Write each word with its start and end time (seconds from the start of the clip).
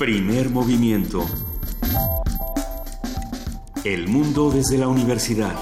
Primer 0.00 0.48
movimiento. 0.48 1.26
El 3.84 4.08
mundo 4.08 4.50
desde 4.50 4.78
la 4.78 4.88
universidad. 4.88 5.54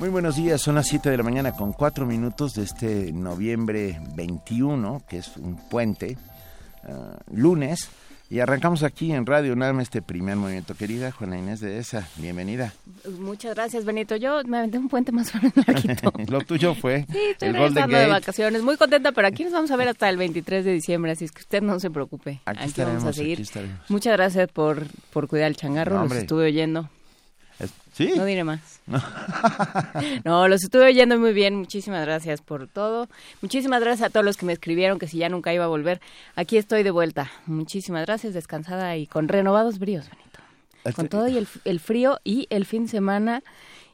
Muy 0.00 0.08
buenos 0.08 0.34
días, 0.34 0.60
son 0.60 0.74
las 0.74 0.88
7 0.88 1.10
de 1.10 1.16
la 1.16 1.22
mañana 1.22 1.52
con 1.52 1.72
4 1.72 2.06
minutos 2.06 2.54
de 2.54 2.64
este 2.64 3.12
noviembre 3.12 4.00
21, 4.16 5.04
que 5.08 5.18
es 5.18 5.36
un 5.36 5.54
puente, 5.54 6.18
uh, 6.88 7.32
lunes. 7.32 7.88
Y 8.30 8.40
arrancamos 8.40 8.82
aquí 8.82 9.12
en 9.12 9.26
Radio 9.26 9.52
UNAM 9.52 9.80
este 9.80 10.00
primer 10.00 10.36
movimiento. 10.36 10.74
Querida 10.74 11.12
Juana 11.12 11.38
Inés 11.38 11.60
de 11.60 11.78
esa, 11.78 12.08
bienvenida. 12.16 12.72
Muchas 13.20 13.54
gracias, 13.54 13.84
Benito. 13.84 14.16
Yo 14.16 14.42
me 14.44 14.58
aventé 14.58 14.78
un 14.78 14.88
puente 14.88 15.12
más 15.12 15.32
larguito. 15.66 16.12
Lo 16.28 16.40
tuyo 16.40 16.74
fue 16.74 17.04
sí, 17.10 17.18
estoy 17.32 17.50
el 17.50 17.58
Golden 17.58 17.90
Gate. 17.90 18.04
de 18.04 18.08
vacaciones. 18.08 18.62
Muy 18.62 18.76
contenta, 18.76 19.12
pero 19.12 19.28
aquí 19.28 19.44
nos 19.44 19.52
vamos 19.52 19.70
a 19.70 19.76
ver 19.76 19.88
hasta 19.88 20.08
el 20.08 20.16
23 20.16 20.64
de 20.64 20.72
diciembre, 20.72 21.12
así 21.12 21.26
es 21.26 21.32
que 21.32 21.42
usted 21.42 21.62
no 21.62 21.78
se 21.78 21.90
preocupe. 21.90 22.40
Aquí, 22.46 22.64
estaremos, 22.64 23.04
vamos 23.04 23.16
a 23.16 23.20
seguir. 23.20 23.46
Muchas 23.88 24.14
gracias 24.14 24.50
por, 24.50 24.86
por 25.12 25.28
cuidar 25.28 25.48
el 25.48 25.56
changarro, 25.56 25.96
no, 25.96 26.04
los 26.04 26.12
estuve 26.14 26.46
oyendo. 26.46 26.88
¿Sí? 27.94 28.12
No 28.16 28.24
diré 28.24 28.42
más. 28.42 28.80
No. 30.24 30.48
los 30.48 30.64
estuve 30.64 30.86
oyendo 30.86 31.18
muy 31.18 31.32
bien. 31.32 31.54
Muchísimas 31.54 32.04
gracias 32.04 32.42
por 32.42 32.66
todo. 32.66 33.08
Muchísimas 33.40 33.80
gracias 33.80 34.08
a 34.08 34.10
todos 34.10 34.26
los 34.26 34.36
que 34.36 34.46
me 34.46 34.52
escribieron 34.52 34.98
que 34.98 35.06
si 35.06 35.18
ya 35.18 35.28
nunca 35.28 35.54
iba 35.54 35.64
a 35.64 35.68
volver. 35.68 36.00
Aquí 36.34 36.56
estoy 36.56 36.82
de 36.82 36.90
vuelta. 36.90 37.30
Muchísimas 37.46 38.04
gracias, 38.04 38.34
descansada 38.34 38.96
y 38.96 39.06
con 39.06 39.28
renovados 39.28 39.78
bríos, 39.78 40.10
Benito. 40.10 40.40
Con 40.82 40.90
este 40.90 41.08
todo 41.08 41.28
y 41.28 41.36
el, 41.36 41.80
frío 41.80 42.18
y 42.24 42.48
el 42.50 42.66
fin 42.66 42.84
de 42.84 42.90
semana 42.90 43.42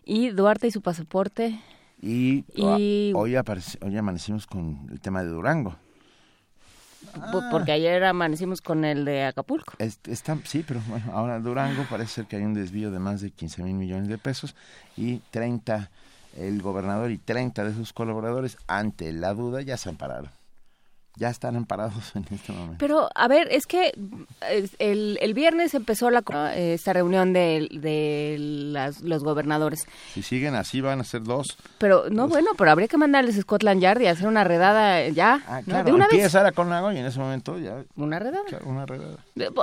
y 0.04 0.30
Duarte 0.30 0.66
y 0.66 0.70
su 0.70 0.80
pasaporte. 0.80 1.60
Y, 2.00 2.44
Hoy, 2.56 3.12
hoy 3.14 3.96
amanecimos 3.98 4.46
con 4.46 4.88
el 4.90 5.00
tema 5.00 5.22
de 5.22 5.28
Durango. 5.28 5.76
Porque 7.50 7.72
ayer 7.72 8.04
amanecimos 8.04 8.60
con 8.60 8.84
el 8.84 9.04
de 9.04 9.24
Acapulco. 9.24 9.72
está, 9.78 10.38
sí, 10.44 10.64
pero 10.66 10.80
bueno, 10.88 11.12
ahora 11.12 11.38
Durango 11.40 11.84
parece 11.90 12.14
ser 12.14 12.26
que 12.26 12.36
hay 12.36 12.42
un 12.42 12.54
desvío 12.54 12.90
de 12.90 12.98
más 12.98 13.20
de 13.20 13.30
15 13.30 13.62
mil 13.62 13.74
millones 13.74 14.08
de 14.08 14.18
pesos 14.18 14.54
y 14.96 15.18
30, 15.30 15.90
el 16.36 16.62
gobernador 16.62 17.10
y 17.10 17.18
30 17.18 17.64
de 17.64 17.74
sus 17.74 17.92
colaboradores, 17.92 18.56
ante 18.66 19.12
la 19.12 19.34
duda, 19.34 19.62
ya 19.62 19.76
se 19.76 19.88
ampararon 19.88 20.39
ya 21.16 21.28
están 21.28 21.56
amparados 21.56 22.12
en 22.14 22.24
este 22.30 22.52
momento. 22.52 22.76
Pero, 22.78 23.08
a 23.14 23.28
ver, 23.28 23.48
es 23.50 23.66
que 23.66 23.92
el, 24.78 25.18
el 25.20 25.34
viernes 25.34 25.74
empezó 25.74 26.10
la, 26.10 26.22
esta 26.56 26.92
reunión 26.92 27.32
de, 27.32 27.68
de 27.72 28.36
las, 28.38 29.02
los 29.02 29.22
gobernadores. 29.22 29.86
Si 30.14 30.22
siguen 30.22 30.54
así, 30.54 30.80
van 30.80 31.00
a 31.00 31.04
ser 31.04 31.22
dos. 31.22 31.56
Pero, 31.78 32.08
no, 32.10 32.28
bueno, 32.28 32.50
pero 32.56 32.70
habría 32.70 32.88
que 32.88 32.96
mandarles 32.96 33.36
a 33.38 33.42
Scotland 33.42 33.80
Yard 33.80 34.00
y 34.00 34.06
hacer 34.06 34.26
una 34.26 34.44
redada 34.44 35.08
ya. 35.08 35.42
Ah, 35.46 35.60
claro, 35.64 35.84
de 35.84 35.92
una 35.92 36.04
empieza 36.04 36.42
vez. 36.42 36.52
con 36.52 36.70
y 36.70 36.98
en 36.98 37.06
ese 37.06 37.18
momento 37.18 37.58
ya. 37.58 37.84
Una 37.96 38.18
redada. 38.18 38.44
una 38.64 38.86
redada. 38.86 39.18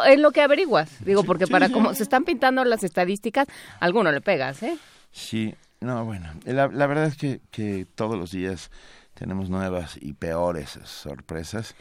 En 0.07 0.21
lo 0.21 0.31
que 0.31 0.41
averiguas, 0.41 0.89
digo, 1.05 1.23
porque 1.23 1.47
para 1.47 1.69
como 1.69 1.93
se 1.93 2.03
están 2.03 2.23
pintando 2.23 2.63
las 2.65 2.83
estadísticas, 2.83 3.47
alguno 3.79 4.11
le 4.11 4.21
pegas, 4.21 4.61
¿eh? 4.63 4.77
Sí, 5.11 5.55
no, 5.79 6.05
bueno, 6.05 6.29
la, 6.43 6.67
la 6.67 6.87
verdad 6.87 7.05
es 7.05 7.15
que, 7.15 7.39
que 7.51 7.85
todos 7.95 8.17
los 8.17 8.31
días 8.31 8.69
tenemos 9.17 9.49
nuevas 9.49 9.97
y 9.99 10.13
peores 10.13 10.79
sorpresas. 10.85 11.75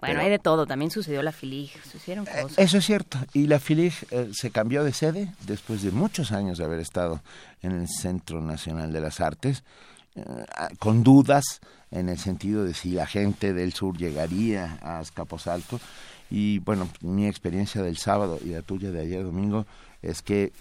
Bueno, 0.00 0.20
hay 0.20 0.30
de 0.30 0.38
todo. 0.38 0.66
También 0.66 0.90
sucedió 0.90 1.22
la 1.22 1.32
FILIG, 1.32 1.70
sucedieron 1.84 2.26
eh, 2.28 2.42
cosas. 2.42 2.58
Eso 2.58 2.78
es 2.78 2.86
cierto. 2.86 3.18
Y 3.32 3.48
la 3.48 3.58
FILIG 3.58 3.92
eh, 4.10 4.30
se 4.32 4.50
cambió 4.50 4.84
de 4.84 4.92
sede 4.92 5.32
después 5.46 5.82
de 5.82 5.90
muchos 5.90 6.32
años 6.32 6.58
de 6.58 6.64
haber 6.64 6.80
estado 6.80 7.20
en 7.62 7.72
el 7.72 7.88
Centro 7.88 8.40
Nacional 8.40 8.92
de 8.92 9.00
las 9.00 9.20
Artes, 9.20 9.64
eh, 10.14 10.22
con 10.78 11.02
dudas 11.02 11.60
en 11.90 12.08
el 12.08 12.18
sentido 12.18 12.64
de 12.64 12.74
si 12.74 12.92
la 12.92 13.06
gente 13.06 13.52
del 13.52 13.72
sur 13.72 13.96
llegaría 13.96 14.78
a 14.82 15.00
Azcapotzalco. 15.00 15.80
Y 16.30 16.60
bueno, 16.60 16.88
mi 17.00 17.26
experiencia 17.26 17.82
del 17.82 17.96
sábado 17.96 18.38
y 18.44 18.50
la 18.50 18.62
tuya 18.62 18.90
de 18.90 19.00
ayer 19.00 19.24
domingo 19.24 19.66
es 20.00 20.22
que 20.22 20.52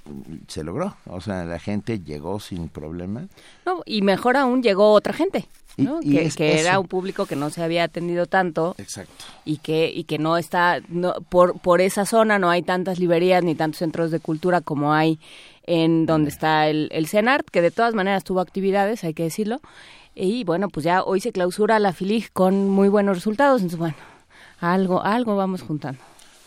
se 0.48 0.64
logró. 0.64 0.96
O 1.06 1.22
sea, 1.22 1.44
la 1.44 1.60
gente 1.60 2.00
llegó 2.00 2.40
sin 2.40 2.70
problema. 2.70 3.28
No, 3.66 3.84
y 3.86 4.02
mejor 4.02 4.36
aún 4.36 4.64
llegó 4.64 4.94
otra 4.94 5.14
gente 5.14 5.48
que, 6.36 6.60
era 6.60 6.80
un 6.80 6.88
público 6.88 7.26
que 7.26 7.36
no 7.36 7.50
se 7.50 7.64
había 7.64 7.84
atendido 7.84 8.26
tanto. 8.26 8.76
Exacto. 8.78 9.26
Y 9.46 9.58
que 9.58 9.92
y 9.94 10.06
que 10.06 10.18
no 10.18 10.38
está 10.38 10.80
no, 10.90 11.14
por 11.30 11.60
por 11.60 11.82
esa 11.82 12.06
zona 12.06 12.40
no 12.40 12.50
hay 12.50 12.64
tantas 12.64 13.00
librerías 13.00 13.44
ni 13.44 13.56
tantos 13.56 13.80
centros 13.80 14.12
de 14.12 14.20
cultura 14.20 14.62
como 14.62 14.94
hay 14.94 15.20
en 15.64 16.06
donde 16.06 16.30
está 16.30 16.68
el, 16.68 16.90
el 16.92 17.08
CENART 17.08 17.50
que 17.50 17.62
de 17.62 17.72
todas 17.72 17.94
maneras 17.94 18.24
tuvo 18.24 18.40
actividades 18.40 19.04
hay 19.04 19.14
que 19.14 19.24
decirlo. 19.24 19.62
Y 20.16 20.44
bueno 20.44 20.70
pues 20.70 20.84
ya 20.84 21.04
hoy 21.04 21.22
se 21.22 21.32
clausura 21.32 21.78
la 21.78 21.94
FILIG 21.94 22.32
con 22.34 22.70
muy 22.70 22.90
buenos 22.90 23.18
resultados. 23.18 23.62
Entonces 23.62 23.80
bueno 23.80 23.96
algo 24.60 25.04
algo 25.04 25.36
vamos 25.36 25.62
juntando. 25.62 26.00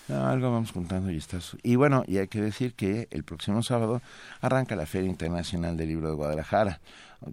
Algo 0.09 0.51
vamos 0.51 0.73
juntando 0.73 1.13
y 1.13 1.17
está. 1.19 1.39
Y 1.63 1.77
bueno, 1.77 2.03
y 2.09 2.19
hay 2.19 2.27
que 2.27 2.41
decir 2.41 2.75
que 2.75 3.07
el 3.13 3.23
próximo 3.23 3.63
sábado 3.63 4.03
arranca 4.41 4.75
la 4.75 4.87
Feria 4.87 5.09
Internacional 5.09 5.77
del 5.77 5.87
Libro 5.87 6.09
de 6.09 6.17
Guadalajara 6.17 6.81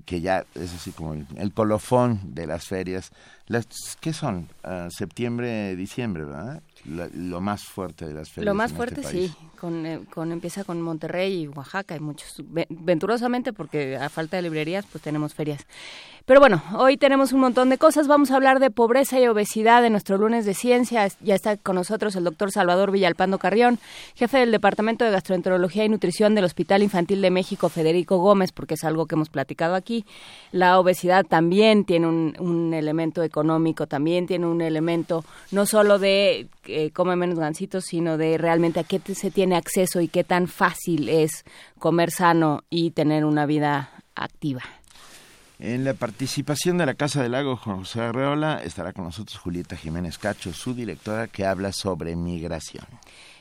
que 0.06 0.22
ya 0.22 0.46
es 0.56 0.74
así 0.74 0.92
como 0.92 1.14
el, 1.14 1.54
colofón 1.54 2.20
de 2.34 2.48
las 2.48 2.66
ferias. 2.66 3.12
Las, 3.48 3.68
¿Qué 4.00 4.14
son? 4.14 4.50
Uh, 4.64 4.90
septiembre, 4.90 5.76
diciembre, 5.76 6.26
¿verdad? 6.26 6.62
lo 6.86 7.42
más 7.42 7.64
fuerte 7.64 8.06
de 8.06 8.14
las 8.14 8.30
ferias. 8.30 8.46
Lo 8.46 8.54
más 8.54 8.72
este 8.72 8.78
fuerte, 8.78 9.04
sí. 9.04 9.34
Con, 9.60 9.86
eh, 9.86 10.02
con, 10.10 10.32
empieza 10.32 10.64
con 10.64 10.82
Monterrey 10.82 11.44
y 11.44 11.48
Oaxaca. 11.48 11.96
Hay 11.96 12.00
muchos. 12.00 12.44
Venturosamente, 12.70 13.54
porque 13.54 13.98
a 13.98 14.10
falta 14.10 14.38
de 14.38 14.44
librerías, 14.44 14.86
pues 14.92 15.04
tenemos 15.04 15.34
ferias. 15.34 15.66
Pero 16.28 16.42
bueno, 16.42 16.62
hoy 16.76 16.98
tenemos 16.98 17.32
un 17.32 17.40
montón 17.40 17.70
de 17.70 17.78
cosas. 17.78 18.10
Vamos 18.10 18.32
a 18.32 18.36
hablar 18.36 18.60
de 18.60 18.70
pobreza 18.70 19.18
y 19.18 19.26
obesidad 19.30 19.86
en 19.86 19.94
nuestro 19.94 20.18
lunes 20.18 20.46
de 20.46 20.54
ciencia. 20.54 21.08
Ya 21.22 21.36
está 21.36 21.56
con 21.56 21.76
nosotros 21.76 22.18
el 22.18 22.26
doctor 22.26 22.52
Salvador 22.52 22.92
Villalpando 22.92 23.40
Carrión, 23.40 23.80
jefe 24.14 24.40
del 24.40 24.52
Departamento 24.52 25.06
de 25.06 25.12
Gastroenterología 25.12 25.86
y 25.86 25.90
Nutrición 25.90 26.36
del 26.36 26.44
Hospital 26.44 26.84
Infantil 26.84 27.22
de 27.22 27.30
México, 27.30 27.70
Federico 27.70 28.18
Gómez, 28.18 28.52
porque 28.52 28.74
es 28.74 28.84
algo 28.84 29.06
que 29.06 29.16
hemos 29.16 29.30
platicado 29.30 29.74
aquí. 29.74 30.04
La 30.52 30.78
obesidad 30.82 31.24
también 31.26 31.86
tiene 31.86 32.08
un, 32.08 32.36
un 32.40 32.74
elemento 32.74 33.24
económico, 33.24 33.88
también 33.88 34.28
tiene 34.28 34.48
un 34.48 34.60
elemento 34.60 35.24
no 35.52 35.66
solo 35.66 35.98
de 35.98 36.50
eh, 36.66 36.92
come 36.92 37.16
menos 37.16 37.40
gansitos, 37.40 37.86
sino 37.86 38.18
de 38.18 38.38
realmente 38.38 38.82
a 38.82 38.84
qué 38.84 39.00
se 39.16 39.32
tiene 39.32 39.56
acceso 39.56 40.02
y 40.02 40.10
qué 40.10 40.26
tan 40.26 40.50
fácil 40.50 41.08
es 41.08 41.46
comer 41.80 42.12
sano 42.12 42.66
y 42.70 42.92
tener 42.92 43.24
una 43.24 43.46
vida 43.46 43.92
activa. 44.14 44.64
En 45.60 45.84
la 45.84 45.96
participación 45.96 46.78
de 46.78 46.86
la 46.86 46.94
Casa 46.94 47.24
del 47.24 47.32
Lago 47.32 47.58
José 47.58 48.02
Arreola 48.02 48.62
estará 48.64 48.94
con 48.94 49.06
nosotros 49.06 49.40
Julieta 49.40 49.76
Jiménez 49.76 50.20
Cacho, 50.20 50.54
su 50.54 50.76
directora, 50.76 51.28
que 51.28 51.48
habla 51.48 51.72
sobre 51.72 52.16
migración. 52.16 52.86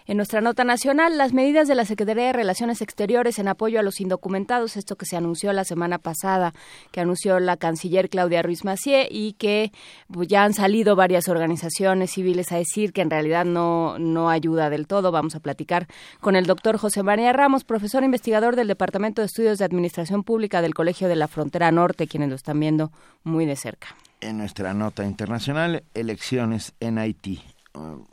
En 0.08 0.18
nuestra 0.18 0.40
nota 0.40 0.62
nacional, 0.62 1.18
las 1.18 1.32
medidas 1.32 1.66
de 1.66 1.74
la 1.74 1.84
Secretaría 1.84 2.26
de 2.26 2.32
Relaciones 2.32 2.80
Exteriores 2.80 3.40
en 3.40 3.48
apoyo 3.48 3.80
a 3.80 3.82
los 3.82 4.00
indocumentados, 4.00 4.76
esto 4.76 4.94
que 4.94 5.04
se 5.04 5.16
anunció 5.16 5.52
la 5.52 5.64
semana 5.64 5.98
pasada, 5.98 6.52
que 6.92 7.00
anunció 7.00 7.40
la 7.40 7.56
canciller 7.56 8.08
Claudia 8.08 8.40
Ruiz 8.42 8.64
Macié 8.64 9.08
y 9.10 9.32
que 9.32 9.72
pues, 10.06 10.28
ya 10.28 10.44
han 10.44 10.54
salido 10.54 10.94
varias 10.94 11.28
organizaciones 11.28 12.12
civiles 12.12 12.52
a 12.52 12.56
decir 12.56 12.92
que 12.92 13.00
en 13.00 13.10
realidad 13.10 13.44
no, 13.44 13.98
no 13.98 14.30
ayuda 14.30 14.70
del 14.70 14.86
todo. 14.86 15.10
Vamos 15.10 15.34
a 15.34 15.40
platicar 15.40 15.88
con 16.20 16.36
el 16.36 16.46
doctor 16.46 16.78
José 16.78 17.02
María 17.02 17.32
Ramos, 17.32 17.64
profesor 17.64 18.04
investigador 18.04 18.54
del 18.54 18.68
Departamento 18.68 19.22
de 19.22 19.26
Estudios 19.26 19.58
de 19.58 19.64
Administración 19.64 20.22
Pública 20.22 20.62
del 20.62 20.74
Colegio 20.74 21.08
de 21.08 21.16
la 21.16 21.26
Frontera 21.26 21.72
Norte, 21.72 22.06
quienes 22.06 22.28
lo 22.28 22.36
están 22.36 22.60
viendo 22.60 22.92
muy 23.24 23.44
de 23.44 23.56
cerca. 23.56 23.88
En 24.20 24.38
nuestra 24.38 24.72
nota 24.72 25.04
internacional, 25.04 25.82
elecciones 25.94 26.74
en 26.78 26.98
Haití. 26.98 27.42
Uh, 27.74 28.04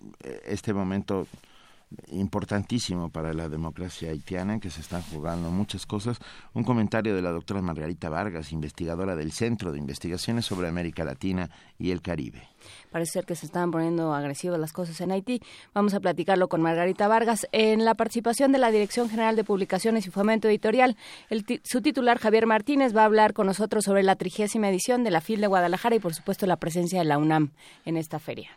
este 0.45 0.73
momento 0.73 1.27
importantísimo 2.07 3.09
para 3.09 3.33
la 3.33 3.49
democracia 3.49 4.11
haitiana 4.11 4.53
en 4.53 4.59
que 4.59 4.69
se 4.69 4.81
están 4.81 5.01
jugando 5.01 5.51
muchas 5.51 5.85
cosas. 5.85 6.17
Un 6.53 6.63
comentario 6.63 7.15
de 7.15 7.21
la 7.21 7.31
doctora 7.31 7.61
Margarita 7.61 8.09
Vargas, 8.09 8.51
investigadora 8.51 9.15
del 9.15 9.31
Centro 9.31 9.71
de 9.71 9.79
Investigaciones 9.79 10.45
sobre 10.45 10.67
América 10.67 11.03
Latina 11.03 11.49
y 11.77 11.91
el 11.91 12.01
Caribe. 12.01 12.47
Parece 12.91 13.13
ser 13.13 13.25
que 13.25 13.35
se 13.35 13.45
están 13.45 13.71
poniendo 13.71 14.13
agresivas 14.13 14.59
las 14.59 14.73
cosas 14.73 14.99
en 15.01 15.11
Haití. 15.11 15.41
Vamos 15.73 15.93
a 15.93 15.99
platicarlo 15.99 16.47
con 16.47 16.61
Margarita 16.61 17.07
Vargas. 17.07 17.47
En 17.51 17.85
la 17.85 17.95
participación 17.95 18.51
de 18.51 18.59
la 18.59 18.71
Dirección 18.71 19.09
General 19.09 19.35
de 19.35 19.43
Publicaciones 19.43 20.07
y 20.07 20.11
Fomento 20.11 20.47
Editorial, 20.47 20.95
su 21.63 21.81
titular 21.81 22.19
Javier 22.19 22.45
Martínez 22.45 22.95
va 22.95 23.01
a 23.01 23.05
hablar 23.05 23.33
con 23.33 23.47
nosotros 23.47 23.83
sobre 23.85 24.03
la 24.03 24.15
trigésima 24.15 24.69
edición 24.69 25.03
de 25.03 25.11
la 25.11 25.21
FIL 25.21 25.41
de 25.41 25.47
Guadalajara 25.47 25.95
y 25.95 25.99
por 25.99 26.13
supuesto 26.13 26.45
la 26.45 26.57
presencia 26.57 26.99
de 26.99 27.05
la 27.05 27.17
UNAM 27.17 27.51
en 27.85 27.97
esta 27.97 28.19
feria. 28.19 28.49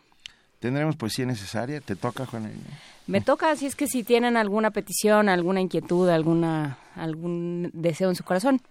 ¿Tendremos 0.59 0.95
poesía 0.95 1.25
necesaria? 1.25 1.81
¿Te 1.81 1.95
toca, 1.95 2.25
Juan? 2.25 2.51
Me 3.05 3.21
toca, 3.21 3.55
si 3.55 3.67
es 3.67 3.75
que 3.75 3.87
si 3.87 4.03
tienen 4.03 4.37
alguna 4.37 4.71
petición, 4.71 5.29
alguna 5.29 5.61
inquietud, 5.61 6.09
alguna 6.09 6.77
algún 6.95 7.69
deseo 7.73 8.09
en 8.09 8.15
su 8.15 8.23
corazón, 8.23 8.61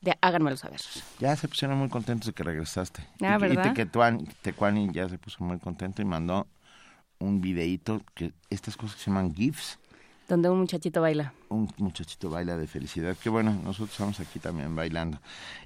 de, 0.00 0.16
háganmelo 0.20 0.56
saber. 0.56 0.80
Ya 1.18 1.36
se 1.36 1.48
pusieron 1.48 1.78
muy 1.78 1.88
contentos 1.88 2.26
de 2.28 2.32
que 2.32 2.42
regresaste. 2.42 3.02
Ah, 3.20 3.36
y, 3.38 3.40
¿verdad? 3.40 3.74
Y 3.74 4.24
Tecuani 4.42 4.90
ya 4.92 5.08
se 5.08 5.18
puso 5.18 5.44
muy 5.44 5.58
contento 5.58 6.02
y 6.02 6.04
mandó 6.04 6.46
un 7.18 7.40
videíto, 7.40 8.02
que 8.14 8.32
estas 8.50 8.76
cosas 8.76 8.98
se 9.00 9.10
llaman 9.10 9.34
GIFs. 9.34 9.78
Donde 10.28 10.50
un 10.50 10.58
muchachito 10.58 11.00
baila. 11.00 11.32
Un 11.48 11.72
muchachito 11.76 12.30
baila 12.30 12.56
de 12.56 12.66
felicidad. 12.66 13.16
Que 13.16 13.28
bueno, 13.28 13.52
nosotros 13.62 13.92
estamos 13.92 14.18
aquí 14.18 14.40
también 14.40 14.74
bailando. 14.74 15.20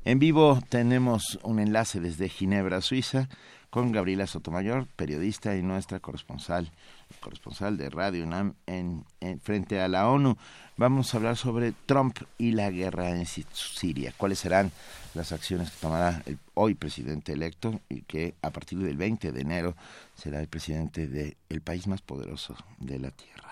En 0.05 0.19
vivo 0.19 0.61
tenemos 0.69 1.39
un 1.43 1.61
enlace 1.61 1.99
desde 1.99 2.29
Ginebra, 2.29 2.83
Suiza, 2.83 3.29
con 3.71 3.93
Gabriela 3.93 4.27
Sotomayor, 4.27 4.87
periodista 4.97 5.57
y 5.57 5.63
nuestra 5.63 6.01
corresponsal, 6.01 6.71
corresponsal 7.21 7.79
de 7.79 7.89
Radio 7.89 8.25
UNAM 8.25 8.55
en, 8.67 9.05
frente 9.43 9.81
a 9.81 9.89
la 9.89 10.09
ONU. 10.09 10.37
Vamos 10.77 11.15
a 11.15 11.19
hablar 11.19 11.37
sobre 11.37 11.73
Trump 11.87 12.19
y 12.37 12.53
la 12.53 12.71
guerra 12.71 13.11
en 13.11 13.25
Siria. 13.27 14.13
¿Cuáles 14.17 14.41
serán 14.41 14.73
las 15.15 15.33
acciones 15.33 15.71
que 15.71 15.81
tomará 15.81 16.23
el 16.27 16.39
hoy 16.55 16.75
presidente 16.75 17.33
electo 17.33 17.81
y 17.89 18.03
que 18.03 18.35
a 18.43 18.51
partir 18.51 18.79
del 18.79 18.97
20 18.97 19.31
de 19.33 19.41
enero 19.41 19.77
será 20.17 20.41
el 20.41 20.49
presidente 20.49 21.07
del 21.07 21.61
país 21.61 21.87
más 21.87 22.03
poderoso 22.03 22.57
de 22.79 22.99
la 22.99 23.11
Tierra? 23.11 23.50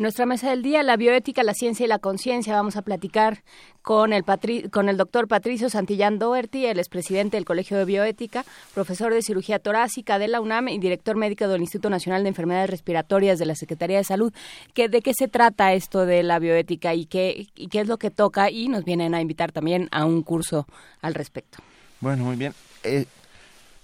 En 0.00 0.04
nuestra 0.04 0.24
mesa 0.24 0.48
del 0.48 0.62
día, 0.62 0.82
la 0.82 0.96
bioética, 0.96 1.42
la 1.42 1.52
ciencia 1.52 1.84
y 1.84 1.86
la 1.86 1.98
conciencia, 1.98 2.54
vamos 2.54 2.74
a 2.76 2.80
platicar 2.80 3.42
con 3.82 4.14
el, 4.14 4.24
con 4.70 4.88
el 4.88 4.96
doctor 4.96 5.28
Patricio 5.28 5.68
Santillán 5.68 6.18
Doherty, 6.18 6.64
el 6.64 6.78
expresidente 6.78 7.36
del 7.36 7.44
Colegio 7.44 7.76
de 7.76 7.84
Bioética, 7.84 8.46
profesor 8.72 9.12
de 9.12 9.20
cirugía 9.20 9.58
torácica 9.58 10.18
de 10.18 10.28
la 10.28 10.40
UNAM 10.40 10.68
y 10.68 10.78
director 10.78 11.16
médico 11.16 11.48
del 11.48 11.60
Instituto 11.60 11.90
Nacional 11.90 12.22
de 12.22 12.30
Enfermedades 12.30 12.70
Respiratorias 12.70 13.38
de 13.38 13.44
la 13.44 13.54
Secretaría 13.54 13.98
de 13.98 14.04
Salud. 14.04 14.32
¿Qué, 14.72 14.88
¿De 14.88 15.02
qué 15.02 15.12
se 15.12 15.28
trata 15.28 15.74
esto 15.74 16.06
de 16.06 16.22
la 16.22 16.38
bioética 16.38 16.94
y 16.94 17.04
qué, 17.04 17.48
y 17.54 17.68
qué 17.68 17.80
es 17.80 17.86
lo 17.86 17.98
que 17.98 18.10
toca? 18.10 18.50
Y 18.50 18.68
nos 18.68 18.84
vienen 18.86 19.14
a 19.14 19.20
invitar 19.20 19.52
también 19.52 19.86
a 19.90 20.06
un 20.06 20.22
curso 20.22 20.66
al 21.02 21.12
respecto. 21.12 21.58
Bueno, 22.00 22.24
muy 22.24 22.36
bien. 22.36 22.54
Eh, 22.84 23.04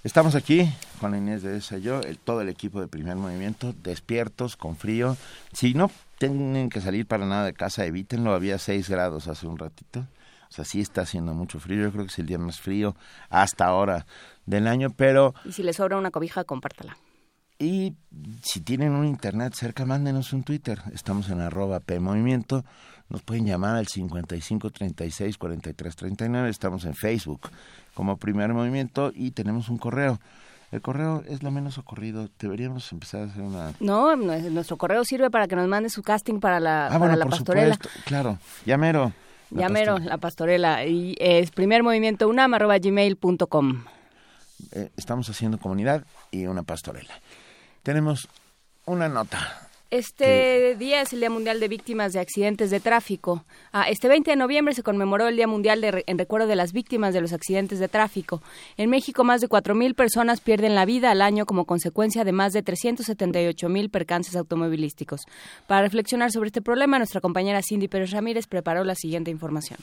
Estamos 0.03 0.35
aquí 0.35 0.65
con 1.01 1.15
Inés 1.15 1.41
de 1.43 1.57
esa 1.57 1.79
yo, 1.79 1.99
todo 2.23 2.39
el 2.39 2.47
equipo 2.47 2.79
de 2.79 2.87
primer 2.87 3.17
movimiento, 3.17 3.73
despiertos, 3.83 4.55
con 4.55 4.77
frío. 4.77 5.17
Si 5.51 5.73
no 5.73 5.91
tienen 6.17 6.69
que 6.69 6.81
salir 6.81 7.05
para 7.05 7.25
nada 7.25 7.45
de 7.45 7.53
casa, 7.53 7.85
evítenlo. 7.85 8.33
Había 8.33 8.57
6 8.57 8.89
grados 8.89 9.27
hace 9.27 9.47
un 9.47 9.57
ratito. 9.57 10.07
O 10.49 10.51
sea, 10.51 10.65
sí 10.65 10.79
está 10.79 11.01
haciendo 11.01 11.33
mucho 11.33 11.59
frío. 11.59 11.83
Yo 11.83 11.91
creo 11.91 12.05
que 12.05 12.11
es 12.11 12.19
el 12.19 12.25
día 12.25 12.37
más 12.37 12.59
frío 12.59 12.95
hasta 13.29 13.65
ahora 13.65 14.05
del 14.45 14.67
año, 14.67 14.89
pero... 14.95 15.33
Y 15.45 15.51
si 15.51 15.63
les 15.63 15.75
sobra 15.75 15.97
una 15.97 16.11
cobija, 16.11 16.43
compártala. 16.43 16.97
Y 17.59 17.95
si 18.43 18.61
tienen 18.61 18.91
un 18.91 19.05
internet 19.05 19.53
cerca, 19.55 19.85
mándenos 19.85 20.31
un 20.31 20.43
Twitter. 20.43 20.79
Estamos 20.93 21.29
en 21.29 21.41
arroba 21.41 21.79
PMovimiento. 21.79 22.63
Nos 23.09 23.23
pueden 23.23 23.45
llamar 23.45 23.75
al 23.75 23.87
55 23.87 24.69
36 24.69 25.37
43 25.37 25.95
39. 25.95 26.49
Estamos 26.49 26.85
en 26.85 26.93
Facebook 26.93 27.49
como 27.93 28.17
primer 28.17 28.53
movimiento 28.53 29.11
y 29.13 29.31
tenemos 29.31 29.69
un 29.69 29.77
correo. 29.77 30.19
El 30.71 30.81
correo 30.81 31.23
es 31.27 31.43
lo 31.43 31.51
menos 31.51 31.77
ocurrido. 31.77 32.29
Deberíamos 32.39 32.91
empezar 32.91 33.21
a 33.21 33.23
hacer 33.25 33.41
una. 33.41 33.73
No, 33.79 34.15
nuestro 34.15 34.77
correo 34.77 35.03
sirve 35.05 35.29
para 35.29 35.47
que 35.47 35.55
nos 35.55 35.67
mande 35.67 35.89
su 35.89 36.03
casting 36.03 36.39
para 36.39 36.59
la, 36.59 36.87
ah, 36.87 37.15
la 37.15 37.25
pastorela. 37.25 37.77
claro, 38.05 38.37
llamero. 38.65 39.13
Llamero, 39.49 39.97
la 39.99 40.17
pastorela. 40.17 40.85
Y 40.85 41.15
es 41.19 41.51
primer 41.51 41.83
movimiento 41.83 42.27
unam 42.27 42.51
gmail.com. 42.51 43.85
Eh, 44.71 44.91
estamos 44.97 45.29
haciendo 45.29 45.57
comunidad 45.57 46.03
y 46.31 46.47
una 46.47 46.63
pastorela. 46.63 47.13
Tenemos 47.83 48.27
una 48.85 49.07
nota 49.07 49.66
este 49.89 50.75
día 50.75 51.01
es 51.01 51.13
el 51.13 51.19
Día 51.19 51.29
Mundial 51.29 51.59
de 51.59 51.67
Víctimas 51.67 52.11
de 52.13 52.19
Accidentes 52.19 52.69
de 52.69 52.79
Tráfico. 52.79 53.45
Ah, 53.71 53.89
este 53.89 54.07
20 54.07 54.31
de 54.31 54.35
noviembre 54.35 54.73
se 54.73 54.83
conmemoró 54.83 55.27
el 55.27 55.35
Día 55.37 55.47
Mundial 55.47 55.83
en 55.83 56.17
recuerdo 56.17 56.47
de 56.47 56.55
las 56.55 56.73
víctimas 56.73 57.13
de 57.13 57.21
los 57.21 57.31
accidentes 57.31 57.79
de 57.79 57.87
tráfico. 57.87 58.41
En 58.75 58.89
México, 58.89 59.23
más 59.23 59.41
de 59.41 59.47
4.000 59.47 59.95
personas 59.95 60.41
pierden 60.41 60.75
la 60.75 60.85
vida 60.85 61.11
al 61.11 61.21
año 61.21 61.45
como 61.45 61.65
consecuencia 61.65 62.23
de 62.23 62.31
más 62.31 62.53
de 62.53 62.63
378.000 62.63 63.89
percances 63.89 64.35
automovilísticos. 64.35 65.21
Para 65.67 65.83
reflexionar 65.83 66.31
sobre 66.31 66.47
este 66.47 66.61
problema, 66.61 66.97
nuestra 66.97 67.21
compañera 67.21 67.61
Cindy 67.61 67.87
Pérez 67.87 68.11
Ramírez 68.11 68.47
preparó 68.47 68.83
la 68.83 68.95
siguiente 68.95 69.31
información. 69.31 69.79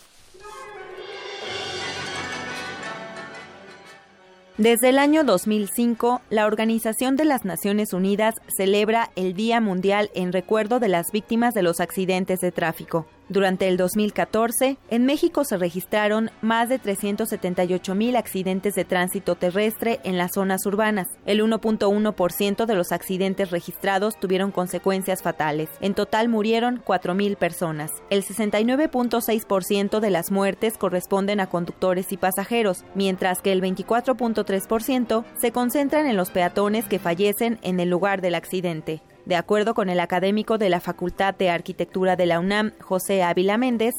Desde 4.59 4.91
el 4.91 4.99
año 4.99 5.25
2005, 5.25 6.21
la 6.31 6.47
Organización 6.47 7.17
de 7.17 7.25
las 7.25 7.45
Naciones 7.45 7.93
Unidas 7.93 8.37
celebra 8.57 9.11
el 9.17 9.35
Día 9.35 9.61
Mundial 9.61 10.11
en 10.15 10.33
recuerdo 10.33 10.79
de 10.79 10.87
las 10.87 11.11
víctimas 11.11 11.55
de 11.55 11.65
los 11.65 11.81
accidentes 11.81 12.41
de 12.41 12.53
tráfico. 12.53 13.05
Durante 13.29 13.69
el 13.69 13.79
2014, 13.79 14.77
en 14.91 15.07
México 15.07 15.45
se 15.45 15.57
registraron 15.57 16.31
más 16.43 16.69
de 16.69 16.79
378 16.79 17.95
mil 17.95 18.17
accidentes 18.17 18.75
de 18.75 18.85
tránsito 18.85 19.35
terrestre 19.35 20.01
en 20.05 20.19
las 20.19 20.33
zonas 20.35 20.67
urbanas. 20.67 21.09
El 21.25 21.43
1.1% 21.43 22.67
de 22.67 22.75
los 22.75 22.93
accidentes 22.93 23.51
registrados 23.51 24.21
tuvieron 24.21 24.51
consecuencias 24.51 25.23
fatales. 25.23 25.71
En 25.81 25.95
total 25.95 26.29
murieron 26.29 26.83
4 26.85 27.15
mil 27.15 27.37
personas. 27.37 27.91
El 28.11 28.23
69.6% 28.23 30.01
de 30.01 30.11
las 30.11 30.31
muertes 30.31 30.77
corresponden 30.77 31.41
a 31.41 31.49
conductores 31.49 32.13
y 32.13 32.19
pasajeros, 32.19 32.85
mientras 32.95 33.41
que 33.41 33.53
el 33.53 33.63
24.3% 33.63 35.25
se 35.41 35.51
concentran 35.51 36.07
en 36.07 36.17
los 36.17 36.31
peatones 36.31 36.85
que 36.85 36.99
fallecen 36.99 37.59
en 37.63 37.81
el 37.81 37.89
lugar 37.89 38.21
del 38.21 38.35
accidente. 38.35 39.03
De 39.27 39.37
acuerdo 39.37 39.73
con 39.73 39.89
el 39.89 40.01
académico 40.01 40.59
de 40.59 40.69
la 40.69 40.81
Facultad 40.81 41.35
de 41.35 41.49
Arquitectura 41.49 42.15
de 42.15 42.27
la 42.27 42.41
UNAM, 42.41 42.73
José 42.81 43.23
Ávila 43.23 43.57
Méndez, 43.57 43.95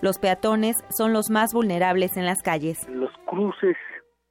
los 0.00 0.18
peatones 0.18 0.82
son 0.88 1.12
los 1.12 1.28
más 1.28 1.52
vulnerables 1.52 2.16
en 2.16 2.24
las 2.24 2.42
calles. 2.42 2.88
Los 2.88 3.12
cruces 3.26 3.76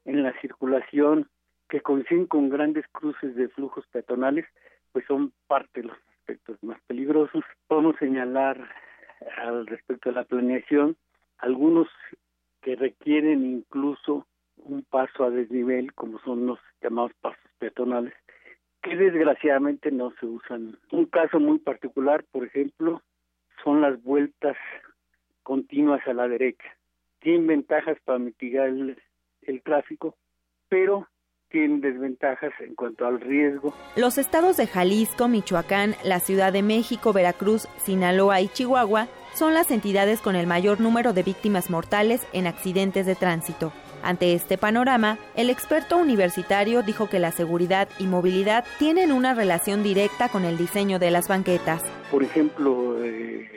en 0.05 0.23
la 0.23 0.33
circulación 0.41 1.29
que 1.69 1.81
coinciden 1.81 2.25
con 2.25 2.49
grandes 2.49 2.83
cruces 2.91 3.35
de 3.35 3.47
flujos 3.49 3.85
peatonales, 3.91 4.47
pues 4.91 5.05
son 5.05 5.31
parte 5.45 5.81
de 5.81 5.89
los 5.89 5.97
aspectos 6.17 6.57
más 6.63 6.81
peligrosos. 6.87 7.43
Podemos 7.67 7.95
señalar 7.99 8.57
al 9.37 9.67
respecto 9.67 10.09
de 10.09 10.15
la 10.15 10.23
planeación 10.23 10.97
algunos 11.37 11.87
que 12.61 12.75
requieren 12.75 13.45
incluso 13.45 14.25
un 14.57 14.81
paso 14.81 15.25
a 15.25 15.29
desnivel, 15.29 15.93
como 15.93 16.19
son 16.21 16.47
los 16.47 16.59
llamados 16.81 17.11
pasos 17.21 17.39
peatonales, 17.59 18.13
que 18.81 18.95
desgraciadamente 18.95 19.91
no 19.91 20.11
se 20.19 20.25
usan. 20.25 20.77
Un 20.91 21.05
caso 21.05 21.39
muy 21.39 21.59
particular, 21.59 22.23
por 22.31 22.45
ejemplo, 22.45 23.01
son 23.63 23.81
las 23.81 24.01
vueltas 24.03 24.55
continuas 25.43 26.01
a 26.07 26.13
la 26.13 26.27
derecha. 26.27 26.77
Tienen 27.19 27.47
ventajas 27.47 27.97
para 28.05 28.19
mitigar 28.19 28.67
el, 28.69 29.61
tráfico, 29.63 30.15
pero 30.69 31.07
tienen 31.49 31.81
desventajas 31.81 32.53
en 32.59 32.75
cuanto 32.75 33.05
al 33.05 33.19
riesgo. 33.19 33.73
Los 33.95 34.17
estados 34.17 34.57
de 34.57 34.67
Jalisco, 34.67 35.27
Michoacán, 35.27 35.95
la 36.03 36.19
Ciudad 36.19 36.53
de 36.53 36.61
México, 36.61 37.11
Veracruz, 37.11 37.67
Sinaloa 37.77 38.41
y 38.41 38.47
Chihuahua 38.47 39.07
son 39.33 39.53
las 39.53 39.71
entidades 39.71 40.21
con 40.21 40.35
el 40.35 40.47
mayor 40.47 40.79
número 40.79 41.13
de 41.13 41.23
víctimas 41.23 41.69
mortales 41.69 42.27
en 42.31 42.47
accidentes 42.47 43.05
de 43.05 43.15
tránsito. 43.15 43.73
Ante 44.03 44.33
este 44.33 44.57
panorama, 44.57 45.17
el 45.35 45.49
experto 45.49 45.97
universitario 45.97 46.83
dijo 46.83 47.09
que 47.09 47.19
la 47.19 47.31
seguridad 47.31 47.89
y 47.99 48.07
movilidad 48.07 48.63
tienen 48.77 49.11
una 49.11 49.33
relación 49.33 49.83
directa 49.83 50.29
con 50.29 50.45
el 50.45 50.57
diseño 50.57 50.99
de 50.99 51.11
las 51.11 51.27
banquetas. 51.27 51.83
Por 52.09 52.23
ejemplo, 52.23 53.03
eh, 53.03 53.49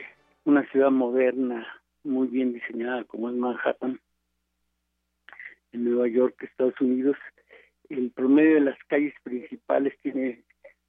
una 0.43 0.63
ciudad 0.69 0.91
moderna, 0.91 1.65
muy 2.03 2.27
bien 2.27 2.53
diseñada 2.53 3.03
como 3.05 3.29
es 3.29 3.35
Manhattan, 3.35 3.99
en 5.71 5.83
Nueva 5.85 6.07
York, 6.07 6.35
Estados 6.43 6.79
Unidos, 6.81 7.17
el 7.89 8.11
promedio 8.11 8.55
de 8.55 8.61
las 8.61 8.77
calles 8.87 9.13
principales 9.23 9.97
tiene 10.01 10.43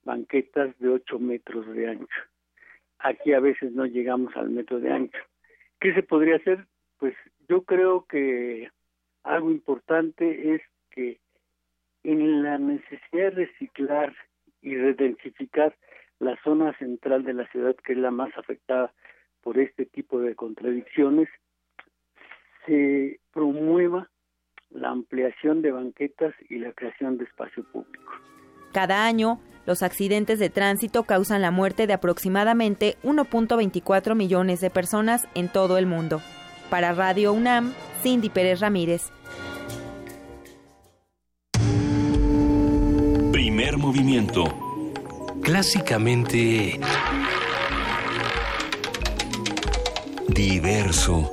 banquetas 0.05 0.79
de 0.79 0.89
8 0.89 1.19
metros 1.19 1.67
de 1.75 1.89
ancho. 1.89 2.21
Aquí 2.99 3.33
a 3.33 3.41
veces 3.41 3.73
no 3.73 3.87
llegamos 3.87 4.35
al 4.37 4.51
metro 4.51 4.81
de 4.81 4.93
ancho. 4.93 5.19
¿Qué 5.81 5.95
se 5.95 6.03
podría 6.03 6.37
hacer? 6.37 6.67
Pues 6.99 7.15
yo 7.49 7.63
creo 7.63 8.07
que 8.07 8.71
algo 9.25 9.51
importante 9.51 10.55
es 10.55 10.63
que 10.91 11.19
en 12.03 12.43
la 12.43 12.59
necesidad 12.59 13.33
de 13.33 13.47
reciclar 13.47 14.15
y 14.61 14.77
redensificar 14.77 15.75
la 16.21 16.39
zona 16.45 16.77
central 16.79 17.25
de 17.25 17.35
la 17.35 17.47
ciudad, 17.49 17.75
que 17.77 17.95
es 17.95 17.99
la 17.99 18.11
más 18.11 18.31
afectada 18.37 18.93
por 19.43 19.59
este 19.59 19.87
tipo 19.87 20.21
de 20.21 20.35
contradicciones, 20.35 21.29
se 22.67 23.21
promueva 23.33 24.09
la 24.71 24.91
ampliación 24.91 25.63
de 25.63 25.73
banquetas 25.73 26.35
y 26.49 26.59
la 26.59 26.73
creación 26.73 27.19
de 27.19 27.25
espacio 27.25 27.65
público. 27.65 28.13
Cada 28.73 29.07
año, 29.07 29.41
los 29.67 29.83
accidentes 29.83 30.39
de 30.39 30.51
tránsito 30.51 31.05
causan 31.05 31.43
la 31.43 31.51
muerte 31.51 31.87
de 31.87 31.93
aproximadamente 31.93 32.97
1.24 33.03 34.15
millones 34.15 34.61
de 34.61 34.71
personas 34.71 35.29
en 35.35 35.49
todo 35.49 35.79
el 35.79 35.87
mundo. 35.87 36.21
Para 36.71 36.93
Radio 36.93 37.33
UNAM, 37.33 37.73
Cindy 38.03 38.31
Pérez 38.31 38.61
Ramírez. 38.61 39.14
Primer 43.55 43.79
movimiento. 43.79 44.45
Clásicamente... 45.41 46.81
Diverso. 50.27 51.31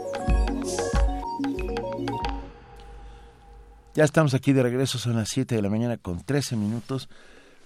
Ya 3.95 4.03
estamos 4.03 4.35
aquí 4.35 4.53
de 4.53 4.61
regreso, 4.61 4.99
son 4.99 5.15
las 5.15 5.29
7 5.29 5.55
de 5.55 5.63
la 5.63 5.71
mañana 5.71 5.97
con 5.97 6.23
13 6.23 6.57
minutos. 6.57 7.09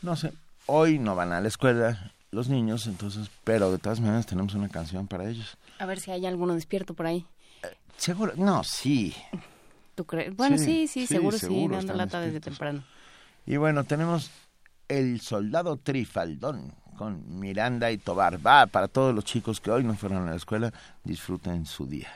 No 0.01 0.15
sé, 0.15 0.31
hoy 0.67 0.99
no 0.99 1.15
van 1.15 1.33
a 1.33 1.41
la 1.41 1.49
escuela 1.49 2.13
los 2.31 2.47
niños, 2.47 2.87
entonces, 2.87 3.29
pero 3.43 3.73
de 3.73 3.77
todas 3.77 3.99
maneras 3.99 4.25
tenemos 4.25 4.53
una 4.53 4.69
canción 4.69 5.05
para 5.07 5.29
ellos. 5.29 5.57
A 5.79 5.85
ver 5.85 5.99
si 5.99 6.11
hay 6.11 6.25
alguno 6.25 6.55
despierto 6.55 6.93
por 6.93 7.07
ahí. 7.07 7.25
Seguro, 7.97 8.31
no, 8.37 8.63
sí. 8.63 9.13
¿Tú 9.95 10.05
crees? 10.05 10.33
Bueno, 10.33 10.57
sí, 10.57 10.87
sí, 10.87 11.07
seguro, 11.07 11.37
sí, 11.37 11.67
dando 11.69 11.93
lata 11.93 12.21
desde 12.21 12.39
temprano. 12.39 12.85
Y 13.45 13.57
bueno, 13.57 13.83
tenemos 13.83 14.31
El 14.87 15.19
Soldado 15.21 15.77
Trifaldón 15.77 16.73
con 16.95 17.39
Miranda 17.39 17.91
y 17.91 17.97
Tobar. 17.97 18.45
Va 18.45 18.67
para 18.67 18.87
todos 18.87 19.13
los 19.13 19.25
chicos 19.25 19.59
que 19.59 19.71
hoy 19.71 19.83
no 19.83 19.95
fueron 19.95 20.27
a 20.27 20.31
la 20.31 20.37
escuela, 20.37 20.71
disfruten 21.03 21.65
su 21.65 21.85
día. 21.85 22.09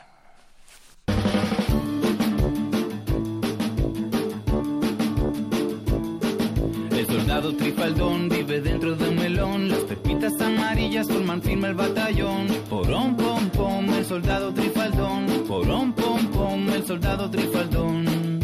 El 6.91 7.07
soldado 7.07 7.55
trifaldón 7.55 8.29
vive 8.29 8.61
dentro 8.61 8.95
de 8.95 9.09
un 9.09 9.15
melón. 9.15 9.69
Las 9.69 9.79
pepitas 9.79 10.39
amarillas 10.41 11.07
forman 11.07 11.41
firme 11.41 11.69
el 11.69 11.75
batallón. 11.75 12.47
Porón, 12.69 13.15
pom, 13.15 13.49
pom, 13.49 13.89
el 13.93 14.05
soldado 14.05 14.53
trifaldón. 14.53 15.25
Porón, 15.47 15.93
pom, 15.93 16.27
pom, 16.27 16.69
el 16.69 16.85
soldado 16.85 17.29
trifaldón. 17.29 18.39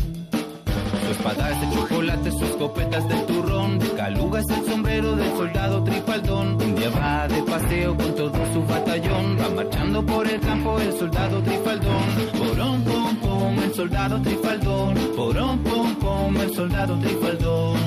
Su 1.15 1.21
espada 1.21 1.49
es 1.49 1.61
de 1.61 1.75
chocolate, 1.75 2.31
su 2.31 2.45
escopeta 2.45 2.97
es 2.97 3.07
de 3.07 3.15
turrón. 3.21 3.79
De 3.79 3.89
caluga 3.91 4.39
es 4.41 4.49
el 4.49 4.65
sombrero 4.65 5.15
del 5.15 5.31
soldado 5.37 5.83
trifaldón. 5.83 6.61
Un 6.61 6.75
día 6.75 6.89
va 6.89 7.27
de 7.27 7.41
paseo 7.43 7.95
con 7.95 8.15
todo 8.15 8.53
su 8.53 8.65
batallón. 8.65 9.37
Va 9.39 9.49
marchando 9.49 10.05
por 10.05 10.27
el 10.27 10.39
campo 10.41 10.79
el 10.79 10.91
soldado 10.99 11.41
trifaldón. 11.41 12.03
Porón, 12.37 12.83
pom, 12.83 13.15
pom, 13.17 13.59
el 13.63 13.73
soldado 13.73 14.21
trifaldón. 14.21 14.95
Porón, 15.15 15.59
pom, 15.59 15.95
pom, 15.95 16.37
el 16.37 16.53
soldado 16.53 16.99
trifaldón. 16.99 17.77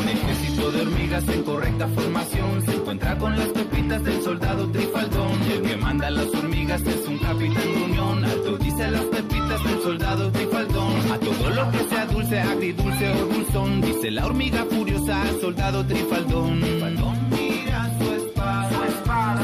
Un 0.00 0.08
ejército 0.08 0.70
de 0.70 0.82
hormigas 0.82 1.28
en 1.28 1.42
correcta 1.42 1.88
formación 1.88 2.62
se 2.66 2.74
encuentra 2.76 3.18
con 3.18 3.36
las 3.36 3.48
pepitas 3.48 4.04
del 4.04 4.22
soldado 4.22 4.70
trifaldón. 4.70 5.42
El 5.50 5.62
que 5.62 5.76
manda 5.76 6.10
las 6.10 6.26
hormigas 6.34 6.82
es 6.82 7.08
un 7.08 7.18
capitán 7.18 7.72
gruñón. 7.74 8.24
Alto 8.24 8.58
dice 8.58 8.90
las 8.90 9.04
pepitas 9.06 9.64
del 9.64 9.82
soldado 9.82 10.30
trifaldón. 10.30 10.69
A 11.10 11.18
todo 11.18 11.50
lo 11.50 11.70
que 11.72 11.78
sea 11.88 12.06
dulce, 12.06 12.38
agridulce 12.40 13.10
o 13.10 13.26
dulzón. 13.26 13.80
Dice 13.80 14.10
la 14.12 14.26
hormiga 14.26 14.64
furiosa 14.70 15.22
al 15.22 15.40
soldado 15.40 15.84
trifaldón. 15.84 16.60
Trifaldón 16.60 17.30
mira 17.30 17.90
su 17.98 18.12
espada, 18.12 18.70
su 18.70 18.84
espada. 18.84 19.42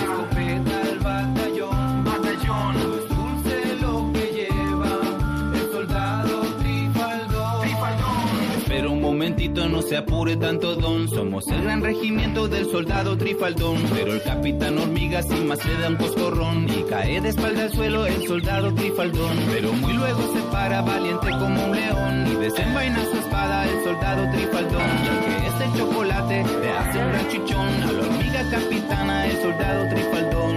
No 9.65 9.81
se 9.81 9.97
apure 9.97 10.37
tanto 10.37 10.77
don. 10.77 11.09
Somos 11.09 11.49
el 11.49 11.63
gran 11.63 11.83
regimiento 11.83 12.47
del 12.47 12.71
soldado 12.71 13.17
trifaldón. 13.17 13.79
Pero 13.95 14.13
el 14.13 14.23
capitán 14.23 14.79
hormiga 14.79 15.23
sin 15.23 15.49
más 15.49 15.65
le 15.65 15.75
da 15.79 15.89
un 15.89 15.97
coscorrón. 15.97 16.67
Y 16.69 16.83
cae 16.83 17.21
de 17.21 17.31
espalda 17.31 17.63
al 17.63 17.73
suelo 17.73 18.07
el 18.07 18.27
soldado 18.27 18.75
trifaldón. 18.75 19.37
Pero 19.51 19.73
muy 19.73 19.95
luego 19.95 20.21
se 20.35 20.41
para 20.53 20.83
valiente 20.83 21.31
como 21.31 21.65
un 21.65 21.75
león. 21.75 22.27
Y 22.33 22.35
desenvaina 22.37 23.05
su 23.11 23.17
espada 23.17 23.65
el 23.65 23.85
soldado 23.85 24.31
trifaldón. 24.33 24.91
Y 25.05 25.09
aunque 25.09 25.47
este 25.47 25.79
chocolate 25.79 26.45
le 26.61 26.71
hace 26.71 26.99
un 26.99 27.09
gran 27.09 27.29
chichón. 27.29 27.83
A 27.83 27.93
la 27.93 28.01
hormiga 28.01 28.51
capitana 28.51 29.27
el 29.27 29.43
soldado 29.43 29.89
trifaldón. 29.89 30.57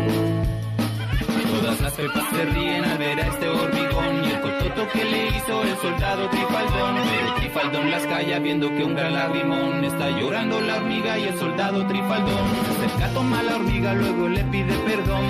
Todas 1.49 1.81
las 1.81 1.93
pepas 1.93 2.25
se 2.31 2.45
ríen 2.45 2.83
al 2.85 2.97
ver 2.97 3.19
a 3.19 3.27
este 3.27 3.47
hormigón 3.49 4.23
y 4.23 4.29
el 4.29 4.58
que 4.75 5.03
le 5.03 5.27
hizo 5.27 5.63
el 5.63 5.75
soldado 5.77 6.29
Trifaldón. 6.29 6.95
Pero 6.95 7.33
Trifaldón 7.35 7.91
las 7.91 8.03
calla 8.05 8.39
viendo 8.39 8.69
que 8.69 8.83
un 8.83 8.95
gran 8.95 9.13
lagrimón 9.13 9.83
está 9.83 10.09
llorando 10.11 10.61
la 10.61 10.77
hormiga 10.77 11.17
y 11.17 11.23
el 11.23 11.37
soldado 11.37 11.85
Trifaldón. 11.87 12.45
Se 12.65 12.85
acerca, 12.85 13.13
toma 13.13 13.41
la 13.43 13.55
hormiga, 13.55 13.93
luego 13.93 14.27
le 14.27 14.43
pide 14.45 14.73
perdón. 14.79 15.25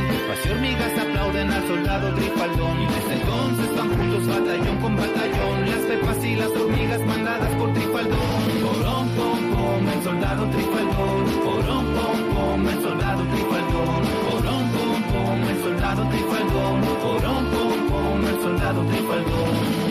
Y 0.46 0.51
hormigas 0.51 0.91
aplauden 1.00 1.51
al 1.51 1.67
soldado 1.67 2.15
Trifaldón 2.15 2.81
y 2.81 2.86
desde 2.86 3.13
entonces 3.22 3.75
van 3.75 3.89
juntos 3.89 4.27
batallón 4.27 4.77
con 4.77 4.96
batallón. 4.96 5.69
Las 5.69 5.79
pepas 5.79 6.25
y 6.25 6.36
las 6.36 6.50
hormigas 6.50 7.01
mandadas 7.01 7.55
por 7.55 7.74
Trifaldón. 7.74 8.43
Porón, 8.63 9.10
pom, 9.15 9.39
pom, 9.51 9.89
el 9.89 10.03
soldado 10.03 10.46
Trifaldón. 10.50 11.25
Porón, 11.46 11.86
pom, 11.96 12.36
pom, 12.36 12.67
el 12.67 12.81
soldado 12.81 13.24
Trifaldón. 13.24 14.03
Porón, 14.29 14.72
pom, 14.72 15.01
pom, 15.12 15.50
el 15.50 15.63
soldado 15.63 16.03
trifaldón, 16.10 16.81
porón, 17.01 17.46
pom, 17.51 17.88
el 18.29 18.41
soldado 18.41 18.83
trifaldón. 18.86 19.88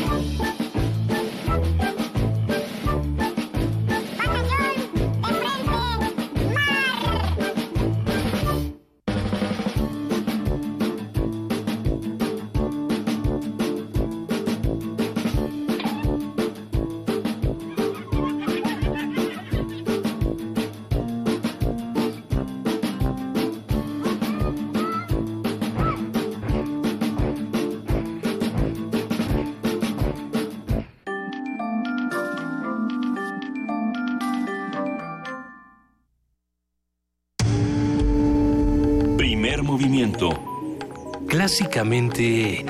Clásicamente... 41.59 42.65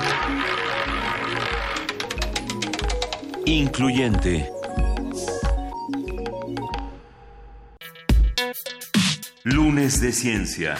Incluyente. 3.45 4.49
Lunes 9.43 10.01
de 10.01 10.11
Ciencia. 10.11 10.75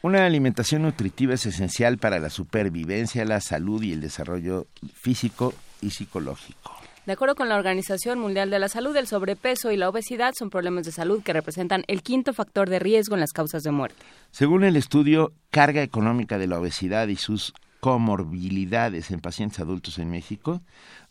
Una 0.00 0.24
alimentación 0.24 0.80
nutritiva 0.82 1.34
es 1.34 1.44
esencial 1.44 1.98
para 1.98 2.18
la 2.18 2.30
supervivencia, 2.30 3.26
la 3.26 3.42
salud 3.42 3.82
y 3.82 3.92
el 3.92 4.00
desarrollo 4.00 4.68
físico 4.94 5.52
y 5.82 5.90
psicológico. 5.90 6.77
De 7.08 7.14
acuerdo 7.14 7.36
con 7.36 7.48
la 7.48 7.56
Organización 7.56 8.18
Mundial 8.18 8.50
de 8.50 8.58
la 8.58 8.68
Salud, 8.68 8.94
el 8.94 9.06
sobrepeso 9.06 9.72
y 9.72 9.78
la 9.78 9.88
obesidad 9.88 10.34
son 10.38 10.50
problemas 10.50 10.84
de 10.84 10.92
salud 10.92 11.22
que 11.22 11.32
representan 11.32 11.84
el 11.86 12.02
quinto 12.02 12.34
factor 12.34 12.68
de 12.68 12.78
riesgo 12.78 13.14
en 13.14 13.20
las 13.20 13.32
causas 13.32 13.62
de 13.62 13.70
muerte. 13.70 13.96
Según 14.30 14.62
el 14.62 14.76
estudio 14.76 15.32
Carga 15.50 15.82
económica 15.82 16.36
de 16.36 16.48
la 16.48 16.60
obesidad 16.60 17.08
y 17.08 17.16
sus 17.16 17.54
comorbilidades 17.80 19.10
en 19.10 19.20
pacientes 19.20 19.60
adultos 19.60 19.98
en 19.98 20.10
México, 20.10 20.62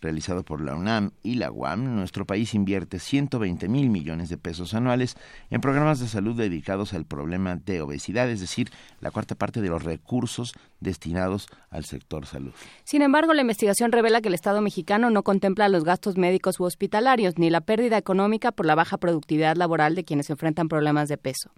realizado 0.01 0.43
por 0.43 0.62
la 0.62 0.75
UNAM 0.75 1.12
y 1.24 1.36
la 1.36 1.51
UAM, 1.51 1.95
nuestro 1.95 2.25
país 2.25 2.53
invierte 2.53 3.00
120 3.00 3.67
mil 3.69 3.89
millones 3.89 4.29
de 4.29 4.38
pesos 4.38 4.74
anuales 4.74 5.15
en 5.50 5.62
programas 5.62 6.00
de 6.00 6.07
salud 6.07 6.36
dedicados 6.36 6.93
al 6.93 7.05
problema 7.05 7.55
de 7.55 7.81
obesidad, 7.81 8.29
es 8.29 8.41
decir, 8.41 8.69
la 9.00 9.12
cuarta 9.12 9.36
parte 9.36 9.62
de 9.62 9.69
los 9.69 9.83
recursos 9.83 10.53
destinados 10.79 11.47
al 11.71 11.86
sector 11.86 12.25
salud. 12.25 12.53
Sin 12.83 13.01
embargo, 13.01 13.33
la 13.33 13.41
investigación 13.41 13.91
revela 13.91 14.21
que 14.21 14.27
el 14.27 14.33
Estado 14.33 14.62
mexicano 14.62 15.09
no 15.09 15.24
contempla 15.24 15.69
los 15.69 15.83
gastos 15.83 16.17
médicos 16.17 16.59
u 16.59 16.65
hospitalarios 16.65 17.38
ni 17.38 17.50
la 17.50 17.62
pérdida 17.62 17.97
económica 17.97 18.51
por 18.51 18.65
la 18.65 18.75
baja 18.75 18.97
productividad 18.97 19.55
laboral 19.55 19.95
de 19.95 20.03
quienes 20.03 20.29
enfrentan 20.29 20.67
problemas 20.67 21.09
de 21.09 21.17
peso. 21.17 21.51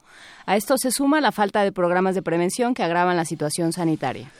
A 0.45 0.55
esto 0.55 0.77
se 0.77 0.91
suma 0.91 1.19
la 1.19 1.31
falta 1.31 1.63
de 1.63 1.71
programas 1.71 2.15
de 2.15 2.21
prevención 2.21 2.73
que 2.73 2.83
agravan 2.83 3.17
la 3.17 3.25
situación 3.25 3.73
sanitaria. 3.73 4.31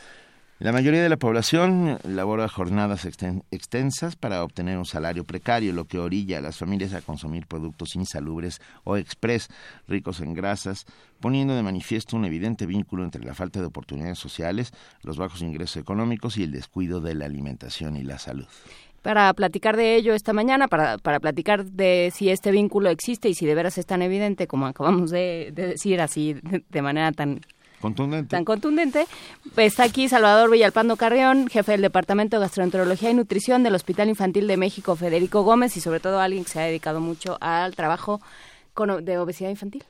La 0.62 0.74
mayoría 0.74 1.02
de 1.02 1.08
la 1.08 1.16
población 1.16 2.00
labora 2.04 2.50
jornadas 2.50 3.06
exten 3.06 3.44
extensas 3.50 4.18
para 4.18 4.44
obtener 4.44 4.78
un 4.78 4.84
salario 4.84 5.24
precario, 5.24 5.72
lo 5.72 5.86
que 5.86 6.00
orilla 6.00 6.40
a 6.40 6.42
las 6.42 6.58
familias 6.58 6.94
a 6.94 7.02
consumir 7.02 7.48
productos 7.48 7.96
insalubres 7.96 8.60
o 8.84 8.98
express, 8.98 9.48
ricos 9.88 10.20
en 10.20 10.34
grasas, 10.34 10.86
poniendo 11.22 11.56
de 11.56 11.64
manifiesto 11.64 12.18
un 12.18 12.26
evidente 12.26 12.66
vínculo 12.66 13.06
entre 13.06 13.24
la 13.24 13.36
falta 13.36 13.62
de 13.62 13.68
oportunidades 13.68 14.20
sociales, 14.20 14.74
los 15.02 15.16
bajos 15.16 15.42
ingresos 15.44 15.78
económicos 15.78 16.38
y 16.38 16.44
el 16.44 16.52
descuido 16.52 17.00
de 17.00 17.16
la 17.16 17.24
alimentación 17.24 17.96
y 17.96 18.04
la 18.04 18.20
salud. 18.20 18.48
Para 19.02 19.34
platicar 19.34 19.78
de 19.78 19.96
ello 19.96 20.14
esta 20.14 20.34
mañana, 20.34 20.68
para, 20.68 20.98
para 20.98 21.22
platicar 21.22 21.64
de 21.64 22.12
si 22.14 22.32
este 22.32 22.52
vínculo 22.52 22.90
existe 22.90 23.30
y 23.30 23.34
si 23.34 23.46
de 23.46 23.56
veras 23.56 23.78
es 23.78 23.86
tan 23.86 24.02
evidente 24.02 24.46
como 24.46 24.68
acabamos 24.68 25.10
de, 25.10 25.54
de 25.54 25.68
decir 25.68 26.02
así 26.02 26.36
de 26.70 26.82
manera 26.82 27.14
tan 27.14 27.40
Contundente. 27.82 28.30
tan 28.30 28.46
contundente. 28.46 29.08
Está 29.56 29.84
aquí 29.84 30.10
Salvador 30.10 30.52
Villalpando 30.52 30.98
Carrión, 30.98 31.48
jefe 31.48 31.72
del 31.74 31.82
Departamento 31.82 32.38
de 32.38 32.42
Gastroenterología 32.42 33.12
y 33.12 33.14
Nutrición 33.14 33.64
del 33.64 33.76
Hospital 33.76 34.10
Infantil 34.10 34.48
de 34.48 34.58
México, 34.58 34.96
Federico 34.96 35.44
Gómez, 35.44 35.78
y 35.78 35.82
sobre 35.82 36.00
todo 36.00 36.20
alguien 36.20 36.44
que 36.44 36.50
se 36.52 36.60
ha 36.60 36.64
dedicado 36.66 37.00
mucho 37.00 37.38
al 37.40 37.76
trabajo 37.76 38.22
con, 38.74 39.04
de 39.06 39.18
obesidad 39.18 39.50
infantil. 39.50 39.84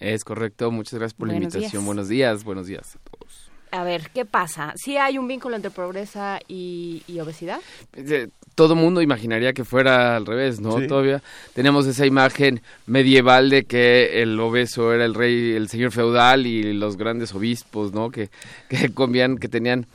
Es 0.00 0.24
correcto, 0.24 0.70
muchas 0.70 0.94
gracias 0.98 1.14
por 1.14 1.28
Buenos 1.28 1.52
la 1.52 1.58
invitación. 1.58 1.82
días. 1.82 1.86
Buenos 1.86 2.08
días, 2.08 2.44
buenos 2.44 2.66
días 2.66 2.96
a 2.96 2.98
todos. 3.10 3.47
A 3.70 3.84
ver, 3.84 4.10
¿qué 4.14 4.24
pasa? 4.24 4.72
¿Sí 4.76 4.96
hay 4.96 5.18
un 5.18 5.28
vínculo 5.28 5.56
entre 5.56 5.70
pobreza 5.70 6.38
y, 6.48 7.02
y 7.06 7.20
obesidad? 7.20 7.60
Eh, 7.94 8.28
Todo 8.54 8.74
mundo 8.74 9.02
imaginaría 9.02 9.52
que 9.52 9.64
fuera 9.64 10.16
al 10.16 10.26
revés, 10.26 10.60
¿no? 10.60 10.78
Sí. 10.78 10.86
Todavía 10.86 11.22
tenemos 11.54 11.86
esa 11.86 12.06
imagen 12.06 12.60
medieval 12.86 13.50
de 13.50 13.64
que 13.64 14.22
el 14.22 14.38
obeso 14.40 14.92
era 14.92 15.04
el 15.04 15.14
rey, 15.14 15.52
el 15.52 15.68
señor 15.68 15.92
feudal 15.92 16.46
y 16.46 16.72
los 16.72 16.96
grandes 16.96 17.34
obispos, 17.34 17.92
¿no? 17.92 18.10
Que, 18.10 18.30
que 18.68 18.88
comían, 18.94 19.38
que 19.38 19.48
tenían 19.48 19.86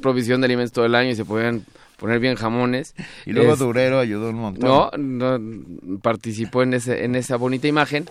provisión 0.00 0.40
de 0.40 0.46
alimentos 0.46 0.72
todo 0.72 0.84
el 0.86 0.94
año 0.94 1.10
y 1.10 1.14
se 1.16 1.24
podían 1.24 1.64
poner 1.98 2.18
bien 2.18 2.34
jamones. 2.34 2.94
Y 3.24 3.32
luego 3.32 3.52
Es- 3.54 3.58
Durero 3.60 3.98
ayudó 4.00 4.30
un 4.30 4.36
montón. 4.36 4.68
no, 4.98 5.38
no, 5.38 5.98
participó 6.00 6.62
en, 6.62 6.74
ese, 6.74 7.04
en 7.04 7.14
esa 7.14 7.36
bonita 7.36 7.68
imagen. 7.68 8.06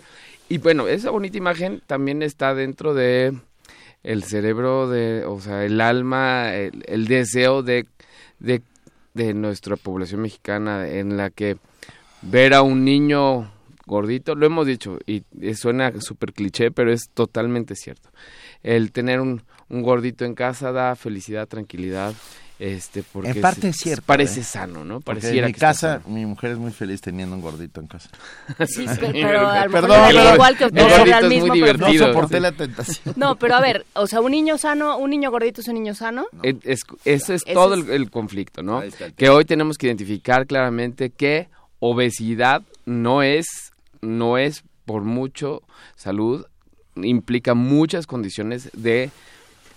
Y 0.50 0.58
bueno, 0.58 0.88
esa 0.88 1.12
bonita 1.12 1.38
imagen 1.38 1.82
también 1.88 2.22
está 2.24 2.54
dentro 2.56 2.94
de 2.94 3.34
el 4.04 4.24
cerebro, 4.24 4.90
de, 4.90 5.26
o 5.26 5.40
sea, 5.40 5.64
el 5.64 5.80
alma, 5.82 6.54
el, 6.54 6.84
el 6.88 7.08
deseo 7.08 7.64
de, 7.64 7.86
de, 8.40 8.62
de 9.14 9.34
nuestra 9.34 9.76
población 9.76 10.22
mexicana 10.22 10.88
en 10.88 11.18
la 11.18 11.30
que 11.30 11.58
ver 12.22 12.54
a 12.54 12.62
un 12.62 12.84
niño 12.86 13.52
gordito, 13.86 14.36
lo 14.36 14.46
hemos 14.46 14.66
dicho 14.66 15.00
y, 15.06 15.24
y 15.40 15.54
suena 15.56 15.92
súper 16.00 16.34
cliché, 16.34 16.72
pero 16.72 16.92
es 16.92 17.10
totalmente 17.14 17.76
cierto. 17.76 18.10
El 18.64 18.92
tener 18.92 19.20
un, 19.20 19.44
un 19.70 19.82
gordito 19.82 20.26
en 20.26 20.36
casa 20.36 20.72
da 20.72 20.96
felicidad, 20.96 21.48
tranquilidad, 21.48 22.14
este, 22.64 23.02
porque 23.02 23.32
En 23.32 23.42
parte 23.42 23.62
se- 23.62 23.70
es 23.70 23.78
cierto, 23.78 24.04
parece 24.06 24.42
¿eh? 24.42 24.44
sano, 24.44 24.86
¿no? 24.86 25.02
Pareciera 25.02 25.48
en 25.48 25.50
mi 25.50 25.54
que 25.54 25.60
casa, 25.60 26.02
sano. 26.02 26.14
mi 26.14 26.26
mujer 26.28 26.52
es 26.52 26.58
muy 26.60 26.72
feliz 26.72 27.02
teniendo 27.02 27.36
un 27.36 27.42
gordito 27.42 27.80
en 27.82 27.88
casa. 27.88 28.10
Sí, 28.68 28.86
pe- 28.86 29.10
pero 29.14 29.40
a 29.50 29.66
lo 29.66 29.72
mejor 29.72 29.90
Perdón, 29.90 30.00
pero- 30.12 30.34
igual 30.36 30.58
que 30.58 30.64
es 30.66 30.72
mismo, 31.28 31.48
muy 31.48 31.62
pero- 31.62 31.78
No 31.80 31.86
divertido. 31.88 32.08
soporté 32.08 32.36
sí. 32.38 32.42
la 32.42 32.52
tentación. 32.52 33.16
No, 33.18 33.36
pero 33.38 33.56
a 33.56 33.62
ver, 33.62 33.86
o 33.94 34.06
sea, 34.06 34.22
un 34.22 34.32
niño 34.32 34.58
sano, 34.60 34.98
un 34.98 35.10
niño 35.10 35.32
gordito 35.32 35.62
es 35.62 35.68
un 35.70 35.74
niño 35.74 35.96
sano. 35.96 36.26
Eh, 36.44 36.56
es- 36.64 36.82
ese 37.04 37.36
es 37.36 37.42
Ese 37.44 37.54
todo 37.54 37.74
es- 37.74 37.86
el, 37.86 37.90
el 37.90 38.12
conflicto, 38.12 38.62
¿no? 38.62 38.84
Que 39.18 39.30
hoy 39.30 39.44
tenemos 39.46 39.78
que 39.80 39.88
identificar 39.88 40.46
claramente 40.46 41.10
que 41.10 41.50
obesidad 41.80 42.62
no 42.86 43.24
es, 43.24 43.48
no 44.02 44.38
es 44.38 44.64
por 44.86 45.02
mucho 45.02 45.64
salud, 45.96 46.46
implica 46.96 47.54
muchas 47.56 48.06
condiciones 48.06 48.70
de 48.74 49.10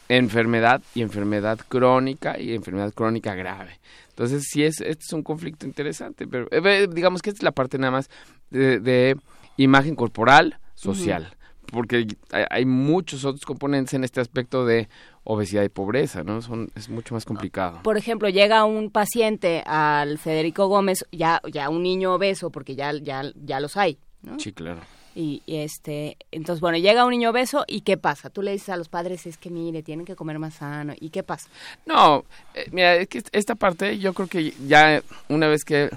enfermedad 0.09 0.83
y 0.95 1.03
enfermedad 1.03 1.59
crónica 1.69 2.39
y 2.39 2.55
enfermedad 2.55 2.93
crónica 2.93 3.35
grave. 3.35 3.81
Entonces, 4.11 4.45
sí 4.49 4.63
es, 4.63 4.81
este 4.81 5.05
es 5.05 5.13
un 5.13 5.23
conflicto 5.23 5.67
interesante, 5.67 6.27
pero 6.27 6.47
eh, 6.51 6.89
digamos 6.93 7.21
que 7.21 7.31
esta 7.31 7.41
es 7.41 7.43
la 7.43 7.53
parte 7.53 7.79
nada 7.79 7.91
más 7.91 8.11
de, 8.51 8.79
de 8.79 9.17
imagen 9.57 9.97
corporal, 9.97 10.59
social, 10.75 11.35
porque 11.73 12.07
hay, 12.31 12.45
hay 12.51 12.65
muchos 12.65 13.25
otros 13.25 13.45
componentes 13.45 13.95
en 13.95 14.05
este 14.05 14.21
aspecto 14.21 14.65
de 14.65 14.89
obesidad 15.25 15.65
y 15.65 15.69
pobreza, 15.69 16.23
¿no? 16.23 16.43
Son, 16.43 16.71
es 16.77 16.89
mucho 16.89 17.15
más 17.15 17.25
complicado. 17.25 17.81
Por 17.83 17.97
ejemplo, 17.97 18.29
llega 18.29 18.65
un 18.65 18.91
paciente 18.91 19.65
al 19.67 20.19
Federico 20.19 20.69
Gómez, 20.69 21.07
ya, 21.11 21.41
ya 21.51 21.71
un 21.71 21.83
niño 21.83 22.15
obeso, 22.15 22.51
porque 22.51 22.77
ya, 22.77 22.93
ya, 22.93 23.23
ya 23.35 23.59
los 23.59 23.77
hay, 23.77 23.99
¿no? 24.23 24.39
Sí, 24.39 24.53
claro. 24.53 24.81
Y, 25.15 25.43
este, 25.47 26.17
entonces, 26.33 26.61
bueno, 26.61 26.77
llega 26.79 27.05
un 27.05 27.13
niño 27.13 27.31
obeso 27.31 27.65
y 27.69 27.83
¿qué 27.83 27.97
pasa? 27.97 28.31
Tú 28.31 28.43
le 28.43 28.53
dices 28.53 28.71
a 28.71 28.77
los 28.77 28.89
padres, 28.89 29.27
es 29.27 29.39
que 29.39 29.49
mire, 29.49 29.83
tienen 29.83 30.05
que 30.05 30.17
comer 30.17 30.39
más 30.39 30.55
sano. 30.55 30.95
¿Y 30.99 31.11
qué 31.11 31.23
pasa? 31.23 31.49
No, 31.87 32.25
eh, 32.55 32.67
mira, 32.73 32.97
es 32.97 33.09
que 33.09 33.23
esta 33.33 33.55
parte 33.55 33.99
yo 33.99 34.13
creo 34.13 34.27
que 34.27 34.53
ya 34.67 35.03
una 35.29 35.47
vez 35.47 35.65
que 35.65 35.91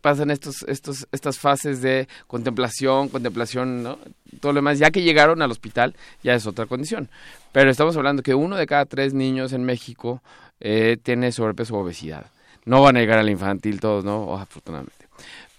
pasan 0.00 0.30
estos, 0.30 0.62
estos, 0.66 1.06
estas 1.12 1.38
fases 1.38 1.82
de 1.82 2.08
contemplación, 2.26 3.08
contemplación, 3.08 3.82
¿no? 3.82 3.98
Todo 4.40 4.52
lo 4.52 4.58
demás, 4.58 4.78
ya 4.78 4.90
que 4.90 5.02
llegaron 5.02 5.42
al 5.42 5.50
hospital, 5.50 5.94
ya 6.22 6.34
es 6.34 6.46
otra 6.46 6.66
condición. 6.66 7.08
Pero 7.52 7.70
estamos 7.70 7.96
hablando 7.96 8.22
que 8.22 8.34
uno 8.34 8.56
de 8.56 8.66
cada 8.66 8.86
tres 8.86 9.12
niños 9.12 9.52
en 9.52 9.64
México 9.64 10.22
eh, 10.60 10.96
tiene 11.02 11.32
sobrepeso 11.32 11.74
o 11.74 11.80
obesidad. 11.80 12.26
No 12.64 12.82
van 12.82 12.96
a 12.96 13.00
llegar 13.00 13.18
al 13.18 13.30
infantil 13.30 13.80
todos, 13.80 14.04
¿no? 14.04 14.24
Oh, 14.24 14.36
afortunadamente. 14.38 14.99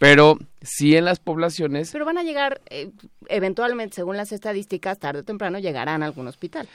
Pero 0.02 0.40
sí 0.64 0.96
en 0.96 1.06
las 1.06 1.20
poblaciones 1.20 1.92
Pero 1.92 2.06
van 2.06 2.18
a 2.18 2.24
llegar, 2.24 2.60
eh, 2.72 2.90
eventualmente, 3.28 3.98
según 3.98 4.18
las 4.18 4.32
estadísticas, 4.32 4.98
tarde 4.98 5.20
o 5.20 5.24
temprano 5.24 5.60
llegarán 5.60 6.02
a 6.02 6.08
algún 6.08 6.28
hospital. 6.28 6.68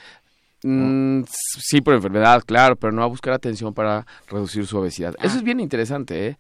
Mm, 0.63 1.25
sí, 1.27 1.81
por 1.81 1.95
enfermedad, 1.95 2.45
claro, 2.47 2.77
pero 2.77 2.93
no 2.93 3.03
a 3.03 3.07
buscar 3.07 3.33
atención 3.33 3.75
para 3.75 4.07
reducir 4.29 4.65
su 4.65 4.79
obesidad. 4.79 5.17
Ah. 5.19 5.27
Eso 5.27 5.39
es 5.39 5.43
bien 5.43 5.59
interesante, 5.59 6.29
¿eh? 6.29 6.37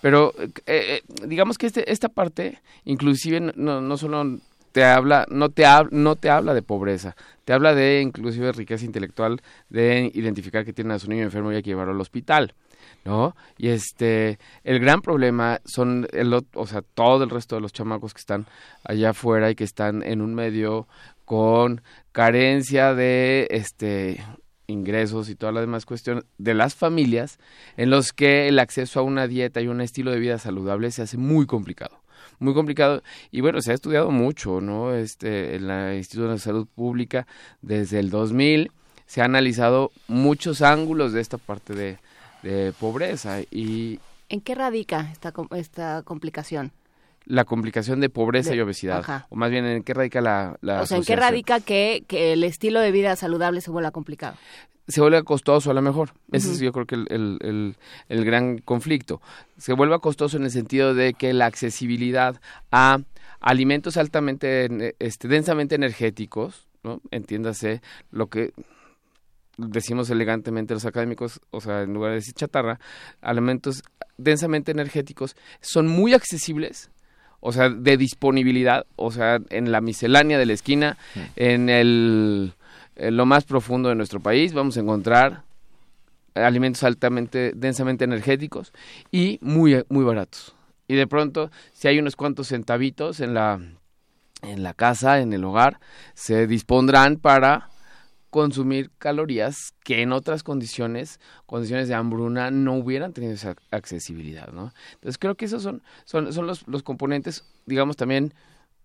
Pero 0.00 0.32
eh, 0.38 0.52
eh, 0.66 1.02
digamos 1.26 1.58
que 1.58 1.66
este, 1.66 1.90
esta 1.90 2.08
parte, 2.08 2.62
inclusive, 2.84 3.40
no, 3.56 3.80
no 3.80 3.96
solo 3.96 4.38
te 4.72 4.84
habla, 4.84 5.26
no 5.30 5.48
te, 5.48 5.64
hab- 5.64 5.90
no 5.90 6.16
te 6.16 6.30
habla 6.30 6.54
de 6.54 6.62
pobreza, 6.62 7.16
te 7.44 7.52
habla 7.52 7.74
de 7.74 8.00
inclusive 8.02 8.52
riqueza 8.52 8.84
intelectual, 8.84 9.40
de 9.68 10.10
identificar 10.14 10.64
que 10.64 10.72
tiene 10.72 10.94
a 10.94 10.98
su 10.98 11.08
niño 11.08 11.22
enfermo 11.24 11.52
y 11.52 11.56
hay 11.56 11.62
que 11.62 11.70
llevarlo 11.70 11.92
al 11.92 12.00
hospital. 12.00 12.54
¿no? 13.04 13.34
Y 13.56 13.68
este, 13.68 14.38
el 14.64 14.80
gran 14.80 15.00
problema 15.00 15.60
son, 15.64 16.06
el, 16.12 16.32
o 16.34 16.66
sea, 16.66 16.82
todo 16.82 17.24
el 17.24 17.30
resto 17.30 17.54
de 17.54 17.62
los 17.62 17.72
chamacos 17.72 18.12
que 18.12 18.20
están 18.20 18.46
allá 18.84 19.10
afuera 19.10 19.50
y 19.50 19.54
que 19.54 19.64
están 19.64 20.02
en 20.02 20.20
un 20.20 20.34
medio 20.34 20.88
con 21.24 21.80
carencia 22.12 22.94
de, 22.94 23.46
este, 23.50 24.22
ingresos 24.66 25.30
y 25.30 25.34
toda 25.34 25.52
la 25.52 25.60
demás 25.60 25.86
cuestión 25.86 26.24
de 26.36 26.54
las 26.54 26.74
familias 26.74 27.38
en 27.76 27.90
los 27.90 28.12
que 28.12 28.48
el 28.48 28.58
acceso 28.58 29.00
a 29.00 29.02
una 29.02 29.26
dieta 29.26 29.60
y 29.60 29.68
un 29.68 29.80
estilo 29.80 30.10
de 30.10 30.18
vida 30.18 30.38
saludable 30.38 30.90
se 30.90 31.02
hace 31.02 31.16
muy 31.16 31.46
complicado 31.46 32.00
muy 32.40 32.54
complicado 32.54 33.02
y 33.30 33.40
bueno 33.40 33.60
se 33.62 33.72
ha 33.72 33.74
estudiado 33.74 34.10
mucho 34.10 34.60
no 34.60 34.94
este 34.94 35.56
en 35.56 35.66
la 35.68 35.94
Instituto 35.96 36.30
de 36.30 36.38
Salud 36.38 36.66
Pública 36.74 37.26
desde 37.62 37.98
el 37.98 38.10
2000 38.10 38.70
se 39.06 39.22
ha 39.22 39.24
analizado 39.24 39.90
muchos 40.06 40.60
ángulos 40.62 41.12
de 41.12 41.20
esta 41.20 41.38
parte 41.38 41.74
de, 41.74 41.98
de 42.42 42.72
pobreza 42.78 43.40
y 43.50 44.00
¿En 44.30 44.42
qué 44.42 44.54
radica 44.54 45.08
esta, 45.10 45.32
esta 45.56 46.02
complicación? 46.02 46.72
la 47.24 47.44
complicación 47.44 48.00
de 48.00 48.08
pobreza 48.08 48.50
De- 48.50 48.56
y 48.56 48.60
obesidad 48.60 48.98
ajá. 49.00 49.26
o 49.30 49.36
más 49.36 49.50
bien 49.50 49.64
en 49.66 49.82
qué 49.82 49.92
radica 49.94 50.20
la, 50.20 50.56
la 50.62 50.82
o 50.82 50.86
sea, 50.86 50.98
¿en 50.98 51.04
qué 51.04 51.16
radica 51.16 51.60
que, 51.60 52.04
que 52.06 52.32
el 52.32 52.42
estilo 52.44 52.80
de 52.80 52.90
vida 52.92 53.16
saludable 53.16 53.60
se 53.60 53.70
vuelva 53.70 53.90
complicado? 53.90 54.36
Se 54.88 55.00
vuelve 55.00 55.22
costoso 55.22 55.70
a 55.70 55.74
lo 55.74 55.82
mejor. 55.82 56.10
Ese 56.32 56.50
es 56.52 56.58
yo 56.60 56.72
creo 56.72 56.86
que 56.86 56.94
el, 56.96 57.06
el- 57.10 57.38
el- 57.42 57.76
el 58.08 58.24
gran 58.24 58.58
conflicto. 58.58 59.20
Se 59.58 59.74
vuelve 59.74 59.98
costoso 60.00 60.36
en 60.38 60.44
el 60.44 60.50
sentido 60.50 60.94
de 60.94 61.14
que 61.14 61.32
la 61.34 61.46
accesibilidad 61.46 62.40
a 62.72 62.98
alimentos 63.40 63.96
altamente, 63.96 64.64
en- 64.64 64.94
este, 64.98 65.28
densamente 65.28 65.74
energéticos, 65.74 66.66
¿no? 66.82 67.00
entiéndase 67.10 67.82
lo 68.10 68.28
que 68.28 68.52
decimos 69.56 70.08
elegantemente 70.10 70.74
los 70.74 70.84
académicos, 70.84 71.40
o 71.50 71.60
sea, 71.60 71.82
en 71.82 71.92
lugar 71.92 72.10
de 72.10 72.16
decir 72.16 72.34
chatarra, 72.34 72.78
alimentos 73.20 73.82
densamente 74.16 74.70
energéticos 74.70 75.36
son 75.60 75.88
muy 75.88 76.14
accesibles, 76.14 76.90
o 77.40 77.52
sea, 77.52 77.68
de 77.68 77.96
disponibilidad, 77.96 78.86
o 78.96 79.10
sea, 79.10 79.38
en 79.50 79.72
la 79.72 79.80
miscelánea 79.80 80.38
de 80.38 80.46
la 80.46 80.52
esquina, 80.52 80.96
en 81.36 81.68
el 81.68 82.54
en 82.98 83.16
lo 83.16 83.26
más 83.26 83.44
profundo 83.44 83.88
de 83.88 83.94
nuestro 83.94 84.20
país 84.20 84.52
vamos 84.52 84.76
a 84.76 84.80
encontrar 84.80 85.44
alimentos 86.34 86.82
altamente, 86.84 87.52
densamente 87.54 88.04
energéticos 88.04 88.72
y 89.10 89.38
muy, 89.40 89.84
muy 89.88 90.04
baratos. 90.04 90.54
Y 90.86 90.94
de 90.94 91.06
pronto, 91.06 91.50
si 91.72 91.88
hay 91.88 91.98
unos 91.98 92.16
cuantos 92.16 92.48
centavitos 92.48 93.20
en 93.20 93.34
la, 93.34 93.60
en 94.42 94.62
la 94.62 94.74
casa, 94.74 95.20
en 95.20 95.32
el 95.32 95.44
hogar, 95.44 95.80
se 96.14 96.46
dispondrán 96.46 97.16
para 97.16 97.68
consumir 98.30 98.90
calorías 98.98 99.74
que 99.84 100.02
en 100.02 100.12
otras 100.12 100.42
condiciones, 100.42 101.18
condiciones 101.46 101.88
de 101.88 101.94
hambruna, 101.94 102.50
no 102.50 102.74
hubieran 102.74 103.12
tenido 103.12 103.34
esa 103.34 103.54
accesibilidad, 103.70 104.52
¿no? 104.52 104.72
Entonces 104.94 105.18
creo 105.18 105.34
que 105.34 105.46
esos 105.46 105.62
son, 105.62 105.82
son, 106.04 106.32
son 106.32 106.46
los, 106.46 106.66
los 106.68 106.82
componentes, 106.82 107.44
digamos, 107.66 107.96
también 107.96 108.34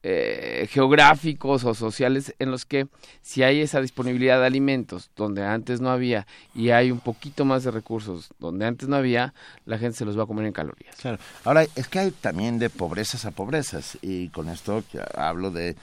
eh, 0.06 0.68
geográficos 0.70 1.64
o 1.64 1.74
sociales 1.74 2.36
en 2.40 2.52
los 2.52 2.66
que 2.66 2.88
si 3.22 3.42
hay 3.42 3.62
esa 3.62 3.80
disponibilidad 3.80 4.40
de 4.40 4.46
alimentos 4.46 5.10
donde 5.16 5.46
antes 5.46 5.80
no 5.80 5.90
había 5.90 6.28
y 6.54 6.72
hay 6.72 6.92
un 6.92 7.00
poquito 7.00 7.46
más 7.46 7.64
de 7.64 7.72
recursos 7.72 8.30
donde 8.38 8.66
antes 8.66 8.90
no 8.90 8.98
había, 8.98 9.34
la 9.66 9.78
gente 9.78 9.98
se 9.98 10.06
los 10.06 10.18
va 10.18 10.24
a 10.24 10.26
comer 10.26 10.46
en 10.46 10.52
calorías. 10.52 10.96
Claro. 10.98 11.20
Ahora, 11.46 11.66
es 11.76 11.88
que 11.88 12.00
hay 12.00 12.12
también 12.12 12.60
de 12.60 12.70
pobrezas 12.70 13.26
a 13.26 13.32
pobrezas 13.32 13.98
y 14.02 14.28
con 14.30 14.50
esto 14.50 14.84
hablo 15.16 15.52
de 15.52 15.78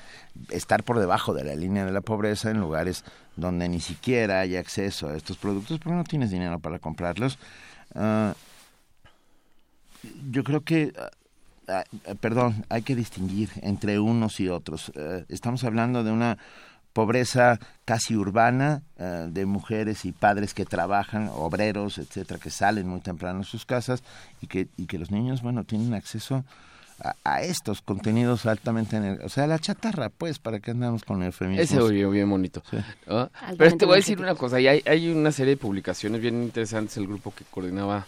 estar 0.51 0.83
por 0.83 0.99
debajo 0.99 1.33
de 1.33 1.45
la 1.45 1.55
línea 1.55 1.87
de 1.87 1.93
la 1.93 2.03
pobreza 2.03 2.51
en 2.51 2.61
lugares 2.61 3.05
donde 3.37 3.69
ni 3.69 3.81
siquiera 3.81 4.41
hay 4.41 4.57
acceso 4.57 5.09
a 5.09 5.17
estos 5.17 5.39
productos 5.39 5.79
porque 5.79 5.97
no 5.97 6.05
tienes 6.05 6.31
dinero 6.31 6.59
para 6.59 6.79
comprarlos. 6.79 7.39
Ah, 7.95 8.35
yo 10.31 10.45
creo 10.45 10.63
que, 10.63 10.93
ah, 10.99 11.11
perdón, 12.21 12.65
hay 12.69 12.83
que 12.83 12.95
distinguir 12.97 13.51
entre 13.63 13.99
unos 13.99 14.41
y 14.41 14.49
otros. 14.49 14.93
Eh, 14.95 15.25
estamos 15.29 15.65
hablando 15.65 16.05
de 16.05 16.11
una 16.13 16.39
pobreza 16.93 17.59
casi 17.85 18.17
urbana 18.17 18.83
eh, 18.99 19.29
de 19.31 19.47
mujeres 19.47 20.05
y 20.05 20.13
padres 20.13 20.55
que 20.55 20.65
trabajan, 20.65 21.31
obreros, 21.33 21.99
etcétera, 21.99 22.41
que 22.41 22.51
salen 22.51 22.89
muy 22.89 23.01
temprano 23.01 23.41
de 23.41 23.45
sus 23.45 23.65
casas 23.65 24.03
y 24.41 24.49
que, 24.49 24.69
y 24.77 24.87
que 24.87 24.99
los 24.99 25.11
niños, 25.13 25.41
bueno, 25.43 25.63
tienen 25.65 25.95
acceso 25.95 26.45
a, 27.03 27.15
a 27.23 27.43
estos 27.43 27.81
contenidos 27.81 28.45
altamente, 28.45 28.97
ener- 28.99 29.25
o 29.25 29.29
sea, 29.29 29.47
la 29.47 29.59
chatarra, 29.61 30.09
pues, 30.11 30.39
para 30.41 30.59
que 30.59 30.73
andamos 30.73 31.05
con 31.05 31.23
eufemismos. 31.23 31.65
Ese 31.65 31.81
oye 31.81 32.05
bien 32.07 32.29
bonito. 32.29 32.61
Sí. 32.69 32.77
¿no? 33.07 33.21
Altamente 33.21 33.57
Pero 33.57 33.77
te 33.77 33.85
voy 33.87 33.95
a 33.95 33.97
decir 33.97 34.19
una 34.19 34.35
cosa, 34.35 34.61
y 34.61 34.67
hay, 34.67 34.83
hay 34.85 35.09
una 35.11 35.31
serie 35.31 35.55
de 35.55 35.57
publicaciones 35.59 36.21
bien 36.21 36.43
interesantes, 36.43 36.97
el 36.97 37.07
grupo 37.07 37.33
que 37.33 37.45
coordinaba 37.51 38.05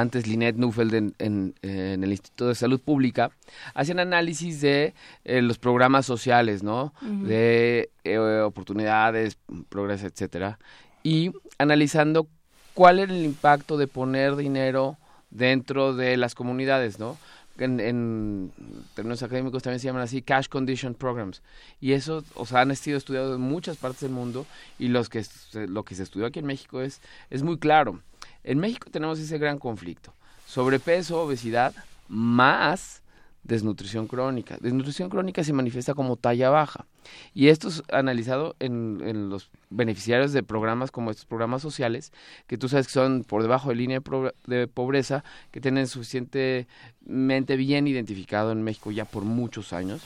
antes 0.00 0.26
Linet 0.26 0.56
Neufeld 0.56 0.94
en, 0.94 1.14
en- 1.18 1.54
en 1.62 2.02
el 2.02 2.10
Instituto 2.12 2.48
de 2.48 2.54
Salud 2.54 2.80
Pública, 2.80 3.30
hacían 3.74 3.98
análisis 4.00 4.60
de 4.60 4.94
eh, 5.24 5.42
los 5.42 5.58
programas 5.58 6.06
sociales, 6.06 6.62
¿no? 6.62 6.92
De 7.28 7.90
eh, 8.04 8.18
oportunidades, 8.44 9.36
progreso, 9.68 10.06
etcétera, 10.06 10.58
y 11.02 11.32
analizando 11.58 12.26
cuál 12.74 12.98
era 13.00 13.12
el 13.12 13.24
impacto 13.24 13.76
de 13.76 13.86
poner 13.86 14.36
dinero 14.36 14.96
dentro 15.30 15.94
de 15.94 16.16
las 16.16 16.34
comunidades, 16.34 16.98
¿no? 16.98 17.18
En, 17.58 18.50
términos 18.94 19.22
académicos 19.22 19.62
también 19.62 19.80
se 19.80 19.86
llaman 19.86 20.02
así 20.02 20.22
cash 20.22 20.48
condition 20.48 20.94
programs. 20.94 21.42
Y 21.80 21.92
eso 21.92 22.24
o 22.34 22.46
sea 22.46 22.60
han 22.60 22.74
sido 22.76 22.96
estudiados 22.96 23.36
en 23.36 23.42
muchas 23.42 23.76
partes 23.76 24.00
del 24.00 24.12
mundo 24.12 24.46
y 24.78 24.88
los 24.88 25.08
que 25.08 25.24
lo 25.52 25.84
que 25.84 25.94
se 25.94 26.02
estudió 26.02 26.26
aquí 26.26 26.38
en 26.38 26.46
México 26.46 26.80
es 26.80 27.00
es 27.30 27.42
muy 27.42 27.58
claro. 27.58 28.00
En 28.44 28.58
México 28.58 28.88
tenemos 28.90 29.18
ese 29.18 29.38
gran 29.38 29.58
conflicto. 29.58 30.12
Sobrepeso 30.46 31.20
obesidad 31.22 31.74
más 32.08 33.01
desnutrición 33.44 34.06
crónica. 34.06 34.56
Desnutrición 34.60 35.08
crónica 35.08 35.42
se 35.42 35.52
manifiesta 35.52 35.94
como 35.94 36.16
talla 36.16 36.50
baja. 36.50 36.86
Y 37.34 37.48
esto 37.48 37.68
es 37.68 37.82
analizado 37.90 38.54
en, 38.60 39.00
en, 39.04 39.28
los 39.28 39.50
beneficiarios 39.70 40.32
de 40.32 40.42
programas 40.42 40.90
como 40.90 41.10
estos 41.10 41.26
programas 41.26 41.62
sociales, 41.62 42.12
que 42.46 42.56
tú 42.56 42.68
sabes 42.68 42.86
que 42.86 42.92
son 42.92 43.24
por 43.24 43.42
debajo 43.42 43.70
de 43.70 43.74
línea 43.74 44.00
de 44.46 44.68
pobreza, 44.68 45.24
que 45.50 45.60
tienen 45.60 45.88
suficientemente 45.88 47.56
bien 47.56 47.86
identificado 47.88 48.52
en 48.52 48.62
México 48.62 48.92
ya 48.92 49.04
por 49.04 49.24
muchos 49.24 49.72
años, 49.72 50.02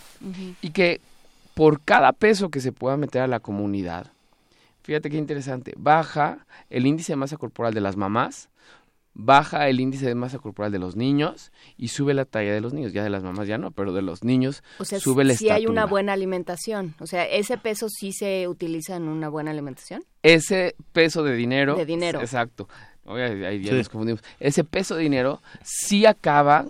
y 0.63 0.71
que 0.71 1.01
por 1.55 1.83
cada 1.83 2.13
peso 2.13 2.51
que 2.51 2.61
se 2.61 2.73
pueda 2.73 2.97
meter 2.97 3.21
a 3.23 3.27
la 3.27 3.41
comunidad, 3.41 4.13
fíjate 4.83 5.11
qué 5.11 5.19
interesante, 5.19 5.75
baja 5.77 6.47
el 6.71 6.87
índice 6.87 7.13
de 7.13 7.17
masa 7.17 7.37
corporal 7.37 7.75
de 7.75 7.83
las 7.83 7.97
mamás, 7.97 8.49
baja 9.19 9.69
el 9.69 9.81
índice 9.81 10.07
de 10.07 10.15
masa 10.15 10.39
corporal 10.39 10.71
de 10.71 10.79
los 10.79 10.95
niños 10.95 11.51
y 11.79 11.89
sube 11.89 12.13
la 12.13 12.27
talla 12.27 12.53
de 12.53 12.61
los 12.61 12.75
niños, 12.75 12.93
ya 12.93 13.03
de 13.03 13.09
las 13.11 13.23
mamás 13.23 13.49
ya 13.49 13.57
no, 13.57 13.71
pero 13.71 13.95
de 13.95 14.03
los 14.03 14.23
niños 14.23 14.63
o 14.79 14.85
sea, 14.85 15.01
sube 15.01 15.25
la 15.25 15.35
si 15.35 15.49
hay 15.49 15.67
una 15.67 15.87
buena 15.87 16.13
alimentación, 16.13 16.95
o 17.01 17.07
sea, 17.07 17.25
ese 17.25 17.57
peso 17.57 17.89
sí 17.89 18.13
se 18.13 18.47
utiliza 18.47 18.95
en 18.97 19.09
una 19.09 19.29
buena 19.29 19.51
alimentación. 19.51 20.05
Ese 20.23 20.77
peso 20.93 21.23
de 21.23 21.35
dinero, 21.35 21.77
de 21.77 21.87
dinero, 21.87 22.21
exacto. 22.21 22.69
Oye, 23.07 23.47
ahí 23.47 23.63
ya 23.63 23.73
nos 23.73 23.89
confundimos. 23.89 24.23
Ese 24.41 24.65
peso 24.65 24.97
de 24.97 25.03
dinero 25.05 25.41
sí 25.63 26.07
acaba 26.07 26.67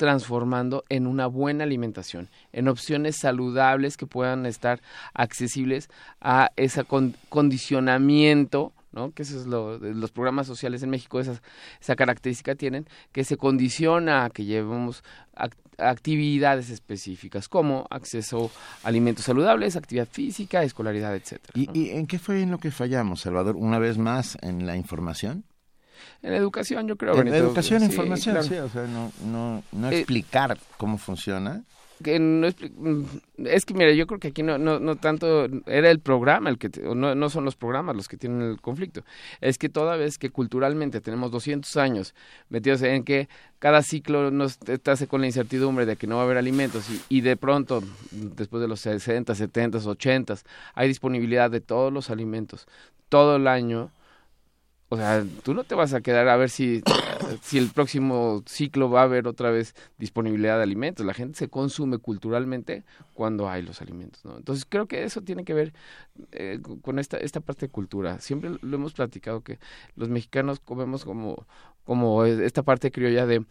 transformando 0.00 0.82
en 0.88 1.06
una 1.06 1.26
buena 1.26 1.64
alimentación, 1.64 2.30
en 2.54 2.68
opciones 2.68 3.18
saludables 3.18 3.98
que 3.98 4.06
puedan 4.06 4.46
estar 4.46 4.80
accesibles 5.12 5.90
a 6.22 6.52
ese 6.56 6.84
condicionamiento 7.28 8.72
¿no? 8.92 9.12
Que 9.12 9.22
eso 9.22 9.38
es 9.38 9.46
lo, 9.46 9.78
los 9.78 10.10
programas 10.10 10.46
sociales 10.46 10.82
en 10.82 10.90
México, 10.90 11.20
esa, 11.20 11.40
esa 11.80 11.94
característica 11.94 12.54
tienen, 12.54 12.86
que 13.12 13.24
se 13.24 13.36
condiciona 13.36 14.24
a 14.24 14.30
que 14.30 14.44
llevemos 14.46 15.04
actividades 15.78 16.70
específicas 16.70 17.48
como 17.48 17.86
acceso 17.90 18.50
a 18.82 18.88
alimentos 18.88 19.26
saludables, 19.26 19.76
actividad 19.76 20.08
física, 20.10 20.64
escolaridad, 20.64 21.14
etcétera. 21.14 21.52
¿Y, 21.54 21.90
en 21.90 22.06
qué 22.08 22.18
fue 22.18 22.42
en 22.42 22.50
lo 22.50 22.58
que 22.58 22.72
fallamos, 22.72 23.20
Salvador? 23.20 23.54
Una 23.54 23.78
vez 23.78 23.96
más, 23.96 24.38
en 24.42 24.66
la 24.66 24.76
información. 24.76 25.44
En 26.22 26.34
educación, 26.34 26.86
yo 26.86 26.96
creo. 26.96 27.18
En 27.20 27.28
educación, 27.28 27.82
información, 27.82 28.42
sí, 28.44 28.54
o 28.56 28.68
sea, 28.68 28.86
no, 28.86 29.12
no, 29.24 29.62
no 29.72 29.90
eh, 29.90 29.98
explicar 29.98 30.58
cómo 30.76 30.98
funciona. 30.98 31.62
que 32.02 32.18
no 32.18 32.46
es, 32.46 32.56
mm, 32.76 33.04
es, 33.44 33.64
que 33.64 33.74
mira 33.74 33.92
yo 33.92 34.06
creo 34.06 34.20
que 34.20 34.28
aquí 34.28 34.42
no 34.42 34.58
no, 34.58 34.78
no 34.78 34.96
tanto 34.96 35.46
era 35.66 35.90
el 35.90 36.00
programa 36.00 36.50
el 36.50 36.58
que 36.58 36.70
no, 36.94 37.14
no 37.14 37.30
son 37.30 37.44
los 37.44 37.56
programas 37.56 37.96
los 37.96 38.08
que 38.08 38.16
tienen 38.16 38.42
el 38.42 38.60
conflicto. 38.60 39.02
Es 39.40 39.58
que 39.58 39.68
toda 39.68 39.96
vez 39.96 40.18
que 40.18 40.30
culturalmente 40.30 41.00
tenemos 41.00 41.30
200 41.30 41.76
años 41.76 42.14
metidos 42.48 42.82
en 42.82 43.04
que 43.04 43.28
cada 43.58 43.82
ciclo 43.82 44.30
nos 44.30 44.58
hace 44.86 45.06
con 45.06 45.20
la 45.20 45.26
incertidumbre 45.26 45.86
de 45.86 45.96
que 45.96 46.06
no 46.06 46.16
va 46.16 46.22
a 46.22 46.24
haber 46.24 46.38
alimentos 46.38 46.88
y, 46.90 47.18
y 47.18 47.20
de 47.20 47.36
pronto 47.36 47.82
después 48.10 48.60
de 48.60 48.68
los 48.68 48.80
60 48.80 49.34
70 49.34 49.78
80 49.78 50.34
hay 50.74 50.88
disponibilidad 50.88 51.50
de 51.50 51.60
todos 51.60 51.92
los 51.92 52.10
alimentos 52.10 52.66
todo 53.10 53.36
el 53.36 53.46
año 53.46 53.90
o 54.92 54.96
sea, 54.96 55.24
tú 55.44 55.54
no 55.54 55.62
te 55.62 55.76
vas 55.76 55.94
a 55.94 56.00
quedar 56.00 56.26
a 56.28 56.36
ver 56.36 56.50
si, 56.50 56.82
si 57.42 57.58
el 57.58 57.70
próximo 57.70 58.42
ciclo 58.44 58.90
va 58.90 59.02
a 59.02 59.04
haber 59.04 59.28
otra 59.28 59.50
vez 59.50 59.76
disponibilidad 59.98 60.56
de 60.56 60.64
alimentos. 60.64 61.06
La 61.06 61.14
gente 61.14 61.38
se 61.38 61.48
consume 61.48 61.98
culturalmente 61.98 62.82
cuando 63.14 63.48
hay 63.48 63.62
los 63.62 63.80
alimentos, 63.80 64.24
¿no? 64.24 64.36
Entonces 64.36 64.66
creo 64.68 64.86
que 64.86 65.04
eso 65.04 65.22
tiene 65.22 65.44
que 65.44 65.54
ver 65.54 65.72
eh, 66.32 66.60
con 66.82 66.98
esta, 66.98 67.18
esta 67.18 67.40
parte 67.40 67.66
de 67.66 67.72
cultura. 67.72 68.18
Siempre 68.18 68.50
lo 68.60 68.76
hemos 68.76 68.92
platicado 68.92 69.42
que 69.42 69.60
los 69.94 70.08
mexicanos 70.08 70.58
comemos 70.58 71.04
como, 71.04 71.46
como 71.84 72.24
esta 72.24 72.64
parte 72.64 72.90
criolla 72.90 73.26
de 73.26 73.44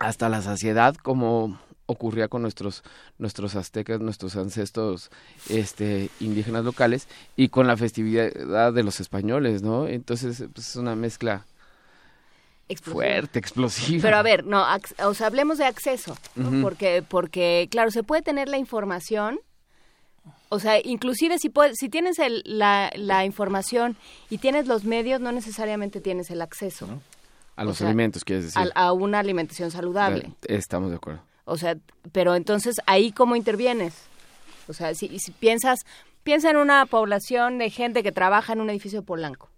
hasta 0.00 0.28
la 0.28 0.42
saciedad 0.42 0.96
como 0.96 1.60
ocurría 1.86 2.28
con 2.28 2.42
nuestros 2.42 2.82
nuestros 3.18 3.56
aztecas, 3.56 4.00
nuestros 4.00 4.36
ancestros 4.36 5.10
este 5.48 6.10
indígenas 6.20 6.64
locales 6.64 7.08
y 7.36 7.48
con 7.48 7.66
la 7.66 7.76
festividad 7.76 8.72
de 8.72 8.82
los 8.82 9.00
españoles, 9.00 9.62
¿no? 9.62 9.86
Entonces 9.86 10.44
pues, 10.52 10.68
es 10.68 10.76
una 10.76 10.96
mezcla 10.96 11.46
fuerte, 12.82 13.38
explosiva. 13.38 14.02
Pero 14.02 14.16
a 14.16 14.22
ver, 14.22 14.44
no, 14.44 14.64
o 15.04 15.14
sea, 15.14 15.26
hablemos 15.26 15.58
de 15.58 15.66
acceso, 15.66 16.16
porque 16.62 17.04
porque 17.06 17.68
claro, 17.70 17.90
se 17.90 18.02
puede 18.02 18.22
tener 18.22 18.48
la 18.48 18.58
información 18.58 19.38
o 20.48 20.60
sea, 20.60 20.78
inclusive 20.82 21.38
si 21.38 21.48
puedes, 21.48 21.76
si 21.78 21.88
tienes 21.88 22.18
el, 22.18 22.42
la, 22.46 22.90
la 22.94 23.24
información 23.24 23.96
y 24.30 24.38
tienes 24.38 24.68
los 24.68 24.84
medios, 24.84 25.20
no 25.20 25.32
necesariamente 25.32 26.00
tienes 26.00 26.30
el 26.30 26.40
acceso. 26.40 26.86
A 27.56 27.64
los 27.64 27.80
alimentos, 27.82 28.24
quieres 28.24 28.46
decir. 28.46 28.72
A, 28.74 28.86
a, 28.86 28.92
una 28.92 29.18
alimentación 29.18 29.70
saludable. 29.70 30.32
Estamos 30.46 30.90
de 30.90 30.96
acuerdo. 30.96 31.22
O 31.44 31.58
sea, 31.58 31.76
pero 32.12 32.34
entonces 32.34 32.76
ahí 32.86 33.12
cómo 33.12 33.36
intervienes? 33.36 33.94
O 34.68 34.72
sea, 34.72 34.94
si, 34.94 35.18
si 35.18 35.30
piensas, 35.32 35.80
piensa 36.22 36.50
en 36.50 36.56
una 36.56 36.86
población 36.86 37.58
de 37.58 37.70
gente 37.70 38.02
que 38.02 38.12
trabaja 38.12 38.52
en 38.52 38.60
un 38.60 38.70
edificio 38.70 39.00
de 39.00 39.06
Polanco. 39.06 39.50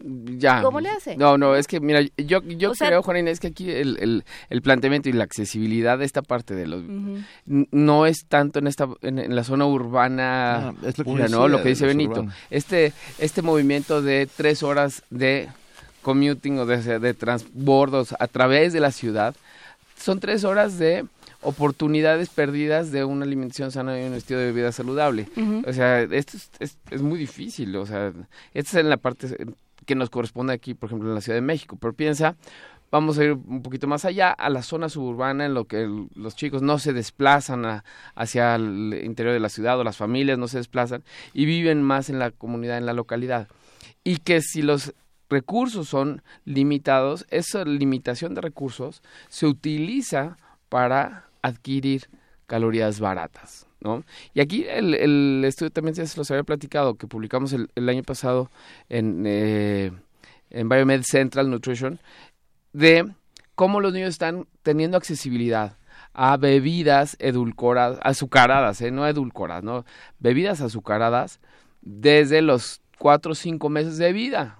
Ya. 0.00 0.62
¿Cómo 0.62 0.80
le 0.80 0.90
hace? 0.90 1.16
No, 1.16 1.36
no, 1.38 1.56
es 1.56 1.66
que, 1.66 1.80
mira, 1.80 2.00
yo, 2.16 2.40
yo 2.42 2.72
creo, 2.72 3.02
Juan 3.02 3.16
Inés, 3.16 3.40
que 3.40 3.48
aquí 3.48 3.68
el, 3.68 3.98
el, 3.98 4.24
el, 4.48 4.62
planteamiento 4.62 5.08
y 5.08 5.12
la 5.12 5.24
accesibilidad 5.24 5.98
de 5.98 6.04
esta 6.04 6.22
parte 6.22 6.54
de 6.54 6.66
los... 6.68 6.84
No 7.44 8.06
es 8.06 8.26
tanto 8.28 8.60
en 8.60 8.68
esta 8.68 8.88
en, 9.02 9.34
la 9.34 9.42
zona 9.42 9.66
urbana, 9.66 10.72
no, 10.80 10.88
es 10.88 10.98
lo 10.98 11.04
que, 11.04 11.10
pura, 11.10 11.28
¿no? 11.28 11.48
lo 11.48 11.62
que 11.62 11.70
dice 11.70 11.84
Benito. 11.84 12.26
Este, 12.48 12.92
este 13.18 13.42
movimiento 13.42 14.00
de 14.00 14.28
tres 14.36 14.62
horas 14.62 15.02
de 15.10 15.48
commuting 16.02 16.60
o 16.60 16.66
de, 16.66 17.00
de 17.00 17.14
transbordos 17.14 18.14
a 18.20 18.28
través 18.28 18.72
de 18.72 18.80
la 18.80 18.92
ciudad 18.92 19.34
son 19.98 20.20
tres 20.20 20.44
horas 20.44 20.78
de 20.78 21.04
oportunidades 21.42 22.28
perdidas 22.30 22.90
de 22.90 23.04
una 23.04 23.24
alimentación 23.24 23.70
sana 23.70 24.00
y 24.00 24.06
un 24.06 24.14
estilo 24.14 24.40
de 24.40 24.52
vida 24.52 24.72
saludable. 24.72 25.28
O 25.66 25.72
sea, 25.72 26.02
esto 26.02 26.36
es, 26.58 26.78
es, 26.90 27.02
muy 27.02 27.18
difícil, 27.18 27.74
o 27.76 27.86
sea, 27.86 28.12
esta 28.54 28.70
es 28.70 28.74
en 28.74 28.90
la 28.90 28.96
parte 28.96 29.36
que 29.86 29.94
nos 29.94 30.10
corresponde 30.10 30.52
aquí, 30.52 30.74
por 30.74 30.88
ejemplo, 30.88 31.08
en 31.08 31.14
la 31.14 31.20
Ciudad 31.20 31.36
de 31.36 31.42
México, 31.42 31.78
pero 31.80 31.92
piensa, 31.92 32.36
vamos 32.90 33.18
a 33.18 33.24
ir 33.24 33.32
un 33.32 33.62
poquito 33.62 33.86
más 33.86 34.04
allá, 34.04 34.30
a 34.30 34.50
la 34.50 34.62
zona 34.62 34.88
suburbana 34.88 35.46
en 35.46 35.54
lo 35.54 35.66
que 35.66 35.88
los 36.14 36.36
chicos 36.36 36.62
no 36.62 36.78
se 36.78 36.92
desplazan 36.92 37.82
hacia 38.14 38.54
el 38.56 39.00
interior 39.02 39.32
de 39.34 39.40
la 39.40 39.48
ciudad 39.48 39.78
o 39.78 39.84
las 39.84 39.96
familias 39.96 40.38
no 40.38 40.48
se 40.48 40.58
desplazan 40.58 41.04
y 41.32 41.44
viven 41.44 41.82
más 41.82 42.10
en 42.10 42.18
la 42.18 42.30
comunidad, 42.30 42.78
en 42.78 42.86
la 42.86 42.92
localidad. 42.92 43.48
Y 44.04 44.18
que 44.18 44.40
si 44.40 44.62
los 44.62 44.94
recursos 45.28 45.88
son 45.88 46.22
limitados, 46.44 47.26
esa 47.30 47.64
limitación 47.64 48.34
de 48.34 48.40
recursos 48.40 49.02
se 49.28 49.46
utiliza 49.46 50.36
para 50.68 51.28
adquirir 51.42 52.08
calorías 52.46 53.00
baratas. 53.00 53.66
¿no? 53.80 54.04
Y 54.34 54.40
aquí 54.40 54.64
el, 54.68 54.94
el 54.94 55.44
estudio 55.44 55.70
también 55.70 55.94
se 55.94 56.16
los 56.16 56.30
había 56.30 56.42
platicado, 56.44 56.96
que 56.96 57.06
publicamos 57.06 57.52
el, 57.52 57.88
año 57.88 58.02
pasado 58.02 58.50
en, 58.88 59.24
eh, 59.26 59.92
en 60.50 60.68
Biomed 60.68 61.02
Central 61.02 61.50
Nutrition, 61.50 62.00
de 62.72 63.12
cómo 63.54 63.80
los 63.80 63.92
niños 63.92 64.10
están 64.10 64.46
teniendo 64.62 64.96
accesibilidad 64.96 65.76
a 66.14 66.36
bebidas 66.36 67.16
edulcoradas, 67.20 67.98
azucaradas, 68.02 68.80
¿eh? 68.80 68.90
no 68.90 69.06
edulcoradas, 69.06 69.62
¿no? 69.62 69.84
Bebidas 70.18 70.60
azucaradas 70.60 71.40
desde 71.82 72.42
los 72.42 72.80
cuatro 72.98 73.32
o 73.32 73.34
cinco 73.34 73.68
meses 73.68 73.98
de 73.98 74.12
vida. 74.12 74.57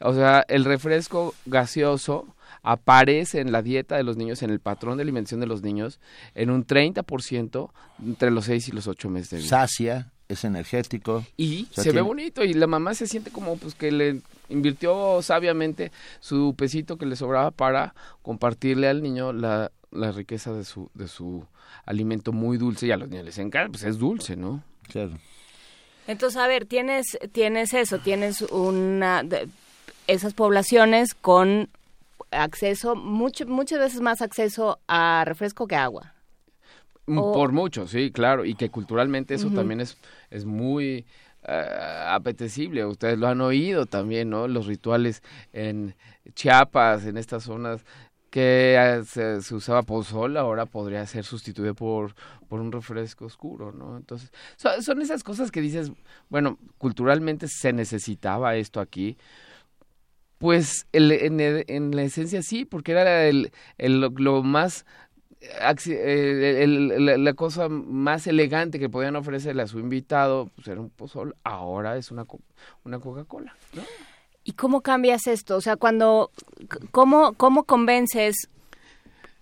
O 0.00 0.14
sea, 0.14 0.44
el 0.48 0.64
refresco 0.64 1.34
gaseoso 1.46 2.34
aparece 2.62 3.40
en 3.40 3.52
la 3.52 3.62
dieta 3.62 3.96
de 3.96 4.02
los 4.02 4.16
niños, 4.16 4.42
en 4.42 4.50
el 4.50 4.60
patrón 4.60 4.96
de 4.96 5.02
alimentación 5.02 5.40
de 5.40 5.46
los 5.46 5.62
niños, 5.62 6.00
en 6.34 6.50
un 6.50 6.66
30% 6.66 7.70
entre 8.04 8.30
los 8.30 8.46
6 8.46 8.68
y 8.68 8.72
los 8.72 8.86
8 8.86 9.08
meses 9.08 9.30
de 9.30 9.36
vida. 9.38 9.48
Sacia, 9.48 10.12
es 10.28 10.44
energético. 10.44 11.24
Y 11.36 11.68
se 11.70 11.92
ve 11.92 12.00
bonito 12.00 12.44
y 12.44 12.54
la 12.54 12.66
mamá 12.66 12.94
se 12.94 13.06
siente 13.06 13.30
como 13.30 13.56
pues 13.56 13.74
que 13.74 13.90
le 13.90 14.20
invirtió 14.48 15.22
sabiamente 15.22 15.92
su 16.20 16.54
pesito 16.56 16.96
que 16.96 17.06
le 17.06 17.16
sobraba 17.16 17.50
para 17.50 17.94
compartirle 18.22 18.88
al 18.88 19.02
niño 19.02 19.32
la, 19.32 19.70
la 19.90 20.12
riqueza 20.12 20.52
de 20.52 20.64
su, 20.64 20.90
de 20.94 21.08
su 21.08 21.46
alimento 21.84 22.32
muy 22.32 22.58
dulce 22.58 22.86
y 22.86 22.92
a 22.92 22.96
los 22.96 23.08
niños 23.08 23.24
les 23.24 23.38
encanta, 23.38 23.70
pues 23.70 23.84
es 23.84 23.98
dulce, 23.98 24.36
¿no? 24.36 24.62
Claro. 24.88 25.12
Entonces, 26.06 26.40
a 26.40 26.46
ver, 26.48 26.66
tienes, 26.66 27.18
tienes 27.32 27.72
eso, 27.74 27.98
tienes 27.98 28.42
una, 28.42 29.22
esas 30.10 30.34
poblaciones 30.34 31.14
con 31.14 31.68
acceso, 32.32 32.96
mucho, 32.96 33.46
muchas 33.46 33.78
veces 33.78 34.00
más 34.00 34.22
acceso 34.22 34.78
a 34.88 35.24
refresco 35.24 35.66
que 35.66 35.76
agua. 35.76 36.14
Mm, 37.06 37.16
por 37.16 37.52
mucho, 37.52 37.86
sí, 37.86 38.10
claro, 38.10 38.44
y 38.44 38.54
que 38.54 38.70
culturalmente 38.70 39.34
eso 39.34 39.50
también 39.50 39.80
es, 39.80 39.96
es 40.30 40.44
muy 40.44 41.04
eh, 41.46 42.04
apetecible. 42.08 42.84
Ustedes 42.84 43.18
lo 43.18 43.28
han 43.28 43.40
oído 43.40 43.86
también, 43.86 44.30
¿no? 44.30 44.48
Los 44.48 44.66
rituales 44.66 45.22
en 45.52 45.94
Chiapas, 46.34 47.06
en 47.06 47.16
estas 47.16 47.44
zonas 47.44 47.84
que 48.30 48.76
eh, 48.78 49.04
se, 49.04 49.42
se, 49.42 49.54
usaba 49.54 49.82
pozol, 49.82 50.36
ahora 50.36 50.66
podría 50.66 51.04
ser 51.06 51.24
sustituido 51.24 51.74
por, 51.74 52.14
por 52.48 52.60
un 52.60 52.70
refresco 52.70 53.24
oscuro, 53.24 53.72
¿no? 53.72 53.96
Entonces, 53.96 54.30
son, 54.56 54.80
son 54.82 55.02
esas 55.02 55.24
cosas 55.24 55.50
que 55.50 55.60
dices, 55.60 55.90
bueno, 56.28 56.56
culturalmente 56.78 57.48
se 57.48 57.72
necesitaba 57.72 58.54
esto 58.54 58.78
aquí, 58.78 59.16
pues 60.40 60.86
el, 60.92 61.12
en, 61.12 61.38
en, 61.38 61.94
la 61.94 62.02
esencia 62.02 62.40
sí, 62.40 62.64
porque 62.64 62.92
era 62.92 63.26
el, 63.26 63.52
el 63.76 64.00
lo, 64.00 64.42
más 64.42 64.86
eh, 65.42 66.60
el, 66.62 67.22
la 67.22 67.34
cosa 67.34 67.68
más 67.68 68.26
elegante 68.26 68.78
que 68.78 68.88
podían 68.88 69.16
ofrecerle 69.16 69.60
a 69.60 69.66
su 69.66 69.78
invitado 69.78 70.48
pues 70.54 70.66
era 70.68 70.80
un 70.80 70.88
pozol, 70.88 71.36
ahora 71.44 71.98
es 71.98 72.10
una, 72.10 72.24
una 72.84 72.98
Coca-Cola, 72.98 73.54
¿no? 73.74 73.82
¿Y 74.42 74.52
cómo 74.52 74.80
cambias 74.80 75.26
esto? 75.26 75.56
O 75.56 75.60
sea, 75.60 75.76
cuando, 75.76 76.30
¿cómo, 76.90 77.34
cómo 77.34 77.64
convences? 77.64 78.48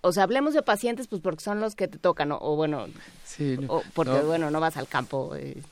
O 0.01 0.11
sea, 0.11 0.23
hablemos 0.23 0.53
de 0.53 0.63
pacientes, 0.63 1.07
pues 1.07 1.21
porque 1.21 1.41
son 1.41 1.61
los 1.61 1.75
que 1.75 1.87
te 1.87 1.97
tocan, 1.97 2.33
o 2.33 2.57
bueno, 2.57 2.87
sí, 3.23 3.57
o 3.69 3.83
porque, 3.93 4.11
no. 4.11 4.25
bueno, 4.25 4.51
no 4.51 4.59
vas 4.59 4.75
al 4.75 4.89
campo 4.89 5.37
y, 5.37 5.63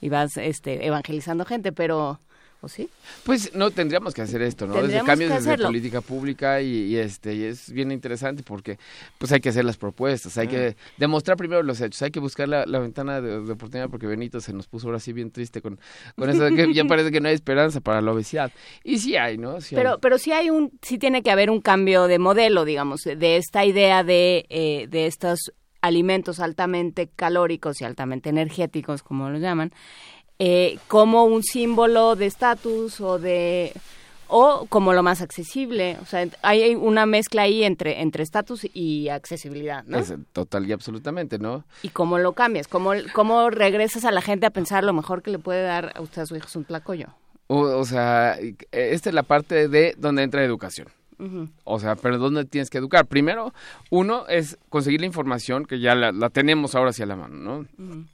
y 0.00 0.08
vas 0.08 0.36
este, 0.36 0.86
evangelizando 0.86 1.44
gente, 1.44 1.72
pero 1.72 2.20
¿O 2.60 2.68
sí? 2.68 2.88
Pues 3.22 3.54
no 3.54 3.70
tendríamos 3.70 4.14
que 4.14 4.22
hacer 4.22 4.42
esto, 4.42 4.66
¿no? 4.66 4.74
Desde 4.82 5.04
cambios 5.04 5.30
desde 5.30 5.58
política 5.58 6.00
pública 6.00 6.60
y, 6.60 6.86
y, 6.86 6.96
este 6.96 7.32
y 7.34 7.44
es 7.44 7.70
bien 7.70 7.92
interesante 7.92 8.42
porque 8.42 8.78
pues 9.16 9.30
hay 9.30 9.40
que 9.40 9.50
hacer 9.50 9.64
las 9.64 9.76
propuestas, 9.76 10.36
hay 10.38 10.48
que 10.48 10.76
demostrar 10.96 11.36
primero 11.36 11.62
los 11.62 11.80
hechos, 11.80 12.02
hay 12.02 12.10
que 12.10 12.18
buscar 12.18 12.48
la, 12.48 12.66
la 12.66 12.80
ventana 12.80 13.20
de, 13.20 13.42
de, 13.42 13.52
oportunidad 13.52 13.88
porque 13.88 14.08
Benito 14.08 14.40
se 14.40 14.52
nos 14.52 14.66
puso 14.66 14.88
ahora 14.88 14.98
sí 14.98 15.12
bien 15.12 15.30
triste 15.30 15.62
con, 15.62 15.78
con 16.16 16.30
eso 16.30 16.42
de 16.42 16.54
que 16.56 16.74
ya 16.74 16.84
parece 16.88 17.12
que 17.12 17.20
no 17.20 17.28
hay 17.28 17.34
esperanza 17.36 17.80
para 17.80 18.00
la 18.00 18.10
obesidad. 18.10 18.50
Y 18.82 18.98
sí 18.98 19.16
hay, 19.16 19.38
¿no? 19.38 19.60
Sí 19.60 19.76
pero 19.76 19.92
hay. 19.92 19.96
pero 20.00 20.18
sí 20.18 20.32
hay 20.32 20.50
un 20.50 20.72
sí 20.82 20.98
tiene 20.98 21.22
que 21.22 21.30
haber 21.30 21.50
un 21.50 21.60
cambio 21.60 22.08
de 22.08 22.18
modelo, 22.18 22.64
digamos, 22.64 23.02
de 23.02 23.36
esta 23.36 23.64
idea 23.64 24.02
de 24.02 24.46
eh, 24.48 24.88
de 24.88 25.06
estos 25.06 25.52
alimentos 25.80 26.40
altamente 26.40 27.08
calóricos 27.14 27.80
y 27.80 27.84
altamente 27.84 28.30
energéticos, 28.30 29.02
como 29.02 29.30
lo 29.30 29.38
llaman, 29.38 29.72
eh, 30.38 30.78
como 30.88 31.24
un 31.24 31.42
símbolo 31.42 32.14
de 32.14 32.26
estatus 32.26 33.00
o 33.00 33.18
de 33.18 33.72
o 34.28 34.66
como 34.68 34.92
lo 34.92 35.02
más 35.02 35.22
accesible, 35.22 35.96
o 36.02 36.04
sea, 36.04 36.28
hay 36.42 36.74
una 36.74 37.06
mezcla 37.06 37.42
ahí 37.42 37.64
entre 37.64 38.02
entre 38.02 38.22
estatus 38.22 38.66
y 38.74 39.08
accesibilidad, 39.08 39.84
¿no? 39.86 39.98
Es 39.98 40.12
total 40.32 40.68
y 40.68 40.72
absolutamente, 40.72 41.38
¿no? 41.38 41.64
¿Y 41.82 41.88
cómo 41.88 42.18
lo 42.18 42.34
cambias? 42.34 42.68
¿Cómo, 42.68 42.92
cómo 43.14 43.48
regresas 43.50 44.04
a 44.04 44.12
la 44.12 44.20
gente 44.20 44.46
a 44.46 44.50
pensar 44.50 44.84
lo 44.84 44.92
mejor 44.92 45.22
que 45.22 45.30
le 45.30 45.38
puede 45.38 45.62
dar 45.62 45.92
a 45.96 46.02
usted 46.02 46.22
a 46.22 46.26
su 46.26 46.36
hijo 46.36 46.46
es 46.46 46.56
un 46.56 46.64
tlacoyo? 46.64 47.08
O, 47.46 47.60
o 47.60 47.84
sea, 47.86 48.38
esta 48.70 49.08
es 49.08 49.14
la 49.14 49.22
parte 49.22 49.68
de 49.68 49.94
donde 49.96 50.22
entra 50.22 50.44
educación. 50.44 50.88
Uh 51.18 51.24
-huh. 51.24 51.50
O 51.64 51.80
sea, 51.80 51.96
pero 51.96 52.18
¿dónde 52.18 52.44
tienes 52.44 52.68
que 52.68 52.78
educar? 52.78 53.06
Primero, 53.06 53.54
uno 53.90 54.26
es 54.28 54.58
conseguir 54.68 55.00
la 55.00 55.06
información 55.06 55.64
que 55.64 55.80
ya 55.80 55.94
la, 55.94 56.12
la 56.12 56.28
tenemos 56.28 56.74
ahora 56.74 56.90
hacia 56.90 57.06
la 57.06 57.16
mano, 57.16 57.34
¿no? 57.34 57.58
Uh 57.60 57.66
-huh 57.78 58.06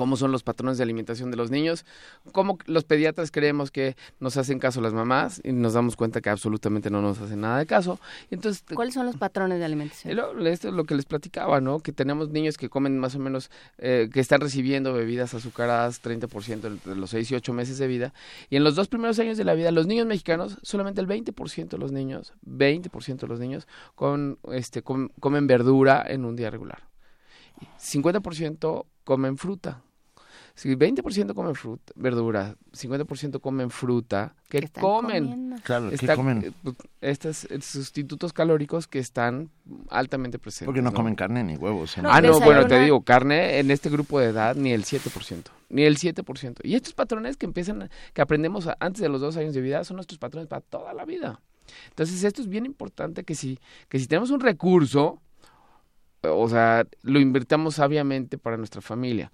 cómo 0.00 0.16
son 0.16 0.32
los 0.32 0.42
patrones 0.42 0.78
de 0.78 0.82
alimentación 0.82 1.30
de 1.30 1.36
los 1.36 1.50
niños, 1.50 1.84
cómo 2.32 2.56
los 2.64 2.84
pediatras 2.84 3.30
creemos 3.30 3.70
que 3.70 3.96
nos 4.18 4.38
hacen 4.38 4.58
caso 4.58 4.80
las 4.80 4.94
mamás 4.94 5.42
y 5.44 5.52
nos 5.52 5.74
damos 5.74 5.94
cuenta 5.94 6.22
que 6.22 6.30
absolutamente 6.30 6.88
no 6.88 7.02
nos 7.02 7.20
hacen 7.20 7.42
nada 7.42 7.58
de 7.58 7.66
caso. 7.66 8.00
Entonces, 8.30 8.64
¿Cuáles 8.74 8.94
son 8.94 9.04
los 9.04 9.18
patrones 9.18 9.58
de 9.58 9.66
alimentación? 9.66 10.18
Esto 10.46 10.68
es 10.68 10.74
lo 10.74 10.84
que 10.84 10.94
les 10.94 11.04
platicaba, 11.04 11.60
¿no? 11.60 11.80
Que 11.80 11.92
tenemos 11.92 12.30
niños 12.30 12.56
que 12.56 12.70
comen 12.70 12.98
más 12.98 13.14
o 13.14 13.18
menos, 13.18 13.50
eh, 13.76 14.08
que 14.10 14.20
están 14.20 14.40
recibiendo 14.40 14.94
bebidas 14.94 15.34
azucaradas 15.34 16.02
30% 16.02 16.64
entre 16.64 16.96
los 16.96 17.10
6 17.10 17.32
y 17.32 17.34
8 17.34 17.52
meses 17.52 17.76
de 17.76 17.86
vida. 17.86 18.14
Y 18.48 18.56
en 18.56 18.64
los 18.64 18.76
dos 18.76 18.88
primeros 18.88 19.18
años 19.18 19.36
de 19.36 19.44
la 19.44 19.52
vida, 19.52 19.70
los 19.70 19.86
niños 19.86 20.06
mexicanos, 20.06 20.56
solamente 20.62 21.02
el 21.02 21.08
20% 21.08 21.68
de 21.68 21.76
los 21.76 21.92
niños, 21.92 22.32
20% 22.46 23.18
de 23.18 23.26
los 23.26 23.38
niños 23.38 23.68
con, 23.94 24.38
este, 24.50 24.80
com 24.80 25.10
comen 25.20 25.46
verdura 25.46 26.02
en 26.08 26.24
un 26.24 26.36
día 26.36 26.48
regular. 26.48 26.88
50% 27.78 28.86
comen 29.04 29.36
fruta. 29.36 29.82
Si 30.54 30.68
20% 30.74 31.34
comen 31.34 31.54
fruta, 31.54 31.92
verdura, 31.96 32.56
50% 32.72 33.40
comen 33.40 33.70
fruta, 33.70 34.34
¿qué, 34.48 34.60
¿Qué 34.60 34.68
comen? 34.68 35.28
Comiendo? 35.28 35.56
Claro, 35.62 35.90
Está, 35.90 36.06
¿qué 36.08 36.16
comen? 36.16 36.54
Estos 37.00 37.48
sustitutos 37.62 38.32
calóricos 38.32 38.86
que 38.86 38.98
están 38.98 39.50
altamente 39.88 40.38
presentes. 40.38 40.66
Porque 40.66 40.82
no, 40.82 40.90
¿no? 40.90 40.96
comen 40.96 41.14
carne 41.14 41.44
ni 41.44 41.56
huevos. 41.56 41.96
¿eh? 41.96 42.02
No, 42.02 42.10
ah, 42.10 42.20
no, 42.20 42.40
bueno, 42.40 42.66
te 42.66 42.80
digo, 42.80 43.02
carne 43.02 43.58
en 43.58 43.70
este 43.70 43.88
grupo 43.90 44.20
de 44.20 44.26
edad 44.26 44.56
ni 44.56 44.72
el 44.72 44.84
7%, 44.84 45.44
ni 45.70 45.82
el 45.82 45.96
7%. 45.96 46.58
Y 46.62 46.74
estos 46.74 46.94
patrones 46.94 47.36
que 47.36 47.46
empiezan, 47.46 47.82
a- 47.82 47.90
que 48.12 48.20
aprendemos 48.20 48.68
antes 48.80 49.00
de 49.00 49.08
los 49.08 49.20
dos 49.20 49.36
años 49.36 49.54
de 49.54 49.60
vida, 49.60 49.84
son 49.84 49.96
nuestros 49.96 50.18
patrones 50.18 50.48
para 50.48 50.60
toda 50.60 50.92
la 50.92 51.04
vida. 51.04 51.40
Entonces, 51.90 52.22
esto 52.24 52.42
es 52.42 52.48
bien 52.48 52.66
importante 52.66 53.24
que 53.24 53.34
si, 53.34 53.58
que 53.88 53.98
si 53.98 54.06
tenemos 54.06 54.30
un 54.30 54.40
recurso, 54.40 55.20
o 56.22 56.48
sea, 56.48 56.86
lo 57.02 57.20
invirtamos 57.20 57.76
sabiamente 57.76 58.36
para 58.38 58.56
nuestra 58.56 58.80
familia. 58.82 59.30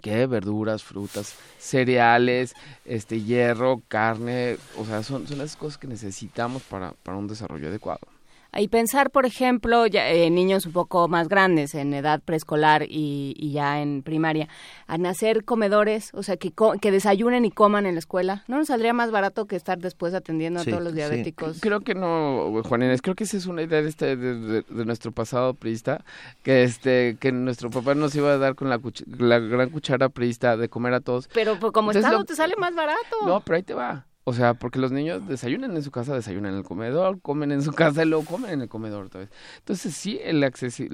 Que 0.00 0.26
verduras, 0.26 0.82
frutas, 0.82 1.34
cereales, 1.58 2.54
este 2.84 3.22
hierro, 3.22 3.82
carne, 3.88 4.56
o 4.76 4.84
sea, 4.84 5.02
son, 5.02 5.26
son 5.26 5.38
las 5.38 5.56
cosas 5.56 5.78
que 5.78 5.86
necesitamos 5.86 6.62
para, 6.62 6.92
para 7.02 7.18
un 7.18 7.28
desarrollo 7.28 7.68
adecuado. 7.68 8.17
Y 8.56 8.68
pensar, 8.68 9.10
por 9.10 9.26
ejemplo, 9.26 9.86
ya, 9.86 10.08
eh, 10.10 10.30
niños 10.30 10.64
un 10.66 10.72
poco 10.72 11.06
más 11.06 11.28
grandes, 11.28 11.74
en 11.74 11.92
edad 11.92 12.20
preescolar 12.24 12.82
y, 12.88 13.34
y 13.36 13.52
ya 13.52 13.82
en 13.82 14.02
primaria, 14.02 14.48
a 14.86 14.94
hacer 15.08 15.44
comedores, 15.44 16.10
o 16.14 16.22
sea, 16.22 16.38
que, 16.38 16.50
co 16.50 16.72
que 16.80 16.90
desayunen 16.90 17.44
y 17.44 17.50
coman 17.50 17.84
en 17.86 17.94
la 17.94 17.98
escuela. 17.98 18.44
¿No 18.48 18.56
nos 18.56 18.68
saldría 18.68 18.94
más 18.94 19.10
barato 19.10 19.44
que 19.44 19.54
estar 19.54 19.78
después 19.78 20.14
atendiendo 20.14 20.60
Sí, 20.64 20.70
a 20.70 20.72
todos 20.72 20.82
los 20.82 20.92
sí. 20.92 20.96
diabéticos? 20.96 21.60
Creo 21.60 21.80
que 21.82 21.94
no, 21.94 22.62
Juan 22.64 22.82
Inés, 22.82 23.02
creo 23.02 23.14
que 23.14 23.24
esa 23.24 23.36
es 23.36 23.46
una 23.46 23.62
idea 23.62 23.82
de, 23.82 23.88
este, 23.90 24.16
de, 24.16 24.34
de- 24.40 24.62
de 24.62 24.84
nuestro 24.86 25.12
pasado 25.12 25.52
priista, 25.54 26.02
que 26.42 26.62
este 26.64 27.16
que 27.20 27.30
nuestro 27.32 27.68
papá 27.70 27.94
nos 27.94 28.14
iba 28.16 28.32
a 28.32 28.38
dar 28.38 28.54
con 28.54 28.70
la, 28.70 28.78
cuch- 28.78 29.04
la 29.18 29.38
gran 29.40 29.68
cuchara 29.68 30.08
priista 30.08 30.56
de 30.56 30.68
comer 30.70 30.94
a 30.94 31.00
todos. 31.00 31.28
Pero 31.34 31.58
pues, 31.60 31.72
como 31.72 31.90
Entonces, 31.90 32.06
Estado 32.06 32.20
lo- 32.22 32.24
te 32.24 32.34
sale 32.34 32.56
más 32.56 32.74
barato. 32.74 33.16
No, 33.26 33.40
pero 33.40 33.56
ahí 33.56 33.62
te 33.62 33.74
va. 33.74 34.06
O 34.28 34.34
sea, 34.34 34.52
porque 34.52 34.78
los 34.78 34.92
niños 34.92 35.26
desayunan 35.26 35.74
en 35.74 35.82
su 35.82 35.90
casa, 35.90 36.14
desayunan 36.14 36.52
en 36.52 36.58
el 36.58 36.64
comedor, 36.64 37.18
comen 37.22 37.50
en 37.50 37.62
su 37.62 37.72
casa 37.72 38.02
y 38.02 38.04
luego 38.04 38.26
comen 38.26 38.50
en 38.50 38.60
el 38.60 38.68
comedor 38.68 39.06
otra 39.06 39.20
vez. 39.20 39.30
Entonces, 39.60 39.94
sí, 39.94 40.20
la 40.30 40.48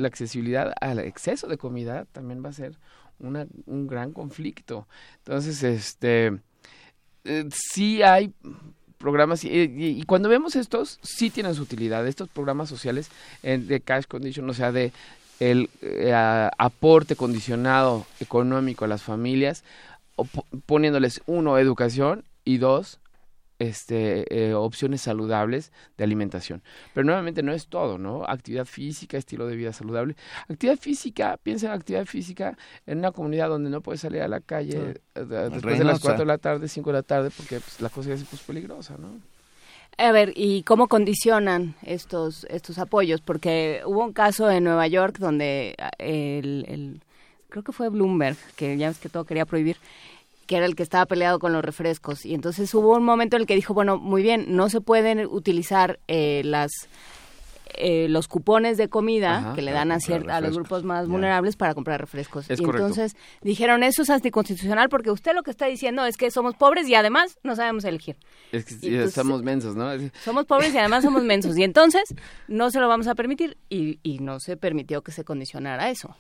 accesibilidad 0.06 0.72
al 0.80 1.00
exceso 1.00 1.48
de 1.48 1.58
comida 1.58 2.04
también 2.12 2.44
va 2.44 2.50
a 2.50 2.52
ser 2.52 2.78
una, 3.18 3.48
un 3.66 3.88
gran 3.88 4.12
conflicto. 4.12 4.86
Entonces, 5.18 5.64
este, 5.64 6.38
eh, 7.24 7.48
sí 7.50 8.04
hay 8.04 8.32
programas 8.98 9.42
y, 9.42 10.04
cuando 10.06 10.28
vemos 10.28 10.54
estos, 10.54 11.00
sí 11.02 11.28
tienen 11.28 11.56
su 11.56 11.62
utilidad. 11.62 12.06
Estos 12.06 12.28
programas 12.28 12.68
sociales 12.68 13.10
eh, 13.42 13.58
de 13.58 13.80
cash 13.80 14.04
condition, 14.04 14.48
o 14.48 14.54
sea, 14.54 14.70
de 14.70 14.92
el 15.40 15.70
eh, 15.82 16.12
aporte 16.56 17.16
condicionado 17.16 18.06
económico 18.20 18.84
a 18.84 18.88
las 18.88 19.02
familias, 19.02 19.64
poniéndoles 20.66 21.20
uno 21.26 21.58
educación 21.58 22.22
y 22.44 22.58
dos 22.58 23.00
este 23.58 24.48
eh, 24.50 24.54
opciones 24.54 25.00
saludables 25.02 25.72
de 25.96 26.04
alimentación. 26.04 26.62
Pero 26.92 27.04
nuevamente 27.04 27.42
no 27.42 27.52
es 27.52 27.68
todo, 27.68 27.98
¿no? 27.98 28.24
Actividad 28.24 28.64
física, 28.64 29.16
estilo 29.16 29.46
de 29.46 29.56
vida 29.56 29.72
saludable. 29.72 30.16
Actividad 30.48 30.76
física, 30.78 31.38
piensa 31.42 31.66
en 31.66 31.72
actividad 31.72 32.06
física 32.06 32.56
en 32.86 32.98
una 32.98 33.12
comunidad 33.12 33.48
donde 33.48 33.70
no 33.70 33.80
puedes 33.80 34.00
salir 34.00 34.22
a 34.22 34.28
la 34.28 34.40
calle 34.40 34.94
eh, 35.14 35.20
de- 35.24 35.50
después 35.50 35.50
de 35.50 35.50
las 35.52 35.62
Reynosa. 35.64 36.00
4 36.02 36.18
de 36.20 36.26
la 36.26 36.38
tarde, 36.38 36.68
5 36.68 36.90
de 36.90 36.94
la 36.94 37.02
tarde, 37.02 37.30
porque 37.36 37.60
pues, 37.60 37.80
la 37.80 37.88
cosa 37.90 38.10
ya 38.10 38.16
se 38.16 38.24
puso 38.24 38.42
peligrosa, 38.46 38.96
¿no? 38.98 39.08
A 39.96 40.10
ver, 40.10 40.32
¿y 40.34 40.64
cómo 40.64 40.88
condicionan 40.88 41.76
estos 41.82 42.44
estos 42.50 42.78
apoyos? 42.78 43.20
Porque 43.20 43.82
hubo 43.86 44.02
un 44.04 44.12
caso 44.12 44.50
en 44.50 44.64
Nueva 44.64 44.88
York 44.88 45.18
donde 45.18 45.76
ah, 45.78 45.90
el, 45.98 46.64
el- 46.68 47.00
creo 47.48 47.62
que 47.62 47.70
fue 47.70 47.88
Bloomberg, 47.88 48.36
que 48.56 48.76
ya 48.76 48.88
ves 48.88 48.98
que 48.98 49.08
todo 49.08 49.24
quería 49.24 49.46
prohibir, 49.46 49.76
que 50.46 50.56
era 50.56 50.66
el 50.66 50.74
que 50.76 50.82
estaba 50.82 51.06
peleado 51.06 51.38
con 51.38 51.52
los 51.52 51.64
refrescos. 51.64 52.24
Y 52.24 52.34
entonces 52.34 52.72
hubo 52.74 52.96
un 52.96 53.04
momento 53.04 53.36
en 53.36 53.42
el 53.42 53.46
que 53.46 53.54
dijo, 53.54 53.74
bueno, 53.74 53.98
muy 53.98 54.22
bien, 54.22 54.46
no 54.56 54.68
se 54.68 54.80
pueden 54.80 55.26
utilizar 55.26 55.98
eh, 56.08 56.42
las 56.44 56.70
eh, 57.76 58.06
los 58.08 58.28
cupones 58.28 58.76
de 58.76 58.88
comida 58.88 59.38
Ajá, 59.38 59.54
que 59.56 59.62
le 59.62 59.72
dan 59.72 59.90
a, 59.90 59.96
a 60.28 60.40
los 60.40 60.54
grupos 60.54 60.84
más 60.84 61.08
vulnerables 61.08 61.56
para 61.56 61.74
comprar 61.74 62.00
refrescos. 62.00 62.48
Es 62.48 62.60
y 62.60 62.62
correcto. 62.62 62.86
entonces 62.86 63.16
dijeron, 63.42 63.82
eso 63.82 64.02
es 64.02 64.10
anticonstitucional 64.10 64.88
porque 64.88 65.10
usted 65.10 65.34
lo 65.34 65.42
que 65.42 65.50
está 65.50 65.66
diciendo 65.66 66.04
es 66.06 66.16
que 66.16 66.30
somos 66.30 66.54
pobres 66.54 66.86
y 66.88 66.94
además 66.94 67.36
no 67.42 67.56
sabemos 67.56 67.84
elegir. 67.84 68.16
Es 68.52 68.64
que 68.64 68.74
Y 68.74 68.78
sí, 68.78 68.86
entonces- 68.88 69.08
estamos 69.08 69.42
mensos, 69.42 69.74
¿no? 69.74 69.88
Somos 70.22 70.44
pobres 70.44 70.72
y 70.72 70.78
además 70.78 71.02
somos 71.02 71.24
mensos. 71.24 71.58
Y 71.58 71.64
entonces 71.64 72.02
no 72.46 72.70
se 72.70 72.78
lo 72.78 72.86
vamos 72.86 73.08
a 73.08 73.16
permitir. 73.16 73.56
Y, 73.68 73.98
y 74.04 74.20
no 74.20 74.38
se 74.38 74.56
permitió 74.56 75.02
que 75.02 75.10
se 75.10 75.24
condicionara 75.24 75.90
eso. 75.90 76.14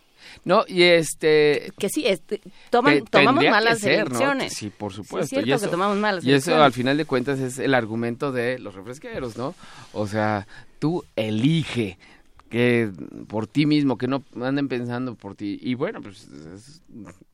No, 0.44 0.64
y 0.66 0.82
este... 0.82 1.72
Que 1.78 1.88
sí, 1.88 2.04
este, 2.06 2.40
toman, 2.70 3.04
tomamos 3.04 3.44
malas 3.44 3.78
ser, 3.80 4.00
¿no? 4.10 4.16
elecciones. 4.16 4.52
Sí, 4.54 4.70
por 4.70 4.92
Sí, 4.92 4.96
supuesto. 4.96 5.24
es 5.24 5.30
cierto 5.30 5.48
y 5.48 5.52
eso, 5.52 5.64
que 5.66 5.70
tomamos 5.70 5.96
malas 5.98 6.24
Y 6.24 6.32
eso 6.32 6.62
al 6.62 6.72
final 6.72 6.96
de 6.96 7.04
cuentas 7.04 7.40
es 7.40 7.58
el 7.58 7.74
argumento 7.74 8.32
de 8.32 8.58
los 8.58 8.74
refresqueros, 8.74 9.36
¿no? 9.36 9.54
O 9.92 10.06
sea, 10.06 10.46
tú 10.78 11.04
elige 11.16 11.98
que 12.50 12.92
por 13.26 13.46
ti 13.48 13.66
mismo, 13.66 13.98
que 13.98 14.06
no 14.06 14.22
anden 14.40 14.68
pensando 14.68 15.16
por 15.16 15.34
ti. 15.34 15.58
Y 15.60 15.74
bueno, 15.74 16.00
pues 16.00 16.28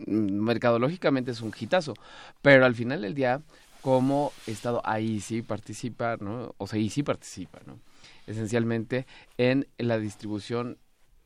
mercadológicamente 0.06 1.30
es 1.32 1.40
un 1.40 1.52
hitazo, 1.58 1.94
pero 2.42 2.64
al 2.64 2.74
final 2.74 3.02
del 3.02 3.14
día, 3.14 3.42
como 3.82 4.32
Estado 4.46 4.80
ahí 4.84 5.20
sí 5.20 5.42
participa, 5.42 6.16
¿no? 6.18 6.54
O 6.58 6.66
sea, 6.66 6.78
ahí 6.78 6.88
sí 6.88 7.02
participa, 7.02 7.60
¿no? 7.66 7.78
Esencialmente 8.26 9.06
en 9.38 9.66
la 9.78 9.98
distribución 9.98 10.78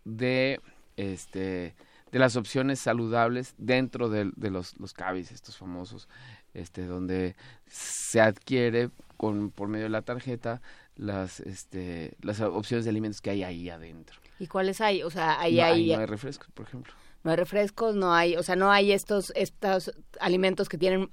de 0.05 0.61
este 0.97 1.75
de 2.15 2.21
las 2.21 2.37
opciones 2.37 2.79
saludables 2.79 3.55
dentro 3.59 4.09
de, 4.09 4.31
los, 4.49 4.79
los 4.79 4.93
CABIS, 4.93 5.33
estos 5.33 5.57
famosos, 5.57 6.09
este, 6.53 6.87
donde 6.87 7.35
se 7.67 8.21
adquiere 8.21 8.91
con, 9.17 9.51
por 9.51 9.67
medio 9.67 9.87
de 9.87 9.91
la 9.91 10.03
tarjeta 10.03 10.63
las, 10.95 11.41
este, 11.41 12.17
las 12.21 12.41
opciones 12.41 12.85
de 12.85 12.91
alimentos 12.91 13.21
que 13.21 13.31
hay 13.31 13.43
ahí 13.43 13.69
adentro. 13.69 14.21
¿Y 14.39 14.47
cuáles 14.47 14.81
hay? 14.81 15.03
O 15.03 15.11
sea, 15.11 15.41
ahí 15.41 15.57
no, 15.57 15.65
hay... 15.65 15.93
no 15.93 15.99
hay 15.99 16.07
refrescos, 16.07 16.49
por 16.55 16.67
ejemplo. 16.67 16.95
No 17.25 17.33
hay 17.33 17.37
refrescos, 17.37 17.97
no 17.97 18.15
hay, 18.15 18.37
o 18.37 18.45
sea, 18.45 18.55
no 18.55 18.71
hay 18.71 18.93
estos, 18.93 19.33
estos 19.35 19.91
alimentos 20.21 20.69
que 20.69 20.79
tienen 20.79 21.09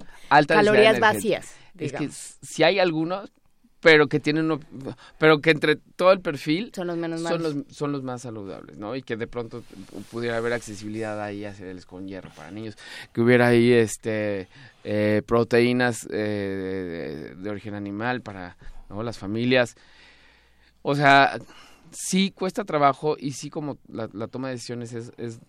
calorías 0.48 1.00
vacías. 1.00 1.56
Es 1.80 1.94
que 1.94 2.10
si 2.12 2.62
hay 2.62 2.78
algunos, 2.78 3.32
pero 3.82 4.08
que 4.08 4.20
tienen 4.20 4.60
pero 5.18 5.42
que 5.42 5.52
entre 5.52 5.76
todo 5.76 6.12
el 6.12 6.22
perfil 6.22 6.72
son 6.74 6.88
los 6.88 6.98
menos 6.98 7.22
son 7.22 7.44
los, 7.44 7.56
son 7.70 7.92
los 7.92 8.04
más 8.04 8.22
saludables 8.22 8.78
no 8.78 8.96
y 8.96 9.02
que 9.02 9.18
de 9.18 9.28
pronto 9.28 9.64
pudiera 10.12 10.38
haber 10.38 10.54
accesibilidad 10.54 11.22
ahí 11.22 11.46
a 11.46 11.54
cereales 11.54 11.86
con 11.86 12.08
hierro 12.08 12.30
para 12.36 12.52
niños 12.52 12.78
que 13.12 13.22
hubiera 13.22 13.48
ahí 13.48 13.72
este 13.74 14.48
eh, 14.84 15.22
proteínas 15.26 16.08
eh, 16.12 17.36
de, 17.38 17.50
origen 17.50 17.76
animal 17.76 18.22
para 18.22 18.58
las 18.90 19.18
familias. 19.20 19.76
O 20.82 20.96
sea, 20.96 21.38
sí 21.92 22.32
cuesta 22.32 22.66
trabajo 22.66 23.16
y 23.20 23.34
sí 23.34 23.50
como 23.50 23.78
la, 23.88 24.08
toma 24.28 24.48
de 24.48 24.56
decisiones 24.56 24.94
es, 24.94 25.12
es 25.18 25.40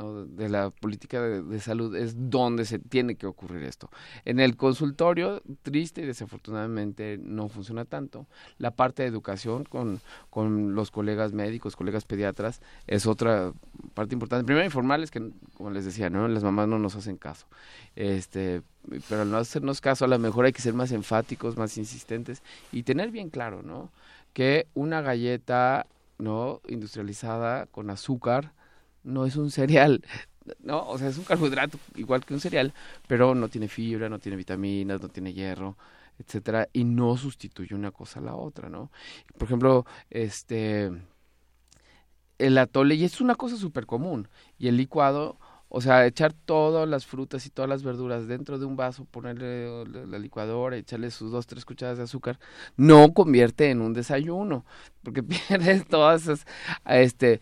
de 0.00 0.48
la 0.48 0.70
política 0.70 1.20
de, 1.20 1.60
salud 1.60 1.94
es 1.94 2.30
donde 2.30 2.64
se 2.64 2.78
tiene 2.78 3.16
que 3.16 3.26
ocurrir 3.26 3.62
esto. 3.62 3.90
En 4.24 4.40
el 4.40 4.56
consultorio, 4.56 5.42
triste 5.62 6.02
y 6.02 6.06
desafortunadamente 6.06 7.18
no 7.22 7.48
funciona 7.48 7.84
tanto. 7.84 8.26
La 8.58 8.70
parte 8.70 9.02
de 9.02 9.08
educación 9.08 9.64
con, 9.64 10.00
con 10.30 10.74
los 10.74 10.90
colegas 10.90 11.32
médicos, 11.32 11.76
colegas 11.76 12.04
pediatras, 12.04 12.60
es 12.86 13.06
otra 13.06 13.52
parte 13.94 14.14
importante. 14.14 14.44
Primero 14.44 14.64
informarles 14.64 15.10
que, 15.10 15.30
como 15.56 15.70
les 15.70 15.84
decía, 15.84 16.10
¿no? 16.10 16.28
las 16.28 16.44
mamás 16.44 16.68
no 16.68 16.78
nos 16.78 16.96
hacen 16.96 17.16
caso. 17.16 17.46
Este, 17.96 18.62
pero 19.08 19.22
al 19.22 19.30
no 19.30 19.36
hacernos 19.36 19.80
caso, 19.80 20.04
a 20.04 20.08
lo 20.08 20.18
mejor 20.18 20.46
hay 20.46 20.52
que 20.52 20.62
ser 20.62 20.74
más 20.74 20.92
enfáticos, 20.92 21.56
más 21.56 21.76
insistentes 21.76 22.42
y 22.72 22.82
tener 22.82 23.10
bien 23.10 23.30
claro, 23.30 23.62
¿no? 23.62 23.90
Que 24.32 24.66
una 24.74 25.00
galleta, 25.00 25.86
¿no? 26.18 26.60
Industrializada 26.68 27.66
con 27.66 27.90
azúcar, 27.90 28.52
no 29.04 29.26
es 29.26 29.36
un 29.36 29.50
cereal, 29.50 30.04
¿no? 30.60 30.86
O 30.88 30.98
sea, 30.98 31.08
es 31.08 31.18
un 31.18 31.24
carbohidrato 31.24 31.78
igual 31.96 32.24
que 32.24 32.34
un 32.34 32.40
cereal, 32.40 32.72
pero 33.06 33.34
no 33.34 33.48
tiene 33.48 33.68
fibra, 33.68 34.08
no 34.08 34.18
tiene 34.18 34.36
vitaminas, 34.36 35.00
no 35.00 35.08
tiene 35.08 35.32
hierro, 35.32 35.76
etcétera, 36.18 36.68
y 36.72 36.84
no 36.84 37.16
sustituye 37.16 37.74
una 37.74 37.90
cosa 37.90 38.20
a 38.20 38.22
la 38.22 38.34
otra, 38.34 38.68
¿no? 38.68 38.90
Por 39.38 39.46
ejemplo, 39.46 39.86
este 40.10 40.90
el 42.40 42.58
atole, 42.58 42.94
y 42.94 43.04
es 43.04 43.20
una 43.20 43.34
cosa 43.34 43.56
súper 43.56 43.86
común, 43.86 44.28
y 44.58 44.68
el 44.68 44.76
licuado, 44.76 45.38
o 45.68 45.80
sea, 45.80 46.06
echar 46.06 46.32
todas 46.32 46.88
las 46.88 47.06
frutas 47.06 47.46
y 47.46 47.50
todas 47.50 47.68
las 47.68 47.82
verduras 47.82 48.26
dentro 48.26 48.58
de 48.58 48.66
un 48.66 48.76
vaso, 48.76 49.04
ponerle 49.04 49.84
la 50.06 50.18
licuadora, 50.18 50.76
echarle 50.76 51.10
sus 51.10 51.30
dos, 51.30 51.46
tres 51.46 51.64
cucharadas 51.64 51.98
de 51.98 52.04
azúcar, 52.04 52.40
no 52.76 53.12
convierte 53.12 53.70
en 53.70 53.80
un 53.80 53.92
desayuno, 53.92 54.64
porque 55.02 55.22
pierdes 55.48 55.86
todas 55.86 56.22
esas 56.22 56.46
este, 56.86 57.40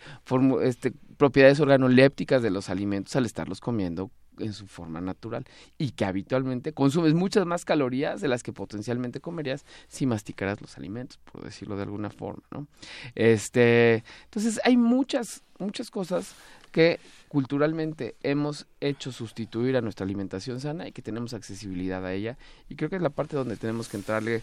este, 0.62 0.92
propiedades 1.18 1.60
organolépticas 1.60 2.42
de 2.42 2.50
los 2.50 2.70
alimentos 2.70 3.14
al 3.16 3.26
estarlos 3.26 3.60
comiendo 3.60 4.10
en 4.38 4.52
su 4.52 4.66
forma 4.66 5.00
natural 5.00 5.44
y 5.78 5.90
que 5.90 6.04
habitualmente 6.04 6.72
consumes 6.72 7.12
muchas 7.12 7.44
más 7.44 7.64
calorías 7.64 8.20
de 8.20 8.28
las 8.28 8.42
que 8.42 8.52
potencialmente 8.52 9.20
comerías 9.20 9.64
si 9.88 10.06
masticaras 10.06 10.60
los 10.60 10.78
alimentos, 10.78 11.18
por 11.30 11.44
decirlo 11.44 11.76
de 11.76 11.82
alguna 11.82 12.10
forma, 12.10 12.44
¿no? 12.52 12.68
Este, 13.14 14.04
entonces 14.24 14.60
hay 14.64 14.76
muchas 14.76 15.42
muchas 15.58 15.90
cosas 15.90 16.34
que 16.70 17.00
culturalmente 17.28 18.14
hemos 18.22 18.66
hecho 18.80 19.10
sustituir 19.10 19.76
a 19.76 19.80
nuestra 19.80 20.04
alimentación 20.04 20.60
sana 20.60 20.86
y 20.86 20.92
que 20.92 21.02
tenemos 21.02 21.34
accesibilidad 21.34 22.04
a 22.04 22.12
ella 22.14 22.38
y 22.68 22.76
creo 22.76 22.88
que 22.88 22.96
es 22.96 23.02
la 23.02 23.10
parte 23.10 23.36
donde 23.36 23.56
tenemos 23.56 23.88
que 23.88 23.96
entrarle 23.96 24.42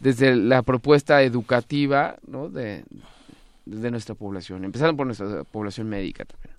desde 0.00 0.36
la 0.36 0.62
propuesta 0.62 1.22
educativa, 1.22 2.16
¿no? 2.26 2.50
de 2.50 2.84
de 3.70 3.90
nuestra 3.90 4.14
población, 4.14 4.64
empezando 4.64 4.96
por 4.96 5.06
nuestra 5.06 5.44
población 5.44 5.88
médica 5.88 6.24
también. 6.24 6.54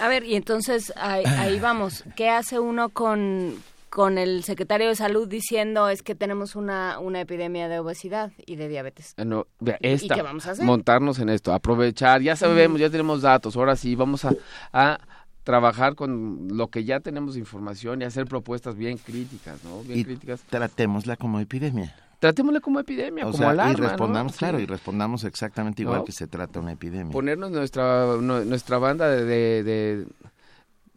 A 0.00 0.08
ver, 0.08 0.24
y 0.24 0.34
entonces 0.34 0.92
ahí, 0.96 1.24
ahí 1.24 1.58
vamos. 1.60 2.04
¿Qué 2.14 2.28
hace 2.28 2.58
uno 2.58 2.90
con, 2.90 3.54
con 3.88 4.18
el 4.18 4.44
secretario 4.44 4.88
de 4.88 4.94
salud 4.94 5.28
diciendo 5.28 5.88
es 5.88 6.02
que 6.02 6.14
tenemos 6.14 6.56
una, 6.56 6.98
una 6.98 7.20
epidemia 7.20 7.68
de 7.68 7.78
obesidad 7.78 8.32
y 8.46 8.56
de 8.56 8.68
diabetes. 8.68 9.14
Ah, 9.16 9.24
no, 9.24 9.46
esta, 9.80 10.14
qué 10.14 10.22
vamos 10.22 10.46
a 10.46 10.52
hacer? 10.52 10.64
Montarnos 10.64 11.18
en 11.18 11.30
esto, 11.30 11.52
aprovechar, 11.52 12.20
ya 12.20 12.36
sabemos, 12.36 12.80
ya 12.80 12.90
tenemos 12.90 13.22
datos, 13.22 13.56
ahora 13.56 13.76
sí, 13.76 13.94
vamos 13.94 14.24
a, 14.24 14.32
a 14.72 15.00
trabajar 15.42 15.94
con 15.94 16.48
lo 16.50 16.68
que 16.68 16.84
ya 16.84 17.00
tenemos 17.00 17.36
información 17.36 18.02
y 18.02 18.04
hacer 18.04 18.26
propuestas 18.26 18.76
bien 18.76 18.98
críticas, 18.98 19.64
¿no? 19.64 19.82
Bien 19.82 20.00
y 20.00 20.04
críticas. 20.04 20.42
Tratémosla 20.42 21.16
como 21.16 21.40
epidemia 21.40 21.94
tratémosle 22.18 22.60
como 22.60 22.80
epidemia, 22.80 23.24
como 23.24 23.48
alarma. 23.48 23.72
Y 23.72 23.76
respondamos, 23.76 24.36
claro, 24.36 24.60
y 24.60 24.66
respondamos 24.66 25.24
exactamente 25.24 25.82
igual 25.82 26.04
que 26.04 26.12
se 26.12 26.26
trata 26.26 26.60
una 26.60 26.72
epidemia. 26.72 27.12
Ponernos 27.12 27.50
nuestra, 27.50 28.16
nuestra 28.16 28.78
banda 28.78 29.08
de, 29.08 29.62
de, 29.62 30.06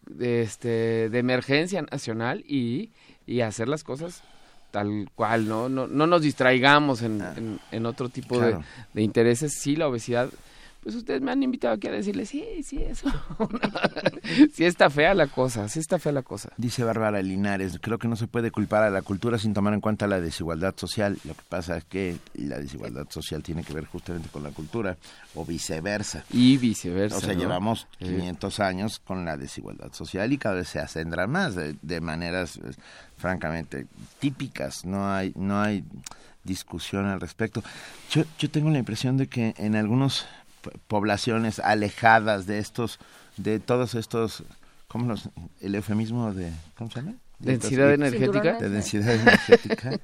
de, 0.08 0.42
este, 0.42 1.10
de 1.10 1.20
emergencia 1.20 1.82
nacional 1.84 2.44
y, 2.48 2.92
y 3.26 3.42
hacer 3.42 3.68
las 3.68 3.84
cosas 3.84 4.24
tal 4.72 5.10
cual, 5.16 5.48
¿no? 5.48 5.68
No, 5.68 5.88
no 5.88 6.08
nos 6.08 6.22
distraigamos 6.22 7.02
en, 7.02 7.22
ah. 7.22 7.36
en, 7.72 7.86
otro 7.86 8.08
tipo 8.08 8.40
de, 8.40 8.58
de 8.94 9.02
intereses. 9.02 9.54
Sí, 9.54 9.76
la 9.76 9.88
obesidad 9.88 10.30
pues 10.82 10.96
ustedes 10.96 11.22
me 11.22 11.32
han 11.32 11.44
invitado 11.44 11.76
aquí 11.76 11.88
a 11.88 11.92
decirles, 11.92 12.30
sí, 12.30 12.44
sí, 12.64 12.82
eso. 12.82 13.08
sí 14.54 14.66
está 14.66 14.90
fea 14.90 15.14
la 15.14 15.28
cosa, 15.28 15.70
sí 15.70 15.80
está 15.80 16.00
fea 16.00 16.12
la 16.12 16.24
cosa. 16.24 16.50
Dice 16.58 16.84
Bárbara 16.84 17.22
Linares, 17.22 17.78
creo 17.80 18.00
que 18.00 18.08
no 18.08 18.16
se 18.16 18.26
puede 18.26 18.50
culpar 18.50 18.82
a 18.84 18.90
la 18.90 19.04
cultura 19.04 19.38
sin 19.38 19.54
tomar 19.54 19.76
en 19.76 19.82
cuenta 19.82 20.08
la 20.08 20.20
desigualdad 20.20 20.74
social. 20.76 21.20
Lo 21.24 21.36
que 21.36 21.44
pasa 21.48 21.78
es 21.78 21.84
que 21.84 22.18
la 22.34 22.58
desigualdad 22.58 23.08
social 23.10 23.44
tiene 23.44 23.64
que 23.64 23.74
ver 23.74 23.86
justamente 23.86 24.30
con 24.30 24.42
la 24.42 24.50
cultura, 24.50 24.98
o 25.36 25.46
viceversa. 25.46 26.26
Y 26.32 26.58
viceversa. 26.58 27.18
O 27.18 27.22
sea, 27.22 27.34
llevamos 27.36 27.88
500 28.00 28.60
años 28.60 29.00
con 29.00 29.24
la 29.24 29.38
desigualdad 29.38 29.94
social 29.94 30.34
y 30.34 30.40
cada 30.40 30.56
vez 30.56 30.70
se 30.70 30.80
acendrá 30.80 31.28
más 31.28 31.54
de, 31.54 31.76
de 31.84 32.02
maneras, 32.02 32.58
eh, 32.58 32.72
francamente, 33.18 33.86
típicas. 34.20 34.84
No 34.84 35.14
hay, 35.14 35.32
no 35.36 35.62
hay 35.62 35.84
discusión 36.44 37.06
al 37.06 37.22
respecto. 37.22 37.64
Yo, 38.10 38.24
yo 38.40 38.50
tengo 38.50 38.70
la 38.70 38.80
impresión 38.80 39.18
de 39.18 39.28
que 39.28 39.54
en 39.58 39.76
algunos 39.76 40.26
poblaciones 40.88 41.60
alejadas 41.60 42.46
de 42.46 42.60
estos, 42.60 43.00
de 43.38 43.60
todos 43.60 43.96
estos, 43.96 44.44
¿cómo 44.88 45.08
los, 45.08 45.30
el 45.60 45.76
eufemismo 45.76 46.34
de, 46.34 46.52
¿cómo 46.76 46.90
se 46.92 47.02
llama? 47.02 47.16
densidad 47.42 47.94
energética. 47.94 48.54
De 48.60 48.70
densidad 48.70 49.16
energética. 49.16 50.00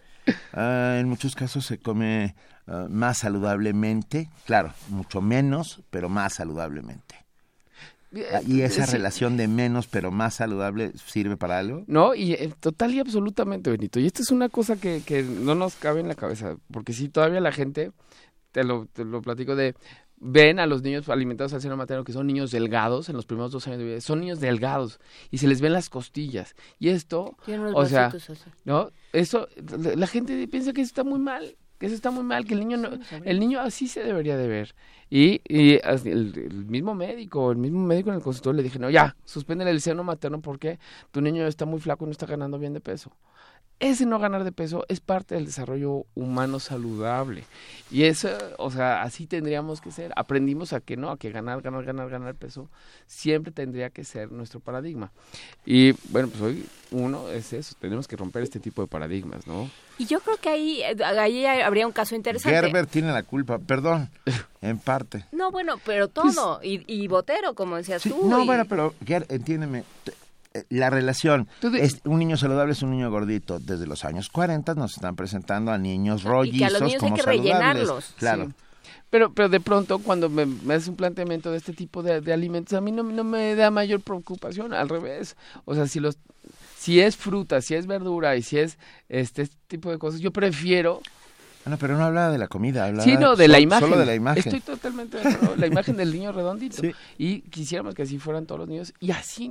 En 0.54 1.08
muchos 1.08 1.36
casos 1.36 1.66
se 1.66 1.78
come 1.78 2.36
ah, 2.68 2.88
más 2.90 3.20
saludablemente, 3.20 4.30
claro, 4.46 4.74
mucho 4.90 5.22
menos, 5.22 5.82
pero 5.90 6.10
más 6.10 6.34
saludablemente. 6.34 7.16
Ah, 8.34 8.42
¿Y 8.46 8.62
esa 8.62 8.86
relación 8.86 9.38
de 9.38 9.48
menos 9.48 9.88
pero 9.88 10.12
más 10.12 10.36
saludable 10.36 10.92
sirve 10.96 11.38
para 11.38 11.60
algo? 11.60 11.84
No, 11.88 12.14
y 12.14 12.34
eh, 12.34 12.54
total 12.60 12.94
y 12.94 13.00
absolutamente, 13.00 13.70
Benito. 13.70 14.00
Y 14.00 14.08
esto 14.08 14.22
es 14.22 14.32
una 14.32 14.50
cosa 14.50 14.76
que, 14.76 15.02
que 15.06 15.24
no 15.24 15.56
nos 15.56 15.76
cabe 15.76 16.02
en 16.02 16.08
la 16.10 16.16
cabeza, 16.16 16.58
porque 16.72 16.92
si 16.92 17.08
todavía 17.10 17.40
la 17.40 17.52
gente, 17.52 17.92
te 18.52 18.64
lo, 18.64 18.86
te 18.88 19.06
lo 19.06 19.22
platico 19.22 19.56
de, 19.56 19.76
ven 20.20 20.60
a 20.60 20.66
los 20.66 20.82
niños 20.82 21.08
alimentados 21.10 21.54
al 21.54 21.62
seno 21.62 21.78
materno 21.78 22.04
que 22.04 22.12
son 22.12 22.28
niños 22.28 22.52
delgados 22.52 23.10
en 23.10 23.16
los 23.16 23.26
primeros 23.26 23.52
dos 23.52 23.68
años 23.68 23.80
de 23.80 23.86
vida, 23.86 24.02
son 24.02 24.20
niños 24.20 24.40
delgados 24.40 25.00
y 25.32 25.38
se 25.38 25.48
les 25.48 25.62
ven 25.62 25.74
las 25.74 25.90
costillas. 25.90 26.56
Y 26.80 26.90
esto, 26.90 27.38
o 27.74 27.86
sea, 27.86 28.12
¿no? 28.66 28.92
Eso, 29.14 29.48
la 29.96 30.08
gente 30.08 30.48
piensa 30.48 30.74
que 30.74 30.82
eso 30.82 30.90
está 30.90 31.04
muy 31.04 31.20
mal, 31.20 31.56
que 31.78 31.86
eso 31.86 31.96
está 31.96 32.10
muy 32.12 32.24
mal, 32.24 32.46
que 32.46 32.56
el 32.56 32.62
niño 32.62 32.78
no, 32.78 32.90
el 33.24 33.40
niño 33.40 33.60
así 33.60 33.88
se 33.88 34.04
debería 34.04 34.38
de 34.38 34.48
ver. 34.48 34.76
Y, 35.10 35.42
y 35.48 35.80
el, 35.84 36.66
mismo 36.68 36.96
médico, 36.96 37.52
el 37.52 37.58
mismo 37.58 37.80
médico 37.86 38.10
en 38.10 38.16
el 38.16 38.22
consultorio 38.22 38.58
le 38.58 38.64
dije, 38.64 38.80
no, 38.80 38.90
ya, 38.90 39.16
suspende 39.24 39.70
el 39.70 39.82
seno 39.82 40.04
materno 40.04 40.42
porque 40.42 40.80
tu 41.12 41.22
niño 41.22 41.46
está 41.46 41.66
muy 41.66 41.80
flaco 41.80 42.06
y 42.06 42.08
no 42.08 42.12
está 42.12 42.26
ganando 42.26 42.58
bien 42.60 42.74
de 42.74 42.82
peso 42.82 43.12
ese 43.80 44.06
no 44.06 44.18
ganar 44.20 44.44
de 44.44 44.52
peso 44.52 44.86
es 44.90 45.00
parte 45.00 45.36
del 45.36 45.46
desarrollo 45.46 46.06
humano 46.16 46.60
saludable. 46.60 47.44
Y 47.92 48.04
eso, 48.04 48.30
o 48.58 48.72
sea, 48.72 49.04
así 49.04 49.28
tendríamos 49.28 49.82
que 49.82 49.92
ser. 49.92 50.12
Aprendimos 50.16 50.74
a 50.74 50.80
que 50.80 50.98
no, 50.98 51.12
a 51.12 51.18
que 51.18 51.32
ganar, 51.32 51.62
ganar, 51.62 51.86
ganar, 51.86 52.10
ganar 52.10 52.36
peso 52.36 52.70
siempre 53.06 53.52
tendría 53.52 53.90
que 53.92 54.04
ser 54.04 54.32
nuestro 54.32 54.60
paradigma. 54.60 55.12
Y 55.66 55.92
bueno, 56.10 56.28
pues 56.30 56.42
hoy 56.42 56.66
uno 56.92 57.30
es 57.30 57.54
eso, 57.54 57.76
tenemos 57.80 58.08
que 58.08 58.16
romper 58.16 58.44
este 58.44 58.60
tipo 58.60 58.82
de 58.82 58.88
paradigmas, 58.88 59.46
¿no? 59.46 59.70
Y 60.00 60.06
yo 60.06 60.20
creo 60.22 60.38
que 60.38 60.50
ahí, 60.50 60.82
eh, 60.82 60.96
ahí 61.04 61.46
habría 61.46 61.88
un 61.88 61.94
caso 61.94 62.16
interesante. 62.16 62.56
Gerber 62.60 62.86
tiene 62.88 63.12
la 63.12 63.24
culpa, 63.24 63.58
perdón, 63.60 64.10
en 64.62 64.78
parte. 64.80 65.26
No, 65.32 65.52
bueno, 65.52 65.76
pero 65.86 66.08
todo, 66.08 66.60
y, 66.64 66.84
y 66.92 67.08
Botero, 67.08 67.56
como 67.56 67.76
decías 67.78 68.02
Sí, 68.04 68.10
tú. 68.10 68.28
no, 68.30 68.44
y- 68.44 68.46
bueno, 68.46 68.66
pero 68.66 68.94
Ger, 69.06 69.26
entiéndeme. 69.30 69.84
Eh, 70.54 70.64
La 70.70 70.90
relación, 70.90 71.48
es, 71.76 72.02
un 72.06 72.20
niño 72.20 72.38
saludable 72.38 72.74
es 72.74 72.82
un 72.82 72.92
niño 72.92 73.10
gordito. 73.10 73.60
Desde 73.60 73.88
los 73.88 74.06
años 74.06 74.30
40 74.30 74.76
nos 74.76 74.96
están 74.96 75.16
presentando 75.16 75.72
a 75.72 75.78
niños 75.78 76.24
rollizos 76.24 76.60
que 76.60 76.66
a 76.66 76.70
los 76.70 76.82
niños 76.82 76.94
hay 76.96 77.00
como 77.00 77.16
que 77.16 77.22
saludables. 77.24 77.54
rellenarlos. 77.54 78.14
Claro. 78.18 78.46
Sí. 78.48 78.54
Pero, 79.10 79.34
pero 79.34 79.48
de 79.48 79.60
pronto 79.60 80.00
cuando 80.00 80.30
me, 80.30 80.46
me 80.46 80.74
haces 80.74 80.90
un 80.90 80.98
planteamiento 80.98 81.50
de 81.52 81.58
este 81.58 81.72
tipo 81.72 82.04
de, 82.04 82.20
de 82.20 82.34
alimentos, 82.34 82.74
a 82.74 82.82
mí 82.82 82.92
no, 82.92 83.04
no 83.04 83.24
me 83.24 83.56
da 83.56 83.72
mayor 83.72 84.02
preocupación, 84.02 84.74
al 84.74 84.90
revés. 84.90 85.38
O 85.64 85.76
sea, 85.76 85.88
si 85.88 86.00
los 86.00 86.18
si 86.78 87.02
es 87.02 87.18
fruta, 87.18 87.62
si 87.62 87.76
es 87.76 87.88
verdura 87.88 88.36
y 88.36 88.44
si 88.44 88.60
es 88.60 88.78
este, 89.10 89.42
este 89.44 89.58
tipo 89.68 89.92
de 89.92 89.98
cosas, 89.98 90.20
yo 90.20 90.32
prefiero 90.32 91.02
Bueno, 91.68 91.78
pero 91.80 91.98
no 91.98 92.06
hablaba 92.06 92.32
de 92.32 92.38
la 92.38 92.48
comida, 92.48 92.86
hablaba 92.86 93.04
Sí, 93.04 93.18
no, 93.18 93.36
de 93.36 93.48
la 93.50 93.60
imagen. 93.60 93.88
Solo 93.90 94.00
de 94.00 94.06
la 94.06 94.16
imagen. 94.16 94.42
Estoy 94.44 94.62
totalmente 94.62 95.18
de 95.18 95.28
acuerdo. 95.28 95.56
La 95.58 95.68
imagen 95.68 95.98
del 95.98 96.14
niño 96.14 96.32
redondito. 96.32 96.78
Sí. 96.82 96.92
Y 97.18 97.42
quisiéramos 97.42 97.94
que 97.94 98.04
así 98.04 98.20
fueran 98.20 98.46
todos 98.46 98.60
los 98.60 98.70
niños. 98.70 98.94
Y 99.02 99.12
así, 99.12 99.46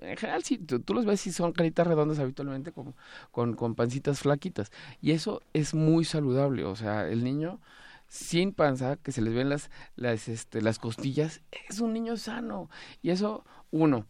en 0.00 0.16
general, 0.16 0.42
sí, 0.42 0.56
tú, 0.56 0.80
tú 0.80 0.94
los 0.94 1.04
ves 1.04 1.26
y 1.26 1.32
son 1.32 1.52
caritas 1.52 1.86
redondas 1.86 2.18
habitualmente 2.18 2.72
con, 2.72 2.94
con, 3.30 3.54
con 3.54 3.74
pancitas 3.74 4.20
flaquitas. 4.20 4.72
Y 5.02 5.10
eso 5.12 5.42
es 5.52 5.74
muy 5.74 6.04
saludable. 6.06 6.64
O 6.64 6.76
sea, 6.76 7.06
el 7.06 7.24
niño 7.24 7.60
sin 8.08 8.52
panza, 8.52 8.96
que 8.96 9.12
se 9.12 9.20
les 9.20 9.34
ven 9.34 9.48
las, 9.50 9.70
las, 9.96 10.28
este, 10.28 10.62
las 10.62 10.78
costillas, 10.78 11.42
es 11.68 11.80
un 11.80 11.92
niño 11.92 12.16
sano. 12.16 12.70
Y 13.02 13.10
eso, 13.10 13.44
uno, 13.70 14.06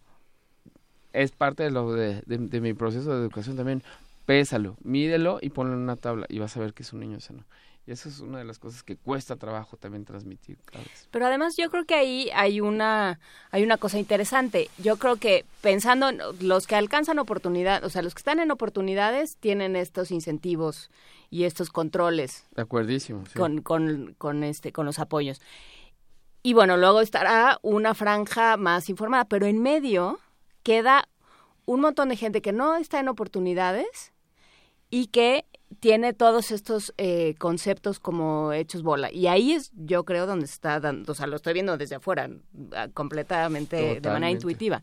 es 1.13 1.33
parte 1.33 1.65
de, 1.65 1.71
lo 1.73 1.93
de, 1.93 2.23
de- 2.27 2.39
de 2.39 2.61
mi 2.61 2.75
proceso 2.75 3.11
de 3.13 3.21
educación 3.21 3.57
también. 3.57 3.83
Pésalo, 4.31 4.77
mídelo 4.85 5.41
y 5.43 5.51
ponlo 5.51 5.73
en 5.73 5.81
una 5.81 5.97
tabla 5.97 6.25
y 6.29 6.39
vas 6.39 6.57
a 6.57 6.61
ver 6.61 6.73
que 6.73 6.85
es 6.85 6.93
un 6.93 7.01
niño 7.01 7.19
sano. 7.19 7.45
Y 7.85 7.91
eso 7.91 8.09
es 8.09 8.21
una 8.21 8.39
de 8.39 8.45
las 8.45 8.61
cosas 8.61 8.85
que 8.85 8.95
cuesta 8.95 9.35
trabajo 9.35 9.77
también 9.77 10.05
transmitir. 10.05 10.57
Pero 11.11 11.27
además 11.27 11.57
yo 11.57 11.69
creo 11.69 11.85
que 11.85 11.97
ahí 11.97 12.31
hay 12.33 12.61
una 12.61 13.19
hay 13.51 13.65
una 13.65 13.77
cosa 13.77 13.99
interesante. 13.99 14.71
Yo 14.79 14.99
creo 14.99 15.17
que 15.17 15.45
pensando 15.63 16.11
en 16.11 16.21
los 16.43 16.69
que 16.69 16.77
alcanzan 16.77 17.19
oportunidad, 17.19 17.83
o 17.83 17.91
sea, 17.91 18.03
los 18.03 18.15
que 18.15 18.21
están 18.21 18.39
en 18.39 18.53
oportunidades 18.53 19.37
tienen 19.37 19.75
estos 19.75 20.13
incentivos 20.13 20.93
y 21.29 21.43
estos 21.43 21.71
controles 21.71 22.47
De 22.55 22.63
acuerdísimo. 22.63 23.27
sí. 23.27 23.37
con, 23.37 23.63
con, 23.63 24.15
con 24.17 24.45
este 24.45 24.71
con 24.71 24.87
los 24.87 25.01
apoyos. 25.01 25.41
Y 26.45 26.53
bueno, 26.53 26.77
luego 26.77 27.01
estará 27.01 27.59
una 27.63 27.95
franja 27.95 28.57
más 28.57 28.89
informada, 28.91 29.25
pero 29.25 29.47
en 29.47 29.61
medio 29.61 30.21
queda 30.63 31.09
un 31.65 31.81
montón 31.81 32.11
de 32.11 32.17
gente 32.17 32.41
que 32.43 32.53
no 32.53 32.77
está 32.77 33.01
en 33.01 33.09
oportunidades 33.09 34.13
y 34.91 35.07
que 35.07 35.45
tiene 35.79 36.13
todos 36.13 36.51
estos 36.51 36.93
eh, 36.99 37.37
conceptos 37.39 38.01
como 38.01 38.53
hechos 38.53 38.83
bola. 38.83 39.11
Y 39.13 39.29
ahí 39.29 39.53
es, 39.53 39.71
yo 39.77 40.05
creo, 40.05 40.27
donde 40.27 40.45
está 40.45 40.81
dando, 40.81 41.13
o 41.13 41.15
sea, 41.15 41.27
lo 41.29 41.37
estoy 41.37 41.55
viendo 41.55 41.77
desde 41.79 41.95
afuera, 41.95 42.29
ah, 42.75 42.89
completamente 42.93 44.01
de 44.01 44.09
manera 44.11 44.31
intuitiva. 44.33 44.83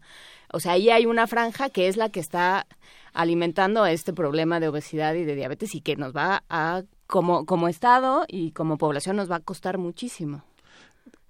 O 0.54 0.62
sea, 0.62 0.72
ahí 0.74 0.90
hay 0.90 1.06
una 1.06 1.28
franja 1.28 1.70
que 1.70 1.90
es 1.90 1.98
la 1.98 2.08
que 2.10 2.22
está 2.22 2.66
alimentando 3.14 3.86
este 3.86 4.14
problema 4.14 4.60
de 4.62 4.70
obesidad 4.70 5.14
y 5.16 5.26
de 5.26 5.36
diabetes 5.36 5.76
y 5.76 5.82
que 5.82 5.98
nos 5.98 6.16
va 6.16 6.44
a, 6.50 6.84
como, 7.06 7.46
como 7.46 7.68
Estado 7.68 8.24
y 8.28 8.52
como 8.52 8.78
población, 8.78 9.18
nos 9.18 9.30
va 9.30 9.38
a 9.38 9.40
costar 9.42 9.78
muchísimo. 9.78 10.44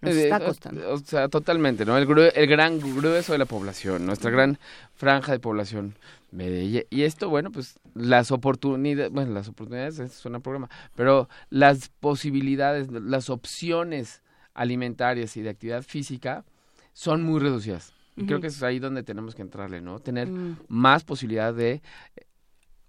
Nos 0.01 0.15
Eh, 0.15 0.25
está 0.25 0.38
eh, 0.38 0.45
costando. 0.45 0.93
O 0.93 0.97
sea, 0.99 1.28
totalmente, 1.30 1.84
¿no? 1.84 1.97
El, 1.97 2.07
grue- 2.07 2.32
el 2.36 2.45
gran 2.45 2.80
grueso 2.80 3.32
de 3.32 3.39
la 3.39 3.45
población, 3.45 4.05
nuestra 4.05 4.30
gran 4.30 4.59
franja 4.95 5.32
de 5.32 5.39
población. 5.39 5.95
Y 6.32 7.03
esto, 7.03 7.30
bueno, 7.30 7.51
pues 7.51 7.80
las 7.93 8.32
oportunidades, 8.32 9.11
bueno, 9.11 9.32
las 9.32 9.47
oportunidades, 9.47 10.11
suena 10.13 10.39
a 10.39 10.41
programa, 10.41 10.69
pero 10.95 11.30
las 11.49 11.89
posibilidades, 11.89 12.91
las 12.91 13.30
opciones 13.30 14.21
alimentarias 14.53 15.38
y 15.38 15.41
de 15.41 15.49
actividad 15.49 15.84
física 15.84 16.43
son 16.93 17.23
muy 17.23 17.39
reducidas. 17.39 17.93
Y 18.15 18.25
creo 18.25 18.41
que 18.41 18.47
es 18.47 18.63
ahí 18.63 18.80
donde 18.80 19.03
tenemos 19.03 19.36
que 19.36 19.43
entrarle, 19.43 19.80
¿no? 19.80 19.99
Tener 19.99 20.28
Mm. 20.28 20.57
más 20.69 21.03
posibilidad 21.03 21.53
de 21.53 21.73
eh, 21.73 21.82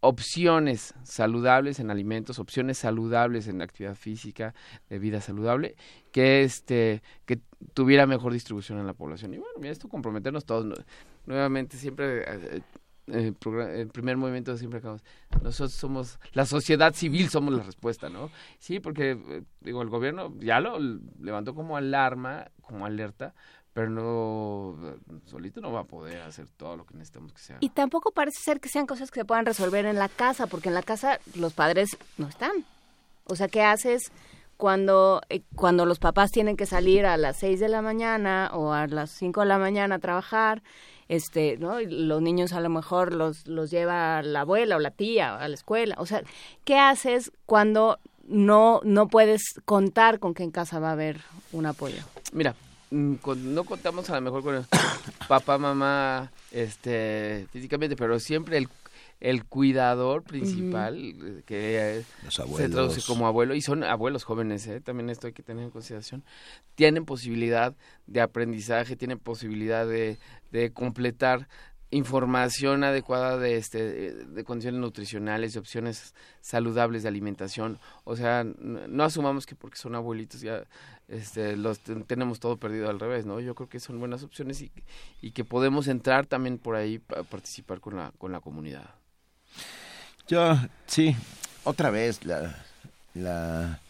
opciones 0.00 0.94
saludables 1.02 1.80
en 1.80 1.90
alimentos, 1.90 2.38
opciones 2.38 2.78
saludables 2.78 3.46
en 3.46 3.60
actividad 3.60 3.94
física, 3.94 4.54
de 4.88 4.98
vida 4.98 5.20
saludable, 5.20 5.76
que 6.12 6.44
este 6.44 7.02
que 7.26 7.40
tuviera 7.74 8.06
mejor 8.06 8.32
distribución 8.32 8.78
en 8.78 8.86
la 8.86 8.94
población. 8.94 9.34
Y 9.34 9.38
bueno, 9.38 9.58
mira, 9.58 9.72
esto 9.72 9.88
comprometernos 9.88 10.46
todos 10.46 10.82
nuevamente 11.26 11.76
siempre 11.76 12.24
eh, 12.26 12.62
eh, 13.12 13.32
el 13.74 13.88
primer 13.88 14.16
movimiento 14.16 14.56
siempre 14.56 14.78
acabamos 14.78 15.02
nosotros 15.42 15.72
somos 15.72 16.18
la 16.32 16.46
sociedad 16.46 16.94
civil 16.94 17.28
somos 17.28 17.54
la 17.54 17.62
respuesta 17.62 18.08
no 18.08 18.30
sí 18.58 18.80
porque 18.80 19.12
eh, 19.12 19.42
digo 19.60 19.82
el 19.82 19.88
gobierno 19.88 20.34
ya 20.40 20.60
lo 20.60 20.78
levantó 21.20 21.54
como 21.54 21.76
alarma 21.76 22.50
como 22.62 22.86
alerta 22.86 23.34
pero 23.78 23.90
no 23.90 24.76
solito 25.26 25.60
no 25.60 25.70
va 25.70 25.82
a 25.82 25.84
poder 25.84 26.22
hacer 26.22 26.48
todo 26.48 26.76
lo 26.76 26.84
que 26.84 26.94
necesitamos 26.94 27.32
que 27.32 27.38
se 27.38 27.52
haga 27.52 27.58
Y 27.62 27.68
tampoco 27.68 28.10
parece 28.10 28.40
ser 28.42 28.58
que 28.58 28.68
sean 28.68 28.86
cosas 28.86 29.12
que 29.12 29.20
se 29.20 29.24
puedan 29.24 29.46
resolver 29.46 29.86
en 29.86 29.96
la 29.96 30.08
casa, 30.08 30.48
porque 30.48 30.68
en 30.68 30.74
la 30.74 30.82
casa 30.82 31.20
los 31.36 31.52
padres 31.52 31.96
no 32.16 32.26
están. 32.26 32.64
O 33.26 33.36
sea, 33.36 33.46
¿qué 33.46 33.62
haces 33.62 34.10
cuando, 34.56 35.20
eh, 35.28 35.42
cuando 35.54 35.86
los 35.86 36.00
papás 36.00 36.32
tienen 36.32 36.56
que 36.56 36.66
salir 36.66 37.06
a 37.06 37.16
las 37.16 37.36
6 37.36 37.60
de 37.60 37.68
la 37.68 37.80
mañana 37.80 38.50
o 38.52 38.72
a 38.72 38.88
las 38.88 39.10
5 39.10 39.42
de 39.42 39.46
la 39.46 39.58
mañana 39.58 39.94
a 39.94 39.98
trabajar? 40.00 40.62
Este, 41.08 41.56
¿no? 41.56 41.80
Los 41.80 42.20
niños 42.20 42.52
a 42.52 42.60
lo 42.60 42.68
mejor 42.68 43.14
los, 43.14 43.46
los 43.46 43.70
lleva 43.70 44.22
la 44.22 44.42
abuela 44.42 44.76
o 44.76 44.78
la 44.78 44.90
tía 44.90 45.36
a 45.36 45.48
la 45.48 45.54
escuela. 45.54 45.94
O 45.98 46.06
sea, 46.06 46.22
¿qué 46.64 46.78
haces 46.78 47.32
cuando 47.46 47.98
no, 48.26 48.80
no 48.84 49.08
puedes 49.08 49.60
contar 49.64 50.18
con 50.18 50.34
que 50.34 50.42
en 50.42 50.50
casa 50.50 50.78
va 50.78 50.90
a 50.90 50.92
haber 50.92 51.20
un 51.52 51.66
apoyo? 51.66 52.02
Mira, 52.32 52.54
mm, 52.90 53.14
no 53.36 53.64
contamos 53.64 54.10
a 54.10 54.16
lo 54.16 54.20
mejor 54.20 54.42
con 54.42 54.54
el 54.56 54.64
papá, 55.28 55.56
mamá, 55.56 56.30
este, 56.52 57.46
físicamente, 57.52 57.96
pero 57.96 58.20
siempre 58.20 58.58
el, 58.58 58.68
el 59.20 59.44
cuidador 59.44 60.22
principal, 60.22 60.96
eh, 60.96 61.42
que 61.44 61.98
eh, 61.98 62.04
Los 62.24 62.34
se 62.36 62.42
abuelos. 62.42 62.70
traduce 62.70 63.02
como 63.06 63.26
abuelo, 63.26 63.54
y 63.54 63.60
son 63.60 63.82
abuelos 63.84 64.24
jóvenes, 64.24 64.66
¿eh? 64.68 64.80
también 64.80 65.10
esto 65.10 65.26
hay 65.26 65.32
que 65.32 65.42
tener 65.42 65.64
en 65.64 65.70
consideración, 65.70 66.22
tienen 66.76 67.04
posibilidad 67.04 67.74
de 68.06 68.20
aprendizaje, 68.20 68.94
tienen 68.96 69.18
posibilidad 69.18 69.86
de, 69.86 70.18
de 70.52 70.72
completar 70.72 71.48
información 71.90 72.84
adecuada 72.84 73.38
de 73.38 73.56
este 73.56 74.12
de 74.12 74.44
condiciones 74.44 74.78
nutricionales 74.78 75.54
de 75.54 75.58
opciones 75.58 76.14
saludables 76.42 77.02
de 77.02 77.08
alimentación 77.08 77.78
o 78.04 78.14
sea 78.14 78.44
no 78.44 79.04
asumamos 79.04 79.46
que 79.46 79.54
porque 79.54 79.78
son 79.78 79.94
abuelitos 79.94 80.42
ya 80.42 80.64
este 81.08 81.56
los 81.56 81.80
ten- 81.80 82.04
tenemos 82.04 82.40
todo 82.40 82.58
perdido 82.58 82.90
al 82.90 83.00
revés 83.00 83.24
no 83.24 83.40
yo 83.40 83.54
creo 83.54 83.70
que 83.70 83.80
son 83.80 83.98
buenas 84.00 84.22
opciones 84.22 84.60
y, 84.60 84.70
y 85.22 85.30
que 85.30 85.44
podemos 85.44 85.88
entrar 85.88 86.26
también 86.26 86.58
por 86.58 86.76
ahí 86.76 86.98
para 86.98 87.22
participar 87.24 87.80
con 87.80 87.96
la 87.96 88.12
con 88.18 88.32
la 88.32 88.40
comunidad 88.40 88.90
Yo, 90.28 90.58
sí, 90.86 91.16
otra 91.64 91.90
vez, 91.90 92.24
la, 92.24 92.54
la, 93.14 93.80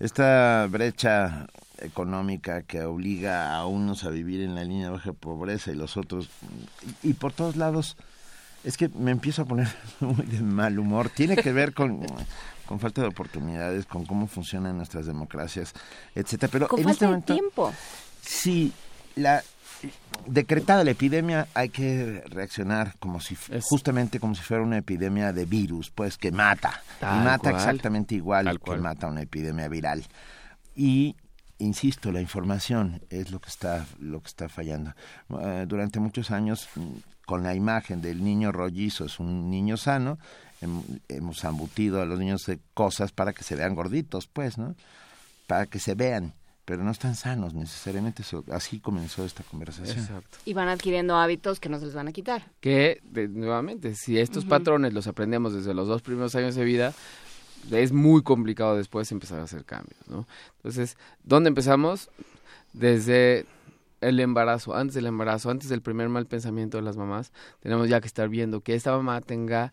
esta 0.00 0.66
brecha 0.68 1.46
económica 1.78 2.62
que 2.62 2.82
obliga 2.82 3.54
a 3.54 3.66
unos 3.66 4.04
a 4.04 4.10
vivir 4.10 4.40
en 4.40 4.54
la 4.54 4.64
línea 4.64 4.86
de 4.86 4.92
baja 4.92 5.12
pobreza 5.12 5.70
y 5.70 5.74
los 5.74 5.96
otros, 5.96 6.28
y, 7.02 7.12
por 7.14 7.32
todos 7.32 7.56
lados, 7.56 7.96
es 8.64 8.76
que 8.76 8.88
me 8.88 9.12
empiezo 9.12 9.42
a 9.42 9.44
poner 9.44 9.68
muy 10.00 10.26
de 10.26 10.40
mal 10.40 10.78
humor. 10.78 11.10
Tiene 11.10 11.36
que 11.36 11.52
ver 11.52 11.74
con, 11.74 12.04
con 12.66 12.80
falta 12.80 13.02
de 13.02 13.08
oportunidades, 13.08 13.86
con 13.86 14.04
cómo 14.04 14.26
funcionan 14.26 14.76
nuestras 14.76 15.06
democracias, 15.06 15.74
etcétera. 16.14 16.50
Pero 16.50 16.68
Con 16.68 16.80
en 16.80 16.84
falta 16.84 16.92
este 16.94 17.04
de 17.04 17.10
momento, 17.10 17.34
tiempo. 17.34 17.72
Sí, 18.20 18.72
la 19.14 19.42
decretada 20.26 20.84
la 20.84 20.90
epidemia 20.90 21.48
hay 21.54 21.68
que 21.70 22.22
reaccionar 22.26 22.94
como 22.98 23.20
si 23.20 23.36
Es- 23.50 23.64
justamente 23.64 24.20
como 24.20 24.34
si 24.34 24.42
fuera 24.42 24.62
una 24.62 24.78
epidemia 24.78 25.32
de 25.32 25.44
virus, 25.44 25.90
pues 25.90 26.18
que 26.18 26.30
mata 26.32 26.82
Tal 27.00 27.20
y 27.20 27.24
mata 27.24 27.50
cual. 27.50 27.54
exactamente 27.56 28.14
igual 28.14 28.44
Tal 28.46 28.58
que 28.58 28.64
cual. 28.64 28.80
mata 28.80 29.06
una 29.06 29.22
epidemia 29.22 29.68
viral. 29.68 30.04
Y 30.76 31.16
insisto, 31.58 32.12
la 32.12 32.20
información 32.20 33.00
es 33.10 33.30
lo 33.30 33.40
que 33.40 33.48
está 33.48 33.86
lo 33.98 34.20
que 34.20 34.28
está 34.28 34.48
fallando. 34.48 34.94
Eh, 35.40 35.64
durante 35.66 35.98
muchos 36.00 36.30
años 36.30 36.68
mm, 36.76 36.86
con 37.26 37.42
la 37.42 37.54
imagen 37.54 38.00
del 38.00 38.22
niño 38.22 38.52
rollizo 38.52 39.04
es 39.06 39.18
un 39.20 39.50
niño 39.50 39.76
sano, 39.76 40.18
hem- 40.62 41.00
hemos 41.08 41.42
embutido 41.44 42.00
a 42.00 42.06
los 42.06 42.18
niños 42.18 42.42
de 42.46 42.58
cosas 42.74 43.12
para 43.12 43.32
que 43.32 43.44
se 43.44 43.54
vean 43.56 43.74
gorditos, 43.74 44.26
pues, 44.28 44.56
¿no? 44.58 44.74
Para 45.46 45.66
que 45.66 45.78
se 45.78 45.94
vean, 45.94 46.32
pero 46.68 46.84
no 46.84 46.90
están 46.90 47.14
sanos 47.14 47.54
necesariamente. 47.54 48.20
Eso- 48.20 48.44
así 48.52 48.78
comenzó 48.78 49.24
esta 49.24 49.42
conversación. 49.42 49.98
exacto 49.98 50.36
Y 50.44 50.52
van 50.52 50.68
adquiriendo 50.68 51.16
hábitos 51.16 51.60
que 51.60 51.70
no 51.70 51.78
se 51.78 51.86
les 51.86 51.94
van 51.94 52.08
a 52.08 52.12
quitar. 52.12 52.44
que 52.60 53.00
de- 53.04 53.26
nuevamente 53.26 53.94
si 53.94 54.18
estos 54.18 54.44
patrones 54.44 54.92
los 54.92 55.06
aprendemos 55.06 55.54
desde 55.54 55.72
los 55.72 55.88
dos 55.88 56.02
primeros 56.02 56.34
años 56.34 56.54
de 56.54 56.64
vida 56.64 56.92
es 57.70 57.90
muy 57.92 58.22
complicado 58.22 58.76
después 58.76 59.10
empezar 59.12 59.40
a 59.40 59.44
hacer 59.44 59.64
cambios 59.64 59.98
no 60.08 60.26
entonces 60.58 60.96
dónde 61.24 61.48
empezamos 61.48 62.10
desde 62.74 63.46
el 64.00 64.20
embarazo, 64.20 64.76
antes 64.76 64.94
del 64.94 65.06
embarazo, 65.06 65.50
antes 65.50 65.68
del 65.70 65.80
primer 65.82 66.08
mal 66.08 66.26
pensamiento 66.26 66.76
de 66.76 66.82
las 66.84 66.96
mamás, 66.96 67.32
tenemos 67.60 67.88
ya 67.88 68.00
que 68.00 68.06
estar 68.06 68.28
viendo 68.28 68.60
que 68.60 68.74
esta 68.74 68.92
mamá 68.92 69.20
tenga 69.20 69.72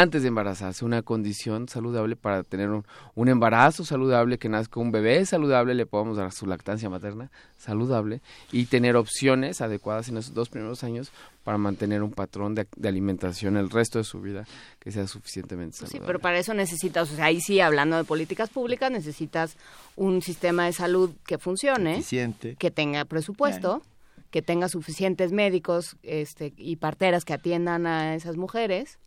antes 0.00 0.20
de 0.20 0.28
embarazarse 0.28 0.84
una 0.84 1.00
condición 1.00 1.68
saludable 1.68 2.16
para 2.16 2.42
tener 2.42 2.68
un, 2.68 2.84
un, 3.14 3.28
embarazo 3.28 3.82
saludable, 3.82 4.36
que 4.36 4.50
nazca 4.50 4.78
un 4.78 4.92
bebé 4.92 5.24
saludable, 5.24 5.74
le 5.74 5.86
podamos 5.86 6.18
dar 6.18 6.32
su 6.32 6.44
lactancia 6.44 6.90
materna 6.90 7.30
saludable 7.56 8.20
y 8.52 8.66
tener 8.66 8.94
opciones 8.94 9.62
adecuadas 9.62 10.10
en 10.10 10.18
esos 10.18 10.34
dos 10.34 10.50
primeros 10.50 10.84
años 10.84 11.10
para 11.44 11.56
mantener 11.56 12.02
un 12.02 12.12
patrón 12.12 12.54
de, 12.54 12.66
de 12.76 12.88
alimentación 12.88 13.56
el 13.56 13.70
resto 13.70 13.96
de 13.96 14.04
su 14.04 14.20
vida 14.20 14.46
que 14.78 14.92
sea 14.92 15.06
suficientemente 15.06 15.78
saludable. 15.78 15.98
Sí, 15.98 16.04
pero 16.06 16.18
para 16.18 16.38
eso 16.38 16.52
necesitas, 16.52 17.10
o 17.10 17.16
sea, 17.16 17.26
ahí 17.26 17.40
sí, 17.40 17.60
hablando 17.60 17.96
de 17.96 18.04
políticas 18.04 18.50
públicas, 18.50 18.90
necesitas 18.90 19.56
un 19.96 20.20
sistema 20.20 20.66
de 20.66 20.74
salud 20.74 21.12
que 21.26 21.38
funcione, 21.38 21.94
Eficiente. 21.94 22.56
que 22.56 22.70
tenga 22.70 23.04
presupuesto. 23.06 23.82
que 24.30 24.42
tenga 24.42 24.68
suficientes 24.68 25.32
médicos 25.32 25.96
este, 26.02 26.52
y 26.58 26.76
parteras 26.76 27.24
que 27.24 27.32
atiendan 27.32 27.86
a 27.86 28.14
esas 28.16 28.36
mujeres 28.36 28.98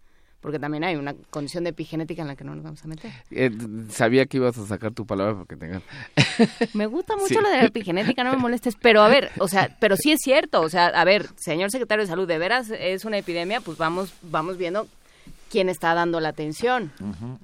porque 0.42 0.60
también 0.60 0.84
hay 0.84 0.96
una 0.96 1.14
condición 1.30 1.64
de 1.66 1.72
epigenética 1.72 2.22
en 2.22 2.28
la 2.30 2.36
que 2.36 2.44
no 2.44 2.56
nos 2.56 2.64
vamos 2.64 2.84
a 2.84 2.88
meter. 2.88 3.12
Eh, 3.32 3.52
sabía 3.90 4.26
que 4.26 4.38
ibas 4.38 4.58
a 4.58 4.66
sacar 4.66 4.94
tu 4.94 5.06
palabra 5.06 5.36
porque 5.36 5.56
tengan. 5.56 5.82
me 6.74 6.86
gusta 6.86 7.16
mucho 7.16 7.28
sí. 7.28 7.36
lo 7.36 7.50
de 7.50 7.58
la 7.58 7.66
epigenética, 7.66 8.24
no 8.24 8.32
me 8.32 8.38
molestes, 8.38 8.76
pero 8.82 9.02
a 9.02 9.10
ver, 9.10 9.32
o 9.40 9.48
sea, 9.48 9.76
pero 9.80 9.98
sí 9.98 10.12
es 10.12 10.20
cierto, 10.22 10.62
o 10.62 10.70
sea, 10.70 10.88
a 10.88 11.04
ver, 11.04 11.28
señor 11.38 11.72
secretario 11.72 12.04
de 12.04 12.10
salud, 12.10 12.28
de 12.28 12.38
veras 12.38 12.70
es 12.70 13.06
una 13.06 13.18
epidemia, 13.18 13.60
pues 13.62 13.78
vamos, 13.78 14.14
vamos 14.22 14.58
viendo 14.58 14.88
quién 15.52 15.68
está 15.68 15.94
dando 15.94 16.20
la 16.20 16.30
atención. 16.30 16.92
Uh 17.00 17.06
-huh. 17.06 17.38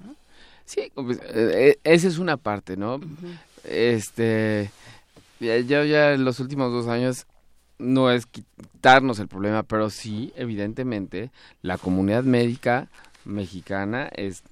Sí, 0.66 0.92
pues, 0.96 1.20
eh, 1.34 1.78
esa 1.84 2.08
es 2.08 2.18
una 2.18 2.38
parte, 2.38 2.78
¿no? 2.78 2.96
Uh 2.96 3.00
-huh. 3.00 3.40
Este, 3.66 4.72
yo 5.40 5.84
ya 5.84 6.14
en 6.14 6.24
los 6.24 6.40
últimos 6.40 6.72
dos 6.72 6.88
años 6.88 7.26
no 7.78 8.12
es 8.12 8.26
quitarnos 8.26 9.20
el 9.20 9.28
problema, 9.28 9.64
pero 9.64 9.90
sí, 9.90 10.34
evidentemente, 10.36 11.32
la 11.62 11.78
comunidad 11.78 12.24
médica 12.24 12.88
mexicana 13.26 14.10
es... 14.16 14.44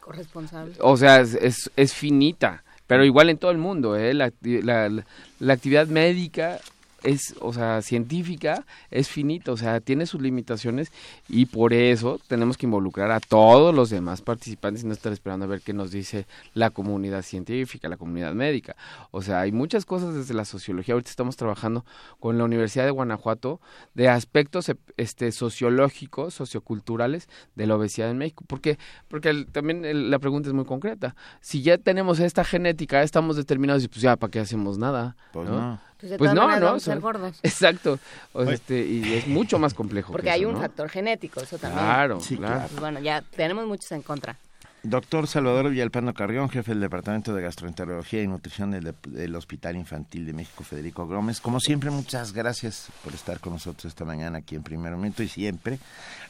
Corresponsable. 0.00 0.74
O 0.80 0.96
sea, 0.96 1.20
es, 1.20 1.34
es, 1.34 1.70
es 1.76 1.92
finita, 1.92 2.64
pero 2.86 3.04
igual 3.04 3.30
en 3.30 3.38
todo 3.38 3.50
el 3.50 3.58
mundo, 3.58 3.96
¿eh? 3.96 4.14
La, 4.14 4.32
la, 4.42 5.04
la 5.38 5.52
actividad 5.52 5.86
médica 5.88 6.60
es, 7.02 7.34
o 7.40 7.52
sea, 7.52 7.80
científica, 7.82 8.64
es 8.90 9.08
finita, 9.08 9.52
o 9.52 9.56
sea, 9.56 9.80
tiene 9.80 10.06
sus 10.06 10.20
limitaciones 10.20 10.90
y 11.28 11.46
por 11.46 11.72
eso 11.72 12.20
tenemos 12.26 12.56
que 12.56 12.66
involucrar 12.66 13.10
a 13.10 13.20
todos 13.20 13.74
los 13.74 13.90
demás 13.90 14.22
participantes 14.22 14.82
y 14.82 14.86
no 14.86 14.92
estar 14.92 15.12
esperando 15.12 15.44
a 15.44 15.48
ver 15.48 15.60
qué 15.60 15.72
nos 15.72 15.90
dice 15.90 16.26
la 16.54 16.70
comunidad 16.70 17.22
científica, 17.22 17.88
la 17.88 17.96
comunidad 17.96 18.34
médica. 18.34 18.74
O 19.10 19.22
sea, 19.22 19.40
hay 19.40 19.52
muchas 19.52 19.84
cosas 19.84 20.14
desde 20.14 20.34
la 20.34 20.44
sociología. 20.44 20.94
Ahorita 20.94 21.10
estamos 21.10 21.36
trabajando 21.36 21.84
con 22.18 22.38
la 22.38 22.44
Universidad 22.44 22.84
de 22.84 22.90
Guanajuato 22.90 23.60
de 23.94 24.08
aspectos 24.08 24.72
este, 24.96 25.32
sociológicos, 25.32 26.34
socioculturales 26.34 27.28
de 27.54 27.66
la 27.66 27.76
obesidad 27.76 28.10
en 28.10 28.18
México. 28.18 28.44
Porque 28.46 28.78
el, 29.22 29.46
también 29.46 29.84
el, 29.84 30.10
la 30.10 30.18
pregunta 30.18 30.48
es 30.48 30.54
muy 30.54 30.64
concreta. 30.64 31.14
Si 31.40 31.62
ya 31.62 31.78
tenemos 31.78 32.18
esta 32.20 32.44
genética, 32.44 33.02
estamos 33.02 33.36
determinados 33.36 33.84
y 33.84 33.88
pues 33.88 34.00
ya, 34.00 34.16
¿para 34.16 34.30
qué 34.30 34.40
hacemos 34.40 34.78
nada? 34.78 35.16
Pues 35.32 35.48
no. 35.48 35.60
no. 35.60 35.87
Pues, 36.00 36.12
pues 36.16 36.32
no, 36.32 36.60
no, 36.60 36.78
ser 36.78 37.00
gordos. 37.00 37.38
Exacto. 37.42 37.98
O 38.32 38.44
sea, 38.44 38.54
este, 38.54 38.86
y 38.86 39.14
es 39.14 39.26
mucho 39.26 39.58
más 39.58 39.74
complejo. 39.74 40.12
Porque 40.12 40.30
hay 40.30 40.44
un 40.44 40.54
¿no? 40.54 40.60
factor 40.60 40.88
genético, 40.88 41.40
eso 41.40 41.58
también. 41.58 41.84
Claro, 41.84 42.20
sí, 42.20 42.36
claro. 42.36 42.66
Pues 42.68 42.80
bueno, 42.80 43.00
ya 43.00 43.22
tenemos 43.34 43.66
muchos 43.66 43.90
en 43.92 44.02
contra. 44.02 44.36
Doctor 44.84 45.26
Salvador 45.26 45.70
Villalpano 45.70 46.14
Carrión, 46.14 46.48
jefe 46.48 46.70
del 46.70 46.80
Departamento 46.80 47.34
de 47.34 47.42
Gastroenterología 47.42 48.22
y 48.22 48.28
Nutrición 48.28 48.70
del, 48.70 48.94
del, 49.08 49.34
Hospital 49.34 49.74
Infantil 49.74 50.24
de 50.24 50.32
México, 50.32 50.62
Federico 50.62 51.06
Gómez. 51.06 51.40
Como 51.40 51.58
siempre, 51.58 51.90
muchas 51.90 52.32
gracias 52.32 52.88
por 53.02 53.12
estar 53.12 53.40
con 53.40 53.54
nosotros 53.54 53.86
esta 53.86 54.04
mañana 54.04 54.38
aquí 54.38 54.54
en 54.54 54.62
Primer 54.62 54.92
Momento 54.92 55.24
y 55.24 55.28
siempre. 55.28 55.80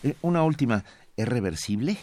Eh, 0.03 0.15
una 0.23 0.43
última, 0.45 0.83
¿es 1.17 1.29
reversible 1.29 1.99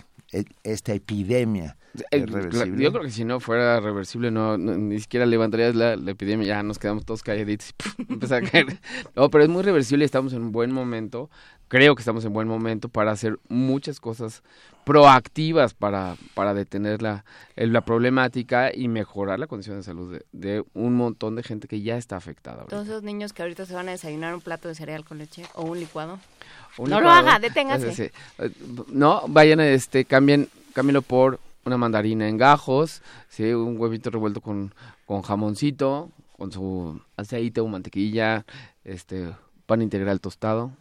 esta 0.63 0.93
epidemia? 0.93 1.77
Yo 2.11 2.91
creo 2.91 3.01
que 3.01 3.09
si 3.09 3.23
no 3.23 3.39
fuera 3.39 3.79
reversible, 3.79 4.31
no, 4.31 4.57
no 4.57 4.77
ni 4.77 4.99
siquiera 4.99 5.25
levantarías 5.25 5.75
la, 5.75 5.95
la, 5.95 6.11
epidemia, 6.11 6.47
ya 6.47 6.63
nos 6.63 6.77
quedamos 6.77 7.05
todos 7.05 7.23
calladitos 7.23 7.73
y 7.97 8.03
empieza 8.13 8.37
a 8.37 8.41
caer. 8.41 8.79
No, 9.15 9.29
pero 9.29 9.43
es 9.43 9.49
muy 9.49 9.63
reversible, 9.63 10.03
estamos 10.03 10.33
en 10.33 10.41
un 10.41 10.51
buen 10.51 10.71
momento, 10.71 11.29
creo 11.67 11.95
que 11.95 12.01
estamos 12.01 12.23
en 12.25 12.33
buen 12.33 12.47
momento 12.47 12.89
para 12.89 13.11
hacer 13.11 13.39
muchas 13.49 13.99
cosas 13.99 14.43
proactivas 14.85 15.73
para, 15.73 16.15
para 16.35 16.53
detener 16.53 17.01
la, 17.01 17.25
la 17.55 17.81
problemática 17.81 18.71
y 18.73 18.87
mejorar 18.87 19.39
la 19.39 19.47
condición 19.47 19.77
de 19.77 19.83
salud 19.83 20.13
de, 20.13 20.25
de, 20.31 20.63
un 20.73 20.95
montón 20.95 21.35
de 21.35 21.43
gente 21.43 21.67
que 21.67 21.81
ya 21.81 21.97
está 21.97 22.15
afectada. 22.15 22.57
Ahorita. 22.57 22.75
Todos 22.75 22.87
esos 22.87 23.03
niños 23.03 23.33
que 23.33 23.41
ahorita 23.41 23.65
se 23.65 23.73
van 23.73 23.89
a 23.89 23.91
desayunar 23.91 24.35
un 24.35 24.41
plato 24.41 24.67
de 24.67 24.75
cereal 24.75 25.03
con 25.03 25.17
leche 25.17 25.43
o 25.55 25.63
un 25.63 25.79
licuado. 25.79 26.19
Un 26.77 26.89
no 26.89 26.99
licuado, 26.99 27.23
lo 27.23 27.29
haga, 27.29 27.39
deténgase. 27.39 27.89
Es, 27.89 27.99
es, 27.99 28.11
no, 28.91 29.23
vayan, 29.27 29.59
este, 29.59 30.05
cambien, 30.05 30.49
cámbienlo 30.73 31.01
por 31.01 31.39
una 31.65 31.77
mandarina 31.77 32.29
en 32.29 32.37
gajos, 32.37 33.01
¿sí? 33.27 33.53
un 33.53 33.79
huevito 33.79 34.11
revuelto 34.11 34.39
con, 34.39 34.73
con 35.07 35.23
jamoncito, 35.23 36.11
con 36.37 36.51
su 36.51 37.01
aceite 37.17 37.59
o 37.59 37.67
mantequilla, 37.67 38.45
este 38.83 39.31
pan 39.65 39.81
integral 39.81 40.21
tostado, 40.21 40.71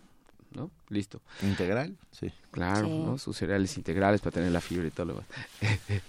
¿no? 0.54 0.70
Listo. 0.88 1.20
¿Integral? 1.42 1.96
Sí. 2.10 2.32
Claro, 2.50 2.86
Sí. 2.86 2.98
¿no? 2.98 3.18
Sus 3.18 3.36
cereales 3.36 3.76
integrales 3.76 4.20
para 4.20 4.34
tener 4.34 4.52
la 4.52 4.60
fibra 4.60 4.86
y 4.86 4.90
todo 4.90 5.06
lo 5.06 5.12
demás. 5.14 5.26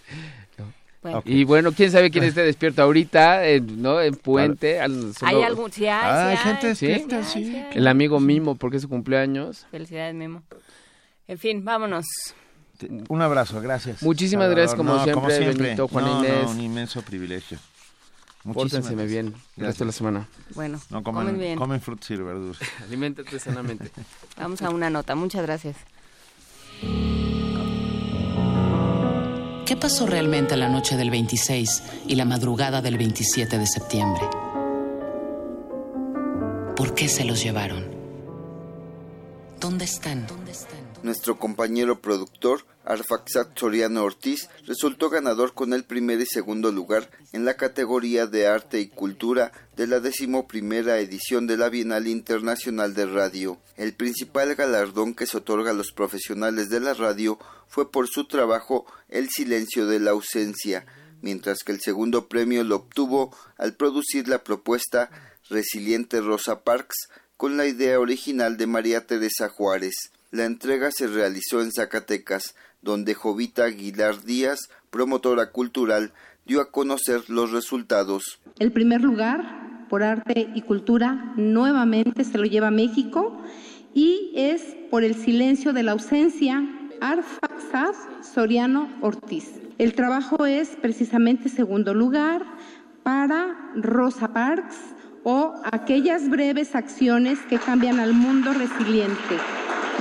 ¿No? 0.57 0.73
Bueno. 1.01 1.21
Y 1.25 1.43
bueno, 1.43 1.71
quién 1.71 1.91
sabe 1.91 2.09
quién 2.09 2.23
esté 2.23 2.41
despierto 2.41 2.81
ahorita, 2.81 3.45
en, 3.47 3.79
¿no? 3.81 4.01
En 4.01 4.15
Puente. 4.15 4.79
al- 4.79 5.13
solo- 5.13 5.37
¿Hay 5.37 5.43
algún? 5.43 5.71
Sí, 5.71 5.85
hay, 5.85 5.89
Ah, 6.03 6.29
hay 6.29 6.37
sí 6.37 6.43
gente 6.43 6.67
despierta, 6.69 7.23
sí, 7.23 7.43
sí. 7.45 7.51
sí 7.51 7.55
hay. 7.57 7.77
El 7.77 7.87
amigo 7.87 8.19
Mimo, 8.19 8.55
porque 8.55 8.77
es 8.77 8.83
su 8.83 8.89
cumpleaños. 8.89 9.67
Felicidades, 9.69 10.15
Memo. 10.15 10.41
En 11.27 11.37
fin, 11.37 11.63
vámonos. 11.63 12.05
Un 13.07 13.21
abrazo, 13.21 13.61
gracias. 13.61 14.01
Muchísimas 14.01 14.45
Salvador. 14.45 14.55
gracias, 14.57 14.75
como 14.75 14.95
No, 14.95 15.03
siempre, 15.03 15.53
Benito, 15.53 15.87
Juan 15.87 16.05
no, 16.05 16.19
Inés. 16.25 16.43
No, 16.45 16.51
un 16.51 16.59
inmenso 16.61 17.01
privilegio. 17.03 17.59
Gracias. 18.45 19.09
bien 19.09 19.33
el 19.57 19.65
resto 19.65 19.83
de 19.83 19.87
la 19.87 19.91
semana. 19.91 20.27
Bueno, 20.53 20.79
No 20.89 21.01
comen 21.03 21.23
comen, 21.25 21.39
bien. 21.39 21.57
comen 21.57 21.81
frutas 21.81 22.09
y 22.11 22.15
verduras. 22.17 22.59
Aliméntate 22.83 23.39
sanamente. 23.39 23.89
Vamos 24.37 24.61
a 24.61 24.69
una 24.69 24.89
nota. 24.89 25.15
Muchas 25.15 25.41
gracias. 25.41 25.75
¿Qué 29.65 29.75
pasó 29.75 30.05
realmente 30.05 30.55
la 30.57 30.69
noche 30.69 30.95
del 30.95 31.09
26 31.09 31.83
y 32.07 32.15
la 32.15 32.25
madrugada 32.25 32.81
del 32.81 32.97
27 32.97 33.57
de 33.57 33.65
septiembre? 33.65 34.21
¿Por 36.75 36.93
qué 36.93 37.07
se 37.07 37.25
los 37.25 37.41
llevaron? 37.43 37.83
¿Dónde 39.59 39.85
están? 39.85 40.27
¿Dónde 40.27 40.51
están? 40.51 40.77
Nuestro 41.01 41.39
compañero 41.39 41.99
productor, 41.99 42.65
Arfaxat 42.85 43.57
Soriano 43.57 44.03
Ortiz, 44.03 44.47
resultó 44.65 45.09
ganador 45.09 45.53
con 45.53 45.73
el 45.73 45.83
primer 45.83 46.21
y 46.21 46.25
segundo 46.25 46.71
lugar 46.71 47.09
en 47.33 47.43
la 47.43 47.55
categoría 47.55 48.27
de 48.27 48.47
Arte 48.47 48.79
y 48.79 48.87
Cultura 48.87 49.51
de 49.75 49.87
la 49.87 49.99
decimoprimera 49.99 50.99
edición 50.99 51.47
de 51.47 51.57
la 51.57 51.69
Bienal 51.69 52.07
Internacional 52.07 52.93
de 52.93 53.07
Radio. 53.07 53.59
El 53.75 53.93
principal 53.93 54.55
galardón 54.55 55.15
que 55.15 55.25
se 55.25 55.37
otorga 55.37 55.71
a 55.71 55.73
los 55.75 55.91
profesionales 55.91 56.69
de 56.69 56.79
la 56.79 56.93
radio 56.93 57.39
fue 57.67 57.91
por 57.91 58.07
su 58.07 58.27
trabajo 58.27 58.85
El 59.09 59.29
silencio 59.29 59.87
de 59.87 59.99
la 59.99 60.11
ausencia, 60.11 60.85
mientras 61.21 61.63
que 61.65 61.71
el 61.71 61.81
segundo 61.81 62.27
premio 62.27 62.63
lo 62.63 62.75
obtuvo 62.77 63.35
al 63.57 63.75
producir 63.75 64.27
la 64.27 64.43
propuesta 64.43 65.09
Resiliente 65.49 66.21
Rosa 66.21 66.63
Parks 66.63 67.09
con 67.37 67.57
la 67.57 67.65
idea 67.65 67.99
original 67.99 68.57
de 68.57 68.67
María 68.67 69.05
Teresa 69.05 69.49
Juárez. 69.49 69.93
La 70.31 70.45
entrega 70.45 70.91
se 70.91 71.07
realizó 71.07 71.61
en 71.61 71.71
Zacatecas, 71.71 72.55
donde 72.85 73.15
Jovita 73.15 73.65
Aguilar 73.65 74.23
Díaz, 74.23 74.69
promotora 74.91 75.51
cultural, 75.51 76.13
dio 76.45 76.61
a 76.61 76.71
conocer 76.71 77.29
los 77.29 77.51
resultados. 77.51 78.39
El 78.59 78.71
primer 78.71 79.01
lugar 79.01 79.87
por 79.89 80.03
arte 80.03 80.49
y 80.55 80.61
cultura 80.61 81.33
nuevamente 81.35 82.23
se 82.23 82.37
lo 82.37 82.45
lleva 82.45 82.71
México 82.71 83.41
y 83.93 84.31
es 84.35 84.61
por 84.89 85.03
el 85.03 85.15
silencio 85.15 85.73
de 85.73 85.83
la 85.83 85.91
ausencia 85.93 86.63
Arfaxad 87.01 87.95
Soriano 88.21 88.87
Ortiz. 89.01 89.59
El 89.77 89.93
trabajo 89.95 90.45
es 90.45 90.69
precisamente 90.81 91.49
segundo 91.49 91.93
lugar 91.93 92.45
para 93.03 93.71
Rosa 93.75 94.31
Parks 94.31 94.77
o 95.23 95.55
aquellas 95.71 96.29
breves 96.29 96.75
acciones 96.75 97.39
que 97.49 97.57
cambian 97.57 97.99
al 97.99 98.13
mundo 98.13 98.53
resiliente 98.53 99.37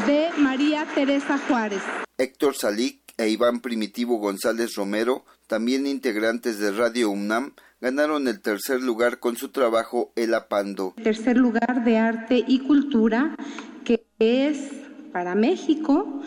de 0.07 0.29
María 0.37 0.87
Teresa 0.95 1.39
Juárez. 1.39 1.81
Héctor 2.19 2.55
Salic 2.57 3.01
e 3.17 3.29
Iván 3.29 3.61
Primitivo 3.61 4.19
González 4.19 4.75
Romero, 4.75 5.25
también 5.47 5.87
integrantes 5.87 6.59
de 6.59 6.73
Radio 6.73 7.11
UNAM, 7.11 7.55
ganaron 7.81 8.29
el 8.29 8.41
tercer 8.41 8.83
lugar 8.83 9.19
con 9.21 9.37
su 9.37 9.51
trabajo 9.51 10.13
El 10.17 10.35
Apando. 10.35 10.95
Tercer 11.03 11.37
lugar 11.37 11.85
de 11.85 11.99
arte 11.99 12.45
y 12.47 12.61
cultura 12.61 13.37
que 13.85 14.05
es 14.19 14.71
para 15.13 15.35
México 15.35 16.23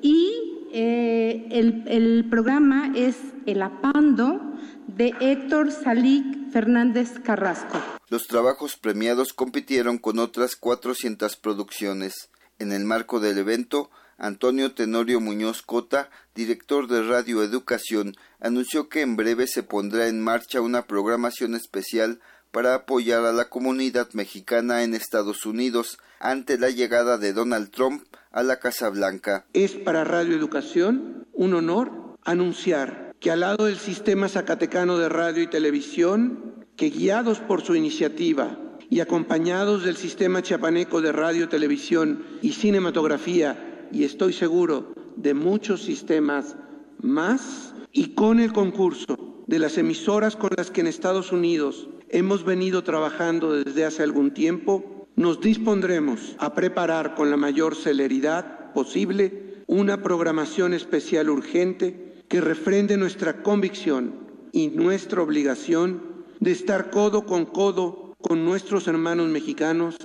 y 0.00 0.68
eh, 0.72 1.46
el, 1.50 1.84
el 1.88 2.26
programa 2.30 2.92
es 2.94 3.16
El 3.46 3.62
Apando 3.62 4.40
de 4.86 5.14
Héctor 5.20 5.72
Salic 5.72 6.50
Fernández 6.50 7.18
Carrasco. 7.22 7.80
Los 8.08 8.26
trabajos 8.26 8.76
premiados 8.76 9.32
compitieron 9.32 9.98
con 9.98 10.18
otras 10.18 10.56
400 10.56 11.36
producciones. 11.36 12.30
En 12.58 12.72
el 12.72 12.84
marco 12.84 13.20
del 13.20 13.38
evento, 13.38 13.88
Antonio 14.16 14.72
Tenorio 14.72 15.20
Muñoz 15.20 15.62
Cota, 15.62 16.10
director 16.34 16.88
de 16.88 17.04
Radio 17.04 17.44
Educación, 17.44 18.16
anunció 18.40 18.88
que 18.88 19.02
en 19.02 19.14
breve 19.14 19.46
se 19.46 19.62
pondrá 19.62 20.08
en 20.08 20.20
marcha 20.20 20.60
una 20.60 20.86
programación 20.86 21.54
especial 21.54 22.18
para 22.50 22.74
apoyar 22.74 23.24
a 23.24 23.32
la 23.32 23.48
comunidad 23.48 24.08
mexicana 24.12 24.82
en 24.82 24.94
Estados 24.94 25.46
Unidos 25.46 25.98
ante 26.18 26.58
la 26.58 26.70
llegada 26.70 27.16
de 27.16 27.32
Donald 27.32 27.70
Trump 27.70 28.02
a 28.32 28.42
la 28.42 28.58
Casa 28.58 28.88
Blanca. 28.88 29.46
Es 29.52 29.74
para 29.74 30.02
Radio 30.02 30.36
Educación 30.36 31.28
un 31.32 31.54
honor 31.54 32.16
anunciar 32.24 33.14
que 33.20 33.30
al 33.30 33.40
lado 33.40 33.66
del 33.66 33.78
sistema 33.78 34.28
zacatecano 34.28 34.98
de 34.98 35.08
radio 35.08 35.44
y 35.44 35.46
televisión, 35.46 36.66
que 36.76 36.90
guiados 36.90 37.38
por 37.38 37.62
su 37.62 37.76
iniciativa 37.76 38.58
y 38.90 39.00
acompañados 39.00 39.84
del 39.84 39.96
sistema 39.96 40.42
chiapaneco 40.42 41.00
de 41.00 41.12
radio, 41.12 41.48
televisión 41.48 42.24
y 42.42 42.52
cinematografía 42.52 43.88
y 43.92 44.04
estoy 44.04 44.32
seguro 44.32 44.94
de 45.16 45.34
muchos 45.34 45.82
sistemas 45.82 46.56
más. 47.00 47.74
Y 47.92 48.14
con 48.14 48.40
el 48.40 48.52
concurso 48.52 49.42
de 49.46 49.58
las 49.58 49.78
emisoras 49.78 50.36
con 50.36 50.50
las 50.56 50.70
que 50.70 50.82
en 50.82 50.86
Estados 50.86 51.32
Unidos 51.32 51.88
hemos 52.10 52.44
venido 52.44 52.84
trabajando 52.84 53.52
desde 53.52 53.84
hace 53.84 54.02
algún 54.02 54.32
tiempo, 54.32 55.06
nos 55.16 55.40
dispondremos 55.40 56.36
a 56.38 56.54
preparar 56.54 57.14
con 57.14 57.30
la 57.30 57.36
mayor 57.36 57.74
celeridad 57.74 58.72
posible 58.72 59.64
una 59.66 60.02
programación 60.02 60.74
especial 60.74 61.28
urgente 61.28 62.22
que 62.28 62.40
refrende 62.40 62.96
nuestra 62.96 63.42
convicción 63.42 64.14
y 64.52 64.68
nuestra 64.68 65.22
obligación 65.22 66.02
de 66.40 66.52
estar 66.52 66.90
codo 66.90 67.26
con 67.26 67.46
codo 67.46 68.07
con 68.20 68.44
nuestros 68.44 68.88
hermanos 68.88 69.28
mexicanos 69.28 69.96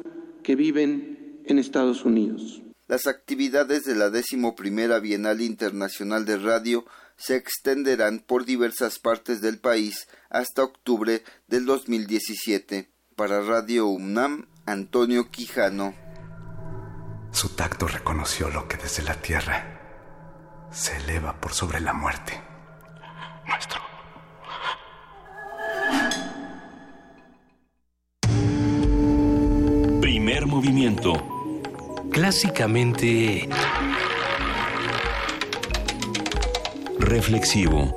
que 0.44 0.56
viven 0.56 1.42
en 1.46 1.60
Estados 1.60 2.06
Unidos. 2.06 2.62
Las 2.88 3.08
actividades 3.08 3.84
de 3.84 3.96
la 3.96 4.12
primera 4.56 5.00
Bienal 5.00 5.42
Internacional 5.42 6.26
de 6.26 6.38
Radio 6.38 6.86
se 7.16 7.36
extenderán 7.36 8.20
por 8.20 8.46
diversas 8.46 9.00
partes 9.00 9.42
del 9.42 9.60
país 9.60 10.08
hasta 10.30 10.64
octubre 10.64 11.24
del 11.48 11.66
2017. 11.66 12.90
Para 13.16 13.42
Radio 13.42 13.88
UNAM, 13.88 14.48
Antonio 14.66 15.30
Quijano. 15.30 15.94
Su 17.32 17.50
tacto 17.50 17.88
reconoció 17.88 18.50
lo 18.50 18.68
que 18.68 18.78
desde 18.78 19.04
la 19.04 19.22
tierra 19.22 19.80
se 20.72 20.98
eleva 20.98 21.40
por 21.40 21.54
sobre 21.54 21.80
la 21.80 21.94
muerte. 21.94 22.42
Nuestro. 23.48 23.93
Primer 30.44 30.58
movimiento 30.58 31.14
clásicamente 32.12 33.48
reflexivo. 37.00 37.96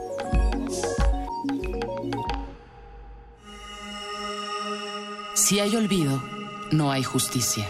Si 5.34 5.58
hay 5.58 5.74
olvido, 5.74 6.22
no 6.70 6.92
hay 6.92 7.02
justicia. 7.02 7.66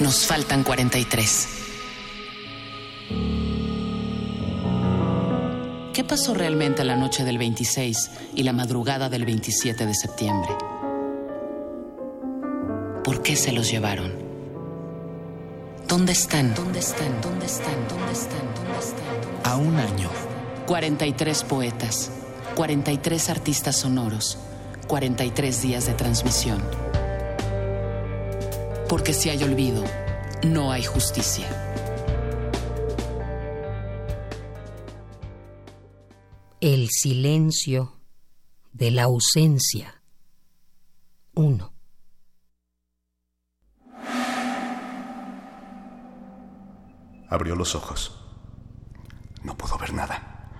Nos 0.00 0.24
faltan 0.24 0.64
43. 0.64 1.48
¿Qué 5.92 6.02
pasó 6.04 6.32
realmente 6.32 6.82
la 6.84 6.96
noche 6.96 7.24
del 7.24 7.36
26 7.36 8.10
y 8.36 8.44
la 8.44 8.54
madrugada 8.54 9.10
del 9.10 9.26
27 9.26 9.84
de 9.84 9.94
septiembre? 9.94 10.77
¿Por 13.08 13.22
qué 13.22 13.36
se 13.36 13.52
los 13.52 13.70
llevaron? 13.70 14.12
¿Dónde 15.88 16.12
están? 16.12 16.54
¿Dónde 16.54 16.80
están? 16.80 17.22
¿Dónde 17.22 17.46
están? 17.46 17.88
¿Dónde 17.88 18.12
están? 18.12 18.54
¿Dónde 18.54 18.78
están? 18.78 19.50
A 19.50 19.56
un 19.56 19.76
año. 19.76 20.10
43 20.66 21.44
poetas, 21.44 22.10
43 22.54 23.30
artistas 23.30 23.76
sonoros, 23.76 24.36
43 24.88 25.62
días 25.62 25.86
de 25.86 25.94
transmisión. 25.94 26.62
Porque 28.90 29.14
si 29.14 29.30
hay 29.30 29.42
olvido, 29.42 29.82
no 30.42 30.70
hay 30.70 30.84
justicia. 30.84 31.48
El 36.60 36.90
silencio 36.90 37.98
de 38.74 38.90
la 38.90 39.04
ausencia. 39.04 40.02
Uno. 41.34 41.77
Abrió 47.28 47.54
los 47.54 47.74
ojos. 47.74 48.24
No 49.44 49.56
pudo 49.56 49.76
ver 49.78 49.92
nada. 49.92 50.50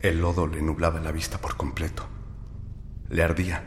El 0.00 0.20
lodo 0.20 0.46
le 0.46 0.62
nublaba 0.62 1.00
la 1.00 1.12
vista 1.12 1.38
por 1.38 1.56
completo. 1.56 2.06
Le 3.08 3.22
ardía. 3.22 3.62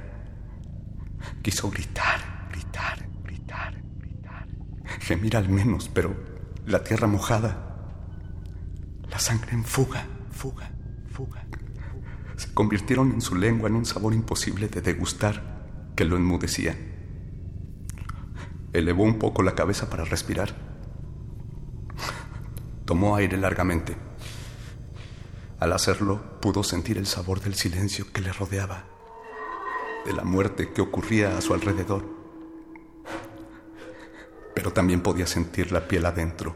Quiso 1.41 1.70
gritar, 1.70 2.47
gritar, 2.51 3.07
gritar, 3.24 3.76
gritar. 3.97 4.47
Gemir 5.01 5.38
al 5.38 5.49
menos, 5.49 5.89
pero 5.93 6.16
la 6.66 6.84
tierra 6.84 7.07
mojada. 7.07 7.66
La 9.10 9.20
sangre 9.20 9.51
en 9.53 9.64
fuga, 9.64 10.05
fuga, 10.32 10.72
fuga. 11.12 11.45
Se 12.38 12.53
convirtieron 12.53 13.12
en 13.12 13.22
su 13.22 13.36
lengua 13.36 13.70
en 13.70 13.76
un 13.76 13.86
sabor 13.86 14.14
imposible 14.14 14.68
de 14.68 14.82
degustar 14.82 15.91
que 15.95 16.05
lo 16.05 16.16
enmudecía. 16.16 16.76
Elevó 18.74 19.03
un 19.03 19.20
poco 19.20 19.43
la 19.43 19.55
cabeza 19.55 19.89
para 19.89 20.05
respirar 20.05 20.68
Tomó 22.90 23.16
aire 23.16 23.38
largamente. 23.38 23.96
Al 25.60 25.74
hacerlo, 25.74 26.20
pudo 26.42 26.64
sentir 26.64 26.98
el 26.98 27.06
sabor 27.06 27.40
del 27.40 27.54
silencio 27.54 28.12
que 28.12 28.20
le 28.20 28.34
rodeaba, 28.34 28.86
de 30.08 30.14
la 30.14 30.24
muerte 30.24 30.74
que 30.74 30.82
ocurría 30.82 31.38
a 31.38 31.42
su 31.42 31.54
alrededor. 31.54 32.04
Pero 34.56 34.74
también 34.74 35.02
podía 35.02 35.28
sentir 35.28 35.72
la 35.72 35.88
piel 35.88 36.04
adentro, 36.04 36.56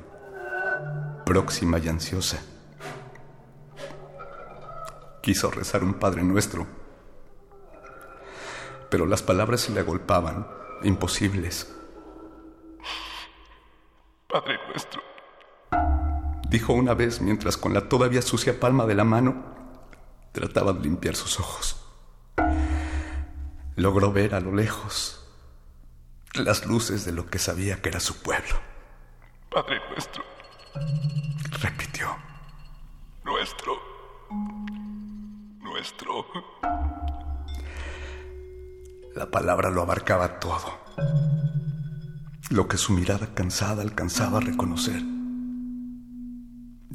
próxima 1.24 1.78
y 1.78 1.88
ansiosa. 1.88 2.42
Quiso 5.22 5.52
rezar 5.52 5.84
un 5.84 5.94
Padre 5.94 6.24
Nuestro, 6.24 6.66
pero 8.90 9.06
las 9.06 9.22
palabras 9.22 9.62
se 9.62 9.72
le 9.72 9.82
agolpaban, 9.82 10.48
imposibles. 10.82 11.72
Padre 14.28 14.58
Nuestro 14.68 15.13
dijo 16.54 16.72
una 16.74 16.94
vez 16.94 17.20
mientras 17.20 17.58
con 17.58 17.74
la 17.74 17.90
todavía 17.90 18.22
sucia 18.22 18.60
palma 18.60 18.86
de 18.86 18.94
la 18.94 19.04
mano 19.04 19.44
trataba 20.34 20.72
de 20.72 20.82
limpiar 20.82 21.16
sus 21.16 21.40
ojos. 21.40 21.84
Logró 23.76 24.14
ver 24.14 24.36
a 24.36 24.40
lo 24.40 24.54
lejos 24.54 25.28
las 26.36 26.68
luces 26.68 27.06
de 27.06 27.12
lo 27.12 27.26
que 27.26 27.40
sabía 27.40 27.82
que 27.82 27.90
era 27.90 28.00
su 28.00 28.22
pueblo. 28.22 28.56
Padre 29.50 29.82
nuestro. 29.90 30.24
Repitió. 31.60 32.16
Nuestro. 33.26 33.74
Nuestro. 35.60 36.28
La 39.16 39.32
palabra 39.32 39.72
lo 39.72 39.82
abarcaba 39.82 40.40
todo. 40.40 40.78
Lo 42.52 42.68
que 42.68 42.78
su 42.78 42.94
mirada 42.94 43.34
cansada 43.34 43.82
alcanzaba 43.82 44.38
a 44.38 44.42
reconocer 44.42 45.13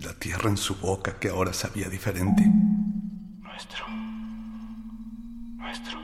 la 0.02 0.14
tierra 0.14 0.48
en 0.48 0.56
su 0.56 0.76
boca 0.76 1.18
que 1.18 1.28
ahora 1.28 1.52
sabía 1.52 1.88
diferente. 1.88 2.44
Nuestro. 3.42 3.84
Nuestro. 5.56 5.98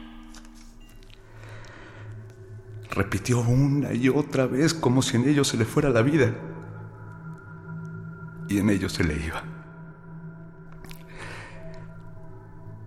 Repitió 2.91 3.41
una 3.41 3.93
y 3.93 4.09
otra 4.09 4.47
vez 4.47 4.75
como 4.75 5.03
si 5.03 5.17
en 5.17 5.29
ello 5.29 5.45
se 5.45 5.57
le 5.57 5.65
fuera 5.65 5.91
la 5.91 6.03
vida. 6.03 6.35
Y 8.49 8.59
en 8.59 8.71
ello 8.71 8.89
se 8.89 9.05
le 9.05 9.15
iba. 9.15 9.43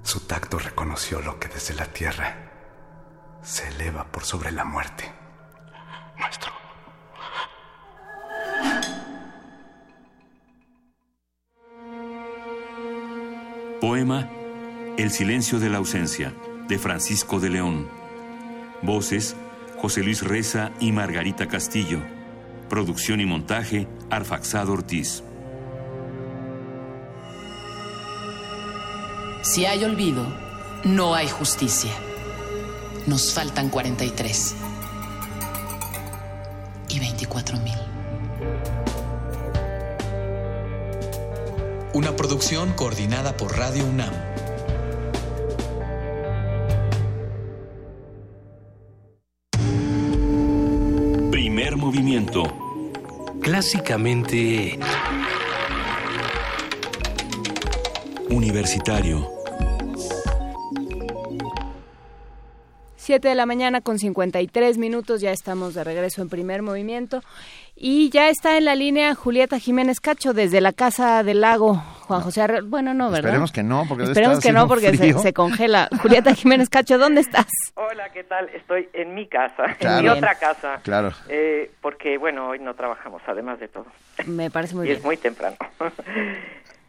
Su 0.04 0.22
tacto 0.22 0.60
reconoció 0.60 1.22
lo 1.22 1.40
que 1.40 1.48
desde 1.48 1.74
la 1.74 1.86
tierra 1.86 2.36
se 3.42 3.68
eleva 3.70 4.06
por 4.12 4.24
sobre 4.24 4.52
la 4.52 4.64
muerte. 4.64 5.12
Nuestro. 6.18 6.52
Poema 13.82 14.28
El 14.98 15.12
silencio 15.12 15.60
de 15.60 15.70
la 15.70 15.78
ausencia, 15.78 16.34
de 16.68 16.80
Francisco 16.80 17.40
de 17.40 17.52
León. 17.52 17.88
Voces, 18.82 19.36
José 19.78 20.02
Luis 20.02 20.24
Reza 20.24 20.72
y 20.80 20.92
Margarita 20.92 21.48
Castillo. 21.48 22.00
Producción 22.70 23.22
y 23.22 23.28
montaje, 23.28 23.88
Arfaxado 24.10 24.74
Ortiz. 24.74 25.24
Si 29.44 29.66
hay 29.66 29.84
olvido, 29.84 30.26
no 30.84 31.14
hay 31.14 31.28
justicia. 31.28 31.92
Nos 33.06 33.32
faltan 33.32 33.70
43 33.70 34.56
y 36.90 37.00
24 37.00 37.60
mil. 37.60 38.77
Una 41.94 42.16
producción 42.16 42.74
coordinada 42.74 43.38
por 43.38 43.58
Radio 43.58 43.86
UNAM. 43.86 44.14
Primer 51.32 51.78
movimiento. 51.78 52.44
Clásicamente... 53.42 54.78
Universitario. 58.30 59.38
7 63.08 63.26
de 63.26 63.36
la 63.36 63.46
mañana 63.46 63.80
con 63.80 64.00
53 64.00 64.78
minutos, 64.78 65.22
ya 65.22 65.32
estamos 65.32 65.74
de 65.74 65.86
regreso 65.86 66.22
en 66.22 66.28
primer 66.28 66.62
movimiento 66.62 67.22
y 67.74 68.10
ya 68.10 68.28
está 68.28 68.58
en 68.58 68.66
la 68.66 68.76
línea 68.76 69.16
Julieta 69.16 69.60
Jiménez 69.60 70.02
Cacho 70.02 70.34
desde 70.34 70.60
la 70.60 70.74
Casa 70.74 71.24
del 71.24 71.40
Lago. 71.40 71.76
Juan 72.02 72.20
José 72.20 72.42
Arre... 72.42 72.62
bueno, 72.64 72.94
no, 72.94 73.06
¿verdad? 73.06 73.20
Esperemos 73.30 73.54
que 73.54 73.64
no, 73.64 73.86
porque 73.88 74.04
Esperemos 74.04 74.42
que 74.42 74.52
no, 74.52 74.68
porque 74.68 74.98
se, 74.98 75.14
se, 75.14 75.32
congela. 75.32 75.88
Julieta 76.02 76.36
Jiménez 76.36 76.68
Cacho, 76.68 76.98
¿dónde 76.98 77.22
estás? 77.22 77.48
Hola, 77.76 78.10
¿qué 78.12 78.26
tal? 78.26 78.50
Estoy 78.50 78.90
en 78.92 79.16
mi 79.16 79.26
casa, 79.28 79.64
Claro. 79.80 80.00
en 80.00 80.04
mi 80.04 80.10
otra 80.10 80.36
casa. 80.36 80.82
Claro. 80.84 81.14
Eh, 81.30 81.72
porque, 81.80 82.18
bueno, 82.18 82.50
hoy 82.50 82.60
no 82.60 82.74
trabajamos, 82.74 83.22
además 83.26 83.58
de 83.62 83.70
todo. 83.70 83.86
Me 84.26 84.52
parece 84.52 84.76
muy 84.76 84.84
y 84.86 84.90
bien. 84.90 84.98
es 85.00 85.06
muy 85.06 85.16
temprano. 85.16 85.56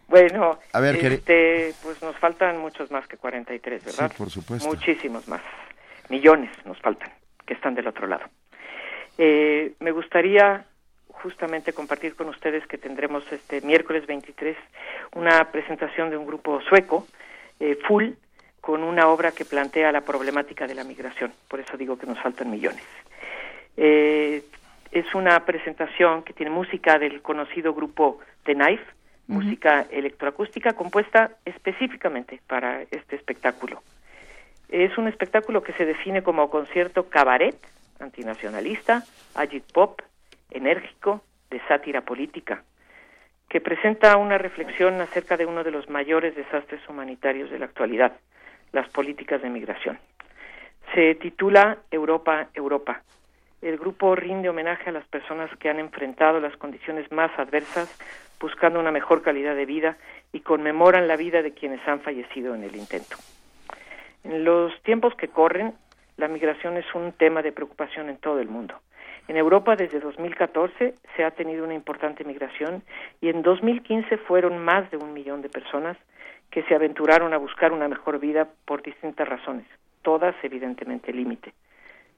bueno, 0.09 0.59
A 0.73 0.81
ver, 0.81 0.97
este, 0.97 1.75
pues 1.81 2.03
nos 2.03 2.17
faltan 2.17 2.59
muchos 2.59 2.91
más 2.91 3.07
que 3.07 3.17
43, 3.17 3.85
¿verdad? 3.85 4.11
Sí, 4.11 4.19
por 4.19 4.31
supuesto. 4.31 4.67
Muchísimos 4.69 5.29
más. 5.29 5.43
Millones 6.09 6.51
nos 6.65 6.79
faltan, 6.79 7.11
que 7.47 7.55
están 7.55 7.75
del 7.75 7.87
otro 7.87 8.07
lado. 8.07 8.25
Eh, 9.19 9.73
me 9.81 9.91
gustaría 9.91 10.65
justamente 11.09 11.73
compartir 11.73 12.15
con 12.15 12.29
ustedes 12.29 12.67
que 12.67 12.79
tendremos 12.79 13.25
este 13.33 13.61
miércoles 13.61 14.07
23 14.07 14.57
una 15.17 15.51
presentación 15.51 16.11
de 16.11 16.17
un 16.17 16.27
grupo 16.27 16.61
sueco, 16.63 17.07
eh, 17.59 17.77
Full, 17.87 18.11
con 18.61 18.83
una 18.83 19.09
obra 19.09 19.33
que 19.33 19.45
plantea 19.45 19.91
la 19.93 20.03
problemática 20.03 20.67
de 20.67 20.75
la 20.75 20.85
migración. 20.85 21.33
Por 21.49 21.61
eso 21.61 21.77
digo 21.77 21.99
que 21.99 22.07
nos 22.07 22.21
faltan 22.21 22.51
millones. 22.51 22.85
Eh, 23.77 24.45
es 24.93 25.15
una 25.15 25.45
presentación 25.45 26.23
que 26.23 26.33
tiene 26.33 26.51
música 26.51 26.99
del 26.99 27.21
conocido 27.23 27.75
grupo 27.75 28.21
The 28.45 28.55
Knife, 28.55 28.85
música 29.27 29.87
electroacústica 29.91 30.73
compuesta 30.73 31.33
específicamente 31.45 32.41
para 32.47 32.83
este 32.83 33.17
espectáculo. 33.17 33.83
Es 34.69 34.99
un 34.99 35.09
espectáculo 35.09 35.63
que 35.63 35.73
se 35.73 35.87
define 35.87 36.23
como 36.23 36.51
concierto 36.51 37.09
cabaret, 37.09 37.57
antinacionalista, 38.01 39.03
agit 39.35 39.65
pop, 39.73 40.01
enérgico, 40.51 41.23
de 41.51 41.61
sátira 41.67 42.03
política, 42.03 42.63
que 43.49 43.61
presenta 43.61 44.17
una 44.19 44.37
reflexión 44.37 45.01
acerca 45.01 45.37
de 45.39 45.47
uno 45.47 45.65
de 45.65 45.71
los 45.71 45.89
mayores 45.89 46.37
desastres 46.37 46.87
humanitarios 46.89 47.51
de 47.51 47.59
la 47.59 47.65
actualidad, 47.65 48.13
las 48.73 48.89
políticas 48.91 49.41
de 49.41 49.49
migración. 49.49 49.99
Se 50.95 51.15
titula 51.15 51.79
Europa, 51.91 52.49
Europa. 52.53 53.03
El 53.63 53.79
grupo 53.79 54.15
rinde 54.15 54.51
homenaje 54.51 54.91
a 54.91 54.93
las 54.93 55.07
personas 55.07 55.51
que 55.59 55.71
han 55.71 55.81
enfrentado 55.81 56.41
las 56.41 56.57
condiciones 56.57 57.11
más 57.11 57.31
adversas 57.39 57.89
buscando 58.39 58.79
una 58.79 58.93
mejor 58.93 59.23
calidad 59.23 59.57
de 59.57 59.67
vida 59.67 59.97
y 60.33 60.41
conmemoran 60.41 61.09
la 61.09 61.17
vida 61.17 61.43
de 61.43 61.53
quienes 61.53 61.87
han 61.89 62.01
fallecido 62.01 62.55
en 62.55 62.65
el 62.65 62.77
intento. 62.77 63.17
En 64.29 64.45
los 64.45 64.79
tiempos 64.83 65.15
que 65.15 65.29
corren, 65.29 65.73
la 66.19 66.29
migración 66.29 66.77
es 66.77 66.85
un 66.95 67.13
tema 67.13 67.41
de 67.41 67.51
preocupación 67.51 68.11
en 68.11 68.19
todo 68.19 68.41
el 68.41 68.49
mundo. 68.49 68.75
En 69.27 69.39
Europa 69.39 69.75
desde 69.75 70.01
2014 70.01 70.95
se 71.17 71.25
ha 71.25 71.31
tenido 71.31 71.65
una 71.65 71.73
importante 71.73 72.25
migración 72.25 72.83
y 73.23 73.31
en 73.31 73.41
2015 73.41 74.19
fueron 74.19 74.59
más 74.59 74.91
de 74.91 74.99
un 74.99 75.15
millón 75.15 75.41
de 75.41 75.49
personas 75.49 75.97
que 76.51 76.63
se 76.65 76.75
aventuraron 76.75 77.33
a 77.33 77.39
buscar 77.39 77.73
una 77.73 77.89
mejor 77.89 78.21
vida 78.21 78.47
por 78.67 78.83
distintas 78.83 79.27
razones, 79.27 79.65
todas 80.03 80.35
evidentemente 80.43 81.11
límite. 81.11 81.55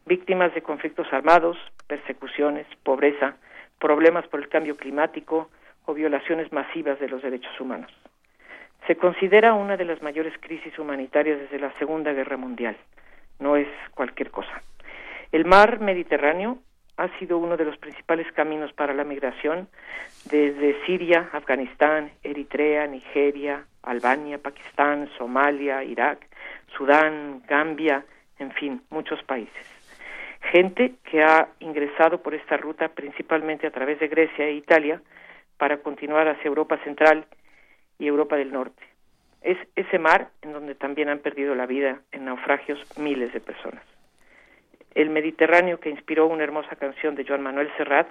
Víctimas 0.05 0.53
de 0.53 0.63
conflictos 0.63 1.07
armados, 1.13 1.57
persecuciones, 1.87 2.67
pobreza, 2.83 3.37
problemas 3.79 4.27
por 4.27 4.41
el 4.41 4.49
cambio 4.49 4.77
climático 4.77 5.49
o 5.87 5.95
violaciones 5.95 6.53
masivas 6.53 6.99
de 6.99 7.09
los 7.09 7.23
derechos 7.23 7.61
humanos. 7.61 7.93
Se 8.87 8.97
considera 8.97 9.55
una 9.55 9.77
de 9.77 9.85
las 9.85 10.03
mayores 10.03 10.35
crisis 10.41 10.79
humanitarias 10.79 11.39
desde 11.39 11.59
la 11.59 11.73
Segunda 11.79 12.13
Guerra 12.13 12.37
Mundial. 12.37 12.77
No 13.39 13.57
es 13.57 13.69
cualquier 13.95 14.31
cosa. 14.31 14.63
El 15.33 15.45
mar 15.45 15.81
Mediterráneo 15.81 16.59
ha 16.97 17.09
sido 17.19 17.39
uno 17.39 17.57
de 17.57 17.65
los 17.65 17.79
principales 17.79 18.31
caminos 18.33 18.73
para 18.73 18.93
la 18.93 19.05
migración 19.05 19.69
desde 20.31 20.77
Siria, 20.85 21.31
Afganistán, 21.33 22.11
Eritrea, 22.23 22.87
Nigeria, 22.87 23.65
Albania, 23.83 24.39
Pakistán, 24.39 25.09
Somalia, 25.17 25.83
Irak, 25.83 26.27
Sudán, 26.77 27.43
Gambia, 27.49 28.05
en 28.39 28.53
fin, 28.53 28.83
muchos 28.91 29.23
países. 29.23 29.67
Gente 30.53 30.95
que 31.05 31.23
ha 31.23 31.49
ingresado 31.61 32.23
por 32.23 32.35
esta 32.35 32.57
ruta 32.57 32.89
principalmente 32.89 33.67
a 33.67 33.71
través 33.71 33.99
de 33.99 34.09
Grecia 34.09 34.47
e 34.47 34.53
Italia 34.53 35.01
para 35.57 35.79
continuar 35.79 36.29
hacia 36.29 36.49
Europa 36.49 36.79
Central 36.85 37.27
y 38.01 38.09
Europa 38.09 38.37
del 38.37 38.51
Norte. 38.51 38.83
Es 39.43 39.59
ese 39.77 39.99
mar 39.99 40.31
en 40.43 40.53
donde 40.53 40.75
también 40.75 41.09
han 41.09 41.21
perdido 41.21 41.55
la 41.55 41.67
vida 41.67 42.01
en 42.11 42.25
naufragios 42.25 42.81
miles 42.99 43.33
de 43.33 43.41
personas. 43.41 43.85
El 44.95 45.11
Mediterráneo 45.11 45.79
que 45.79 45.91
inspiró 45.91 46.27
una 46.27 46.43
hermosa 46.43 46.75
canción 46.77 47.15
de 47.15 47.25
Joan 47.25 47.43
Manuel 47.43 47.71
Serrat 47.77 48.09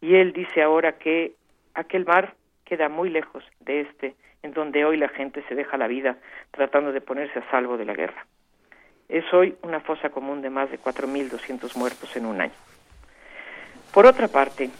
y 0.00 0.16
él 0.16 0.32
dice 0.32 0.62
ahora 0.62 0.98
que 0.98 1.34
aquel 1.74 2.04
mar 2.04 2.34
queda 2.64 2.88
muy 2.88 3.10
lejos 3.10 3.44
de 3.60 3.82
este 3.82 4.14
en 4.42 4.52
donde 4.52 4.84
hoy 4.84 4.96
la 4.96 5.08
gente 5.08 5.44
se 5.48 5.54
deja 5.54 5.76
la 5.76 5.86
vida 5.86 6.16
tratando 6.50 6.92
de 6.92 7.00
ponerse 7.00 7.38
a 7.38 7.50
salvo 7.50 7.76
de 7.76 7.84
la 7.84 7.94
guerra. 7.94 8.26
Es 9.08 9.24
hoy 9.34 9.56
una 9.62 9.80
fosa 9.80 10.08
común 10.08 10.40
de 10.40 10.50
más 10.50 10.70
de 10.70 10.78
4.200 10.78 11.76
muertos 11.76 12.16
en 12.16 12.26
un 12.26 12.40
año. 12.40 12.54
Por 13.92 14.06
otra 14.06 14.28
parte, 14.28 14.70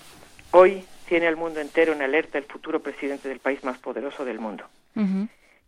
hoy 0.53 0.85
tiene 1.11 1.27
al 1.27 1.35
mundo 1.35 1.59
entero 1.59 1.93
en 1.93 2.03
alerta 2.03 2.39
el 2.39 2.45
futuro 2.45 2.79
presidente 2.79 3.29
del 3.29 3.41
país 3.41 3.65
más 3.65 3.79
poderoso 3.79 4.25
del 4.25 4.39
mundo. 4.39 4.65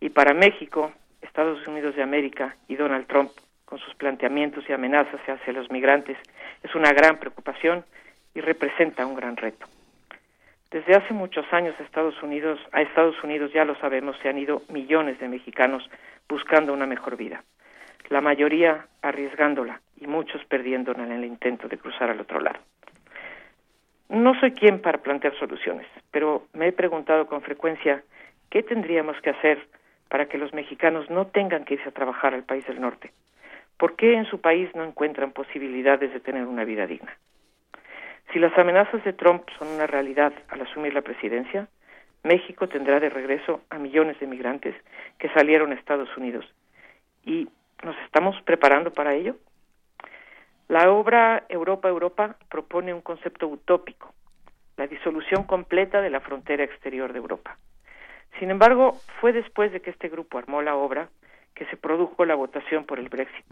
Y 0.00 0.08
para 0.10 0.34
México, 0.34 0.92
Estados 1.20 1.66
Unidos 1.66 1.96
de 1.96 2.02
América 2.04 2.54
y 2.68 2.76
Donald 2.76 3.08
Trump, 3.08 3.32
con 3.64 3.80
sus 3.80 3.92
planteamientos 3.96 4.62
y 4.68 4.72
amenazas 4.72 5.20
hacia 5.26 5.52
los 5.52 5.68
migrantes, 5.68 6.16
es 6.62 6.72
una 6.76 6.92
gran 6.92 7.18
preocupación 7.18 7.84
y 8.36 8.40
representa 8.40 9.04
un 9.04 9.16
gran 9.16 9.36
reto. 9.36 9.66
Desde 10.70 10.94
hace 10.94 11.12
muchos 11.12 11.44
años 11.52 11.74
Estados 11.80 12.22
Unidos, 12.22 12.60
a 12.70 12.80
Estados 12.80 13.16
Unidos, 13.24 13.52
ya 13.52 13.64
lo 13.64 13.74
sabemos, 13.80 14.16
se 14.22 14.28
han 14.28 14.38
ido 14.38 14.62
millones 14.68 15.18
de 15.18 15.26
mexicanos 15.26 15.82
buscando 16.28 16.72
una 16.72 16.86
mejor 16.86 17.16
vida. 17.16 17.42
La 18.10 18.20
mayoría 18.20 18.86
arriesgándola 19.02 19.80
y 20.00 20.06
muchos 20.06 20.44
perdiéndola 20.44 21.02
en 21.02 21.10
el 21.10 21.24
intento 21.24 21.66
de 21.66 21.78
cruzar 21.78 22.10
al 22.10 22.20
otro 22.20 22.38
lado. 22.38 22.60
No 24.12 24.38
soy 24.38 24.52
quien 24.52 24.82
para 24.82 24.98
plantear 24.98 25.34
soluciones, 25.38 25.86
pero 26.10 26.46
me 26.52 26.68
he 26.68 26.72
preguntado 26.72 27.26
con 27.26 27.40
frecuencia 27.40 28.02
qué 28.50 28.62
tendríamos 28.62 29.18
que 29.22 29.30
hacer 29.30 29.66
para 30.10 30.26
que 30.26 30.36
los 30.36 30.52
mexicanos 30.52 31.08
no 31.08 31.28
tengan 31.28 31.64
que 31.64 31.74
irse 31.74 31.88
a 31.88 31.92
trabajar 31.92 32.34
al 32.34 32.44
país 32.44 32.66
del 32.66 32.78
norte. 32.78 33.10
¿Por 33.78 33.96
qué 33.96 34.12
en 34.12 34.26
su 34.26 34.38
país 34.38 34.68
no 34.74 34.84
encuentran 34.84 35.32
posibilidades 35.32 36.12
de 36.12 36.20
tener 36.20 36.44
una 36.44 36.64
vida 36.64 36.86
digna? 36.86 37.16
Si 38.34 38.38
las 38.38 38.56
amenazas 38.58 39.02
de 39.02 39.14
Trump 39.14 39.48
son 39.58 39.68
una 39.68 39.86
realidad 39.86 40.34
al 40.50 40.60
asumir 40.60 40.92
la 40.92 41.00
presidencia, 41.00 41.68
México 42.22 42.68
tendrá 42.68 43.00
de 43.00 43.08
regreso 43.08 43.62
a 43.70 43.78
millones 43.78 44.20
de 44.20 44.26
migrantes 44.26 44.74
que 45.18 45.30
salieron 45.30 45.72
a 45.72 45.76
Estados 45.76 46.14
Unidos. 46.18 46.44
¿Y 47.24 47.48
nos 47.82 47.96
estamos 48.04 48.38
preparando 48.42 48.92
para 48.92 49.14
ello? 49.14 49.36
La 50.72 50.90
obra 50.90 51.44
Europa 51.50 51.90
Europa 51.90 52.34
propone 52.48 52.94
un 52.94 53.02
concepto 53.02 53.46
utópico, 53.46 54.14
la 54.78 54.86
disolución 54.86 55.44
completa 55.44 56.00
de 56.00 56.08
la 56.08 56.20
frontera 56.20 56.64
exterior 56.64 57.12
de 57.12 57.18
Europa. 57.18 57.58
Sin 58.38 58.50
embargo, 58.50 58.96
fue 59.20 59.34
después 59.34 59.70
de 59.70 59.80
que 59.82 59.90
este 59.90 60.08
grupo 60.08 60.38
armó 60.38 60.62
la 60.62 60.74
obra 60.74 61.10
que 61.54 61.66
se 61.66 61.76
produjo 61.76 62.24
la 62.24 62.36
votación 62.36 62.86
por 62.86 62.98
el 62.98 63.10
Brexit. 63.10 63.44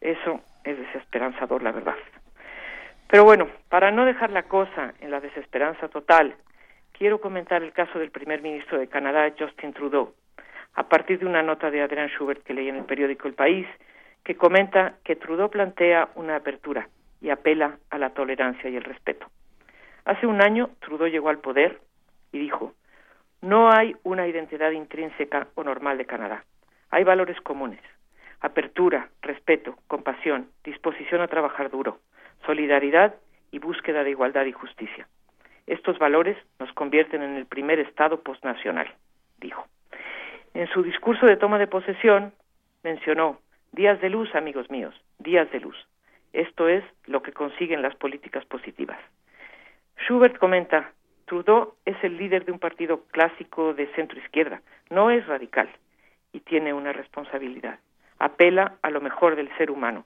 Eso 0.00 0.40
es 0.64 0.78
desesperanzador, 0.78 1.62
la 1.62 1.72
verdad. 1.72 1.96
Pero 3.06 3.24
bueno, 3.24 3.46
para 3.68 3.90
no 3.90 4.06
dejar 4.06 4.30
la 4.30 4.44
cosa 4.44 4.94
en 5.00 5.10
la 5.10 5.20
desesperanza 5.20 5.88
total, 5.88 6.34
quiero 6.92 7.20
comentar 7.20 7.62
el 7.62 7.74
caso 7.74 7.98
del 7.98 8.10
primer 8.10 8.40
ministro 8.40 8.78
de 8.78 8.88
Canadá, 8.88 9.30
Justin 9.38 9.74
Trudeau, 9.74 10.14
a 10.72 10.88
partir 10.88 11.18
de 11.18 11.26
una 11.26 11.42
nota 11.42 11.70
de 11.70 11.82
Adrian 11.82 12.08
Schubert 12.08 12.42
que 12.44 12.54
leí 12.54 12.70
en 12.70 12.76
el 12.76 12.84
periódico 12.84 13.28
El 13.28 13.34
País, 13.34 13.66
que 14.24 14.36
comenta 14.36 14.94
que 15.04 15.16
Trudeau 15.16 15.50
plantea 15.50 16.10
una 16.14 16.36
apertura 16.36 16.88
y 17.20 17.30
apela 17.30 17.78
a 17.90 17.98
la 17.98 18.10
tolerancia 18.10 18.70
y 18.70 18.76
el 18.76 18.84
respeto. 18.84 19.26
Hace 20.04 20.26
un 20.26 20.42
año 20.42 20.70
Trudeau 20.80 21.08
llegó 21.08 21.28
al 21.28 21.38
poder 21.38 21.80
y 22.32 22.38
dijo, 22.38 22.74
no 23.42 23.70
hay 23.70 23.96
una 24.02 24.26
identidad 24.26 24.70
intrínseca 24.70 25.48
o 25.54 25.64
normal 25.64 25.98
de 25.98 26.06
Canadá. 26.06 26.44
Hay 26.90 27.04
valores 27.04 27.40
comunes, 27.40 27.80
apertura, 28.40 29.08
respeto, 29.22 29.76
compasión, 29.86 30.48
disposición 30.64 31.20
a 31.20 31.28
trabajar 31.28 31.70
duro, 31.70 31.98
solidaridad 32.44 33.14
y 33.50 33.58
búsqueda 33.58 34.04
de 34.04 34.10
igualdad 34.10 34.44
y 34.46 34.52
justicia. 34.52 35.06
Estos 35.66 35.98
valores 35.98 36.36
nos 36.58 36.72
convierten 36.72 37.22
en 37.22 37.36
el 37.36 37.46
primer 37.46 37.78
Estado 37.78 38.20
postnacional, 38.20 38.92
dijo. 39.38 39.66
En 40.52 40.66
su 40.68 40.82
discurso 40.82 41.26
de 41.26 41.36
toma 41.36 41.58
de 41.58 41.68
posesión 41.68 42.32
mencionó 42.82 43.38
días 43.72 44.00
de 44.00 44.10
luz, 44.10 44.34
amigos 44.34 44.70
míos, 44.70 44.94
días 45.18 45.50
de 45.52 45.60
luz. 45.60 45.76
Esto 46.32 46.68
es 46.68 46.84
lo 47.06 47.22
que 47.22 47.32
consiguen 47.32 47.82
las 47.82 47.94
políticas 47.96 48.44
positivas. 48.44 48.98
Schubert 50.04 50.38
comenta, 50.38 50.92
Trudeau 51.26 51.74
es 51.84 51.96
el 52.02 52.16
líder 52.16 52.44
de 52.44 52.52
un 52.52 52.58
partido 52.58 53.04
clásico 53.10 53.74
de 53.74 53.86
centro 53.94 54.18
izquierda, 54.18 54.62
no 54.90 55.10
es 55.10 55.26
radical 55.26 55.68
y 56.32 56.40
tiene 56.40 56.72
una 56.72 56.92
responsabilidad. 56.92 57.78
Apela 58.18 58.76
a 58.82 58.90
lo 58.90 59.00
mejor 59.00 59.36
del 59.36 59.54
ser 59.56 59.70
humano. 59.70 60.04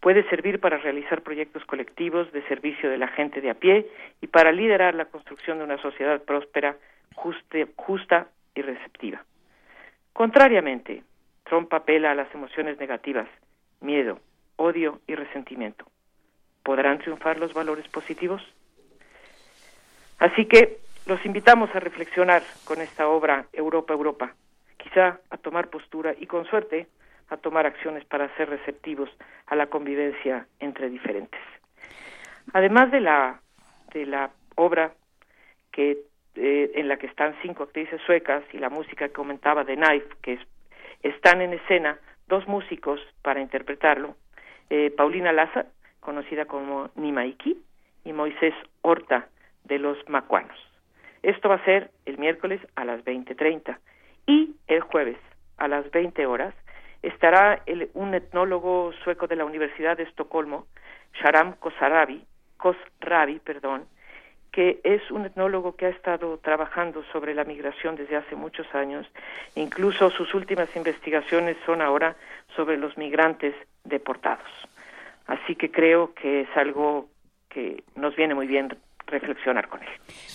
Puede 0.00 0.28
servir 0.28 0.60
para 0.60 0.76
realizar 0.78 1.22
proyectos 1.22 1.64
colectivos 1.64 2.30
de 2.32 2.42
servicio 2.48 2.90
de 2.90 2.98
la 2.98 3.08
gente 3.08 3.40
de 3.40 3.50
a 3.50 3.54
pie 3.54 3.90
y 4.20 4.26
para 4.26 4.52
liderar 4.52 4.94
la 4.94 5.06
construcción 5.06 5.58
de 5.58 5.64
una 5.64 5.78
sociedad 5.78 6.22
próspera, 6.22 6.76
justa 7.14 8.28
y 8.54 8.62
receptiva. 8.62 9.24
Contrariamente, 10.12 11.02
Trump 11.48 11.72
apela 11.72 12.10
a 12.10 12.14
las 12.14 12.32
emociones 12.34 12.78
negativas, 12.78 13.28
miedo, 13.80 14.20
odio 14.56 15.00
y 15.06 15.14
resentimiento. 15.14 15.86
¿Podrán 16.62 16.98
triunfar 16.98 17.38
los 17.38 17.54
valores 17.54 17.86
positivos? 17.88 18.42
Así 20.18 20.46
que 20.46 20.78
los 21.06 21.24
invitamos 21.24 21.74
a 21.74 21.80
reflexionar 21.80 22.42
con 22.64 22.80
esta 22.80 23.08
obra 23.08 23.46
Europa, 23.52 23.92
Europa, 23.92 24.34
quizá 24.76 25.20
a 25.30 25.36
tomar 25.36 25.68
postura 25.68 26.14
y 26.18 26.26
con 26.26 26.44
suerte 26.46 26.88
a 27.28 27.36
tomar 27.36 27.66
acciones 27.66 28.04
para 28.04 28.34
ser 28.36 28.48
receptivos 28.48 29.10
a 29.46 29.56
la 29.56 29.66
convivencia 29.66 30.46
entre 30.60 30.88
diferentes. 30.88 31.40
Además 32.52 32.90
de 32.90 33.00
la 33.00 33.40
de 33.92 34.06
la 34.06 34.30
obra 34.56 34.92
que 35.72 35.98
eh, 36.34 36.72
en 36.74 36.88
la 36.88 36.96
que 36.98 37.06
están 37.06 37.34
cinco 37.42 37.64
actrices 37.64 38.00
suecas 38.04 38.44
y 38.52 38.58
la 38.58 38.68
música 38.68 39.08
que 39.08 39.14
comentaba 39.14 39.64
de 39.64 39.76
Knife, 39.76 40.08
que 40.22 40.38
están 41.08 41.40
en 41.40 41.52
escena 41.52 41.98
dos 42.28 42.46
músicos 42.48 43.00
para 43.22 43.40
interpretarlo, 43.40 44.16
eh, 44.70 44.90
Paulina 44.96 45.32
Laza, 45.32 45.66
conocida 46.00 46.46
como 46.46 46.90
Nimaiki, 46.96 47.62
y 48.04 48.12
Moisés 48.12 48.54
Horta, 48.82 49.28
de 49.64 49.78
los 49.80 49.98
Macuanos. 50.08 50.56
Esto 51.22 51.48
va 51.48 51.56
a 51.56 51.64
ser 51.64 51.90
el 52.04 52.18
miércoles 52.18 52.60
a 52.76 52.84
las 52.84 53.04
20.30 53.04 53.78
y 54.26 54.54
el 54.68 54.80
jueves 54.80 55.18
a 55.56 55.66
las 55.66 55.90
20 55.90 56.24
horas 56.26 56.54
estará 57.02 57.62
el, 57.66 57.90
un 57.94 58.14
etnólogo 58.14 58.92
sueco 59.02 59.26
de 59.26 59.36
la 59.36 59.44
Universidad 59.44 59.96
de 59.96 60.04
Estocolmo, 60.04 60.66
Sharam 61.14 61.54
Kosarabi, 61.54 62.24
Kosrabi, 62.56 63.40
perdón, 63.40 63.86
que 64.56 64.80
es 64.84 65.10
un 65.10 65.26
etnólogo 65.26 65.76
que 65.76 65.84
ha 65.84 65.90
estado 65.90 66.38
trabajando 66.38 67.04
sobre 67.12 67.34
la 67.34 67.44
migración 67.44 67.94
desde 67.94 68.16
hace 68.16 68.36
muchos 68.36 68.66
años. 68.74 69.06
Incluso 69.54 70.08
sus 70.08 70.32
últimas 70.32 70.74
investigaciones 70.74 71.58
son 71.66 71.82
ahora 71.82 72.16
sobre 72.56 72.78
los 72.78 72.96
migrantes 72.96 73.54
deportados. 73.84 74.48
Así 75.26 75.56
que 75.56 75.70
creo 75.70 76.14
que 76.14 76.40
es 76.40 76.48
algo 76.56 77.10
que 77.50 77.84
nos 77.96 78.16
viene 78.16 78.34
muy 78.34 78.46
bien 78.46 78.74
reflexionar 79.06 79.68
con 79.68 79.82
él. 79.82 79.88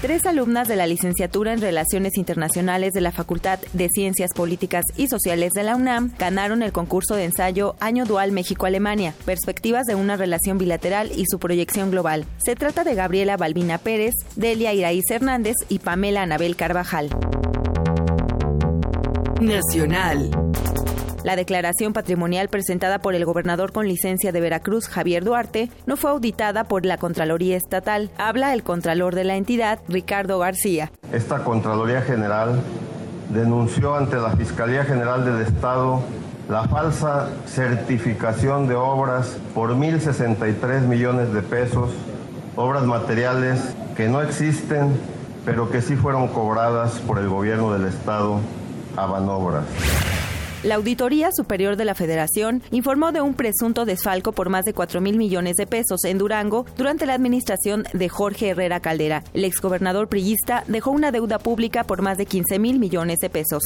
Tres 0.00 0.26
alumnas 0.26 0.68
de 0.68 0.76
la 0.76 0.86
licenciatura 0.86 1.52
en 1.52 1.60
Relaciones 1.60 2.18
Internacionales 2.18 2.92
de 2.92 3.00
la 3.00 3.10
Facultad 3.10 3.58
de 3.72 3.88
Ciencias 3.92 4.30
Políticas 4.32 4.84
y 4.96 5.08
Sociales 5.08 5.54
de 5.54 5.64
la 5.64 5.74
UNAM 5.74 6.12
ganaron 6.16 6.62
el 6.62 6.70
concurso 6.70 7.16
de 7.16 7.24
ensayo 7.24 7.74
Año 7.80 8.04
Dual 8.04 8.30
México-Alemania, 8.30 9.12
Perspectivas 9.24 9.86
de 9.86 9.96
una 9.96 10.16
relación 10.16 10.56
bilateral 10.56 11.10
y 11.16 11.24
su 11.28 11.40
proyección 11.40 11.90
global. 11.90 12.26
Se 12.36 12.54
trata 12.54 12.84
de 12.84 12.94
Gabriela 12.94 13.36
Balbina 13.36 13.78
Pérez, 13.78 14.14
Delia 14.36 14.72
Iraíz 14.72 15.10
Hernández 15.10 15.56
y 15.68 15.80
Pamela 15.80 16.22
Anabel 16.22 16.54
Carvajal. 16.54 17.10
Nacional. 19.40 20.30
La 21.24 21.34
declaración 21.34 21.92
patrimonial 21.92 22.48
presentada 22.48 23.00
por 23.00 23.14
el 23.14 23.24
gobernador 23.24 23.72
con 23.72 23.88
licencia 23.88 24.30
de 24.30 24.40
Veracruz, 24.40 24.88
Javier 24.88 25.24
Duarte, 25.24 25.68
no 25.84 25.96
fue 25.96 26.10
auditada 26.10 26.64
por 26.64 26.86
la 26.86 26.96
Contraloría 26.96 27.56
Estatal. 27.56 28.10
Habla 28.16 28.54
el 28.54 28.62
Contralor 28.62 29.14
de 29.16 29.24
la 29.24 29.36
entidad, 29.36 29.80
Ricardo 29.88 30.38
García. 30.38 30.92
Esta 31.12 31.42
Contraloría 31.42 32.02
General 32.02 32.60
denunció 33.30 33.96
ante 33.96 34.16
la 34.16 34.30
Fiscalía 34.36 34.84
General 34.84 35.24
del 35.24 35.42
Estado 35.42 36.02
la 36.48 36.66
falsa 36.66 37.28
certificación 37.46 38.68
de 38.68 38.74
obras 38.74 39.36
por 39.54 39.74
1.063 39.74 40.82
millones 40.82 41.34
de 41.34 41.42
pesos, 41.42 41.90
obras 42.56 42.84
materiales 42.84 43.74
que 43.96 44.08
no 44.08 44.22
existen, 44.22 44.98
pero 45.44 45.70
que 45.70 45.82
sí 45.82 45.94
fueron 45.96 46.28
cobradas 46.28 47.00
por 47.00 47.18
el 47.18 47.28
gobierno 47.28 47.72
del 47.72 47.86
Estado 47.86 48.40
a 48.96 49.06
Banobras. 49.06 49.64
La 50.64 50.74
Auditoría 50.74 51.30
Superior 51.30 51.76
de 51.76 51.84
la 51.84 51.94
Federación 51.94 52.62
informó 52.72 53.12
de 53.12 53.20
un 53.20 53.34
presunto 53.34 53.84
desfalco 53.84 54.32
por 54.32 54.48
más 54.48 54.64
de 54.64 54.72
4 54.72 55.00
mil 55.00 55.16
millones 55.16 55.54
de 55.54 55.68
pesos 55.68 56.04
en 56.04 56.18
Durango 56.18 56.66
durante 56.76 57.06
la 57.06 57.14
administración 57.14 57.84
de 57.92 58.08
Jorge 58.08 58.48
Herrera 58.48 58.80
Caldera. 58.80 59.22
El 59.34 59.44
exgobernador 59.44 60.08
priista 60.08 60.64
dejó 60.66 60.90
una 60.90 61.12
deuda 61.12 61.38
pública 61.38 61.84
por 61.84 62.02
más 62.02 62.18
de 62.18 62.26
15 62.26 62.58
mil 62.58 62.80
millones 62.80 63.20
de 63.20 63.30
pesos. 63.30 63.62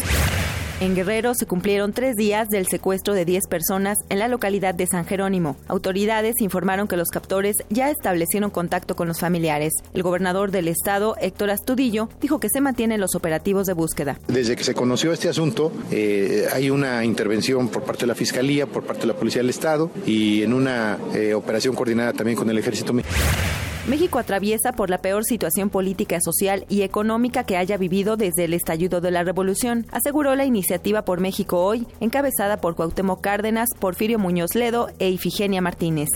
En 0.83 0.97
Guerrero 0.97 1.33
se 1.35 1.47
cumplieron 1.47 1.93
tres 1.93 2.17
días 2.17 2.49
del 2.49 2.67
secuestro 2.67 3.15
de 3.15 3.25
10 3.25 3.47
personas 3.47 3.99
en 4.09 4.19
la 4.19 4.27
localidad 4.27 4.75
de 4.75 4.89
San 4.89 5.05
Jerónimo. 5.05 5.57
Autoridades 5.69 6.41
informaron 6.41 6.89
que 6.89 6.97
los 6.97 7.07
captores 7.11 7.55
ya 7.71 7.89
establecieron 7.89 8.51
contacto 8.51 8.97
con 8.97 9.07
los 9.07 9.21
familiares. 9.21 9.73
El 9.95 10.03
gobernador 10.03 10.51
del 10.51 10.67
estado, 10.67 11.15
Héctor 11.21 11.51
Astudillo, 11.51 12.09
dijo 12.21 12.41
que 12.41 12.49
se 12.49 12.61
mantienen 12.61 13.01
los 13.01 13.15
operativos 13.15 13.69
de 13.69 13.75
búsqueda. 13.75 14.19
Desde 14.27 14.57
que 14.57 14.65
se 14.65 14.75
conoció 14.75 15.13
este 15.13 15.29
asunto, 15.29 15.71
eh, 15.93 16.49
hay 16.53 16.69
una 16.69 17.05
intervención 17.05 17.69
por 17.69 17.85
parte 17.85 18.01
de 18.01 18.09
la 18.09 18.17
Fiscalía, 18.17 18.67
por 18.67 18.83
parte 18.83 19.03
de 19.03 19.07
la 19.07 19.15
Policía 19.15 19.41
del 19.41 19.51
Estado 19.51 19.89
y 20.05 20.43
en 20.43 20.53
una 20.53 20.99
eh, 21.15 21.33
operación 21.33 21.77
coordinada 21.77 22.13
también 22.13 22.37
con 22.37 22.51
el 22.51 22.59
Ejército 22.59 22.93
Mexicano. 22.93 23.72
México 23.87 24.21
atraviesa 24.21 24.73
por 24.73 24.91
la 24.91 24.99
peor 24.99 25.25
situación 25.25 25.69
política, 25.69 26.21
social 26.21 26.65
y 26.69 26.83
económica 26.83 27.43
que 27.43 27.57
haya 27.57 27.77
vivido 27.77 28.17
desde 28.17 28.45
el 28.45 28.55
estallido 28.55 29.01
de 29.01 29.11
la 29.11 29.25
revolución, 29.25 29.87
aseguró 29.91 30.37
la 30.37 30.45
iniciativa 30.45 31.05
por 31.05 31.19
México 31.19 31.65
hoy, 31.65 31.89
encabezada 31.99 32.59
por 32.59 32.77
Cuauhtémoc 32.77 33.21
Cárdenas, 33.21 33.69
Porfirio 33.81 34.21
Muñoz 34.21 34.55
Ledo 34.55 34.89
e 35.01 35.11
Ifigenia 35.11 35.61
Martínez. 35.61 36.09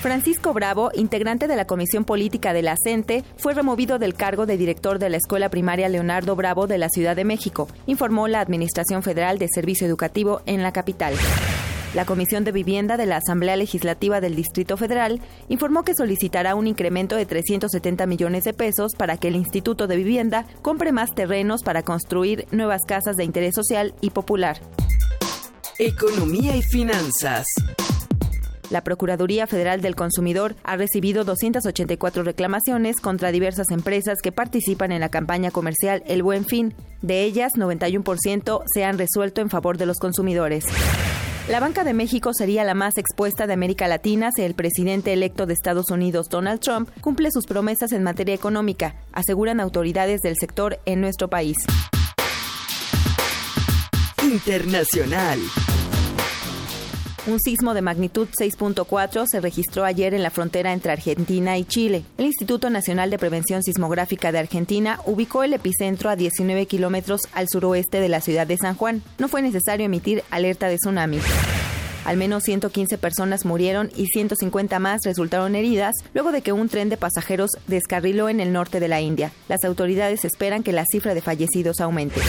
Francisco 0.00 0.52
Bravo, 0.52 0.90
integrante 0.94 1.46
de 1.46 1.54
la 1.54 1.66
Comisión 1.66 2.04
Política 2.04 2.52
de 2.52 2.62
la 2.62 2.74
CENTE, 2.82 3.22
fue 3.36 3.54
removido 3.54 4.00
del 4.00 4.14
cargo 4.14 4.46
de 4.46 4.56
director 4.56 4.98
de 4.98 5.08
la 5.08 5.18
Escuela 5.18 5.50
Primaria 5.50 5.88
Leonardo 5.88 6.34
Bravo 6.34 6.66
de 6.66 6.78
la 6.78 6.88
Ciudad 6.88 7.14
de 7.14 7.24
México, 7.24 7.68
informó 7.86 8.26
la 8.26 8.40
Administración 8.40 9.04
Federal 9.04 9.38
de 9.38 9.46
Servicio 9.46 9.86
Educativo 9.86 10.42
en 10.46 10.64
la 10.64 10.72
capital. 10.72 11.14
La 11.94 12.06
Comisión 12.06 12.42
de 12.44 12.52
Vivienda 12.52 12.96
de 12.96 13.04
la 13.04 13.18
Asamblea 13.18 13.54
Legislativa 13.56 14.22
del 14.22 14.34
Distrito 14.34 14.78
Federal 14.78 15.20
informó 15.48 15.84
que 15.84 15.94
solicitará 15.94 16.54
un 16.54 16.66
incremento 16.66 17.16
de 17.16 17.26
370 17.26 18.06
millones 18.06 18.44
de 18.44 18.54
pesos 18.54 18.92
para 18.96 19.18
que 19.18 19.28
el 19.28 19.36
Instituto 19.36 19.86
de 19.86 19.96
Vivienda 19.96 20.46
compre 20.62 20.90
más 20.90 21.10
terrenos 21.14 21.62
para 21.62 21.82
construir 21.82 22.46
nuevas 22.50 22.80
casas 22.88 23.16
de 23.16 23.24
interés 23.24 23.54
social 23.54 23.94
y 24.00 24.08
popular. 24.08 24.58
Economía 25.78 26.56
y 26.56 26.62
finanzas. 26.62 27.44
La 28.70 28.82
Procuraduría 28.82 29.46
Federal 29.46 29.82
del 29.82 29.94
Consumidor 29.94 30.54
ha 30.64 30.76
recibido 30.76 31.24
284 31.24 32.22
reclamaciones 32.22 33.00
contra 33.02 33.32
diversas 33.32 33.70
empresas 33.70 34.20
que 34.22 34.32
participan 34.32 34.92
en 34.92 35.00
la 35.00 35.10
campaña 35.10 35.50
comercial 35.50 36.02
El 36.06 36.22
Buen 36.22 36.46
Fin. 36.46 36.72
De 37.02 37.22
ellas, 37.24 37.52
91% 37.54 38.62
se 38.72 38.84
han 38.86 38.96
resuelto 38.96 39.42
en 39.42 39.50
favor 39.50 39.76
de 39.76 39.84
los 39.84 39.98
consumidores. 39.98 40.64
La 41.48 41.58
banca 41.58 41.82
de 41.82 41.92
México 41.92 42.30
sería 42.32 42.62
la 42.62 42.74
más 42.74 42.96
expuesta 42.96 43.48
de 43.48 43.54
América 43.54 43.88
Latina 43.88 44.30
si 44.34 44.42
el 44.42 44.54
presidente 44.54 45.12
electo 45.12 45.44
de 45.44 45.54
Estados 45.54 45.90
Unidos, 45.90 46.28
Donald 46.28 46.60
Trump, 46.60 46.88
cumple 47.00 47.30
sus 47.32 47.46
promesas 47.46 47.90
en 47.92 48.04
materia 48.04 48.34
económica, 48.34 48.94
aseguran 49.12 49.58
autoridades 49.58 50.20
del 50.20 50.36
sector 50.38 50.78
en 50.86 51.00
nuestro 51.00 51.28
país. 51.28 51.56
Internacional. 54.22 55.40
Un 57.24 57.38
sismo 57.38 57.72
de 57.72 57.82
magnitud 57.82 58.26
6.4 58.36 59.26
se 59.30 59.40
registró 59.40 59.84
ayer 59.84 60.12
en 60.12 60.24
la 60.24 60.30
frontera 60.30 60.72
entre 60.72 60.90
Argentina 60.90 61.56
y 61.56 61.64
Chile. 61.64 62.02
El 62.18 62.26
Instituto 62.26 62.68
Nacional 62.68 63.10
de 63.10 63.18
Prevención 63.18 63.62
Sismográfica 63.62 64.32
de 64.32 64.40
Argentina 64.40 64.98
ubicó 65.06 65.44
el 65.44 65.52
epicentro 65.52 66.10
a 66.10 66.16
19 66.16 66.66
kilómetros 66.66 67.20
al 67.32 67.48
suroeste 67.48 68.00
de 68.00 68.08
la 68.08 68.20
ciudad 68.20 68.48
de 68.48 68.56
San 68.56 68.74
Juan. 68.74 69.02
No 69.18 69.28
fue 69.28 69.40
necesario 69.40 69.86
emitir 69.86 70.24
alerta 70.30 70.66
de 70.66 70.78
tsunami. 70.78 71.20
Al 72.04 72.16
menos 72.16 72.42
115 72.42 72.98
personas 72.98 73.44
murieron 73.44 73.92
y 73.94 74.06
150 74.06 74.80
más 74.80 75.02
resultaron 75.04 75.54
heridas 75.54 75.94
luego 76.14 76.32
de 76.32 76.42
que 76.42 76.50
un 76.50 76.68
tren 76.68 76.88
de 76.88 76.96
pasajeros 76.96 77.52
descarriló 77.68 78.30
en 78.30 78.40
el 78.40 78.52
norte 78.52 78.80
de 78.80 78.88
la 78.88 79.00
India. 79.00 79.30
Las 79.48 79.62
autoridades 79.62 80.24
esperan 80.24 80.64
que 80.64 80.72
la 80.72 80.84
cifra 80.90 81.14
de 81.14 81.22
fallecidos 81.22 81.80
aumente. 81.80 82.20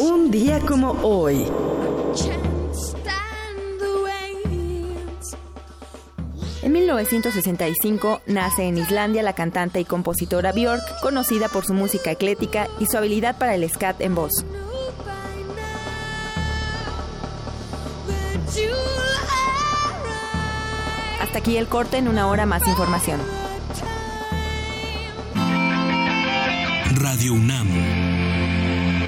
Un 0.00 0.30
día 0.30 0.60
como 0.60 0.92
hoy. 1.02 1.46
En 6.62 6.72
1965 6.72 8.22
nace 8.26 8.62
en 8.62 8.78
Islandia 8.78 9.22
la 9.22 9.34
cantante 9.34 9.78
y 9.78 9.84
compositora 9.84 10.52
Björk, 10.52 11.00
conocida 11.02 11.48
por 11.48 11.66
su 11.66 11.74
música 11.74 12.10
eclética 12.10 12.66
y 12.78 12.86
su 12.86 12.96
habilidad 12.96 13.36
para 13.36 13.54
el 13.54 13.68
scat 13.68 14.00
en 14.00 14.14
voz. 14.14 14.32
Hasta 21.20 21.38
aquí 21.38 21.58
el 21.58 21.68
corte 21.68 21.98
en 21.98 22.08
una 22.08 22.26
hora 22.26 22.46
más 22.46 22.66
información. 22.66 23.20
Radio 26.94 27.34
UNAM, 27.34 27.68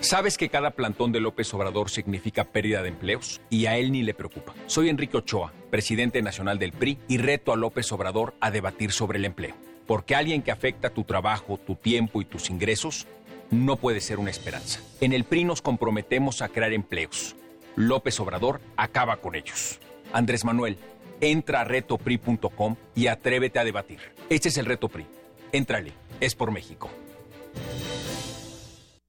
¿Sabes 0.00 0.38
que 0.38 0.48
cada 0.48 0.70
plantón 0.70 1.12
de 1.12 1.20
López 1.20 1.52
Obrador 1.52 1.90
significa 1.90 2.44
pérdida 2.44 2.82
de 2.82 2.88
empleos? 2.88 3.42
Y 3.50 3.66
a 3.66 3.76
él 3.76 3.92
ni 3.92 4.02
le 4.02 4.14
preocupa. 4.14 4.54
Soy 4.66 4.88
Enrique 4.88 5.18
Ochoa, 5.18 5.52
presidente 5.70 6.22
nacional 6.22 6.58
del 6.58 6.72
PRI, 6.72 6.98
y 7.06 7.18
reto 7.18 7.52
a 7.52 7.56
López 7.56 7.92
Obrador 7.92 8.32
a 8.40 8.50
debatir 8.50 8.92
sobre 8.92 9.18
el 9.18 9.26
empleo. 9.26 9.54
Porque 9.86 10.14
alguien 10.14 10.40
que 10.40 10.52
afecta 10.52 10.88
tu 10.88 11.04
trabajo, 11.04 11.58
tu 11.58 11.74
tiempo 11.74 12.22
y 12.22 12.24
tus 12.24 12.48
ingresos 12.48 13.06
no 13.50 13.76
puede 13.76 14.00
ser 14.00 14.18
una 14.18 14.30
esperanza. 14.30 14.80
En 15.02 15.12
el 15.12 15.24
PRI 15.24 15.44
nos 15.44 15.60
comprometemos 15.60 16.40
a 16.40 16.48
crear 16.48 16.72
empleos. 16.72 17.36
López 17.76 18.18
Obrador 18.20 18.62
acaba 18.78 19.18
con 19.18 19.34
ellos. 19.34 19.80
Andrés 20.14 20.46
Manuel, 20.46 20.78
entra 21.20 21.60
a 21.60 21.64
retopri.com 21.64 22.76
y 22.94 23.08
atrévete 23.08 23.58
a 23.58 23.64
debatir. 23.64 23.98
Este 24.30 24.48
es 24.48 24.56
el 24.56 24.64
reto 24.64 24.88
PRI. 24.88 25.04
Éntrale, 25.52 25.92
es 26.20 26.34
por 26.34 26.52
México. 26.52 26.88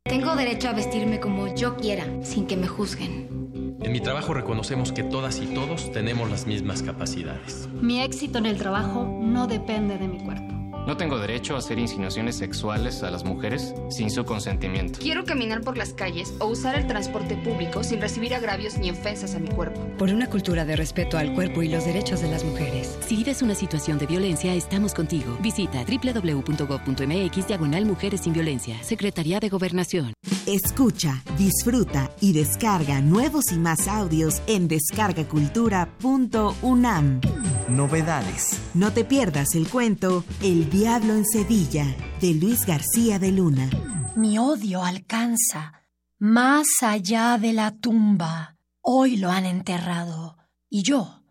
Tengo 0.03 0.35
derecho 0.35 0.67
a 0.67 0.73
vestirme 0.73 1.19
como 1.19 1.53
yo 1.55 1.77
quiera, 1.77 2.05
sin 2.23 2.47
que 2.47 2.57
me 2.57 2.67
juzguen. 2.67 3.77
En 3.81 3.91
mi 3.91 4.01
trabajo 4.01 4.33
reconocemos 4.33 4.91
que 4.91 5.03
todas 5.03 5.39
y 5.39 5.45
todos 5.47 5.91
tenemos 5.91 6.29
las 6.29 6.45
mismas 6.47 6.83
capacidades. 6.83 7.69
Mi 7.81 8.01
éxito 8.01 8.37
en 8.39 8.45
el 8.47 8.57
trabajo 8.57 9.05
no 9.21 9.47
depende 9.47 9.97
de 9.97 10.07
mi 10.07 10.17
cuerpo. 10.19 10.60
No 10.87 10.97
tengo 10.97 11.19
derecho 11.19 11.55
a 11.55 11.59
hacer 11.59 11.77
insinuaciones 11.77 12.37
sexuales 12.37 13.03
a 13.03 13.11
las 13.11 13.23
mujeres 13.23 13.75
sin 13.89 14.09
su 14.09 14.25
consentimiento. 14.25 14.99
Quiero 14.99 15.25
caminar 15.25 15.61
por 15.61 15.77
las 15.77 15.93
calles 15.93 16.33
o 16.39 16.47
usar 16.47 16.75
el 16.75 16.87
transporte 16.87 17.35
público 17.35 17.83
sin 17.83 18.01
recibir 18.01 18.33
agravios 18.33 18.77
ni 18.77 18.89
ofensas 18.89 19.35
a 19.35 19.39
mi 19.39 19.49
cuerpo. 19.49 19.79
Por 19.97 20.09
una 20.09 20.27
cultura 20.27 20.65
de 20.65 20.75
respeto 20.75 21.17
al 21.17 21.33
cuerpo 21.33 21.61
y 21.61 21.69
los 21.69 21.85
derechos 21.85 22.21
de 22.21 22.31
las 22.31 22.43
mujeres. 22.43 22.97
Si 23.05 23.15
vives 23.15 23.41
una 23.41 23.55
situación 23.55 23.97
de 23.99 24.07
violencia, 24.07 24.53
estamos 24.53 24.93
contigo. 24.93 25.37
Visita 25.41 25.85
www.gov.mx 25.85 27.47
diagonal 27.47 27.85
Mujeres 27.85 28.21
sin 28.21 28.33
Violencia. 28.33 28.81
Secretaría 28.83 29.39
de 29.39 29.49
Gobernación. 29.49 30.13
Escucha, 30.47 31.21
disfruta 31.37 32.09
y 32.19 32.33
descarga 32.33 32.99
nuevos 33.01 33.51
y 33.51 33.59
más 33.59 33.87
audios 33.87 34.41
en 34.47 34.67
descargacultura.unam. 34.67 37.21
Novedades. 37.69 38.59
No 38.73 38.91
te 38.91 39.05
pierdas 39.05 39.53
el 39.55 39.67
cuento 39.67 40.23
El 40.41 40.70
Diablo 40.71 41.13
en 41.15 41.25
Sevilla 41.25 41.85
de 42.21 42.33
Luis 42.33 42.65
García 42.65 43.19
de 43.19 43.33
Luna. 43.33 43.69
Mi 44.15 44.37
odio 44.37 44.85
alcanza 44.85 45.83
más 46.17 46.65
allá 46.79 47.37
de 47.37 47.51
la 47.51 47.71
tumba. 47.71 48.55
Hoy 48.79 49.17
lo 49.17 49.31
han 49.31 49.45
enterrado 49.45 50.37
y 50.69 50.83
yo 50.83 51.23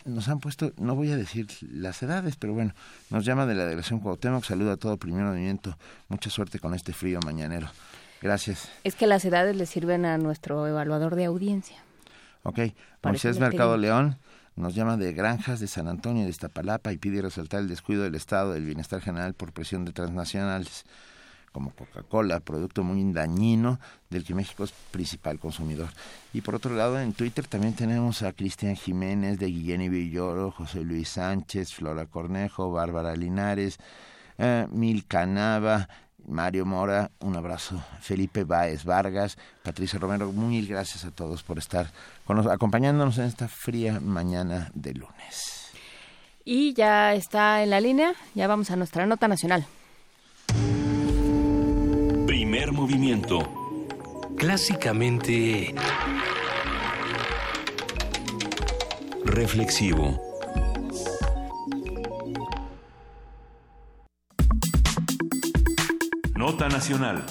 nos 0.05 0.27
han 0.27 0.39
puesto, 0.39 0.71
no 0.77 0.95
voy 0.95 1.11
a 1.11 1.17
decir 1.17 1.47
las 1.71 2.01
edades, 2.03 2.35
pero 2.35 2.53
bueno, 2.53 2.73
nos 3.09 3.25
llama 3.25 3.45
de 3.45 3.55
la 3.55 3.63
delegación 3.63 3.99
Cuauhtémoc, 3.99 4.43
saluda 4.43 4.73
a 4.73 4.77
todo 4.77 4.97
primer 4.97 5.23
movimiento, 5.23 5.75
mucha 6.07 6.29
suerte 6.29 6.59
con 6.59 6.75
este 6.75 6.93
frío 6.93 7.19
mañanero. 7.25 7.69
Gracias. 8.21 8.69
Es 8.83 8.95
que 8.95 9.07
las 9.07 9.25
edades 9.25 9.55
le 9.55 9.65
sirven 9.65 10.05
a 10.05 10.17
nuestro 10.17 10.67
evaluador 10.67 11.15
de 11.15 11.25
audiencia. 11.25 11.77
Ok, 12.43 12.59
Moisés 13.03 13.39
Mercado 13.39 13.75
León 13.77 14.17
nos 14.59 14.75
llama 14.75 14.97
de 14.97 15.13
granjas 15.13 15.59
de 15.59 15.67
San 15.67 15.87
Antonio 15.87 16.23
de 16.23 16.29
Iztapalapa 16.29 16.91
y 16.91 16.97
pide 16.97 17.21
resaltar 17.21 17.61
el 17.61 17.69
descuido 17.69 18.03
del 18.03 18.15
Estado 18.15 18.53
del 18.53 18.65
bienestar 18.65 19.01
general 19.01 19.33
por 19.33 19.53
presión 19.53 19.85
de 19.85 19.93
transnacionales 19.93 20.85
como 21.51 21.71
Coca-Cola, 21.71 22.41
producto 22.41 22.83
muy 22.83 23.11
dañino 23.11 23.79
del 24.09 24.23
que 24.23 24.35
México 24.35 24.63
es 24.63 24.71
principal 24.91 25.39
consumidor. 25.39 25.89
Y 26.33 26.41
por 26.41 26.55
otro 26.55 26.75
lado, 26.75 26.99
en 26.99 27.13
Twitter 27.13 27.47
también 27.47 27.73
tenemos 27.73 28.21
a 28.21 28.33
Cristian 28.33 28.75
Jiménez, 28.75 29.39
de 29.39 29.47
Guillén 29.47 29.89
Villoro, 29.89 30.51
José 30.51 30.83
Luis 30.83 31.09
Sánchez, 31.09 31.73
Flora 31.73 32.05
Cornejo, 32.05 32.71
Bárbara 32.71 33.15
Linares, 33.15 33.77
eh, 34.37 34.67
Mil 34.71 35.05
Canava, 35.05 35.89
Mario 36.29 36.65
Mora, 36.65 37.11
un 37.19 37.35
abrazo, 37.35 37.83
Felipe 38.01 38.43
Báez 38.43 38.85
Vargas, 38.85 39.37
Patricia 39.63 39.99
Romero, 39.99 40.31
mil 40.31 40.67
gracias 40.67 41.03
a 41.05 41.11
todos 41.11 41.43
por 41.43 41.57
estar 41.57 41.91
con 42.25 42.49
acompañándonos 42.49 43.17
en 43.17 43.25
esta 43.25 43.47
fría 43.47 43.99
mañana 43.99 44.71
de 44.73 44.93
lunes. 44.93 45.71
Y 46.45 46.73
ya 46.73 47.13
está 47.13 47.61
en 47.63 47.71
la 47.71 47.81
línea, 47.81 48.13
ya 48.35 48.47
vamos 48.47 48.71
a 48.71 48.75
nuestra 48.75 49.05
nota 49.05 49.27
nacional. 49.27 49.65
Primer 52.25 52.71
movimiento. 52.71 53.39
Clásicamente... 54.37 55.73
Reflexivo. 59.25 60.28
Nota 66.39 66.69
Nacional. 66.69 67.21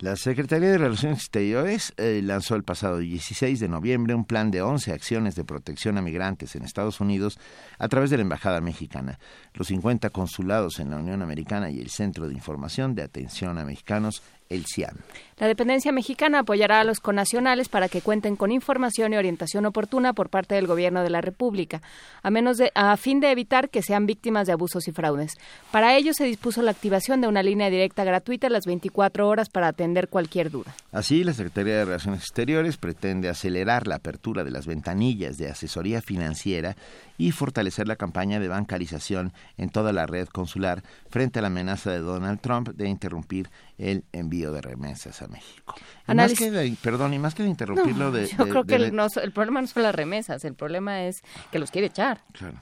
La 0.00 0.14
Secretaría 0.16 0.68
de 0.68 0.76
Relaciones 0.76 1.20
Exteriores 1.20 1.94
eh, 1.96 2.20
lanzó 2.22 2.54
el 2.54 2.64
pasado 2.64 2.98
16 2.98 3.58
de 3.58 3.68
noviembre 3.70 4.14
un 4.14 4.26
plan 4.26 4.50
de 4.50 4.60
11 4.60 4.92
acciones 4.92 5.36
de 5.36 5.44
protección 5.44 5.96
a 5.96 6.02
migrantes 6.02 6.54
en 6.54 6.64
Estados 6.64 7.00
Unidos 7.00 7.38
a 7.78 7.88
través 7.88 8.10
de 8.10 8.18
la 8.18 8.24
Embajada 8.24 8.60
Mexicana, 8.60 9.18
los 9.54 9.68
50 9.68 10.10
consulados 10.10 10.80
en 10.80 10.90
la 10.90 10.98
Unión 10.98 11.22
Americana 11.22 11.70
y 11.70 11.80
el 11.80 11.88
Centro 11.88 12.28
de 12.28 12.34
Información 12.34 12.94
de 12.94 13.02
Atención 13.02 13.56
a 13.56 13.64
Mexicanos 13.64 14.22
el 14.48 14.64
CIAM. 14.66 14.96
La 15.38 15.48
dependencia 15.48 15.92
mexicana 15.92 16.38
apoyará 16.38 16.80
a 16.80 16.84
los 16.84 16.98
conacionales 16.98 17.68
para 17.68 17.90
que 17.90 18.00
cuenten 18.00 18.36
con 18.36 18.50
información 18.50 19.12
y 19.12 19.18
orientación 19.18 19.66
oportuna 19.66 20.14
por 20.14 20.30
parte 20.30 20.54
del 20.54 20.66
Gobierno 20.66 21.02
de 21.02 21.10
la 21.10 21.20
República, 21.20 21.82
a, 22.22 22.30
menos 22.30 22.56
de, 22.56 22.72
a 22.74 22.96
fin 22.96 23.20
de 23.20 23.30
evitar 23.30 23.68
que 23.68 23.82
sean 23.82 24.06
víctimas 24.06 24.46
de 24.46 24.54
abusos 24.54 24.88
y 24.88 24.92
fraudes. 24.92 25.32
Para 25.70 25.94
ello 25.94 26.14
se 26.14 26.24
dispuso 26.24 26.62
la 26.62 26.70
activación 26.70 27.20
de 27.20 27.28
una 27.28 27.42
línea 27.42 27.68
directa 27.68 28.02
gratuita 28.02 28.46
a 28.46 28.50
las 28.50 28.64
24 28.64 29.28
horas 29.28 29.50
para 29.50 29.68
atender 29.68 30.08
cualquier 30.08 30.50
duda. 30.50 30.74
Así, 30.90 31.22
la 31.22 31.34
Secretaría 31.34 31.76
de 31.76 31.84
Relaciones 31.84 32.20
Exteriores 32.20 32.78
pretende 32.78 33.28
acelerar 33.28 33.86
la 33.86 33.96
apertura 33.96 34.42
de 34.42 34.50
las 34.50 34.66
ventanillas 34.66 35.36
de 35.36 35.50
asesoría 35.50 36.00
financiera 36.00 36.76
y 37.18 37.32
fortalecer 37.32 37.88
la 37.88 37.96
campaña 37.96 38.40
de 38.40 38.48
bancarización 38.48 39.32
en 39.56 39.70
toda 39.70 39.92
la 39.92 40.06
red 40.06 40.28
consular 40.28 40.82
frente 41.08 41.38
a 41.38 41.42
la 41.42 41.48
amenaza 41.48 41.90
de 41.90 41.98
Donald 41.98 42.40
Trump 42.40 42.68
de 42.68 42.88
interrumpir 42.88 43.50
el 43.78 44.04
envío 44.12 44.52
de 44.52 44.62
remesas 44.62 45.22
a 45.22 45.28
México. 45.28 45.74
más 46.06 46.34
que 46.34 46.76
perdón, 46.82 47.14
y 47.14 47.18
más 47.18 47.34
que 47.34 47.42
de 47.42 47.48
interrumpirlo 47.48 48.10
de... 48.10 48.26
Yo 48.26 48.48
creo 48.48 48.64
que 48.64 48.76
el, 48.76 48.92
problema 49.32 49.60
no 49.60 49.66
son 49.66 49.82
las 49.82 49.94
remesas, 49.94 50.44
el 50.44 50.54
problema 50.54 51.04
es 51.04 51.22
que 51.50 51.58
los 51.58 51.70
quiere 51.70 51.88
echar. 51.88 52.20
Claro. 52.32 52.60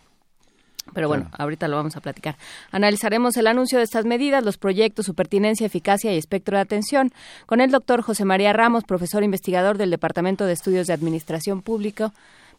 Pero 0.93 1.09
bueno, 1.09 1.31
ahorita 1.33 1.67
lo 1.67 1.77
vamos 1.77 1.97
a 1.97 2.01
platicar. 2.01 2.37
Analizaremos 2.71 3.37
el 3.37 3.47
anuncio 3.47 3.79
de 3.79 3.85
estas 3.85 4.05
medidas, 4.05 4.45
los 4.45 4.59
proyectos, 4.59 5.07
su 5.07 5.15
pertinencia, 5.15 5.67
eficacia 5.67 6.13
y 6.13 6.19
espectro 6.19 6.57
de 6.57 6.63
atención 6.63 7.11
con 7.47 7.61
el 7.61 7.71
doctor 7.71 8.03
José 8.03 8.25
María 8.27 8.53
Ramos, 8.53 8.85
profesor 8.85 9.23
investigador 9.23 9.79
del 9.79 9.91
Departamento 9.91 10.45
de 10.45 10.53
Estudios 10.53 10.87
de 10.87 10.93
Administración 10.93 11.63
Pública 11.63 12.13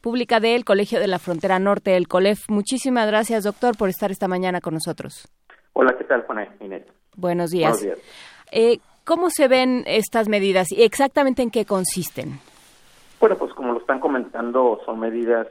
Pública 0.06 0.40
del 0.40 0.66
Colegio 0.66 1.00
de 1.00 1.08
la 1.08 1.18
Frontera 1.18 1.58
Norte 1.58 1.90
del 1.90 2.08
COLEF. 2.08 2.48
Muchísimas 2.48 3.08
gracias, 3.08 3.44
doctor, 3.44 3.76
por 3.76 3.90
estar 3.90 4.12
esta 4.12 4.28
mañana 4.28 4.62
con 4.62 4.76
nosotros. 4.76 5.28
Hola, 5.74 5.98
¿qué 5.98 6.04
tal, 6.04 6.22
Juana 6.28 6.48
Buenos 7.18 7.50
días. 7.50 7.72
Buenos 7.72 7.82
días. 7.82 7.98
Eh, 8.52 8.78
¿Cómo 9.04 9.32
se 9.32 9.48
ven 9.48 9.84
estas 9.88 10.30
medidas 10.30 10.72
y 10.72 10.84
exactamente 10.84 11.42
en 11.42 11.50
qué 11.50 11.66
consisten? 11.66 12.40
Bueno, 13.20 13.36
pues 13.36 13.52
como 13.56 13.74
lo 13.74 13.80
están 13.80 14.00
comentando, 14.00 14.80
son 14.86 15.00
medidas 15.00 15.48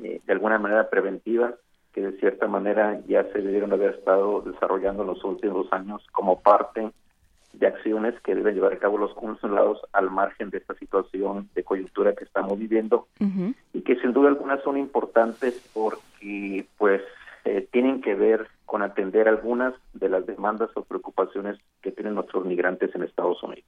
eh, 0.00 0.20
de 0.24 0.32
alguna 0.32 0.60
manera 0.60 0.88
preventivas 0.88 1.54
que 1.92 2.02
de 2.02 2.12
cierta 2.20 2.46
manera 2.46 3.00
ya 3.08 3.24
se 3.32 3.40
debieron 3.40 3.72
haber 3.72 3.96
estado 3.96 4.40
desarrollando 4.42 5.02
en 5.02 5.08
los 5.08 5.24
últimos 5.24 5.66
años 5.72 6.00
como 6.12 6.40
parte 6.42 6.92
de 7.58 7.66
acciones 7.66 8.14
que 8.20 8.34
deben 8.34 8.54
llevar 8.54 8.72
a 8.72 8.78
cabo 8.78 8.98
los 8.98 9.14
consulados 9.14 9.80
al 9.92 10.10
margen 10.10 10.50
de 10.50 10.58
esta 10.58 10.74
situación 10.74 11.48
de 11.54 11.64
coyuntura 11.64 12.14
que 12.14 12.24
estamos 12.24 12.58
viviendo 12.58 13.08
y 13.72 13.80
que 13.82 13.96
sin 13.96 14.12
duda 14.12 14.28
algunas 14.28 14.62
son 14.62 14.76
importantes 14.76 15.68
porque 15.72 16.66
pues 16.76 17.02
eh, 17.44 17.66
tienen 17.72 18.02
que 18.02 18.14
ver 18.14 18.48
con 18.66 18.82
atender 18.82 19.28
algunas 19.28 19.74
de 19.94 20.08
las 20.08 20.26
demandas 20.26 20.70
o 20.74 20.82
preocupaciones 20.82 21.58
que 21.80 21.92
tienen 21.92 22.14
nuestros 22.14 22.44
migrantes 22.44 22.94
en 22.94 23.02
Estados 23.02 23.42
Unidos. 23.42 23.64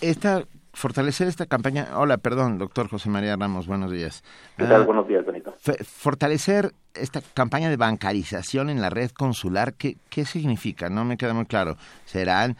Esta 0.00 0.44
fortalecer 0.72 1.28
esta 1.28 1.46
campaña. 1.46 1.88
Hola, 1.96 2.18
perdón, 2.18 2.58
doctor 2.58 2.88
José 2.88 3.10
María 3.10 3.36
Ramos, 3.36 3.66
buenos 3.66 3.90
días. 3.90 4.22
¿Qué 4.56 4.64
tal? 4.64 4.82
Ah, 4.82 4.84
buenos 4.84 5.06
días, 5.06 5.24
Benito. 5.24 5.54
Fortalecer 5.84 6.72
esta 6.94 7.20
campaña 7.34 7.70
de 7.70 7.76
bancarización 7.76 8.70
en 8.70 8.80
la 8.80 8.90
red 8.90 9.10
consular, 9.10 9.74
¿qué, 9.74 9.96
¿qué 10.10 10.24
significa? 10.24 10.88
No 10.88 11.04
me 11.04 11.16
queda 11.16 11.34
muy 11.34 11.46
claro. 11.46 11.76
¿Serán 12.04 12.56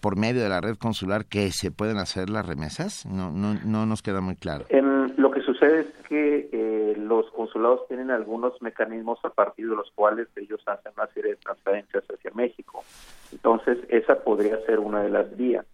por 0.00 0.16
medio 0.16 0.42
de 0.42 0.48
la 0.48 0.60
red 0.60 0.76
consular 0.76 1.26
que 1.26 1.50
se 1.50 1.70
pueden 1.70 1.98
hacer 1.98 2.30
las 2.30 2.46
remesas? 2.46 3.06
No, 3.06 3.30
no, 3.30 3.54
no 3.64 3.86
nos 3.86 4.02
queda 4.02 4.20
muy 4.20 4.36
claro. 4.36 4.64
lo 5.16 5.30
que 5.30 5.40
sucede 5.42 5.80
es 5.80 5.86
que 6.08 6.48
eh, 6.52 6.94
los 6.98 7.30
consulados 7.32 7.86
tienen 7.88 8.10
algunos 8.10 8.60
mecanismos 8.62 9.18
a 9.24 9.30
partir 9.30 9.68
de 9.68 9.76
los 9.76 9.90
cuales 9.94 10.28
ellos 10.36 10.62
hacen 10.66 10.92
una 10.96 11.06
serie 11.08 11.32
de 11.32 11.36
transferencias 11.36 12.04
hacia 12.04 12.30
México. 12.34 12.82
Entonces, 13.32 13.78
esa 13.88 14.22
podría 14.22 14.58
ser 14.66 14.78
una 14.78 15.02
de 15.02 15.10
las 15.10 15.36
vías. 15.36 15.66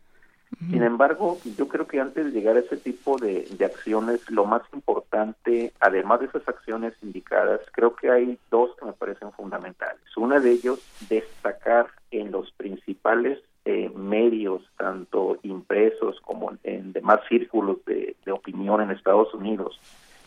Sin 0.59 0.83
embargo, 0.83 1.39
yo 1.57 1.69
creo 1.69 1.87
que 1.87 2.01
antes 2.01 2.27
de 2.27 2.33
llegar 2.33 2.57
a 2.57 2.61
ese 2.61 2.77
tipo 2.77 3.17
de, 3.19 3.47
acciones, 3.65 4.29
lo 4.31 4.45
más 4.45 4.63
importante, 4.73 5.73
además 5.81 6.21
de 6.21 6.27
esas 6.27 6.47
acciones 6.49 6.93
indicadas, 7.03 7.61
creo 7.73 7.95
que 7.95 8.11
hay 8.11 8.39
dos 8.51 8.71
que 8.77 8.87
me 8.87 8.93
parecen 8.93 9.33
fundamentales. 9.33 10.03
Una 10.17 10.41
de 10.41 10.51
ellos, 10.51 10.81
destacar 11.09 11.87
en 12.11 12.31
los 12.33 12.51
principales 12.53 13.39
eh, 13.65 13.91
medios, 13.95 14.63
tanto 14.77 15.39
impresos 15.43 16.21
como 16.21 16.53
en 16.65 16.93
demás 16.93 17.21
círculos 17.29 17.79
de, 17.87 18.17
de 18.25 18.33
opinión 18.33 18.81
en 18.81 18.91
Estados 18.91 19.33
Unidos, 19.33 19.81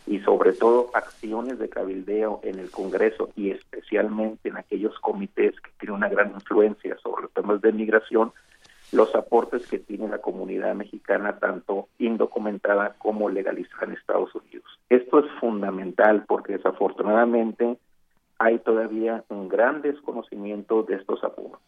y 0.06 0.20
sobre 0.20 0.52
todo 0.52 0.90
acciones 0.94 1.58
de 1.58 1.68
cabildeo 1.68 2.40
en 2.42 2.58
el 2.58 2.70
Congreso 2.70 3.30
y 3.36 3.50
especialmente 3.50 4.48
en 4.48 4.56
aquellos 4.56 4.98
comités 5.00 5.58
que 5.60 5.70
tienen 5.78 5.96
una 5.96 6.08
gran 6.08 6.32
influencia 6.32 6.96
sobre 7.02 7.22
los 7.22 7.32
temas 7.32 7.60
de 7.62 7.72
migración, 7.72 8.32
los 8.94 9.14
aportes 9.14 9.66
que 9.66 9.78
tiene 9.78 10.08
la 10.08 10.18
comunidad 10.18 10.74
mexicana, 10.74 11.38
tanto 11.38 11.88
indocumentada 11.98 12.94
como 12.98 13.28
legalizada 13.28 13.86
en 13.86 13.92
Estados 13.92 14.34
Unidos. 14.34 14.64
Esto 14.88 15.18
es 15.18 15.30
fundamental 15.40 16.24
porque 16.26 16.54
desafortunadamente 16.54 17.76
hay 18.38 18.58
todavía 18.60 19.24
un 19.28 19.48
gran 19.48 19.82
desconocimiento 19.82 20.82
de 20.84 20.96
estos 20.96 21.22
aportes. 21.24 21.60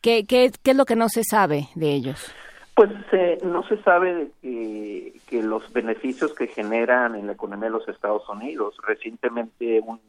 ¿Qué, 0.00 0.24
qué, 0.26 0.50
qué 0.62 0.70
es 0.70 0.76
lo 0.76 0.84
que 0.84 0.96
no 0.96 1.08
se 1.08 1.24
sabe 1.24 1.68
de 1.74 1.92
ellos? 1.92 2.32
Pues 2.74 2.90
eh, 3.12 3.38
no 3.44 3.62
se 3.68 3.80
sabe 3.82 4.14
de 4.14 4.30
que, 4.42 5.12
que, 5.28 5.42
los 5.42 5.72
beneficios 5.72 6.34
que 6.34 6.48
generan 6.48 7.14
en 7.14 7.26
la 7.26 7.34
economía 7.34 7.66
de 7.66 7.78
los 7.78 7.88
Estados 7.88 8.28
Unidos. 8.28 8.76
Recientemente 8.84 9.80
un, 9.80 10.00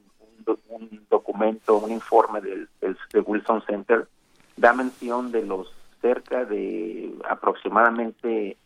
un, 0.70 1.06
documento, 1.10 1.78
un 1.78 1.92
informe 1.92 2.42
del, 2.42 2.68
del, 2.82 2.98
Wilson 3.26 3.64
Center 3.66 4.08
da 4.58 4.74
mención 4.74 5.32
de 5.32 5.46
los 5.46 5.72
cerca 6.02 6.46
de 6.46 7.14
aproximadamente 7.28 8.58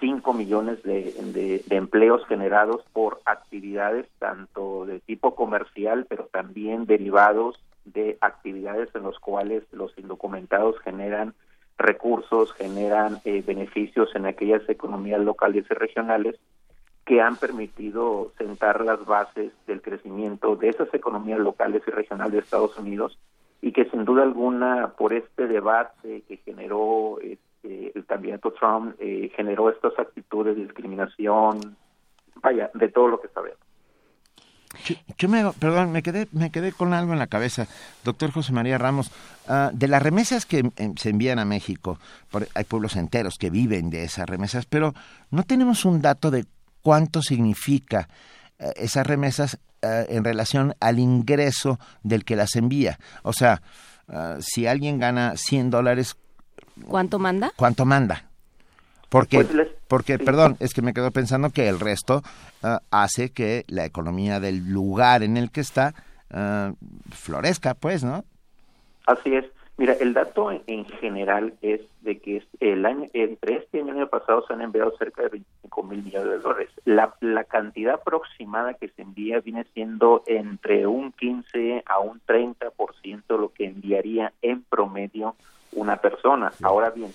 5 0.00 0.32
millones 0.32 0.82
de, 0.82 1.64
empleos 1.70 2.26
generados 2.26 2.82
por 2.92 3.20
actividades 3.24 4.06
tanto 4.18 4.86
de 4.86 5.00
tipo 5.00 5.34
comercial, 5.34 6.06
pero 6.08 6.28
también 6.32 6.86
derivados 6.86 7.60
de 7.84 8.18
actividades 8.20 8.88
en 8.94 9.02
los 9.02 9.18
cuales 9.18 9.64
los 9.72 9.96
indocumentados 9.98 10.78
generan 10.80 11.34
recursos, 11.78 12.52
generan 12.52 13.20
eh, 13.24 13.42
beneficios 13.46 14.14
en 14.14 14.26
aquellas 14.26 14.68
economías 14.68 15.20
locales 15.20 15.64
y 15.70 15.74
regionales 15.74 16.36
que 17.04 17.20
han 17.22 17.36
permitido 17.36 18.32
sentar 18.36 18.84
las 18.84 19.04
bases 19.06 19.52
del 19.66 19.80
crecimiento 19.80 20.56
de 20.56 20.68
esas 20.68 20.92
economías 20.92 21.40
locales 21.40 21.82
y 21.86 21.90
regionales 21.90 22.32
de 22.32 22.38
Estados 22.40 22.76
Unidos 22.76 23.18
y 23.60 23.72
que 23.72 23.88
sin 23.90 24.04
duda 24.04 24.22
alguna 24.22 24.94
por 24.96 25.12
este 25.12 25.46
debate 25.46 26.22
que 26.28 26.36
generó 26.38 27.18
este, 27.20 27.92
el 27.94 28.06
candidato 28.06 28.52
Trump 28.52 28.94
eh, 28.98 29.30
generó 29.34 29.70
estas 29.70 29.98
actitudes 29.98 30.56
de 30.56 30.62
discriminación, 30.62 31.76
vaya, 32.42 32.70
de 32.74 32.88
todo 32.88 33.08
lo 33.08 33.20
que 33.20 33.28
sabemos. 33.28 33.58
Yo, 35.16 35.28
me, 35.28 35.42
perdón, 35.58 35.92
me 35.92 36.02
quedé, 36.02 36.28
me 36.32 36.50
quedé 36.50 36.72
con 36.72 36.92
algo 36.92 37.12
en 37.12 37.18
la 37.18 37.26
cabeza, 37.26 37.66
doctor 38.04 38.30
José 38.30 38.52
María 38.52 38.78
Ramos. 38.78 39.10
Ah, 39.48 39.70
de 39.72 39.88
las 39.88 40.02
remesas 40.02 40.46
que 40.46 40.70
em, 40.76 40.94
se 40.96 41.10
envían 41.10 41.38
a 41.38 41.44
México, 41.44 41.98
hay 42.54 42.64
pueblos 42.64 42.96
enteros 42.96 43.38
que 43.38 43.50
viven 43.50 43.90
de 43.90 44.04
esas 44.04 44.28
remesas, 44.28 44.66
pero 44.66 44.94
no 45.30 45.42
tenemos 45.42 45.84
un 45.84 46.02
dato 46.02 46.30
de 46.30 46.44
cuánto 46.82 47.22
significa 47.22 48.08
eh, 48.58 48.72
esas 48.76 49.06
remesas 49.06 49.54
eh, 49.54 49.58
en 49.82 50.24
relación 50.24 50.74
al 50.80 50.98
ingreso 50.98 51.78
del 52.02 52.24
que 52.24 52.36
las 52.36 52.56
envía. 52.56 52.98
O 53.22 53.32
sea, 53.32 53.62
ah, 54.08 54.36
si 54.40 54.66
alguien 54.66 54.98
gana 54.98 55.36
100 55.36 55.70
dólares... 55.70 56.16
¿Cuánto 56.86 57.18
manda? 57.18 57.52
¿Cuánto 57.56 57.84
manda? 57.84 58.24
Porque, 59.08 59.44
pues 59.44 59.68
porque 59.88 60.18
perdón, 60.18 60.56
es 60.60 60.74
que 60.74 60.82
me 60.82 60.92
quedo 60.92 61.10
pensando 61.10 61.50
que 61.50 61.68
el 61.68 61.80
resto 61.80 62.22
ah, 62.62 62.82
hace 62.90 63.30
que 63.30 63.64
la 63.68 63.84
economía 63.84 64.38
del 64.38 64.68
lugar 64.68 65.22
en 65.22 65.36
el 65.36 65.50
que 65.50 65.60
está 65.60 65.94
florezca, 67.10 67.72
pues, 67.72 68.04
¿no? 68.04 68.22
Así 69.06 69.34
es. 69.34 69.46
Mira, 69.78 69.94
el 70.00 70.12
dato 70.12 70.50
en 70.50 70.84
general 70.86 71.54
es 71.62 71.80
de 72.00 72.18
que 72.18 72.42
el 72.58 72.84
año, 72.84 73.06
entre 73.12 73.58
este 73.58 73.78
año 73.78 73.86
y 73.86 73.90
el 73.90 73.96
año 73.98 74.08
pasado 74.08 74.44
se 74.44 74.52
han 74.52 74.60
enviado 74.60 74.90
cerca 74.98 75.22
de 75.22 75.28
25 75.28 75.82
mil 75.84 76.02
millones 76.02 76.30
de 76.30 76.38
dólares. 76.40 76.70
La, 76.84 77.14
la 77.20 77.44
cantidad 77.44 77.94
aproximada 77.94 78.74
que 78.74 78.88
se 78.88 79.02
envía 79.02 79.38
viene 79.38 79.64
siendo 79.74 80.24
entre 80.26 80.88
un 80.88 81.12
15 81.12 81.84
a 81.86 82.00
un 82.00 82.20
30% 82.26 83.22
lo 83.38 83.52
que 83.52 83.66
enviaría 83.66 84.32
en 84.42 84.64
promedio 84.64 85.36
una 85.72 85.98
persona. 85.98 86.50
Ahora 86.60 86.90
bien, 86.90 87.12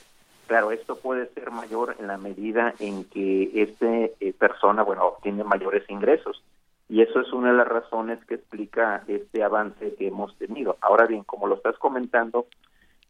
Claro, 0.47 0.71
esto 0.71 0.97
puede 0.97 1.27
ser 1.33 1.51
mayor 1.51 1.95
en 1.99 2.07
la 2.07 2.17
medida 2.17 2.73
en 2.79 3.05
que 3.05 3.49
esta 3.55 3.87
eh, 3.87 4.33
persona, 4.37 4.83
bueno, 4.83 5.05
obtiene 5.05 5.43
mayores 5.43 5.89
ingresos. 5.89 6.43
Y 6.89 7.01
eso 7.01 7.21
es 7.21 7.31
una 7.33 7.51
de 7.51 7.57
las 7.57 7.67
razones 7.67 8.23
que 8.25 8.35
explica 8.35 9.03
este 9.07 9.43
avance 9.43 9.95
que 9.95 10.07
hemos 10.07 10.35
tenido. 10.37 10.77
Ahora 10.81 11.07
bien, 11.07 11.23
como 11.23 11.47
lo 11.47 11.55
estás 11.55 11.77
comentando, 11.77 12.47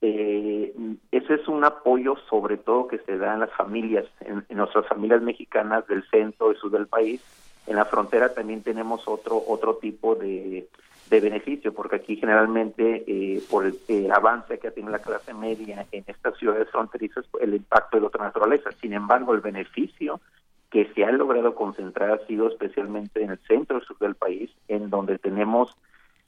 eh, 0.01 0.73
ese 1.11 1.33
es 1.33 1.47
un 1.47 1.63
apoyo 1.63 2.15
sobre 2.29 2.57
todo 2.57 2.87
que 2.87 2.99
se 2.99 3.17
da 3.17 3.33
en 3.33 3.41
las 3.41 3.51
familias, 3.51 4.05
en, 4.21 4.45
nuestras 4.55 4.87
familias 4.87 5.21
mexicanas 5.21 5.87
del 5.87 6.03
centro 6.09 6.51
y 6.51 6.55
sur 6.55 6.71
del 6.71 6.87
país. 6.87 7.21
En 7.65 7.77
la 7.77 7.85
frontera 7.85 8.33
también 8.33 8.61
tenemos 8.61 9.07
otro 9.07 9.41
otro 9.47 9.75
tipo 9.77 10.15
de 10.15 10.67
de 11.09 11.19
beneficio, 11.19 11.73
porque 11.73 11.97
aquí 11.97 12.15
generalmente 12.15 13.03
eh, 13.05 13.41
por 13.49 13.65
el, 13.65 14.11
avance 14.11 14.57
que 14.57 14.71
tenido 14.71 14.91
la 14.91 14.99
clase 14.99 15.33
media 15.33 15.85
en 15.91 16.03
estas 16.07 16.37
ciudades 16.37 16.69
fronterizas, 16.69 17.25
el 17.39 17.53
impacto 17.55 17.99
de 17.99 18.05
otra 18.05 18.25
naturaleza. 18.25 18.71
Sin 18.81 18.93
embargo, 18.93 19.33
el 19.33 19.41
beneficio 19.41 20.19
que 20.73 20.91
se 20.95 21.05
ha 21.05 21.11
logrado 21.11 21.53
concentrar 21.53 22.09
ha 22.09 22.25
sido 22.25 22.47
especialmente 22.47 23.21
en 23.21 23.29
el 23.29 23.37
centro 23.47 23.79
sur 23.81 23.95
del 23.99 24.15
país, 24.15 24.49
en 24.67 24.89
donde 24.89 25.19
tenemos 25.19 25.77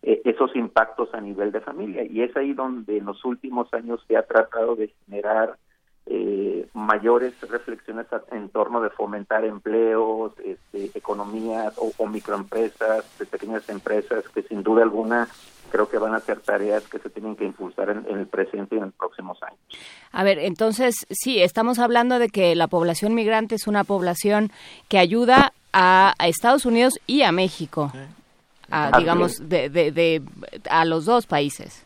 eh, 0.04 0.22
esos 0.24 0.56
impactos 0.56 1.12
a 1.16 1.20
nivel 1.20 1.52
de 1.52 1.62
familia. 1.62 2.04
Y 2.04 2.22
es 2.22 2.38
ahí 2.38 2.54
donde 2.54 3.00
en 3.00 3.06
los 3.06 3.26
últimos 3.26 3.74
años 3.74 4.06
se 4.08 4.16
ha 4.16 4.22
tratado 4.22 4.76
de 4.76 4.94
generar 5.04 5.58
eh, 6.06 6.68
mayores 6.76 7.34
reflexiones 7.50 8.06
en 8.32 8.50
torno 8.50 8.82
de 8.82 8.92
fomentar 8.92 9.44
empleos, 9.46 10.34
este, 10.44 10.96
economías 10.96 11.74
o, 11.78 12.06
microempresas, 12.06 13.18
de 13.18 13.26
pequeñas 13.26 13.68
empresas 13.68 14.30
que 14.30 14.44
sin 14.44 14.62
duda 14.62 14.84
alguna 14.84 15.28
creo 15.76 15.90
que 15.90 15.98
van 15.98 16.14
a 16.14 16.22
ser 16.22 16.40
tareas 16.40 16.88
que 16.88 17.00
se 17.00 17.10
tienen 17.10 17.36
que 17.36 17.44
impulsar 17.44 17.90
en, 17.90 18.18
el 18.18 18.28
presente 18.28 18.76
y 18.76 18.78
en 18.78 18.86
los 18.86 18.94
próximos 18.94 19.38
años. 19.44 19.60
A 20.14 20.24
ver, 20.24 20.40
entonces 20.40 21.06
sí, 21.10 21.42
estamos 21.42 21.80
hablando 21.80 22.18
de 22.18 22.30
que 22.30 22.56
la 22.56 22.68
población 22.68 23.14
migrante 23.14 23.56
es 23.56 23.68
una 23.68 23.84
población 23.84 24.54
que 24.88 25.00
ayuda 25.00 25.52
a, 25.74 26.14
Estados 26.20 26.66
Unidos 26.66 26.94
y 27.08 27.24
a 27.24 27.34
México, 27.34 27.92
a, 28.72 28.98
digamos, 28.98 29.50
de, 29.50 29.70
de, 29.70 30.22
a 30.70 30.86
los 30.86 31.04
dos 31.04 31.28
países. 31.28 31.86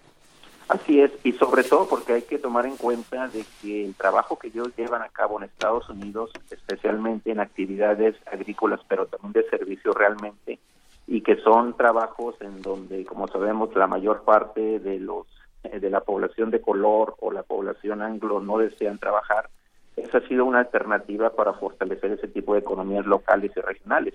Así 0.67 1.01
es, 1.01 1.11
y 1.23 1.31
sobre 1.31 1.63
todo 1.63 1.87
porque 1.87 2.13
hay 2.13 2.21
que 2.21 2.37
tomar 2.37 2.67
en 2.67 2.77
cuenta 2.77 3.27
de 3.27 3.43
que 3.59 3.85
el 3.85 3.95
trabajo 3.95 4.37
que 4.37 4.49
ellos 4.49 4.67
llevan 4.77 5.01
a 5.01 5.09
cabo 5.09 5.39
en 5.39 5.45
Estados 5.45 5.89
Unidos, 5.89 6.29
especialmente 6.51 7.31
en 7.31 7.39
actividades 7.39 8.15
agrícolas, 8.31 8.81
pero 8.87 9.07
también 9.07 9.33
de 9.33 9.49
servicio 9.49 9.93
realmente, 9.93 10.59
y 11.11 11.21
que 11.21 11.37
son 11.37 11.75
trabajos 11.75 12.35
en 12.39 12.61
donde, 12.61 13.03
como 13.03 13.27
sabemos, 13.27 13.75
la 13.75 13.87
mayor 13.87 14.21
parte 14.21 14.79
de 14.79 14.99
los 14.99 15.25
eh, 15.63 15.79
de 15.79 15.89
la 15.89 16.01
población 16.01 16.51
de 16.51 16.61
color 16.61 17.15
o 17.19 17.31
la 17.31 17.41
población 17.41 18.03
anglo 18.03 18.39
no 18.39 18.59
desean 18.59 18.99
trabajar, 18.99 19.49
esa 19.95 20.19
ha 20.19 20.27
sido 20.27 20.45
una 20.45 20.59
alternativa 20.59 21.31
para 21.31 21.53
fortalecer 21.53 22.11
ese 22.11 22.27
tipo 22.27 22.53
de 22.53 22.59
economías 22.59 23.07
locales 23.07 23.51
y 23.55 23.59
regionales 23.59 24.13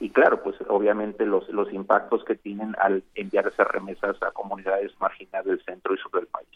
y 0.00 0.10
claro, 0.10 0.42
pues 0.42 0.56
obviamente 0.68 1.24
los, 1.24 1.48
los 1.50 1.72
impactos 1.72 2.24
que 2.24 2.34
tienen 2.34 2.74
al 2.80 3.04
enviar 3.14 3.46
esas 3.46 3.68
remesas 3.68 4.20
a 4.20 4.32
comunidades 4.32 4.90
marginales 5.00 5.46
del 5.46 5.64
centro 5.64 5.94
y 5.94 5.98
sur 5.98 6.10
del 6.10 6.26
país. 6.26 6.48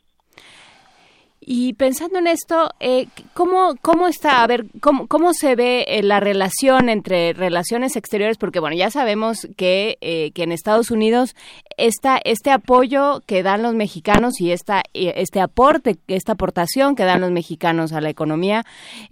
Y 1.48 1.74
pensando 1.74 2.18
en 2.18 2.26
esto, 2.26 2.70
eh, 2.80 3.06
¿cómo, 3.32 3.76
¿cómo 3.80 4.08
está, 4.08 4.42
a 4.42 4.46
ver, 4.48 4.66
cómo, 4.80 5.06
cómo 5.06 5.32
se 5.32 5.54
ve 5.54 5.84
eh, 5.86 6.02
la 6.02 6.18
relación 6.18 6.88
entre 6.88 7.34
relaciones 7.34 7.94
exteriores? 7.94 8.36
Porque, 8.36 8.58
bueno, 8.58 8.74
ya 8.74 8.90
sabemos 8.90 9.46
que, 9.56 9.96
eh, 10.00 10.32
que 10.32 10.42
en 10.42 10.50
Estados 10.50 10.90
Unidos 10.90 11.36
esta, 11.76 12.18
este 12.24 12.50
apoyo 12.50 13.22
que 13.26 13.44
dan 13.44 13.62
los 13.62 13.76
mexicanos 13.76 14.40
y 14.40 14.50
esta, 14.50 14.82
este 14.92 15.40
aporte, 15.40 15.98
esta 16.08 16.32
aportación 16.32 16.96
que 16.96 17.04
dan 17.04 17.20
los 17.20 17.30
mexicanos 17.30 17.92
a 17.92 18.00
la 18.00 18.10
economía, 18.10 18.64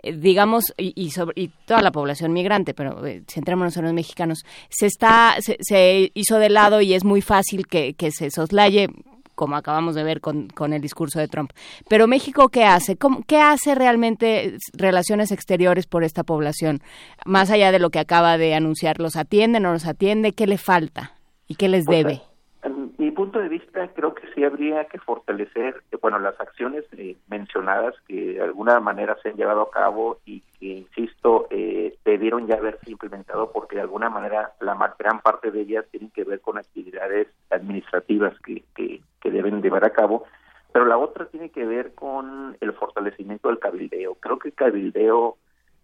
digamos, 0.02 0.74
y, 0.76 1.12
sobre, 1.12 1.40
y 1.40 1.50
toda 1.66 1.82
la 1.82 1.92
población 1.92 2.32
migrante, 2.32 2.74
pero 2.74 3.00
centrémonos 3.32 3.76
en 3.76 3.84
los 3.84 3.92
mexicanos, 3.92 4.44
se, 4.70 4.86
está, 4.86 5.36
se, 5.38 5.56
se 5.60 6.10
hizo 6.14 6.40
de 6.40 6.48
lado 6.48 6.80
y 6.80 6.94
es 6.94 7.04
muy 7.04 7.22
fácil 7.22 7.68
que, 7.68 7.94
que 7.94 8.10
se 8.10 8.32
soslaye 8.32 8.88
como 9.34 9.56
acabamos 9.56 9.94
de 9.94 10.04
ver 10.04 10.20
con, 10.20 10.48
con 10.48 10.72
el 10.72 10.80
discurso 10.80 11.18
de 11.18 11.28
Trump. 11.28 11.50
Pero 11.88 12.06
México, 12.06 12.48
¿qué 12.48 12.64
hace? 12.64 12.96
¿Qué 13.26 13.40
hace 13.40 13.74
realmente 13.74 14.56
relaciones 14.72 15.32
exteriores 15.32 15.86
por 15.86 16.04
esta 16.04 16.24
población? 16.24 16.80
Más 17.24 17.50
allá 17.50 17.72
de 17.72 17.78
lo 17.78 17.90
que 17.90 17.98
acaba 17.98 18.38
de 18.38 18.54
anunciar, 18.54 18.98
¿los 18.98 19.16
atiende, 19.16 19.60
no 19.60 19.72
los 19.72 19.86
atiende? 19.86 20.32
¿Qué 20.32 20.46
le 20.46 20.58
falta 20.58 21.12
y 21.46 21.56
qué 21.56 21.68
les 21.68 21.84
debe? 21.84 22.22
en 22.64 22.94
mi 22.96 23.10
punto 23.10 23.38
de 23.38 23.48
vista, 23.48 23.88
creo 23.88 24.14
que 24.14 24.26
sí 24.34 24.42
habría 24.42 24.86
que 24.86 24.98
fortalecer, 24.98 25.82
bueno, 26.00 26.18
las 26.18 26.40
acciones 26.40 26.84
eh, 26.96 27.16
mencionadas 27.28 27.94
que 28.08 28.34
de 28.34 28.42
alguna 28.42 28.80
manera 28.80 29.16
se 29.22 29.28
han 29.28 29.36
llevado 29.36 29.62
a 29.62 29.70
cabo 29.70 30.18
y 30.24 30.40
que, 30.58 30.66
insisto, 30.66 31.46
eh, 31.50 31.96
debieron 32.04 32.46
ya 32.46 32.56
haberse 32.56 32.90
implementado 32.90 33.52
porque 33.52 33.76
de 33.76 33.82
alguna 33.82 34.08
manera 34.08 34.52
la 34.60 34.74
gran 34.98 35.20
parte 35.20 35.50
de 35.50 35.60
ellas 35.60 35.84
tienen 35.90 36.10
que 36.10 36.24
ver 36.24 36.40
con 36.40 36.56
actividades 36.56 37.28
administrativas 37.50 38.38
que, 38.40 38.64
que, 38.74 39.02
que 39.24 39.30
deben 39.30 39.62
llevar 39.62 39.84
a 39.84 39.90
cabo, 39.90 40.24
pero 40.70 40.84
la 40.84 40.98
otra 40.98 41.26
tiene 41.26 41.48
que 41.48 41.64
ver 41.64 41.94
con 41.94 42.56
el 42.60 42.72
fortalecimiento 42.74 43.48
del 43.48 43.58
cabildeo. 43.58 44.16
Creo 44.16 44.38
que 44.38 44.48
el 44.48 44.54
cabildeo 44.54 45.36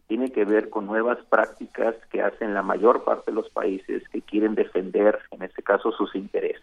tiene 0.07 0.31
que 0.31 0.45
ver 0.45 0.69
con 0.69 0.87
nuevas 0.87 1.19
prácticas 1.31 1.95
que 2.11 2.21
hacen 2.21 2.53
la 2.53 2.63
mayor 2.63 3.05
parte 3.05 3.31
de 3.31 3.37
los 3.37 3.49
países 3.51 4.07
que 4.11 4.21
quieren 4.21 4.55
defender, 4.55 5.19
en 5.31 5.43
este 5.43 5.63
caso, 5.63 5.91
sus 5.93 6.15
intereses. 6.15 6.63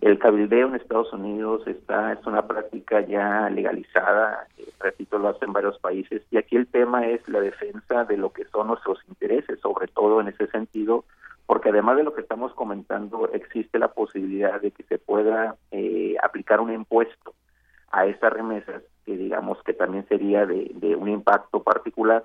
El 0.00 0.20
cabildeo 0.20 0.68
en 0.68 0.76
Estados 0.76 1.12
Unidos 1.12 1.66
está 1.66 2.12
es 2.12 2.24
una 2.24 2.46
práctica 2.46 3.00
ya 3.00 3.50
legalizada, 3.50 4.46
eh, 4.58 4.68
repito, 4.78 5.18
lo 5.18 5.30
hacen 5.30 5.52
varios 5.52 5.76
países, 5.80 6.22
y 6.30 6.36
aquí 6.36 6.54
el 6.54 6.68
tema 6.68 7.08
es 7.08 7.28
la 7.28 7.40
defensa 7.40 8.04
de 8.04 8.16
lo 8.16 8.32
que 8.32 8.44
son 8.44 8.68
nuestros 8.68 9.00
intereses, 9.08 9.58
sobre 9.58 9.88
todo 9.88 10.20
en 10.20 10.28
ese 10.28 10.46
sentido, 10.48 11.04
porque 11.46 11.68
además 11.68 11.96
de 11.96 12.04
lo 12.04 12.14
que 12.14 12.20
estamos 12.20 12.52
comentando, 12.54 13.30
existe 13.32 13.78
la 13.78 13.88
posibilidad 13.88 14.60
de 14.60 14.72
que 14.72 14.82
se 14.84 14.98
pueda 14.98 15.56
eh, 15.70 16.16
aplicar 16.22 16.60
un 16.60 16.72
impuesto 16.72 17.34
a 17.92 18.06
esas 18.06 18.32
remesas, 18.32 18.82
que 19.04 19.16
digamos 19.16 19.62
que 19.62 19.72
también 19.72 20.06
sería 20.08 20.44
de, 20.44 20.96
un 20.96 21.08
impacto 21.08 21.62
particular, 21.62 22.24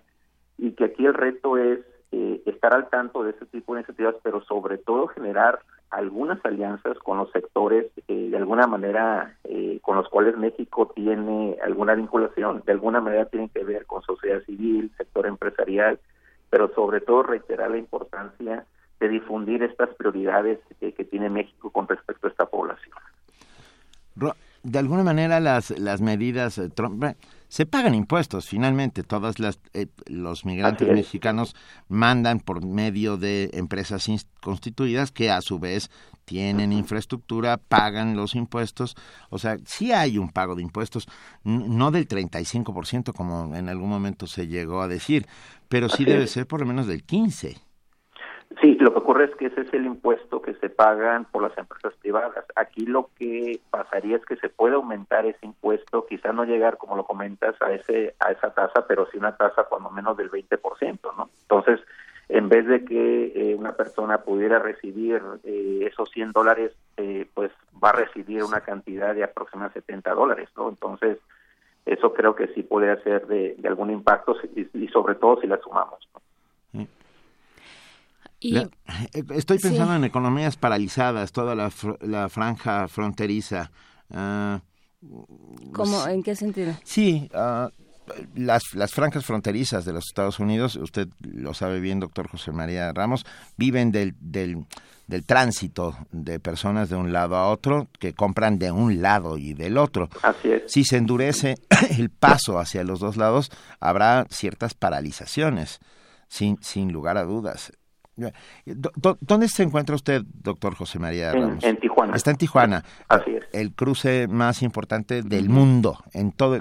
y 0.57 0.71
que 0.71 0.85
aquí 0.85 1.05
el 1.05 1.13
reto 1.13 1.57
es 1.57 1.79
eh, 2.11 2.41
estar 2.45 2.73
al 2.73 2.89
tanto 2.89 3.23
de 3.23 3.31
ese 3.31 3.45
tipo 3.45 3.73
de 3.73 3.81
iniciativas, 3.81 4.15
pero 4.23 4.41
sobre 4.43 4.77
todo 4.77 5.07
generar 5.07 5.59
algunas 5.91 6.43
alianzas 6.45 6.97
con 6.99 7.17
los 7.17 7.29
sectores 7.31 7.87
eh, 8.07 8.29
de 8.29 8.37
alguna 8.37 8.65
manera 8.65 9.37
eh, 9.43 9.79
con 9.81 9.97
los 9.97 10.07
cuales 10.09 10.37
México 10.37 10.91
tiene 10.95 11.57
alguna 11.63 11.95
vinculación, 11.95 12.63
de 12.65 12.71
alguna 12.71 13.01
manera 13.01 13.25
tienen 13.25 13.49
que 13.49 13.63
ver 13.63 13.85
con 13.85 14.01
sociedad 14.01 14.41
civil, 14.43 14.91
sector 14.97 15.27
empresarial, 15.27 15.99
pero 16.49 16.73
sobre 16.73 17.01
todo 17.01 17.23
reiterar 17.23 17.71
la 17.71 17.77
importancia 17.77 18.65
de 19.01 19.09
difundir 19.09 19.63
estas 19.63 19.89
prioridades 19.95 20.59
que 20.79 21.03
tiene 21.03 21.29
México 21.29 21.71
con 21.71 21.87
respecto 21.87 22.27
a 22.27 22.29
esta 22.29 22.45
población. 22.45 22.93
De 24.63 24.77
alguna 24.77 25.03
manera 25.03 25.39
las, 25.39 25.71
las 25.79 26.01
medidas, 26.01 26.61
Trump, 26.75 27.03
se 27.47 27.65
pagan 27.65 27.95
impuestos. 27.95 28.47
Finalmente, 28.47 29.01
todos 29.01 29.35
eh, 29.73 29.87
los 30.05 30.45
migrantes 30.45 30.87
mexicanos 30.87 31.55
mandan 31.89 32.39
por 32.39 32.63
medio 32.63 33.17
de 33.17 33.49
empresas 33.53 34.07
constituidas 34.39 35.11
que 35.11 35.31
a 35.31 35.41
su 35.41 35.57
vez 35.57 35.89
tienen 36.25 36.71
infraestructura, 36.73 37.57
pagan 37.57 38.15
los 38.15 38.35
impuestos. 38.35 38.95
O 39.31 39.39
sea, 39.39 39.57
sí 39.65 39.91
hay 39.91 40.19
un 40.19 40.29
pago 40.29 40.55
de 40.55 40.61
impuestos, 40.61 41.07
no 41.43 41.89
del 41.89 42.07
35% 42.07 43.13
como 43.13 43.55
en 43.55 43.67
algún 43.67 43.89
momento 43.89 44.27
se 44.27 44.45
llegó 44.45 44.81
a 44.81 44.87
decir, 44.87 45.25
pero 45.69 45.89
sí 45.89 46.05
debe 46.05 46.27
ser 46.27 46.45
por 46.45 46.59
lo 46.59 46.67
menos 46.67 46.85
del 46.85 47.03
15%. 47.03 47.59
Sí, 48.59 48.75
lo 48.79 48.91
que 48.91 48.99
ocurre 48.99 49.25
es 49.25 49.35
que 49.35 49.45
ese 49.45 49.61
es 49.61 49.73
el 49.73 49.85
impuesto 49.85 50.41
que 50.41 50.53
se 50.55 50.69
pagan 50.69 51.25
por 51.25 51.43
las 51.43 51.57
empresas 51.57 51.93
privadas. 52.01 52.45
Aquí 52.55 52.85
lo 52.85 53.09
que 53.17 53.61
pasaría 53.69 54.17
es 54.17 54.25
que 54.25 54.35
se 54.35 54.49
puede 54.49 54.75
aumentar 54.75 55.25
ese 55.25 55.45
impuesto, 55.45 56.05
quizá 56.05 56.33
no 56.33 56.43
llegar, 56.43 56.77
como 56.77 56.97
lo 56.97 57.05
comentas, 57.05 57.55
a 57.61 57.71
ese 57.71 58.15
a 58.19 58.31
esa 58.31 58.53
tasa, 58.53 58.85
pero 58.87 59.07
sí 59.09 59.17
una 59.17 59.37
tasa 59.37 59.63
cuando 59.63 59.89
menos 59.89 60.17
del 60.17 60.29
20%, 60.29 61.15
¿no? 61.17 61.29
Entonces, 61.43 61.79
en 62.27 62.49
vez 62.49 62.65
de 62.65 62.85
que 62.85 63.31
eh, 63.35 63.55
una 63.55 63.73
persona 63.73 64.19
pudiera 64.19 64.59
recibir 64.59 65.21
eh, 65.43 65.87
esos 65.91 66.09
100 66.11 66.31
dólares, 66.31 66.71
eh, 66.97 67.27
pues 67.33 67.51
va 67.83 67.89
a 67.89 67.93
recibir 67.93 68.43
una 68.43 68.61
cantidad 68.61 69.13
de 69.15 69.23
aproximadamente 69.23 69.81
70 69.81 70.13
dólares, 70.13 70.49
¿no? 70.55 70.69
Entonces, 70.69 71.19
eso 71.85 72.13
creo 72.13 72.35
que 72.35 72.47
sí 72.49 72.63
puede 72.63 72.91
hacer 72.91 73.27
de, 73.27 73.57
algún 73.65 73.91
impacto 73.91 74.35
y, 74.55 74.87
sobre 74.89 75.15
todo 75.15 75.41
si 75.41 75.47
la 75.47 75.57
sumamos, 75.57 76.07
¿no? 76.13 76.21
Eh, 78.41 78.67
estoy 79.35 79.59
pensando 79.59 79.95
en 79.95 80.03
economías 80.03 80.57
paralizadas, 80.57 81.31
toda 81.31 81.55
la, 81.55 81.71
la 82.01 82.29
franja 82.29 82.87
fronteriza. 82.87 83.71
Uh, 84.09 84.59
¿Cómo? 85.71 86.07
¿En 86.07 86.23
qué 86.23 86.35
sentido? 86.35 86.73
Sí, 86.83 87.29
ah, 87.33 87.69
las, 88.35 88.63
las 88.73 88.91
franjas 88.93 89.25
fronterizas 89.25 89.85
de 89.85 89.93
los 89.93 90.05
Estados 90.07 90.39
Unidos, 90.39 90.75
usted 90.75 91.07
lo 91.21 91.53
sabe 91.53 91.79
bien, 91.79 91.99
doctor 91.99 92.27
José 92.27 92.51
María 92.51 92.91
Ramos, 92.93 93.25
viven 93.57 93.91
del, 93.91 94.15
del, 94.19 94.65
del 95.07 95.25
tránsito 95.25 95.95
de 96.11 96.39
personas 96.39 96.89
de 96.89 96.95
un 96.95 97.13
lado 97.13 97.35
a 97.35 97.49
otro 97.49 97.87
que 97.99 98.13
compran 98.13 98.59
de 98.59 98.71
un 98.71 99.01
lado 99.01 99.37
y 99.37 99.53
del 99.53 99.77
otro. 99.77 100.09
Así 100.21 100.49
es. 100.49 100.71
Si 100.71 100.83
se 100.83 100.97
endurece 100.97 101.55
el 101.97 102.09
paso 102.09 102.59
hacia 102.59 102.83
los 102.83 102.99
dos 102.99 103.17
lados, 103.17 103.51
habrá 103.79 104.25
ciertas 104.29 104.73
paralizaciones, 104.73 105.79
sin, 106.27 106.61
sin 106.61 106.91
lugar 106.91 107.17
a 107.17 107.23
dudas. 107.23 107.71
¿Dónde 108.15 109.47
se 109.47 109.63
encuentra 109.63 109.95
usted, 109.95 110.21
doctor 110.25 110.75
José 110.75 110.99
María 110.99 111.33
Ramos? 111.33 111.63
En, 111.63 111.77
Tijuana. 111.77 112.15
Está 112.15 112.31
en 112.31 112.37
Tijuana. 112.37 112.83
Así 113.07 113.31
es. 113.31 113.47
El 113.53 113.73
cruce 113.73 114.27
más 114.27 114.61
importante 114.61 115.21
del 115.21 115.49
mundo. 115.49 115.97
En 116.13 116.31
todo 116.31 116.57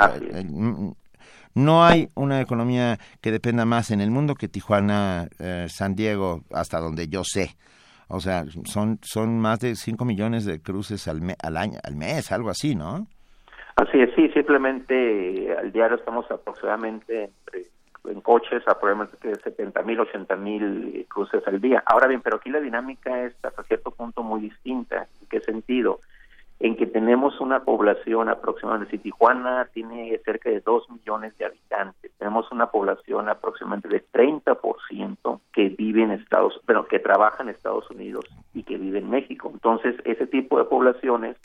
no 1.54 1.84
hay 1.84 2.08
una 2.14 2.40
economía 2.40 2.98
que 3.20 3.32
dependa 3.32 3.64
más 3.64 3.90
en 3.90 4.00
el 4.00 4.10
mundo 4.10 4.34
que 4.34 4.48
Tijuana, 4.48 5.28
eh, 5.38 5.66
San 5.68 5.94
Diego, 5.94 6.42
hasta 6.52 6.78
donde 6.78 7.08
yo 7.08 7.22
sé. 7.24 7.56
O 8.08 8.20
sea, 8.20 8.44
son, 8.64 8.98
son 9.02 9.38
más 9.38 9.60
de 9.60 9.74
5 9.76 10.04
millones 10.04 10.44
de 10.44 10.60
cruces 10.60 11.06
al, 11.08 11.20
al, 11.42 11.56
año, 11.56 11.78
al 11.82 11.96
mes, 11.96 12.32
algo 12.32 12.50
así, 12.50 12.74
¿no? 12.74 13.06
Así 13.76 14.00
es, 14.00 14.10
sí, 14.14 14.28
simplemente 14.30 15.56
al 15.56 15.72
diario 15.72 15.96
estamos 15.96 16.28
aproximadamente 16.30 17.24
entre 17.24 17.66
en 18.04 18.20
coches 18.20 18.62
aproximadamente 18.66 19.34
70 19.42 19.82
mil, 19.82 20.00
80 20.00 20.36
mil 20.36 21.06
cruces 21.08 21.46
al 21.46 21.60
día. 21.60 21.82
Ahora 21.86 22.06
bien, 22.06 22.20
pero 22.20 22.36
aquí 22.36 22.50
la 22.50 22.60
dinámica 22.60 23.24
es 23.24 23.34
hasta 23.42 23.62
cierto 23.64 23.90
punto 23.90 24.22
muy 24.22 24.40
distinta. 24.40 25.06
¿En 25.20 25.28
qué 25.28 25.40
sentido? 25.40 26.00
En 26.58 26.76
que 26.76 26.86
tenemos 26.86 27.40
una 27.40 27.64
población 27.64 28.28
aproximadamente, 28.28 28.90
si 28.90 28.98
Tijuana 29.02 29.66
tiene 29.72 30.18
cerca 30.24 30.50
de 30.50 30.60
2 30.60 30.90
millones 30.90 31.36
de 31.38 31.46
habitantes, 31.46 32.12
tenemos 32.18 32.50
una 32.52 32.70
población 32.70 33.28
aproximadamente 33.30 33.88
de 33.88 34.04
30% 34.12 35.40
que 35.52 35.68
vive 35.70 36.02
en 36.02 36.10
Estados, 36.10 36.60
pero 36.66 36.86
que 36.86 36.98
trabaja 36.98 37.42
en 37.42 37.48
Estados 37.48 37.90
Unidos 37.90 38.26
y 38.52 38.62
que 38.64 38.76
vive 38.76 38.98
en 38.98 39.08
México. 39.08 39.50
Entonces, 39.52 39.96
ese 40.04 40.26
tipo 40.26 40.58
de 40.58 40.64
poblaciones 40.64 41.36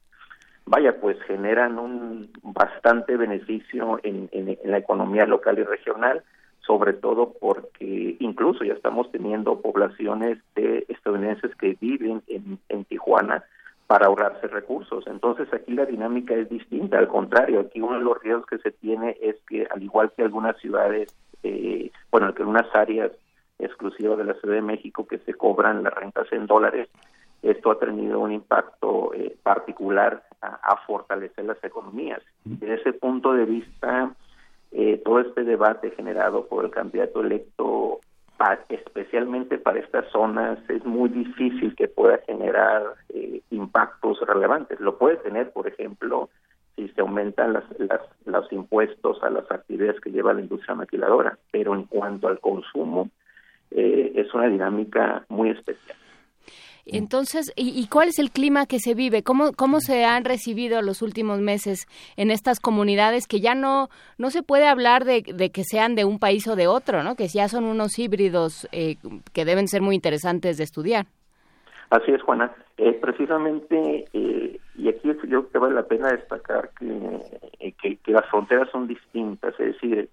vaya, 0.66 1.00
pues 1.00 1.22
generan 1.24 1.80
un 1.80 2.32
bastante 2.42 3.16
beneficio 3.18 4.00
en, 4.04 4.30
en, 4.32 4.58
la 4.64 4.78
economía 4.78 5.26
local 5.26 5.60
y 5.60 5.64
regional 5.64 6.24
sobre 6.66 6.94
todo 6.94 7.34
porque 7.40 8.18
incluso 8.20 8.64
ya 8.64 8.74
estamos 8.74 9.12
teniendo 9.12 9.62
poblaciones 9.62 10.40
de 10.56 10.86
estadounidenses 10.90 11.56
que 11.56 11.78
viven 11.80 12.24
en, 12.28 12.60
en 12.70 12.86
Tijuana 12.86 13.44
para 13.88 14.08
ahorrarse 14.08 14.48
recursos. 14.48 15.06
Entonces 15.08 15.48
aquí 15.54 15.74
la 15.74 15.86
dinámica 15.86 16.34
es 16.34 16.50
distinta, 16.50 16.98
al 16.98 17.08
contrario, 17.08 17.60
aquí 17.60 17.82
uno 17.82 18.00
de 18.00 18.04
los 18.04 18.22
riesgos 18.22 18.46
que 18.48 18.58
se 18.58 18.72
tiene 18.72 19.16
es 19.22 19.36
que 19.48 19.68
al 19.70 19.84
igual 19.84 20.12
que 20.16 20.24
algunas 20.24 20.58
ciudades, 20.58 21.16
eh, 21.44 21.92
bueno, 22.12 22.34
que 22.34 22.42
algunas 22.42 22.74
áreas 22.74 23.12
exclusivas 23.60 24.18
de 24.18 24.26
la 24.26 24.34
Ciudad 24.36 24.56
de 24.56 24.62
México 24.62 25.06
que 25.08 25.20
se 25.20 25.34
cobran 25.34 25.84
las 25.84 25.94
rentas 25.94 26.28
en 26.32 26.48
dólares, 26.48 26.90
esto 27.44 27.72
ha 27.72 27.80
tenido 27.80 28.20
un 28.20 28.32
impacto 28.32 29.14
eh, 29.14 29.38
particular 29.44 30.24
a, 30.42 30.48
a, 30.48 30.78
fortalecer 30.88 31.46
las 31.46 31.64
economías. 31.64 32.22
Desde 32.44 32.74
ese 32.74 32.94
punto 32.94 33.34
de 33.34 33.46
vista, 33.46 34.12
eh, 34.78 35.02
todo 35.06 35.22
este 35.22 35.46
debate 35.46 35.92
generado 35.92 36.48
por 36.48 36.66
el 36.66 36.72
candidato 36.72 37.22
electo, 37.22 38.02
especialmente 38.68 39.58
para 39.58 39.80
estas 39.80 40.06
zonas, 40.12 40.60
es 40.70 40.84
muy 40.84 41.08
difícil 41.08 41.74
que 41.76 41.88
pueda 41.88 42.18
generar 42.28 42.84
eh, 43.08 43.40
impactos 43.52 44.20
relevantes. 44.28 44.82
Lo 44.82 44.98
puede 44.98 45.16
tener, 45.18 45.52
por 45.52 45.70
ejemplo, 45.70 46.30
si 46.76 46.90
se 46.90 47.00
aumentan 47.00 47.54
las, 47.54 47.64
los 48.26 48.52
impuestos 48.52 49.24
a 49.24 49.30
las 49.30 49.50
actividades 49.50 50.02
que 50.02 50.12
lleva 50.12 50.34
la 50.34 50.42
industria 50.42 50.76
maquiladora, 50.76 51.38
pero 51.52 51.74
en 51.74 51.86
cuanto 51.86 52.28
al 52.28 52.42
consumo, 52.42 53.10
eh, 53.72 54.12
es 54.16 54.34
una 54.34 54.48
dinámica 54.48 55.24
muy 55.30 55.52
especial. 55.52 55.98
Entonces, 56.86 57.52
¿y, 57.56 57.88
cuál 57.88 58.10
es 58.10 58.20
el 58.20 58.30
clima 58.30 58.68
que 58.68 58.80
se 58.80 58.94
vive? 58.94 59.24
¿Cómo, 59.24 59.54
¿Cómo 59.54 59.80
se 59.80 60.06
han 60.06 60.24
recibido 60.24 60.84
los 60.84 61.02
últimos 61.02 61.40
meses 61.40 61.88
en 62.16 62.30
estas 62.30 62.60
comunidades 62.60 63.28
que 63.28 63.40
ya 63.40 63.56
no, 63.56 63.90
no 64.20 64.30
se 64.30 64.44
puede 64.44 64.68
hablar 64.68 65.04
de, 65.04 65.24
que 65.24 65.64
sean 65.64 65.96
de 65.96 66.06
un 66.06 66.20
país 66.20 66.48
o 66.48 66.56
de 66.56 66.68
otro, 66.68 67.04
¿no? 67.04 67.16
que 67.16 67.28
ya 67.28 67.48
son 67.48 67.66
unos 67.66 67.98
híbridos 67.98 68.68
eh, 68.72 68.98
que 69.34 69.46
deben 69.46 69.68
ser 69.68 69.82
muy 69.82 69.96
interesantes 69.96 70.58
de 70.58 70.64
estudiar? 70.64 71.08
Así 71.90 72.12
es, 72.12 72.22
Juana. 72.22 72.52
Eh, 72.78 72.94
precisamente, 72.94 74.06
eh, 74.14 74.60
y 74.76 74.90
aquí 74.90 75.08
yo 75.08 75.18
creo 75.18 75.50
que 75.50 75.58
vale 75.58 75.74
la 75.74 75.88
pena 75.88 76.10
destacar 76.12 76.70
que, 76.78 77.72
que, 77.82 78.12
las 78.12 78.26
fronteras 78.30 78.70
son 78.72 78.88
distintas, 78.88 79.58
es 79.60 79.74
decir, 79.74 80.10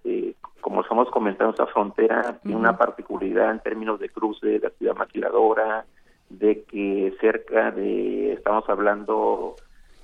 como 0.61 0.85
somos 0.85 1.11
comentado, 1.11 1.51
esa 1.51 1.67
frontera 1.67 2.39
tiene 2.43 2.57
una 2.57 2.79
particularidad 2.79 3.51
en 3.51 3.61
términos 3.61 3.99
de 3.99 4.11
cruce 4.11 4.61
de 4.61 4.67
actividad 4.67 4.97
maquiladora, 4.97 5.85
de 6.39 6.63
que 6.65 7.15
cerca 7.21 7.71
de, 7.71 8.33
estamos 8.33 8.69
hablando, 8.69 9.57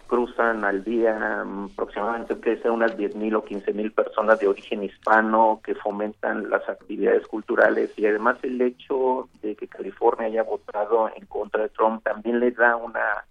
cruzan 0.07 0.65
al 0.65 0.85
día 0.85 1.45
mm, 1.45 1.71
aproximadamente 1.73 2.39
que 2.41 2.57
sea 2.57 2.73
unas 2.73 2.97
10.000 2.97 3.37
o 3.37 3.45
15.000 3.45 3.95
personas 3.95 4.41
de 4.41 4.49
origen 4.49 4.83
hispano 4.83 5.61
que 5.63 5.75
fomentan 5.75 6.51
las 6.51 6.69
actividades 6.69 7.27
culturales. 7.27 7.93
Y 7.97 8.07
además 8.07 8.39
el 8.43 8.61
hecho 8.61 9.29
de 9.43 9.55
que 9.55 9.69
California 9.69 10.27
haya 10.27 10.43
votado 10.43 11.11
en 11.15 11.27
contra 11.27 11.63
de 11.63 11.69
Trump 11.69 12.03
también 12.03 12.41
le 12.41 12.51
da 12.51 12.77
una 12.77 13.25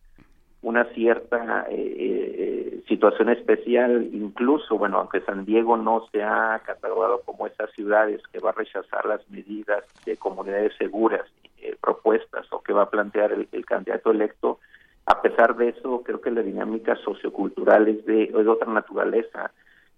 una 0.61 0.85
cierta 0.85 1.67
eh, 1.69 1.95
eh, 1.97 2.83
situación 2.87 3.29
especial, 3.29 4.09
incluso, 4.11 4.77
bueno, 4.77 4.97
aunque 4.97 5.21
San 5.21 5.45
Diego 5.45 5.77
no 5.77 6.07
se 6.11 6.23
ha 6.23 6.61
catalogado 6.65 7.21
como 7.21 7.47
esas 7.47 7.71
ciudades 7.71 8.21
que 8.31 8.39
va 8.39 8.49
a 8.49 8.53
rechazar 8.53 9.05
las 9.05 9.27
medidas 9.29 9.83
de 10.05 10.17
comunidades 10.17 10.73
seguras 10.77 11.21
eh, 11.61 11.75
propuestas 11.81 12.45
o 12.51 12.61
que 12.61 12.73
va 12.73 12.83
a 12.83 12.89
plantear 12.89 13.31
el, 13.31 13.65
candidato 13.65 14.11
electo. 14.11 14.59
A 15.05 15.21
pesar 15.21 15.55
de 15.55 15.69
eso, 15.69 16.03
creo 16.03 16.21
que 16.21 16.31
la 16.31 16.41
dinámica 16.41 16.95
sociocultural 16.97 17.87
es 17.87 18.05
de, 18.05 18.31
otra 18.47 18.71
naturaleza. 18.71 19.51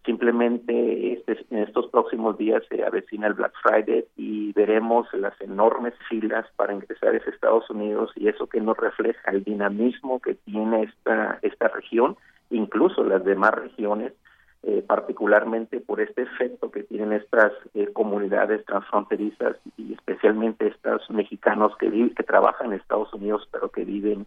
Simplemente 0.05 1.13
este, 1.13 1.45
en 1.51 1.59
estos 1.59 1.87
próximos 1.87 2.37
días 2.37 2.63
se 2.69 2.83
avecina 2.83 3.27
el 3.27 3.33
Black 3.33 3.53
Friday 3.61 4.05
y 4.15 4.53
veremos 4.53 5.07
las 5.13 5.39
enormes 5.41 5.93
filas 6.07 6.45
para 6.55 6.73
ingresar 6.73 7.13
a 7.13 7.17
Estados 7.17 7.69
Unidos 7.69 8.11
y 8.15 8.27
eso 8.27 8.47
que 8.47 8.61
nos 8.61 8.77
refleja 8.77 9.31
el 9.31 9.43
dinamismo 9.43 10.19
que 10.19 10.35
tiene 10.35 10.83
esta, 10.83 11.39
esta 11.41 11.67
región, 11.67 12.15
incluso 12.49 13.03
las 13.03 13.23
demás 13.23 13.51
regiones, 13.51 14.13
eh, 14.61 14.83
particularmente 14.85 15.79
por 15.79 16.01
este 16.01 16.23
efecto 16.23 16.69
que 16.69 16.83
tienen 16.83 17.13
estas 17.13 17.53
eh, 17.75 17.87
comunidades 17.93 18.65
transfronterizas 18.65 19.55
y 19.77 19.93
especialmente 19.93 20.67
estos 20.67 21.09
mexicanos 21.09 21.71
que, 21.79 21.89
viven, 21.89 22.13
que 22.13 22.23
trabajan 22.23 22.67
en 22.67 22.79
Estados 22.79 23.13
Unidos 23.13 23.47
pero 23.53 23.69
que 23.69 23.85
viven 23.85 24.25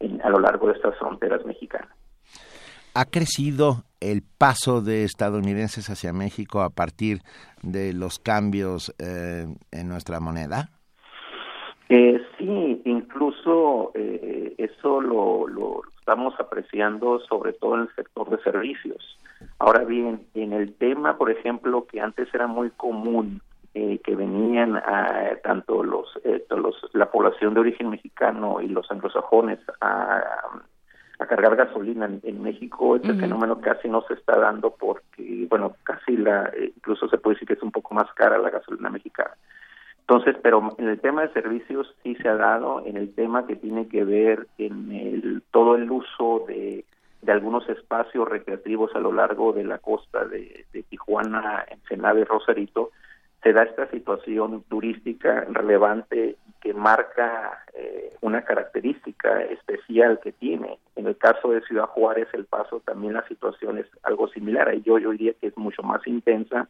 en, 0.00 0.20
a 0.22 0.30
lo 0.30 0.40
largo 0.40 0.66
de 0.66 0.72
estas 0.72 0.98
fronteras 0.98 1.46
mexicanas. 1.46 1.90
¿Ha 2.94 3.04
crecido 3.04 3.84
el 4.00 4.22
paso 4.36 4.80
de 4.80 5.04
estadounidenses 5.04 5.88
hacia 5.90 6.12
México 6.12 6.62
a 6.62 6.70
partir 6.70 7.20
de 7.62 7.92
los 7.92 8.18
cambios 8.18 8.92
eh, 8.98 9.46
en 9.70 9.88
nuestra 9.88 10.18
moneda? 10.18 10.70
sí, 11.88 12.82
incluso 12.84 13.92
eso 13.94 15.00
lo, 15.00 15.46
lo 15.46 15.82
estamos 16.00 16.34
apreciando 16.38 17.20
sobre 17.20 17.52
todo 17.54 17.76
en 17.76 17.80
el 17.82 17.94
sector 17.94 18.28
de 18.28 18.42
servicios 18.42 19.18
Ahora 19.58 19.84
bien, 19.84 20.26
en 20.34 20.52
el 20.52 20.74
tema, 20.74 21.16
por 21.16 21.30
ejemplo, 21.30 21.86
que 21.86 22.00
antes 22.00 22.32
era 22.32 22.46
muy 22.46 22.70
común 22.70 23.40
eh, 23.74 24.00
que 24.02 24.16
venían 24.16 24.76
a, 24.76 25.36
tanto 25.42 25.84
los, 25.84 26.08
eh, 26.24 26.44
los, 26.50 26.74
la 26.92 27.10
población 27.10 27.54
de 27.54 27.60
origen 27.60 27.90
mexicano 27.90 28.60
y 28.60 28.68
los 28.68 28.90
anglosajones 28.90 29.58
a, 29.80 30.22
a 31.18 31.26
cargar 31.26 31.56
gasolina 31.56 32.08
en, 32.22 32.42
México, 32.42 32.96
este 32.96 33.14
fenómeno 33.14 33.60
casi 33.60 33.88
no 33.88 34.02
se 34.02 34.14
está 34.14 34.38
dando 34.38 34.74
porque, 34.78 35.46
bueno, 35.50 35.74
casi 35.82 36.16
la, 36.16 36.50
eh, 36.54 36.72
incluso 36.76 37.08
se 37.08 37.18
puede 37.18 37.34
decir 37.34 37.48
que 37.48 37.54
es 37.54 37.62
un 37.62 37.72
poco 37.72 37.94
más 37.94 38.12
cara 38.14 38.38
la 38.38 38.50
gasolina 38.50 38.88
mexicana. 38.88 39.32
Entonces, 40.00 40.36
pero 40.42 40.74
en 40.78 40.88
el 40.88 41.00
tema 41.00 41.22
de 41.22 41.32
servicios 41.32 41.94
sí 42.02 42.14
se 42.16 42.28
ha 42.28 42.36
dado, 42.36 42.82
en 42.86 42.96
el 42.96 43.14
tema 43.14 43.46
que 43.46 43.56
tiene 43.56 43.88
que 43.88 44.04
ver 44.04 44.46
en 44.58 44.92
el, 44.92 45.42
todo 45.50 45.74
el 45.74 45.90
uso 45.90 46.44
de, 46.46 46.84
de 47.28 47.34
algunos 47.34 47.68
espacios 47.68 48.26
recreativos 48.26 48.96
a 48.96 49.00
lo 49.00 49.12
largo 49.12 49.52
de 49.52 49.62
la 49.62 49.76
costa 49.76 50.24
de, 50.24 50.64
de 50.72 50.82
Tijuana, 50.84 51.62
Ensenada 51.68 52.18
y 52.18 52.24
Rosarito, 52.24 52.90
se 53.42 53.52
da 53.52 53.64
esta 53.64 53.86
situación 53.90 54.64
turística 54.70 55.44
relevante 55.50 56.36
que 56.62 56.72
marca 56.72 57.64
eh, 57.74 58.14
una 58.22 58.46
característica 58.46 59.42
especial 59.42 60.20
que 60.22 60.32
tiene. 60.32 60.78
En 60.96 61.06
el 61.06 61.18
caso 61.18 61.50
de 61.50 61.60
Ciudad 61.60 61.84
Juárez, 61.88 62.28
El 62.32 62.46
Paso, 62.46 62.80
también 62.80 63.12
la 63.12 63.28
situación 63.28 63.76
es 63.76 63.86
algo 64.04 64.28
similar. 64.28 64.72
Yo, 64.76 64.98
yo 64.98 65.10
diría 65.10 65.34
que 65.34 65.48
es 65.48 65.58
mucho 65.58 65.82
más 65.82 66.06
intensa 66.06 66.66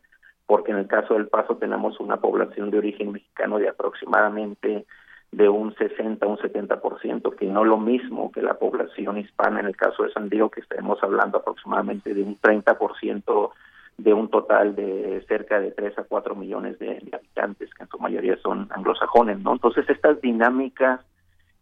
porque 0.47 0.73
en 0.73 0.79
el 0.79 0.89
caso 0.89 1.15
del 1.15 1.29
Paso 1.29 1.57
tenemos 1.59 2.01
una 2.01 2.17
población 2.17 2.73
de 2.73 2.79
origen 2.79 3.13
mexicano 3.13 3.59
de 3.59 3.69
aproximadamente 3.69 4.87
de 5.31 5.49
un 5.49 5.75
60 5.75 6.25
a 6.25 6.29
un 6.29 6.39
70%, 6.39 7.37
que 7.37 7.47
no 7.47 7.65
lo 7.65 7.79
mismo 7.79 8.33
que 8.33 8.43
la 8.43 8.55
población 8.55 9.19
hispana 9.19 9.61
en 9.61 9.67
el 9.67 9.77
caso 9.77 10.05
de 10.05 10.13
San 10.13 10.29
Diego, 10.29 10.51
que 10.51 10.61
estaremos 10.61 11.03
hablando 11.03 11.39
aproximadamente 11.39 12.15
de 12.15 12.23
un 12.23 12.41
30% 12.41 13.51
de 13.99 14.15
un 14.15 14.29
total 14.29 14.77
de 14.77 15.25
cerca 15.27 15.61
de 15.61 15.73
3 15.73 15.99
a 15.99 16.05
4 16.05 16.35
millones 16.37 16.79
de, 16.79 17.03
habitantes, 17.13 17.75
que 17.75 17.83
en 17.83 17.89
su 17.89 17.99
mayoría 17.99 18.37
son 18.39 18.69
anglosajones, 18.71 19.41
¿no? 19.41 19.53
Entonces 19.53 19.89
estas 19.91 20.21
dinámicas 20.21 21.01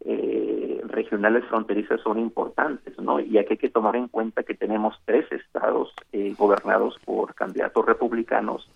eh, 0.04 0.82
regionales 0.84 1.44
fronterizas 1.46 2.00
son 2.02 2.18
importantes, 2.18 2.98
¿no? 2.98 3.20
Y 3.20 3.38
aquí 3.38 3.54
hay 3.54 3.58
que 3.58 3.70
tomar 3.70 3.96
en 3.96 4.08
cuenta 4.08 4.42
que 4.42 4.54
tenemos 4.54 4.94
tres 5.06 5.24
estados 5.32 5.92
eh, 6.12 6.34
gobernados 6.38 6.98
por 7.04 7.34
candidatos 7.34 7.86
republicanos, 7.86 8.70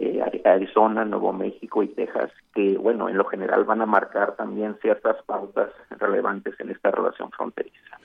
eh, 0.00 0.42
Arizona, 0.44 1.04
Nuevo 1.04 1.32
México 1.32 1.82
y 1.82 1.88
Texas, 1.88 2.30
que, 2.54 2.78
bueno, 2.78 3.08
en 3.08 3.16
lo 3.16 3.24
general 3.24 3.64
van 3.64 3.82
a 3.82 3.86
marcar 3.86 4.36
también 4.36 4.76
ciertas 4.80 5.16
pautas 5.24 5.70
relevantes 5.90 6.54
en 6.60 6.70
esta 6.70 6.90
relación 6.90 7.30
fronteriza. 7.30 7.98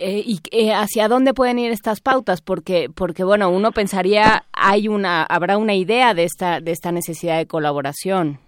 ¿Y 0.00 0.40
hacia 0.70 1.08
dónde 1.08 1.34
pueden 1.34 1.58
ir 1.58 1.72
estas 1.72 2.00
pautas? 2.00 2.40
Porque, 2.40 2.88
porque 2.94 3.24
bueno, 3.24 3.50
uno 3.50 3.72
pensaría 3.72 4.44
hay 4.52 4.86
una, 4.86 5.24
habrá 5.24 5.58
una 5.58 5.74
idea 5.74 6.14
de 6.14 6.22
esta, 6.22 6.60
de 6.60 6.70
esta 6.70 6.92
necesidad 6.92 7.38
de 7.38 7.46
colaboración, 7.46 8.38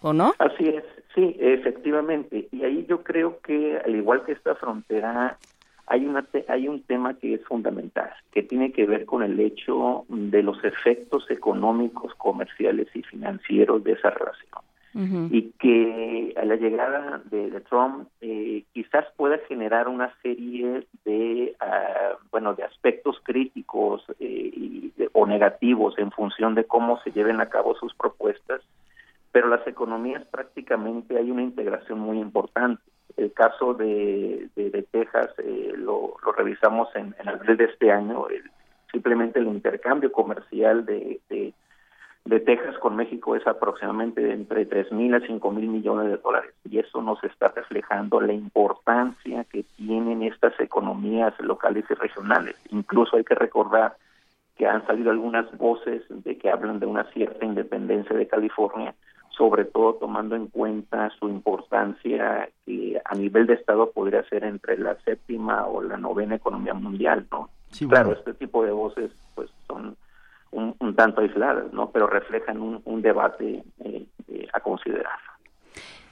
¿o 0.00 0.12
no? 0.12 0.34
Así 0.38 0.68
es. 0.68 0.84
Sí, 1.14 1.36
efectivamente. 1.38 2.48
Y 2.50 2.64
ahí 2.64 2.86
yo 2.88 3.04
creo 3.04 3.38
que, 3.40 3.78
al 3.84 3.94
igual 3.94 4.24
que 4.24 4.32
esta 4.32 4.56
frontera, 4.56 5.38
hay, 5.86 6.06
una 6.06 6.26
hay 6.48 6.68
un 6.68 6.82
tema 6.82 7.14
que 7.14 7.34
es 7.34 7.44
fundamental, 7.44 8.10
que 8.32 8.42
tiene 8.42 8.72
que 8.72 8.86
ver 8.86 9.04
con 9.04 9.22
el 9.22 9.38
hecho 9.38 10.04
de 10.08 10.42
los 10.42 10.62
efectos 10.64 11.30
económicos, 11.30 12.14
comerciales 12.14 12.88
y 12.94 13.02
financieros 13.02 13.84
de 13.84 13.92
esa 13.92 14.10
relación. 14.10 14.62
Y 15.32 15.50
que 15.58 16.34
a 16.36 16.44
la 16.44 16.54
llegada 16.54 17.20
de, 17.24 17.50
Trump 17.68 18.06
eh, 18.20 18.62
quizás 18.72 19.04
pueda 19.16 19.38
generar 19.48 19.88
una 19.88 20.14
serie 20.22 20.86
de, 21.04 21.56
ah, 21.58 22.12
bueno, 22.30 22.54
de 22.54 22.62
aspectos 22.62 23.18
críticos 23.24 24.04
eh, 24.20 24.92
o 25.12 25.26
negativos 25.26 25.98
en 25.98 26.12
función 26.12 26.54
de 26.54 26.66
cómo 26.66 27.00
se 27.00 27.10
lleven 27.10 27.40
a 27.40 27.48
cabo 27.48 27.74
sus 27.74 27.92
propuestas 27.94 28.62
pero 29.34 29.48
las 29.48 29.66
economías 29.66 30.24
prácticamente 30.26 31.18
hay 31.18 31.28
una 31.28 31.42
integración 31.42 31.98
muy 31.98 32.20
importante. 32.20 32.80
El 33.16 33.32
caso 33.32 33.74
de, 33.74 34.48
de, 34.56 34.82
Texas 34.90 35.30
eh, 35.38 35.72
lo, 35.76 36.16
revisamos 36.36 36.88
en, 36.96 37.14
en, 37.18 37.28
abril 37.28 37.56
de 37.56 37.64
este 37.64 37.92
año, 37.92 38.26
simplemente 38.90 39.38
el 39.38 39.46
intercambio 39.46 40.10
comercial 40.12 40.84
de, 40.84 41.20
de, 41.28 41.52
Texas 42.40 42.76
con 42.78 42.96
México 42.96 43.36
es 43.36 43.46
aproximadamente 43.46 44.20
de 44.20 44.32
entre 44.32 44.66
3 44.66 44.92
mil 44.92 45.14
a 45.14 45.20
5 45.20 45.50
mil 45.50 45.68
millones 45.68 46.10
de 46.10 46.16
dólares 46.18 46.52
y 46.68 46.78
eso 46.78 47.00
nos 47.00 47.22
está 47.24 47.48
reflejando 47.48 48.20
la 48.20 48.32
importancia 48.32 49.44
que 49.44 49.64
tienen 49.76 50.22
estas 50.22 50.58
economías 50.60 51.32
locales 51.40 51.84
y 51.88 51.94
regionales. 51.94 52.56
Incluso 52.70 53.16
hay 53.16 53.24
que 53.24 53.34
recordar 53.34 53.96
que 54.56 54.66
han 54.66 54.86
salido 54.86 55.10
algunas 55.10 55.50
voces 55.56 56.02
de 56.08 56.36
que 56.36 56.50
hablan 56.50 56.80
de 56.80 56.86
una 56.86 57.04
cierta 57.12 57.44
independencia 57.44 58.16
de 58.16 58.26
California, 58.26 58.94
sobre 59.36 59.64
todo 59.64 59.94
tomando 59.94 60.36
en 60.36 60.46
cuenta 60.48 61.10
su 61.18 61.28
importancia 61.28 62.48
que 62.64 63.00
a 63.04 63.14
nivel 63.14 63.46
de 63.46 63.54
Estado 63.54 63.90
podría 63.90 64.22
ser 64.24 64.44
entre 64.44 64.78
la 64.78 64.96
séptima 65.04 65.66
o 65.66 65.82
la 65.82 65.96
novena 65.96 66.36
economía 66.36 66.74
mundial, 66.74 67.26
¿no? 67.30 67.50
claro, 67.88 68.12
este 68.12 68.34
tipo 68.34 68.64
de 68.64 68.70
voces 68.70 69.10
pues 69.34 69.50
son 69.66 69.96
un, 70.52 70.94
tanto 70.94 71.20
aisladas, 71.20 71.72
¿no? 71.72 71.90
Pero 71.90 72.06
reflejan 72.06 72.60
un, 72.60 73.02
debate 73.02 73.64
eh, 73.84 74.06
eh, 74.28 74.46
a 74.52 74.60
considerar. 74.60 75.18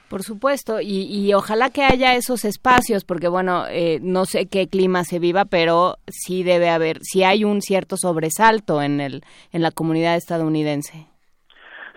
Por 0.09 0.21
supuesto, 0.21 0.79
y, 0.81 1.33
ojalá 1.33 1.71
que 1.71 1.83
haya 1.83 2.13
esos 2.13 2.45
espacios, 2.45 3.03
porque 3.03 3.27
bueno, 3.27 3.63
eh, 3.69 3.99
no 4.01 4.25
sé 4.25 4.47
qué 4.47 4.67
clima 4.67 5.05
se 5.05 5.17
viva, 5.17 5.45
pero 5.45 5.95
sí 6.07 6.43
debe 6.43 6.69
haber, 6.69 6.97
sí 7.01 7.23
hay 7.23 7.45
un 7.45 7.61
cierto 7.61 7.95
sobresalto 7.97 8.81
en 8.81 8.99
el 8.99 9.23
en 9.53 9.61
la 9.63 9.71
comunidad 9.71 10.15
estadounidense. 10.15 11.07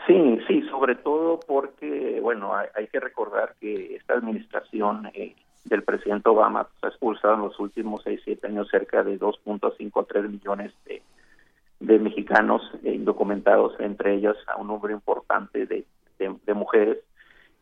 Sí, 0.06 0.38
sí, 0.46 0.62
sobre 0.76 0.94
todo 0.94 1.40
porque, 1.40 2.20
bueno, 2.20 2.54
hay, 2.54 2.86
que 2.88 3.00
recordar 3.00 3.54
que 3.58 3.96
esta 3.96 4.12
administración 4.12 5.06
eh, 5.14 5.34
del 5.64 5.82
presidente 5.82 6.28
Obama 6.28 6.64
pues, 6.64 6.84
ha 6.84 6.88
expulsado 6.88 7.34
en 7.34 7.40
los 7.40 7.58
últimos 7.58 8.02
6, 8.04 8.20
7 8.22 8.46
años 8.46 8.68
cerca 8.70 9.02
de 9.02 9.18
2.5 9.18 10.06
3 10.06 10.30
millones 10.30 10.72
de, 10.84 11.02
de 11.80 11.98
mexicanos 11.98 12.60
indocumentados, 12.82 13.72
entre 13.80 14.16
ellos 14.16 14.36
a 14.48 14.56
un 14.56 14.66
número 14.66 14.92
importante 14.92 15.64
de, 15.64 15.86
de 16.18 16.54
mujeres 16.54 16.98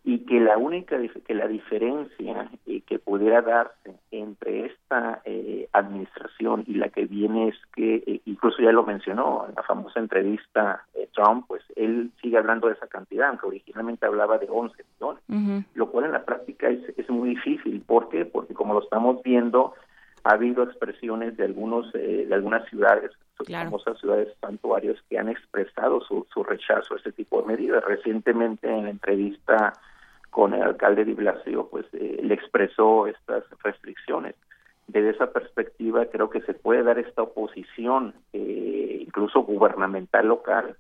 y 0.07 0.19
que 0.27 0.39
la 0.39 0.59
única 0.59 0.99
que 1.27 1.35
la 1.35 1.49
diferencia 1.49 2.51
eh, 2.67 2.83
que 2.83 2.99
pudiera 2.99 3.41
darse 3.41 3.97
entre 4.11 4.67
esta 4.67 5.23
eh, 5.25 5.67
administración 5.73 6.63
y 6.67 6.75
la 6.75 6.91
que 6.91 7.07
viene 7.07 7.49
es 7.49 7.57
que 7.75 8.05
eh, 8.07 8.21
incluso 8.27 8.63
ya 8.63 8.71
lo 8.71 8.85
mencionó 8.85 9.47
en 9.49 9.55
la 9.55 9.63
famosa 9.63 10.01
entrevista 10.01 10.85
Trump 11.15 11.47
pues 11.49 11.63
él 11.75 12.11
sigue 12.21 12.37
hablando 12.37 12.69
de 12.69 12.75
esa 12.75 12.87
cantidad 12.87 13.31
aunque 13.31 13.47
originalmente 13.47 14.05
hablaba 14.05 14.37
de 14.37 14.47
11 14.51 14.85
millones 14.93 15.65
lo 15.75 15.91
cual 15.91 16.05
en 16.05 16.13
la 16.13 16.25
práctica 16.25 16.69
es, 16.69 16.81
es 16.99 17.09
muy 17.09 17.31
difícil. 17.31 17.81
¿por 17.81 18.11
qué? 18.11 18.27
porque 18.27 18.53
como 18.53 18.75
lo 18.75 18.83
estamos 18.83 19.23
viendo 19.23 19.73
ha 20.25 20.35
habido 20.35 20.65
expresiones 20.65 21.37
de 21.39 21.45
algunos 21.45 21.91
de 21.93 22.29
algunas 22.31 22.69
ciudades 22.69 23.11
famosas 23.47 23.99
ciudades 23.99 24.29
santuarios 24.41 25.03
que 25.09 25.19
han 25.19 25.29
expresado 25.29 26.01
su, 26.03 26.27
su 26.33 26.45
rechazo 26.45 26.95
a 26.95 26.97
este 26.99 27.13
tipo 27.13 27.41
de 27.43 27.49
medidas. 27.49 27.85
Recientemente 27.85 28.69
en 28.69 28.85
la 28.85 28.91
entrevista 28.91 29.73
con 30.35 30.53
el 30.53 30.63
alcalde 30.63 31.05
de 31.05 31.15
Blasio, 31.15 31.69
pues 31.71 31.87
eh, 31.93 32.19
le 32.21 32.35
expresó 32.35 33.07
estas 33.07 33.45
restricciones. 33.63 34.35
Desde 34.89 35.11
esa 35.11 35.31
perspectiva 35.31 36.07
creo 36.07 36.29
que 36.29 36.41
se 36.41 36.55
puede 36.55 36.83
dar 36.83 36.99
esta 36.99 37.23
oposición, 37.23 38.15
eh, 38.33 38.99
incluso 39.07 39.45
gubernamental 39.45 40.27
local, 40.27 40.77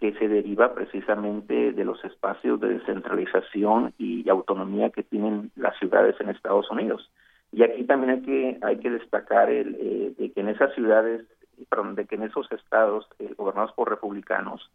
que 0.00 0.12
se 0.14 0.26
deriva 0.26 0.74
precisamente 0.74 1.70
de 1.70 1.84
los 1.84 2.04
espacios 2.04 2.58
de 2.58 2.80
descentralización 2.80 3.94
y 3.96 4.28
autonomía 4.28 4.90
que 4.90 5.04
tienen 5.04 5.52
las 5.54 5.78
ciudades 5.78 6.16
en 6.18 6.30
Estados 6.30 6.68
Unidos. 6.72 7.08
Y 7.52 7.62
aquí 7.62 7.84
también 7.84 8.10
hay 8.10 8.22
que 8.22 8.58
hay 8.60 8.78
que 8.78 8.90
destacar 8.90 9.50
el, 9.50 9.76
eh, 9.78 10.14
de 10.18 10.32
que 10.32 10.40
en 10.40 10.48
esas 10.48 10.74
ciudades, 10.74 11.24
perdón, 11.70 11.94
de 11.94 12.06
que 12.06 12.16
en 12.16 12.24
esos 12.24 12.50
estados 12.50 13.06
gobernados 13.36 13.72
por 13.74 13.88
republicanos, 13.88 14.68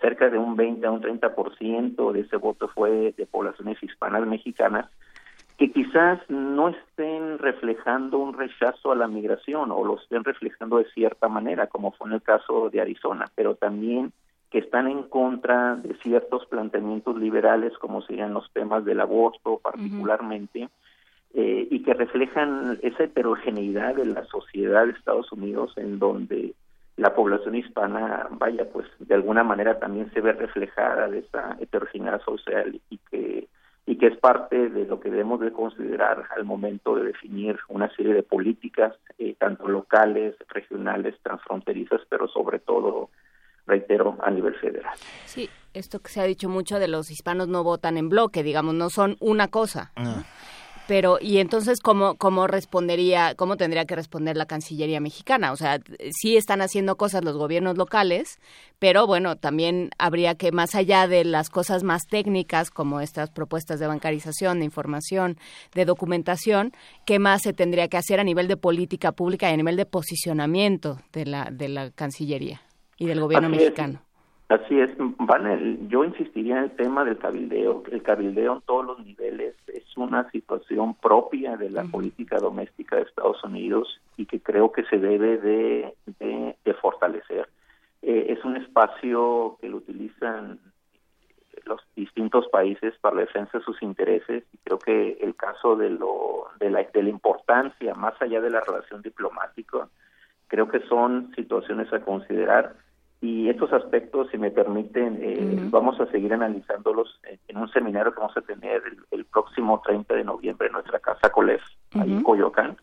cerca 0.00 0.28
de 0.30 0.38
un 0.38 0.56
20 0.56 0.86
a 0.86 0.90
un 0.90 1.00
30% 1.00 2.12
de 2.12 2.20
ese 2.20 2.36
voto 2.36 2.68
fue 2.68 3.14
de 3.16 3.26
poblaciones 3.26 3.82
hispanas 3.82 4.26
mexicanas 4.26 4.90
que 5.58 5.72
quizás 5.72 6.20
no 6.28 6.68
estén 6.68 7.38
reflejando 7.38 8.18
un 8.18 8.34
rechazo 8.34 8.92
a 8.92 8.96
la 8.96 9.08
migración 9.08 9.70
o 9.70 9.84
lo 9.84 9.98
estén 9.98 10.22
reflejando 10.22 10.78
de 10.78 10.90
cierta 10.90 11.28
manera, 11.28 11.66
como 11.66 11.92
fue 11.92 12.08
en 12.08 12.14
el 12.14 12.22
caso 12.22 12.68
de 12.68 12.80
Arizona, 12.80 13.24
pero 13.34 13.54
también 13.54 14.12
que 14.50 14.58
están 14.58 14.86
en 14.86 15.04
contra 15.04 15.76
de 15.76 15.94
ciertos 16.02 16.46
planteamientos 16.46 17.16
liberales, 17.16 17.72
como 17.78 18.02
serían 18.02 18.34
los 18.34 18.50
temas 18.52 18.84
del 18.84 19.00
aborto 19.00 19.58
particularmente, 19.58 20.68
eh, 21.34 21.68
y 21.70 21.82
que 21.82 21.94
reflejan 21.94 22.78
esa 22.82 23.04
heterogeneidad 23.04 23.94
de 23.96 24.06
la 24.06 24.24
sociedad 24.24 24.84
de 24.84 24.92
Estados 24.92 25.32
Unidos 25.32 25.72
en 25.76 25.98
donde 25.98 26.54
la 26.96 27.14
población 27.14 27.54
hispana, 27.54 28.28
vaya, 28.30 28.66
pues 28.72 28.86
de 28.98 29.14
alguna 29.14 29.44
manera 29.44 29.78
también 29.78 30.10
se 30.12 30.20
ve 30.20 30.32
reflejada 30.32 31.08
de 31.08 31.18
esa 31.20 31.56
heterogeneidad 31.60 32.22
social 32.22 32.80
y 32.90 32.98
que 33.10 33.48
y 33.88 33.98
que 33.98 34.08
es 34.08 34.18
parte 34.18 34.68
de 34.68 34.84
lo 34.84 34.98
que 34.98 35.10
debemos 35.10 35.38
de 35.40 35.52
considerar 35.52 36.24
al 36.36 36.44
momento 36.44 36.96
de 36.96 37.04
definir 37.04 37.56
una 37.68 37.88
serie 37.94 38.14
de 38.14 38.24
políticas, 38.24 38.94
eh, 39.16 39.36
tanto 39.38 39.68
locales, 39.68 40.34
regionales, 40.48 41.14
transfronterizas, 41.22 42.00
pero 42.08 42.26
sobre 42.26 42.58
todo, 42.58 43.10
reitero, 43.64 44.18
a 44.22 44.30
nivel 44.32 44.56
federal. 44.56 44.92
Sí, 45.24 45.48
esto 45.72 46.00
que 46.00 46.08
se 46.08 46.20
ha 46.20 46.24
dicho 46.24 46.48
mucho 46.48 46.80
de 46.80 46.88
los 46.88 47.12
hispanos 47.12 47.46
no 47.46 47.62
votan 47.62 47.96
en 47.96 48.08
bloque, 48.08 48.42
digamos, 48.42 48.74
no 48.74 48.90
son 48.90 49.16
una 49.20 49.48
cosa. 49.48 49.92
Ah. 49.94 50.24
Pero, 50.86 51.18
¿y 51.20 51.38
entonces 51.38 51.80
cómo, 51.80 52.14
cómo 52.14 52.46
respondería, 52.46 53.34
cómo 53.34 53.56
tendría 53.56 53.86
que 53.86 53.96
responder 53.96 54.36
la 54.36 54.46
Cancillería 54.46 55.00
mexicana? 55.00 55.52
O 55.52 55.56
sea, 55.56 55.80
sí 56.10 56.36
están 56.36 56.62
haciendo 56.62 56.96
cosas 56.96 57.24
los 57.24 57.36
gobiernos 57.36 57.76
locales, 57.76 58.38
pero 58.78 59.06
bueno, 59.06 59.36
también 59.36 59.90
habría 59.98 60.36
que, 60.36 60.52
más 60.52 60.74
allá 60.76 61.08
de 61.08 61.24
las 61.24 61.50
cosas 61.50 61.82
más 61.82 62.02
técnicas, 62.08 62.70
como 62.70 63.00
estas 63.00 63.30
propuestas 63.30 63.80
de 63.80 63.88
bancarización, 63.88 64.60
de 64.60 64.64
información, 64.64 65.38
de 65.74 65.84
documentación, 65.84 66.72
¿qué 67.04 67.18
más 67.18 67.42
se 67.42 67.52
tendría 67.52 67.88
que 67.88 67.96
hacer 67.96 68.20
a 68.20 68.24
nivel 68.24 68.46
de 68.46 68.56
política 68.56 69.10
pública 69.10 69.50
y 69.50 69.54
a 69.54 69.56
nivel 69.56 69.76
de 69.76 69.86
posicionamiento 69.86 71.00
de 71.12 71.26
la, 71.26 71.48
de 71.50 71.68
la 71.68 71.90
Cancillería 71.90 72.62
y 72.96 73.06
del 73.06 73.20
gobierno 73.20 73.48
mexicano? 73.48 74.05
Así 74.48 74.78
es, 74.78 74.90
Van, 74.98 75.88
yo 75.88 76.04
insistiría 76.04 76.58
en 76.58 76.64
el 76.64 76.76
tema 76.76 77.04
del 77.04 77.18
cabildeo. 77.18 77.82
El 77.90 78.02
cabildeo 78.02 78.54
en 78.54 78.60
todos 78.60 78.86
los 78.86 79.04
niveles 79.04 79.56
es 79.66 79.96
una 79.96 80.30
situación 80.30 80.94
propia 80.94 81.56
de 81.56 81.68
la 81.68 81.82
política 81.82 82.38
doméstica 82.38 82.94
de 82.94 83.02
Estados 83.02 83.42
Unidos 83.42 84.00
y 84.16 84.26
que 84.26 84.40
creo 84.40 84.70
que 84.70 84.84
se 84.84 84.98
debe 84.98 85.38
de, 85.38 85.94
de, 86.20 86.74
fortalecer. 86.74 87.48
Eh, 88.02 88.26
es 88.28 88.44
un 88.44 88.56
espacio 88.56 89.58
que 89.60 89.68
lo 89.68 89.78
utilizan 89.78 90.60
los 91.64 91.80
distintos 91.96 92.46
países 92.48 92.94
para 93.00 93.16
la 93.16 93.20
defensa 93.22 93.58
de 93.58 93.64
sus 93.64 93.82
intereses 93.82 94.44
y 94.52 94.58
creo 94.58 94.78
que 94.78 95.18
el 95.20 95.34
caso 95.34 95.74
de 95.74 95.90
lo 95.90 96.44
de 96.60 96.70
la, 96.70 96.84
de 96.84 97.02
la 97.02 97.08
importancia 97.08 97.94
más 97.94 98.14
allá 98.22 98.40
de 98.40 98.50
la 98.50 98.60
relación 98.60 99.02
diplomática 99.02 99.88
creo 100.46 100.68
que 100.68 100.80
son 100.86 101.32
situaciones 101.34 101.92
a 101.92 102.00
considerar 102.00 102.76
y 103.20 103.48
estos 103.48 103.72
aspectos, 103.72 104.28
si 104.30 104.38
me 104.38 104.50
permiten, 104.50 105.18
eh, 105.22 105.58
vamos 105.70 105.98
a 106.00 106.06
seguir 106.10 106.34
analizándolos 106.34 107.20
en, 107.48 107.56
un 107.56 107.70
seminario 107.70 108.12
que 108.12 108.20
vamos 108.20 108.36
a 108.36 108.42
tener 108.42 108.82
el, 109.10 109.24
próximo 109.24 109.82
30 109.84 110.14
de 110.14 110.24
noviembre 110.24 110.68
en 110.68 110.74
nuestra 110.74 110.98
casa 110.98 111.30
COLEF, 111.30 111.62
ahí 111.94 112.12
en 112.12 112.22
Coyoacán, 112.22 112.76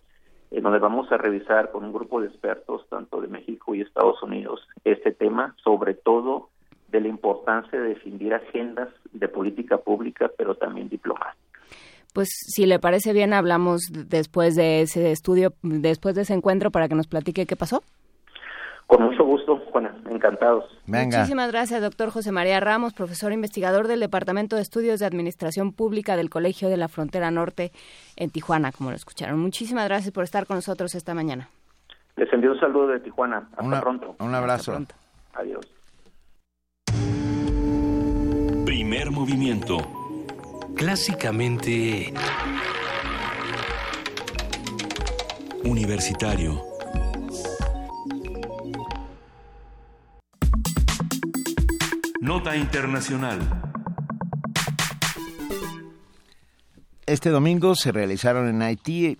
en 0.51 0.63
donde 0.63 0.79
vamos 0.79 1.11
a 1.11 1.17
revisar 1.17 1.71
con 1.71 1.83
un 1.83 1.93
grupo 1.93 2.21
de 2.21 2.27
expertos, 2.27 2.87
tanto 2.89 3.21
de 3.21 3.27
México 3.27 3.73
y 3.73 3.81
Estados 3.81 4.21
Unidos, 4.21 4.67
este 4.83 5.11
tema, 5.11 5.55
sobre 5.63 5.93
todo 5.95 6.49
de 6.89 7.01
la 7.01 7.07
importancia 7.07 7.79
de 7.79 7.89
definir 7.89 8.33
agendas 8.33 8.89
de 9.11 9.27
política 9.27 9.77
pública, 9.77 10.29
pero 10.37 10.55
también 10.55 10.89
diplomática. 10.89 11.37
Pues 12.13 12.29
si 12.29 12.67
le 12.67 12.77
parece 12.77 13.11
bien, 13.13 13.33
hablamos 13.33 13.81
después 13.91 14.55
de 14.55 14.81
ese 14.81 15.11
estudio, 15.11 15.53
después 15.63 16.13
de 16.13 16.21
ese 16.21 16.35
encuentro, 16.35 16.69
para 16.69 16.87
que 16.87 16.93
nos 16.93 17.07
platique 17.07 17.47
qué 17.47 17.55
pasó. 17.55 17.81
Con 18.87 19.01
mucho 19.03 19.23
gusto, 19.23 19.57
Juana, 19.71 19.95
encantados. 20.09 20.65
Muchísimas 20.85 21.51
gracias, 21.51 21.81
doctor 21.81 22.09
José 22.09 22.31
María 22.31 22.59
Ramos, 22.59 22.93
profesor 22.93 23.31
investigador 23.31 23.87
del 23.87 23.99
Departamento 23.99 24.55
de 24.55 24.61
Estudios 24.61 24.99
de 24.99 25.05
Administración 25.05 25.71
Pública 25.71 26.15
del 26.15 26.29
Colegio 26.29 26.69
de 26.69 26.77
la 26.77 26.87
Frontera 26.87 27.31
Norte 27.31 27.71
en 28.15 28.29
Tijuana, 28.29 28.71
como 28.71 28.89
lo 28.89 28.95
escucharon. 28.95 29.39
Muchísimas 29.39 29.85
gracias 29.85 30.13
por 30.13 30.23
estar 30.23 30.45
con 30.45 30.57
nosotros 30.57 30.95
esta 30.95 31.13
mañana. 31.13 31.49
Les 32.15 32.31
envío 32.31 32.51
un 32.51 32.59
saludo 32.59 32.87
de 32.87 32.99
Tijuana. 32.99 33.49
Hasta 33.57 33.81
pronto. 33.81 34.15
Un 34.19 34.35
abrazo. 34.35 34.77
Adiós. 35.33 35.65
Primer 38.65 39.11
movimiento. 39.11 39.77
Clásicamente... 40.75 42.13
Universitario. 45.65 46.72
Nota 52.23 52.55
Internacional. 52.55 53.37
Este 57.05 57.29
domingo 57.29 57.75
se 57.75 57.91
realizaron 57.91 58.47
en 58.47 58.61
Haití 58.61 59.17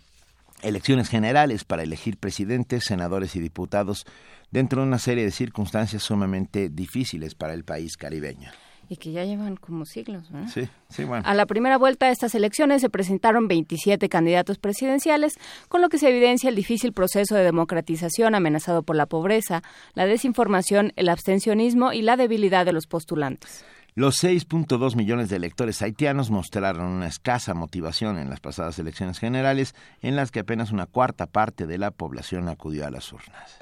elecciones 0.61 1.09
generales 1.09 1.65
para 1.65 1.83
elegir 1.83 2.15
presidentes, 2.15 2.85
senadores 2.85 3.35
y 3.35 3.41
diputados 3.41 4.05
dentro 4.51 4.81
de 4.81 4.87
una 4.87 4.99
serie 4.99 5.25
de 5.25 5.31
circunstancias 5.31 6.01
sumamente 6.01 6.69
difíciles 6.69 7.35
para 7.35 7.53
el 7.53 7.65
país 7.65 7.97
caribeño 7.97 8.53
y 8.93 8.97
que 8.97 9.11
ya 9.11 9.25
llevan 9.25 9.55
como 9.55 9.85
siglos. 9.85 10.29
Sí, 10.53 10.69
sí, 10.87 11.03
bueno. 11.03 11.23
A 11.27 11.33
la 11.33 11.47
primera 11.47 11.77
vuelta 11.77 12.05
de 12.05 12.11
estas 12.11 12.35
elecciones 12.35 12.81
se 12.81 12.89
presentaron 12.89 13.47
27 13.47 14.07
candidatos 14.07 14.59
presidenciales, 14.59 15.33
con 15.67 15.81
lo 15.81 15.89
que 15.89 15.97
se 15.97 16.09
evidencia 16.09 16.49
el 16.49 16.55
difícil 16.55 16.93
proceso 16.93 17.33
de 17.35 17.43
democratización 17.43 18.35
amenazado 18.35 18.83
por 18.83 18.95
la 18.95 19.07
pobreza, 19.07 19.63
la 19.95 20.05
desinformación, 20.05 20.93
el 20.95 21.09
abstencionismo 21.09 21.91
y 21.91 22.03
la 22.03 22.17
debilidad 22.17 22.65
de 22.65 22.73
los 22.73 22.85
postulantes. 22.85 23.65
Los 23.95 24.23
6.2 24.23 24.95
millones 24.95 25.29
de 25.29 25.35
electores 25.35 25.81
haitianos 25.81 26.29
mostraron 26.29 26.85
una 26.85 27.07
escasa 27.07 27.53
motivación 27.55 28.19
en 28.19 28.29
las 28.29 28.39
pasadas 28.39 28.77
elecciones 28.77 29.19
generales, 29.19 29.73
en 30.01 30.15
las 30.15 30.29
que 30.29 30.39
apenas 30.39 30.71
una 30.71 30.85
cuarta 30.85 31.25
parte 31.25 31.65
de 31.65 31.79
la 31.79 31.89
población 31.91 32.47
acudió 32.47 32.85
a 32.85 32.91
las 32.91 33.11
urnas. 33.11 33.59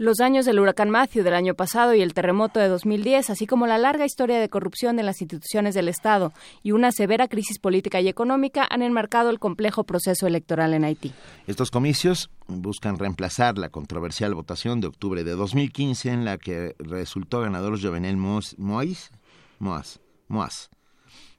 Los 0.00 0.16
daños 0.16 0.46
del 0.46 0.58
huracán 0.58 0.88
Matthew 0.88 1.22
del 1.24 1.34
año 1.34 1.52
pasado 1.52 1.92
y 1.92 2.00
el 2.00 2.14
terremoto 2.14 2.58
de 2.58 2.68
2010, 2.68 3.28
así 3.28 3.46
como 3.46 3.66
la 3.66 3.76
larga 3.76 4.06
historia 4.06 4.40
de 4.40 4.48
corrupción 4.48 4.98
en 4.98 5.04
las 5.04 5.20
instituciones 5.20 5.74
del 5.74 5.88
Estado 5.88 6.32
y 6.62 6.72
una 6.72 6.90
severa 6.90 7.28
crisis 7.28 7.58
política 7.58 8.00
y 8.00 8.08
económica 8.08 8.66
han 8.70 8.80
enmarcado 8.80 9.28
el 9.28 9.38
complejo 9.38 9.84
proceso 9.84 10.26
electoral 10.26 10.72
en 10.72 10.84
Haití. 10.84 11.12
Estos 11.46 11.70
comicios 11.70 12.30
buscan 12.46 12.98
reemplazar 12.98 13.58
la 13.58 13.68
controversial 13.68 14.34
votación 14.34 14.80
de 14.80 14.86
octubre 14.86 15.22
de 15.22 15.32
2015 15.32 16.08
en 16.08 16.24
la 16.24 16.38
que 16.38 16.74
resultó 16.78 17.42
ganador 17.42 17.78
Jovenel 17.78 18.16
Moïse, 18.16 19.10
Moaz, 19.58 20.70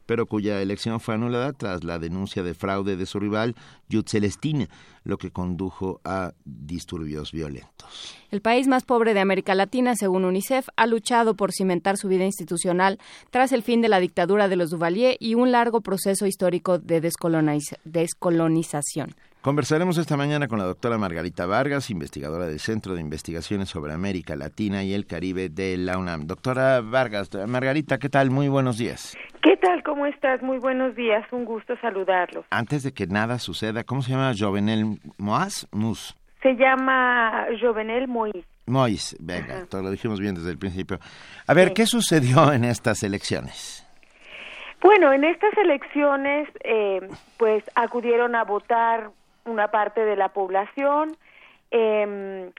pero 0.05 0.25
cuya 0.25 0.61
elección 0.61 0.99
fue 0.99 1.15
anulada 1.15 1.53
tras 1.53 1.83
la 1.83 1.99
denuncia 1.99 2.43
de 2.43 2.53
fraude 2.53 2.95
de 2.95 3.05
su 3.05 3.19
rival, 3.19 3.55
Yud 3.89 4.05
Celestine, 4.07 4.69
lo 5.03 5.17
que 5.17 5.31
condujo 5.31 5.99
a 6.03 6.33
disturbios 6.45 7.31
violentos. 7.31 8.15
El 8.29 8.41
país 8.41 8.67
más 8.67 8.83
pobre 8.83 9.13
de 9.13 9.19
América 9.19 9.55
Latina, 9.55 9.95
según 9.95 10.25
UNICEF, 10.25 10.67
ha 10.75 10.87
luchado 10.87 11.35
por 11.35 11.51
cimentar 11.51 11.97
su 11.97 12.07
vida 12.07 12.25
institucional 12.25 12.99
tras 13.29 13.51
el 13.51 13.63
fin 13.63 13.81
de 13.81 13.89
la 13.89 13.99
dictadura 13.99 14.47
de 14.47 14.55
los 14.55 14.69
Duvalier 14.69 15.17
y 15.19 15.35
un 15.35 15.51
largo 15.51 15.81
proceso 15.81 16.25
histórico 16.25 16.79
de 16.79 17.01
descolonización. 17.01 19.15
Conversaremos 19.41 19.97
esta 19.97 20.17
mañana 20.17 20.47
con 20.47 20.59
la 20.59 20.65
doctora 20.65 20.99
Margarita 20.99 21.47
Vargas, 21.47 21.89
investigadora 21.89 22.45
del 22.45 22.59
Centro 22.59 22.93
de 22.93 23.01
Investigaciones 23.01 23.69
sobre 23.69 23.91
América 23.91 24.35
Latina 24.35 24.83
y 24.83 24.93
el 24.93 25.07
Caribe 25.07 25.49
de 25.49 25.77
la 25.77 25.97
UNAM. 25.97 26.27
Doctora 26.27 26.79
Vargas, 26.81 27.31
Margarita, 27.47 27.97
¿qué 27.97 28.07
tal? 28.07 28.29
Muy 28.29 28.49
buenos 28.49 28.77
días. 28.77 29.17
¿Qué 29.41 29.57
tal? 29.57 29.81
¿Cómo 29.81 30.05
estás? 30.05 30.43
Muy 30.43 30.59
buenos 30.59 30.95
días. 30.95 31.25
Un 31.31 31.45
gusto 31.45 31.75
saludarlos. 31.81 32.45
Antes 32.51 32.83
de 32.83 32.93
que 32.93 33.07
nada 33.07 33.39
suceda, 33.39 33.83
¿cómo 33.83 34.03
se 34.03 34.11
llama 34.11 34.31
Jovenel 34.37 34.99
Moaz? 35.17 35.67
Mus. 35.71 36.15
Se 36.43 36.53
llama 36.53 37.47
Jovenel 37.59 38.07
Moïse. 38.07 38.45
Moïse, 38.67 39.17
venga, 39.19 39.65
todo 39.65 39.81
lo 39.81 39.89
dijimos 39.89 40.19
bien 40.19 40.35
desde 40.35 40.51
el 40.51 40.59
principio. 40.59 40.99
A 41.47 41.53
ver, 41.55 41.73
¿qué 41.73 41.87
sucedió 41.87 42.53
en 42.53 42.63
estas 42.63 43.01
elecciones? 43.01 43.87
Bueno, 44.83 45.11
en 45.13 45.23
estas 45.23 45.57
elecciones, 45.57 46.47
eh, 46.63 46.99
pues 47.37 47.63
acudieron 47.75 48.35
a 48.35 48.43
votar 48.43 49.09
una 49.45 49.69
parte 49.69 50.03
de 50.03 50.15
la 50.15 50.29
población. 50.29 51.15
Eh, 51.71 52.51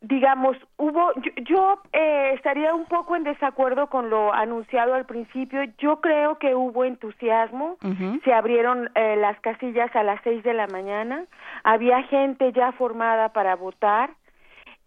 digamos, 0.00 0.56
hubo, 0.76 1.12
yo, 1.42 1.80
eh, 1.92 2.32
estaría 2.34 2.72
un 2.74 2.86
poco 2.86 3.16
en 3.16 3.24
desacuerdo 3.24 3.88
con 3.88 4.10
lo 4.10 4.32
anunciado 4.32 4.94
al 4.94 5.06
principio. 5.06 5.62
Yo 5.78 6.00
creo 6.00 6.38
que 6.38 6.54
hubo 6.54 6.84
entusiasmo. 6.84 7.76
Se 8.24 8.32
abrieron 8.32 8.90
eh, 8.94 9.16
las 9.16 9.38
casillas 9.40 9.94
a 9.96 10.02
las 10.02 10.20
seis 10.22 10.42
de 10.44 10.54
la 10.54 10.66
mañana. 10.68 11.24
Había 11.64 12.02
gente 12.04 12.52
ya 12.52 12.72
formada 12.72 13.30
para 13.30 13.56
votar. 13.56 14.10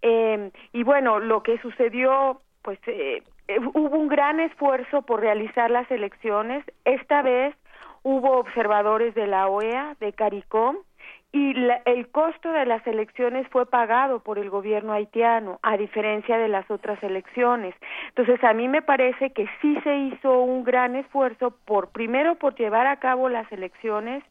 Eh, 0.01 0.51
y 0.71 0.83
bueno, 0.83 1.19
lo 1.19 1.43
que 1.43 1.59
sucedió, 1.59 2.41
pues 2.61 2.79
eh, 2.87 3.21
hubo 3.73 3.97
un 3.97 4.07
gran 4.07 4.39
esfuerzo 4.39 5.01
por 5.01 5.19
realizar 5.19 5.69
las 5.69 5.89
elecciones. 5.91 6.63
Esta 6.85 7.21
vez 7.21 7.53
hubo 8.03 8.37
observadores 8.37 9.13
de 9.13 9.27
la 9.27 9.47
OEA, 9.47 9.95
de 9.99 10.13
CARICOM, 10.13 10.77
y 11.33 11.55
el 11.85 12.09
costo 12.09 12.51
de 12.51 12.65
las 12.65 12.85
elecciones 12.85 13.47
fue 13.47 13.65
pagado 13.65 14.19
por 14.19 14.37
el 14.37 14.49
gobierno 14.49 14.91
haitiano, 14.91 15.59
a 15.63 15.77
diferencia 15.77 16.37
de 16.37 16.49
las 16.49 16.69
otras 16.69 17.01
elecciones. 17.03 17.73
Entonces, 18.09 18.43
a 18.43 18.53
mí 18.53 18.67
me 18.67 18.81
parece 18.81 19.31
que 19.31 19.47
sí 19.61 19.77
se 19.83 19.95
hizo 19.95 20.41
un 20.41 20.65
gran 20.65 20.97
esfuerzo 20.97 21.55
por, 21.65 21.89
primero, 21.91 22.35
por 22.35 22.55
llevar 22.55 22.87
a 22.87 22.97
cabo 22.97 23.29
las 23.29 23.49
elecciones 23.51 24.23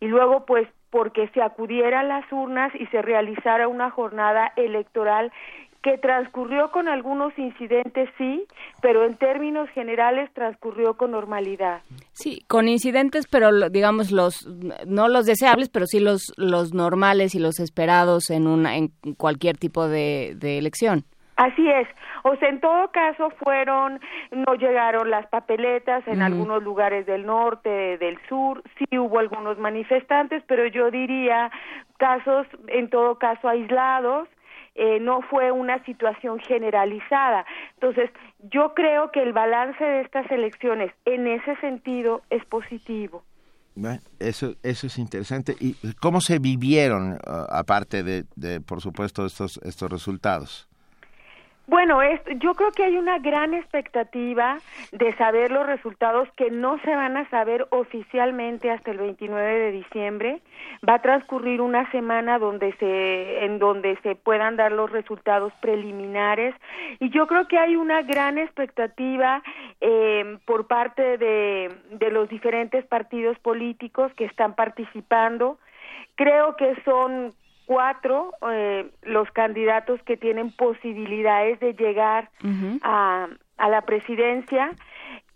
y 0.00 0.06
luego, 0.06 0.44
pues, 0.44 0.68
porque 0.90 1.28
se 1.28 1.42
acudiera 1.42 2.00
a 2.00 2.04
las 2.04 2.30
urnas 2.32 2.72
y 2.74 2.86
se 2.86 3.00
realizara 3.00 3.68
una 3.68 3.90
jornada 3.90 4.52
electoral 4.56 5.32
que 5.84 5.98
transcurrió 5.98 6.70
con 6.70 6.88
algunos 6.88 7.38
incidentes, 7.38 8.08
sí, 8.16 8.46
pero 8.80 9.04
en 9.04 9.18
términos 9.18 9.68
generales 9.74 10.30
transcurrió 10.32 10.96
con 10.96 11.10
normalidad. 11.10 11.82
Sí, 12.12 12.42
con 12.48 12.68
incidentes, 12.68 13.26
pero 13.30 13.68
digamos 13.68 14.10
los 14.10 14.48
no 14.86 15.08
los 15.08 15.26
deseables, 15.26 15.68
pero 15.68 15.84
sí 15.84 16.00
los 16.00 16.32
los 16.38 16.72
normales 16.72 17.34
y 17.34 17.38
los 17.38 17.60
esperados 17.60 18.30
en 18.30 18.46
una 18.46 18.78
en 18.78 18.92
cualquier 19.18 19.58
tipo 19.58 19.86
de, 19.86 20.32
de 20.36 20.56
elección. 20.56 21.04
Así 21.36 21.68
es. 21.68 21.86
O 22.22 22.34
sea, 22.36 22.48
en 22.48 22.60
todo 22.60 22.90
caso 22.90 23.28
fueron, 23.42 24.00
no 24.30 24.54
llegaron 24.54 25.10
las 25.10 25.26
papeletas 25.26 26.06
en 26.06 26.22
algunos 26.22 26.62
lugares 26.62 27.04
del 27.04 27.26
norte, 27.26 27.98
del 27.98 28.18
sur, 28.28 28.62
sí 28.78 28.98
hubo 28.98 29.18
algunos 29.18 29.58
manifestantes, 29.58 30.42
pero 30.46 30.66
yo 30.66 30.90
diría 30.90 31.50
casos, 31.98 32.46
en 32.68 32.88
todo 32.88 33.18
caso, 33.18 33.48
aislados, 33.48 34.28
eh, 34.74 34.98
no 35.00 35.22
fue 35.22 35.52
una 35.52 35.82
situación 35.84 36.38
generalizada. 36.40 37.46
Entonces, 37.74 38.10
yo 38.40 38.74
creo 38.74 39.10
que 39.12 39.22
el 39.22 39.32
balance 39.32 39.82
de 39.82 40.00
estas 40.00 40.30
elecciones 40.30 40.92
en 41.04 41.26
ese 41.26 41.56
sentido 41.56 42.22
es 42.30 42.44
positivo. 42.44 43.22
eso, 44.18 44.54
eso 44.62 44.86
es 44.86 44.98
interesante. 44.98 45.54
¿Y 45.60 45.74
cómo 46.00 46.20
se 46.20 46.38
vivieron, 46.38 47.12
uh, 47.12 47.46
aparte 47.50 48.02
de, 48.02 48.24
de, 48.36 48.60
por 48.60 48.80
supuesto, 48.80 49.26
estos, 49.26 49.60
estos 49.64 49.90
resultados? 49.90 50.68
Bueno, 51.66 52.00
yo 52.40 52.52
creo 52.54 52.72
que 52.72 52.84
hay 52.84 52.98
una 52.98 53.18
gran 53.20 53.54
expectativa 53.54 54.58
de 54.92 55.16
saber 55.16 55.50
los 55.50 55.66
resultados 55.66 56.28
que 56.36 56.50
no 56.50 56.78
se 56.80 56.94
van 56.94 57.16
a 57.16 57.28
saber 57.30 57.66
oficialmente 57.70 58.70
hasta 58.70 58.90
el 58.90 58.98
29 58.98 59.58
de 59.58 59.72
diciembre. 59.72 60.42
Va 60.86 60.94
a 60.94 61.02
transcurrir 61.02 61.62
una 61.62 61.90
semana 61.90 62.38
donde 62.38 62.74
se, 62.74 63.46
en 63.46 63.58
donde 63.58 63.96
se 64.02 64.14
puedan 64.14 64.56
dar 64.56 64.72
los 64.72 64.90
resultados 64.90 65.54
preliminares 65.62 66.54
y 67.00 67.08
yo 67.08 67.26
creo 67.26 67.48
que 67.48 67.58
hay 67.58 67.76
una 67.76 68.02
gran 68.02 68.36
expectativa 68.36 69.42
eh, 69.80 70.38
por 70.44 70.66
parte 70.66 71.16
de, 71.16 71.70
de 71.92 72.10
los 72.10 72.28
diferentes 72.28 72.84
partidos 72.84 73.38
políticos 73.38 74.12
que 74.16 74.26
están 74.26 74.54
participando. 74.54 75.58
Creo 76.14 76.56
que 76.56 76.74
son 76.84 77.32
cuatro 77.66 78.32
eh, 78.50 78.90
los 79.02 79.30
candidatos 79.30 80.02
que 80.02 80.16
tienen 80.16 80.50
posibilidades 80.52 81.60
de 81.60 81.74
llegar 81.74 82.30
a, 82.82 83.28
a 83.56 83.68
la 83.68 83.82
presidencia. 83.82 84.72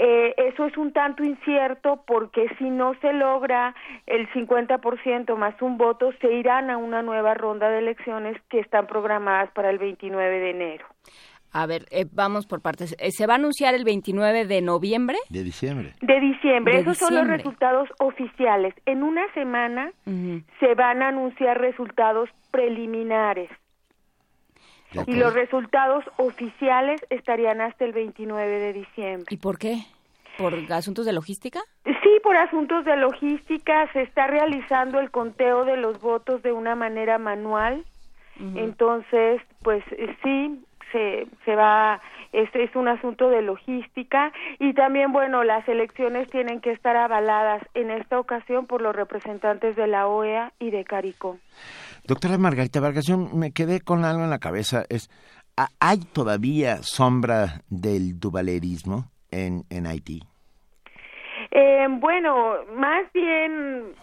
Eh, 0.01 0.35
eso 0.37 0.67
es 0.67 0.77
un 0.77 0.93
tanto 0.93 1.25
incierto 1.25 2.05
porque 2.07 2.49
si 2.59 2.71
no 2.71 2.95
se 3.01 3.13
logra 3.13 3.75
el 4.07 4.29
50% 4.31 5.37
más 5.37 5.61
un 5.61 5.77
voto, 5.77 6.13
se 6.21 6.33
irán 6.33 6.71
a 6.71 6.77
una 6.77 7.03
nueva 7.03 7.35
ronda 7.35 7.69
de 7.69 7.79
elecciones 7.79 8.41
que 8.49 8.61
están 8.61 8.87
programadas 8.87 9.51
para 9.51 9.71
el 9.71 9.79
29 9.79 10.39
de 10.39 10.51
enero. 10.51 10.87
A 11.53 11.67
ver, 11.67 11.87
eh, 11.91 12.05
vamos 12.13 12.47
por 12.47 12.61
partes. 12.61 12.95
Eh, 12.99 13.11
¿Se 13.11 13.27
va 13.27 13.35
a 13.35 13.37
anunciar 13.37 13.75
el 13.75 13.85
29 13.85 14.47
de 14.47 14.61
noviembre? 14.61 15.17
De 15.31 15.43
diciembre. 15.43 15.95
De 16.03 16.21
diciembre. 16.21 16.79
Esos 16.79 16.99
son 16.99 17.15
los 17.15 17.27
resultados 17.27 17.89
oficiales. 18.01 18.75
En 18.87 19.03
una 19.03 19.23
semana 19.33 19.93
se 20.05 20.75
van 20.75 21.03
a 21.03 21.09
anunciar 21.09 21.61
resultados 21.61 22.29
preliminares. 22.51 23.51
Y 25.07 25.17
los 25.17 25.35
resultados 25.35 26.05
oficiales 26.17 27.01
estarían 27.11 27.61
hasta 27.61 27.85
el 27.85 27.93
29 27.93 28.59
de 28.59 28.73
diciembre. 28.73 29.27
¿Y 29.31 29.37
por 29.37 29.59
qué? 29.59 29.83
¿Por 30.39 30.55
asuntos 30.73 31.05
de 31.05 31.13
logística? 31.13 31.61
Sí, 31.85 32.21
por 32.23 32.37
asuntos 32.37 32.85
de 32.85 32.97
logística. 32.97 33.91
Se 33.93 34.03
está 34.03 34.29
realizando 34.29 35.01
el 35.01 35.11
conteo 35.11 35.65
de 35.65 35.77
los 35.77 36.01
votos 36.01 36.43
de 36.43 36.53
una 36.53 36.75
manera 36.75 37.19
manual. 37.19 37.85
Entonces, 38.55 39.43
pues 39.65 39.83
sí, 40.23 40.65
se, 40.93 41.27
se 41.45 41.55
va, 41.55 42.01
es, 42.33 42.49
es 42.55 42.75
un 42.77 42.89
asunto 42.89 43.29
de 43.29 43.43
logística 43.43 44.33
y 44.59 44.75
también, 44.75 45.13
bueno, 45.13 45.45
las 45.45 45.67
elecciones 45.69 46.29
tienen 46.31 46.61
que 46.61 46.73
estar 46.73 46.97
avaladas 46.97 47.63
en 47.75 47.91
esta 47.91 48.19
ocasión 48.19 48.67
por 48.67 48.83
los 48.83 48.95
representantes 48.95 49.77
de 49.77 49.87
la 49.87 50.07
OEA 50.07 50.53
y 50.59 50.71
de 50.71 50.85
CARICOM. 50.85 51.39
Doctora 52.05 52.39
Margarita 52.39 52.81
Vargas, 52.81 53.07
yo 53.07 53.19
me 53.19 53.53
quedé 53.53 53.81
con 53.81 54.05
algo 54.05 54.25
en 54.25 54.31
la 54.31 54.39
cabeza. 54.39 54.85
Es, 54.89 55.11
¿Hay 55.81 55.99
todavía 56.13 56.79
sombra 56.83 57.63
del 57.69 58.19
duvalerismo 58.21 59.11
en, 59.31 59.65
en 59.71 59.87
Haití? 59.87 60.23
Eh, 61.51 61.87
bueno, 61.91 62.57
más 62.77 63.11
bien 63.13 63.95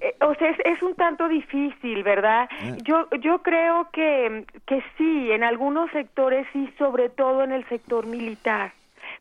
eh, 0.00 0.14
o 0.20 0.34
sea, 0.34 0.50
es, 0.64 0.82
un 0.82 0.94
tanto 0.94 1.28
difícil, 1.28 2.02
¿verdad? 2.02 2.48
Eh. 2.62 2.78
Yo 2.84 3.08
yo 3.20 3.42
creo 3.42 3.88
que 3.92 4.44
que 4.66 4.82
sí, 4.96 5.30
en 5.30 5.44
algunos 5.44 5.90
sectores 5.90 6.46
sí, 6.52 6.72
sobre 6.78 7.10
todo 7.10 7.44
en 7.44 7.52
el 7.52 7.68
sector 7.68 8.06
militar, 8.06 8.72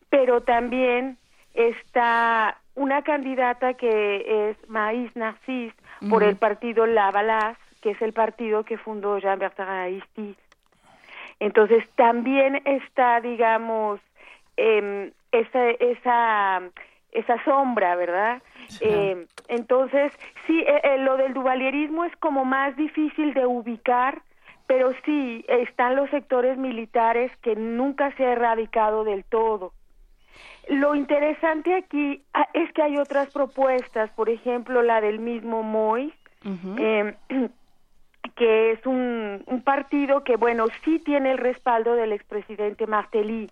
pero 0.09 0.41
también 0.41 1.17
está 1.53 2.57
una 2.75 3.01
candidata 3.01 3.73
que 3.73 4.49
es 4.49 4.69
Maïs 4.69 5.11
Narcís 5.15 5.73
por 6.09 6.23
el 6.23 6.37
partido 6.37 6.85
Lavalas, 6.85 7.57
que 7.81 7.91
es 7.91 8.01
el 8.01 8.13
partido 8.13 8.63
que 8.63 8.77
fundó 8.77 9.17
Jean-Bertrand 9.17 9.69
Aristide. 9.69 10.37
Entonces 11.41 11.83
también 11.95 12.61
está, 12.65 13.19
digamos, 13.19 13.99
eh, 14.55 15.11
esa 15.33 15.69
esa 15.71 16.61
esa 17.11 17.43
sombra, 17.43 17.95
¿verdad? 17.95 18.41
Eh, 18.81 19.25
entonces, 19.47 20.11
sí, 20.45 20.59
eh, 20.59 20.81
eh, 20.83 20.97
lo 20.99 21.17
del 21.17 21.33
duvalierismo 21.33 22.05
es 22.05 22.15
como 22.17 22.45
más 22.45 22.75
difícil 22.75 23.33
de 23.33 23.45
ubicar, 23.45 24.21
pero 24.67 24.91
sí, 25.05 25.43
están 25.47 25.95
los 25.95 26.09
sectores 26.11 26.57
militares 26.57 27.31
que 27.41 27.55
nunca 27.55 28.15
se 28.15 28.25
ha 28.25 28.33
erradicado 28.33 29.03
del 29.03 29.23
todo. 29.23 29.73
Lo 30.67 30.93
interesante 30.93 31.75
aquí 31.75 32.21
ah, 32.35 32.47
es 32.53 32.71
que 32.73 32.83
hay 32.83 32.97
otras 32.97 33.31
propuestas, 33.31 34.11
por 34.11 34.29
ejemplo, 34.29 34.83
la 34.83 35.01
del 35.01 35.17
mismo 35.17 35.63
Moy, 35.63 36.13
que 38.35 38.71
es 38.71 38.85
un, 38.85 39.43
un, 39.47 39.61
partido 39.63 40.23
que, 40.23 40.35
bueno, 40.35 40.67
sí 40.85 40.99
tiene 40.99 41.31
el 41.31 41.39
respaldo 41.39 41.95
del 41.95 42.13
expresidente 42.13 42.85
Martelly, 42.85 43.49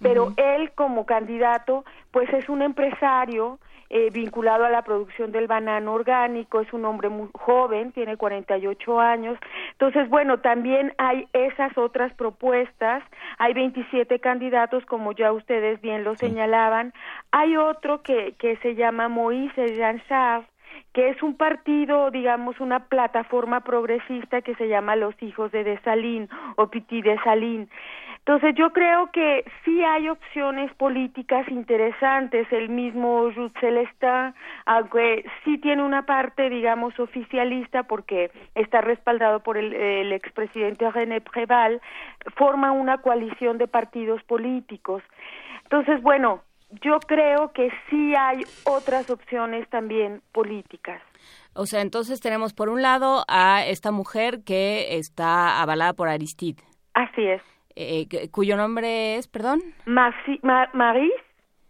pero 0.00 0.32
él 0.36 0.72
como 0.74 1.06
candidato, 1.06 1.84
pues 2.10 2.32
es 2.32 2.48
un 2.48 2.62
empresario 2.62 3.58
eh, 3.88 4.10
vinculado 4.10 4.64
a 4.64 4.70
la 4.70 4.82
producción 4.82 5.30
del 5.30 5.46
banano 5.46 5.92
orgánico, 5.92 6.60
es 6.60 6.72
un 6.72 6.84
hombre 6.84 7.08
muy 7.08 7.28
joven, 7.32 7.92
tiene 7.92 8.16
48 8.16 9.00
años. 9.00 9.38
Entonces, 9.72 10.08
bueno, 10.08 10.38
también 10.40 10.92
hay 10.98 11.28
esas 11.32 11.78
otras 11.78 12.12
propuestas, 12.14 13.04
hay 13.38 13.54
27 13.54 14.18
candidatos, 14.18 14.84
como 14.86 15.12
ya 15.12 15.32
ustedes 15.32 15.80
bien 15.80 16.02
lo 16.02 16.16
señalaban. 16.16 16.92
Hay 17.30 17.56
otro 17.56 18.02
que, 18.02 18.34
que 18.38 18.56
se 18.56 18.74
llama 18.74 19.08
Moïse 19.08 19.76
Jean 19.76 20.02
que 20.92 21.10
es 21.10 21.22
un 21.22 21.36
partido, 21.36 22.10
digamos, 22.10 22.58
una 22.58 22.88
plataforma 22.88 23.60
progresista 23.60 24.40
que 24.42 24.54
se 24.54 24.66
llama 24.68 24.96
Los 24.96 25.14
Hijos 25.22 25.52
de 25.52 25.62
Desalín 25.62 26.28
o 26.56 26.68
Petit 26.68 27.04
Desalín. 27.04 27.68
Entonces 28.26 28.56
yo 28.56 28.72
creo 28.72 29.12
que 29.12 29.44
sí 29.64 29.84
hay 29.84 30.08
opciones 30.08 30.74
políticas 30.74 31.48
interesantes. 31.48 32.50
El 32.50 32.70
mismo 32.70 33.30
Jules 33.32 33.52
Celestin, 33.60 34.34
aunque 34.64 35.24
sí 35.44 35.58
tiene 35.58 35.84
una 35.84 36.06
parte, 36.06 36.50
digamos, 36.50 36.98
oficialista 36.98 37.84
porque 37.84 38.32
está 38.56 38.80
respaldado 38.80 39.44
por 39.44 39.56
el, 39.56 39.72
el 39.72 40.12
expresidente 40.12 40.90
René 40.90 41.20
Préval, 41.20 41.80
forma 42.36 42.72
una 42.72 42.98
coalición 42.98 43.58
de 43.58 43.68
partidos 43.68 44.20
políticos. 44.24 45.04
Entonces, 45.62 46.02
bueno, 46.02 46.42
yo 46.82 46.98
creo 46.98 47.52
que 47.52 47.70
sí 47.88 48.12
hay 48.18 48.42
otras 48.64 49.08
opciones 49.08 49.68
también 49.70 50.20
políticas. 50.32 51.00
O 51.54 51.64
sea, 51.66 51.80
entonces 51.80 52.20
tenemos 52.20 52.54
por 52.54 52.70
un 52.70 52.82
lado 52.82 53.22
a 53.28 53.64
esta 53.64 53.92
mujer 53.92 54.42
que 54.44 54.98
está 54.98 55.62
avalada 55.62 55.92
por 55.92 56.08
Aristide. 56.08 56.64
Así 56.92 57.22
es. 57.22 57.55
Eh, 57.76 58.08
cuyo 58.30 58.56
nombre 58.56 59.16
es, 59.16 59.28
perdón. 59.28 59.60
Maris 59.84 61.12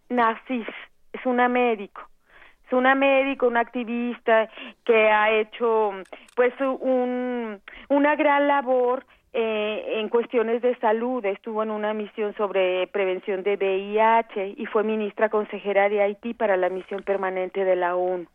Narcis, 0.09 0.67
es 1.11 1.25
una 1.25 1.49
médico. 1.49 2.01
Es 2.65 2.73
una 2.73 2.95
médico, 2.95 3.47
una 3.47 3.59
activista 3.59 4.49
que 4.85 5.09
ha 5.09 5.31
hecho 5.31 5.91
pues 6.35 6.53
un, 6.59 7.61
una 7.89 8.15
gran 8.15 8.47
labor 8.47 9.05
eh, 9.33 9.99
en 9.99 10.07
cuestiones 10.09 10.61
de 10.61 10.75
salud. 10.79 11.23
Estuvo 11.25 11.61
en 11.63 11.71
una 11.71 11.93
misión 11.93 12.33
sobre 12.35 12.87
prevención 12.87 13.43
de 13.43 13.55
VIH 13.55 14.55
y 14.57 14.65
fue 14.65 14.83
ministra 14.83 15.29
consejera 15.29 15.89
de 15.89 16.01
Haití 16.01 16.33
para 16.33 16.55
la 16.55 16.69
misión 16.69 17.03
permanente 17.03 17.65
de 17.65 17.75
la 17.75 17.95
ONU. 17.95 18.27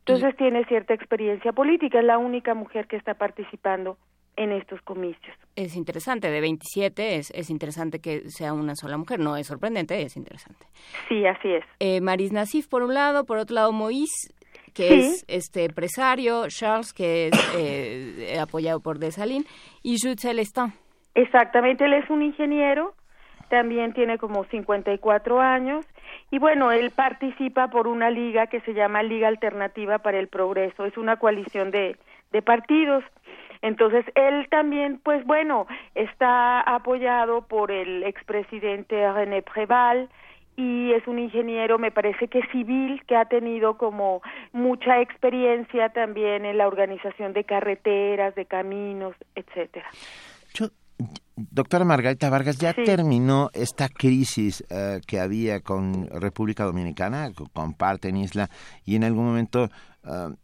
Entonces 0.00 0.36
tiene 0.36 0.64
cierta 0.64 0.94
experiencia 0.94 1.52
política, 1.52 1.98
es 1.98 2.04
la 2.04 2.16
única 2.16 2.54
mujer 2.54 2.86
que 2.86 2.96
está 2.96 3.14
participando 3.14 3.98
en 4.38 4.52
estos 4.52 4.80
comicios. 4.82 5.36
Es 5.56 5.76
interesante, 5.76 6.30
de 6.30 6.40
27 6.40 7.16
es, 7.16 7.30
es 7.32 7.50
interesante 7.50 7.98
que 7.98 8.30
sea 8.30 8.52
una 8.52 8.76
sola 8.76 8.96
mujer, 8.96 9.18
no 9.18 9.36
es 9.36 9.48
sorprendente, 9.48 10.00
es 10.00 10.16
interesante. 10.16 10.64
Sí, 11.08 11.26
así 11.26 11.52
es. 11.52 11.64
Eh, 11.80 12.00
Maris 12.00 12.32
Nassif 12.32 12.68
por 12.68 12.82
un 12.82 12.94
lado, 12.94 13.24
por 13.24 13.38
otro 13.38 13.56
lado 13.56 13.72
Moïse, 13.72 14.32
que 14.74 14.94
es 15.00 15.24
este 15.28 15.64
empresario, 15.64 16.46
Charles, 16.48 16.92
que 16.92 17.26
es 17.28 17.54
eh, 17.56 18.38
apoyado 18.40 18.80
por 18.80 19.00
Desalín, 19.00 19.44
y 19.82 19.96
Jude 20.00 20.16
Celestin. 20.18 20.72
Exactamente, 21.14 21.84
él 21.84 21.94
es 21.94 22.08
un 22.08 22.22
ingeniero, 22.22 22.94
también 23.48 23.92
tiene 23.94 24.18
como 24.18 24.44
54 24.44 25.40
años 25.40 25.84
y 26.30 26.38
bueno, 26.38 26.70
él 26.70 26.92
participa 26.94 27.68
por 27.68 27.88
una 27.88 28.10
liga 28.10 28.46
que 28.46 28.60
se 28.60 28.72
llama 28.72 29.02
Liga 29.02 29.26
Alternativa 29.26 29.98
para 29.98 30.20
el 30.20 30.28
Progreso, 30.28 30.84
es 30.84 30.96
una 30.96 31.16
coalición 31.16 31.72
de, 31.72 31.96
de 32.30 32.42
partidos. 32.42 33.02
Entonces, 33.62 34.04
él 34.14 34.46
también, 34.50 35.00
pues 35.02 35.24
bueno, 35.26 35.66
está 35.94 36.60
apoyado 36.60 37.42
por 37.42 37.70
el 37.70 38.04
expresidente 38.04 39.12
René 39.12 39.42
Préval, 39.42 40.08
y 40.58 40.92
es 40.92 41.06
un 41.06 41.20
ingeniero, 41.20 41.78
me 41.78 41.92
parece 41.92 42.26
que 42.26 42.42
civil, 42.50 43.00
que 43.06 43.14
ha 43.14 43.26
tenido 43.26 43.78
como 43.78 44.22
mucha 44.52 45.00
experiencia 45.00 45.90
también 45.90 46.44
en 46.44 46.58
la 46.58 46.66
organización 46.66 47.32
de 47.32 47.44
carreteras, 47.44 48.34
de 48.34 48.44
caminos, 48.44 49.14
etcétera. 49.36 49.86
doctora 51.36 51.84
Margarita 51.84 52.28
Vargas, 52.28 52.58
¿ya 52.58 52.74
terminó 52.74 53.50
esta 53.52 53.88
crisis 53.88 54.64
eh, 54.68 55.00
que 55.06 55.20
había 55.20 55.60
con 55.60 56.08
República 56.08 56.64
Dominicana, 56.64 57.30
con 57.52 57.74
parte 57.74 58.08
en 58.08 58.16
Isla, 58.16 58.48
y 58.84 58.96
en 58.96 59.04
algún 59.04 59.26
momento 59.26 59.68
eh, 60.04 60.34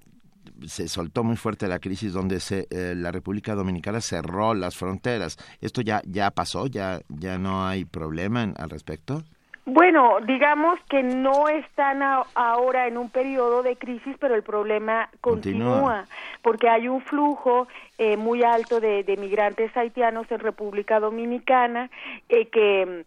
se 0.66 0.88
soltó 0.88 1.24
muy 1.24 1.36
fuerte 1.36 1.68
la 1.68 1.78
crisis 1.78 2.12
donde 2.12 2.40
se, 2.40 2.66
eh, 2.70 2.94
la 2.96 3.10
República 3.10 3.54
Dominicana 3.54 4.00
cerró 4.00 4.54
las 4.54 4.76
fronteras. 4.76 5.36
¿Esto 5.60 5.80
ya, 5.80 6.02
ya 6.06 6.30
pasó? 6.30 6.66
¿Ya, 6.66 7.00
ya 7.08 7.38
no 7.38 7.66
hay 7.66 7.84
problema 7.84 8.42
al 8.42 8.70
respecto? 8.70 9.24
Bueno, 9.66 10.18
digamos 10.20 10.78
que 10.90 11.02
no 11.02 11.48
están 11.48 12.02
ahora 12.34 12.86
en 12.86 12.98
un 12.98 13.08
periodo 13.08 13.62
de 13.62 13.76
crisis, 13.76 14.14
pero 14.20 14.34
el 14.34 14.42
problema 14.42 15.08
continúa, 15.22 16.04
porque 16.42 16.68
hay 16.68 16.86
un 16.86 17.00
flujo 17.00 17.66
eh, 17.96 18.18
muy 18.18 18.42
alto 18.42 18.78
de, 18.78 19.16
migrantes 19.18 19.74
haitianos 19.74 20.30
en 20.30 20.40
República 20.40 21.00
Dominicana 21.00 21.88
eh, 22.28 22.48
que 22.48 23.06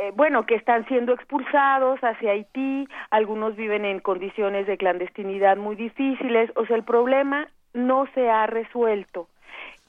eh, 0.00 0.12
bueno, 0.14 0.44
que 0.44 0.56
están 0.56 0.86
siendo 0.88 1.14
expulsados 1.14 1.98
hacia 2.00 2.32
Haití, 2.32 2.86
algunos 3.10 3.56
viven 3.56 3.86
en 3.86 4.00
condiciones 4.00 4.66
de 4.66 4.76
clandestinidad 4.76 5.56
muy 5.56 5.74
difíciles, 5.74 6.50
o 6.56 6.66
sea, 6.66 6.76
el 6.76 6.84
problema 6.84 7.48
no 7.72 8.06
se 8.14 8.28
ha 8.28 8.46
resuelto. 8.46 9.28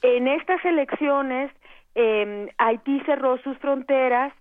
En 0.02 0.30
estas 0.30 0.64
elecciones, 0.64 1.52
Haití 2.58 3.02
cerró 3.06 3.38
sus 3.40 3.58
fronteras 3.58 4.34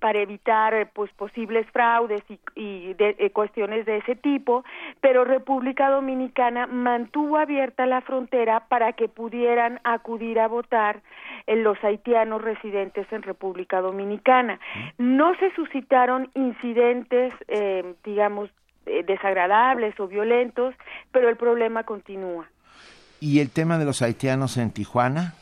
para 0.00 0.20
evitar 0.20 0.74
eh, 0.74 0.86
pues 0.86 1.12
posibles 1.12 1.66
fraudes 1.70 2.22
y, 2.56 2.94
de, 2.94 3.16
eh, 3.18 3.30
cuestiones 3.30 3.86
de 3.86 3.98
ese 3.98 4.16
tipo, 4.16 4.64
pero 5.00 5.24
República 5.24 5.90
Dominicana 5.90 6.66
mantuvo 6.66 7.36
abierta 7.36 7.86
la 7.86 8.00
frontera 8.00 8.60
para 8.68 8.94
que 8.94 9.08
pudieran 9.08 9.78
acudir 9.84 10.40
a 10.40 10.48
votar 10.48 11.02
en 11.46 11.62
los 11.62 11.82
haitianos 11.84 12.42
residentes 12.42 13.06
en 13.12 13.22
República 13.22 13.80
Dominicana. 13.80 14.58
No 14.98 15.34
se 15.36 15.54
suscitaron 15.54 16.30
incidentes, 16.34 17.32
eh, 17.48 17.94
digamos, 18.04 18.50
desagradables 19.06 19.98
o 20.00 20.08
violentos, 20.08 20.74
pero 21.12 21.28
el 21.28 21.36
problema 21.36 21.84
continúa. 21.84 22.48
¿Y 23.20 23.40
el 23.40 23.50
tema 23.50 23.78
de 23.78 23.84
los 23.84 24.02
haitianos 24.02 24.56
en 24.56 24.72
Tijuana? 24.72 25.34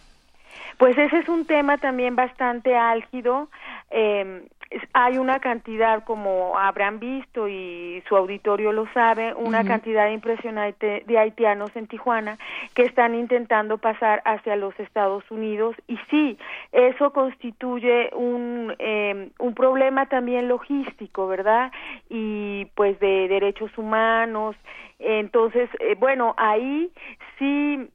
Pues 0.79 0.97
ese 0.97 1.19
es 1.19 1.29
un 1.29 1.45
tema 1.45 1.77
también 1.79 2.15
bastante 2.15 2.77
álgido. 2.77 3.49
Eh, 3.91 4.49
hay 4.93 5.17
una 5.19 5.41
cantidad, 5.41 6.05
como 6.05 6.59
habrán 6.59 6.99
visto 6.99 7.49
y 7.49 8.03
su 8.09 8.17
auditorio 8.17 8.73
lo 8.73 8.87
sabe, 8.93 9.33
una 9.35 9.65
cantidad 9.65 10.11
impresionante 10.11 11.05
de 11.07 11.19
haitianos 11.19 11.75
en 11.75 11.87
Tijuana 11.87 12.39
que 12.75 12.83
están 12.83 13.15
intentando 13.15 13.79
pasar 13.79 14.21
hacia 14.25 14.57
los 14.57 14.79
Estados 14.79 15.25
Unidos 15.31 15.75
y 15.87 15.97
sí, 16.11 16.39
eso 16.73 17.13
constituye 17.13 18.11
un, 18.15 18.75
eh, 18.79 19.31
un 19.39 19.55
problema 19.55 20.07
también 20.07 20.49
logístico, 20.49 21.27
¿verdad? 21.29 21.73
Y 22.11 22.67
pues 22.75 23.01
de 23.01 23.29
derechos 23.29 23.77
humanos. 23.79 24.55
Entonces, 24.99 25.71
eh, 25.81 25.97
bueno, 25.99 26.35
ahí 26.37 26.91
sí 27.39 27.89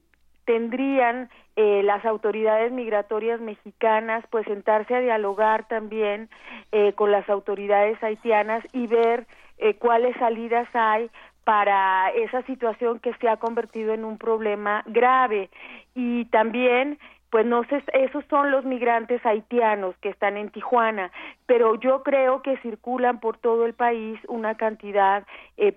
tendrían 0.45 1.29
eh, 1.55 1.83
las 1.83 2.03
autoridades 2.05 2.71
migratorias 2.71 3.39
mexicanas 3.39 4.25
pues 4.29 4.45
sentarse 4.45 4.95
a 4.95 5.01
dialogar 5.01 5.67
también 5.67 6.29
eh, 6.71 6.93
con 6.93 7.11
las 7.11 7.29
autoridades 7.29 8.01
haitianas 8.03 8.63
y 8.73 8.87
ver 8.87 9.27
eh, 9.59 9.75
cuáles 9.75 10.15
salidas 10.17 10.67
hay 10.73 11.09
para 11.43 12.09
esa 12.09 12.41
situación 12.43 12.99
que 12.99 13.13
se 13.15 13.29
ha 13.29 13.37
convertido 13.37 13.93
en 13.93 14.03
un 14.03 14.17
problema 14.17 14.83
grave 14.87 15.49
y 15.93 16.25
también 16.25 16.97
pues 17.29 17.47
no 17.47 17.63
sé, 17.63 17.83
esos 17.93 18.23
son 18.29 18.51
los 18.51 18.63
migrantes 18.63 19.25
haitianos 19.25 19.95
que 20.01 20.09
están 20.09 20.37
en 20.37 20.49
Tijuana, 20.49 21.11
pero 21.47 21.73
yo 21.75 22.03
creo 22.03 22.43
que 22.43 22.57
circulan 22.57 23.19
por 23.19 23.37
todo 23.37 23.65
el 23.65 23.73
país 23.73 24.19
una 24.27 24.55
cantidad 24.55 25.25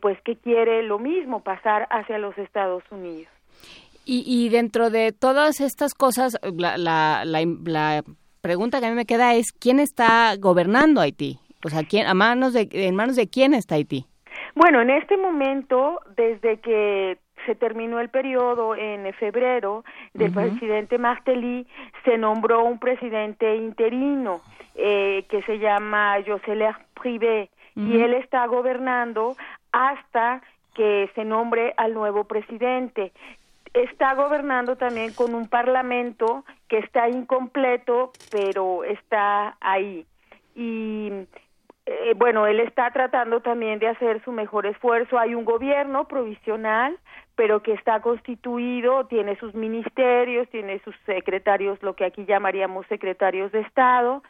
pues 0.03 0.21
que 0.21 0.37
quiere 0.37 0.83
lo 0.83 0.99
mismo, 0.99 1.41
pasar 1.41 1.87
hacia 1.89 2.19
los 2.19 2.37
Estados 2.37 2.85
Unidos. 2.91 3.36
Y, 4.09 4.23
y 4.25 4.49
dentro 4.51 4.89
de 4.89 5.11
todas 5.11 5.61
estas 5.61 5.93
cosas, 5.93 6.39
la, 6.57 6.79
la, 6.79 7.25
la, 7.25 8.03
pregunta 8.41 8.79
que 8.79 8.87
a 8.87 8.91
mí 8.91 8.95
me 8.95 9.05
queda 9.05 9.35
es, 9.35 9.51
¿quién 9.51 9.81
está 9.81 10.37
gobernando 10.39 11.01
Haití? 11.01 11.41
O 11.65 11.69
sea, 11.69 11.83
¿quién, 11.83 12.07
a 12.07 12.15
manos 12.15 12.53
de, 12.53 12.69
¿en 12.71 12.95
manos 12.95 13.17
de 13.17 13.29
quién 13.29 13.53
está 13.53 13.75
Haití? 13.75 14.07
Bueno, 14.55 14.81
en 14.81 14.91
este 14.91 15.17
momento, 15.17 15.99
desde 16.17 16.61
que 16.61 17.19
se 17.47 17.57
terminó 17.57 17.99
el 17.99 18.09
periodo 18.09 18.77
en 18.77 19.13
febrero 19.15 19.85
del 20.15 20.33
presidente 20.33 20.99
Martelly, 20.99 21.67
se 22.05 22.17
nombró 22.17 22.65
un 22.65 22.79
presidente 22.79 23.57
interino 23.57 24.41
eh, 24.75 25.25
que 25.29 25.43
se 25.43 25.59
llama 25.59 26.17
Jocelyn 26.27 26.75
Privé 27.01 27.51
y 27.75 28.01
él 28.01 28.15
está 28.15 28.47
gobernando 28.47 29.37
hasta 29.73 30.43
que 30.75 31.11
se 31.15 31.25
nombre 31.25 31.75
al 31.77 31.95
nuevo 31.95 32.25
presidente 32.25 33.13
está 33.83 34.15
gobernando 34.15 34.77
también 34.77 35.13
con 35.13 35.35
un 35.35 35.49
parlamento 35.49 36.45
que 36.69 36.79
está 36.79 37.09
incompleto, 37.09 38.13
pero 38.31 38.85
está 38.85 39.57
ahí. 39.61 40.07
Y 40.55 41.13
eh, 41.87 42.15
bueno, 42.17 42.47
él 42.47 42.61
está 42.61 42.91
tratando 42.91 43.41
también 43.41 43.79
de 43.79 43.89
hacer 43.89 44.23
su 44.25 44.33
mejor 44.33 44.67
esfuerzo. 44.67 45.19
Hay 45.19 45.35
un 45.35 45.45
gobierno 45.45 46.09
provisional, 46.09 46.99
pero 47.35 47.63
que 47.63 47.75
está 47.75 48.01
constituido, 48.01 49.07
tiene 49.07 49.37
sus 49.37 49.55
ministerios, 49.55 50.49
tiene 50.49 50.81
sus 50.81 50.97
secretarios, 51.05 51.83
lo 51.83 51.95
que 51.95 52.07
aquí 52.07 52.25
llamaríamos 52.25 52.87
secretarios 52.87 53.53
de 53.53 53.61
Estado, 53.61 54.23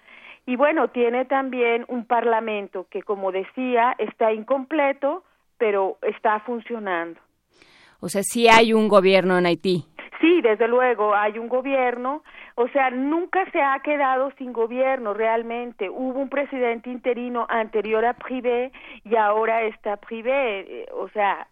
y 0.47 0.55
bueno, 0.55 0.89
tiene 0.89 1.25
también 1.25 1.85
un 1.89 2.05
parlamento 2.05 2.87
que, 2.89 3.03
como 3.03 3.33
decía, 3.33 3.97
está 3.99 4.33
incompleto, 4.33 5.25
pero 5.59 5.99
está 6.03 6.39
funcionando. 6.41 7.21
O 8.01 8.09
sea, 8.09 8.23
sí 8.23 8.49
hay 8.49 8.73
un 8.73 8.89
gobierno 8.89 9.39
en 9.39 9.47
Haití. 9.47 9.85
Sí, 10.21 10.41
desde 10.41 10.67
luego, 10.67 11.15
hay 11.15 11.39
un 11.39 11.49
gobierno, 11.49 12.23
o 12.55 12.69
sea, 12.69 12.91
nunca 12.91 13.45
se 13.51 13.61
ha 13.61 13.79
quedado 13.81 14.33
sin 14.39 14.53
gobierno 14.53 15.13
realmente. 15.13 15.91
Hubo 15.91 16.19
un 16.19 16.31
presidente 16.31 16.89
interino 16.89 17.47
anterior 17.51 18.03
a 18.07 18.15
Privé 18.15 18.73
y 19.05 19.15
ahora 19.17 19.65
está 19.65 19.99
Privé, 19.99 20.61
eh, 20.61 20.87
o 20.95 21.09
sea, 21.11 21.47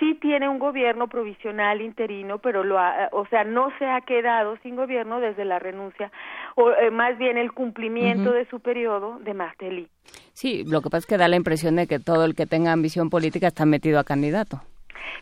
sí 0.00 0.14
tiene 0.14 0.48
un 0.48 0.58
gobierno 0.58 1.08
provisional 1.08 1.82
interino, 1.82 2.38
pero 2.38 2.64
lo 2.64 2.78
o 3.12 3.26
sea, 3.26 3.44
no 3.44 3.70
se 3.78 3.84
ha 3.84 4.00
quedado 4.00 4.56
sin 4.62 4.74
gobierno 4.74 5.20
desde 5.20 5.44
la 5.44 5.58
renuncia 5.58 6.10
o 6.54 6.70
eh, 6.70 6.90
más 6.90 7.18
bien 7.18 7.36
el 7.36 7.52
cumplimiento 7.52 8.32
de 8.32 8.46
su 8.46 8.60
periodo 8.60 9.18
de 9.18 9.34
Martelly. 9.34 9.88
Sí, 10.32 10.64
lo 10.66 10.80
que 10.80 10.88
pasa 10.88 10.98
es 10.98 11.06
que 11.06 11.18
da 11.18 11.28
la 11.28 11.36
impresión 11.36 11.76
de 11.76 11.86
que 11.86 11.98
todo 11.98 12.24
el 12.24 12.34
que 12.34 12.46
tenga 12.46 12.72
ambición 12.72 13.10
política 13.10 13.48
está 13.48 13.66
metido 13.66 13.98
a 13.98 14.04
candidato. 14.04 14.62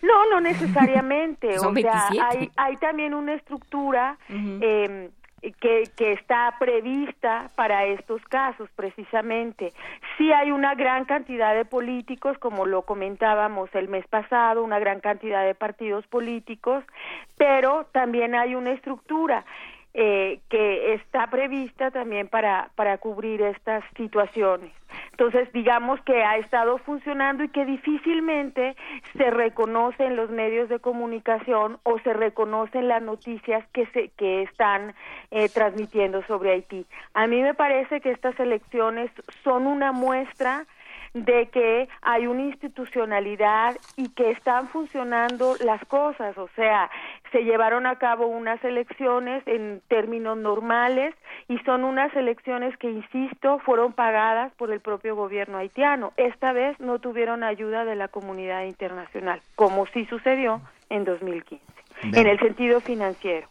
No, 0.02 0.30
no 0.30 0.40
necesariamente. 0.40 1.48
o 1.58 1.74
sea, 1.74 2.08
hay, 2.22 2.50
hay 2.56 2.76
también 2.76 3.14
una 3.14 3.34
estructura 3.34 4.18
eh, 4.28 5.10
que, 5.60 5.84
que 5.96 6.12
está 6.12 6.54
prevista 6.58 7.50
para 7.54 7.84
estos 7.84 8.22
casos, 8.24 8.68
precisamente. 8.74 9.72
Sí 10.18 10.32
hay 10.32 10.50
una 10.50 10.74
gran 10.74 11.04
cantidad 11.04 11.54
de 11.54 11.64
políticos, 11.64 12.38
como 12.38 12.66
lo 12.66 12.82
comentábamos 12.82 13.72
el 13.74 13.88
mes 13.88 14.06
pasado, 14.08 14.62
una 14.62 14.78
gran 14.78 15.00
cantidad 15.00 15.44
de 15.44 15.54
partidos 15.54 16.06
políticos, 16.06 16.84
pero 17.36 17.86
también 17.92 18.34
hay 18.34 18.54
una 18.54 18.72
estructura. 18.72 19.44
Eh, 19.98 20.40
que 20.50 20.92
está 20.92 21.30
prevista 21.30 21.90
también 21.90 22.28
para, 22.28 22.68
para 22.74 22.98
cubrir 22.98 23.40
estas 23.40 23.82
situaciones. 23.96 24.70
Entonces, 25.12 25.50
digamos 25.54 25.98
que 26.02 26.22
ha 26.22 26.36
estado 26.36 26.76
funcionando 26.76 27.44
y 27.44 27.48
que 27.48 27.64
difícilmente 27.64 28.76
se 29.16 29.30
reconoce 29.30 30.04
en 30.04 30.16
los 30.16 30.28
medios 30.28 30.68
de 30.68 30.80
comunicación 30.80 31.78
o 31.82 31.98
se 32.00 32.12
reconocen 32.12 32.88
las 32.88 33.00
noticias 33.00 33.66
que, 33.72 33.86
se, 33.86 34.10
que 34.18 34.42
están 34.42 34.94
eh, 35.30 35.48
transmitiendo 35.48 36.22
sobre 36.24 36.52
Haití. 36.52 36.84
A 37.14 37.26
mí 37.26 37.40
me 37.40 37.54
parece 37.54 38.02
que 38.02 38.10
estas 38.10 38.38
elecciones 38.38 39.10
son 39.44 39.66
una 39.66 39.92
muestra 39.92 40.66
de 41.24 41.46
que 41.46 41.88
hay 42.02 42.26
una 42.26 42.42
institucionalidad 42.42 43.76
y 43.96 44.10
que 44.10 44.32
están 44.32 44.68
funcionando 44.68 45.56
las 45.64 45.82
cosas, 45.86 46.36
o 46.36 46.48
sea, 46.54 46.90
se 47.32 47.42
llevaron 47.42 47.86
a 47.86 47.96
cabo 47.96 48.26
unas 48.26 48.62
elecciones 48.62 49.42
en 49.46 49.80
términos 49.88 50.36
normales 50.36 51.14
y 51.48 51.58
son 51.60 51.84
unas 51.84 52.14
elecciones 52.14 52.76
que, 52.76 52.90
insisto, 52.90 53.58
fueron 53.60 53.94
pagadas 53.94 54.52
por 54.54 54.70
el 54.70 54.80
propio 54.80 55.16
gobierno 55.16 55.56
haitiano. 55.56 56.12
Esta 56.18 56.52
vez 56.52 56.78
no 56.80 56.98
tuvieron 56.98 57.44
ayuda 57.44 57.86
de 57.86 57.96
la 57.96 58.08
comunidad 58.08 58.64
internacional, 58.64 59.40
como 59.54 59.86
sí 59.86 60.04
sucedió 60.06 60.60
en 60.90 61.04
2015, 61.04 61.64
en 62.02 62.26
el 62.26 62.38
sentido 62.38 62.80
financiero. 62.82 63.48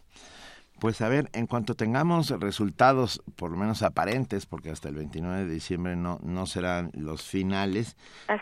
Pues 0.80 1.02
a 1.02 1.07
ver, 1.07 1.30
en 1.34 1.47
cuanto 1.47 1.76
tengamos 1.76 2.38
resultados, 2.39 3.23
por 3.38 3.49
lo 3.49 3.57
menos 3.57 3.81
aparentes, 3.81 4.45
porque 4.45 4.69
hasta 4.69 4.89
el 4.89 4.95
29 4.95 5.45
de 5.45 5.53
diciembre 5.53 5.95
no, 5.95 6.19
no 6.22 6.45
serán 6.45 6.91
los 6.93 7.30
finales, 7.30 7.95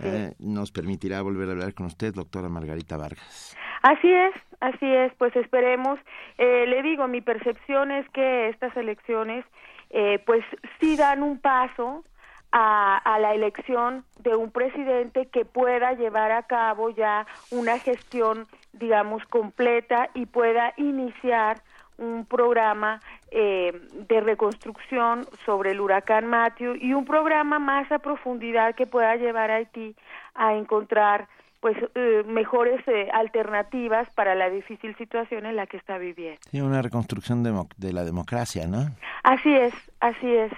eh, 0.03 0.33
nos 0.39 0.71
permitirá 0.71 1.21
volver 1.21 1.49
a 1.49 1.51
hablar 1.51 1.73
con 1.75 1.85
usted, 1.85 2.13
doctora 2.13 2.49
Margarita 2.49 2.97
Vargas. 2.97 3.55
Así 3.83 4.11
es, 4.11 4.33
así 4.61 4.85
es, 4.85 5.13
pues 5.17 5.35
esperemos. 5.35 5.99
Eh, 6.39 6.65
le 6.67 6.81
digo, 6.81 7.07
mi 7.07 7.21
percepción 7.21 7.91
es 7.91 8.09
que 8.09 8.49
estas 8.49 8.75
elecciones, 8.77 9.45
eh, 9.91 10.19
pues 10.25 10.43
sí 10.79 10.95
dan 10.95 11.21
un 11.21 11.37
paso 11.37 12.03
a, 12.51 12.97
a, 12.97 13.19
la 13.19 13.35
elección 13.35 14.05
de 14.19 14.35
un 14.35 14.51
presidente 14.51 15.27
que 15.27 15.45
pueda 15.45 15.93
llevar 15.93 16.31
a 16.31 16.43
cabo 16.43 16.89
ya 16.89 17.27
una 17.51 17.77
gestión, 17.77 18.47
digamos, 18.71 19.23
completa 19.25 20.09
y 20.15 20.25
pueda 20.25 20.73
iniciar 20.77 21.61
un 21.97 22.25
programa 22.25 22.99
eh, 23.31 23.79
de 24.07 24.21
reconstrucción 24.21 25.25
sobre 25.45 25.71
el 25.71 25.81
huracán 25.81 26.27
Matthew 26.27 26.75
y 26.75 26.93
un 26.93 27.05
programa 27.05 27.59
más 27.59 27.91
a 27.91 27.99
profundidad 27.99 28.75
que 28.75 28.85
pueda 28.85 29.15
llevar 29.15 29.51
a 29.51 29.55
Haití 29.55 29.95
a 30.35 30.53
encontrar 30.53 31.27
pues 31.59 31.77
eh, 31.95 32.23
mejores 32.27 32.85
eh, 32.87 33.09
alternativas 33.13 34.09
para 34.15 34.35
la 34.35 34.49
difícil 34.49 34.97
situación 34.97 35.45
en 35.45 35.55
la 35.55 35.65
que 35.65 35.77
está 35.77 35.97
viviendo. 35.97 36.39
Sí, 36.51 36.59
una 36.59 36.81
reconstrucción 36.81 37.41
de, 37.41 37.93
la 37.93 38.03
democracia, 38.03 38.67
¿no? 38.67 38.89
Así 39.23 39.55
es, 39.55 39.73
así 40.01 40.29
es. 40.29 40.51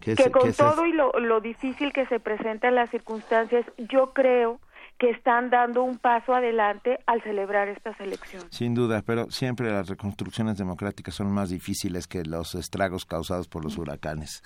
Que, 0.00 0.30
con 0.30 0.52
todo 0.54 0.86
y 0.86 0.92
lo, 0.92 1.12
lo 1.20 1.40
difícil 1.40 1.92
que 1.92 2.06
se 2.06 2.20
presentan 2.20 2.74
las 2.74 2.88
circunstancias, 2.90 3.66
yo 3.76 4.14
creo 4.14 4.58
que 4.98 5.10
están 5.10 5.50
dando 5.50 5.82
un 5.82 5.98
paso 5.98 6.34
adelante 6.34 6.98
al 7.06 7.22
celebrar 7.22 7.68
estas 7.68 7.98
elecciones. 8.00 8.48
Sin 8.50 8.74
duda, 8.74 9.02
pero 9.04 9.30
siempre 9.30 9.70
las 9.70 9.88
reconstrucciones 9.88 10.56
democráticas 10.56 11.14
son 11.14 11.30
más 11.30 11.50
difíciles 11.50 12.06
que 12.06 12.24
los 12.24 12.54
estragos 12.54 13.04
causados 13.04 13.46
por 13.46 13.62
los 13.62 13.76
huracanes. 13.76 14.42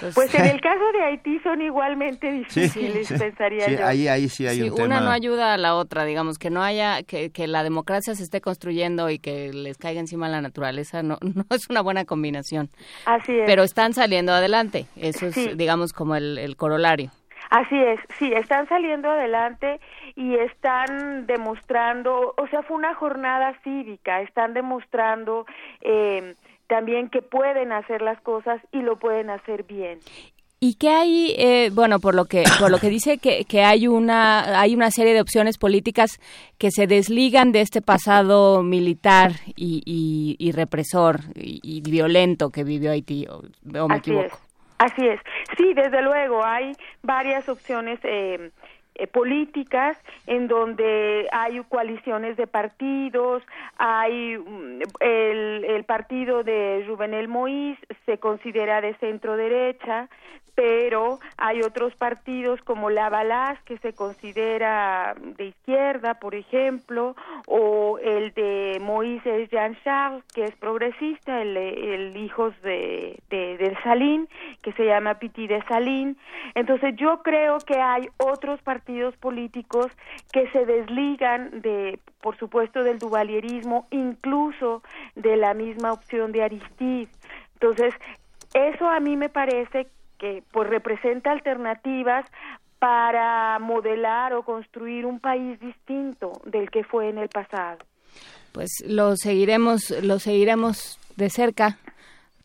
Pues, 0.00 0.14
pues 0.14 0.34
en 0.34 0.46
el 0.46 0.60
caso 0.60 0.84
de 0.92 1.04
Haití 1.04 1.38
son 1.40 1.62
igualmente 1.62 2.32
difíciles, 2.32 3.12
pensaría 3.16 3.68
yo. 3.68 3.86
Ahí, 3.86 4.08
ahí 4.08 4.28
sí 4.28 4.46
hay 4.46 4.62
un 4.62 4.82
una 4.82 5.00
no 5.00 5.10
ayuda 5.10 5.54
a 5.54 5.56
la 5.56 5.76
otra, 5.76 6.04
digamos, 6.04 6.38
que 6.38 6.50
no 6.50 6.62
haya, 6.62 7.02
que, 7.04 7.30
que 7.30 7.46
la 7.46 7.62
democracia 7.62 8.14
se 8.14 8.24
esté 8.24 8.40
construyendo 8.40 9.08
y 9.10 9.18
que 9.18 9.52
les 9.52 9.78
caiga 9.78 10.00
encima 10.00 10.28
la 10.28 10.40
naturaleza, 10.40 11.02
no, 11.02 11.18
no 11.34 11.44
es 11.50 11.70
una 11.70 11.80
buena 11.80 12.04
combinación. 12.04 12.70
Así 13.04 13.32
es. 13.32 13.44
Pero 13.46 13.62
están 13.62 13.94
saliendo 13.94 14.32
adelante, 14.32 14.86
eso 14.96 15.26
es, 15.26 15.56
digamos, 15.56 15.92
como 15.92 16.16
el, 16.16 16.38
el 16.38 16.56
corolario. 16.56 17.12
Así 17.50 17.76
es, 17.76 18.00
sí, 18.18 18.32
están 18.32 18.68
saliendo 18.68 19.10
adelante 19.10 19.80
y 20.14 20.34
están 20.36 21.26
demostrando, 21.26 22.34
o 22.36 22.46
sea, 22.48 22.62
fue 22.62 22.76
una 22.76 22.94
jornada 22.94 23.54
cívica, 23.62 24.22
están 24.22 24.54
demostrando 24.54 25.46
eh, 25.80 26.34
también 26.66 27.08
que 27.08 27.22
pueden 27.22 27.72
hacer 27.72 28.02
las 28.02 28.20
cosas 28.20 28.60
y 28.72 28.82
lo 28.82 28.96
pueden 28.96 29.30
hacer 29.30 29.64
bien. 29.64 29.98
¿Y 30.64 30.74
qué 30.74 30.90
hay, 30.90 31.34
eh, 31.38 31.70
bueno, 31.74 31.98
por 31.98 32.14
lo 32.14 32.26
que 32.26 32.44
por 32.60 32.70
lo 32.70 32.78
que 32.78 32.88
dice 32.88 33.18
que, 33.18 33.44
que, 33.44 33.64
hay 33.64 33.88
una 33.88 34.60
hay 34.60 34.76
una 34.76 34.92
serie 34.92 35.12
de 35.12 35.20
opciones 35.20 35.58
políticas 35.58 36.20
que 36.56 36.70
se 36.70 36.86
desligan 36.86 37.50
de 37.50 37.62
este 37.62 37.82
pasado 37.82 38.62
militar 38.62 39.32
y, 39.56 39.82
y, 40.38 40.52
represor 40.52 41.22
y, 41.34 41.80
violento 41.80 42.50
que 42.50 42.62
vivió 42.62 42.92
Haití, 42.92 43.26
o, 43.26 43.42
me 43.88 43.96
equivoco? 43.96 44.38
Así 44.82 45.06
es. 45.06 45.20
Sí, 45.56 45.74
desde 45.74 46.02
luego, 46.02 46.44
hay 46.44 46.72
varias 47.04 47.48
opciones 47.48 48.00
eh, 48.02 48.50
eh, 48.96 49.06
políticas 49.06 49.96
en 50.26 50.48
donde 50.48 51.28
hay 51.30 51.60
coaliciones 51.68 52.36
de 52.36 52.48
partidos, 52.48 53.44
hay 53.78 54.36
mm, 54.36 54.82
el, 54.98 55.64
el 55.66 55.84
partido 55.84 56.42
de 56.42 56.84
Juvenel 56.88 57.28
Moïse 57.28 57.78
se 58.06 58.18
considera 58.18 58.80
de 58.80 58.94
centro 58.94 59.36
derecha, 59.36 60.08
pero 60.54 61.18
hay 61.36 61.62
otros 61.62 61.94
partidos 61.96 62.60
como 62.62 62.90
la 62.90 63.08
Balaz 63.08 63.58
que 63.64 63.78
se 63.78 63.94
considera 63.94 65.14
de 65.36 65.46
izquierda, 65.46 66.14
por 66.14 66.34
ejemplo, 66.34 67.16
o 67.46 67.98
el 67.98 68.32
de 68.34 68.78
Moïse 68.80 69.48
Jean 69.50 69.76
Charles 69.82 70.22
que 70.34 70.44
es 70.44 70.54
progresista, 70.56 71.40
el, 71.40 71.56
el 71.56 72.16
hijo 72.16 72.50
de, 72.62 73.18
de, 73.30 73.56
de 73.56 73.76
Salín 73.82 74.28
que 74.62 74.72
se 74.72 74.84
llama 74.84 75.14
Piti 75.14 75.46
de 75.46 75.62
Salín. 75.64 76.16
Entonces 76.54 76.94
yo 76.96 77.22
creo 77.22 77.58
que 77.58 77.80
hay 77.80 78.08
otros 78.18 78.60
partidos 78.62 79.16
políticos 79.16 79.90
que 80.32 80.48
se 80.50 80.66
desligan 80.66 81.62
de, 81.62 81.98
por 82.20 82.36
supuesto, 82.36 82.82
del 82.82 82.98
duvalierismo, 82.98 83.86
incluso 83.90 84.82
de 85.14 85.36
la 85.36 85.54
misma 85.54 85.92
opción 85.92 86.32
de 86.32 86.42
Aristide. 86.42 87.08
Entonces, 87.54 87.94
eso 88.54 88.88
a 88.88 89.00
mí 89.00 89.16
me 89.16 89.28
parece 89.28 89.86
que 90.22 90.44
pues 90.52 90.70
representa 90.70 91.32
alternativas 91.32 92.24
para 92.78 93.58
modelar 93.58 94.34
o 94.34 94.44
construir 94.44 95.04
un 95.04 95.18
país 95.18 95.58
distinto 95.58 96.40
del 96.44 96.70
que 96.70 96.84
fue 96.84 97.08
en 97.08 97.18
el 97.18 97.28
pasado. 97.28 97.78
Pues 98.52 98.70
lo 98.86 99.16
seguiremos, 99.16 99.90
lo 100.04 100.20
seguiremos 100.20 101.00
de 101.16 101.28
cerca 101.28 101.76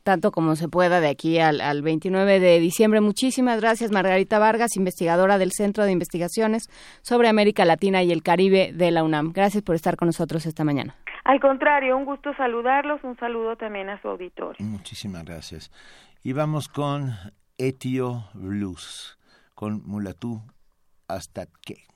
tanto 0.01 0.31
como 0.31 0.55
se 0.55 0.69
pueda 0.69 1.01
de 1.01 1.09
aquí 1.09 1.37
al, 1.37 1.59
al 1.59 1.81
29 1.81 2.39
de 2.39 2.59
diciembre. 2.59 3.01
Muchísimas 3.01 3.59
gracias, 3.59 3.91
Margarita 3.91 4.39
Vargas, 4.39 4.77
investigadora 4.77 5.37
del 5.37 5.51
Centro 5.51 5.83
de 5.83 5.91
Investigaciones 5.91 6.69
sobre 7.01 7.27
América 7.27 7.65
Latina 7.65 8.01
y 8.01 8.11
el 8.11 8.23
Caribe 8.23 8.71
de 8.73 8.89
la 8.89 9.03
UNAM. 9.03 9.33
Gracias 9.33 9.63
por 9.63 9.75
estar 9.75 9.97
con 9.97 10.07
nosotros 10.07 10.45
esta 10.45 10.63
mañana. 10.63 10.95
Al 11.25 11.41
contrario, 11.41 11.97
un 11.97 12.05
gusto 12.05 12.33
saludarlos, 12.35 13.03
un 13.03 13.17
saludo 13.17 13.57
también 13.57 13.89
a 13.89 14.01
su 14.01 14.07
auditorio. 14.07 14.65
Muchísimas 14.65 15.25
gracias. 15.25 15.71
Y 16.23 16.31
vamos 16.31 16.69
con 16.69 17.11
Etio 17.59 18.29
Blues 18.35 19.17
con 19.55 19.81
Mulatú 19.83 20.43
hasta 21.07 21.47
que. 21.47 21.87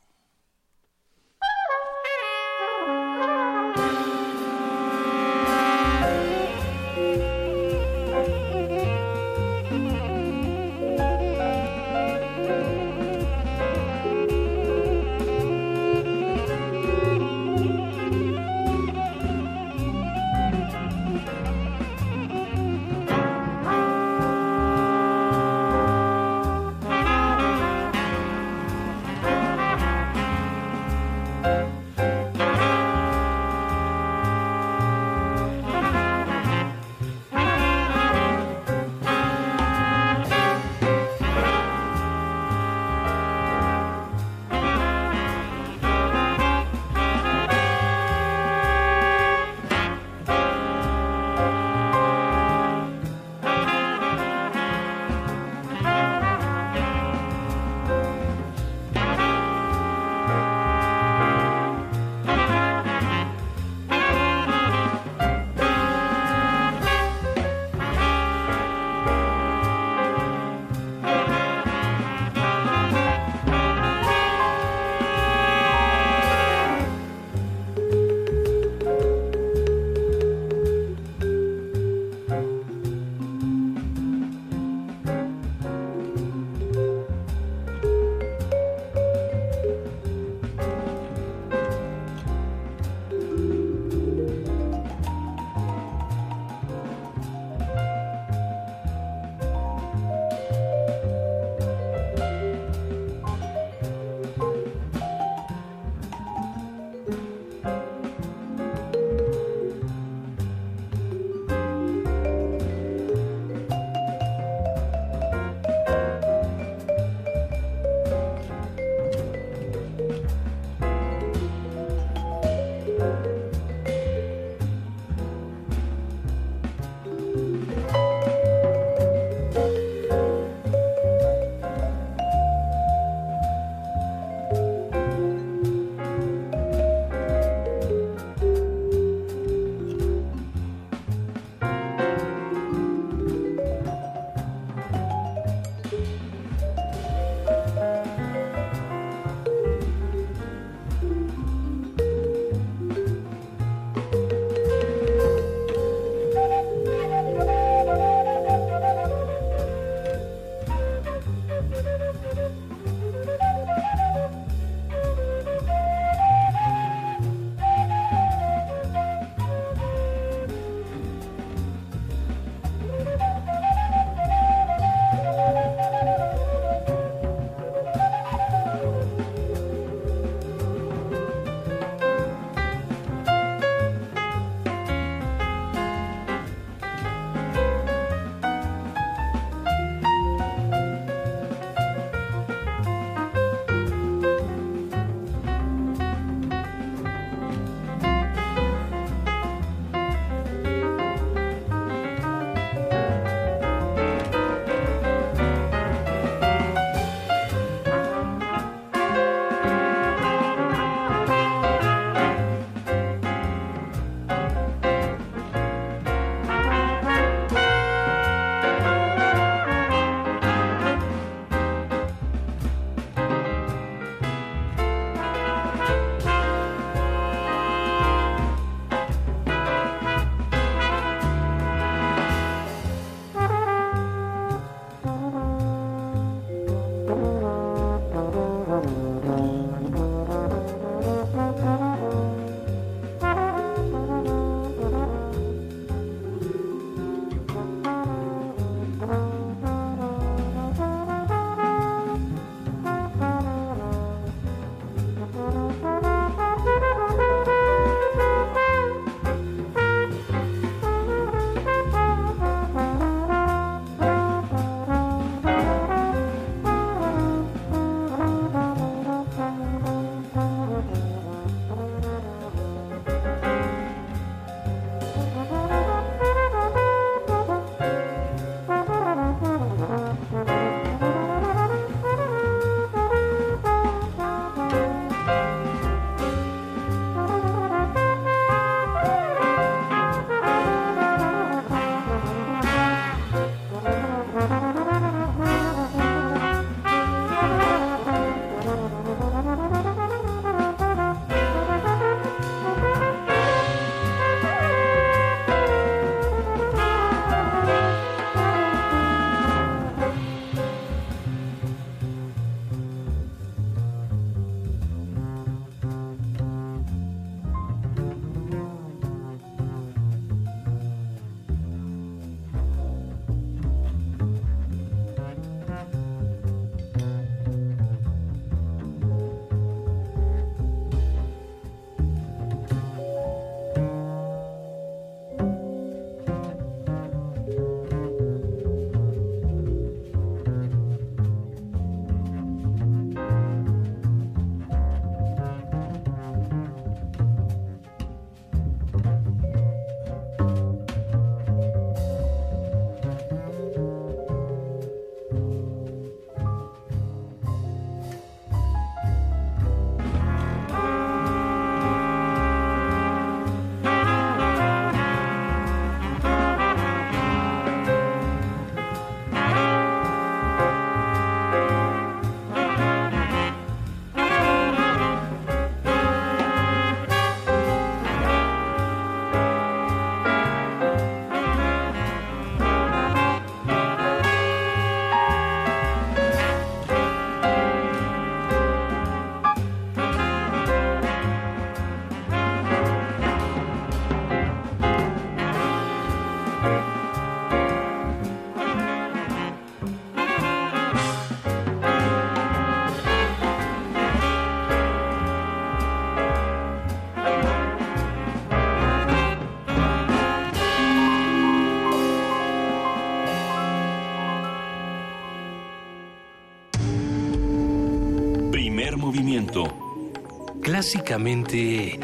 Clásicamente... 420.81 421.99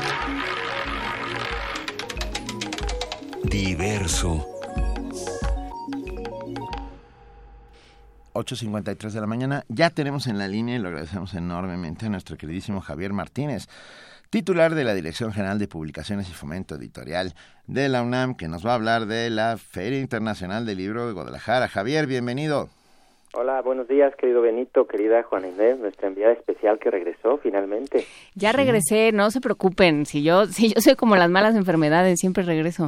Diverso. 3.46 4.48
8.53 8.34 9.10
de 9.10 9.20
la 9.20 9.26
mañana. 9.26 9.66
Ya 9.68 9.90
tenemos 9.90 10.28
en 10.28 10.38
la 10.38 10.48
línea 10.48 10.76
y 10.76 10.78
lo 10.78 10.90
agradecemos 10.90 11.34
enormemente 11.34 12.06
a 12.06 12.10
nuestro 12.10 12.38
queridísimo 12.38 12.80
Javier 12.80 13.14
Martínez, 13.14 13.68
titular 14.30 14.76
de 14.76 14.84
la 14.84 14.94
Dirección 14.94 15.34
General 15.34 15.58
de 15.58 15.68
Publicaciones 15.68 16.30
y 16.30 16.34
Fomento 16.34 16.76
Editorial 16.76 17.34
de 17.66 17.90
la 17.90 18.04
UNAM, 18.04 18.36
que 18.36 18.48
nos 18.48 18.64
va 18.64 18.74
a 18.74 18.76
hablar 18.76 19.08
de 19.08 19.32
la 19.32 19.58
Feria 19.58 20.00
Internacional 20.00 20.68
del 20.68 20.78
Libro 20.78 21.08
de 21.08 21.14
Guadalajara. 21.14 21.68
Javier, 21.68 22.06
bienvenido. 22.06 22.70
Hola, 23.34 23.62
buenos 23.62 23.90
días, 23.90 24.16
querido 24.16 24.42
Benito, 24.42 24.88
querida 24.88 25.22
Juana 25.22 25.50
Inés, 25.50 25.78
nuestra 25.80 26.08
enviada 26.08 26.32
especial 26.32 26.80
que 26.80 26.90
regresó 26.90 27.38
finalmente. 27.38 28.06
Ya 28.36 28.54
regresé, 28.54 29.12
no 29.12 29.32
se 29.32 29.42
preocupen, 29.42 30.06
si 30.06 30.24
yo, 30.24 30.46
si 30.46 30.74
yo 30.74 30.80
soy 30.80 30.96
como 30.96 31.18
las 31.18 31.30
malas 31.30 31.56
enfermedades, 31.56 32.20
siempre 32.20 32.44
regreso. 32.44 32.88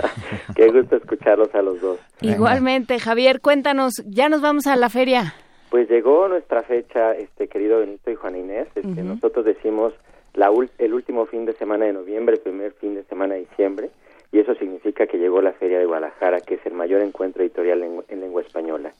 Qué 0.54 0.68
gusto 0.70 0.96
escucharlos 0.96 1.52
a 1.54 1.62
los 1.62 1.80
dos. 1.80 1.98
Igualmente, 2.20 3.00
Javier, 3.00 3.40
cuéntanos, 3.40 3.94
ya 4.06 4.28
nos 4.28 4.40
vamos 4.40 4.68
a 4.68 4.76
la 4.76 4.90
feria. 4.90 5.34
Pues 5.70 5.90
llegó 5.90 6.28
nuestra 6.28 6.62
fecha, 6.62 7.12
este 7.12 7.48
querido 7.48 7.80
Benito 7.80 8.12
y 8.12 8.14
Juana 8.14 8.38
Inés, 8.38 8.68
este, 8.76 9.02
nosotros 9.02 9.44
decimos 9.44 9.92
la 10.34 10.50
el 10.78 10.94
último 10.94 11.26
fin 11.26 11.46
de 11.46 11.52
semana 11.54 11.86
de 11.86 11.92
noviembre, 11.92 12.36
el 12.36 12.40
primer 12.40 12.72
fin 12.74 12.94
de 12.94 13.02
semana 13.04 13.34
de 13.34 13.40
diciembre, 13.40 13.90
y 14.30 14.38
eso 14.38 14.54
significa 14.54 15.08
que 15.08 15.18
llegó 15.18 15.42
la 15.42 15.52
Feria 15.52 15.80
de 15.80 15.86
Guadalajara, 15.86 16.40
que 16.40 16.54
es 16.54 16.64
el 16.64 16.74
mayor 16.74 17.02
encuentro 17.02 17.42
editorial 17.42 17.82
en 18.08 18.20
lengua 18.20 18.42
española. 18.42 18.92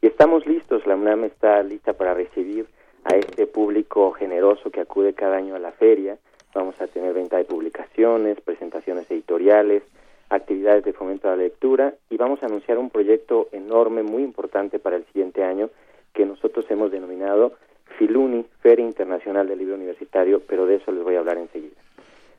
Y 0.00 0.06
estamos 0.06 0.46
listos, 0.46 0.86
la 0.86 0.96
UNAM 0.96 1.24
está 1.24 1.62
lista 1.62 1.94
para 1.94 2.14
recibir 2.14 2.66
a 3.04 3.16
este 3.16 3.46
público 3.46 4.12
generoso 4.12 4.70
que 4.70 4.80
acude 4.80 5.14
cada 5.14 5.36
año 5.36 5.54
a 5.54 5.58
la 5.58 5.72
feria. 5.72 6.18
Vamos 6.54 6.80
a 6.80 6.86
tener 6.86 7.14
venta 7.14 7.36
de 7.36 7.44
publicaciones, 7.44 8.40
presentaciones 8.40 9.10
editoriales, 9.10 9.82
actividades 10.28 10.84
de 10.84 10.92
fomento 10.92 11.28
a 11.28 11.32
la 11.32 11.42
lectura 11.42 11.94
y 12.10 12.16
vamos 12.16 12.42
a 12.42 12.46
anunciar 12.46 12.78
un 12.78 12.90
proyecto 12.90 13.48
enorme, 13.52 14.02
muy 14.02 14.22
importante 14.22 14.78
para 14.78 14.96
el 14.96 15.04
siguiente 15.06 15.44
año, 15.44 15.70
que 16.12 16.26
nosotros 16.26 16.66
hemos 16.70 16.90
denominado 16.90 17.52
Filuni, 17.98 18.44
Feria 18.60 18.84
Internacional 18.84 19.48
del 19.48 19.58
Libro 19.58 19.76
Universitario, 19.76 20.42
pero 20.46 20.66
de 20.66 20.76
eso 20.76 20.90
les 20.92 21.04
voy 21.04 21.14
a 21.14 21.20
hablar 21.20 21.38
enseguida. 21.38 21.76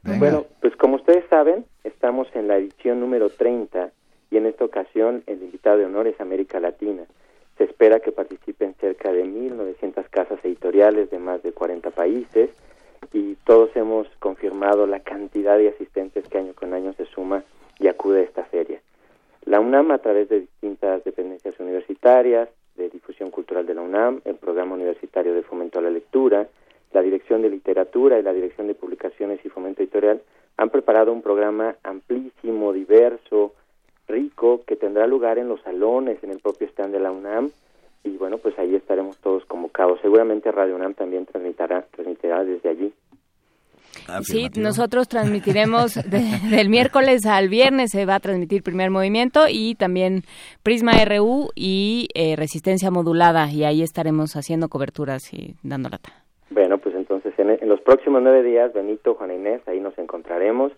Bueno, 0.03 0.45
pues 0.61 0.75
como 0.77 0.95
ustedes 0.95 1.25
saben, 1.29 1.65
estamos 1.83 2.27
en 2.33 2.47
la 2.47 2.57
edición 2.57 2.99
número 2.99 3.29
30 3.29 3.91
y 4.31 4.37
en 4.37 4.45
esta 4.45 4.63
ocasión 4.63 5.23
el 5.27 5.43
invitado 5.43 5.77
de 5.77 5.85
honor 5.85 6.07
es 6.07 6.19
América 6.21 6.59
Latina. 6.59 7.03
Se 7.57 7.63
espera 7.63 7.99
que 7.99 8.11
participen 8.11 8.75
cerca 8.75 9.11
de 9.11 9.25
1.900 9.25 10.09
casas 10.09 10.39
editoriales 10.43 11.09
de 11.09 11.19
más 11.19 11.41
de 11.43 11.51
40 11.51 11.89
países 11.91 12.49
y 13.13 13.35
todos 13.45 13.75
hemos 13.75 14.07
confirmado 14.19 14.85
la 14.85 14.99
cantidad 14.99 15.57
de 15.57 15.69
asistentes 15.69 16.27
que 16.27 16.37
año 16.37 16.53
con 16.53 16.73
año 16.73 16.93
se 16.93 17.05
suma 17.05 17.43
y 17.79 17.87
acude 17.87 18.21
a 18.21 18.23
esta 18.23 18.45
feria. 18.45 18.79
La 19.45 19.59
UNAM, 19.59 19.91
a 19.91 19.99
través 19.99 20.29
de 20.29 20.41
distintas 20.41 21.03
dependencias 21.03 21.59
universitarias, 21.59 22.49
de 22.75 22.89
difusión 22.89 23.31
cultural 23.31 23.65
de 23.65 23.73
la 23.73 23.81
UNAM, 23.81 24.21
el 24.25 24.35
Programa 24.35 24.75
Universitario 24.75 25.33
de 25.33 25.41
Fomento 25.41 25.79
a 25.79 25.81
la 25.81 25.89
Lectura, 25.89 26.47
la 26.91 27.01
Dirección 27.01 27.41
de 27.41 27.49
Literatura 27.49 28.19
y 28.19 28.23
la 28.23 28.33
Dirección 28.33 28.67
de 28.67 28.75
Publicaciones 28.75 29.39
y 29.43 29.49
Fomento 29.49 29.81
Editorial, 29.81 30.21
han 30.57 30.69
preparado 30.69 31.11
un 31.11 31.21
programa 31.21 31.75
amplísimo, 31.83 32.73
diverso, 32.73 33.53
rico 34.07 34.61
que 34.65 34.75
tendrá 34.75 35.07
lugar 35.07 35.37
en 35.37 35.47
los 35.47 35.61
salones, 35.61 36.23
en 36.23 36.31
el 36.31 36.39
propio 36.39 36.67
stand 36.67 36.93
de 36.93 36.99
la 36.99 37.11
UNAM. 37.11 37.49
Y 38.03 38.17
bueno, 38.17 38.37
pues 38.37 38.57
ahí 38.57 38.75
estaremos 38.75 39.17
todos 39.17 39.45
convocados. 39.45 39.99
Seguramente 40.01 40.51
Radio 40.51 40.75
UNAM 40.75 40.93
también 40.93 41.25
transmitirá, 41.25 41.85
transmitirá 41.91 42.43
desde 42.43 42.69
allí. 42.69 42.93
Sí, 44.21 44.47
nosotros 44.57 45.07
transmitiremos 45.07 45.95
del 46.51 46.69
miércoles 46.69 47.25
al 47.25 47.49
viernes 47.49 47.91
se 47.91 48.05
va 48.05 48.15
a 48.15 48.19
transmitir 48.19 48.63
primer 48.63 48.91
movimiento 48.91 49.45
y 49.49 49.75
también 49.75 50.21
Prisma 50.63 50.93
RU 51.03 51.49
y 51.55 52.07
eh, 52.13 52.35
Resistencia 52.35 52.91
Modulada 52.91 53.51
y 53.51 53.63
ahí 53.63 53.81
estaremos 53.81 54.35
haciendo 54.35 54.69
coberturas 54.69 55.33
y 55.33 55.55
dando 55.63 55.89
lata. 55.89 56.13
Bueno, 56.49 56.77
pues 56.77 56.95
entonces 56.95 57.33
en, 57.37 57.49
en 57.49 57.67
los 57.67 57.81
próximos 57.81 58.21
nueve 58.21 58.43
días, 58.43 58.71
Benito, 58.71 59.15
Juan 59.15 59.31
Inés, 59.31 59.61
ahí 59.67 59.79
nos 59.79 59.97
encontraremos 59.97 60.71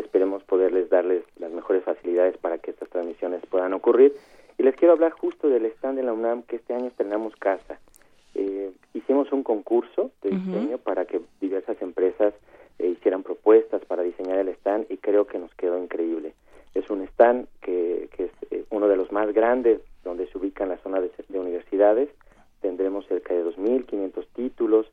Esperemos 0.00 0.42
poderles 0.44 0.88
darles 0.90 1.22
las 1.38 1.52
mejores 1.52 1.84
facilidades 1.84 2.36
para 2.38 2.58
que 2.58 2.70
estas 2.70 2.88
transmisiones 2.88 3.44
puedan 3.46 3.72
ocurrir. 3.74 4.14
Y 4.58 4.62
les 4.62 4.74
quiero 4.74 4.92
hablar 4.92 5.12
justo 5.12 5.48
del 5.48 5.66
stand 5.66 5.96
de 5.96 6.02
la 6.02 6.12
UNAM 6.12 6.42
que 6.42 6.56
este 6.56 6.74
año 6.74 6.86
estrenamos 6.86 7.36
casa. 7.36 7.78
Eh, 8.34 8.72
hicimos 8.94 9.32
un 9.32 9.42
concurso 9.42 10.10
de 10.22 10.30
diseño 10.30 10.78
para 10.78 11.04
que 11.04 11.20
diversas 11.40 11.80
empresas 11.82 12.34
eh, 12.78 12.88
hicieran 12.88 13.22
propuestas 13.22 13.84
para 13.84 14.02
diseñar 14.02 14.38
el 14.38 14.48
stand 14.48 14.86
y 14.88 14.96
creo 14.96 15.26
que 15.26 15.38
nos 15.38 15.54
quedó 15.54 15.78
increíble. 15.78 16.34
Es 16.74 16.88
un 16.90 17.02
stand 17.02 17.46
que, 17.60 18.08
que 18.16 18.24
es 18.24 18.30
eh, 18.50 18.64
uno 18.70 18.88
de 18.88 18.96
los 18.96 19.12
más 19.12 19.32
grandes 19.32 19.80
donde 20.04 20.26
se 20.28 20.38
ubica 20.38 20.64
en 20.64 20.70
la 20.70 20.78
zona 20.78 21.00
de, 21.00 21.10
de 21.28 21.38
universidades. 21.38 22.08
Tendremos 22.60 23.06
cerca 23.06 23.34
de 23.34 23.44
2.500 23.44 24.26
títulos, 24.34 24.86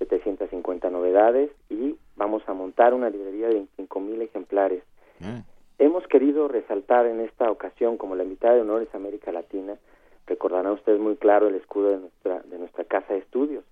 750 0.00 0.90
novedades 0.90 1.50
y 1.68 1.96
vamos 2.16 2.42
a 2.48 2.54
montar 2.54 2.94
una 2.94 3.10
librería 3.10 3.48
de 3.48 3.62
25.000 3.76 4.22
ejemplares. 4.22 4.82
Mm. 5.20 5.40
Hemos 5.78 6.06
querido 6.08 6.48
resaltar 6.48 7.06
en 7.06 7.20
esta 7.20 7.50
ocasión, 7.50 7.96
como 7.96 8.16
la 8.16 8.24
invitada 8.24 8.54
de 8.54 8.62
honores 8.62 8.94
América 8.94 9.30
Latina, 9.30 9.76
recordarán 10.26 10.72
ustedes 10.72 11.00
muy 11.00 11.16
claro 11.16 11.48
el 11.48 11.54
escudo 11.54 11.90
de 11.90 11.98
nuestra, 11.98 12.40
de 12.40 12.58
nuestra 12.58 12.84
casa 12.84 13.12
de 13.12 13.20
estudios, 13.20 13.64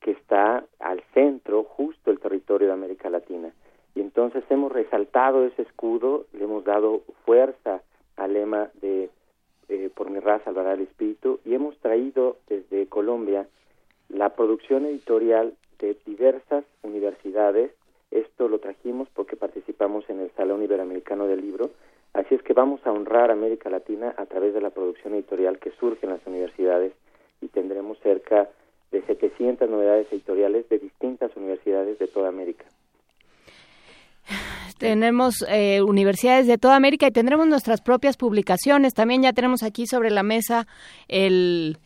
que 0.00 0.12
está 0.12 0.64
al 0.78 1.02
centro, 1.14 1.64
justo 1.64 2.10
el 2.10 2.20
territorio 2.20 2.68
de 2.68 2.74
América 2.74 3.10
Latina. 3.10 3.52
Y 3.94 4.00
entonces 4.00 4.44
hemos 4.48 4.72
resaltado 4.72 5.44
ese 5.44 5.62
escudo, 5.62 6.26
le 6.32 6.44
hemos 6.44 6.64
dado 6.64 7.02
fuerza 7.24 7.82
al 8.16 8.32
lema 8.32 8.70
de 8.80 9.10
eh, 9.68 9.90
Por 9.94 10.10
mi 10.10 10.18
raza 10.20 10.44
salvará 10.46 10.72
el 10.74 10.82
espíritu, 10.82 11.40
y 11.44 11.54
hemos 11.54 11.76
traído 11.78 12.36
desde 12.48 12.86
Colombia 12.86 13.46
la 14.08 14.30
producción 14.30 14.86
editorial 14.86 15.54
de 15.78 15.96
diversas 16.06 16.64
universidades. 16.82 17.72
Esto 18.10 18.48
lo 18.48 18.58
trajimos 18.58 19.08
porque 19.14 19.36
participamos 19.36 20.08
en 20.08 20.20
el 20.20 20.30
Salón 20.36 20.62
Iberoamericano 20.62 21.26
del 21.26 21.40
Libro. 21.40 21.70
Así 22.14 22.34
es 22.34 22.42
que 22.42 22.54
vamos 22.54 22.80
a 22.84 22.92
honrar 22.92 23.30
a 23.30 23.34
América 23.34 23.70
Latina 23.70 24.14
a 24.16 24.26
través 24.26 24.54
de 24.54 24.60
la 24.60 24.70
producción 24.70 25.14
editorial 25.14 25.58
que 25.58 25.72
surge 25.72 26.06
en 26.06 26.12
las 26.12 26.26
universidades 26.26 26.92
y 27.40 27.48
tendremos 27.48 27.98
cerca 28.00 28.48
de 28.90 29.02
700 29.02 29.68
novedades 29.68 30.06
editoriales 30.10 30.68
de 30.68 30.78
distintas 30.78 31.36
universidades 31.36 31.98
de 31.98 32.08
toda 32.08 32.28
América. 32.28 32.64
Tenemos 34.78 35.44
eh, 35.48 35.82
universidades 35.82 36.46
de 36.46 36.56
toda 36.56 36.76
América 36.76 37.06
y 37.06 37.10
tendremos 37.10 37.46
nuestras 37.46 37.80
propias 37.80 38.16
publicaciones. 38.16 38.94
También 38.94 39.22
ya 39.22 39.32
tenemos 39.32 39.62
aquí 39.62 39.86
sobre 39.86 40.10
la 40.10 40.22
mesa 40.22 40.66
el, 41.08 41.78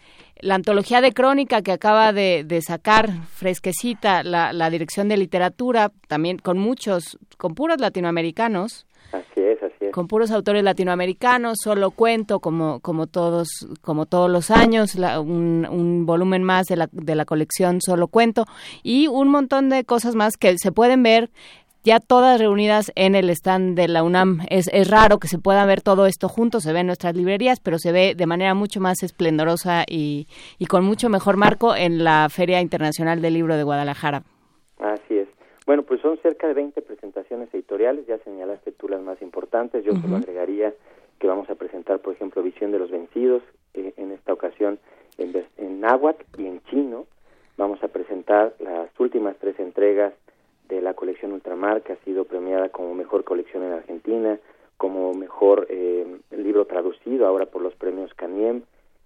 la 0.43 0.57
antología 0.57 1.01
de 1.01 1.13
crónica 1.13 1.63
que 1.63 1.73
acaba 1.73 2.13
de, 2.13 2.61
sacar 2.67 3.11
fresquecita 3.33 4.23
la, 4.23 4.53
la, 4.53 4.71
dirección 4.71 5.09
de 5.09 5.17
literatura, 5.17 5.93
también 6.09 6.39
con 6.39 6.59
muchos, 6.59 7.19
con 7.39 7.55
puros 7.55 7.81
latinoamericanos. 7.81 8.87
Así 9.13 9.41
es, 9.41 9.63
así 9.63 9.87
es. 9.87 9.93
Con 9.93 10.09
puros 10.09 10.31
autores 10.31 10.65
latinoamericanos, 10.65 11.59
solo 11.63 11.93
cuento 11.93 12.41
como, 12.41 12.81
como 12.81 13.07
todos, 13.07 13.49
como 13.83 14.07
todos 14.07 14.31
los 14.31 14.51
años, 14.51 14.97
un, 14.97 15.67
un, 15.71 16.07
volumen 16.07 16.43
más 16.43 16.67
de 16.67 16.77
la, 16.77 16.89
de 16.91 17.15
la 17.15 17.25
colección 17.25 17.81
solo 17.81 18.09
cuento 18.09 18.45
y 18.83 19.07
un 19.07 19.29
montón 19.29 19.69
de 19.69 19.85
cosas 19.85 20.15
más 20.15 20.37
que 20.37 20.57
se 20.59 20.73
pueden 20.73 21.03
ver 21.03 21.31
ya 21.85 21.99
todas 22.01 22.41
reunidas 22.41 22.93
en 22.95 23.15
el 23.15 23.29
stand 23.31 23.77
de 23.77 23.89
la 23.89 24.03
UNAM. 24.03 24.41
Es, 24.49 24.69
es 24.73 24.91
raro 24.91 25.19
que 25.19 25.29
se 25.29 25.39
pueda 25.39 25.67
ver 25.67 25.81
todo 25.81 26.07
esto 26.07 26.29
junto, 26.29 26.61
se 26.61 26.73
ve 26.73 26.81
en 26.81 26.87
nuestras 26.87 27.17
librerías, 27.17 27.61
pero 27.61 27.79
se 27.79 27.93
ve 27.93 28.15
de 28.17 28.27
manera 28.27 28.55
mucho 28.55 28.81
más 28.81 29.03
esplendorosa 29.03 29.85
y, 29.89 30.29
y 30.59 30.67
con 30.67 30.85
mucho 30.85 31.09
mejor 31.09 31.37
marco 31.37 31.75
en 31.75 32.05
la 32.05 32.29
Feria 32.31 32.61
Internacional 32.61 33.21
del 33.21 33.35
Libro 33.35 33.57
de 33.57 33.65
Guadalajara. 33.65 34.23
Así 34.79 35.19
es. 35.19 35.29
Bueno, 35.67 35.83
pues 35.83 36.01
son 36.01 36.19
cerca 36.19 36.47
de 36.49 36.55
20 36.55 36.83
presentaciones 36.83 37.53
editoriales, 37.55 38.07
ya 38.07 38.19
señalaste 38.19 38.73
tú 38.73 38.89
las 38.89 39.01
más 39.01 39.21
importantes, 39.23 39.85
yo 39.85 39.93
uh 39.93 40.17
agregaría 40.17 40.75
que 41.19 41.29
vamos 41.29 41.49
a 41.51 41.55
presentar, 41.55 42.01
por 42.01 42.15
ejemplo, 42.15 42.43
Visión 42.43 42.73
de 42.73 42.81
los 42.81 42.91
Vencidos, 42.91 43.43
eh, 43.75 43.95
en 43.97 44.11
esta 44.11 44.33
ocasión 44.33 44.81
en, 45.19 45.33
en 45.57 45.81
náhuatl 45.81 46.25
y 46.39 46.47
en 46.47 46.61
chino. 46.65 47.07
Vamos 47.57 47.83
a 47.85 47.89
presentar 47.89 48.55
las 48.59 48.89
últimas 48.99 49.37
tres 49.39 49.59
entregas 49.61 50.13
de 50.69 50.81
la 50.81 50.95
colección 50.95 51.33
Ultramar, 51.33 51.83
que 51.83 51.93
ha 51.93 52.05
sido 52.05 52.25
premiada 52.25 52.69
como 52.71 52.95
mejor 52.95 53.25
colección 53.25 53.63
en 53.63 53.73
Argentina, 53.73 54.39
como 54.83 55.15
mejor 55.15 55.69
eh, 55.71 56.05
libro 56.37 56.65
traducido 56.65 57.25
ahora 57.27 57.47
por 57.47 57.63
los 57.63 57.73
premios 57.77 58.13
Caniem. 58.15 58.63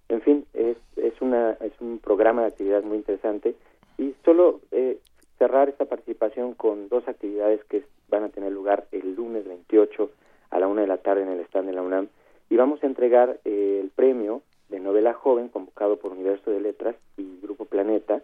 En 0.09 0.21
fin, 0.21 0.43
es, 0.55 0.75
es, 0.95 1.21
una, 1.21 1.51
es 1.51 1.73
un 1.79 1.99
programa 1.99 2.41
de 2.41 2.47
actividades 2.47 2.83
muy 2.83 2.97
interesante 2.97 3.53
y 3.99 4.15
solo 4.25 4.61
eh, 4.71 4.97
cerrar 5.37 5.69
esta 5.69 5.85
participación 5.85 6.55
con 6.55 6.89
dos 6.89 7.07
actividades 7.07 7.63
que 7.65 7.83
van 8.09 8.23
a 8.23 8.29
tener 8.29 8.51
lugar 8.51 8.87
el 8.91 9.13
lunes 9.13 9.47
28 9.47 10.09
a 10.49 10.59
la 10.59 10.67
una 10.67 10.81
de 10.81 10.87
la 10.87 10.97
tarde 10.97 11.21
en 11.21 11.29
el 11.29 11.41
stand 11.41 11.67
de 11.67 11.73
la 11.73 11.83
UNAM 11.83 12.07
y 12.49 12.55
vamos 12.55 12.81
a 12.83 12.87
entregar 12.87 13.39
eh, 13.45 13.79
el 13.79 13.91
premio 13.91 14.41
de 14.69 14.79
novela 14.79 15.13
joven 15.13 15.49
convocado 15.49 15.97
por 15.97 16.11
Universo 16.11 16.49
de 16.49 16.59
Letras 16.59 16.95
y 17.17 17.39
Grupo 17.39 17.65
Planeta. 17.65 18.23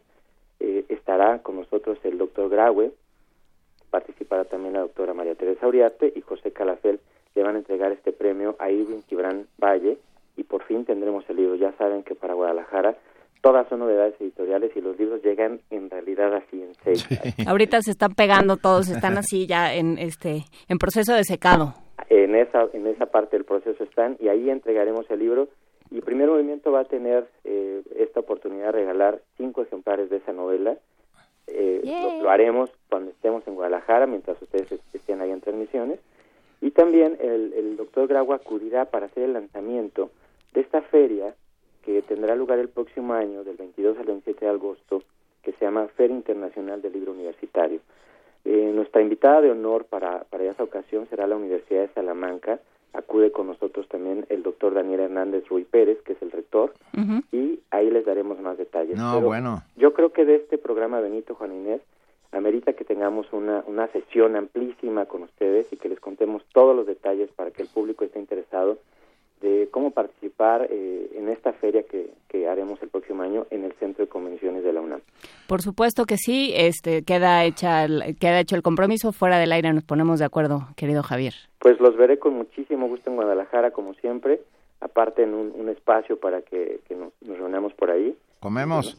estará 0.60 0.88
participará 0.88 1.44
con 1.44 1.56
nosotros 1.58 2.00
el 2.04 2.18
doctor 2.18 2.50
Graue, 2.50 2.94
participará 3.94 4.44
también 4.45 4.74
la 4.74 4.80
doctora 4.80 5.14
María 5.14 5.36
Teresa 5.36 5.68
Uriarte 5.68 6.11
y 6.15 6.22
José 6.22 6.52
Calafel 6.52 6.99
le 7.36 7.44
van 7.44 7.53
a 7.53 7.60
entregar 7.60 7.91
este 7.91 8.11
premio 8.11 8.56
a 8.57 8.72
Irving 8.72 9.02
Gibran 9.07 9.45
Valle 9.64 9.99
y 10.36 10.44
por 10.45 10.64
fin 10.64 10.84
tendremos 10.84 11.24
el 11.30 11.36
libro. 11.36 11.53
Ya 11.53 11.74
saben 11.74 12.02
que 12.02 12.15
para 12.15 12.34
Guadalajara 12.34 12.98
todas 13.41 13.70
son 13.70 13.82
novedades 13.82 14.15
editoriales 14.20 14.72
y 14.76 14.82
los 14.82 14.98
libros 14.98 15.22
llegan 15.22 15.60
en 15.70 15.91
realidad 15.91 16.34
así 16.34 16.64
en 16.64 16.74
seis. 16.84 17.07
Ahorita 17.48 17.84
se 17.84 17.91
están 17.91 18.15
pegando 18.15 18.57
todos, 18.57 18.90
están 18.90 19.15
así 19.20 19.45
ya 19.45 19.76
en 19.76 19.99
este 19.99 20.45
en 20.68 20.80
proceso 20.80 21.14
de 21.14 21.24
secado. 21.24 21.76
En 22.10 22.36
esa 22.36 22.68
en 22.74 22.88
esa 22.88 23.06
parte 23.06 23.38
del 23.38 23.45
proceso 23.45 23.84
están 23.84 24.18
y 24.20 24.30
ahí 24.30 24.49
entregaremos 24.49 25.06
el 25.11 25.20
libro 25.20 25.49
y 25.91 26.02
Primer 26.02 26.30
Movimiento 26.30 26.72
va 26.72 26.80
a 26.80 26.86
tener 26.86 27.28
eh, 27.44 27.84
esta 27.99 28.22
oportunidad 28.22 28.68
de 28.68 28.72
regalar 28.72 29.22
cinco 29.38 29.61
ejemplares 29.61 30.10
de 30.10 30.18
esa 30.18 30.34
novela. 30.34 30.78
Eh, 31.54 31.82
lo, 32.22 32.30
haremos 32.30 32.72
cuando 32.90 33.12
estemos 33.12 33.48
en 33.48 33.56
Guadalajara, 33.56 34.08
mientras 34.08 34.42
ustedes 34.42 34.72
estén 34.94 35.22
ahí 35.22 35.32
en 35.32 35.42
transmisiones. 35.42 36.00
Y 36.62 36.72
también 36.72 37.18
el, 37.22 37.54
el 37.54 37.78
doctor 37.78 38.08
Grau 38.08 38.34
acudirá 38.34 38.86
para 38.86 39.08
hacer 39.08 39.24
el 39.24 39.34
lanzamiento 39.34 40.10
de 40.54 40.62
esta 40.62 40.82
feria 40.82 41.36
que 41.84 42.02
tendrá 42.02 42.36
lugar 42.36 42.60
el 42.60 42.70
próximo 42.70 43.14
año, 43.14 43.44
del 43.44 43.58
22 43.58 43.98
al 43.98 44.06
27 44.06 44.46
de 44.46 44.52
agosto, 44.52 45.04
que 45.42 45.52
se 45.54 45.66
llama 45.66 45.88
Feria 45.96 46.16
Internacional 46.16 46.82
del 46.82 46.94
Libro 46.94 47.12
Universitario. 47.12 47.82
Eh, 48.46 48.72
nuestra 48.74 49.02
invitada 49.02 49.42
de 49.42 49.52
honor 49.52 49.86
para, 49.86 50.24
para 50.26 50.46
esa 50.46 50.64
ocasión 50.64 51.08
será 51.10 51.28
la 51.28 51.36
Universidad 51.36 51.82
de 51.82 51.94
Salamanca, 51.94 52.60
acude 52.94 53.32
con 53.32 53.48
nosotros 53.48 53.88
también 53.88 54.26
el 54.30 54.44
doctor 54.44 54.74
Daniel 54.74 55.02
Hernández 55.02 55.48
Ruy 55.49 55.64
Pérez, 55.64 56.02
que 56.03 56.14
es 56.14 56.22
el 56.22 56.32
rector, 56.32 56.74
y 57.32 57.60
ahí 57.72 57.90
les 57.90 58.06
daremos 58.06 58.40
más 58.40 58.57
detalles. 58.57 58.98
No, 58.98 59.20
bueno. 59.22 59.64
Yo 59.76 59.94
creo 59.94 60.14
que 60.14 60.26
de 60.26 60.36
este 60.36 60.57
programa, 60.57 60.99
Benito, 60.99 61.36
Juan 61.36 61.53
Inés, 61.53 61.82
amerita 62.32 62.74
que 62.74 62.86
tengamos 62.86 63.32
una, 63.32 63.64
una 63.68 63.88
sesión 63.88 64.36
amplísima 64.36 65.06
con 65.06 65.24
ustedes 65.24 65.72
y 65.72 65.78
que 65.78 65.90
les 65.90 65.99
contemos 65.99 66.44
todos 66.53 66.76
los 66.76 66.86
detalles 66.86 67.30
para 67.32 67.52
que 67.52 67.61
el 67.61 67.68
público 67.68 68.06
esté 68.06 68.20
interesado 68.20 68.78
de 69.44 69.68
cómo 69.70 69.91
participar 69.91 70.68
eh, 70.72 71.11
en 71.15 71.28
esta 71.28 71.52
feria 71.52 71.84
que, 71.84 72.10
que, 72.30 72.48
haremos 72.48 72.82
el 72.82 72.88
próximo 72.88 73.24
año 73.24 73.45
en 73.52 73.65
el 73.65 73.74
Centro 73.74 74.06
de 74.06 74.10
Convenciones 74.10 74.64
de 74.64 74.72
la 74.72 74.80
UNAM. 74.80 75.02
Por 75.48 75.61
supuesto 75.61 76.06
que 76.06 76.15
sí, 76.18 76.53
este 76.56 77.03
queda 77.03 77.44
hecha 77.44 77.86
queda 78.20 78.40
hecho 78.40 78.56
el 78.56 78.61
compromiso 78.61 79.11
fuera 79.11 79.38
del 79.38 79.52
aire, 79.52 79.74
nos 79.74 79.84
ponemos 79.84 80.20
de 80.20 80.26
acuerdo, 80.26 80.68
querido 80.78 81.03
Javier. 81.03 81.34
Pues 81.60 81.80
los 81.82 81.98
veré 81.98 82.18
con 82.18 82.36
muchísimo 82.36 82.88
gusto 82.88 83.10
en 83.10 83.18
Guadalajara 83.18 83.72
como 83.72 83.94
siempre, 83.95 84.41
aparte 84.80 85.24
en 85.24 85.34
un, 85.34 85.68
espacio 85.68 86.18
para 86.18 86.41
que, 86.41 86.80
nos, 86.91 87.11
nos, 87.22 87.38
reunamos 87.38 87.74
por 87.74 87.91
ahí. 87.91 88.15
Comemos 88.40 88.98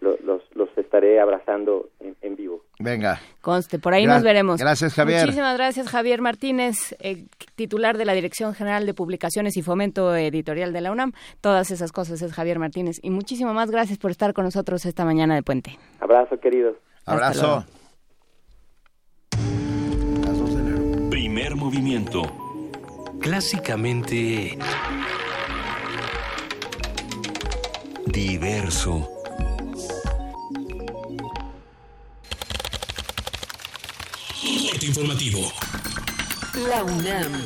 los, 0.00 0.42
los, 0.54 0.68
estaré 0.76 1.20
abrazando 1.20 1.88
en, 2.00 2.36
vivo. 2.36 2.62
Venga. 2.78 3.20
Conste, 3.40 3.78
por 3.78 3.94
ahí 3.94 4.06
nos 4.06 4.22
veremos. 4.22 4.60
Gracias, 4.60 4.94
Javier. 4.94 5.22
Muchísimas 5.22 5.56
gracias, 5.56 5.88
Javier 5.88 6.20
Martínez, 6.20 6.94
eh, 7.00 7.24
titular 7.54 7.96
de 7.96 8.04
la 8.04 8.12
Dirección 8.12 8.54
General 8.54 8.84
de 8.84 8.94
Publicaciones 8.94 9.56
y 9.56 9.62
Fomento 9.62 10.14
Editorial 10.14 10.72
de 10.72 10.80
la 10.80 10.92
UNAM. 10.92 11.12
Todas 11.40 11.70
esas 11.70 11.92
cosas 11.92 12.20
es 12.22 12.32
Javier 12.32 12.58
Martínez. 12.58 12.96
Y 13.02 13.10
muchísimas 13.10 13.54
más 13.54 13.70
gracias 13.70 13.98
por 13.98 14.10
estar 14.10 14.34
con 14.34 14.44
nosotros 14.44 14.84
esta 14.84 15.04
mañana 15.04 15.34
de 15.34 15.42
puente. 15.42 15.78
Abrazo, 16.00 16.38
queridos. 16.38 16.76
Abrazo. 17.06 17.64
Primer 21.10 21.56
movimiento. 21.56 22.22
Clásicamente... 23.20 24.58
Diverso. 28.06 29.15
Informativo. 34.84 35.40
La 36.68 36.84
UNAM. 36.84 37.44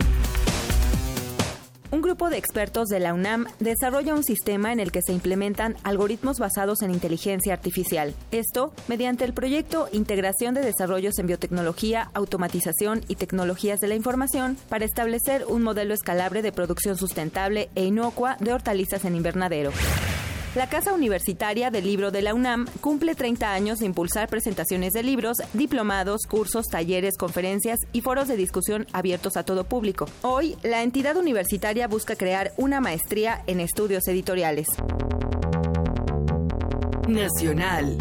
Un 1.93 2.02
grupo 2.02 2.31
de 2.31 2.39
expertos 2.39 2.89
de 2.89 3.01
la 3.01 3.15
UNAM 3.15 3.47
desarrolla 3.59 4.15
un 4.15 4.23
sistema 4.23 4.73
en 4.73 4.78
el 4.78 4.93
que 4.93 5.02
se 5.02 5.12
implementan 5.12 5.77
algoritmos 5.82 6.39
basados 6.39 6.82
en 6.82 6.93
inteligencia 6.93 7.52
artificial. 7.52 8.15
Esto 8.31 8.73
mediante 8.86 9.24
el 9.24 9.35
proyecto 9.35 9.89
Integración 9.93 10.55
de 10.55 10.62
Desarrollos 10.62 11.19
en 11.19 11.27
Biotecnología, 11.27 12.11
Automatización 12.15 13.05
y 13.09 13.16
Tecnologías 13.16 13.81
de 13.81 13.89
la 13.89 13.97
Información 13.97 14.57
para 14.69 14.85
establecer 14.85 15.44
un 15.48 15.62
modelo 15.62 15.93
escalable 15.93 16.43
de 16.43 16.52
producción 16.52 16.97
sustentable 16.97 17.70
e 17.74 17.85
inocua 17.85 18.36
de 18.39 18.52
hortalizas 18.52 19.05
en 19.05 19.16
invernadero. 19.16 19.73
La 20.56 20.68
Casa 20.68 20.93
Universitaria 20.93 21.70
del 21.70 21.85
Libro 21.85 22.10
de 22.10 22.22
la 22.22 22.35
UNAM 22.35 22.66
cumple 22.81 23.14
30 23.14 23.52
años 23.52 23.78
de 23.78 23.86
impulsar 23.86 24.28
presentaciones 24.28 24.93
de 24.93 25.05
libros, 25.05 25.36
diplomados, 25.52 26.22
cursos, 26.28 26.66
talleres, 26.66 27.16
conferencias 27.16 27.78
y 27.93 28.01
foros 28.01 28.27
de 28.27 28.36
discusión 28.36 28.85
abiertos 28.93 29.36
a 29.36 29.44
todo 29.44 29.62
público. 29.62 30.09
Hoy, 30.22 30.56
la 30.64 30.82
entidad 30.82 31.16
universitaria 31.16 31.86
busca 31.86 32.16
crear 32.16 32.51
una 32.56 32.81
maestría 32.81 33.44
en 33.47 33.60
estudios 33.60 34.09
editoriales. 34.09 34.66
Nacional. 37.06 37.97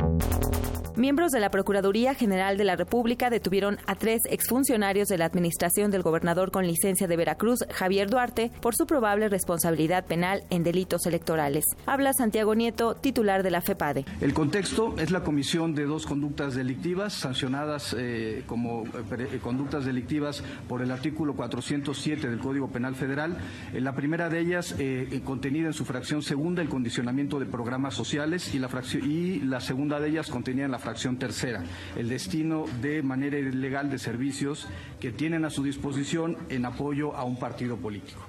Miembros 0.99 1.31
de 1.31 1.39
la 1.39 1.49
Procuraduría 1.49 2.13
General 2.13 2.57
de 2.57 2.65
la 2.65 2.75
República 2.75 3.29
detuvieron 3.29 3.77
a 3.87 3.95
tres 3.95 4.19
exfuncionarios 4.29 5.07
de 5.07 5.17
la 5.17 5.23
administración 5.23 5.91
del 5.91 6.01
gobernador 6.01 6.51
con 6.51 6.67
licencia 6.67 7.07
de 7.07 7.15
Veracruz, 7.15 7.63
Javier 7.71 8.09
Duarte, 8.09 8.51
por 8.59 8.75
su 8.75 8.85
probable 8.85 9.29
responsabilidad 9.29 10.05
penal 10.05 10.43
en 10.49 10.61
delitos 10.63 11.05
electorales. 11.05 11.63
Habla 11.85 12.11
Santiago 12.11 12.53
Nieto, 12.53 12.95
titular 12.95 13.43
de 13.43 13.49
la 13.49 13.61
FEPADE. 13.61 14.03
El 14.19 14.33
contexto 14.33 14.93
es 14.97 15.09
la 15.09 15.23
comisión 15.23 15.73
de 15.73 15.85
dos 15.85 16.05
conductas 16.05 16.53
delictivas 16.53 17.13
sancionadas 17.13 17.95
eh, 17.97 18.43
como 18.45 18.83
eh, 19.17 19.39
conductas 19.41 19.85
delictivas 19.85 20.43
por 20.67 20.81
el 20.81 20.91
artículo 20.91 21.33
407 21.33 22.29
del 22.29 22.39
Código 22.39 22.67
Penal 22.67 22.95
Federal. 22.95 23.37
Eh, 23.73 23.79
la 23.79 23.95
primera 23.95 24.27
de 24.27 24.41
ellas, 24.41 24.75
contenida 25.23 25.67
en 25.67 25.73
su 25.73 25.85
fracción 25.85 26.21
segunda, 26.21 26.61
el 26.61 26.67
condicionamiento 26.67 27.39
de 27.39 27.45
programas 27.45 27.93
sociales 27.93 28.53
y 28.53 28.59
la, 28.59 28.67
fracción, 28.67 29.09
y 29.09 29.39
la 29.39 29.61
segunda 29.61 30.01
de 30.01 30.09
ellas 30.09 30.27
contenida 30.27 30.65
en 30.65 30.71
la 30.71 30.77
fracción 30.77 30.88
fracción 30.89 31.19
tercera, 31.19 31.63
el 31.95 32.09
destino 32.09 32.65
de 32.81 33.03
manera 33.03 33.37
ilegal 33.37 33.91
de 33.91 33.99
servicios 33.99 34.67
que 34.99 35.11
tienen 35.11 35.45
a 35.45 35.51
su 35.51 35.61
disposición 35.61 36.35
en 36.49 36.65
apoyo 36.65 37.15
a 37.15 37.25
un 37.25 37.37
partido 37.37 37.77
político. 37.77 38.19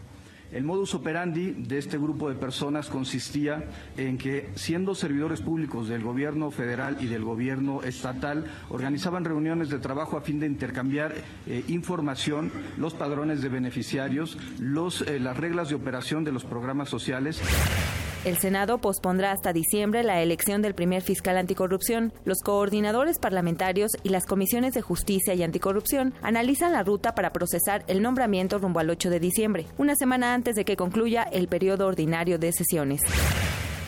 El 0.53 0.65
modus 0.65 0.95
operandi 0.95 1.53
de 1.53 1.79
este 1.79 1.97
grupo 1.97 2.29
de 2.29 2.35
personas 2.35 2.91
consistía 2.91 3.65
en 3.97 4.19
que, 4.19 4.51
siendo 4.57 4.95
servidores 4.95 5.41
públicos 5.41 5.89
del 5.89 6.03
gobierno 6.03 6.51
federal 6.51 6.99
y 7.01 7.07
del 7.07 7.25
gobierno 7.25 7.83
estatal, 7.83 8.45
organizaban 8.69 9.25
reuniones 9.25 9.71
de 9.71 9.79
trabajo 9.79 10.19
a 10.19 10.21
fin 10.21 10.39
de 10.39 10.47
intercambiar 10.47 11.15
eh, 11.47 11.65
información, 11.69 12.53
los 12.77 12.93
padrones 12.93 13.41
de 13.41 13.49
beneficiarios, 13.49 14.37
los, 14.59 15.01
eh, 15.01 15.19
las 15.19 15.39
reglas 15.39 15.71
de 15.71 15.77
operación 15.77 16.25
de 16.25 16.33
los 16.33 16.45
programas 16.45 16.91
sociales. 16.91 17.41
El 18.23 18.37
Senado 18.37 18.77
pospondrá 18.83 19.33
hasta 19.33 19.55
diciembre 19.55 20.03
la 20.03 20.21
elección 20.21 20.61
del 20.61 20.75
primer 20.75 21.01
fiscal 21.01 21.39
anticorrupción. 21.39 22.13
Los 22.27 22.41
coordinadores 22.43 23.19
parlamentarios 23.19 23.93
y 24.03 24.11
las 24.11 24.27
comisiones 24.27 24.75
de 24.75 24.83
justicia 24.83 25.33
y 25.33 25.43
anticorrupción 25.43 26.13
analizan 26.21 26.73
la 26.73 26.83
ruta 26.83 27.15
para 27.15 27.33
procesar 27.33 27.83
el 27.87 28.03
nombramiento 28.03 28.59
rumbo 28.59 28.79
al 28.81 28.91
8 28.91 29.09
de 29.09 29.21
diciembre, 29.21 29.67
una 29.79 29.97
semana 29.97 30.35
antes 30.35 30.55
de 30.55 30.67
que 30.67 30.77
concluya 30.77 31.23
el 31.23 31.49
periodo 31.49 31.87
ordinario 31.87 32.39
de 32.39 32.53
sesiones. 32.53 33.01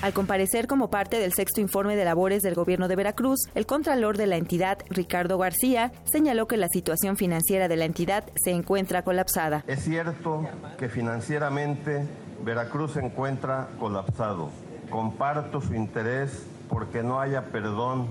Al 0.00 0.14
comparecer 0.14 0.66
como 0.66 0.90
parte 0.90 1.18
del 1.20 1.32
sexto 1.32 1.60
informe 1.60 1.94
de 1.94 2.04
labores 2.04 2.42
del 2.42 2.54
gobierno 2.54 2.88
de 2.88 2.96
Veracruz, 2.96 3.38
el 3.54 3.66
contralor 3.66 4.16
de 4.16 4.26
la 4.26 4.36
entidad, 4.36 4.78
Ricardo 4.88 5.38
García, 5.38 5.92
señaló 6.10 6.48
que 6.48 6.56
la 6.56 6.66
situación 6.66 7.16
financiera 7.16 7.68
de 7.68 7.76
la 7.76 7.84
entidad 7.84 8.24
se 8.42 8.50
encuentra 8.50 9.02
colapsada. 9.04 9.62
Es 9.68 9.84
cierto 9.84 10.44
que 10.76 10.88
financieramente 10.88 12.04
Veracruz 12.44 12.92
se 12.92 13.00
encuentra 13.00 13.68
colapsado. 13.78 14.50
Comparto 14.90 15.60
su 15.60 15.74
interés 15.74 16.46
porque 16.68 17.02
no 17.02 17.20
haya 17.20 17.46
perdón, 17.46 18.08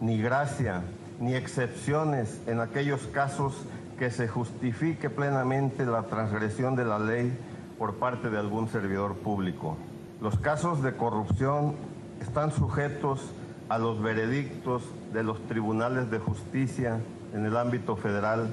ni 0.00 0.20
gracia, 0.20 0.82
ni 1.18 1.34
excepciones 1.34 2.40
en 2.46 2.60
aquellos 2.60 3.02
casos 3.08 3.54
que 3.98 4.10
se 4.10 4.28
justifique 4.28 5.10
plenamente 5.10 5.84
la 5.84 6.04
transgresión 6.04 6.76
de 6.76 6.84
la 6.84 6.98
ley 6.98 7.36
por 7.78 7.96
parte 7.96 8.30
de 8.30 8.38
algún 8.38 8.68
servidor 8.68 9.16
público. 9.16 9.76
Los 10.20 10.38
casos 10.38 10.82
de 10.82 10.96
corrupción 10.96 11.74
están 12.20 12.52
sujetos 12.52 13.20
a 13.68 13.78
los 13.78 14.00
veredictos 14.00 14.82
de 15.12 15.24
los 15.24 15.40
tribunales 15.48 16.10
de 16.10 16.18
justicia 16.18 17.00
en 17.34 17.44
el 17.44 17.56
ámbito 17.56 17.96
federal 17.96 18.48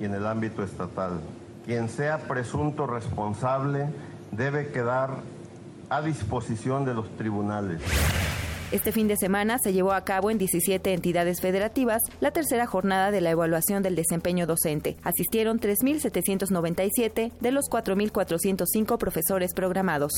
y 0.00 0.04
en 0.06 0.14
el 0.14 0.26
ámbito 0.26 0.62
estatal. 0.62 1.20
Quien 1.64 1.88
sea 1.88 2.18
presunto 2.18 2.86
responsable 2.86 3.88
debe 4.36 4.68
quedar 4.68 5.18
a 5.88 6.02
disposición 6.02 6.84
de 6.84 6.94
los 6.94 7.08
tribunales. 7.16 7.80
Este 8.72 8.90
fin 8.90 9.06
de 9.06 9.16
semana 9.16 9.58
se 9.62 9.72
llevó 9.72 9.92
a 9.92 10.04
cabo 10.04 10.30
en 10.30 10.38
17 10.38 10.92
entidades 10.92 11.40
federativas 11.40 12.02
la 12.20 12.32
tercera 12.32 12.66
jornada 12.66 13.10
de 13.12 13.20
la 13.20 13.30
evaluación 13.30 13.82
del 13.82 13.94
desempeño 13.94 14.46
docente. 14.46 14.96
Asistieron 15.04 15.60
3.797 15.60 17.32
de 17.38 17.50
los 17.52 17.66
4.405 17.70 18.98
profesores 18.98 19.54
programados. 19.54 20.12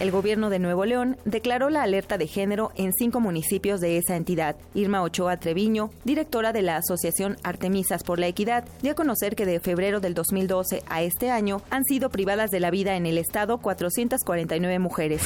El 0.00 0.10
gobierno 0.10 0.48
de 0.48 0.58
Nuevo 0.58 0.86
León 0.86 1.18
declaró 1.26 1.68
la 1.68 1.82
alerta 1.82 2.16
de 2.16 2.26
género 2.26 2.72
en 2.74 2.94
cinco 2.94 3.20
municipios 3.20 3.82
de 3.82 3.98
esa 3.98 4.16
entidad. 4.16 4.56
Irma 4.74 5.02
Ochoa 5.02 5.36
Treviño, 5.36 5.90
directora 6.04 6.54
de 6.54 6.62
la 6.62 6.78
Asociación 6.78 7.36
Artemisas 7.42 8.02
por 8.02 8.18
la 8.18 8.26
Equidad, 8.26 8.64
dio 8.80 8.92
a 8.92 8.94
conocer 8.94 9.36
que 9.36 9.44
de 9.44 9.60
febrero 9.60 10.00
del 10.00 10.14
2012 10.14 10.82
a 10.88 11.02
este 11.02 11.30
año 11.30 11.60
han 11.68 11.84
sido 11.84 12.08
privadas 12.08 12.50
de 12.50 12.60
la 12.60 12.70
vida 12.70 12.96
en 12.96 13.04
el 13.04 13.18
estado 13.18 13.58
449 13.58 14.78
mujeres. 14.78 15.20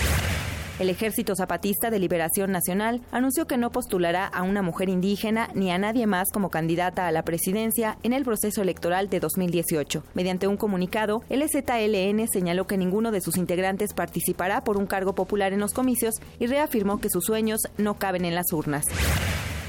El 0.81 0.91
Ejército 0.91 1.37
Zapatista 1.37 1.89
de 1.89 2.01
Liberación 2.01 2.51
Nacional 2.51 3.01
anunció 3.13 3.47
que 3.47 3.57
no 3.57 3.71
postulará 3.71 4.27
a 4.27 4.43
una 4.43 4.61
mujer 4.61 4.89
indígena 4.89 5.49
ni 5.55 5.71
a 5.71 5.79
nadie 5.79 6.09
más 6.09 6.33
como 6.33 6.51
candidata 6.51 7.07
a 7.07 7.13
la 7.13 7.23
presidencia 7.23 7.97
en 8.03 8.13
el 8.13 8.25
proceso 8.25 8.61
electoral 8.61 9.09
de 9.09 9.21
2018. 9.21 10.03
Mediante 10.15 10.49
un 10.49 10.57
comunicado, 10.57 11.23
el 11.29 11.43
EZLN 11.43 12.27
señaló 12.27 12.67
que 12.67 12.77
ninguno 12.77 13.13
de 13.13 13.21
sus 13.21 13.37
integrantes 13.37 13.95
participará 13.95 14.65
por 14.65 14.77
un 14.77 14.87
cargo 14.87 15.15
popular 15.15 15.53
en 15.53 15.61
los 15.61 15.75
comicios 15.75 16.17
y 16.41 16.47
reafirmó 16.47 16.99
que 16.99 17.09
sus 17.09 17.25
sueños 17.25 17.61
no 17.79 17.95
caben 17.95 18.25
en 18.25 18.35
las 18.35 18.53
urnas. 18.53 18.85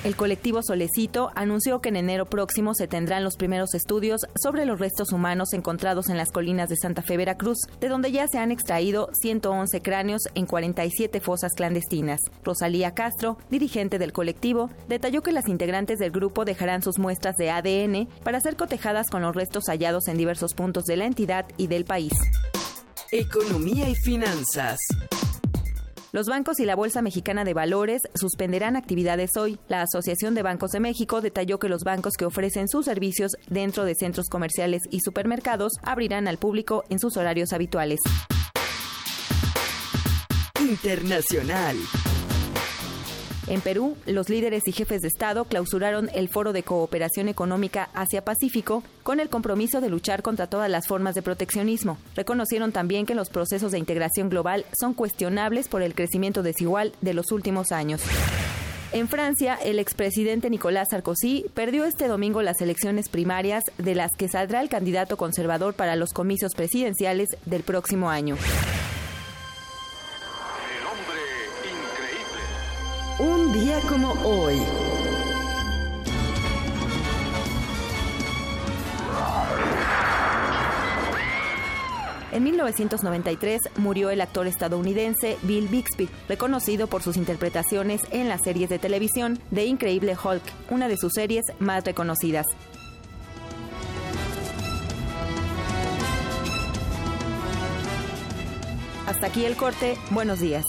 El 0.05 0.15
colectivo 0.15 0.61
Solecito 0.61 1.31
anunció 1.33 1.81
que 1.81 1.89
en 1.89 1.95
enero 1.95 2.27
próximo 2.27 2.75
se 2.75 2.87
tendrán 2.87 3.23
los 3.23 3.37
primeros 3.37 3.73
estudios 3.73 4.21
sobre 4.39 4.67
los 4.67 4.77
restos 4.77 5.11
humanos 5.11 5.51
encontrados 5.53 6.09
en 6.09 6.17
las 6.17 6.31
colinas 6.31 6.69
de 6.69 6.75
Santa 6.75 7.01
Fe, 7.01 7.17
Veracruz, 7.17 7.57
de 7.79 7.89
donde 7.89 8.11
ya 8.11 8.27
se 8.27 8.37
han 8.37 8.51
extraído 8.51 9.09
111 9.19 9.81
cráneos 9.81 10.21
en 10.35 10.45
47 10.45 11.19
fosas 11.21 11.53
clandestinas. 11.53 12.19
Rosalía 12.43 12.93
Castro, 12.93 13.39
dirigente 13.49 13.97
del 13.97 14.13
colectivo, 14.13 14.69
detalló 14.87 15.23
que 15.23 15.31
las 15.31 15.47
integrantes 15.47 15.97
del 15.97 16.11
grupo 16.11 16.45
dejarán 16.45 16.83
sus 16.83 16.99
muestras 16.99 17.35
de 17.37 17.49
ADN 17.49 18.07
para 18.23 18.39
ser 18.41 18.57
cotejadas 18.57 19.09
con 19.09 19.23
los 19.23 19.35
restos 19.35 19.69
hallados 19.69 20.07
en 20.07 20.19
diversos 20.19 20.53
puntos 20.53 20.83
de 20.83 20.97
la 20.97 21.07
entidad 21.07 21.47
y 21.57 21.65
del 21.65 21.83
país. 21.83 22.13
Economía 23.11 23.89
y 23.89 23.95
finanzas. 23.95 24.77
Los 26.15 26.27
bancos 26.27 26.61
y 26.61 26.65
la 26.65 26.77
Bolsa 26.77 27.01
Mexicana 27.01 27.43
de 27.43 27.53
Valores 27.53 28.03
suspenderán 28.13 28.77
actividades 28.77 29.35
hoy. 29.35 29.59
La 29.67 29.81
Asociación 29.81 30.33
de 30.33 30.43
Bancos 30.43 30.71
de 30.71 30.79
México 30.79 31.19
detalló 31.19 31.59
que 31.59 31.67
los 31.67 31.83
bancos 31.83 32.13
que 32.17 32.23
ofrecen 32.23 32.69
sus 32.69 32.85
servicios 32.85 33.33
dentro 33.49 33.83
de 33.83 33.95
centros 33.95 34.29
comerciales 34.29 34.83
y 34.91 35.01
supermercados 35.01 35.73
abrirán 35.83 36.29
al 36.29 36.37
público 36.37 36.85
en 36.87 36.99
sus 36.99 37.17
horarios 37.17 37.51
habituales. 37.51 37.99
Internacional. 40.61 41.75
En 43.47 43.61
Perú, 43.61 43.95
los 44.07 44.27
líderes 44.27 44.63
y 44.65 44.71
jefes 44.71 45.01
de 45.01 45.07
Estado 45.07 45.45
clausuraron 45.45 46.09
el 46.15 46.29
Foro 46.29 46.51
de 46.51 46.63
Cooperación 46.63 47.29
Económica 47.29 47.89
Asia-Pacífico 47.93 48.81
con 49.03 49.19
el 49.19 49.29
compromiso 49.29 49.81
de 49.81 49.89
luchar 49.89 50.23
contra 50.23 50.47
todas 50.47 50.69
las 50.69 50.87
formas 50.87 51.13
de 51.13 51.21
proteccionismo. 51.21 51.99
Reconocieron 52.15 52.71
también 52.71 53.05
que 53.05 53.13
los 53.13 53.29
procesos 53.29 53.71
de 53.71 53.77
integración 53.77 54.29
global 54.29 54.65
son 54.79 54.95
cuestionables 54.95 55.67
por 55.67 55.83
el 55.83 55.93
crecimiento 55.93 56.41
desigual 56.41 56.93
de 57.01 57.13
los 57.13 57.31
últimos 57.31 57.71
años. 57.71 58.01
En 58.91 59.07
Francia, 59.07 59.59
el 59.63 59.77
expresidente 59.77 60.49
Nicolás 60.49 60.87
Sarkozy 60.89 61.45
perdió 61.53 61.85
este 61.85 62.07
domingo 62.07 62.41
las 62.41 62.61
elecciones 62.61 63.09
primarias 63.09 63.63
de 63.77 63.93
las 63.93 64.11
que 64.17 64.27
saldrá 64.27 64.61
el 64.61 64.69
candidato 64.69 65.17
conservador 65.17 65.73
para 65.73 65.95
los 65.95 66.13
comicios 66.13 66.53
presidenciales 66.55 67.29
del 67.45 67.63
próximo 67.63 68.09
año. 68.09 68.37
Un 73.17 73.53
día 73.53 73.79
como 73.87 74.11
hoy. 74.25 74.61
En 82.33 82.43
1993 82.43 83.61
murió 83.77 84.09
el 84.09 84.19
actor 84.19 84.47
estadounidense 84.47 85.37
Bill 85.43 85.69
Bixby, 85.69 86.09
reconocido 86.27 86.87
por 86.87 87.01
sus 87.01 87.15
interpretaciones 87.15 88.01
en 88.11 88.27
las 88.27 88.41
series 88.43 88.69
de 88.69 88.79
televisión 88.79 89.39
de 89.49 89.63
Increíble 89.63 90.17
Hulk, 90.21 90.43
una 90.69 90.89
de 90.89 90.97
sus 90.97 91.13
series 91.13 91.45
más 91.59 91.85
reconocidas. 91.85 92.45
Hasta 99.07 99.27
aquí 99.27 99.45
el 99.45 99.55
corte. 99.55 99.95
Buenos 100.11 100.41
días. 100.41 100.65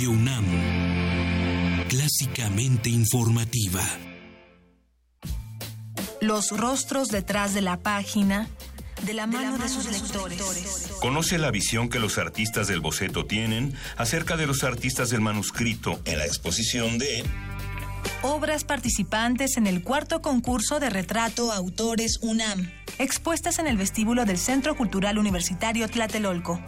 Radio 0.00 0.12
UNAM, 0.12 0.46
clásicamente 1.90 2.88
informativa. 2.88 3.82
Los 6.22 6.56
rostros 6.56 7.08
detrás 7.08 7.52
de 7.52 7.60
la 7.60 7.76
página, 7.76 8.48
de 9.02 9.12
la 9.12 9.26
mano 9.26 9.58
de, 9.58 9.68
sus 9.68 9.84
lectores. 9.90 10.88
Conoce 11.02 11.36
la 11.36 11.50
visión 11.50 11.90
que 11.90 11.98
los 11.98 12.16
artistas 12.16 12.66
del 12.66 12.80
boceto 12.80 13.26
tienen 13.26 13.74
acerca 13.98 14.38
de 14.38 14.46
los 14.46 14.64
artistas 14.64 15.10
del 15.10 15.20
manuscrito 15.20 16.00
en 16.06 16.16
la 16.16 16.24
exposición 16.24 16.96
de 16.96 17.22
Obras 18.22 18.64
participantes 18.64 19.58
en 19.58 19.66
el 19.66 19.82
cuarto 19.82 20.22
concurso 20.22 20.80
de 20.80 20.88
retrato 20.88 21.52
Autores 21.52 22.20
UNAM, 22.22 22.70
expuestas 22.98 23.58
en 23.58 23.66
el 23.66 23.76
vestíbulo 23.76 24.24
del 24.24 24.38
Centro 24.38 24.78
Cultural 24.78 25.18
Universitario 25.18 25.86
Tlatelolco 25.88 26.58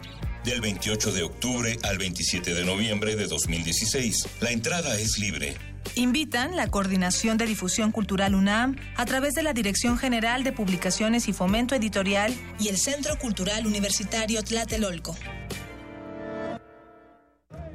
del 0.45 0.61
28 0.61 1.11
de 1.11 1.23
octubre 1.23 1.77
al 1.83 1.97
27 1.97 2.53
de 2.53 2.65
noviembre 2.65 3.15
de 3.15 3.27
2016. 3.27 4.27
La 4.41 4.51
entrada 4.51 4.99
es 4.99 5.17
libre. 5.17 5.55
Invitan 5.95 6.55
la 6.55 6.67
Coordinación 6.67 7.37
de 7.37 7.45
Difusión 7.45 7.91
Cultural 7.91 8.35
UNAM 8.35 8.77
a 8.95 9.05
través 9.05 9.33
de 9.33 9.43
la 9.43 9.53
Dirección 9.53 9.97
General 9.97 10.43
de 10.43 10.51
Publicaciones 10.51 11.27
y 11.27 11.33
Fomento 11.33 11.75
Editorial 11.75 12.33
y 12.59 12.69
el 12.69 12.77
Centro 12.77 13.17
Cultural 13.19 13.67
Universitario 13.67 14.43
Tlatelolco. 14.43 15.15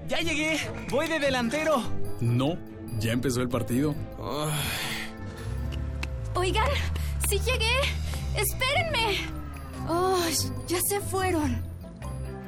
¡Ya 0.09 0.21
llegué! 0.21 0.59
¡Voy 0.91 1.07
de 1.07 1.19
delantero! 1.19 1.83
No, 2.21 2.59
ya 2.99 3.13
empezó 3.13 3.43
el 3.43 3.49
partido. 3.49 3.95
Oigan, 6.35 6.69
sí 7.29 7.39
llegué. 7.39 7.75
Espérenme. 8.35 9.19
Oh, 9.87 10.19
ya 10.67 10.79
se 10.89 11.01
fueron. 11.01 11.68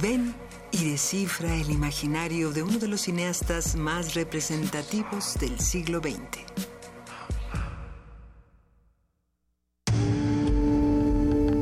Ven 0.00 0.34
y 0.72 0.90
descifra 0.90 1.54
el 1.54 1.70
imaginario 1.70 2.52
de 2.52 2.62
uno 2.62 2.78
de 2.78 2.88
los 2.88 3.02
cineastas 3.02 3.76
más 3.76 4.14
representativos 4.14 5.36
del 5.38 5.58
siglo 5.58 6.00
XX. 6.00 6.44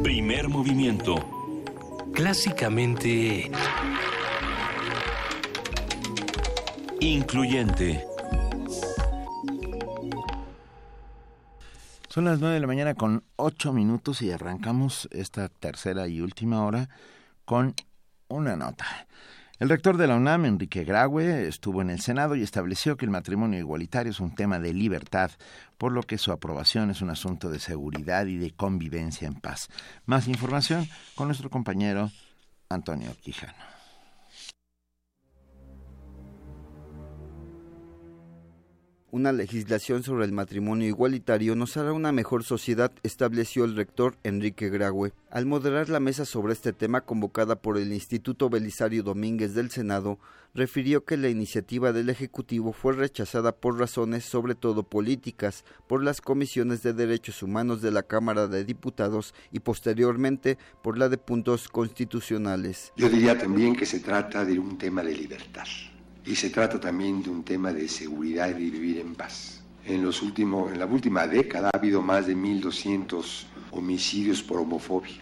Primer 0.03 0.49
movimiento. 0.49 1.17
Clásicamente... 2.13 3.51
Incluyente. 7.01 8.05
Son 12.09 12.25
las 12.25 12.41
nueve 12.41 12.55
de 12.55 12.61
la 12.61 12.67
mañana 12.67 12.95
con 12.95 13.23
ocho 13.37 13.73
minutos 13.73 14.21
y 14.23 14.33
arrancamos 14.33 15.09
esta 15.13 15.49
tercera 15.49 16.09
y 16.09 16.21
última 16.21 16.65
hora 16.65 16.89
con 17.45 17.75
una 18.29 18.57
nota. 18.57 18.87
El 19.59 19.69
rector 19.69 19.97
de 19.97 20.07
la 20.07 20.15
UNAM, 20.15 20.45
Enrique 20.45 20.85
Graue, 20.85 21.49
estuvo 21.49 21.83
en 21.83 21.91
el 21.91 22.01
Senado 22.01 22.37
y 22.37 22.43
estableció 22.43 22.97
que 22.97 23.05
el 23.05 23.11
matrimonio 23.11 23.59
igualitario 23.59 24.13
es 24.13 24.21
un 24.21 24.35
tema 24.35 24.61
de 24.61 24.73
libertad, 24.73 25.33
por 25.79 25.91
lo 25.91 26.05
que 26.05 26.17
su 26.17 26.31
aprobación 26.31 26.91
es 26.91 27.03
un 27.03 27.11
asunto 27.11 27.51
de 27.51 27.59
seguridad 27.59 28.27
y 28.27 28.37
de 28.37 28.53
convivencia 28.53 29.27
en 29.27 29.35
paz. 29.35 29.69
Más 30.07 30.29
información 30.29 30.89
con 31.17 31.27
nuestro 31.27 31.51
compañero 31.51 32.13
Antonio 32.69 33.17
Quijano. 33.21 33.78
Una 39.11 39.33
legislación 39.33 40.03
sobre 40.03 40.27
el 40.27 40.33
matrimonio 40.33 40.87
igualitario 40.87 41.57
nos 41.57 41.79
hará 41.79 41.95
una 41.95 42.13
mejor 42.13 42.45
sociedad, 42.45 42.93
estableció 43.03 43.65
el 43.65 43.75
rector 43.75 44.19
Enrique 44.23 44.69
Graue. 44.69 45.15
Al 45.31 45.47
moderar 45.47 45.89
la 45.89 45.99
mesa 45.99 46.27
sobre 46.27 46.53
este 46.53 46.75
tema 46.75 47.01
convocada 47.01 47.57
por 47.57 47.79
el 47.79 47.95
Instituto 47.95 48.51
Belisario 48.51 49.03
Domínguez 49.03 49.55
del 49.55 49.71
Senado, 49.71 50.19
refirió 50.53 51.07
que 51.07 51.17
la 51.17 51.31
iniciativa 51.31 51.95
del 51.95 52.11
Ejecutivo 52.11 52.75
fue 52.75 52.93
rechazada 52.93 53.53
por 53.53 53.79
razones 53.79 54.27
sobre 54.27 54.55
todo 54.55 54.83
políticas 54.83 55.65
por 55.87 56.05
las 56.05 56.21
comisiones 56.21 56.83
de 56.83 56.93
derechos 56.93 57.43
humanos 57.43 57.81
de 57.81 57.93
la 57.93 58.03
Cámara 58.03 58.47
de 58.47 58.63
Diputados 58.67 59.35
y 59.51 59.61
posteriormente 59.61 60.59
por 60.83 60.99
la 60.99 61.09
de 61.09 61.17
puntos 61.17 61.69
constitucionales. 61.69 62.93
Yo 62.95 63.09
diría 63.09 63.39
también 63.39 63.75
que 63.75 63.87
se 63.87 64.01
trata 64.01 64.45
de 64.45 64.59
un 64.59 64.77
tema 64.77 65.03
de 65.03 65.15
libertad 65.15 65.65
y 66.29 66.37
se 66.37 66.51
trata 66.51 66.79
también 66.79 67.23
de 67.23 67.31
un 67.31 67.43
tema 67.43 67.73
de 67.73 67.89
seguridad 67.89 68.51
y 68.51 68.53
de 68.53 68.71
vivir 68.71 68.99
en 68.99 69.15
paz. 69.15 69.63
En, 69.87 70.05
los 70.05 70.21
últimos, 70.21 70.71
en 70.71 70.79
la 70.79 70.85
última 70.85 71.27
década 71.27 71.71
ha 71.73 71.77
habido 71.79 72.03
más 72.03 72.27
de 72.27 72.37
1.200 72.37 73.47
homicidios 73.71 74.43
por 74.43 74.59
homofobia 74.59 75.17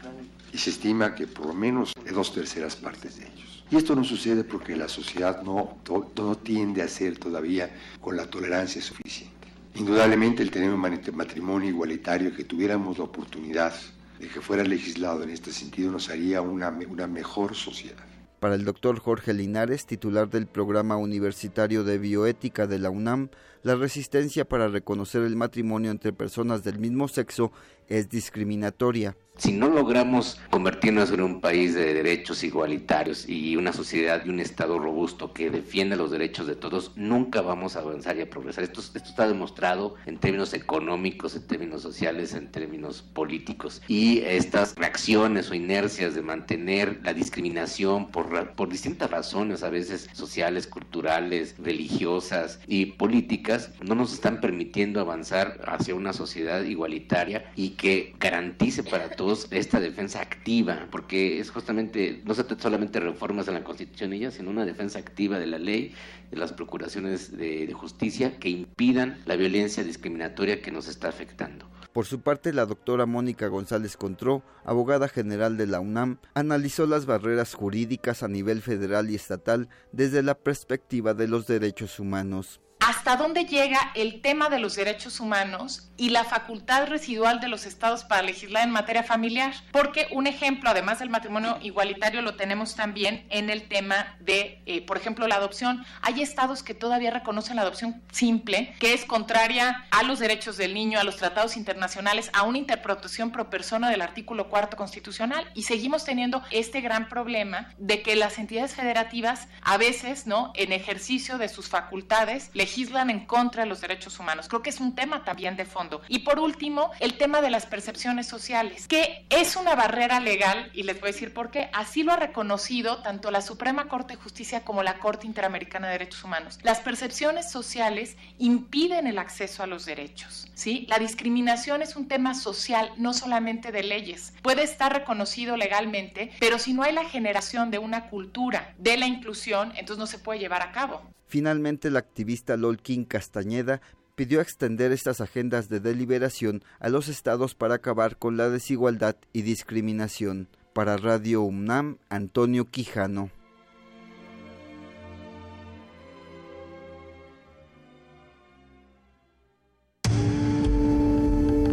y 0.53 0.59
se 0.59 0.71
estima 0.71 1.15
que 1.15 1.29
por 1.29 1.47
lo 1.47 1.55
menos 1.55 1.93
dos 2.13 2.35
terceras 2.35 2.75
partes 2.75 3.19
de 3.19 3.27
ellos. 3.27 3.65
Y 3.71 3.77
esto 3.77 3.95
no 3.95 4.03
sucede 4.03 4.43
porque 4.43 4.75
la 4.75 4.89
sociedad 4.89 5.43
no, 5.43 5.79
no 6.17 6.35
tiende 6.39 6.83
a 6.83 6.89
ser 6.89 7.19
todavía 7.19 7.71
con 8.01 8.17
la 8.17 8.27
tolerancia 8.29 8.83
suficiente. 8.83 9.47
Indudablemente 9.77 10.43
el 10.43 10.51
tener 10.51 10.73
un 10.73 10.81
matrimonio 10.81 11.69
igualitario, 11.69 12.35
que 12.35 12.45
tuviéramos 12.45 12.99
la 12.99 13.05
oportunidad 13.05 13.75
de 14.19 14.27
que 14.27 14.41
fuera 14.41 14.65
legislado 14.65 15.23
en 15.23 15.31
este 15.31 15.53
sentido, 15.53 15.93
nos 15.93 16.09
haría 16.09 16.41
una, 16.41 16.71
una 16.89 17.07
mejor 17.07 17.55
sociedad. 17.55 18.06
Para 18.47 18.55
el 18.55 18.65
doctor 18.65 19.01
Jorge 19.01 19.35
Linares, 19.35 19.87
titular 19.87 20.31
del 20.31 20.47
Programa 20.47 20.97
Universitario 20.97 21.83
de 21.83 21.99
Bioética 21.99 22.69
de 22.69 22.79
la 22.79 22.91
UNAM, 22.91 23.31
la 23.65 23.75
resistencia 23.75 24.45
para 24.45 24.69
reconocer 24.69 25.23
el 25.23 25.35
matrimonio 25.35 25.91
entre 25.91 26.13
personas 26.13 26.63
del 26.63 26.79
mismo 26.79 27.09
sexo 27.09 27.51
es 27.89 28.09
discriminatoria. 28.09 29.17
Si 29.39 29.53
no 29.53 29.69
logramos 29.69 30.41
convertirnos 30.49 31.11
en 31.11 31.21
un 31.21 31.43
país 31.43 31.75
de 31.75 31.93
derechos 31.93 32.43
igualitarios 32.43 33.29
y 33.29 33.57
una 33.57 33.75
sociedad 33.75 34.23
y 34.25 34.31
un 34.31 34.41
Estado 34.41 34.79
robusto 34.79 35.35
que 35.35 35.51
defienda 35.51 35.95
los 35.95 36.11
derechos 36.11 36.47
de 36.47 36.57
todos, 36.57 36.93
nunca 36.97 37.43
vamos 37.43 37.77
a 37.77 37.81
avanzar 37.81 38.17
y 38.17 38.23
a 38.23 38.31
progresar. 38.31 38.65
Esto, 38.65 38.81
esto 38.81 38.99
está 38.99 39.29
demostrado 39.29 39.97
en 40.07 40.17
términos 40.17 40.55
económicos, 40.55 41.37
en 41.37 41.47
términos 41.47 41.83
sociales, 41.83 42.33
en 42.33 42.51
términos 42.51 43.03
políticos. 43.03 43.83
Y 43.89 44.21
estas 44.21 44.75
reacciones 44.75 45.51
o 45.51 45.55
inercias 45.55 46.15
de 46.15 46.23
mantener 46.23 47.01
la 47.05 47.13
discriminación 47.13 48.09
por, 48.09 48.53
por 48.53 48.71
distintas 48.71 49.11
razones, 49.11 49.63
a 49.63 49.69
veces 49.69 50.09
sociales, 50.15 50.67
culturales, 50.67 51.57
religiosas 51.59 52.59
y 52.67 52.87
políticas, 52.87 53.71
no 53.83 53.95
nos 53.95 54.15
están 54.15 54.41
permitiendo 54.41 54.99
avanzar 54.99 55.61
hacia 55.67 55.95
una 55.95 56.15
sociedad 56.15 56.63
igualitaria 56.63 57.53
y 57.55 57.71
que 57.71 58.15
garantice 58.19 58.83
para 58.83 59.11
todos 59.11 59.26
esta 59.51 59.81
defensa 59.81 60.21
activa, 60.21 60.89
porque 60.91 61.41
es 61.41 61.51
justamente, 61.51 62.23
no 62.25 62.35
se 62.35 62.45
trata 62.45 62.63
solamente 62.63 63.01
de 63.01 63.07
reformas 63.07 63.49
en 63.49 63.55
la 63.55 63.65
Constitución 63.65 64.13
sino 64.31 64.51
una 64.51 64.65
defensa 64.65 64.99
activa 64.99 65.39
de 65.39 65.47
la 65.47 65.59
ley, 65.59 65.95
de 66.31 66.37
las 66.37 66.53
procuraciones 66.53 67.37
de, 67.37 67.67
de 67.67 67.73
justicia 67.73 68.39
que 68.39 68.49
impidan 68.49 69.19
la 69.27 69.37
violencia 69.37 69.85
discriminatoria 69.85 70.63
que 70.63 70.71
nos 70.71 70.89
está 70.89 71.09
afectando. 71.09 71.69
Por 71.93 72.05
su 72.05 72.21
parte, 72.21 72.53
la 72.53 72.67
doctora 72.67 73.07
Mónica 73.07 73.49
González 73.49 73.97
Contró, 73.97 74.43
abogada 74.65 75.09
general 75.09 75.57
de 75.57 75.67
la 75.67 75.81
UNAM, 75.81 76.19
analizó 76.35 76.87
las 76.87 77.07
barreras 77.07 77.55
jurídicas 77.55 78.23
a 78.23 78.29
nivel 78.29 78.61
federal 78.61 79.11
y 79.11 79.15
estatal 79.15 79.69
desde 79.93 80.23
la 80.23 80.35
perspectiva 80.35 81.15
de 81.15 81.29
los 81.29 81.47
derechos 81.47 81.99
humanos 81.99 82.61
hasta 82.81 83.17
dónde 83.17 83.45
llega 83.45 83.91
el 83.95 84.21
tema 84.21 84.49
de 84.49 84.59
los 84.59 84.77
derechos 84.77 85.21
humanos 85.21 85.89
y 85.97 86.11
la 86.11 86.25
facultad 86.25 86.87
residual 86.87 87.41
de 87.41 87.49
los 87.49 87.65
estados 87.65 88.05
para 88.05 88.23
legislar 88.23 88.65
en 88.65 88.71
materia 88.71 89.03
familiar. 89.03 89.55
Porque 89.73 90.09
un 90.11 90.27
ejemplo, 90.27 90.71
además 90.71 90.99
del 90.99 91.11
matrimonio 91.11 91.59
igualitario, 91.63 92.23
lo 92.23 92.37
tenemos 92.37 92.75
también 92.75 93.27
en 93.31 93.51
el 93.51 93.69
tema 93.69 94.17
de, 94.21 94.63
eh, 94.67 94.83
por 94.83 94.99
ejemplo, 94.99 95.27
la 95.27 95.37
adopción. 95.37 95.85
Hay 96.03 96.21
estados 96.23 96.63
que 96.63 96.75
todavía 96.75 97.11
reconocen 97.11 97.57
la 97.57 97.63
adopción 97.63 98.03
simple, 98.13 98.75
que 98.79 98.93
es 98.93 99.05
contraria 99.05 99.87
a 99.91 100.03
los 100.03 100.19
derechos 100.19 100.57
del 100.57 100.75
niño, 100.75 101.01
a 101.01 101.05
los 101.05 101.17
tratados 101.17 101.57
internacionales, 101.57 102.31
a 102.35 102.43
una 102.43 102.59
interpretación 102.59 103.31
pro 103.33 103.49
persona 103.49 103.91
del 103.91 104.03
artículo 104.03 104.49
cuarto 104.49 104.77
constitucional. 104.77 105.51
Y 105.55 105.63
seguimos 105.63 106.05
teniendo 106.05 106.43
este 106.51 106.81
gran 106.83 107.09
problema 107.09 107.73
de 107.79 108.03
que 108.03 108.17
las 108.17 108.39
entidades 108.39 108.75
federativas 108.75 109.49
a 109.63 109.77
veces, 109.77 110.27
¿no? 110.27 110.53
En 110.55 110.73
ejercicio 110.73 111.39
de 111.39 111.49
sus 111.49 111.69
facultades, 111.69 112.51
legislan 112.67 113.11
en 113.11 113.27
contra 113.27 113.63
de 113.63 113.69
los 113.69 113.81
derechos 113.81 114.19
humanos. 114.19 114.49
Creo 114.49 114.61
que 114.61 114.71
es 114.71 114.81
un 114.81 114.97
tema 114.97 115.23
también 115.23 115.57
de 115.57 115.65
fondo. 115.65 116.03
Y 116.09 116.21
por 116.21 116.41
último, 116.41 116.91
el 116.99 117.17
tema 117.17 117.41
de 117.41 117.49
las 117.49 117.65
percepciones 117.65 118.27
sociales, 118.27 118.89
que 118.89 119.25
es 119.31 119.55
una 119.55 119.77
barrera 119.77 120.19
legal, 120.19 120.69
y 120.75 120.83
les 120.83 121.01
voy 121.01 121.11
a 121.11 121.13
decir 121.13 121.33
por 121.33 121.53
qué. 121.53 121.71
Así 121.73 122.03
lo 122.03 122.13
ha 122.13 122.17
reconocido 122.17 123.03
tanto 123.03 123.31
la 123.31 123.41
Suprema 123.41 123.87
Corte 123.87 124.17
de 124.17 124.21
Justicia 124.21 124.65
como 124.65 124.83
la 124.83 124.99
Corte 124.99 125.29
Interamericana 125.29 125.87
de 125.87 125.93
Derechos 125.93 126.25
Humanos. 126.25 126.59
Las 126.65 126.81
percepciones 126.81 127.49
sociales 127.49 128.17
impiden 128.39 129.07
el 129.07 129.19
acceso 129.19 129.63
a 129.63 129.69
los 129.69 129.87
derechos. 129.87 130.49
¿sí? 130.55 130.87
La 130.89 130.99
discriminación 130.99 131.83
es 131.83 131.95
un 131.95 132.09
tema 132.09 132.35
social, 132.35 132.91
no 132.97 133.15
solamente 133.15 133.71
de 133.71 133.85
leyes. 133.85 134.33
Puede 134.43 134.65
estar 134.65 134.93
reconocido 134.93 135.57
legalmente, 135.57 136.33
pero 136.41 136.59
si 136.59 136.73
no 136.73 136.83
hay 136.83 136.93
la 136.93 137.05
generación 137.05 137.71
de 137.71 137.79
una 137.79 138.09
cultura 138.09 138.75
de 138.79 138.97
la 138.97 139.07
inclusión, 139.07 139.69
entonces 139.77 139.99
no 139.99 140.09
se 140.09 140.19
puede 140.19 140.41
llevar 140.41 140.63
a 140.63 140.73
cabo. 140.73 141.03
Finalmente, 141.27 141.91
la 141.91 141.99
activista 141.99 142.57
Lolkin 142.57 143.05
Castañeda 143.05 143.81
pidió 144.15 144.41
extender 144.41 144.93
estas 144.93 145.21
agendas 145.21 145.69
de 145.69 145.81
deliberación 145.81 146.63
a 146.81 146.89
los 146.89 147.09
estados 147.09 147.55
para 147.55 147.75
acabar 147.75 148.17
con 148.17 148.37
la 148.37 148.49
desigualdad 148.49 149.17
y 149.33 149.43
discriminación. 149.43 150.49
Para 150.73 150.97
Radio 150.97 151.43
UNAM, 151.43 151.99
Antonio 152.09 152.67
Quijano. 152.67 153.31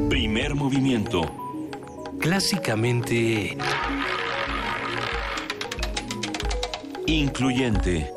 Primer 0.09 0.55
movimiento. 0.55 1.21
Clásicamente... 2.19 3.57
Incluyente. 7.05 8.09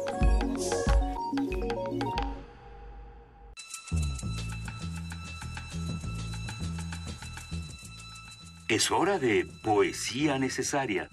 Es 8.68 8.90
hora 8.90 9.20
de 9.20 9.46
poesía 9.62 10.40
necesaria. 10.40 11.08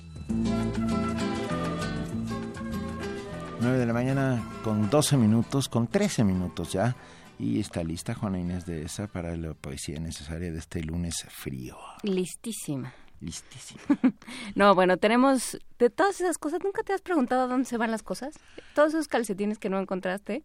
9 3.61 3.77
de 3.77 3.85
la 3.85 3.93
mañana 3.93 4.43
con 4.63 4.89
12 4.89 5.17
minutos, 5.17 5.69
con 5.69 5.85
13 5.85 6.23
minutos 6.23 6.71
ya. 6.73 6.95
Y 7.37 7.59
está 7.59 7.83
lista 7.83 8.15
Juana 8.15 8.39
Inés 8.39 8.65
de 8.65 8.81
esa 8.81 9.05
para 9.05 9.37
la 9.37 9.53
poesía 9.53 9.99
necesaria 9.99 10.51
de 10.51 10.57
este 10.57 10.81
lunes 10.81 11.27
frío. 11.29 11.77
Listísima. 12.01 12.91
Listísimo. 13.19 13.81
no, 14.55 14.73
bueno, 14.73 14.97
tenemos 14.97 15.59
de 15.77 15.91
todas 15.91 16.19
esas 16.21 16.39
cosas. 16.39 16.59
¿Nunca 16.63 16.81
te 16.81 16.93
has 16.93 17.01
preguntado 17.01 17.47
dónde 17.47 17.69
se 17.69 17.77
van 17.77 17.91
las 17.91 18.01
cosas? 18.01 18.33
Todos 18.73 18.95
esos 18.95 19.07
calcetines 19.07 19.59
que 19.59 19.69
no 19.69 19.79
encontraste. 19.79 20.43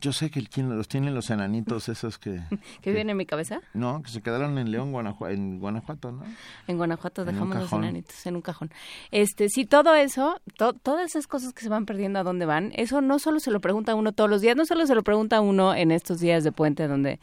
Yo 0.00 0.12
sé 0.12 0.30
que 0.30 0.38
el, 0.38 0.48
quien 0.48 0.74
los 0.74 0.88
tiene 0.88 1.10
los 1.10 1.28
enanitos 1.28 1.88
esos 1.88 2.18
que... 2.18 2.40
¿Que 2.80 2.90
viven 2.90 3.10
en 3.10 3.16
mi 3.16 3.26
cabeza? 3.26 3.60
No, 3.74 4.02
que 4.02 4.10
se 4.10 4.22
quedaron 4.22 4.58
en 4.58 4.70
León, 4.70 4.90
Guanajuato, 4.90 5.34
en 5.34 5.58
Guanajuato, 5.58 6.12
¿no? 6.12 6.24
En 6.66 6.76
Guanajuato 6.78 7.24
dejamos 7.24 7.56
los 7.56 7.72
enanitos 7.72 8.26
en 8.26 8.36
un 8.36 8.42
cajón. 8.42 8.70
Este, 9.10 9.48
sí, 9.48 9.66
todo 9.66 9.94
eso, 9.94 10.40
todas 10.56 11.10
esas 11.10 11.26
cosas 11.26 11.52
que 11.52 11.62
se 11.62 11.68
van 11.68 11.84
perdiendo, 11.84 12.18
¿a 12.18 12.22
dónde 12.22 12.46
van? 12.46 12.72
Eso 12.74 13.02
no 13.02 13.18
solo 13.18 13.38
se 13.38 13.50
lo 13.50 13.60
pregunta 13.60 13.94
uno 13.94 14.12
todos 14.12 14.30
los 14.30 14.40
días, 14.40 14.56
no 14.56 14.64
solo 14.64 14.86
se 14.86 14.94
lo 14.94 15.02
pregunta 15.02 15.40
uno 15.40 15.74
en 15.74 15.90
estos 15.90 16.20
días 16.20 16.42
de 16.42 16.52
puente 16.52 16.88
donde 16.88 17.20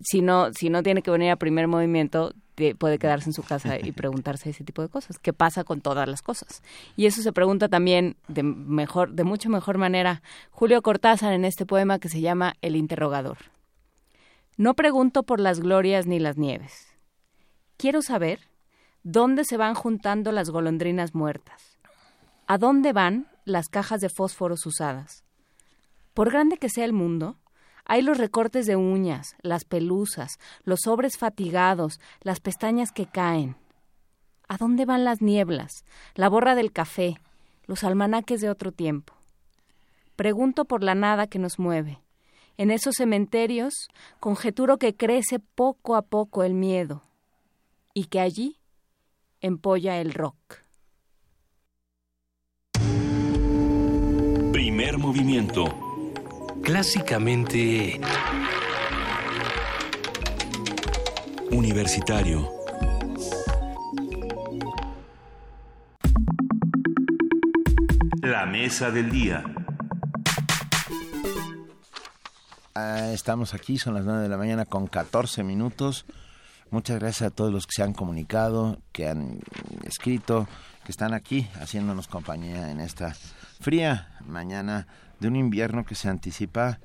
si 0.00 0.20
no, 0.20 0.52
si 0.52 0.70
no 0.70 0.82
tiene 0.82 1.02
que 1.02 1.10
venir 1.10 1.30
a 1.30 1.36
primer 1.36 1.66
movimiento, 1.68 2.34
puede 2.78 2.98
quedarse 2.98 3.30
en 3.30 3.34
su 3.34 3.42
casa 3.42 3.78
y 3.78 3.92
preguntarse 3.92 4.50
ese 4.50 4.64
tipo 4.64 4.82
de 4.82 4.88
cosas. 4.88 5.18
¿Qué 5.18 5.32
pasa 5.32 5.64
con 5.64 5.80
todas 5.80 6.08
las 6.08 6.22
cosas? 6.22 6.62
Y 6.96 7.06
eso 7.06 7.22
se 7.22 7.32
pregunta 7.32 7.68
también 7.68 8.16
de 8.28 8.42
mejor, 8.42 9.12
de 9.12 9.24
mucho 9.24 9.48
mejor 9.48 9.78
manera 9.78 10.22
Julio 10.50 10.82
Cortázar 10.82 11.32
en 11.32 11.44
este 11.44 11.66
poema 11.66 11.98
que 11.98 12.08
se 12.08 12.20
llama 12.20 12.54
El 12.60 12.76
interrogador. 12.76 13.38
No 14.56 14.74
pregunto 14.74 15.22
por 15.22 15.40
las 15.40 15.60
glorias 15.60 16.06
ni 16.06 16.18
las 16.18 16.36
nieves. 16.36 16.88
Quiero 17.76 18.02
saber 18.02 18.40
dónde 19.04 19.44
se 19.44 19.56
van 19.56 19.74
juntando 19.74 20.32
las 20.32 20.50
golondrinas 20.50 21.14
muertas. 21.14 21.78
¿A 22.46 22.58
dónde 22.58 22.92
van 22.92 23.28
las 23.44 23.68
cajas 23.68 24.00
de 24.00 24.08
fósforos 24.08 24.66
usadas? 24.66 25.22
Por 26.12 26.32
grande 26.32 26.56
que 26.56 26.68
sea 26.68 26.84
el 26.84 26.92
mundo, 26.92 27.36
hay 27.88 28.02
los 28.02 28.18
recortes 28.18 28.66
de 28.66 28.76
uñas, 28.76 29.34
las 29.40 29.64
pelusas, 29.64 30.38
los 30.62 30.80
sobres 30.84 31.16
fatigados, 31.16 32.00
las 32.20 32.38
pestañas 32.38 32.92
que 32.92 33.06
caen. 33.06 33.56
¿A 34.46 34.58
dónde 34.58 34.84
van 34.84 35.04
las 35.04 35.22
nieblas, 35.22 35.84
la 36.14 36.28
borra 36.28 36.54
del 36.54 36.70
café, 36.70 37.18
los 37.66 37.84
almanaques 37.84 38.42
de 38.42 38.50
otro 38.50 38.72
tiempo? 38.72 39.14
Pregunto 40.16 40.66
por 40.66 40.84
la 40.84 40.94
nada 40.94 41.26
que 41.28 41.38
nos 41.38 41.58
mueve. 41.58 41.98
En 42.58 42.70
esos 42.70 42.96
cementerios 42.96 43.72
conjeturo 44.20 44.76
que 44.76 44.94
crece 44.94 45.38
poco 45.38 45.96
a 45.96 46.02
poco 46.02 46.44
el 46.44 46.52
miedo 46.52 47.02
y 47.94 48.04
que 48.04 48.20
allí 48.20 48.58
empolla 49.40 49.98
el 49.98 50.12
rock. 50.12 50.36
Primer 54.52 54.98
movimiento 54.98 55.87
clásicamente 56.62 58.00
universitario. 61.50 62.50
La 68.22 68.46
mesa 68.46 68.90
del 68.90 69.10
día. 69.10 69.44
Ah, 72.74 73.10
estamos 73.12 73.54
aquí, 73.54 73.78
son 73.78 73.94
las 73.94 74.04
9 74.04 74.22
de 74.22 74.28
la 74.28 74.36
mañana 74.36 74.66
con 74.66 74.86
14 74.86 75.42
minutos. 75.42 76.06
Muchas 76.70 76.98
gracias 76.98 77.32
a 77.32 77.34
todos 77.34 77.52
los 77.52 77.66
que 77.66 77.72
se 77.72 77.82
han 77.82 77.94
comunicado, 77.94 78.78
que 78.92 79.08
han 79.08 79.40
escrito, 79.84 80.46
que 80.84 80.92
están 80.92 81.14
aquí 81.14 81.48
haciéndonos 81.60 82.08
compañía 82.08 82.70
en 82.70 82.80
esta 82.80 83.14
fría 83.60 84.18
mañana 84.26 84.86
de 85.20 85.28
un 85.28 85.36
invierno 85.36 85.84
que 85.84 85.94
se 85.94 86.08
anticipa 86.08 86.78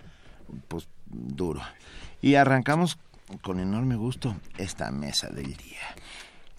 pues 0.68 0.88
duro. 1.06 1.62
Y 2.22 2.36
arrancamos 2.36 2.98
con 3.42 3.60
enorme 3.60 3.96
gusto 3.96 4.36
esta 4.58 4.92
mesa 4.92 5.30
del 5.30 5.56
día. 5.56 5.82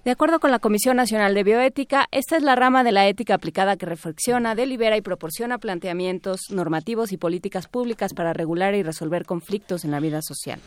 De 0.05 0.11
acuerdo 0.11 0.39
con 0.39 0.51
la 0.51 0.59
Comisión 0.59 0.99
Nacional 0.99 1.33
de 1.33 1.45
Bioética, 1.45 2.09
esta 2.11 2.37
es 2.37 2.43
la 2.43 2.57
rama 2.57 2.85
de 2.85 2.93
la 2.93 3.09
ética 3.09 3.35
aplicada 3.35 3.77
que 3.77 3.87
reflexiona, 3.87 4.55
delibera 4.55 4.99
y 4.99 5.01
proporciona 5.01 5.57
planteamientos 5.57 6.51
normativos 6.51 7.11
y 7.13 7.17
políticas 7.17 7.69
públicas 7.69 8.13
para 8.13 8.35
regular 8.35 8.75
y 8.75 8.83
resolver 8.83 9.25
conflictos 9.25 9.83
en 9.83 9.93
la 9.93 10.01
vida 10.01 10.21
social. 10.21 10.61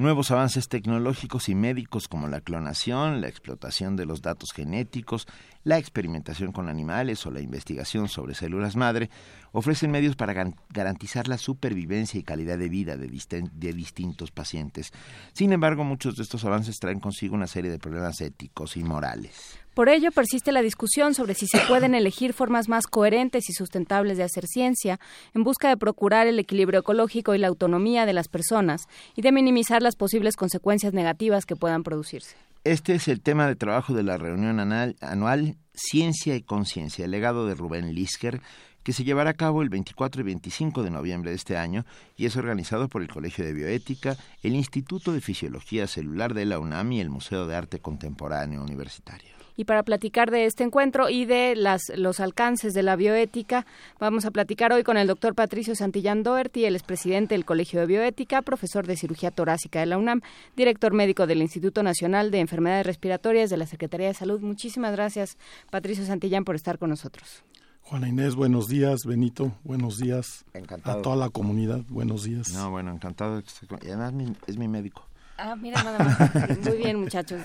Nuevos 0.00 0.30
avances 0.30 0.70
tecnológicos 0.70 1.50
y 1.50 1.54
médicos 1.54 2.08
como 2.08 2.26
la 2.26 2.40
clonación, 2.40 3.20
la 3.20 3.28
explotación 3.28 3.96
de 3.96 4.06
los 4.06 4.22
datos 4.22 4.52
genéticos, 4.52 5.26
la 5.62 5.76
experimentación 5.76 6.52
con 6.52 6.70
animales 6.70 7.26
o 7.26 7.30
la 7.30 7.42
investigación 7.42 8.08
sobre 8.08 8.34
células 8.34 8.76
madre 8.76 9.10
ofrecen 9.52 9.90
medios 9.90 10.16
para 10.16 10.52
garantizar 10.68 11.28
la 11.28 11.38
supervivencia 11.38 12.18
y 12.18 12.22
calidad 12.22 12.58
de 12.58 12.68
vida 12.68 12.96
de, 12.96 13.08
de, 13.08 13.72
distintos 13.72 14.30
pacientes. 14.30 14.92
Sin 15.32 15.52
embargo, 15.52 15.84
muchos 15.84 16.16
de 16.16 16.22
estos 16.22 16.44
avances 16.44 16.78
traen 16.78 17.00
consigo 17.00 17.34
una 17.34 17.46
serie 17.46 17.70
de 17.70 17.78
problemas 17.78 18.20
éticos 18.20 18.76
y 18.76 18.84
morales. 18.84 19.58
Por 19.74 19.88
ello, 19.88 20.10
persiste 20.10 20.52
la 20.52 20.62
discusión 20.62 21.14
sobre 21.14 21.34
si 21.34 21.46
se 21.46 21.58
pueden 21.68 21.94
elegir 21.94 22.32
formas 22.32 22.68
más 22.68 22.86
coherentes 22.86 23.48
y 23.48 23.52
sustentables 23.52 24.18
de 24.18 24.24
hacer 24.24 24.46
ciencia, 24.46 25.00
en 25.34 25.44
busca 25.44 25.68
de 25.68 25.76
procurar 25.76 26.26
el 26.26 26.38
equilibrio 26.38 26.80
ecológico 26.80 27.34
y 27.34 27.38
la 27.38 27.48
autonomía 27.48 28.06
de 28.06 28.12
las 28.12 28.28
personas 28.28 28.88
y 29.16 29.22
de 29.22 29.32
minimizar 29.32 29.82
las 29.82 29.96
posibles 29.96 30.36
consecuencias 30.36 30.92
negativas 30.92 31.46
que 31.46 31.56
puedan 31.56 31.82
producirse. 31.82 32.36
Este 32.64 32.94
es 32.94 33.08
el 33.08 33.22
tema 33.22 33.46
de 33.46 33.56
trabajo 33.56 33.94
de 33.94 34.02
la 34.02 34.18
reunión 34.18 34.60
anual 34.60 35.56
Ciencia 35.72 36.36
y 36.36 36.42
Conciencia, 36.42 37.06
el 37.06 37.10
legado 37.10 37.46
de 37.46 37.54
Rubén 37.54 37.94
Lisker, 37.94 38.42
que 38.82 38.92
se 38.92 39.04
llevará 39.04 39.30
a 39.30 39.34
cabo 39.34 39.62
el 39.62 39.68
24 39.68 40.20
y 40.20 40.24
25 40.24 40.82
de 40.82 40.90
noviembre 40.90 41.30
de 41.30 41.36
este 41.36 41.56
año 41.56 41.84
y 42.16 42.26
es 42.26 42.36
organizado 42.36 42.88
por 42.88 43.02
el 43.02 43.08
Colegio 43.08 43.44
de 43.44 43.52
Bioética, 43.52 44.16
el 44.42 44.54
Instituto 44.54 45.12
de 45.12 45.20
Fisiología 45.20 45.86
Celular 45.86 46.34
de 46.34 46.46
la 46.46 46.58
UNAM 46.58 46.92
y 46.92 47.00
el 47.00 47.10
Museo 47.10 47.46
de 47.46 47.56
Arte 47.56 47.80
Contemporáneo 47.80 48.62
Universitario. 48.62 49.40
Y 49.60 49.64
para 49.64 49.82
platicar 49.82 50.30
de 50.30 50.46
este 50.46 50.64
encuentro 50.64 51.10
y 51.10 51.26
de 51.26 51.54
las, 51.54 51.92
los 51.94 52.20
alcances 52.20 52.72
de 52.72 52.82
la 52.82 52.96
bioética, 52.96 53.66
vamos 53.98 54.24
a 54.24 54.30
platicar 54.30 54.72
hoy 54.72 54.84
con 54.84 54.96
el 54.96 55.06
doctor 55.06 55.34
Patricio 55.34 55.74
Santillán 55.74 56.22
Doherty, 56.22 56.64
el 56.64 56.76
expresidente 56.76 57.34
del 57.34 57.44
Colegio 57.44 57.80
de 57.80 57.84
Bioética, 57.84 58.40
profesor 58.40 58.86
de 58.86 58.96
cirugía 58.96 59.30
torácica 59.30 59.80
de 59.80 59.84
la 59.84 59.98
UNAM, 59.98 60.22
director 60.56 60.94
médico 60.94 61.26
del 61.26 61.42
Instituto 61.42 61.82
Nacional 61.82 62.30
de 62.30 62.40
Enfermedades 62.40 62.86
Respiratorias 62.86 63.50
de 63.50 63.58
la 63.58 63.66
Secretaría 63.66 64.06
de 64.06 64.14
Salud. 64.14 64.40
Muchísimas 64.40 64.92
gracias, 64.92 65.36
Patricio 65.70 66.06
Santillán, 66.06 66.44
por 66.44 66.54
estar 66.54 66.78
con 66.78 66.88
nosotros. 66.88 67.44
Juana 67.90 68.06
Inés, 68.06 68.36
buenos 68.36 68.68
días. 68.68 69.00
Benito, 69.04 69.50
buenos 69.64 69.98
días. 69.98 70.44
Encantado. 70.54 71.00
A 71.00 71.02
toda 71.02 71.16
la 71.16 71.28
comunidad, 71.28 71.80
buenos 71.88 72.22
días. 72.22 72.52
No, 72.52 72.70
bueno, 72.70 72.92
encantado. 72.92 73.42
Y 73.82 73.88
además 73.88 74.14
es 74.46 74.56
mi 74.58 74.68
médico. 74.68 75.04
Ah, 75.36 75.56
mira, 75.56 75.82
nada 75.82 75.98
más. 75.98 76.58
Muy 76.64 76.76
bien, 76.76 77.00
muchachos. 77.00 77.42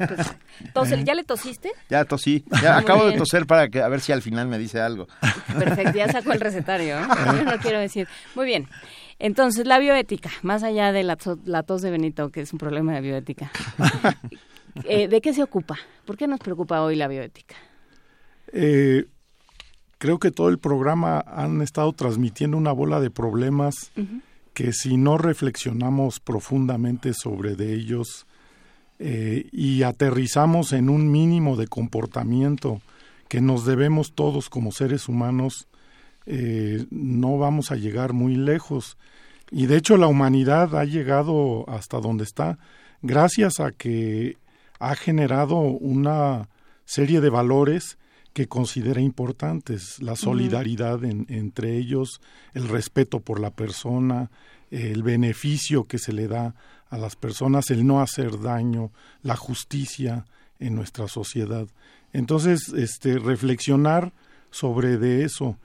Pues, 0.72 1.04
¿Ya 1.04 1.16
le 1.16 1.24
tosiste? 1.24 1.72
Ya 1.90 2.06
tosí. 2.06 2.46
Ya 2.62 2.78
acabo 2.78 3.08
de 3.08 3.18
toser 3.18 3.48
para 3.48 3.70
que 3.70 3.82
a 3.82 3.88
ver 3.88 4.02
si 4.02 4.12
al 4.12 4.22
final 4.22 4.48
me 4.48 4.60
dice 4.60 4.80
algo. 4.80 5.08
Perfecto, 5.58 5.98
ya 5.98 6.12
sacó 6.12 6.32
el 6.32 6.40
recetario. 6.40 7.00
¿eh? 7.00 7.08
Yo 7.26 7.44
no 7.44 7.58
quiero 7.58 7.80
decir. 7.80 8.08
Muy 8.36 8.46
bien. 8.46 8.68
Entonces, 9.18 9.66
la 9.66 9.80
bioética, 9.80 10.30
más 10.44 10.62
allá 10.62 10.92
de 10.92 11.04
la, 11.04 11.16
tos 11.16 11.82
de 11.82 11.90
Benito, 11.90 12.30
que 12.30 12.42
es 12.42 12.54
un 12.54 12.60
problema 12.60 12.94
de 12.94 13.02
bioética. 13.02 13.52
Eh, 14.84 15.08
¿De 15.08 15.22
qué 15.22 15.34
se 15.34 15.42
ocupa? 15.42 15.80
¿Por 16.04 16.18
qué 16.18 16.28
nos 16.28 16.38
preocupa 16.38 16.82
hoy 16.82 16.98
la 16.98 17.08
bioética? 17.08 17.56
Eh, 18.52 19.06
creo 20.06 20.20
que 20.20 20.30
todo 20.30 20.50
el 20.50 20.60
programa 20.60 21.20
han 21.20 21.64
estado 21.64 21.92
transmitiendo 21.92 22.58
una 22.58 22.72
bola 22.72 23.00
de 23.00 23.10
problemas 23.10 23.92
que 24.54 24.72
si 24.72 24.98
no 24.98 25.18
reflexionamos 25.18 26.20
profundamente 26.20 27.16
sobre 27.16 27.56
de 27.56 27.74
ellos 27.74 28.28
eh, 29.00 29.50
y 29.52 29.82
aterrizamos 29.82 30.74
en 30.74 30.90
un 30.90 31.12
mínimo 31.12 31.56
de 31.56 31.66
comportamiento 31.66 32.84
que 33.30 33.42
nos 33.42 33.66
debemos 33.66 34.14
todos 34.14 34.48
como 34.48 34.72
seres 34.72 35.10
humanos, 35.10 35.68
eh, 36.28 36.86
no 36.92 37.40
vamos 37.40 37.72
a 37.72 37.76
llegar 37.76 38.14
muy 38.14 38.36
lejos. 38.36 39.00
Y 39.50 39.66
de 39.66 39.78
hecho 39.78 39.98
la 39.98 40.06
humanidad 40.06 40.76
ha 40.76 40.86
llegado 40.86 41.68
hasta 41.68 42.00
donde 42.00 42.26
está 42.26 42.60
gracias 43.02 43.60
a 43.60 43.72
que 43.72 44.38
ha 44.78 44.94
generado 44.94 45.58
una 45.58 46.48
serie 46.86 47.22
de 47.22 47.32
valores 47.32 47.98
que 48.36 48.48
considera 48.50 49.00
importantes, 49.00 50.02
la 50.02 50.18
solidaridad 50.18 51.06
entre 51.06 51.78
ellos, 51.78 52.20
el 52.54 52.68
respeto 52.68 53.22
por 53.22 53.40
la 53.40 53.50
persona, 53.50 54.30
el 54.72 55.04
beneficio 55.04 55.86
que 55.86 55.98
se 55.98 56.12
le 56.12 56.28
da 56.28 56.54
a 56.90 56.98
las 56.98 57.16
personas, 57.16 57.72
el 57.72 57.88
no 57.88 58.02
hacer 58.02 58.42
daño, 58.42 58.92
la 59.22 59.38
justicia 59.38 60.26
en 60.60 60.76
nuestra 60.76 61.08
sociedad. 61.08 61.66
Entonces, 62.12 62.74
este 62.76 63.20
reflexionar 63.20 64.12
sobre 64.52 64.98
de 64.98 65.24
eso 65.24 65.58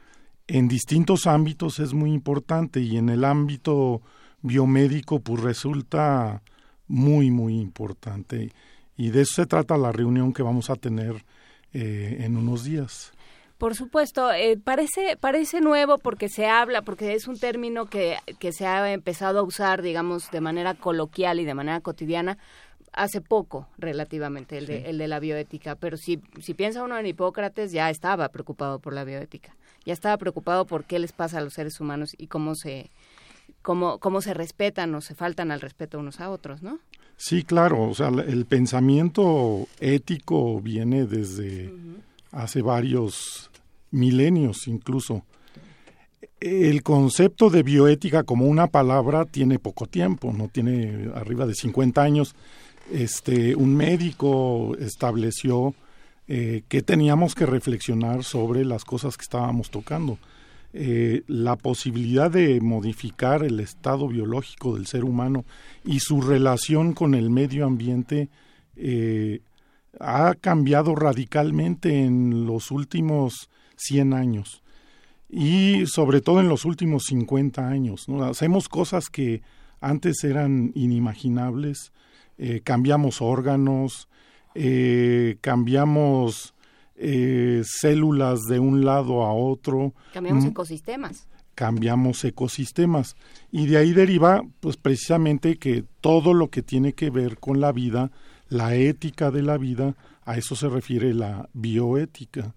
en 0.47 0.69
distintos 0.69 1.27
ámbitos 1.27 1.81
es 1.81 1.93
muy 1.93 2.13
importante 2.13 2.79
y 2.79 2.99
en 2.99 3.09
el 3.09 3.25
ámbito 3.25 4.01
biomédico 4.43 5.19
pues 5.19 5.43
resulta 5.43 6.41
muy 6.87 7.33
muy 7.33 7.59
importante 7.59 8.53
y 8.97 9.11
de 9.11 9.23
eso 9.23 9.35
se 9.43 9.47
trata 9.47 9.77
la 9.77 9.91
reunión 9.91 10.33
que 10.33 10.45
vamos 10.45 10.71
a 10.71 10.77
tener 10.77 11.25
eh, 11.73 12.19
en 12.21 12.37
unos 12.37 12.65
días. 12.65 13.13
Por 13.59 13.75
supuesto, 13.75 14.33
eh, 14.33 14.57
parece, 14.57 15.19
parece 15.21 15.61
nuevo 15.61 15.99
porque 15.99 16.31
se 16.31 16.47
habla, 16.47 16.81
porque 16.81 17.13
es 17.13 17.29
un 17.29 17.39
término 17.39 17.87
que, 17.87 18.17
que 18.39 18.53
se 18.53 18.67
ha 18.67 18.91
empezado 18.91 19.39
a 19.39 19.43
usar, 19.43 19.83
digamos, 19.83 20.31
de 20.31 20.41
manera 20.41 20.73
coloquial 20.73 21.41
y 21.41 21.45
de 21.45 21.53
manera 21.53 21.81
cotidiana 21.81 22.39
hace 22.93 23.21
poco 23.21 23.69
relativamente 23.79 24.59
el 24.59 24.67
de, 24.67 24.91
el 24.91 24.99
de 24.99 25.09
la 25.09 25.21
bioética, 25.21 25.77
pero 25.77 25.97
si, 25.97 26.21
si 26.41 26.55
piensa 26.55 26.83
uno 26.83 26.99
en 26.99 27.07
Hipócrates 27.07 27.71
ya 27.73 27.89
estaba 27.91 28.29
preocupado 28.31 28.79
por 28.81 28.93
la 28.93 29.05
bioética, 29.05 29.55
ya 29.85 29.93
estaba 29.93 30.17
preocupado 30.17 30.67
por 30.67 30.85
qué 30.85 30.99
les 30.99 31.13
pasa 31.13 31.39
a 31.39 31.41
los 31.41 31.55
seres 31.55 31.81
humanos 31.81 32.15
y 32.19 32.27
cómo 32.27 32.55
se 32.55 32.91
cómo, 33.63 33.99
cómo 33.99 34.21
se 34.21 34.35
respetan 34.35 34.95
o 34.95 35.01
se 35.01 35.15
faltan 35.15 35.51
al 35.51 35.61
respeto 35.61 35.99
unos 35.99 36.21
a 36.21 36.31
otros, 36.31 36.63
¿no? 36.63 36.79
Sí, 37.17 37.43
claro, 37.43 37.83
o 37.91 37.95
sea, 37.95 38.09
el 38.09 38.47
pensamiento 38.47 39.69
ético 39.79 40.61
viene 40.61 41.05
desde 41.05 41.71
hace 42.33 42.63
varios 42.63 43.51
milenios 43.91 44.67
incluso. 44.67 45.25
El 46.41 46.83
concepto 46.83 47.51
de 47.51 47.63
bioética 47.63 48.23
como 48.23 48.47
una 48.47 48.69
palabra 48.69 49.27
tiene 49.27 49.59
poco 49.59 49.85
tiempo, 49.85 50.33
no 50.33 50.49
tiene 50.49 51.11
arriba 51.15 51.45
de 51.45 51.55
50 51.55 52.01
años. 52.01 52.35
Este, 52.91 53.55
un 53.55 53.77
médico 53.77 54.75
estableció 54.79 55.75
eh, 56.27 56.63
que 56.69 56.81
teníamos 56.81 57.35
que 57.35 57.45
reflexionar 57.45 58.25
sobre 58.25 58.65
las 58.65 58.87
cosas 58.87 59.19
que 59.19 59.25
estábamos 59.25 59.71
tocando. 59.71 60.19
Eh, 60.73 61.25
la 61.27 61.57
posibilidad 61.57 62.31
de 62.31 62.61
modificar 62.61 63.43
el 63.43 63.59
estado 63.59 64.07
biológico 64.07 64.77
del 64.77 64.87
ser 64.87 65.05
humano 65.05 65.45
y 65.85 65.99
su 65.99 66.21
relación 66.21 66.93
con 66.93 67.17
el 67.17 67.29
medio 67.29 67.67
ambiente 67.67 68.29
eh, 68.77 69.41
ha 69.99 70.37
cambiado 70.41 70.95
radicalmente 70.95 72.05
en 72.05 72.47
los 72.47 72.71
últimos 72.71 73.51
100 73.79 74.13
años 74.13 74.63
y 75.29 75.87
sobre 75.87 76.21
todo 76.21 76.39
en 76.39 76.49
los 76.49 76.65
últimos 76.65 77.03
50 77.07 77.67
años. 77.67 78.07
Hacemos 78.23 78.69
cosas 78.69 79.11
que 79.11 79.43
antes 79.81 80.23
eran 80.23 80.71
inimaginables, 80.77 81.91
eh, 82.39 82.61
cambiamos 82.63 83.21
órganos, 83.21 84.09
cambiamos 85.41 86.55
eh, 87.03 87.63
células 87.65 88.41
de 88.43 88.59
un 88.59 88.85
lado 88.85 89.23
a 89.23 89.33
otro. 89.33 89.95
Cambiamos 90.13 90.45
mm. 90.45 90.49
ecosistemas. 90.49 91.29
Cambiamos 91.55 92.23
ecosistemas. 92.25 93.17
Y 93.51 93.67
de 93.67 93.79
ahí 93.79 93.93
deriva, 93.93 94.43
pues 94.61 94.77
precisamente 94.77 95.57
que 95.57 95.85
todo 96.03 96.35
lo 96.35 96.51
que 96.51 96.63
tiene 96.63 96.93
que 96.93 97.09
ver 97.09 97.39
con 97.39 97.59
la 97.59 97.73
vida, 97.73 98.11
la 98.49 98.75
ética 98.75 99.31
de 99.31 99.43
la 99.43 99.57
vida, 99.57 99.97
a 100.25 100.37
eso 100.37 100.55
se 100.55 100.69
refiere 100.69 101.15
la 101.15 101.49
bioética. 101.55 102.55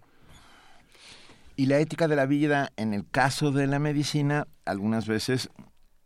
Y 1.55 1.67
la 1.67 1.79
ética 1.79 2.09
de 2.09 2.17
la 2.17 2.25
vida, 2.25 2.71
en 2.75 2.93
el 2.93 3.07
caso 3.09 3.51
de 3.51 3.67
la 3.67 3.79
medicina, 3.79 4.47
algunas 4.65 5.07
veces 5.07 5.49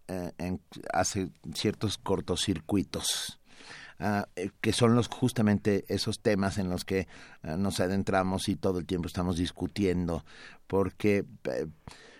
eh, 0.07 0.57
hace 0.93 1.29
ciertos 1.53 1.97
cortocircuitos. 1.97 3.39
Eh, 3.99 4.51
que 4.61 4.73
son 4.73 4.93
los 4.93 5.07
justamente 5.07 5.83
esos 5.87 6.19
temas 6.19 6.59
en 6.59 6.69
los 6.69 6.85
que 6.85 7.07
ah, 7.41 7.57
nos 7.57 7.79
adentramos 7.79 8.47
y 8.47 8.55
todo 8.55 8.77
el 8.77 8.85
tiempo 8.85 9.07
estamos 9.07 9.37
discutiendo, 9.37 10.23
porque, 10.67 11.25
eh, 11.45 11.67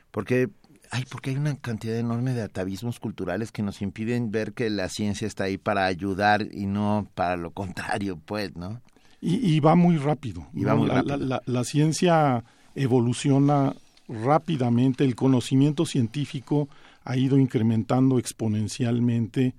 porque 0.10 0.50
Ay, 0.90 1.04
porque 1.10 1.32
hay 1.32 1.36
una 1.36 1.56
cantidad 1.58 1.98
enorme 1.98 2.34
de 2.34 2.42
atavismos 2.42 3.00
culturales 3.00 3.52
que 3.52 3.62
nos 3.62 3.82
impiden 3.82 4.32
ver 4.32 4.54
que 4.54 4.70
la 4.70 4.90
ciencia 4.90 5.28
está 5.28 5.46
ahí 5.46 5.58
para 5.58 5.86
ayudar 5.86 6.48
y 6.52 6.66
no 6.66 7.10
para 7.14 7.36
lo 7.36 7.52
contrario, 7.52 8.18
pues, 8.26 8.56
¿no? 8.56 8.82
Y, 9.20 9.60
va 9.60 9.76
muy 9.76 9.98
rápido. 9.98 10.48
Y 10.54 10.64
va 10.64 10.76
muy 10.76 10.88
rápido. 10.88 11.18
la, 11.18 11.64
ciencia 11.64 12.44
evoluciona 12.76 13.76
rápidamente, 14.08 15.04
el 15.04 15.16
conocimiento 15.16 15.86
científico 15.88 16.70
ha 17.04 17.18
ido 17.18 17.38
incrementando 17.38 18.20
exponencialmente 18.20 19.56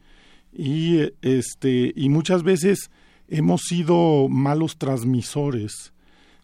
y 0.52 1.12
este 1.22 1.92
y 1.94 2.08
muchas 2.08 2.42
veces 2.42 2.90
hemos 3.28 3.62
sido 3.62 4.28
malos 4.28 4.76
transmisores 4.76 5.92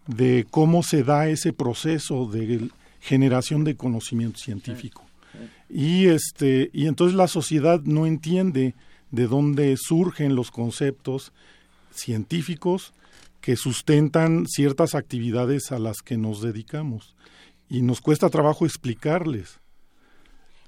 de 0.06 0.46
cómo 0.50 0.82
se 0.82 1.02
da 1.02 1.28
ese 1.28 1.52
proceso 1.52 2.26
de 2.26 2.68
generación 3.00 3.64
de 3.64 3.76
conocimiento 3.76 4.38
científico. 4.38 5.02
Y 5.68 6.06
este 6.06 6.70
y 6.72 6.86
entonces 6.86 7.16
la 7.16 7.28
sociedad 7.28 7.80
no 7.84 8.06
entiende 8.06 8.74
de 9.10 9.26
dónde 9.26 9.76
surgen 9.76 10.34
los 10.34 10.50
conceptos 10.50 11.32
científicos 11.92 12.92
que 13.40 13.56
sustentan 13.56 14.46
ciertas 14.46 14.94
actividades 14.94 15.70
a 15.70 15.78
las 15.78 15.98
que 16.02 16.16
nos 16.16 16.40
dedicamos. 16.40 17.14
Y 17.68 17.82
nos 17.82 18.00
cuesta 18.00 18.30
trabajo 18.30 18.66
explicarles 18.66 19.60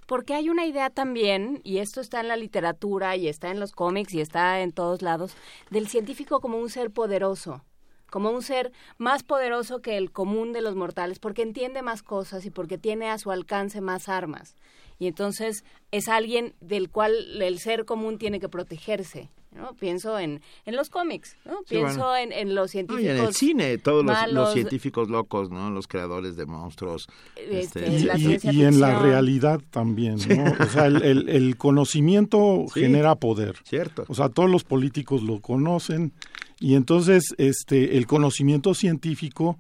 porque 0.07 0.35
hay 0.35 0.49
una 0.49 0.67
idea 0.67 0.91
también, 0.91 1.61
y 1.65 1.79
esto 1.79 2.01
está 2.01 2.21
en 2.21 2.29
la 2.29 2.37
literatura 2.37 3.17
y 3.17 3.29
está 3.29 3.51
en 3.51 3.61
los 3.61 3.73
cómics 3.73 4.15
y 4.15 4.21
está 4.21 4.61
en 4.61 4.73
todos 4.73 5.03
lados, 5.03 5.37
del 5.71 5.89
científico 5.89 6.41
como 6.41 6.59
un 6.59 6.71
ser 6.71 6.91
poderoso 6.91 7.63
como 8.11 8.31
un 8.31 8.43
ser 8.43 8.73
más 8.99 9.25
poderoso 9.25 9.81
que 9.81 9.97
el 9.97 10.13
común 10.13 10.53
de 10.53 10.63
los 10.63 10.77
mortales, 10.77 11.19
porque 11.19 11.43
entiende 11.43 11.83
más 11.83 12.03
cosas 12.03 12.47
y 12.47 12.51
porque 12.51 12.79
tiene 12.79 13.11
a 13.11 13.19
su 13.19 13.31
alcance 13.31 13.81
más 13.81 14.09
armas. 14.09 14.55
Y 14.99 15.09
entonces 15.09 15.65
es 15.91 16.09
alguien 16.09 16.55
del 16.61 16.89
cual 16.91 17.43
el 17.43 17.59
ser 17.59 17.85
común 17.85 18.19
tiene 18.19 18.41
que 18.41 18.49
protegerse. 18.49 19.29
¿No? 19.57 19.75
Pienso 19.75 20.19
en, 20.19 20.41
en 20.65 20.77
los 20.77 20.91
cómics, 20.91 21.37
¿no? 21.45 21.63
Pienso 21.69 22.15
en, 22.17 22.33
en, 22.33 22.55
los 22.55 22.71
científicos. 22.71 23.05
y 23.05 23.09
en 23.09 23.25
el 23.25 23.35
cine, 23.35 23.79
todos 23.79 24.05
los, 24.05 24.53
científicos 24.53 25.09
locos, 25.09 25.51
¿no? 25.51 25.71
Los 25.71 25.89
creadores 25.89 26.37
de 26.37 26.47
monstruos. 26.47 27.09
Este, 27.37 27.97
este 27.97 28.53
y, 28.53 28.65
en 28.65 28.81
la 28.81 28.99
realidad 29.01 29.61
también, 29.71 30.19
¿no? 30.29 30.45
O 30.65 30.67
sea, 30.67 30.87
el, 30.87 31.29
el, 31.29 31.57
conocimiento 31.57 32.67
genera 32.75 33.15
poder. 33.17 33.57
Cierto. 33.65 34.05
O 34.09 34.15
sea, 34.15 34.29
todos 34.29 34.51
los 34.51 34.65
políticos 34.65 35.23
lo 35.23 35.41
conocen 35.41 36.13
y 36.59 36.75
entonces 36.75 37.35
este, 37.39 37.97
el 37.97 38.07
conocimiento 38.07 38.75
científico 38.75 39.59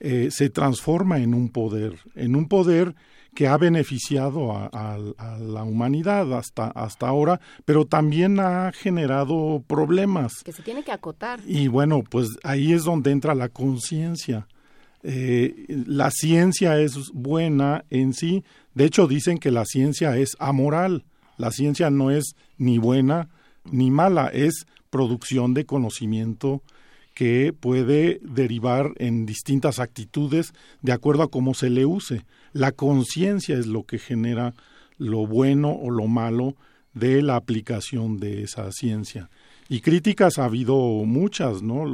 eh, 0.00 0.28
se 0.30 0.48
transforma 0.48 1.18
en 1.18 1.34
un 1.34 1.48
poder, 1.48 1.98
en 2.14 2.36
un 2.36 2.48
poder 2.48 2.94
que 3.38 3.46
ha 3.46 3.56
beneficiado 3.56 4.50
a, 4.52 4.98
la 5.38 5.62
humanidad 5.62 6.36
hasta, 6.36 6.72
hasta 6.72 7.06
ahora, 7.06 7.40
pero 7.64 7.84
también 7.84 8.40
ha 8.40 8.72
generado 8.72 9.62
problemas. 9.64 10.42
Que 10.42 10.50
se 10.50 10.64
tiene 10.64 10.82
que 10.82 10.90
acotar. 10.90 11.38
Y 11.46 11.68
bueno, 11.68 12.02
pues 12.02 12.30
ahí 12.42 12.72
es 12.72 12.82
donde 12.82 13.12
entra 13.12 13.36
la 13.36 13.48
conciencia. 13.48 14.48
Eh, 15.04 15.66
la 15.68 16.10
ciencia 16.10 16.80
es 16.80 17.12
buena 17.12 17.84
en 17.90 18.12
sí. 18.12 18.42
De 18.74 18.86
hecho, 18.86 19.06
dicen 19.06 19.38
que 19.38 19.52
la 19.52 19.66
ciencia 19.66 20.16
es 20.16 20.36
amoral. 20.40 21.04
La 21.36 21.52
ciencia 21.52 21.90
no 21.90 22.10
es 22.10 22.34
ni 22.56 22.78
buena 22.78 23.28
ni 23.70 23.92
mala, 23.92 24.30
es 24.32 24.66
producción 24.90 25.54
de 25.54 25.64
conocimiento 25.64 26.60
que 27.14 27.52
puede 27.52 28.18
derivar 28.22 28.94
en 28.98 29.26
distintas 29.26 29.78
actitudes 29.78 30.54
de 30.82 30.90
acuerdo 30.90 31.22
a 31.22 31.30
cómo 31.30 31.54
se 31.54 31.70
le 31.70 31.86
use. 31.86 32.24
La 32.58 32.72
conciencia 32.72 33.56
es 33.56 33.68
lo 33.68 33.84
que 33.84 34.00
genera 34.00 34.52
lo 34.96 35.28
bueno 35.28 35.70
o 35.70 35.92
lo 35.92 36.08
malo 36.08 36.56
de 36.92 37.22
la 37.22 37.36
aplicación 37.36 38.18
de 38.18 38.42
esa 38.42 38.72
ciencia. 38.72 39.30
Y 39.68 39.80
críticas 39.80 40.40
ha 40.40 40.46
habido 40.46 40.76
muchas, 41.04 41.62
¿no? 41.62 41.84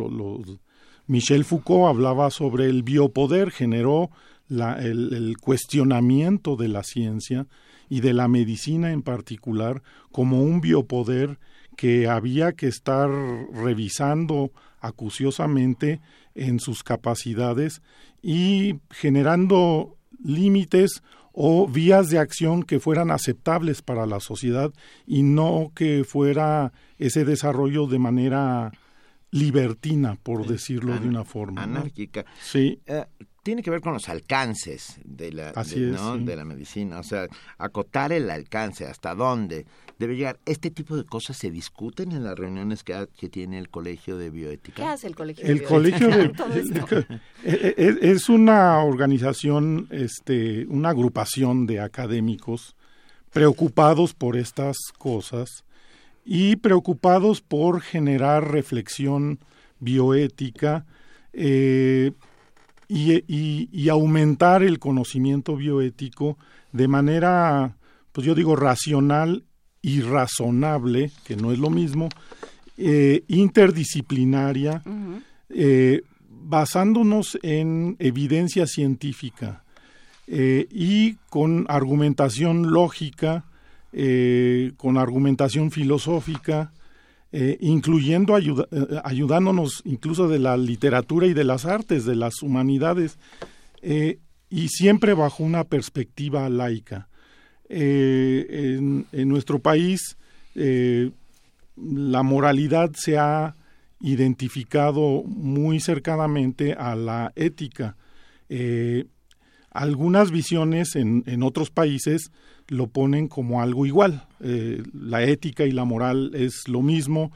Michel 1.07 1.45
Foucault 1.45 1.91
hablaba 1.91 2.31
sobre 2.31 2.65
el 2.65 2.83
biopoder, 2.83 3.51
generó 3.51 4.11
el, 4.49 5.37
cuestionamiento 5.39 6.57
de 6.57 6.69
la 6.69 6.83
ciencia 6.83 7.47
y 7.91 8.01
de 8.01 8.15
la 8.15 8.27
medicina 8.27 8.91
en 8.91 9.03
particular 9.03 9.83
como 10.13 10.43
un 10.43 10.63
biopoder 10.63 11.39
que 11.77 12.09
había 12.09 12.53
que 12.53 12.69
estar 12.69 13.11
revisando 13.53 14.51
acuciosamente 14.81 16.01
en 16.35 16.59
sus 16.59 16.83
capacidades 16.83 17.83
y 18.23 18.77
generando 18.89 19.99
límites 20.23 21.03
o 21.33 21.67
vías 21.67 22.11
de 22.11 22.19
acción 22.19 22.63
que 22.63 22.79
fueran 22.79 23.11
aceptables 23.11 23.83
para 23.83 24.07
la 24.07 24.21
sociedad 24.21 24.73
y 25.07 25.23
no 25.23 25.73
que 25.75 26.05
fuera 26.05 26.73
ese 26.99 27.25
desarrollo 27.25 27.87
de 27.87 27.99
manera 27.99 28.73
libertina, 29.31 30.17
por 30.23 30.47
decirlo 30.47 30.97
de 30.99 31.09
una 31.09 31.25
forma. 31.25 31.65
Anárquica. 31.65 32.25
Sí. 32.41 32.81
Eh, 32.87 33.05
tiene 33.45 33.63
que 33.63 33.71
ver 33.71 33.83
con 33.83 33.93
los 33.93 34.09
alcances 34.09 34.99
de 35.05 35.31
la, 35.31 35.53
de, 35.53 36.37
la 36.37 36.45
medicina, 36.45 36.99
o 36.99 37.03
sea, 37.03 37.29
acotar 37.59 38.11
el 38.11 38.31
alcance, 38.31 38.87
hasta 38.87 39.15
dónde 39.15 39.67
debe 39.99 40.17
llegar. 40.17 40.41
¿Este 40.47 40.71
tipo 40.71 40.97
de 40.97 41.05
cosas 41.05 41.37
se 41.37 41.51
discuten 41.51 42.13
en 42.13 42.25
las 42.25 42.37
reuniones 42.37 42.83
que, 42.83 43.07
que 43.17 43.29
tiene 43.29 43.59
el 43.59 43.69
Colegio 43.69 44.17
de 44.17 44.31
Bioética? 44.31 44.77
¿Qué 44.77 44.89
hace 44.89 45.07
el 45.09 45.15
Colegio 45.15 45.45
el 45.45 45.59
de 45.59 45.65
Colegio 45.65 46.09
de, 46.09 47.99
es 48.01 48.29
una 48.31 48.83
organización, 48.83 49.89
este, 49.91 50.67
una 50.67 50.89
agrupación 50.89 51.67
de 51.67 51.81
académicos 51.81 52.75
preocupados 53.31 54.15
por 54.15 54.39
estas 54.39 54.79
cosas 54.97 55.65
y 56.25 56.57
preocupados 56.57 57.43
por 57.43 57.83
generar 57.83 58.51
reflexión 58.51 59.39
bioética, 59.81 60.87
eh, 61.35 62.13
y, 62.89 63.89
aumentar 63.89 64.63
el 64.63 64.79
conocimiento 64.79 65.57
bioético 65.57 66.39
de 66.73 66.89
manera, 66.89 67.77
pues 68.13 68.27
yo 68.27 68.35
digo, 68.35 68.57
racional 68.57 69.45
y 69.83 70.01
razonable, 70.01 71.11
que 71.25 71.37
no 71.37 71.53
es 71.53 71.59
lo 71.59 71.71
mismo, 71.71 72.09
interdisciplinaria, 72.77 74.83
basándonos 76.29 77.39
en 77.43 77.97
evidencia 77.99 78.67
científica 78.67 79.65
y 80.27 81.15
con 81.29 81.67
argumentación 81.69 82.73
lógica, 82.73 83.45
con 84.77 84.99
argumentación 84.99 85.71
filosófica, 85.71 86.73
eh, 87.37 87.59
incluyendo 87.59 88.39
eh, 88.39 88.45
ayudándonos 89.03 89.83
incluso 89.85 90.29
de 90.29 90.39
la 90.39 90.57
literatura 90.57 91.27
y 91.27 91.35
de 91.35 91.43
las 91.43 91.65
artes, 91.65 92.05
de 92.05 92.15
las 92.15 92.43
humanidades, 92.43 93.19
eh, 93.83 94.21
y 94.51 94.69
siempre 94.69 95.15
bajo 95.15 95.43
una 95.43 95.65
perspectiva 95.65 96.49
laica. 96.49 97.09
En, 97.69 99.09
nuestro 99.11 99.59
país 99.59 100.17
la 100.55 102.23
moralidad 102.23 102.93
se 102.95 103.19
ha 103.19 103.57
identificado 103.99 105.25
muy 105.25 105.81
cercanamente 105.81 106.75
a 106.75 106.95
la 106.95 107.33
ética. 107.35 107.97
algunas 109.71 110.31
visiones 110.31 110.95
en 110.95 111.43
otros 111.43 111.71
países 111.71 112.31
lo 112.69 112.87
ponen 112.87 113.29
como 113.29 113.61
algo 113.61 113.87
igual. 113.87 114.27
Eh, 114.41 114.83
la 114.93 115.23
ética 115.23 115.65
y 115.65 115.73
la 115.73 115.85
moral 115.85 116.33
es 116.35 116.69
lo 116.69 116.83
mismo. 116.83 117.33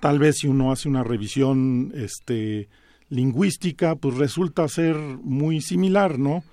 Tal 0.00 0.18
vez 0.18 0.38
si 0.38 0.48
uno 0.48 0.72
hace 0.72 0.88
una 0.88 1.02
revisión 1.02 1.92
este, 1.94 2.68
lingüística, 3.08 3.94
pues 3.96 4.16
resulta 4.16 4.66
ser 4.68 4.96
muy 4.96 5.60
similar, 5.60 6.18
¿no? 6.18 6.44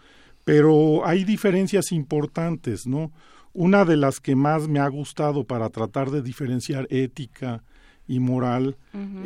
Pero 0.44 1.06
hay 1.06 1.24
diferencias 1.24 1.92
importantes, 1.92 2.86
¿no? 2.86 3.12
Una 3.54 3.86
de 3.86 3.98
las 3.98 4.20
que 4.20 4.36
más 4.36 4.68
me 4.68 4.80
ha 4.80 4.88
gustado 4.88 5.44
para 5.44 5.70
tratar 5.70 6.12
de 6.12 6.22
diferenciar 6.22 6.88
ética 6.90 7.64
y 8.08 8.20
moral, 8.20 8.76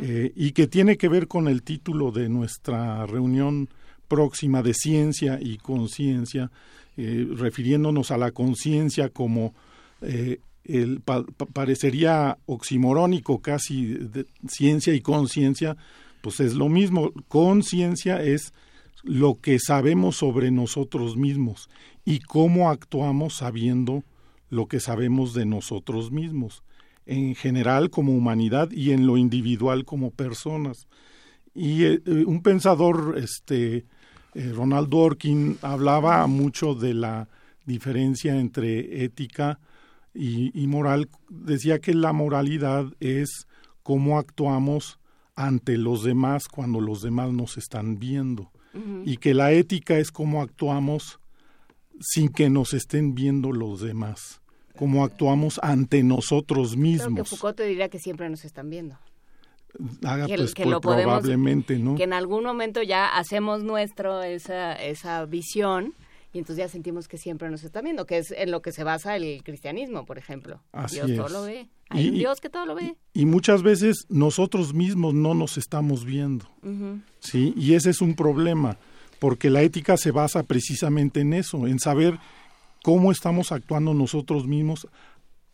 eh, 0.02 0.32
y 0.36 0.52
que 0.52 0.66
tiene 0.66 0.98
que 0.98 1.08
ver 1.08 1.26
con 1.26 1.48
el 1.48 1.62
título 1.62 2.12
de 2.12 2.28
nuestra 2.28 3.06
reunión 3.06 3.68
próxima 4.08 4.62
de 4.62 4.74
ciencia 4.74 5.38
y 5.40 5.56
conciencia, 5.56 6.50
eh, 6.96 7.26
refiriéndonos 7.30 8.10
a 8.10 8.18
la 8.18 8.30
conciencia 8.30 9.08
como 9.08 9.54
eh, 10.00 10.38
el, 10.64 11.02
parecería 11.52 12.38
oximorónico 12.46 13.40
casi 13.40 13.86
de 13.86 14.26
ciencia 14.48 14.94
y 14.94 15.00
conciencia, 15.00 15.76
pues 16.22 16.40
es 16.40 16.54
lo 16.54 16.68
mismo. 16.68 17.12
Conciencia 17.28 18.22
es 18.22 18.52
lo 19.02 19.40
que 19.40 19.58
sabemos 19.58 20.16
sobre 20.16 20.50
nosotros 20.50 21.16
mismos 21.16 21.68
y 22.04 22.20
cómo 22.20 22.70
actuamos 22.70 23.36
sabiendo 23.36 24.04
lo 24.48 24.66
que 24.66 24.80
sabemos 24.80 25.34
de 25.34 25.46
nosotros 25.46 26.12
mismos, 26.12 26.62
en 27.06 27.34
general 27.34 27.90
como 27.90 28.14
humanidad 28.14 28.70
y 28.70 28.92
en 28.92 29.06
lo 29.06 29.16
individual 29.16 29.84
como 29.84 30.10
personas. 30.10 30.86
Y 31.54 31.84
eh, 31.84 32.00
un 32.26 32.42
pensador 32.42 33.16
este, 33.18 33.84
eh, 34.34 34.52
Ronald 34.52 34.88
Dworkin 34.88 35.58
hablaba 35.62 36.26
mucho 36.26 36.74
de 36.74 36.94
la 36.94 37.28
diferencia 37.64 38.36
entre 38.36 39.04
ética 39.04 39.60
y, 40.12 40.66
moral. 40.66 41.08
Decía 41.28 41.78
que 41.78 41.94
la 41.94 42.12
moralidad 42.12 42.86
es 43.00 43.46
cómo 43.82 44.18
actuamos 44.18 44.98
ante 45.34 45.76
los 45.76 46.04
demás 46.04 46.48
cuando 46.48 46.80
los 46.80 47.02
demás 47.02 47.32
nos 47.32 47.56
están 47.56 47.98
viendo. 47.98 48.50
Y 49.04 49.18
que 49.18 49.34
la 49.34 49.52
ética 49.52 49.98
es 49.98 50.10
cómo 50.10 50.42
actuamos 50.42 51.20
sin 52.00 52.28
que 52.28 52.50
nos 52.50 52.74
estén 52.74 53.14
viendo 53.14 53.52
los 53.52 53.80
demás, 53.80 54.40
cómo 54.76 55.04
actuamos 55.04 55.60
ante 55.62 56.02
nosotros 56.02 56.76
mismos. 56.76 57.14
Que 57.14 57.24
Foucault 57.24 57.56
te 57.56 57.66
diría 57.66 57.88
que 57.88 58.00
siempre 58.00 58.28
nos 58.28 58.44
están 58.44 58.70
viendo 58.70 58.98
que, 60.26 60.36
pues, 60.36 60.66
lo 60.66 60.80
probablemente, 60.80 61.78
¿no? 61.78 61.96
Que 61.96 62.04
en 62.04 62.12
algún 62.12 62.44
momento 62.44 62.82
ya 62.82 63.08
hacemos 63.08 63.62
nuestro 63.62 64.22
esa, 64.22 64.74
esa 64.74 65.24
visión 65.26 65.94
y 66.34 66.38
entonces 66.38 66.64
ya 66.64 66.68
sentimos 66.68 67.06
que 67.06 67.16
siempre 67.16 67.48
nos 67.48 67.62
está 67.62 67.80
viendo, 67.80 68.06
que 68.06 68.18
es 68.18 68.32
en 68.32 68.50
lo 68.50 68.60
que 68.60 68.72
se 68.72 68.82
basa 68.82 69.14
el 69.14 69.44
cristianismo, 69.44 70.04
por 70.04 70.18
ejemplo. 70.18 70.60
Dios 70.90 71.14
todo 71.14 71.28
lo 71.28 71.42
ve. 71.42 71.68
Hay 71.90 72.08
un 72.08 72.14
Dios 72.16 72.40
que 72.40 72.50
todo 72.50 72.66
lo 72.66 72.74
ve. 72.74 72.96
Y, 73.12 73.24
muchas 73.24 73.62
veces 73.62 74.06
nosotros 74.08 74.74
mismos 74.74 75.14
no 75.14 75.34
nos 75.34 75.56
estamos 75.58 76.04
viendo. 76.04 76.46
¿sí? 77.20 77.54
Y 77.56 77.74
ese 77.74 77.90
es 77.90 78.00
un 78.00 78.16
problema, 78.16 78.78
porque 79.20 79.48
la 79.48 79.62
ética 79.62 79.96
se 79.96 80.10
basa 80.10 80.42
precisamente 80.42 81.20
en 81.20 81.34
eso, 81.34 81.68
en 81.68 81.78
saber 81.78 82.18
cómo 82.82 83.12
estamos 83.12 83.52
actuando 83.52 83.94
nosotros 83.94 84.48
mismos 84.48 84.88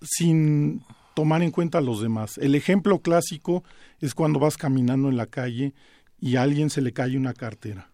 sin 0.01 0.83
tomar 1.21 1.43
en 1.43 1.51
cuenta 1.51 1.79
a 1.79 1.83
los 1.83 2.01
demás. 2.01 2.39
El 2.39 2.55
ejemplo 2.55 3.01
clásico 3.01 3.63
es 4.01 4.15
cuando 4.15 4.39
vas 4.39 4.57
caminando 4.57 5.11
en 5.11 5.17
la 5.19 5.27
calle 5.27 5.75
y 6.19 6.37
a 6.37 6.43
alguien 6.43 6.71
se 6.71 6.81
le 6.81 6.93
cae 6.93 7.17
una 7.17 7.35
cartera 7.35 7.91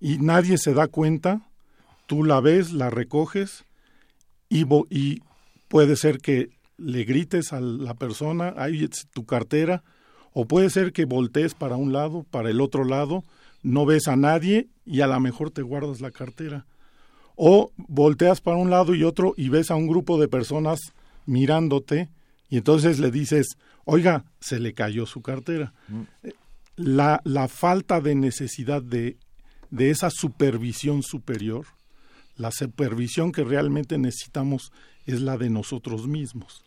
y 0.00 0.18
nadie 0.18 0.58
se 0.58 0.74
da 0.74 0.88
cuenta, 0.88 1.48
tú 2.06 2.24
la 2.24 2.40
ves, 2.40 2.72
la 2.72 2.90
recoges 2.90 3.64
y, 4.48 4.64
y 4.90 5.22
puede 5.68 5.96
ser 5.96 6.18
que 6.18 6.50
le 6.76 7.04
grites 7.04 7.52
a 7.52 7.60
la 7.60 7.94
persona, 7.94 8.54
ahí 8.56 8.88
tu 9.12 9.24
cartera, 9.24 9.82
o 10.32 10.44
puede 10.44 10.68
ser 10.70 10.92
que 10.92 11.06
voltees 11.06 11.54
para 11.54 11.76
un 11.76 11.92
lado, 11.92 12.24
para 12.30 12.50
el 12.50 12.60
otro 12.60 12.84
lado, 12.84 13.24
no 13.62 13.86
ves 13.86 14.06
a 14.06 14.16
nadie 14.16 14.68
y 14.84 15.00
a 15.00 15.06
lo 15.06 15.18
mejor 15.18 15.50
te 15.50 15.62
guardas 15.62 16.00
la 16.00 16.10
cartera. 16.10 16.66
O 17.34 17.72
volteas 17.76 18.40
para 18.40 18.58
un 18.58 18.70
lado 18.70 18.94
y 18.94 19.02
otro 19.02 19.34
y 19.36 19.48
ves 19.48 19.70
a 19.70 19.74
un 19.74 19.86
grupo 19.86 20.20
de 20.20 20.28
personas 20.28 20.92
mirándote 21.24 22.08
y 22.48 22.58
entonces 22.58 22.98
le 22.98 23.10
dices, 23.10 23.56
oiga, 23.84 24.24
se 24.40 24.58
le 24.60 24.74
cayó 24.74 25.06
su 25.06 25.22
cartera. 25.22 25.72
Mm. 25.88 26.02
La, 26.76 27.20
la 27.24 27.48
falta 27.48 28.00
de 28.00 28.14
necesidad 28.14 28.82
de, 28.82 29.16
de 29.70 29.90
esa 29.90 30.10
supervisión 30.10 31.02
superior, 31.02 31.66
la 32.36 32.50
supervisión 32.50 33.32
que 33.32 33.44
realmente 33.44 33.98
necesitamos 33.98 34.72
es 35.06 35.20
la 35.22 35.38
de 35.38 35.50
nosotros 35.50 36.06
mismos. 36.06 36.62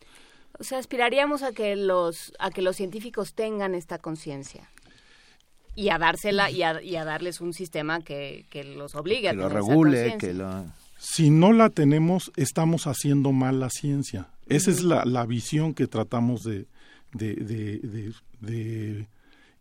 O 0.58 0.64
sea, 0.64 0.78
aspiraríamos 0.78 1.42
a 1.42 1.52
que 1.52 1.76
los, 1.76 2.32
a 2.38 2.50
que 2.50 2.60
los 2.60 2.76
científicos 2.76 3.34
tengan 3.34 3.74
esta 3.74 3.98
conciencia 3.98 4.68
y 5.74 5.90
a 5.90 5.98
dársela 5.98 6.50
y 6.50 6.62
a, 6.62 6.82
y 6.82 6.96
a, 6.96 7.04
darles 7.04 7.40
un 7.40 7.54
sistema 7.54 8.00
que, 8.00 8.44
que 8.50 8.64
los 8.64 8.94
obligue 8.94 9.28
a 9.28 9.30
que 9.30 9.38
lo 9.38 9.48
regule, 9.48 10.16
que 10.18 10.34
lo 10.34 10.66
si 10.98 11.30
no 11.30 11.54
la 11.54 11.70
tenemos, 11.70 12.30
estamos 12.36 12.86
haciendo 12.86 13.32
mal 13.32 13.58
la 13.58 13.70
ciencia. 13.70 14.28
Esa 14.50 14.72
es 14.72 14.82
la, 14.82 15.26
visión 15.26 15.74
que 15.74 15.86
tratamos 15.86 16.42
de, 16.42 16.66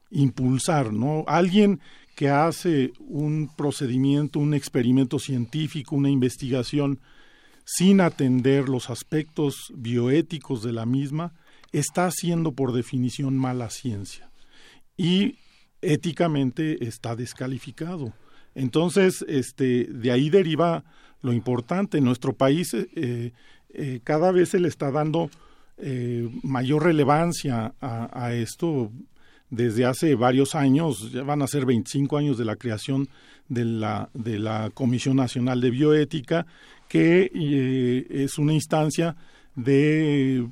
impulsar, 0.10 0.92
¿no? 0.92 1.24
Alguien 1.28 1.80
que 2.16 2.30
hace 2.30 2.92
un 3.00 3.52
procedimiento, 3.56 4.40
un 4.40 4.56
experimento 4.56 5.20
científico, 5.20 5.96
una 5.96 6.10
investigación, 6.10 7.00
sin 7.64 8.02
atender 8.02 8.68
los 8.68 8.90
aspectos 8.90 9.72
bioéticos 9.76 10.64
de 10.64 10.74
la 10.74 10.88
misma, 10.88 11.34
está 11.72 12.08
haciendo 12.08 12.54
por 12.54 12.74
definición 12.74 13.38
mala 13.38 13.70
ciencia. 13.70 14.32
Y 14.98 15.36
éticamente 15.84 16.84
está 16.88 17.16
descalificado. 17.16 18.12
Entonces, 18.56 19.24
este, 19.28 19.84
de 19.84 20.12
ahí 20.12 20.32
deriva 20.32 20.84
lo 21.22 21.32
importante. 21.32 22.00
En 22.00 22.06
nuestro 22.06 22.34
país 22.34 22.74
eh, 22.74 23.34
eh, 23.74 24.00
cada 24.04 24.32
vez 24.32 24.50
se 24.50 24.60
le 24.60 24.68
está 24.68 24.92
dando 24.92 25.30
eh, 25.78 26.30
mayor 26.44 26.84
relevancia 26.84 27.74
a, 27.80 28.34
esto. 28.34 28.92
Desde 29.52 29.86
hace 29.86 30.14
varios 30.14 30.54
años, 30.54 31.12
ya 31.12 31.24
van 31.24 31.42
a 31.42 31.48
ser 31.48 31.66
25 31.66 32.18
años 32.18 32.38
de 32.38 32.46
la 32.46 32.56
creación 32.56 33.10
de 33.48 33.66
la, 33.66 34.10
de 34.14 34.38
la 34.38 34.70
Comisión 34.72 35.16
Nacional 35.16 35.60
de 35.60 35.72
Bioética, 35.72 36.46
que 36.88 37.32
es 38.10 38.38
una 38.38 38.54
instancia 38.54 39.16
de, 39.56 40.48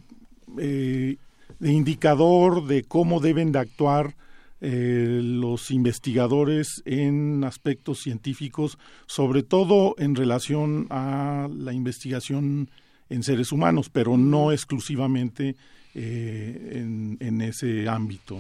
indicador 1.62 2.66
de 2.66 2.84
cómo 2.84 3.20
deben 3.20 3.52
de 3.52 3.60
actuar 3.60 4.16
eh, 4.60 5.20
los 5.22 5.70
investigadores 5.70 6.82
en 6.86 7.44
aspectos 7.44 8.00
científicos, 8.00 8.80
sobre 9.06 9.44
todo 9.44 9.94
en 10.00 10.16
relación 10.16 10.88
a 10.90 11.48
la 11.56 11.74
investigación 11.74 12.72
en 13.10 13.24
seres 13.24 13.52
humanos, 13.52 13.90
pero 13.90 14.18
no 14.18 14.52
exclusivamente 14.52 15.56
eh, 15.94 17.18
en, 17.19 17.42
ese 17.42 17.88
ámbito. 17.90 18.38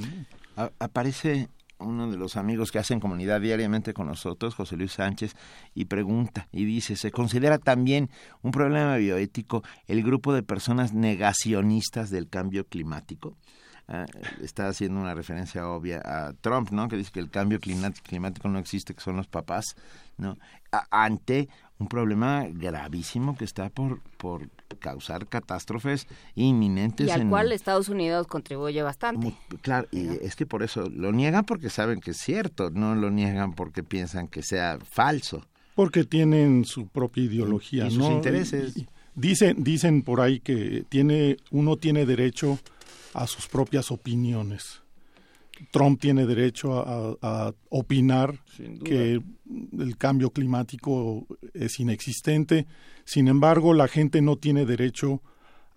aparece 0.79 1.49
uno 1.79 2.09
de 2.09 2.17
los 2.17 2.35
amigos 2.37 2.71
que 2.71 2.79
hacen 2.79 2.99
comunidad 2.99 3.41
diariamente 3.41 3.93
con 3.93 4.07
nosotros, 4.07 4.55
José 4.55 4.77
Luis 4.77 4.93
Sánchez, 4.93 5.35
y 5.75 5.85
pregunta 5.85 6.47
y 6.51 6.65
dice, 6.65 6.95
¿se 6.95 7.11
considera 7.11 7.59
también 7.59 8.09
un 8.41 8.51
problema 8.51 8.97
bioético 8.97 9.63
el 9.87 10.03
grupo 10.03 10.33
de 10.33 10.43
personas 10.43 10.93
negacionistas 10.93 12.09
del 12.09 12.29
cambio 12.29 12.65
climático? 12.65 13.37
ah, 13.87 14.05
está 14.41 14.67
haciendo 14.67 14.99
una 14.99 15.13
referencia 15.13 15.67
obvia 15.67 16.01
a 16.03 16.33
Trump, 16.33 16.71
¿no? 16.71 16.87
Que 16.87 16.97
dice 16.97 17.11
que 17.11 17.19
el 17.19 17.29
cambio 17.29 17.59
climático 17.59 18.49
no 18.49 18.59
existe, 18.59 18.93
que 18.93 19.01
son 19.01 19.15
los 19.15 19.27
papás, 19.27 19.75
¿no? 20.17 20.37
ante 20.91 21.47
un 21.79 21.87
problema 21.87 22.45
gravísimo 22.49 23.37
que 23.37 23.45
está 23.45 23.69
por, 23.69 24.01
por 24.17 24.49
causar 24.79 25.27
catástrofes 25.27 26.07
inminentes. 26.35 27.07
Y 27.07 27.11
al 27.11 27.29
cual 27.29 27.51
Estados 27.51 27.89
Unidos 27.89 28.27
contribuye 28.27 28.81
bastante. 28.81 29.33
claro, 29.61 29.87
y 29.91 30.07
es 30.23 30.35
que 30.35 30.45
por 30.45 30.63
eso 30.63 30.89
lo 30.89 31.11
niegan 31.11 31.45
porque 31.45 31.69
saben 31.69 31.99
que 31.99 32.11
es 32.11 32.17
cierto, 32.17 32.69
no 32.69 32.95
lo 32.95 33.09
niegan 33.09 33.53
porque 33.53 33.83
piensan 33.83 34.27
que 34.27 34.43
sea 34.43 34.79
falso. 34.83 35.45
Porque 35.75 36.03
tienen 36.03 36.65
su 36.65 36.87
propia 36.87 37.23
ideología, 37.23 37.87
y, 37.87 37.91
sus 37.91 38.05
intereses. 38.05 38.73
dicen, 39.13 39.63
dicen 39.63 40.01
por 40.01 40.21
ahí 40.21 40.39
que 40.39 40.85
tiene, 40.89 41.37
uno 41.51 41.77
tiene 41.77 42.05
derecho 42.05 42.59
a 43.13 43.27
sus 43.27 43.47
propias 43.47 43.91
opiniones. 43.91 44.81
Trump 45.71 45.99
tiene 45.99 46.25
derecho 46.25 47.17
a, 47.21 47.53
opinar 47.69 48.39
que 48.83 49.21
el 49.79 49.97
cambio 49.97 50.29
climático 50.29 51.25
es 51.53 51.79
inexistente. 51.79 52.67
Sin 53.07 53.29
embargo, 53.29 53.73
la 53.73 53.87
gente 53.87 54.21
no 54.21 54.35
tiene 54.35 54.65
derecho 54.65 55.21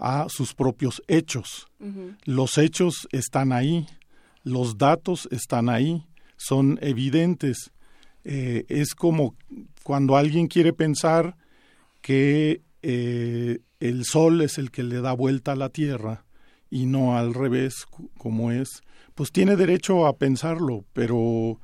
a 0.00 0.26
sus 0.28 0.52
propios 0.52 1.00
hechos. 1.06 1.68
Los 2.24 2.58
hechos 2.58 3.06
están 3.12 3.52
ahí, 3.52 3.86
los 4.42 4.78
datos 4.78 5.28
están 5.30 5.68
ahí, 5.68 6.08
son 6.36 6.80
evidentes. 6.82 7.70
Eh, 8.24 8.64
es 8.68 8.96
como 8.96 9.36
cuando 9.84 10.16
alguien 10.16 10.48
quiere 10.48 10.72
pensar 10.72 11.36
que 12.00 12.62
eh, 12.82 13.60
el 13.78 14.04
sol 14.04 14.40
es 14.40 14.58
el 14.58 14.72
que 14.72 14.82
le 14.82 15.00
da 15.00 15.12
vuelta 15.12 15.52
a 15.52 15.56
la 15.56 15.68
Tierra 15.68 16.24
y 16.68 16.86
no 16.86 17.16
al 17.16 17.32
revés 17.32 17.86
como 18.18 18.50
es 18.50 18.82
pues 19.14 19.30
tiene 19.30 19.54
derecho 19.54 20.06
a 20.06 20.16
pensarlo, 20.16 20.84
pero 20.92 21.60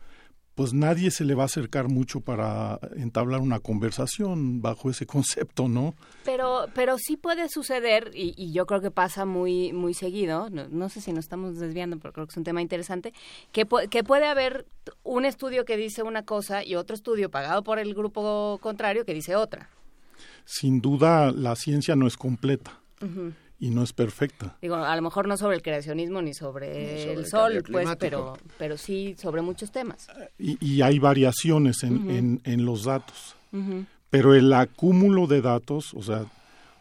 pues 0.57 0.73
nadie 0.73 1.11
se 1.11 1.25
le 1.25 1.35
va 1.35 1.43
a 1.43 1.47
acercar 1.47 1.89
mucho 1.89 2.21
para 2.21 2.81
entablar 2.97 3.43
una 3.43 3.61
conversación 3.61 4.63
bajo 4.63 4.89
ese 4.89 5.07
concepto, 5.07 5.69
¿no? 5.69 5.95
Pero, 6.25 6.65
pero 6.75 6.97
sí 6.97 7.19
puede 7.19 7.51
suceder, 7.51 8.11
y, 8.15 8.53
yo 8.53 8.65
creo 8.65 8.81
que 8.81 8.91
pasa 8.91 9.27
muy, 9.27 9.75
muy 9.75 9.93
seguido, 9.93 10.49
no, 10.49 10.89
sé 10.89 11.03
si 11.03 11.13
nos 11.13 11.27
estamos 11.27 11.59
desviando, 11.59 11.99
pero 11.99 12.15
creo 12.15 12.27
que 12.27 12.31
es 12.31 12.37
un 12.39 12.45
tema 12.45 12.63
interesante, 12.63 13.13
que, 13.53 13.67
que 13.91 14.03
puede 14.03 14.27
haber 14.27 14.65
un 15.03 15.27
estudio 15.27 15.67
que 15.67 15.77
dice 15.77 16.03
una 16.03 16.25
cosa 16.25 16.65
y 16.65 16.75
otro 16.75 16.97
estudio 16.97 17.31
pagado 17.31 17.63
por 17.63 17.79
el 17.79 17.95
grupo 17.95 18.59
contrario 18.63 19.05
que 19.05 19.13
dice 19.13 19.37
otra. 19.37 19.69
Sin 20.47 20.81
duda, 20.81 21.33
la 21.33 21.55
ciencia 21.55 21.97
no 21.97 22.07
es 22.07 22.17
completa 22.17 22.81
y 23.59 23.71
no 23.71 23.83
es 23.83 23.93
perfecta. 23.93 24.57
Digo, 24.61 24.77
a 24.77 24.95
lo 24.95 25.03
mejor 25.03 25.29
no 25.29 25.37
sobre 25.37 25.57
el 25.57 25.63
creacionismo 25.63 26.21
ni 26.23 26.35
sobre, 26.35 27.13
el 27.13 27.27
sol, 27.27 27.63
pues, 27.71 27.89
pero, 27.99 28.37
pero 28.59 28.77
sí 28.77 29.17
sobre 29.19 29.43
muchos 29.43 29.71
temas. 29.71 30.09
Y, 30.39 30.83
hay 30.83 30.99
variaciones 30.99 31.83
en, 31.83 32.41
en, 32.45 32.65
los 32.65 32.85
datos. 32.85 33.37
Pero 34.11 34.35
el 34.35 34.53
acúmulo 34.53 35.27
de 35.27 35.41
datos, 35.41 35.95
o 35.95 36.03
sea, 36.03 36.27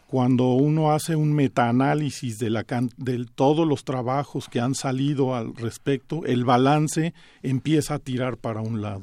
cuando 0.06 0.52
uno 0.52 0.92
hace 0.92 1.16
un 1.16 1.32
metaanálisis 1.32 2.38
de, 2.38 2.50
la 2.50 2.64
de 2.96 3.26
todos 3.34 3.66
los 3.66 3.84
trabajos 3.84 4.48
que 4.48 4.60
han 4.60 4.74
salido 4.74 5.34
al 5.34 5.56
respecto, 5.56 6.24
el 6.26 6.44
balance 6.44 7.12
empieza 7.42 7.94
a 7.94 7.98
tirar 7.98 8.36
para 8.36 8.60
un 8.60 8.82
lado. 8.82 9.02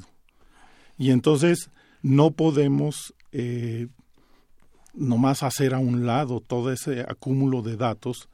Y 0.96 1.10
entonces 1.10 1.70
no 2.02 2.30
podemos 2.30 3.14
eh, 3.32 3.88
nomás 4.94 5.42
hacer 5.42 5.74
a 5.74 5.78
un 5.78 6.06
lado 6.06 6.40
todo 6.40 6.72
ese 6.72 7.00
acúmulo 7.00 7.62
de 7.62 7.76
datos 7.76 8.28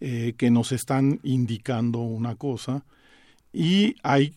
eh, 0.00 0.34
que 0.36 0.50
nos 0.50 0.72
están 0.72 1.20
indicando 1.22 2.00
una 2.00 2.34
cosa 2.34 2.84
y 3.52 3.96
hay, 4.02 4.34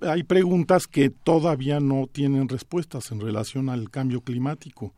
hay 0.00 0.22
preguntas 0.22 0.86
que 0.86 1.10
todavía 1.10 1.80
no 1.80 2.06
tienen 2.10 2.48
respuestas 2.48 3.10
en 3.10 3.20
relación 3.20 3.68
al 3.68 3.90
cambio 3.90 4.22
climático. 4.22 4.94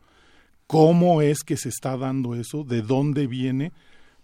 ¿Cómo 0.67 1.21
es 1.21 1.43
que 1.43 1.57
se 1.57 1.69
está 1.69 1.97
dando 1.97 2.35
eso? 2.35 2.63
¿De 2.63 2.81
dónde 2.81 3.27
viene? 3.27 3.71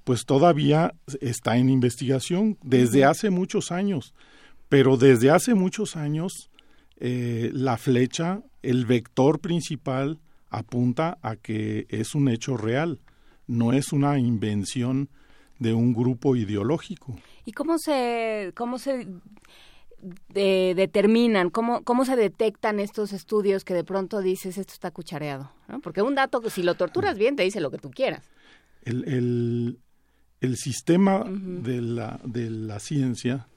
Pues 0.04 0.26
todavía 0.26 0.94
está 1.22 1.58
en 1.58 1.70
investigación 1.70 2.58
desde 2.62 3.06
hace 3.06 3.30
muchos 3.30 3.72
años, 3.72 4.14
pero 4.70 4.98
desde 4.98 5.30
hace 5.30 5.54
muchos 5.56 5.96
años 5.96 6.50
eh, 6.98 7.50
la 7.54 7.78
flecha, 7.78 8.42
el 8.62 8.86
vector 8.86 9.40
principal, 9.40 10.20
apunta 10.54 11.18
a 11.22 11.36
que 11.36 11.88
es 11.90 12.16
un 12.16 12.30
hecho 12.30 12.58
real, 12.58 13.00
no 13.48 13.74
es 13.74 13.92
una 13.92 14.20
invención 14.20 15.10
de 15.60 15.74
un 15.74 15.94
grupo 15.94 16.36
ideológico. 16.36 17.16
¿Y 17.46 17.52
cómo 17.52 17.78
se, 17.78 18.54
cómo 18.56 18.78
se 18.78 19.08
determinan, 20.34 21.50
cómo, 21.50 21.84
cómo 21.84 22.06
se 22.06 22.16
detectan 22.16 22.80
estos 22.80 23.14
estudios 23.14 23.64
que 23.64 23.74
de 23.74 23.84
pronto 23.84 24.22
dices 24.22 24.58
esto 24.58 24.74
está 24.74 24.92
cuchareado? 24.92 25.52
Porque 25.82 26.02
un 26.02 26.16
dato, 26.16 26.42
si 26.50 26.62
lo 26.64 26.76
torturas 26.76 27.18
bien, 27.18 27.36
te 27.36 27.44
dice 27.44 27.60
lo 27.60 27.72
que 27.72 27.80
tú 27.80 27.90
quieras. 27.90 28.30
El, 28.84 29.80
el, 30.42 30.58
sistema 30.58 31.24
de, 31.26 31.82
la, 31.82 32.20
de 32.26 32.50
la 32.50 32.80
ciencia 32.80 33.48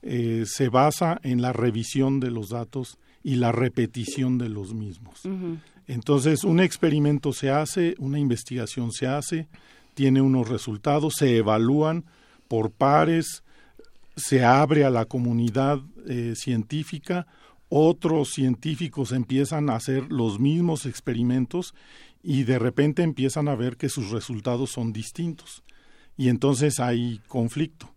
eh, 0.00 0.44
se 0.46 0.68
basa 0.68 1.20
en 1.22 1.42
la 1.42 1.52
revisión 1.52 2.20
de 2.20 2.30
los 2.30 2.48
datos 2.48 2.98
y 3.22 3.36
la 3.36 3.52
repetición 3.52 4.38
de 4.38 4.48
los 4.48 4.74
mismos. 4.74 5.22
Entonces, 5.92 6.42
un 6.42 6.58
experimento 6.58 7.34
se 7.34 7.50
hace, 7.50 7.96
una 7.98 8.18
investigación 8.18 8.92
se 8.92 9.06
hace, 9.06 9.46
tiene 9.92 10.22
unos 10.22 10.48
resultados, 10.48 11.16
se 11.18 11.36
evalúan 11.36 12.06
por 12.48 12.70
pares, 12.70 13.44
se 14.16 14.42
abre 14.42 14.86
a 14.86 14.90
la 14.90 15.04
comunidad 15.04 15.80
eh, 16.08 16.32
científica, 16.34 17.26
otros 17.68 18.30
científicos 18.30 19.12
empiezan 19.12 19.68
a 19.68 19.76
hacer 19.76 20.10
los 20.10 20.40
mismos 20.40 20.86
experimentos 20.86 21.74
y 22.22 22.44
de 22.44 22.58
repente 22.58 23.02
empiezan 23.02 23.48
a 23.48 23.54
ver 23.54 23.76
que 23.76 23.90
sus 23.90 24.10
resultados 24.12 24.70
son 24.70 24.94
distintos. 24.94 25.62
Y 26.16 26.30
entonces 26.30 26.80
hay 26.80 27.20
conflicto. 27.28 27.92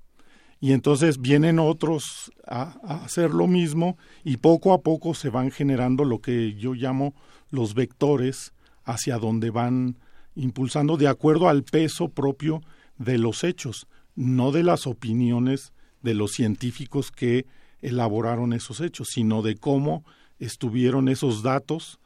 Y 0.60 0.74
entonces 0.74 1.22
vienen 1.22 1.60
otros 1.60 2.34
a, 2.46 2.78
a 2.84 3.06
hacer 3.06 3.32
lo 3.32 3.48
mismo 3.48 3.98
y 4.26 4.36
poco 4.36 4.74
a 4.74 4.82
poco 4.82 5.14
se 5.14 5.30
van 5.30 5.50
generando 5.50 6.04
lo 6.04 6.20
que 6.20 6.56
yo 6.56 6.74
llamo 6.74 7.14
los 7.56 7.74
vectores 7.74 8.54
hacia 8.84 9.18
donde 9.18 9.50
van 9.50 9.98
impulsando 10.36 10.98
de 10.98 11.08
acuerdo 11.08 11.50
al 11.50 11.64
peso 11.64 12.10
propio 12.10 12.62
de 12.98 13.18
los 13.18 13.44
hechos, 13.44 13.88
no 14.16 14.52
de 14.52 14.64
las 14.64 14.86
opiniones 14.88 15.74
de 16.02 16.14
los 16.14 16.34
científicos 16.34 17.12
que 17.12 17.46
elaboraron 17.82 18.54
esos 18.54 18.82
hechos, 18.82 19.10
sino 19.10 19.42
de 19.42 19.56
cómo 19.56 20.04
estuvieron 20.40 21.08
esos 21.08 21.42
datos 21.42 22.00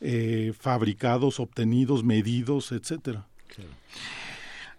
eh, 0.00 0.52
fabricados, 0.58 1.40
obtenidos, 1.40 2.04
medidos, 2.04 2.72
etcétera. 2.72 3.26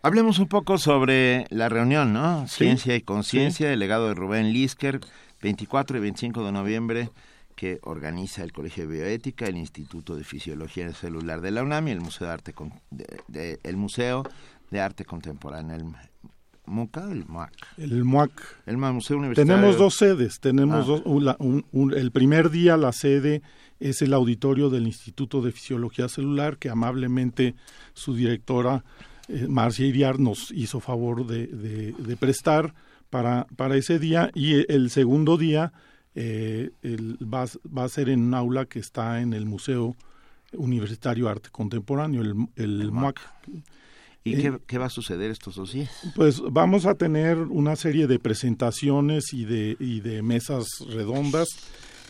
Hablemos 0.01 0.39
un 0.39 0.47
poco 0.47 0.77
sobre 0.77 1.45
la 1.49 1.69
reunión, 1.69 2.13
¿no? 2.13 2.47
Ciencia 2.47 2.95
y 2.95 3.01
conciencia, 3.01 3.71
el 3.71 3.79
legado 3.79 4.07
de 4.07 4.13
Rubén 4.13 4.53
Lisker, 4.53 4.99
24 5.41 5.97
y 5.97 6.01
25 6.01 6.45
de 6.45 6.51
noviembre 6.51 7.09
que 7.55 7.79
organiza 7.83 8.43
el 8.43 8.51
Colegio 8.51 8.87
de 8.87 8.97
Bioética, 8.97 9.45
el 9.45 9.57
Instituto 9.57 10.15
de 10.15 10.23
Fisiología 10.23 10.91
Celular 10.93 11.41
de 11.41 11.51
la 11.51 11.63
UNAM 11.63 11.87
y 11.87 11.91
el 11.91 12.01
Museo 12.01 12.27
de 12.27 12.33
Arte, 12.33 12.53
de, 13.27 13.59
el 13.63 13.77
Museo 13.77 14.23
de 14.71 14.81
Arte 14.81 15.05
Contemporáneo, 15.05 15.75
el 15.75 15.85
MUCA, 16.65 17.11
el 17.11 17.25
MUAC. 17.25 17.53
El 17.77 18.03
MUAC. 18.03 18.31
El 18.65 18.77
Museo 18.77 19.17
Universitario. 19.17 19.55
Tenemos 19.55 19.77
dos 19.77 19.95
sedes. 19.95 20.39
Tenemos 20.39 20.87
ah. 20.89 21.37
el 21.95 22.11
primer 22.11 22.49
día 22.49 22.75
la 22.77 22.91
sede 22.91 23.41
es 23.79 24.01
el 24.01 24.13
auditorio 24.13 24.69
del 24.69 24.87
Instituto 24.87 25.41
de 25.41 25.51
Fisiología 25.51 26.07
Celular, 26.07 26.57
que 26.57 26.69
amablemente 26.69 27.55
su 27.93 28.15
directora 28.15 28.83
eh, 29.27 29.47
Marcia 29.47 29.85
Iriar 29.85 30.19
nos 30.19 30.51
hizo 30.51 30.79
favor 30.79 31.25
de, 31.27 31.47
de 31.47 32.17
prestar 32.17 32.73
para, 33.09 33.47
para 33.55 33.75
ese 33.75 33.99
día. 33.99 34.31
Y 34.33 34.71
el 34.71 34.89
segundo 34.89 35.37
día 35.37 35.73
eh, 36.15 36.71
va, 37.21 37.43
a 37.83 37.89
ser 37.89 38.09
en 38.09 38.21
un 38.21 38.33
aula 38.33 38.65
que 38.65 38.79
está 38.79 39.21
en 39.21 39.33
el 39.33 39.45
Museo 39.45 39.95
Universitario 40.53 41.29
Arte 41.29 41.49
Contemporáneo, 41.51 42.21
el, 42.21 42.35
el 42.55 42.91
MUAC. 42.91 43.19
¿Y 44.23 44.37
qué, 44.37 44.57
qué, 44.65 44.77
va 44.79 44.85
a 44.85 44.89
suceder 44.89 45.29
estos 45.29 45.55
dos 45.55 45.73
días? 45.73 45.91
Pues 46.15 46.41
vamos 46.41 46.87
a 46.87 46.95
tener 46.95 47.37
una 47.37 47.75
serie 47.75 48.07
de 48.07 48.17
presentaciones 48.17 49.33
y 49.33 49.45
de, 49.45 49.77
y 49.79 49.99
de 49.99 50.23
mesas 50.23 50.65
redondas 50.89 51.47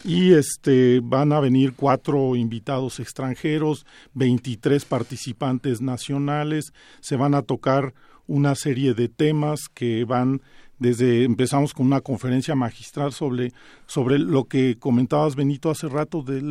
y 0.06 0.34
este 0.34 1.00
van 1.04 1.34
a 1.34 1.40
venir 1.40 1.74
cuatro 1.76 2.36
invitados 2.36 3.00
extranjeros, 3.00 3.88
23 4.14 4.86
participantes 4.86 5.82
nacionales, 5.82 6.74
se 7.02 7.16
van 7.16 7.34
a 7.34 7.42
tocar 7.42 7.96
una 8.28 8.54
serie 8.54 8.94
de 8.94 9.10
temas 9.10 9.62
que 9.74 10.06
van 10.06 10.42
desde 10.78 11.24
empezamos 11.24 11.74
con 11.74 11.86
una 11.86 12.02
conferencia 12.02 12.56
magistral 12.56 13.14
sobre, 13.14 13.54
sobre 13.88 14.20
lo 14.20 14.46
que 14.46 14.78
comentabas 14.78 15.36
Benito 15.36 15.70
hace 15.70 15.88
rato 15.88 16.22
de, 16.22 16.42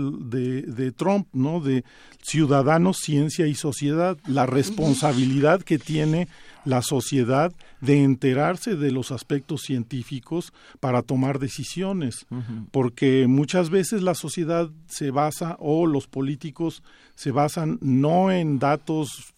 de, 0.62 0.92
Trump, 0.92 1.28
¿no? 1.32 1.60
De 1.60 1.84
ciudadanos, 2.22 2.98
ciencia 2.98 3.46
y 3.46 3.54
sociedad, 3.54 4.16
la 4.26 4.46
responsabilidad 4.46 5.62
que 5.62 5.78
tiene 5.78 6.28
la 6.64 6.80
sociedad 6.80 7.52
de 7.82 8.02
enterarse 8.02 8.76
de 8.76 8.90
los 8.90 9.12
aspectos 9.12 9.62
científicos 9.62 10.54
para 10.80 11.02
tomar 11.02 11.38
decisiones, 11.38 12.26
porque 12.70 13.26
muchas 13.28 13.68
veces 13.68 14.02
la 14.02 14.14
sociedad 14.14 14.70
se 14.86 15.10
basa 15.10 15.56
o 15.58 15.86
los 15.86 16.06
políticos 16.06 16.82
se 17.14 17.30
basan 17.30 17.78
no 17.82 18.30
en 18.30 18.58
datos 18.58 19.34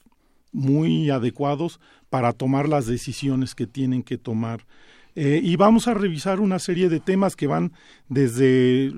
muy 0.52 1.10
adecuados 1.10 1.80
para 2.10 2.32
tomar 2.32 2.68
las 2.68 2.86
decisiones 2.86 3.54
que 3.54 3.66
tienen 3.66 4.02
que 4.02 4.18
tomar. 4.18 4.66
Eh, 5.14 5.40
y 5.42 5.56
vamos 5.56 5.88
a 5.88 5.94
revisar 5.94 6.40
una 6.40 6.58
serie 6.58 6.90
de 6.90 7.00
temas 7.00 7.36
que 7.36 7.46
van 7.46 7.72
desde 8.08 8.92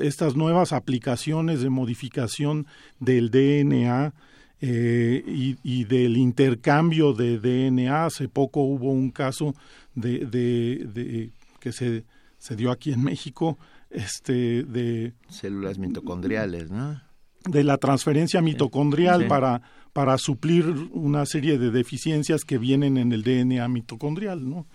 estas 0.00 0.36
nuevas 0.36 0.72
aplicaciones 0.72 1.62
de 1.62 1.68
modificación 1.68 2.66
del 3.00 3.30
DNA 3.30 4.14
eh, 4.60 5.22
y, 5.26 5.84
del 5.84 6.16
intercambio 6.16 7.12
de 7.12 7.38
DNA. 7.38 8.06
Hace 8.06 8.28
poco 8.28 8.62
hubo 8.62 8.92
un 8.92 9.10
caso 9.10 9.54
de, 9.96 10.20
de, 10.26 11.30
que 11.58 11.72
se, 11.72 12.04
se 12.38 12.54
dio 12.54 12.70
aquí 12.70 12.92
en 12.92 13.02
México 13.02 13.58
este 13.90 14.62
de 14.62 15.12
células 15.28 15.78
mitocondriales, 15.78 16.70
¿no? 16.70 17.00
De 17.46 17.64
la 17.64 17.78
transferencia 17.78 18.40
mitocondrial 18.40 19.26
para 19.26 19.60
para 19.94 20.18
suplir 20.18 20.90
una 20.92 21.24
serie 21.24 21.56
de 21.56 21.70
deficiencias 21.70 22.44
que 22.44 22.58
vienen 22.58 22.98
en 22.98 23.12
el 23.12 23.22
DNA 23.22 23.66
mitocondrial, 23.68 24.46
¿no? 24.46 24.66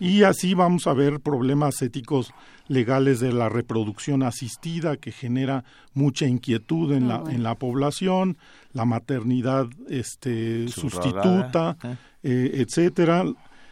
Y 0.00 0.24
así 0.24 0.54
vamos 0.54 0.88
a 0.88 0.94
ver 0.94 1.20
problemas 1.20 1.80
éticos 1.80 2.32
legales 2.66 3.20
de 3.20 3.32
la 3.32 3.48
reproducción 3.48 4.24
asistida 4.24 4.96
que 4.96 5.12
genera 5.12 5.62
mucha 5.94 6.26
inquietud 6.26 6.92
en 6.92 7.06
la 7.06 7.22
en 7.28 7.44
la 7.44 7.54
población, 7.54 8.36
la 8.72 8.84
maternidad 8.84 9.68
este 9.88 10.66
sustituta. 10.66 11.76
Eh, 12.24 12.64
etcétera, 12.64 13.24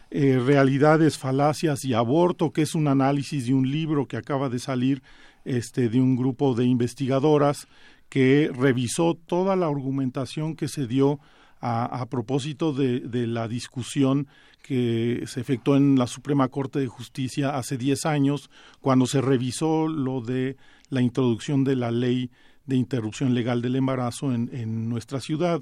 eh, 0.09 0.41
realidades, 0.45 1.17
falacias 1.17 1.85
y 1.85 1.93
aborto, 1.93 2.51
que 2.51 2.63
es 2.63 2.75
un 2.75 2.89
análisis 2.89 3.47
de 3.47 3.53
un 3.53 3.71
libro 3.71 4.07
que 4.07 4.17
acaba 4.17 4.49
de 4.49 4.59
salir 4.59 5.01
este 5.45 5.89
de 5.89 5.99
un 5.99 6.15
grupo 6.15 6.53
de 6.53 6.65
investigadoras 6.65 7.67
que 8.11 8.51
revisó 8.53 9.15
toda 9.15 9.55
la 9.55 9.67
argumentación 9.67 10.57
que 10.57 10.67
se 10.67 10.85
dio 10.85 11.21
a, 11.61 12.05
propósito 12.09 12.73
de, 12.73 13.25
la 13.25 13.47
discusión 13.47 14.27
que 14.61 15.23
se 15.27 15.39
efectuó 15.39 15.77
en 15.77 15.97
la 15.97 16.07
Suprema 16.07 16.49
Corte 16.49 16.79
de 16.79 16.87
Justicia 16.87 17.57
hace 17.57 17.77
10 17.77 18.05
años, 18.05 18.49
cuando 18.81 19.05
se 19.05 19.21
revisó 19.21 19.87
lo 19.87 20.19
de 20.19 20.57
la 20.89 21.01
introducción 21.01 21.63
de 21.63 21.77
la 21.77 21.89
ley 21.89 22.31
de 22.65 22.75
interrupción 22.75 23.33
legal 23.33 23.61
del 23.61 23.77
embarazo 23.77 24.33
en, 24.33 24.89
nuestra 24.89 25.21
ciudad. 25.21 25.61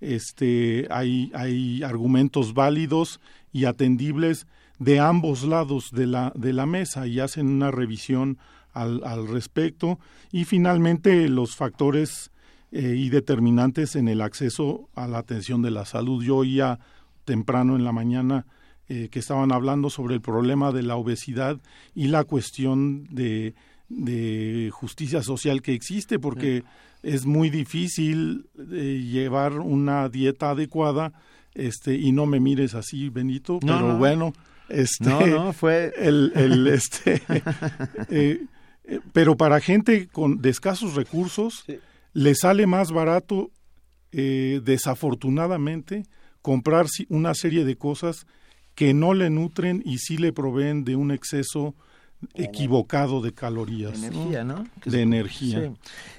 Este, 0.00 0.86
hay, 0.90 1.32
hay 1.34 1.82
argumentos 1.82 2.54
válidos 2.54 3.20
y 3.52 3.64
atendibles 3.64 4.46
de 4.78 5.00
ambos 5.00 5.42
lados 5.42 5.90
de 5.90 6.06
la, 6.06 6.32
de 6.36 6.52
la 6.52 6.66
mesa 6.66 7.08
y 7.08 7.18
hacen 7.18 7.48
una 7.48 7.72
revisión 7.72 8.38
al, 8.82 9.28
respecto. 9.28 9.98
Y 10.32 10.44
finalmente 10.44 11.28
los 11.28 11.56
factores 11.56 12.30
eh, 12.72 12.94
y 12.96 13.08
determinantes 13.08 13.96
en 13.96 14.08
el 14.08 14.20
acceso 14.20 14.88
a 14.94 15.06
la 15.06 15.18
atención 15.18 15.62
de 15.62 15.70
la 15.70 15.84
salud. 15.84 16.22
Yo 16.22 16.36
oía 16.36 16.78
temprano 17.24 17.76
en 17.76 17.84
la 17.84 17.92
mañana 17.92 18.46
eh, 18.88 19.08
que 19.10 19.18
estaban 19.18 19.52
hablando 19.52 19.90
sobre 19.90 20.14
el 20.14 20.20
problema 20.20 20.72
de 20.72 20.82
la 20.82 20.96
obesidad 20.96 21.58
y 21.94 22.08
la 22.08 22.24
cuestión 22.24 23.06
de, 23.10 23.54
de 23.88 24.70
justicia 24.72 25.22
social 25.22 25.62
que 25.62 25.74
existe, 25.74 26.18
porque 26.18 26.64
es 27.02 27.26
muy 27.26 27.50
difícil 27.50 28.46
eh, 28.72 29.04
llevar 29.10 29.60
una 29.60 30.08
dieta 30.08 30.50
adecuada, 30.50 31.12
este, 31.54 31.94
y 31.96 32.12
no 32.12 32.26
me 32.26 32.40
mires 32.40 32.74
así, 32.74 33.08
Benito, 33.08 33.58
pero 33.60 33.96
bueno, 33.96 34.32
este, 34.68 35.08
no, 35.08 35.26
no, 35.26 35.52
fue 35.52 35.92
el, 35.96 36.32
el 36.34 36.66
este, 36.68 37.22
eh, 38.10 38.44
pero 39.12 39.36
para 39.36 39.60
gente 39.60 40.08
con 40.08 40.40
de 40.40 40.50
escasos 40.50 40.94
recursos 40.94 41.64
le 42.12 42.34
sale 42.34 42.66
más 42.66 42.90
barato, 42.90 43.50
eh, 44.12 44.60
desafortunadamente, 44.64 46.04
comprar 46.42 46.86
una 47.08 47.34
serie 47.34 47.64
de 47.64 47.76
cosas 47.76 48.26
que 48.74 48.94
no 48.94 49.12
le 49.12 49.28
nutren 49.30 49.82
y 49.84 49.98
sí 49.98 50.16
le 50.16 50.32
proveen 50.32 50.84
de 50.84 50.96
un 50.96 51.10
exceso 51.10 51.74
equivocado 52.34 53.20
de 53.20 53.32
calorías. 53.32 54.00
De 54.00 54.08
energía, 54.08 54.44
¿no? 54.44 54.66
De 54.84 55.02
energía. 55.02 55.72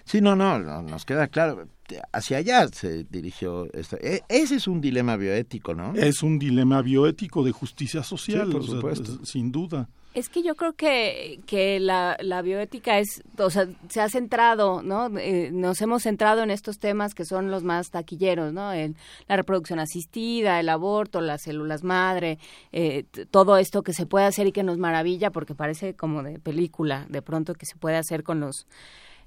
Sí. 0.06 0.22
no, 0.22 0.36
no, 0.36 0.60
nos 0.82 1.06
queda 1.06 1.28
claro. 1.28 1.68
Hacia 2.14 2.38
allá 2.38 2.68
se 2.68 3.06
dirigió. 3.06 3.72
Esto. 3.74 3.98
E, 4.00 4.22
ese 4.30 4.56
es 4.56 4.68
un 4.68 4.80
dilema 4.80 5.18
bioético, 5.18 5.74
¿no? 5.74 5.94
Es 5.96 6.22
un 6.22 6.38
dilema 6.38 6.82
bioético 6.82 7.44
de 7.44 7.52
justicia 7.52 8.04
social, 8.04 8.50
por 8.52 8.66
supuesto. 8.66 9.26
sin 9.26 9.52
duda. 9.52 9.90
Es 10.16 10.28
que 10.28 10.42
yo 10.42 10.56
creo 10.56 10.74
que, 10.74 11.40
que 11.46 11.80
la, 11.80 12.18
la, 12.20 12.42
bioética 12.42 12.98
es, 12.98 13.22
o 13.38 13.52
sea, 13.52 13.68
se 13.90 14.02
ha 14.02 14.10
centrado, 14.10 14.82
¿no? 14.82 15.08
Eh, 15.20 15.52
nos 15.54 15.80
hemos 15.82 16.02
centrado 16.02 16.42
en 16.42 16.50
estos 16.50 16.80
temas 16.80 17.14
que 17.14 17.26
son 17.26 17.52
los 17.52 17.64
más 17.64 17.92
taquilleros, 17.92 18.52
¿no? 18.52 18.74
En 18.74 18.96
la 19.28 19.36
reproducción 19.36 19.80
asistida, 19.80 20.60
el 20.60 20.70
aborto, 20.70 21.22
las 21.22 21.44
células 21.44 21.84
madre, 21.84 22.40
eh, 22.72 23.06
todo 23.30 23.58
esto 23.58 23.84
que 23.84 23.94
se 23.94 24.08
puede 24.08 24.26
hacer 24.26 24.48
y 24.48 24.52
que 24.52 24.64
nos 24.64 24.80
maravilla 24.80 25.30
porque 25.30 25.54
parece 25.54 25.94
como 25.94 26.24
de 26.24 26.40
película, 26.40 27.06
de 27.08 27.22
pronto 27.22 27.54
que 27.54 27.68
se 27.68 27.76
puede 27.76 27.98
hacer 27.98 28.24
con 28.24 28.40
los, 28.40 28.66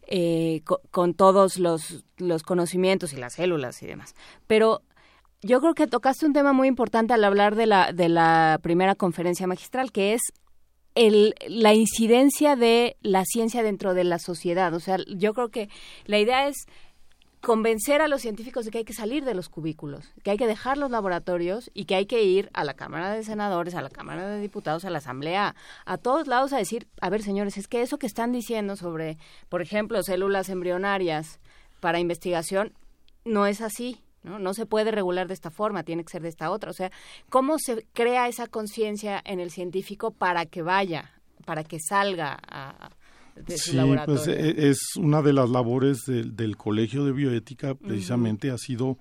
eh, 0.08 0.62
con, 0.90 1.14
todos 1.14 1.58
los, 1.58 2.04
los 2.16 2.42
conocimientos 2.42 3.12
y 3.12 3.16
las 3.16 3.34
células 3.34 3.80
y 3.84 3.86
demás. 3.86 4.16
Pero 4.48 4.82
yo 5.42 5.60
creo 5.60 5.74
que 5.74 5.86
tocaste 5.86 6.26
un 6.26 6.32
tema 6.32 6.52
muy 6.52 6.66
importante 6.66 7.14
al 7.14 7.22
hablar 7.22 7.54
de 7.54 7.66
la, 7.66 7.92
de 7.92 8.08
la 8.08 8.58
primera 8.62 8.96
conferencia 8.96 9.46
magistral, 9.46 9.92
que 9.92 10.14
es 10.14 10.20
el, 10.94 11.34
la 11.46 11.74
incidencia 11.74 12.56
de 12.56 12.96
la 13.02 13.24
ciencia 13.24 13.62
dentro 13.62 13.94
de 13.94 14.04
la 14.04 14.18
sociedad. 14.18 14.74
O 14.74 14.80
sea, 14.80 14.98
yo 15.08 15.34
creo 15.34 15.48
que 15.50 15.68
la 16.06 16.18
idea 16.18 16.48
es 16.48 16.66
convencer 17.42 18.00
a 18.00 18.08
los 18.08 18.22
científicos 18.22 18.64
de 18.64 18.70
que 18.70 18.78
hay 18.78 18.84
que 18.84 18.92
salir 18.92 19.24
de 19.24 19.34
los 19.34 19.48
cubículos, 19.48 20.12
que 20.22 20.30
hay 20.30 20.36
que 20.36 20.46
dejar 20.46 20.78
los 20.78 20.92
laboratorios 20.92 21.72
y 21.74 21.86
que 21.86 21.96
hay 21.96 22.06
que 22.06 22.22
ir 22.22 22.48
a 22.54 22.62
la 22.62 22.74
Cámara 22.74 23.10
de 23.10 23.24
Senadores, 23.24 23.74
a 23.74 23.82
la 23.82 23.90
Cámara 23.90 24.28
de 24.28 24.40
Diputados, 24.40 24.84
a 24.84 24.90
la 24.90 24.98
Asamblea, 24.98 25.56
a 25.84 25.98
todos 25.98 26.28
lados 26.28 26.52
a 26.52 26.58
decir, 26.58 26.86
a 27.00 27.10
ver 27.10 27.22
señores, 27.22 27.58
es 27.58 27.66
que 27.66 27.82
eso 27.82 27.98
que 27.98 28.06
están 28.06 28.30
diciendo 28.30 28.76
sobre, 28.76 29.18
por 29.48 29.60
ejemplo, 29.60 30.00
células 30.04 30.50
embrionarias 30.50 31.40
para 31.80 31.98
investigación, 31.98 32.74
no 33.24 33.46
es 33.46 33.60
así. 33.60 34.00
¿No? 34.22 34.38
No 34.38 34.54
se 34.54 34.66
puede 34.66 34.90
regular 34.90 35.28
de 35.28 35.34
esta 35.34 35.50
forma, 35.50 35.82
tiene 35.82 36.04
que 36.04 36.10
ser 36.10 36.22
de 36.22 36.28
esta 36.28 36.50
otra. 36.50 36.70
O 36.70 36.74
sea, 36.74 36.90
¿cómo 37.28 37.58
se 37.58 37.86
crea 37.92 38.28
esa 38.28 38.46
conciencia 38.46 39.20
en 39.24 39.40
el 39.40 39.50
científico 39.50 40.10
para 40.10 40.46
que 40.46 40.62
vaya, 40.62 41.12
para 41.44 41.64
que 41.64 41.78
salga 41.80 42.38
a, 42.46 42.90
de 43.36 43.58
su 43.58 43.72
sí, 43.72 43.78
Pues 44.06 44.28
e, 44.28 44.68
es 44.68 44.96
una 44.96 45.22
de 45.22 45.32
las 45.32 45.50
labores 45.50 46.02
del, 46.06 46.56
Colegio 46.56 47.04
de 47.04 47.12
Bioética, 47.12 47.74
precisamente 47.74 48.50
ha 48.50 48.58
sido 48.58 48.98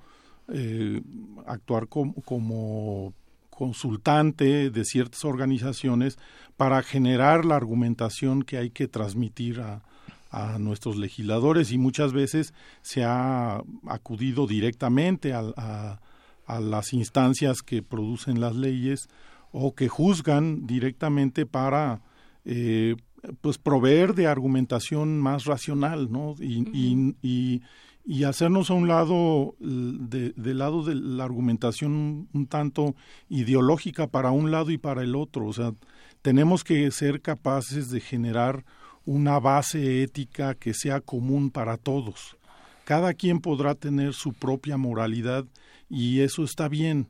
eh, 0.48 1.02
actuar 1.46 1.88
como 1.88 3.14
consultante 3.50 4.72
de 4.72 4.86
ciertas 4.86 5.24
organizaciones 5.24 6.18
para 6.58 6.82
generar 6.82 7.46
la 7.46 7.56
argumentación 7.56 8.42
que 8.42 8.58
hay 8.58 8.72
que 8.72 8.88
transmitir 8.88 9.60
a, 9.60 9.84
a 10.32 10.58
nuestros 10.60 10.96
legisladores 10.96 11.72
y 11.72 11.78
muchas 11.78 12.14
veces 12.14 12.54
se 12.82 13.04
ha 13.04 13.62
acudido 13.88 14.48
directamente 14.48 15.34
a, 15.34 15.44
a, 15.58 16.60
las 16.60 16.92
instancias 16.92 17.62
que 17.62 17.82
producen 17.82 18.42
las 18.42 18.56
leyes 18.56 19.08
o 19.54 19.74
que 19.74 19.88
juzgan 19.88 20.68
directamente 20.68 21.46
para 21.46 22.02
eh, 22.44 22.96
pues 23.40 23.58
proveer 23.58 24.16
de 24.16 24.28
argumentación 24.28 25.20
más 25.20 25.46
racional 25.46 26.12
¿no? 26.12 26.36
y, 26.40 27.16
y, 27.22 27.62
y, 28.04 28.24
hacernos 28.26 28.70
a 28.70 28.74
un 28.74 28.90
lado 28.90 29.56
de, 29.60 30.34
del 30.36 30.58
lado 30.58 30.84
de 30.84 30.96
la 30.96 31.24
argumentación 31.24 32.28
un 32.34 32.48
tanto 32.48 32.96
ideológica 33.30 34.08
para 34.08 34.32
un 34.32 34.52
lado 34.52 34.72
y 34.72 34.78
para 34.78 35.04
el 35.04 35.16
otro 35.16 35.46
o 35.46 35.54
sea 35.54 35.74
tenemos 36.22 36.66
que 36.66 36.92
ser 36.92 37.22
capaces 37.22 37.92
de 37.92 38.02
generar 38.02 38.66
una 39.06 39.40
base 39.40 40.04
ética 40.04 40.56
que 40.56 40.74
sea 40.74 41.02
común 41.02 41.50
para 41.52 41.78
todos. 41.78 42.38
Cada 42.86 43.14
quien 43.14 43.40
podrá 43.40 43.76
tener 43.76 44.14
su 44.14 44.34
propia 44.34 44.78
moralidad 44.78 45.46
y 45.90 46.22
eso 46.22 46.44
está 46.44 46.68
bien, 46.68 47.08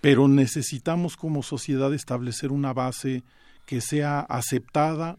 pero 0.00 0.28
necesitamos 0.28 1.16
como 1.16 1.42
sociedad 1.42 1.92
establecer 1.94 2.52
una 2.52 2.72
base 2.72 3.22
que 3.66 3.80
sea 3.80 4.20
aceptada 4.20 5.18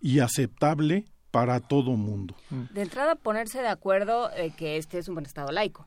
y 0.00 0.20
aceptable 0.20 1.04
para 1.30 1.60
todo 1.60 1.92
mundo. 1.92 2.34
De 2.50 2.82
entrada, 2.82 3.14
ponerse 3.14 3.60
de 3.60 3.68
acuerdo 3.68 4.30
eh, 4.36 4.52
que 4.56 4.78
este 4.78 4.98
es 4.98 5.08
un 5.08 5.14
buen 5.14 5.26
Estado 5.26 5.52
laico. 5.52 5.84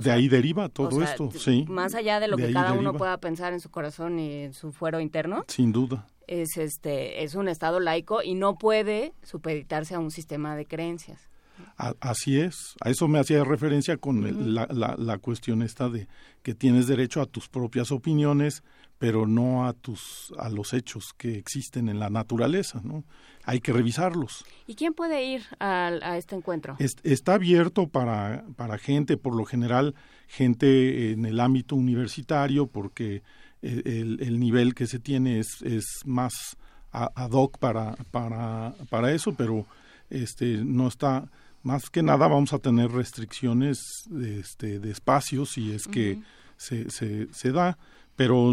de 0.00 0.10
ahí 0.10 0.28
deriva 0.28 0.68
todo 0.68 1.02
esto, 1.02 1.30
sí. 1.32 1.64
Más 1.68 1.94
allá 1.94 2.20
de 2.20 2.28
lo 2.28 2.36
que 2.36 2.52
cada 2.52 2.72
uno 2.72 2.94
pueda 2.94 3.18
pensar 3.18 3.52
en 3.52 3.60
su 3.60 3.70
corazón 3.70 4.18
y 4.18 4.44
en 4.44 4.52
su 4.52 4.72
fuero 4.72 5.00
interno. 5.00 5.44
Sin 5.48 5.72
duda. 5.72 6.06
Es 6.28 6.56
este 6.56 7.24
es 7.24 7.34
un 7.34 7.48
estado 7.48 7.80
laico 7.80 8.22
y 8.22 8.34
no 8.34 8.56
puede 8.56 9.14
supeditarse 9.22 9.94
a 9.94 9.98
un 9.98 10.10
sistema 10.10 10.56
de 10.56 10.66
creencias. 10.66 11.28
así 11.76 12.38
es, 12.38 12.76
a 12.80 12.90
eso 12.90 13.08
me 13.08 13.18
hacía 13.18 13.42
referencia 13.42 13.96
con 13.96 14.54
la, 14.54 14.68
la, 14.70 14.94
la, 14.96 15.18
cuestión 15.18 15.62
esta 15.62 15.88
de 15.88 16.06
que 16.42 16.54
tienes 16.54 16.86
derecho 16.86 17.20
a 17.20 17.26
tus 17.26 17.48
propias 17.48 17.90
opiniones, 17.90 18.62
pero 18.98 19.26
no 19.26 19.66
a 19.66 19.72
tus 19.72 20.32
a 20.38 20.48
los 20.48 20.72
hechos 20.72 21.12
que 21.16 21.36
existen 21.38 21.88
en 21.88 21.98
la 21.98 22.10
naturaleza, 22.10 22.80
¿no? 22.84 23.04
Hay 23.44 23.60
que 23.60 23.72
revisarlos. 23.72 24.44
¿Y 24.66 24.74
quién 24.74 24.92
puede 24.92 25.24
ir 25.24 25.42
a, 25.58 26.18
este 26.18 26.36
encuentro? 26.36 26.76
está 26.78 27.34
abierto 27.34 27.88
para, 27.88 28.44
para 28.56 28.76
gente, 28.76 29.16
por 29.16 29.34
lo 29.34 29.46
general, 29.46 29.94
gente 30.26 31.12
en 31.12 31.24
el 31.24 31.40
ámbito 31.40 31.74
universitario, 31.74 32.66
porque 32.66 33.22
el, 33.62 34.38
nivel 34.38 34.74
que 34.74 34.86
se 34.86 34.98
tiene 34.98 35.38
es, 35.38 35.62
es 35.62 35.84
más 36.04 36.56
ad 36.90 37.30
hoc 37.32 37.58
para, 37.58 37.96
para, 38.10 38.74
para 38.88 39.12
eso, 39.12 39.34
pero 39.34 39.66
este 40.10 40.58
no 40.64 40.88
está 40.88 41.28
más 41.62 41.90
que 41.90 42.02
nada 42.02 42.28
vamos 42.28 42.52
a 42.52 42.58
tener 42.58 42.90
restricciones 42.92 44.04
de, 44.08 44.40
este, 44.40 44.78
de 44.78 44.90
espacios 44.90 45.50
si 45.50 45.72
es 45.72 45.86
que 45.86 46.18
se, 46.56 46.90
se, 46.90 47.28
se 47.32 47.52
da 47.52 47.78
pero 48.18 48.52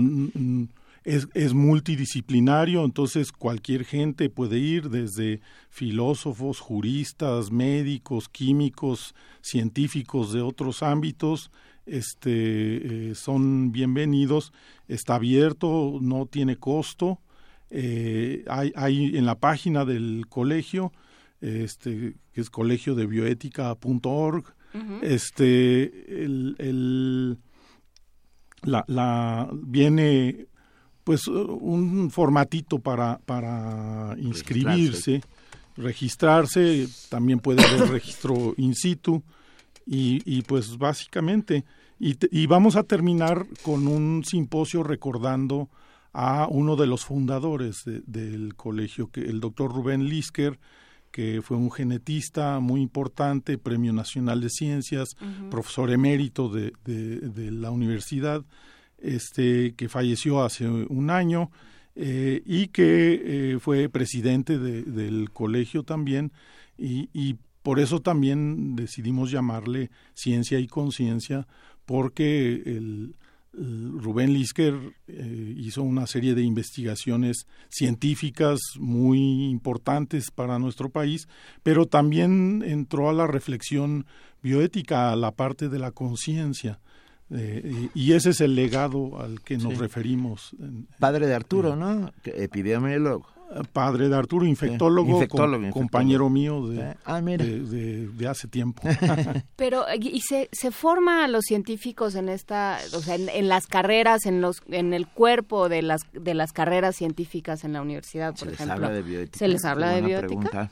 es, 1.04 1.28
es, 1.34 1.54
multidisciplinario, 1.56 2.86
entonces 2.86 3.32
cualquier 3.32 3.84
gente 3.84 4.30
puede 4.30 4.60
ir, 4.60 4.90
desde 4.90 5.42
filósofos, 5.70 6.60
juristas, 6.60 7.52
médicos, 7.52 8.30
químicos, 8.30 9.16
científicos 9.42 10.34
de 10.34 10.42
otros 10.42 10.84
ámbitos, 10.84 11.50
este, 11.86 13.10
eh, 13.12 13.16
son 13.16 13.72
bienvenidos, 13.72 14.54
está 14.88 15.16
abierto, 15.16 16.00
no 16.02 16.26
tiene 16.26 16.58
costo, 16.58 17.20
eh, 17.70 18.44
hay, 18.48 18.72
hay, 18.76 19.18
en 19.18 19.26
la 19.26 19.36
página 19.40 19.86
del 19.86 20.26
colegio, 20.30 20.92
este, 21.42 22.16
que 22.34 22.42
es 22.42 22.50
colegiodebioética.org, 22.50 24.44
este, 25.02 26.24
el, 26.24 26.56
el 26.60 27.38
la, 28.64 28.84
la 28.88 29.50
viene 29.54 30.48
pues 31.06 31.28
un 31.28 32.10
formatito 32.12 32.80
para, 32.80 33.20
para 33.26 34.18
inscribirse, 34.20 35.22
registrarse, 35.78 36.88
también 37.10 37.40
puede 37.40 37.64
haber 37.64 37.90
registro 37.92 38.54
in 38.58 38.74
situ 38.74 39.24
y, 39.86 40.22
y 40.26 40.42
pues 40.42 40.78
básicamente 40.78 41.66
y, 42.00 42.18
y, 42.30 42.48
vamos 42.48 42.76
a 42.76 42.84
terminar 42.84 43.46
con 43.62 43.88
un 43.88 44.24
simposio 44.26 44.84
recordando 44.84 45.70
a 46.12 46.48
uno 46.50 46.76
de 46.76 46.88
los 46.88 47.06
fundadores 47.06 47.84
del 47.86 48.56
colegio, 48.56 49.10
que 49.10 49.22
el 49.22 49.40
doctor 49.40 49.74
Rubén 49.74 50.06
Lisker, 50.06 50.60
que 51.12 51.42
fue 51.42 51.56
un 51.56 51.72
genetista 51.72 52.60
muy 52.60 52.82
importante, 52.82 53.58
Premio 53.58 53.94
Nacional 53.94 54.42
de 54.42 54.50
Ciencias, 54.50 55.16
profesor 55.50 55.90
emérito 55.92 56.50
de, 56.50 56.74
de, 56.84 57.52
la 57.52 57.72
universidad, 57.72 58.44
este, 58.98 59.76
que 59.76 59.88
falleció 59.88 60.44
hace 60.44 60.68
un 60.68 61.10
año 61.10 61.52
eh, 61.96 62.42
y 62.46 62.68
que 62.68 63.54
eh, 63.54 63.60
fue 63.60 63.88
presidente 63.88 64.58
del 64.60 65.32
colegio 65.32 65.84
también 65.84 66.34
y, 66.78 67.10
y 67.14 67.38
por 67.66 67.80
eso 67.80 68.00
también 68.00 68.76
decidimos 68.76 69.32
llamarle 69.32 69.90
Ciencia 70.14 70.60
y 70.60 70.68
Conciencia, 70.68 71.48
porque 71.88 72.62
el, 72.64 73.16
Rubén 73.54 74.34
Lisker 74.34 74.76
eh, 75.08 75.54
hizo 75.58 75.82
una 75.82 76.06
serie 76.06 76.36
de 76.36 76.44
investigaciones 76.44 77.48
científicas 77.70 78.60
muy 78.78 79.50
importantes 79.50 80.30
para 80.30 80.60
nuestro 80.60 80.90
país, 80.90 81.28
pero 81.64 81.88
también 81.88 82.62
entró 82.64 83.10
a 83.10 83.14
la 83.14 83.26
reflexión 83.26 84.06
bioética, 84.44 85.12
a 85.12 85.16
la 85.16 85.32
parte 85.32 85.68
de 85.68 85.80
la 85.80 85.90
conciencia. 85.90 86.80
Eh, 87.32 87.90
y 87.96 88.12
ese 88.12 88.30
es 88.30 88.42
el 88.42 88.54
legado 88.54 89.20
al 89.20 89.42
que 89.42 89.58
nos 89.58 89.80
referimos. 89.80 90.56
Padre 91.00 91.26
de 91.26 91.34
Arturo, 91.34 91.76
¿no? 91.76 92.12
Epidemiólogo 92.26 93.35
padre 93.64 94.10
de 94.10 94.16
Arturo, 94.16 94.46
infectólogo, 94.46 95.26
compañero 95.72 96.30
mío 96.30 96.64
ah, 97.06 97.22
de, 97.22 98.08
de, 98.08 98.28
hace 98.28 98.48
tiempo. 98.48 98.82
Pero, 99.56 99.86
¿y 100.00 100.20
se, 100.22 100.50
se 100.52 100.72
forma 100.72 101.24
a 101.24 101.28
los 101.28 101.46
científicos 101.46 102.16
en 102.16 102.30
esta, 102.30 102.78
o 102.94 103.00
sea, 103.00 103.16
en, 103.16 103.48
las 103.48 103.68
carreras, 103.68 104.26
en 104.26 104.42
los 104.42 104.62
en 104.68 104.94
el 104.94 105.08
cuerpo 105.08 105.70
de 105.70 105.82
las 105.82 106.02
de 106.14 106.34
las 106.34 106.52
carreras 106.52 106.96
científicas 106.96 107.64
en 107.64 107.74
la 107.74 107.82
universidad, 107.82 108.32
por 108.32 108.50
¿Se 108.50 108.54
ejemplo? 108.54 108.76
Les 108.76 108.84
habla 108.84 108.90
de 108.90 109.02
bioética? 109.02 109.40
¿Se 109.40 109.48
les 109.48 109.66
habla 109.66 109.90
de 109.92 110.02
bioética? 110.02 110.72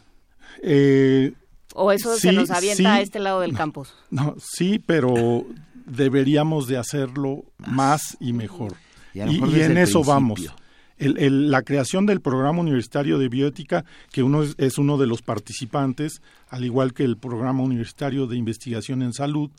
Eh, 0.61 1.33
¿O 1.75 1.91
eso 1.91 2.15
se 2.17 2.31
nos 2.31 2.51
avienta 2.51 2.95
a 2.95 3.01
este 3.01 3.19
lado 3.19 3.39
del 3.39 3.53
campus? 3.53 3.93
No, 4.11 4.35
sí, 4.39 4.79
pero 4.85 5.45
deberíamos 5.85 6.67
de 6.67 6.77
hacerlo 6.77 7.45
más 7.57 8.17
y 8.19 8.33
mejor. 8.33 8.75
Y, 9.13 9.19
en 9.61 9.77
eso 9.77 10.03
vamos 10.03 10.53
el, 10.97 11.51
la 11.51 11.63
creación 11.63 12.05
del 12.05 12.21
programa 12.21 12.59
universitario 12.59 13.17
de 13.17 13.29
bioética, 13.29 13.85
que 14.11 14.23
uno 14.23 14.43
es, 14.43 14.77
uno 14.77 14.97
de 14.97 15.07
los 15.07 15.21
participantes, 15.21 16.21
al 16.49 16.65
igual 16.65 16.93
que 16.93 17.03
el 17.03 17.17
programa 17.17 17.63
universitario 17.63 18.27
de 18.27 18.37
investigación 18.37 19.01
en 19.01 19.13
salud, 19.13 19.49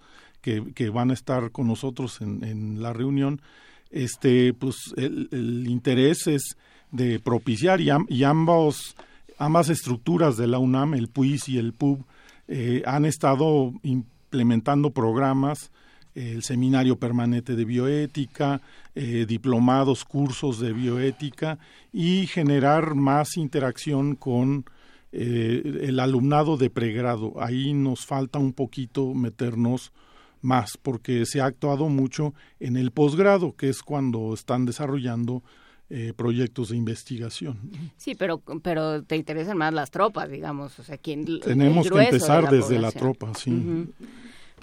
que, 0.41 0.73
que 0.75 0.91
van 0.91 1.11
a 1.11 1.15
estar 1.15 1.51
con 1.51 1.67
nosotros 1.67 2.21
en, 2.21 2.45
en 2.45 2.83
la 2.83 2.93
reunión, 2.93 3.41
este, 3.91 4.53
pues 4.53 4.93
el, 4.97 5.67
interés 5.69 6.27
es 6.27 6.57
de 6.91 7.21
propiciar 7.21 7.81
y, 7.81 7.91
y, 8.09 8.25
ambos, 8.25 8.97
ambas 9.39 9.69
estructuras 9.69 10.37
de 10.37 10.47
la 10.47 10.59
UNAM, 10.59 10.95
el 10.95 11.09
PUIS 11.09 11.49
y 11.49 11.59
el 11.59 11.73
PUB, 11.73 12.05
eh, 12.49 12.83
han 12.87 13.05
estado 13.05 13.73
implementando 13.83 14.91
programas 14.91 15.71
el 16.15 16.43
seminario 16.43 16.97
permanente 16.97 17.57
de 17.57 17.65
bioética, 17.65 18.61
eh, 18.95 19.27
diplomados, 19.27 20.05
cursos 20.05 20.61
de 20.61 20.73
bioética 20.73 21.59
y 21.93 22.27
generar 22.27 22.95
más 22.95 23.37
interacción 23.37 24.15
con 24.15 24.65
eh, 25.13 25.81
el 25.83 26.01
alumnado 26.01 26.57
de 26.57 26.71
pregrado. 26.71 27.35
Ahí 27.41 27.73
nos 27.73 28.07
falta 28.07 28.39
un 28.39 28.53
poquito 28.53 29.15
meternos 29.15 29.93
más 30.41 30.77
porque 30.77 31.27
se 31.27 31.41
ha 31.41 31.47
actuado 31.47 31.89
mucho 31.89 32.35
en 32.61 32.77
el 32.77 32.91
posgrado, 32.91 33.57
que 33.57 33.69
es 33.69 33.83
cuando 33.83 34.35
están 34.35 34.67
desarrollando 34.67 35.43
eh, 35.91 36.13
proyectos 36.17 36.71
de 36.71 36.77
investigación. 36.77 37.59
Sí, 37.97 38.15
pero 38.15 38.43
pero 38.63 39.03
te 39.03 39.17
interesan 39.17 39.57
más 39.57 39.73
las 39.73 39.91
tropas, 39.91 40.31
digamos, 40.31 40.79
o 40.79 40.83
sea, 40.83 40.99
quién 40.99 41.41
tenemos 41.41 41.89
que 41.89 42.03
empezar 42.03 42.51
desde 42.51 42.79
la 42.79 42.91
tropa, 42.91 43.35
sí. 43.35 43.87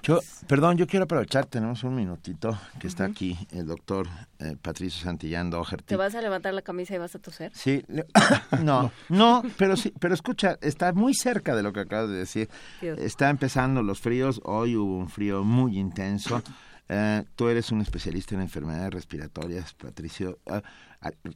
Yo, 0.03 0.19
perdón, 0.47 0.77
yo 0.77 0.87
quiero 0.87 1.03
aprovechar, 1.03 1.45
tenemos 1.45 1.83
un 1.83 1.93
minutito 1.93 2.57
que 2.79 2.87
está 2.87 3.05
aquí 3.05 3.37
el 3.51 3.67
doctor 3.67 4.07
eh, 4.39 4.55
Patricio 4.59 5.03
Santillán 5.03 5.51
Doherty. 5.51 5.83
¿Te 5.85 5.95
vas 5.95 6.15
a 6.15 6.21
levantar 6.21 6.55
la 6.55 6.63
camisa 6.63 6.95
y 6.95 6.97
vas 6.97 7.13
a 7.13 7.19
toser? 7.19 7.51
Sí, 7.53 7.83
no, 8.63 8.91
no, 9.09 9.43
pero 9.57 9.77
sí, 9.77 9.93
pero 9.99 10.15
escucha, 10.15 10.57
está 10.61 10.91
muy 10.93 11.13
cerca 11.13 11.55
de 11.55 11.61
lo 11.61 11.71
que 11.71 11.81
acabas 11.81 12.09
de 12.09 12.15
decir. 12.15 12.49
Está 12.81 13.29
empezando 13.29 13.83
los 13.83 13.99
fríos, 13.99 14.41
hoy 14.43 14.75
hubo 14.75 14.97
un 14.97 15.09
frío 15.09 15.43
muy 15.43 15.77
intenso. 15.77 16.41
Eh, 16.89 17.23
tú 17.35 17.47
eres 17.47 17.71
un 17.71 17.81
especialista 17.81 18.33
en 18.33 18.41
enfermedades 18.41 18.91
respiratorias, 18.91 19.75
Patricio. 19.75 20.39
Ah, 20.47 20.63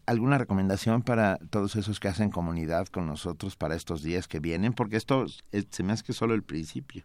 ¿Alguna 0.06 0.38
recomendación 0.38 1.04
para 1.04 1.38
todos 1.50 1.76
esos 1.76 2.00
que 2.00 2.08
hacen 2.08 2.30
comunidad 2.32 2.88
con 2.88 3.06
nosotros 3.06 3.56
para 3.56 3.76
estos 3.76 4.02
días 4.02 4.28
que 4.28 4.40
vienen? 4.40 4.74
Porque 4.74 4.98
esto 4.98 5.26
se 5.28 5.84
me 5.84 5.94
hace 5.94 6.04
que 6.04 6.14
solo 6.14 6.34
el 6.34 6.44
principio. 6.44 7.04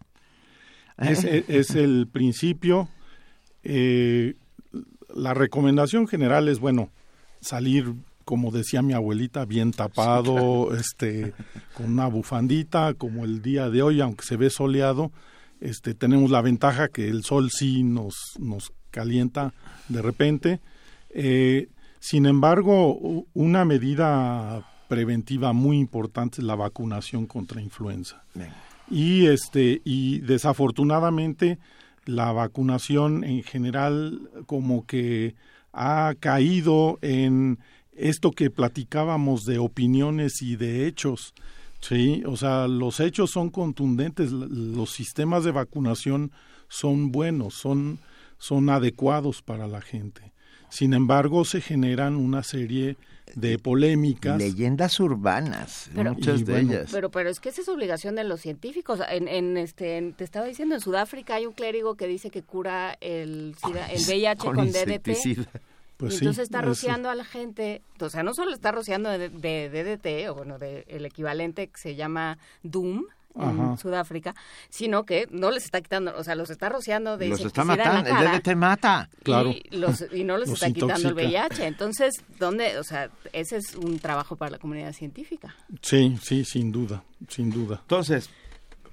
Es, 1.00 1.74
el 1.74 2.06
principio. 2.06 2.88
Eh, 3.62 4.34
la 5.14 5.34
recomendación 5.34 6.06
general 6.06 6.48
es, 6.48 6.60
bueno, 6.60 6.90
salir, 7.40 7.94
como 8.24 8.50
decía 8.50 8.82
mi 8.82 8.92
abuelita, 8.92 9.44
bien 9.44 9.72
tapado, 9.72 10.74
este, 10.74 11.32
con 11.74 11.92
una 11.92 12.06
bufandita, 12.06 12.94
como 12.94 13.24
el 13.24 13.42
día 13.42 13.70
de 13.70 13.82
hoy, 13.82 14.00
aunque 14.00 14.24
se 14.24 14.36
ve 14.36 14.50
soleado, 14.50 15.10
este, 15.60 15.94
tenemos 15.94 16.30
la 16.30 16.42
ventaja 16.42 16.88
que 16.88 17.08
el 17.08 17.24
sol 17.24 17.50
sí 17.50 17.82
nos, 17.82 18.14
nos 18.38 18.72
calienta 18.90 19.52
de 19.88 20.02
repente. 20.02 20.60
Eh, 21.10 21.68
sin 21.98 22.26
embargo, 22.26 23.26
una 23.34 23.64
medida 23.64 24.66
preventiva 24.88 25.52
muy 25.52 25.78
importante 25.78 26.40
es 26.40 26.44
la 26.44 26.56
vacunación 26.56 27.26
contra 27.26 27.60
influenza 27.60 28.22
y 28.90 29.26
este 29.26 29.80
y 29.84 30.18
desafortunadamente 30.18 31.58
la 32.04 32.32
vacunación 32.32 33.24
en 33.24 33.42
general 33.42 34.28
como 34.46 34.86
que 34.86 35.34
ha 35.72 36.14
caído 36.18 36.98
en 37.02 37.58
esto 37.92 38.32
que 38.32 38.50
platicábamos 38.50 39.44
de 39.44 39.58
opiniones 39.58 40.42
y 40.42 40.56
de 40.56 40.86
hechos. 40.86 41.34
Sí, 41.80 42.22
o 42.26 42.36
sea, 42.36 42.68
los 42.68 43.00
hechos 43.00 43.30
son 43.30 43.50
contundentes, 43.50 44.32
los 44.32 44.90
sistemas 44.90 45.44
de 45.44 45.52
vacunación 45.52 46.30
son 46.68 47.10
buenos, 47.10 47.54
son, 47.54 47.98
son 48.38 48.68
adecuados 48.68 49.40
para 49.40 49.66
la 49.66 49.80
gente. 49.80 50.32
Sin 50.68 50.92
embargo, 50.92 51.44
se 51.44 51.60
generan 51.60 52.16
una 52.16 52.42
serie 52.42 52.96
de 53.34 53.58
polémicas. 53.58 54.38
Leyendas 54.38 54.98
urbanas, 55.00 55.90
muchas 55.94 56.44
de 56.44 56.60
ellas. 56.60 56.90
Pero, 56.92 57.10
pero 57.10 57.30
es 57.30 57.40
que 57.40 57.48
esa 57.48 57.62
es 57.62 57.68
obligación 57.68 58.14
de 58.14 58.24
los 58.24 58.40
científicos. 58.40 59.00
En, 59.08 59.28
en 59.28 59.56
este, 59.56 60.14
te 60.16 60.24
estaba 60.24 60.46
diciendo, 60.46 60.74
en 60.74 60.80
Sudáfrica 60.80 61.34
hay 61.34 61.46
un 61.46 61.52
clérigo 61.52 61.94
que 61.94 62.06
dice 62.06 62.30
que 62.30 62.42
cura 62.42 62.96
el, 63.00 63.54
el 63.90 64.02
VIH 64.06 64.46
con, 64.46 64.70
DDT. 64.70 65.08
Pues 66.00 66.14
entonces 66.14 66.44
está 66.44 66.62
rociando 66.62 67.10
a 67.10 67.14
la 67.14 67.24
gente, 67.24 67.82
o 68.00 68.08
sea, 68.08 68.22
no 68.22 68.32
solo 68.32 68.54
está 68.54 68.72
rociando 68.72 69.10
de, 69.10 69.28
DDT, 69.28 70.30
o 70.30 70.34
bueno, 70.34 70.58
de, 70.58 70.86
el 70.88 71.04
equivalente 71.04 71.68
que 71.68 71.78
se 71.78 71.94
llama 71.94 72.38
Doom, 72.62 73.04
en 73.34 73.78
Sudáfrica, 73.78 74.34
sino 74.68 75.04
que 75.04 75.28
no 75.30 75.50
les 75.50 75.64
está 75.64 75.80
quitando, 75.80 76.12
o 76.16 76.24
sea, 76.24 76.34
los 76.34 76.50
está 76.50 76.68
rociando 76.68 77.16
de 77.16 77.28
los 77.28 77.40
está 77.40 77.64
matando, 77.64 78.10
el 78.10 78.40
DDT 78.40 78.56
mata, 78.56 79.08
claro, 79.22 79.50
y, 79.50 79.76
los, 79.76 80.04
y 80.12 80.24
no 80.24 80.36
les 80.36 80.50
está 80.50 80.70
quitando 80.70 81.08
el 81.08 81.14
VIH. 81.14 81.66
Entonces, 81.66 82.24
¿dónde, 82.38 82.78
o 82.78 82.84
sea, 82.84 83.10
ese 83.32 83.56
es 83.56 83.74
un 83.74 83.98
trabajo 83.98 84.36
para 84.36 84.52
la 84.52 84.58
comunidad 84.58 84.92
científica? 84.92 85.54
Sí, 85.82 86.18
sí, 86.22 86.44
sin 86.44 86.72
duda, 86.72 87.04
sin 87.28 87.50
duda. 87.50 87.78
Entonces, 87.82 88.30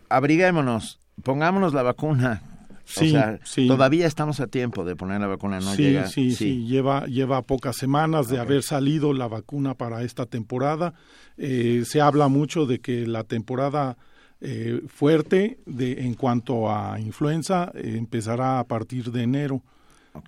abriguémonos, 0.10 1.00
pongámonos 1.24 1.74
la 1.74 1.84
vacuna. 1.84 2.42
Sí, 2.90 3.14
sí. 3.44 3.68
todavía 3.68 4.08
estamos 4.08 4.40
a 4.40 4.48
tiempo 4.48 4.86
de 4.86 4.96
poner 4.96 5.20
la 5.20 5.28
vacuna, 5.28 5.60
no 5.60 5.76
sí, 5.76 5.84
llega. 5.84 6.08
Sí, 6.08 6.34
sí, 6.34 6.66
lleva 6.66 7.06
lleva 7.06 7.42
pocas 7.42 7.76
semanas 7.76 8.30
de 8.30 8.40
haber 8.40 8.64
salido 8.64 9.12
la 9.12 9.28
vacuna 9.28 9.74
para 9.74 10.04
esta 10.04 10.26
temporada. 10.26 10.94
Eh, 11.36 11.84
se 11.86 12.00
habla 12.00 12.30
mucho 12.30 12.66
de 12.66 12.80
que 12.80 13.06
la 13.06 13.26
temporada 13.26 13.98
eh, 14.40 14.82
fuerte 14.88 15.60
de, 15.66 16.06
en 16.06 16.14
cuanto 16.14 16.72
a 16.72 17.00
influenza 17.00 17.72
eh, 17.74 17.96
empezará 17.98 18.60
a 18.60 18.64
partir 18.66 19.12
de 19.12 19.24
enero, 19.24 19.64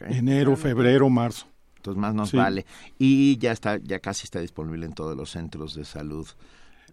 enero, 0.08 0.56
febrero, 0.56 1.10
marzo. 1.10 1.48
Entonces 1.78 2.02
más 2.02 2.14
nos 2.16 2.32
vale. 2.34 2.66
Y 2.98 3.38
ya 3.38 3.52
está, 3.52 3.78
ya 3.78 4.00
casi 4.00 4.24
está 4.24 4.40
disponible 4.40 4.86
en 4.86 4.94
todos 4.94 5.16
los 5.16 5.30
centros 5.30 5.76
de 5.76 5.86
salud. 5.86 6.28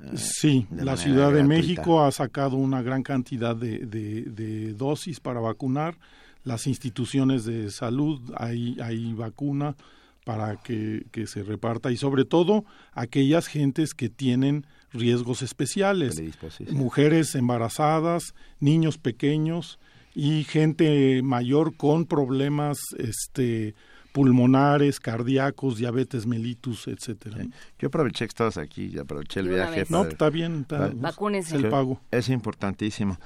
Eh, 0.01 0.17
sí, 0.17 0.67
la 0.70 0.97
Ciudad 0.97 1.33
de 1.33 1.43
México 1.43 2.05
ha 2.05 2.12
sacado 2.12 2.57
una 2.57 2.83
gran 2.83 3.03
cantidad 3.03 3.57
de, 3.57 3.78
de, 3.78 4.75
dosis 4.75 5.19
para 5.19 5.41
vacunar. 5.41 5.97
Las 6.45 6.67
instituciones 6.67 7.45
de 7.45 7.70
salud, 7.70 8.20
hay, 8.36 8.78
hay 8.81 9.12
vacuna 9.15 9.75
para 10.25 10.57
que, 10.57 11.07
que 11.11 11.27
se 11.27 11.43
reparta 11.43 11.91
y 11.91 11.97
sobre 11.97 12.25
todo 12.25 12.65
aquellas 12.93 13.49
gentes 13.49 13.95
que 13.95 14.09
tienen 14.09 14.67
riesgos 14.97 15.42
especiales, 15.42 16.20
mujeres 16.70 17.34
embarazadas, 17.34 18.34
niños 18.60 18.99
pequeños 18.99 19.78
y 20.15 20.44
gente 20.44 21.23
mayor 21.23 21.76
con 21.76 22.07
problemas 22.07 22.78
este 22.99 23.75
pulmonares, 24.16 24.99
cardíacos, 24.99 25.76
diabetes 25.76 26.26
mellitus, 26.26 26.89
etcétera. 26.89 27.36
Yo 27.78 27.89
aproveché 27.89 28.25
que 28.25 28.31
estabas 28.31 28.57
aquí 28.57 28.91
y 28.94 28.99
aproveché 28.99 29.41
el 29.41 29.49
viaje. 29.49 29.84
No, 29.91 30.05
está 30.05 30.31
bien, 30.31 30.62
está, 30.62 30.86
el 30.86 31.68
pago. 31.68 32.00
Es 32.10 32.31
importantísimo. 32.31 33.18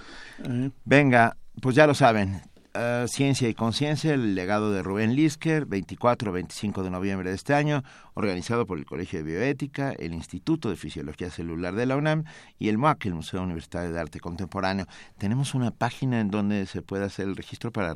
Eh. 0.42 0.70
Venga, 0.84 1.36
pues 1.60 1.76
ya 1.76 1.86
lo 1.86 1.94
saben, 1.94 2.42
eh, 2.74 3.06
Ciencia 3.08 3.48
y 3.48 3.54
Conciencia, 3.54 4.14
el 4.14 4.34
legado 4.34 4.72
de 4.72 4.82
Rubén 4.82 5.14
Lisker, 5.14 5.66
24-25 5.66 6.82
de 6.82 6.90
noviembre 6.90 7.30
de 7.30 7.36
este 7.36 7.54
año, 7.54 7.82
organizado 8.14 8.66
por 8.66 8.78
el 8.78 8.86
Colegio 8.86 9.18
de 9.18 9.24
Bioética, 9.24 9.92
el 9.92 10.14
Instituto 10.14 10.70
de 10.70 10.76
Fisiología 10.76 11.30
Celular 11.30 11.74
de 11.74 11.86
la 11.86 11.96
UNAM 11.96 12.24
y 12.58 12.68
el 12.68 12.78
MUAC, 12.78 13.06
el 13.06 13.14
Museo 13.14 13.42
Universitario 13.42 13.92
de 13.92 14.00
Arte 14.00 14.20
Contemporáneo. 14.20 14.86
Tenemos 15.18 15.54
una 15.54 15.70
página 15.70 16.20
en 16.20 16.30
donde 16.30 16.66
se 16.66 16.82
puede 16.82 17.04
hacer 17.04 17.26
el 17.28 17.36
registro 17.36 17.72
para 17.72 17.94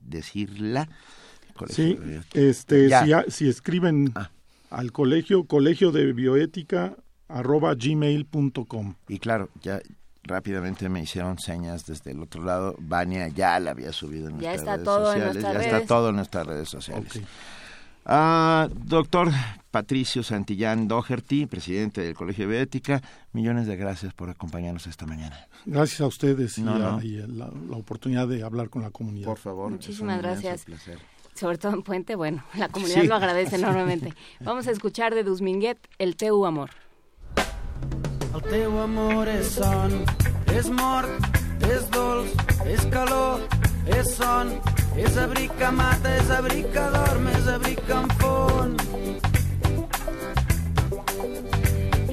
decirla. 0.00 0.88
Sí, 1.68 1.98
este, 2.32 2.90
si, 3.28 3.48
escriben 3.48 4.12
ah. 4.14 4.30
al 4.70 4.90
colegio, 4.90 5.44
colegio 5.44 5.92
de 5.92 6.12
bioética 6.12 6.96
arroba 7.28 7.74
gmail.com. 7.74 8.94
Y 9.08 9.18
claro, 9.18 9.50
ya 9.62 9.80
rápidamente 10.24 10.88
me 10.88 11.02
hicieron 11.02 11.38
señas 11.38 11.86
desde 11.86 12.12
el 12.12 12.22
otro 12.22 12.42
lado. 12.42 12.74
Vania 12.78 13.28
ya 13.28 13.58
la 13.60 13.70
había 13.70 13.92
subido 13.92 14.28
en 14.28 14.38
nuestras 14.38 14.66
redes 14.66 14.84
sociales. 14.84 15.42
ya 15.42 15.78
está 15.78 15.86
todo 15.86 16.08
en 16.08 16.16
nuestras 16.16 16.46
redes 16.46 16.68
sociales. 16.68 17.20
Ah, 18.06 18.68
doctor 18.70 19.30
Patricio 19.70 20.22
Santillán 20.22 20.88
Doherty, 20.88 21.46
presidente 21.46 22.02
del 22.02 22.14
Colegio 22.14 22.46
de 22.48 22.60
Ética, 22.60 23.02
millones 23.32 23.66
de 23.66 23.76
gracias 23.76 24.12
por 24.12 24.28
acompañarnos 24.28 24.86
esta 24.86 25.06
mañana. 25.06 25.48
Gracias 25.64 26.02
a 26.02 26.06
ustedes 26.06 26.58
y, 26.58 26.62
la, 26.62 27.50
oportunidad 27.70 28.28
de 28.28 28.42
hablar 28.42 28.68
con 28.68 28.82
la 28.82 28.90
comunidad. 28.90 29.26
Por 29.26 29.38
favor. 29.38 29.70
Muchísimas 29.70 30.20
gracias. 30.20 30.66
Sobre 31.34 31.58
todo 31.58 31.72
en 31.72 31.82
Puente, 31.82 32.14
bueno, 32.14 32.44
la 32.56 32.68
comunidad 32.68 33.04
lo 33.04 33.14
agradece 33.14 33.56
enormemente. 33.56 34.14
Vamos 34.40 34.68
a 34.68 34.70
escuchar 34.70 35.14
de 35.14 35.24
Dusminguet 35.24 35.78
el 35.98 36.16
Teu 36.16 36.44
Amor. 36.44 36.70
Teu 38.50 38.78
amor 38.82 39.28
és 39.28 39.54
son, 39.56 39.92
és 40.52 40.66
mort, 40.68 41.28
és 41.64 41.86
dolç, 41.94 42.32
és 42.68 42.82
calor, 42.92 43.40
és 43.86 44.10
son, 44.16 44.50
és 44.96 45.16
abric 45.16 45.54
que 45.58 45.70
mata, 45.72 46.12
és 46.20 46.30
abric 46.38 46.68
que 46.74 46.84
dorm, 46.96 47.28
és 47.32 47.48
abric 47.54 47.80
que 47.86 47.96
enfon. 48.00 48.76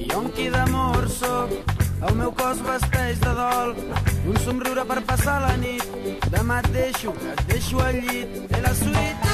I 0.00 0.08
on 0.16 0.30
qui 0.36 0.48
d'amor 0.54 1.08
sóc, 1.18 1.52
el 2.00 2.16
meu 2.22 2.32
cos 2.40 2.64
vesteix 2.66 3.20
de 3.20 3.36
dol, 3.42 3.76
un 4.32 4.40
somriure 4.46 4.86
per 4.88 5.02
passar 5.12 5.36
la 5.44 5.52
nit. 5.60 5.84
Demà 6.32 6.62
et 6.64 6.72
deixo, 6.78 7.14
et 7.34 7.46
deixo 7.52 7.84
al 7.84 8.00
llit, 8.08 8.40
de 8.48 8.64
la 8.64 8.74
suite. 8.80 9.31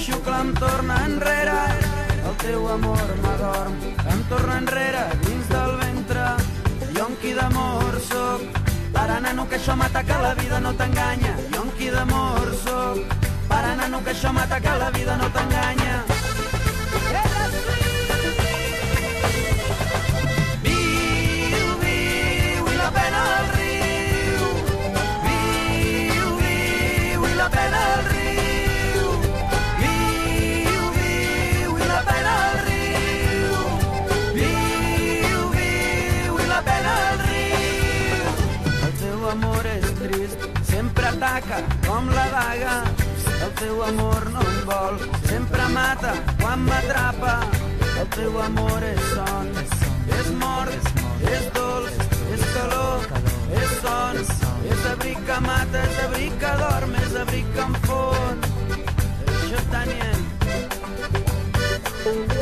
Xucla, 0.00 0.40
em 0.40 0.54
torna 0.54 0.94
enrere, 1.04 1.60
el 2.28 2.36
teu 2.40 2.68
amor 2.72 3.08
m'adorm, 3.22 3.74
em 4.12 4.22
torna 4.30 4.56
enrere 4.62 5.02
dins 5.26 5.48
del 5.48 5.76
ventre, 5.82 6.24
jo 6.96 7.06
en 7.06 7.16
qui 7.20 7.34
d'amor 7.36 8.00
soc, 8.08 8.40
para 8.94 9.20
nano 9.20 9.46
que 9.48 9.58
això 9.60 9.76
mata 9.76 10.02
que 10.02 10.16
la 10.24 10.32
vida 10.40 10.60
no 10.60 10.72
t'enganya, 10.72 11.34
jo 11.52 11.66
en 11.66 11.70
qui 11.76 11.90
d'amor 11.90 12.48
soc, 12.64 13.04
para 13.48 13.76
nano 13.76 14.02
que 14.02 14.16
això 14.16 14.32
mata 14.32 14.60
que 14.60 14.78
la 14.84 14.90
vida 14.90 15.16
no 15.20 15.28
t'enganya. 15.36 16.19
Ataca 41.40 41.62
com 41.86 42.08
la 42.08 42.26
daga. 42.30 42.84
El 43.44 43.52
teu 43.54 43.82
amor 43.82 44.30
no 44.30 44.40
em 44.40 44.58
vol, 44.66 44.98
sempre 45.28 45.68
mata 45.68 46.12
quan 46.40 46.64
m'atrapa. 46.64 47.34
El 48.00 48.08
teu 48.16 48.40
amor 48.42 48.82
és 48.84 49.00
son, 49.14 49.48
és 50.18 50.30
mort, 50.42 50.90
és 51.34 51.48
dolç, 51.56 51.96
és 52.34 52.44
calor, 52.54 53.06
és 53.62 53.76
son, 53.82 54.20
és 54.72 54.86
abric 54.92 55.24
que 55.26 55.40
mata, 55.46 55.84
és 55.84 56.02
abric 56.06 56.38
que 56.40 56.52
dorm, 56.64 56.94
és 57.04 57.16
abric 57.24 57.54
que 57.54 57.66
em 57.68 57.80
fon. 57.88 58.44
Això 59.40 59.64
Daniel. 59.72 60.20
xucla 62.00 62.39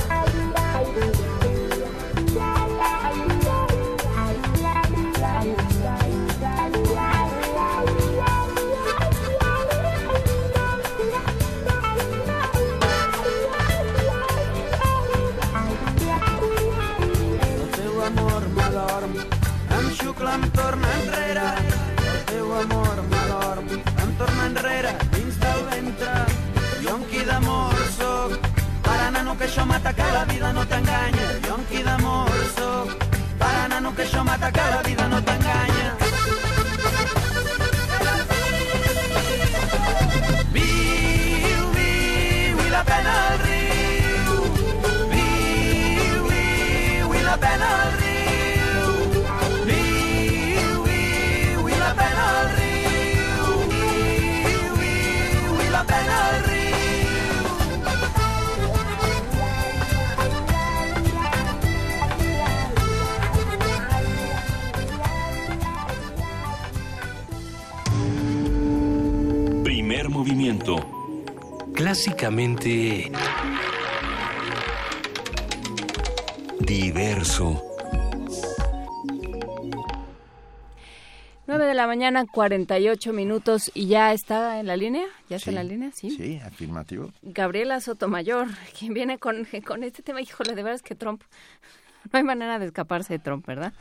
clásicamente 71.98 73.10
diverso. 76.60 77.60
9 81.48 81.66
de 81.66 81.74
la 81.74 81.88
mañana, 81.88 82.24
48 82.24 83.12
minutos 83.12 83.72
y 83.74 83.88
ya 83.88 84.12
está 84.12 84.60
en 84.60 84.68
la 84.68 84.76
línea. 84.76 85.06
¿Ya 85.28 85.38
está 85.38 85.50
en 85.50 85.56
la 85.56 85.64
línea? 85.64 85.90
Sí. 85.92 86.10
Sí, 86.12 86.38
afirmativo. 86.38 87.10
Gabriela 87.22 87.80
Sotomayor, 87.80 88.46
quien 88.78 88.94
viene 88.94 89.18
con, 89.18 89.48
con 89.66 89.82
este 89.82 90.04
tema. 90.04 90.20
Híjole, 90.20 90.50
de 90.50 90.62
verdad 90.62 90.76
es 90.76 90.82
que 90.82 90.94
Trump. 90.94 91.22
No 92.12 92.16
hay 92.16 92.22
manera 92.22 92.60
de 92.60 92.66
escaparse 92.66 93.14
de 93.14 93.18
Trump, 93.18 93.44
¿verdad? 93.44 93.74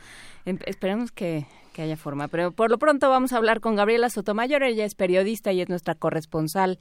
Em, 0.44 0.58
esperemos 0.66 1.12
que, 1.12 1.46
que 1.78 1.84
haya 1.84 1.96
forma. 1.96 2.26
Pero 2.26 2.50
por 2.50 2.72
lo 2.72 2.78
pronto 2.78 3.08
vamos 3.08 3.32
a 3.32 3.36
hablar 3.36 3.60
con 3.60 3.76
Gabriela 3.76 4.10
Sotomayor. 4.10 4.64
Ella 4.64 4.84
es 4.84 4.96
periodista 4.96 5.52
y 5.52 5.60
es 5.60 5.68
nuestra 5.68 5.94
corresponsal 5.94 6.80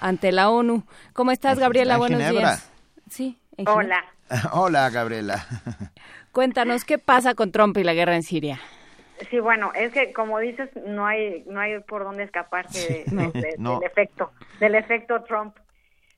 ante 0.00 0.32
la 0.32 0.48
ONU. 0.48 0.84
¿Cómo 1.12 1.32
estás, 1.32 1.58
Gabriela? 1.58 1.98
Buenos 1.98 2.26
días. 2.30 2.72
Sí. 3.10 3.38
Hola. 3.66 4.02
Hola, 4.52 4.88
Gabriela. 4.88 5.44
Cuéntanos, 6.32 6.86
¿qué 6.86 6.96
pasa 6.96 7.34
con 7.34 7.52
Trump 7.52 7.76
y 7.76 7.84
la 7.84 7.92
guerra 7.92 8.16
en 8.16 8.22
Siria? 8.22 8.58
Sí, 9.28 9.38
bueno, 9.38 9.70
es 9.74 9.92
que 9.92 10.14
como 10.14 10.38
dices, 10.38 10.70
no 10.86 11.04
hay 11.04 11.44
no 11.46 11.60
hay 11.60 11.80
por 11.80 12.04
dónde 12.04 12.22
escaparse 12.22 13.04
del 13.06 13.82
efecto 13.82 14.32
del 14.60 14.76
efecto 14.76 15.24
Trump. 15.24 15.58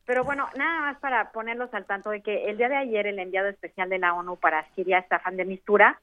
Pero 0.06 0.22
bueno, 0.22 0.48
nada 0.56 0.82
más 0.82 0.98
para 1.00 1.32
ponerlos 1.32 1.74
al 1.74 1.84
tanto 1.84 2.10
de 2.10 2.22
que 2.22 2.48
el 2.48 2.58
día 2.58 2.68
de 2.68 2.76
ayer 2.76 3.08
el 3.08 3.18
enviado 3.18 3.48
especial 3.48 3.88
de 3.88 3.98
la 3.98 4.14
ONU 4.14 4.36
para 4.36 4.72
Siria, 4.76 5.02
Staffan 5.02 5.36
de 5.36 5.44
Mistura, 5.44 6.00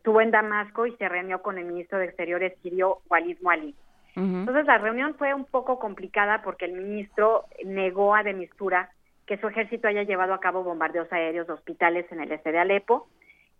estuvo 0.00 0.22
en 0.22 0.30
Damasco 0.30 0.86
y 0.86 0.96
se 0.96 1.08
reunió 1.08 1.42
con 1.42 1.58
el 1.58 1.66
ministro 1.66 1.98
de 1.98 2.06
Exteriores 2.06 2.58
sirio, 2.62 3.02
Walid 3.10 3.36
Muali. 3.42 3.74
Entonces 4.16 4.66
la 4.66 4.78
reunión 4.78 5.14
fue 5.14 5.32
un 5.32 5.44
poco 5.44 5.78
complicada 5.78 6.42
porque 6.42 6.64
el 6.64 6.72
ministro 6.72 7.44
negó 7.64 8.14
a 8.14 8.22
de 8.22 8.34
Mistura 8.34 8.90
que 9.24 9.38
su 9.38 9.46
ejército 9.48 9.88
haya 9.88 10.02
llevado 10.02 10.34
a 10.34 10.40
cabo 10.40 10.64
bombardeos 10.64 11.10
aéreos 11.12 11.46
de 11.46 11.52
hospitales 11.52 12.10
en 12.10 12.20
el 12.20 12.32
este 12.32 12.50
de 12.50 12.58
Alepo 12.58 13.08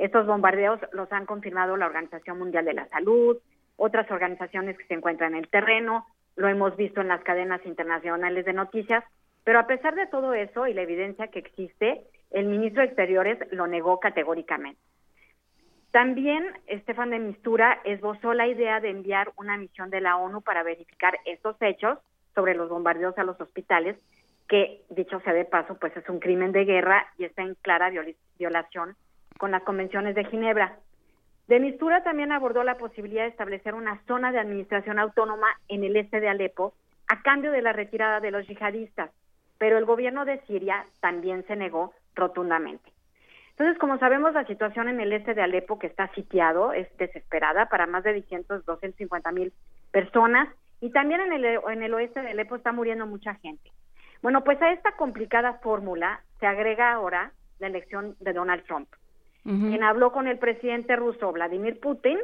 estos 0.00 0.26
bombardeos 0.26 0.80
los 0.92 1.12
han 1.12 1.26
confirmado 1.26 1.76
la 1.76 1.84
Organización 1.84 2.38
Mundial 2.38 2.64
de 2.64 2.72
la 2.72 2.88
Salud, 2.88 3.36
otras 3.76 4.10
organizaciones 4.10 4.78
que 4.78 4.86
se 4.86 4.94
encuentran 4.94 5.34
en 5.34 5.40
el 5.40 5.48
terreno, 5.48 6.06
lo 6.36 6.48
hemos 6.48 6.74
visto 6.76 7.02
en 7.02 7.08
las 7.08 7.22
cadenas 7.22 7.60
internacionales 7.66 8.46
de 8.46 8.54
noticias, 8.54 9.04
pero 9.44 9.58
a 9.58 9.66
pesar 9.66 9.94
de 9.94 10.06
todo 10.06 10.32
eso 10.32 10.66
y 10.66 10.72
la 10.72 10.82
evidencia 10.82 11.28
que 11.28 11.40
existe, 11.40 12.00
el 12.30 12.46
ministro 12.46 12.80
de 12.80 12.88
Exteriores 12.88 13.38
lo 13.52 13.66
negó 13.66 14.00
categóricamente. 14.00 14.80
También 15.90 16.46
Estefan 16.68 17.10
de 17.10 17.18
Mistura 17.18 17.80
esbozó 17.84 18.32
la 18.32 18.46
idea 18.46 18.78
de 18.80 18.90
enviar 18.90 19.32
una 19.36 19.56
misión 19.56 19.90
de 19.90 20.00
la 20.00 20.16
ONU 20.16 20.40
para 20.40 20.62
verificar 20.62 21.18
estos 21.24 21.56
hechos 21.60 21.98
sobre 22.34 22.54
los 22.54 22.68
bombardeos 22.68 23.18
a 23.18 23.24
los 23.24 23.40
hospitales, 23.40 23.96
que 24.48 24.82
dicho 24.90 25.20
sea 25.20 25.32
de 25.32 25.44
paso, 25.44 25.76
pues 25.80 25.96
es 25.96 26.08
un 26.08 26.20
crimen 26.20 26.52
de 26.52 26.64
guerra 26.64 27.06
y 27.18 27.24
está 27.24 27.42
en 27.42 27.56
clara 27.56 27.90
violación 28.38 28.96
con 29.38 29.50
las 29.50 29.62
convenciones 29.62 30.14
de 30.14 30.24
Ginebra. 30.26 30.78
De 31.48 31.58
Mistura 31.58 32.04
también 32.04 32.30
abordó 32.30 32.62
la 32.62 32.78
posibilidad 32.78 33.22
de 33.24 33.30
establecer 33.30 33.74
una 33.74 34.00
zona 34.06 34.30
de 34.30 34.38
administración 34.38 35.00
autónoma 35.00 35.48
en 35.66 35.82
el 35.82 35.96
este 35.96 36.20
de 36.20 36.28
Alepo 36.28 36.72
a 37.08 37.22
cambio 37.22 37.50
de 37.50 37.62
la 37.62 37.72
retirada 37.72 38.20
de 38.20 38.30
los 38.30 38.46
yihadistas, 38.46 39.10
pero 39.58 39.76
el 39.76 39.84
gobierno 39.84 40.24
de 40.24 40.40
Siria 40.42 40.84
también 41.00 41.44
se 41.48 41.56
negó 41.56 41.92
rotundamente. 42.14 42.92
Entonces, 43.60 43.78
como 43.78 43.98
sabemos, 43.98 44.32
la 44.32 44.46
situación 44.46 44.88
en 44.88 45.00
el 45.00 45.12
este 45.12 45.34
de 45.34 45.42
Alepo, 45.42 45.78
que 45.78 45.86
está 45.86 46.08
sitiado, 46.14 46.72
es 46.72 46.88
desesperada 46.96 47.66
para 47.66 47.86
más 47.86 48.02
de 48.04 48.14
200, 48.14 48.64
250 48.64 49.32
mil 49.32 49.52
personas, 49.90 50.48
y 50.80 50.88
también 50.92 51.20
en 51.20 51.34
el, 51.34 51.44
en 51.44 51.82
el 51.82 51.92
oeste 51.92 52.22
de 52.22 52.30
Alepo 52.30 52.56
está 52.56 52.72
muriendo 52.72 53.06
mucha 53.06 53.34
gente. 53.34 53.70
Bueno, 54.22 54.44
pues 54.44 54.62
a 54.62 54.72
esta 54.72 54.92
complicada 54.92 55.58
fórmula 55.58 56.22
se 56.38 56.46
agrega 56.46 56.90
ahora 56.90 57.32
la 57.58 57.66
elección 57.66 58.16
de 58.20 58.32
Donald 58.32 58.64
Trump 58.64 58.88
quien 59.42 59.82
habló 59.82 60.12
con 60.12 60.26
el 60.26 60.38
presidente 60.38 60.96
ruso 60.96 61.32
Vladimir 61.32 61.80
Putin, 61.80 62.18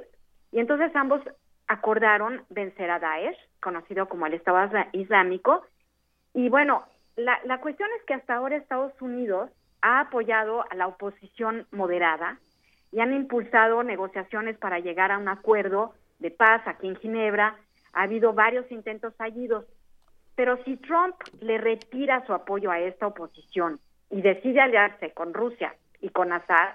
y 0.52 0.60
entonces 0.60 0.94
ambos 0.94 1.20
acordaron 1.66 2.42
vencer 2.48 2.90
a 2.90 2.98
Daesh, 2.98 3.36
conocido 3.60 4.08
como 4.08 4.26
el 4.26 4.34
Estado 4.34 4.70
Islámico. 4.92 5.66
Y 6.32 6.48
bueno, 6.48 6.84
la, 7.16 7.38
la 7.44 7.60
cuestión 7.60 7.88
es 7.98 8.04
que 8.04 8.14
hasta 8.14 8.36
ahora 8.36 8.56
Estados 8.56 8.92
Unidos 9.02 9.50
ha 9.86 10.00
apoyado 10.00 10.64
a 10.68 10.74
la 10.74 10.88
oposición 10.88 11.64
moderada 11.70 12.40
y 12.90 12.98
han 12.98 13.12
impulsado 13.12 13.84
negociaciones 13.84 14.58
para 14.58 14.80
llegar 14.80 15.12
a 15.12 15.18
un 15.18 15.28
acuerdo 15.28 15.94
de 16.18 16.32
paz 16.32 16.60
aquí 16.66 16.88
en 16.88 16.96
Ginebra. 16.96 17.54
Ha 17.92 18.02
habido 18.02 18.32
varios 18.32 18.68
intentos 18.72 19.14
fallidos. 19.14 19.64
Pero 20.34 20.62
si 20.64 20.76
Trump 20.78 21.14
le 21.40 21.58
retira 21.58 22.26
su 22.26 22.34
apoyo 22.34 22.72
a 22.72 22.80
esta 22.80 23.06
oposición 23.06 23.78
y 24.10 24.22
decide 24.22 24.60
aliarse 24.60 25.12
con 25.12 25.32
Rusia 25.32 25.76
y 26.00 26.08
con 26.08 26.32
Assad, 26.32 26.74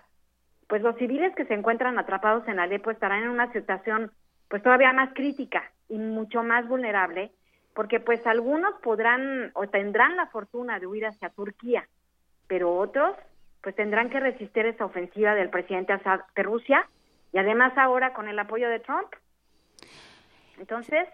pues 0.68 0.82
los 0.82 0.96
civiles 0.96 1.36
que 1.36 1.46
se 1.46 1.54
encuentran 1.54 2.00
atrapados 2.00 2.48
en 2.48 2.60
Alepo 2.60 2.92
estarán 2.92 3.24
en 3.24 3.30
una 3.30 3.52
situación 3.52 4.10
pues 4.48 4.64
todavía 4.64 4.94
más 4.94 5.14
crítica 5.14 5.70
y 5.90 5.98
mucho 5.98 6.44
más 6.44 6.66
vulnerable, 6.66 7.32
porque 7.74 8.00
pues 8.00 8.26
algunos 8.26 8.74
podrán 8.82 9.52
o 9.54 9.68
tendrán 9.68 10.16
la 10.16 10.28
fortuna 10.28 10.80
de 10.80 10.88
huir 10.88 11.06
hacia 11.06 11.30
Turquía, 11.30 11.88
pero 12.52 12.76
otros 12.76 13.16
pues 13.62 13.74
tendrán 13.78 14.10
que 14.10 14.20
resistir 14.20 14.66
esa 14.66 14.84
ofensiva 14.84 15.36
del 15.36 15.50
presidente 15.50 15.94
Assad 15.94 16.20
de 16.36 16.44
Rusia 16.44 16.86
y 17.32 17.38
además 17.38 17.72
ahora 17.78 18.12
con 18.12 18.28
el 18.28 18.38
apoyo 18.38 18.68
de 18.68 18.82
Trump. 18.82 19.08
Entonces, 20.60 21.08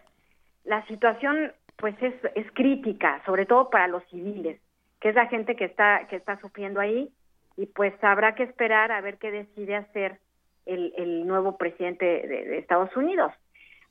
la 0.63 0.83
situación 0.87 1.53
pues 1.75 1.93
es, 2.01 2.15
es 2.33 2.51
crítica, 2.53 3.21
sobre 3.23 3.45
todo 3.45 3.69
para 3.69 3.87
los 3.87 4.03
civiles, 4.05 4.59
que 4.99 5.09
es 5.09 5.15
la 5.15 5.27
gente 5.27 5.55
que 5.55 5.65
está 5.65 6.07
que 6.07 6.15
está 6.15 6.39
sufriendo 6.39 6.79
ahí 6.79 7.13
y 7.55 7.67
pues 7.67 7.93
habrá 8.03 8.33
que 8.33 8.41
esperar 8.41 8.91
a 8.91 9.01
ver 9.01 9.19
qué 9.19 9.29
decide 9.29 9.75
hacer 9.75 10.17
el, 10.65 11.27
nuevo 11.27 11.55
presidente 11.55 12.03
de, 12.05 12.57
Estados 12.57 12.97
Unidos. 12.97 13.31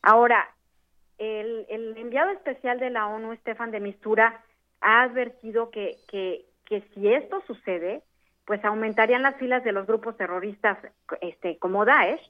Ahora, 0.02 0.49
el, 1.18 1.65
enviado 1.97 2.33
especial 2.33 2.81
de 2.81 2.91
la 2.91 3.07
ONU, 3.07 3.33
Estefan 3.34 3.70
de 3.70 3.78
Mistura, 3.78 4.42
ha 4.81 5.02
advertido 5.02 5.70
que, 5.70 5.97
que, 6.10 6.44
que 6.67 6.83
si 6.95 7.09
esto 7.12 7.43
sucede, 7.47 8.03
pues 8.45 8.65
aumentarían 8.65 9.23
las 9.23 9.36
filas 9.36 9.65
de 9.65 9.73
los 9.73 9.86
grupos 9.86 10.17
terroristas 10.17 10.78
este, 11.20 11.59
como 11.59 11.85
Daesh, 11.85 12.20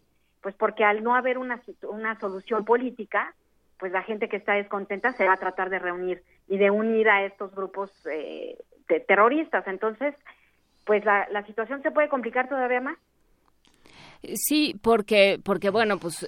pues 0.41 0.55
porque 0.55 0.85
al 0.85 1.03
no 1.03 1.15
haber 1.15 1.39
una, 1.39 1.61
una 1.83 2.19
solución 2.21 2.65
política, 2.65 3.35
pues 3.79 3.93
la 3.93 4.03
gente 4.03 4.29
que 4.29 4.37
está 4.37 4.55
descontenta 4.55 5.13
se 5.13 5.27
va 5.27 5.35
a 5.35 5.39
tratar 5.39 5.71
de 5.71 5.79
reunir 5.79 6.23
y 6.49 6.57
de 6.57 6.71
unir 6.71 7.09
a 7.09 7.25
estos 7.25 7.55
grupos 7.55 7.91
eh, 8.07 8.57
de 8.89 9.01
terroristas. 9.01 9.67
Entonces, 9.67 10.15
pues 10.85 11.05
la, 11.05 11.27
la 11.31 11.45
situación 11.45 11.83
se 11.83 11.91
puede 11.91 12.09
complicar 12.09 12.49
todavía 12.49 12.81
más. 12.81 12.97
Sí, 14.35 14.79
porque, 14.83 15.39
porque 15.45 15.71
bueno, 15.71 15.99
pues 15.99 16.27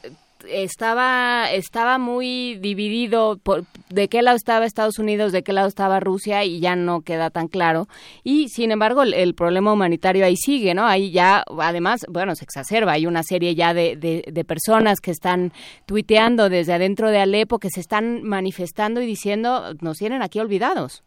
estaba 0.49 1.51
estaba 1.53 1.99
muy 1.99 2.57
dividido 2.57 3.39
por 3.43 3.63
de 3.91 4.09
qué 4.09 4.23
lado 4.23 4.37
estaba 4.37 4.65
Estados 4.65 4.99
Unidos, 4.99 5.33
de 5.33 5.43
qué 5.43 5.53
lado 5.53 5.69
estaba 5.69 6.01
Rusia 6.01 6.45
y 6.45 6.61
ya 6.61 6.77
no 6.77 7.03
queda 7.03 7.31
tan 7.31 7.49
claro. 7.49 7.87
Y 8.25 8.49
sin 8.49 8.71
embargo, 8.71 9.03
el, 9.03 9.35
problema 9.35 9.73
humanitario 9.73 10.25
ahí 10.25 10.37
sigue, 10.37 10.75
¿no? 10.75 10.87
Ahí 10.87 11.11
ya, 11.13 11.45
además, 11.61 12.05
bueno, 12.09 12.35
se 12.35 12.45
exacerba. 12.45 12.93
Hay 12.93 13.07
una 13.07 13.23
serie 13.23 13.55
ya 13.55 13.75
de, 13.75 13.97
de, 13.97 14.45
personas 14.45 15.01
que 15.01 15.11
están 15.11 15.53
tuiteando 15.87 16.49
desde 16.49 16.75
adentro 16.75 17.11
de 17.11 17.19
Alepo, 17.19 17.59
que 17.59 17.71
se 17.71 17.81
están 17.81 18.23
manifestando 18.23 19.01
y 19.01 19.07
diciendo, 19.07 19.75
nos 19.81 19.99
tienen 19.99 20.23
aquí 20.23 20.41
olvidados. 20.41 21.05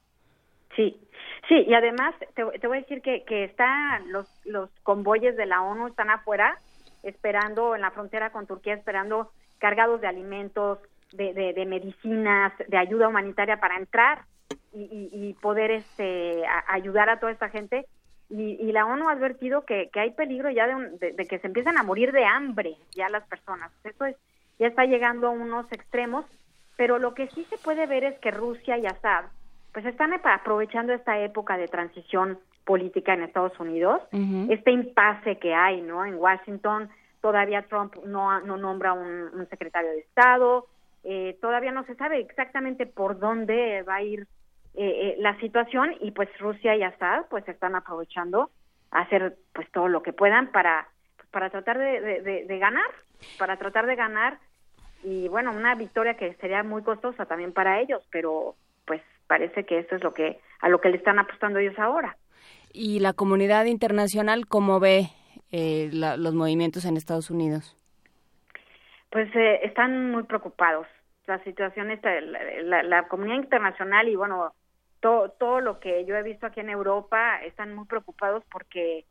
Sí, 0.75 0.97
Sí, 1.47 1.65
y 1.67 1.73
además 1.73 2.15
te, 2.33 2.43
voy 2.43 2.77
a 2.77 2.81
decir 2.81 3.01
que, 3.01 3.25
que 3.25 3.43
están 3.43 4.09
los, 4.09 4.25
los 4.45 4.69
convoyes 4.83 5.35
de 5.35 5.45
la 5.45 5.61
ONU 5.61 5.87
están 5.87 6.09
afuera 6.09 6.57
esperando 7.03 7.75
en 7.75 7.81
la 7.81 7.91
frontera 7.91 8.31
con 8.31 8.47
Turquía, 8.47 8.73
esperando 8.73 9.31
cargados 9.59 10.01
de 10.01 10.07
alimentos, 10.07 10.79
de, 11.11 11.33
de, 11.33 11.65
medicinas, 11.65 12.53
de 12.67 12.77
ayuda 12.77 13.07
humanitaria 13.07 13.59
para 13.59 13.77
entrar 13.77 14.23
y, 14.73 15.35
poder 15.41 15.71
este, 15.71 16.43
ayudar 16.67 17.09
a 17.09 17.19
toda 17.19 17.31
esta 17.31 17.49
gente. 17.49 17.85
Y, 18.29 18.71
la 18.71 18.85
ONU 18.85 19.09
ha 19.09 19.11
advertido 19.11 19.65
que, 19.65 19.89
hay 19.93 20.11
peligro 20.11 20.49
ya 20.49 20.67
de, 20.67 21.11
de, 21.11 21.27
que 21.27 21.39
se 21.39 21.47
empiezan 21.47 21.77
a 21.77 21.83
morir 21.83 22.11
de 22.11 22.23
hambre 22.23 22.77
ya 22.95 23.09
las 23.09 23.27
personas. 23.27 23.71
Esto 23.83 24.05
es, 24.05 24.15
ya 24.57 24.67
está 24.67 24.85
llegando 24.85 25.27
a 25.27 25.31
unos 25.31 25.69
extremos, 25.71 26.25
pero 26.77 26.97
lo 26.97 27.13
que 27.13 27.27
sí 27.29 27.45
se 27.49 27.57
puede 27.57 27.85
ver 27.87 28.03
es 28.05 28.17
que 28.19 28.31
Rusia 28.31 28.77
y 28.77 28.85
Assad 28.85 29.25
pues 29.73 29.85
están 29.85 30.13
aprovechando 30.13 30.93
esta 30.93 31.19
época 31.19 31.57
de 31.57 31.67
transición 31.67 32.39
política 32.71 33.13
en 33.13 33.23
Estados 33.23 33.59
Unidos, 33.59 34.01
este 34.49 34.71
impasse 34.71 35.37
que 35.39 35.53
hay, 35.53 35.81
¿no? 35.81 36.05
En 36.05 36.15
Washington 36.15 36.89
todavía 37.19 37.63
Trump 37.63 37.93
no, 38.05 38.39
no 38.39 38.55
nombra 38.55 38.93
un, 38.93 39.45
secretario 39.49 39.89
de 39.89 39.99
Estado, 39.99 40.67
eh, 41.03 41.37
todavía 41.41 41.73
no 41.73 41.83
se 41.83 41.95
sabe 41.95 42.21
exactamente 42.21 42.85
por 42.85 43.19
dónde 43.19 43.83
va 43.83 43.95
a 43.95 44.03
ir 44.03 44.21
eh, 44.21 44.25
eh, 44.75 45.15
la 45.19 45.37
situación 45.41 45.93
y 45.99 46.11
pues 46.11 46.29
Rusia 46.39 46.77
y 46.77 46.83
Assad 46.83 47.25
pues 47.29 47.45
están 47.49 47.75
aprovechando 47.75 48.51
a 48.91 49.01
hacer 49.01 49.35
pues 49.51 49.69
todo 49.71 49.89
lo 49.89 50.01
que 50.01 50.13
puedan 50.13 50.49
para 50.53 50.87
para 51.29 51.49
tratar 51.49 51.77
de, 51.77 52.45
de 52.47 52.57
ganar, 52.57 52.89
para 53.37 53.57
tratar 53.57 53.85
de 53.85 53.95
ganar 53.97 54.37
y 55.03 55.27
bueno, 55.27 55.51
una 55.51 55.75
victoria 55.75 56.13
que 56.13 56.35
sería 56.35 56.63
muy 56.63 56.83
costosa 56.83 57.25
también 57.25 57.51
para 57.51 57.81
ellos, 57.81 58.07
pero 58.11 58.55
pues 58.85 59.01
parece 59.27 59.65
que 59.65 59.79
esto 59.79 59.97
es 59.97 60.03
lo 60.03 60.13
que 60.13 60.39
a 60.61 60.69
lo 60.69 60.79
que 60.79 60.89
le 60.89 60.97
están 60.97 61.19
apostando 61.19 61.59
ellos 61.59 61.77
ahora. 61.77 62.15
¿Y 62.73 62.99
la 62.99 63.13
comunidad 63.13 63.65
internacional 63.65 64.47
cómo 64.47 64.79
ve 64.79 65.09
eh, 65.51 65.89
los 65.91 66.33
movimientos 66.33 66.85
en 66.85 66.97
Estados 66.97 67.29
Unidos? 67.29 67.77
Pues 69.09 69.29
eh, 69.35 69.59
están 69.63 70.11
muy 70.11 70.23
preocupados. 70.23 70.87
La 71.27 71.43
situación 71.43 71.91
está, 71.91 72.19
la, 72.21 72.83
la, 72.83 73.07
comunidad 73.07 73.37
internacional 73.37 74.07
y 74.07 74.15
bueno, 74.15 74.53
todo, 74.99 75.29
todo 75.29 75.59
lo 75.61 75.79
que 75.79 76.05
yo 76.05 76.15
he 76.15 76.23
visto 76.23 76.45
aquí 76.45 76.59
en 76.59 76.69
Europa 76.69 77.41
están 77.43 77.75
muy 77.75 77.85
preocupados 77.85 78.43
porque 78.51 79.05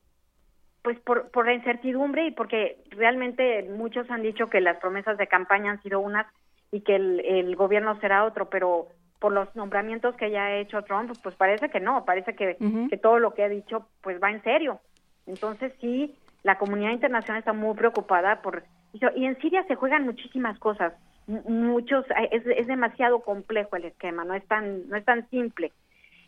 pues 0.82 0.98
por, 1.00 1.30
por 1.30 1.47
la 1.47 1.52
incertidumbre 1.52 2.26
y 2.26 2.30
porque 2.30 2.78
realmente 2.90 3.62
muchos 3.64 4.10
han 4.10 4.22
dicho 4.22 4.48
que 4.48 4.60
las 4.60 4.78
promesas 4.78 5.18
de 5.18 5.26
campaña 5.26 5.72
han 5.72 5.82
sido 5.82 6.00
unas 6.00 6.26
y 6.72 6.80
que 6.80 6.97
el, 6.97 7.20
el 7.20 7.56
gobierno 7.56 7.98
será 8.00 8.24
otro, 8.24 8.48
pero 8.48 8.89
por 9.20 9.32
los 9.32 9.55
nombramientos 9.55 10.16
que 10.16 10.31
ya 10.31 10.47
ha 10.47 10.57
hecho 10.57 10.82
Trump, 10.82 11.12
pues 11.23 11.34
parece 11.36 11.68
que 11.68 11.78
no, 11.78 12.05
parece 12.05 12.34
que, 12.34 12.57
que 12.89 12.97
todo 12.97 13.18
lo 13.18 13.34
que 13.34 13.44
ha 13.44 13.49
dicho 13.49 13.86
pues 14.00 14.20
va 14.20 14.31
en 14.31 14.42
serio. 14.42 14.81
Entonces 15.26 15.73
sí, 15.81 16.16
la 16.42 16.58
comunidad 16.58 16.90
internacional 16.90 17.39
está 17.39 17.52
muy 17.52 17.76
preocupada 17.76 18.40
por... 18.42 18.65
Y 18.92 19.24
en 19.24 19.39
Siria 19.40 19.62
se 19.68 19.76
juegan 19.76 20.05
muchísimas 20.05 20.58
cosas, 20.58 20.94
muchos, 21.28 22.05
es, 22.32 22.44
es 22.44 22.66
demasiado 22.66 23.20
complejo 23.20 23.76
el 23.76 23.84
esquema, 23.84 24.24
no 24.24 24.34
es 24.34 24.44
tan, 24.47 24.89
no 24.89 24.97
es 24.97 25.05
tan 25.05 25.28
simple. 25.28 25.70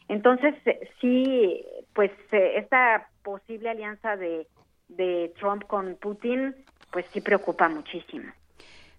Entonces 0.07 0.55
sí, 1.01 1.65
pues 1.95 2.13
esta 2.31 3.09
posible 3.25 3.71
alianza 3.71 4.17
de, 4.17 4.47
de 4.89 5.33
Trump 5.41 5.65
con 5.67 5.97
Putin, 5.97 6.55
pues 6.93 7.07
sí 7.07 7.21
preocupa 7.21 7.69
muchísimo 7.69 8.33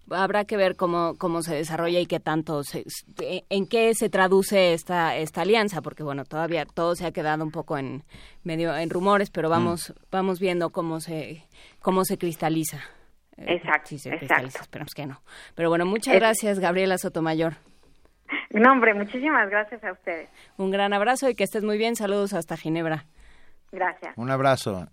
habrá 0.10 0.46
que 0.46 0.58
ver 0.58 0.76
cómo, 0.76 1.16
cómo 1.18 1.42
se 1.42 1.56
desarrolla 1.56 2.00
y 2.00 2.06
qué 2.06 2.20
tanto 2.20 2.64
se, 2.64 2.84
en 3.50 3.68
qué 3.68 3.94
se 3.94 4.10
traduce 4.10 4.74
esta 4.74 5.16
esta 5.16 5.42
alianza 5.42 5.82
porque 5.82 6.04
bueno 6.04 6.26
todavía 6.26 6.66
todo 6.66 6.96
se 6.96 7.06
ha 7.06 7.12
quedado 7.12 7.44
un 7.44 7.52
poco 7.52 7.78
en 7.78 8.04
medio 8.44 8.76
en 8.76 8.90
rumores 8.90 9.30
pero 9.30 9.48
mm. 9.48 9.52
vamos 9.52 9.94
vamos 10.12 10.40
viendo 10.40 10.72
cómo 10.72 11.00
se 11.00 11.48
cómo 11.80 12.04
se 12.04 12.18
cristaliza 12.18 12.82
eh, 13.38 13.56
exacto 13.56 13.90
sí 13.90 14.00
se 14.00 14.10
cristaliza 14.18 14.62
esperamos 14.62 14.94
que 14.94 15.06
no. 15.06 15.22
Pero 15.56 15.70
bueno 15.70 15.86
muchas 15.86 16.16
gracias 16.16 16.60
Gabriela 16.60 16.98
Sotomayor. 16.98 17.54
No 18.52 18.72
hombre 18.72 18.94
muchísimas 18.94 19.50
gracias 19.50 19.84
a 19.84 19.92
ustedes. 19.92 20.30
Un 20.58 20.70
gran 20.70 20.94
abrazo 20.94 21.30
y 21.30 21.36
que 21.36 21.44
estés 21.44 21.64
muy 21.64 21.78
bien. 21.78 21.96
Saludos 21.96 22.34
hasta 22.34 22.56
Ginebra. 22.56 23.06
Gracias. 23.72 24.14
Un 24.16 24.30
abrazo. 24.30 24.88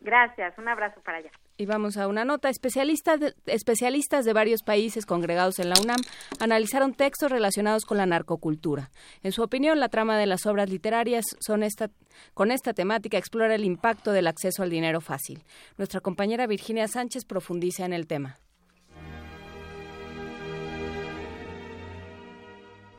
Gracias 0.00 0.56
un 0.58 0.68
abrazo 0.68 1.00
para 1.02 1.18
allá 1.18 1.30
y 1.62 1.66
vamos 1.66 1.96
a 1.96 2.08
una 2.08 2.24
nota. 2.24 2.48
Especialistas 2.50 3.20
de, 3.20 3.34
especialistas 3.46 4.24
de 4.24 4.32
varios 4.32 4.62
países 4.62 5.06
congregados 5.06 5.58
en 5.58 5.68
la 5.68 5.76
UNAM 5.80 6.00
analizaron 6.40 6.92
textos 6.92 7.30
relacionados 7.30 7.84
con 7.84 7.96
la 7.96 8.06
narcocultura. 8.06 8.90
En 9.22 9.32
su 9.32 9.42
opinión, 9.42 9.78
la 9.80 9.88
trama 9.88 10.18
de 10.18 10.26
las 10.26 10.44
obras 10.46 10.68
literarias 10.68 11.24
son 11.40 11.62
esta, 11.62 11.90
con 12.34 12.50
esta 12.50 12.74
temática 12.74 13.16
explora 13.16 13.54
el 13.54 13.64
impacto 13.64 14.12
del 14.12 14.26
acceso 14.26 14.62
al 14.62 14.70
dinero 14.70 15.00
fácil. 15.00 15.44
Nuestra 15.78 16.00
compañera 16.00 16.46
Virginia 16.46 16.88
Sánchez 16.88 17.24
profundiza 17.24 17.84
en 17.84 17.92
el 17.92 18.06
tema. 18.06 18.38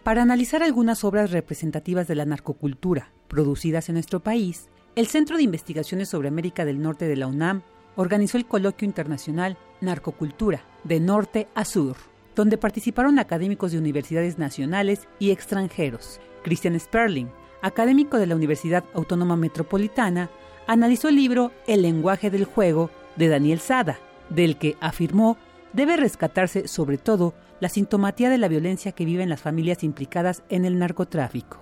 Para 0.03 0.21
analizar 0.21 0.63
algunas 0.63 1.03
obras 1.03 1.31
representativas 1.31 2.07
de 2.07 2.15
la 2.15 2.25
narcocultura 2.25 3.13
producidas 3.27 3.89
en 3.89 3.95
nuestro 3.95 4.21
país, 4.21 4.69
el 4.95 5.07
Centro 5.07 5.37
de 5.37 5.43
Investigaciones 5.43 6.09
sobre 6.09 6.27
América 6.27 6.65
del 6.65 6.81
Norte 6.81 7.07
de 7.07 7.15
la 7.15 7.27
UNAM 7.27 7.63
organizó 7.95 8.37
el 8.37 8.45
coloquio 8.45 8.85
internacional 8.85 9.57
Narcocultura, 9.81 10.63
de 10.83 10.99
norte 10.99 11.47
a 11.55 11.65
sur, 11.65 11.95
donde 12.35 12.57
participaron 12.57 13.19
académicos 13.19 13.71
de 13.71 13.77
universidades 13.77 14.37
nacionales 14.37 15.07
y 15.19 15.31
extranjeros. 15.31 16.19
Christian 16.43 16.79
Sperling, 16.79 17.29
académico 17.61 18.17
de 18.17 18.27
la 18.27 18.35
Universidad 18.35 18.83
Autónoma 18.93 19.35
Metropolitana, 19.35 20.29
analizó 20.67 21.09
el 21.09 21.15
libro 21.15 21.51
El 21.67 21.81
lenguaje 21.81 22.29
del 22.29 22.45
juego 22.45 22.89
de 23.15 23.27
Daniel 23.27 23.59
Sada, 23.59 23.99
del 24.29 24.57
que 24.57 24.75
afirmó 24.79 25.37
debe 25.73 25.97
rescatarse 25.97 26.67
sobre 26.67 26.97
todo 26.97 27.33
la 27.59 27.69
sintomatía 27.69 28.29
de 28.29 28.37
la 28.37 28.47
violencia 28.47 28.91
que 28.91 29.05
viven 29.05 29.29
las 29.29 29.41
familias 29.41 29.83
implicadas 29.83 30.43
en 30.49 30.65
el 30.65 30.77
narcotráfico. 30.79 31.59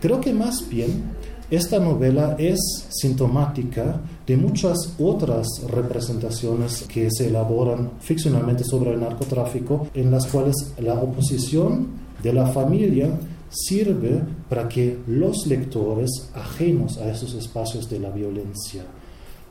Creo 0.00 0.20
que 0.20 0.32
más 0.32 0.68
bien 0.68 1.04
esta 1.50 1.78
novela 1.78 2.36
es 2.38 2.58
sintomática 2.90 4.00
de 4.26 4.36
muchas 4.36 4.76
otras 4.98 5.46
representaciones 5.66 6.82
que 6.82 7.08
se 7.10 7.28
elaboran 7.28 7.92
ficcionalmente 8.00 8.64
sobre 8.64 8.92
el 8.92 9.00
narcotráfico, 9.00 9.88
en 9.94 10.10
las 10.10 10.26
cuales 10.26 10.74
la 10.78 10.94
oposición 10.94 11.88
de 12.22 12.34
la 12.34 12.46
familia 12.48 13.08
sirve 13.48 14.20
para 14.50 14.68
que 14.68 14.98
los 15.06 15.46
lectores 15.46 16.30
ajenos 16.34 16.98
a 16.98 17.10
esos 17.10 17.32
espacios 17.32 17.88
de 17.88 18.00
la 18.00 18.10
violencia, 18.10 18.82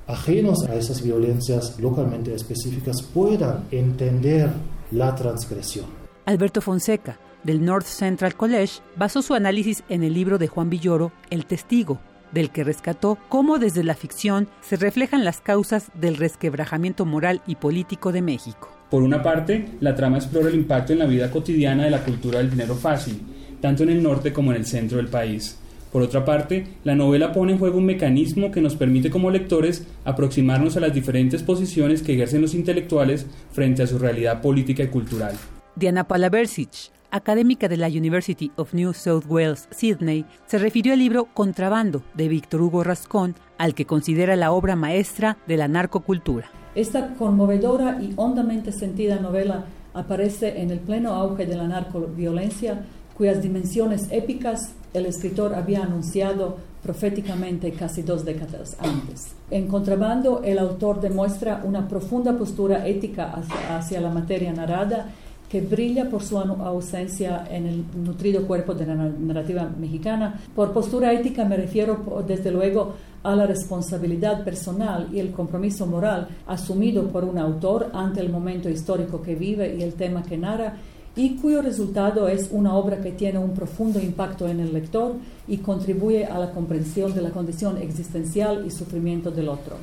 ajenos 0.05 0.65
a 0.69 0.75
esas 0.75 1.01
violencias 1.01 1.79
localmente 1.79 2.31
específicas, 2.33 3.01
puedan 3.01 3.65
entender 3.71 4.51
la 4.91 5.15
transgresión. 5.15 5.85
Alberto 6.25 6.61
Fonseca, 6.61 7.17
del 7.47 7.63
North 7.63 7.85
Central 7.85 8.35
College 8.35 8.81
basó 8.97 9.21
su 9.21 9.33
análisis 9.33 9.81
en 9.87 10.03
el 10.03 10.13
libro 10.13 10.37
de 10.37 10.49
Juan 10.49 10.69
Villoro, 10.69 11.13
El 11.29 11.45
Testigo, 11.45 11.97
del 12.33 12.49
que 12.49 12.65
rescató 12.65 13.17
cómo 13.29 13.57
desde 13.57 13.85
la 13.85 13.95
ficción 13.95 14.49
se 14.59 14.75
reflejan 14.75 15.23
las 15.23 15.39
causas 15.39 15.89
del 15.93 16.17
resquebrajamiento 16.17 17.05
moral 17.05 17.41
y 17.47 17.55
político 17.55 18.11
de 18.11 18.21
México. 18.21 18.69
Por 18.91 19.01
una 19.01 19.23
parte, 19.23 19.65
la 19.79 19.95
trama 19.95 20.17
explora 20.17 20.49
el 20.49 20.55
impacto 20.55 20.91
en 20.91 20.99
la 20.99 21.05
vida 21.05 21.31
cotidiana 21.31 21.85
de 21.85 21.91
la 21.91 22.03
cultura 22.03 22.39
del 22.39 22.49
dinero 22.49 22.75
fácil, 22.75 23.21
tanto 23.61 23.83
en 23.83 23.91
el 23.91 24.03
norte 24.03 24.33
como 24.33 24.51
en 24.51 24.57
el 24.57 24.65
centro 24.65 24.97
del 24.97 25.07
país. 25.07 25.57
Por 25.93 26.01
otra 26.01 26.25
parte, 26.25 26.67
la 26.83 26.95
novela 26.95 27.31
pone 27.31 27.53
en 27.53 27.59
juego 27.59 27.77
un 27.77 27.85
mecanismo 27.85 28.51
que 28.51 28.59
nos 28.59 28.75
permite 28.75 29.09
como 29.09 29.31
lectores 29.31 29.87
aproximarnos 30.03 30.75
a 30.75 30.81
las 30.81 30.93
diferentes 30.93 31.43
posiciones 31.43 32.01
que 32.01 32.13
ejercen 32.13 32.41
los 32.41 32.53
intelectuales 32.53 33.25
frente 33.53 33.83
a 33.83 33.87
su 33.87 33.97
realidad 33.97 34.41
política 34.41 34.83
y 34.83 34.87
cultural. 34.87 35.37
Diana 35.77 36.07
Palaversic, 36.07 36.91
académica 37.11 37.67
de 37.67 37.77
la 37.77 37.87
University 37.87 38.51
of 38.55 38.73
New 38.73 38.93
South 38.93 39.25
Wales, 39.27 39.67
Sydney, 39.71 40.25
se 40.45 40.57
refirió 40.57 40.93
al 40.93 40.99
libro 40.99 41.27
Contrabando 41.33 42.03
de 42.13 42.27
Víctor 42.27 42.61
Hugo 42.61 42.83
Rascón, 42.83 43.35
al 43.57 43.73
que 43.73 43.85
considera 43.85 44.35
la 44.35 44.51
obra 44.51 44.75
maestra 44.75 45.37
de 45.47 45.57
la 45.57 45.67
narcocultura. 45.67 46.49
Esta 46.75 47.15
conmovedora 47.15 48.01
y 48.01 48.13
hondamente 48.17 48.71
sentida 48.71 49.19
novela 49.19 49.65
aparece 49.93 50.61
en 50.61 50.69
el 50.71 50.79
pleno 50.79 51.13
auge 51.13 51.45
de 51.45 51.55
la 51.55 51.67
narcoviolencia, 51.67 52.85
cuyas 53.15 53.41
dimensiones 53.41 54.09
épicas 54.11 54.73
el 54.93 55.05
escritor 55.05 55.55
había 55.55 55.83
anunciado 55.83 56.57
proféticamente 56.83 57.71
casi 57.71 58.03
dos 58.03 58.23
décadas 58.23 58.77
antes. 58.79 59.33
En 59.49 59.67
Contrabando, 59.67 60.41
el 60.43 60.59
autor 60.59 61.01
demuestra 61.01 61.61
una 61.65 61.87
profunda 61.87 62.37
postura 62.37 62.87
ética 62.87 63.41
hacia 63.69 63.99
la 63.99 64.09
materia 64.09 64.53
narrada 64.53 65.09
que 65.49 65.61
brilla 65.61 66.09
por 66.09 66.23
su 66.23 66.37
ausencia 66.37 67.47
en 67.49 67.65
el 67.67 67.83
nutrido 68.03 68.45
cuerpo 68.45 68.73
de 68.73 68.85
la 68.85 68.95
narrativa 68.95 69.69
mexicana. 69.79 70.39
Por 70.53 70.73
postura 70.73 71.13
ética 71.13 71.45
me 71.45 71.55
refiero, 71.55 72.23
desde 72.27 72.51
luego, 72.51 72.95
a 73.23 73.35
la 73.35 73.47
responsabilidad 73.47 74.43
personal 74.43 75.09
y 75.11 75.19
el 75.19 75.31
compromiso 75.31 75.85
moral 75.85 76.27
asumido 76.47 77.07
por 77.07 77.23
un 77.23 77.37
autor 77.37 77.89
ante 77.93 78.19
el 78.21 78.29
momento 78.29 78.69
histórico 78.69 79.21
que 79.21 79.35
vive 79.35 79.75
y 79.77 79.83
el 79.83 79.93
tema 79.93 80.23
que 80.23 80.37
narra, 80.37 80.75
y 81.15 81.35
cuyo 81.37 81.63
resultado 81.63 82.27
es 82.27 82.49
una 82.51 82.75
obra 82.75 83.01
que 83.01 83.11
tiene 83.11 83.39
un 83.39 83.53
profundo 83.53 83.99
impacto 83.99 84.47
en 84.47 84.59
el 84.59 84.71
lector 84.71 85.15
y 85.47 85.57
contribuye 85.57 86.25
a 86.25 86.37
la 86.37 86.51
comprensión 86.51 87.15
de 87.15 87.23
la 87.23 87.31
condición 87.31 87.77
existencial 87.77 88.65
y 88.67 88.69
sufrimiento 88.69 89.31
del 89.31 89.49
otro. 89.49 89.77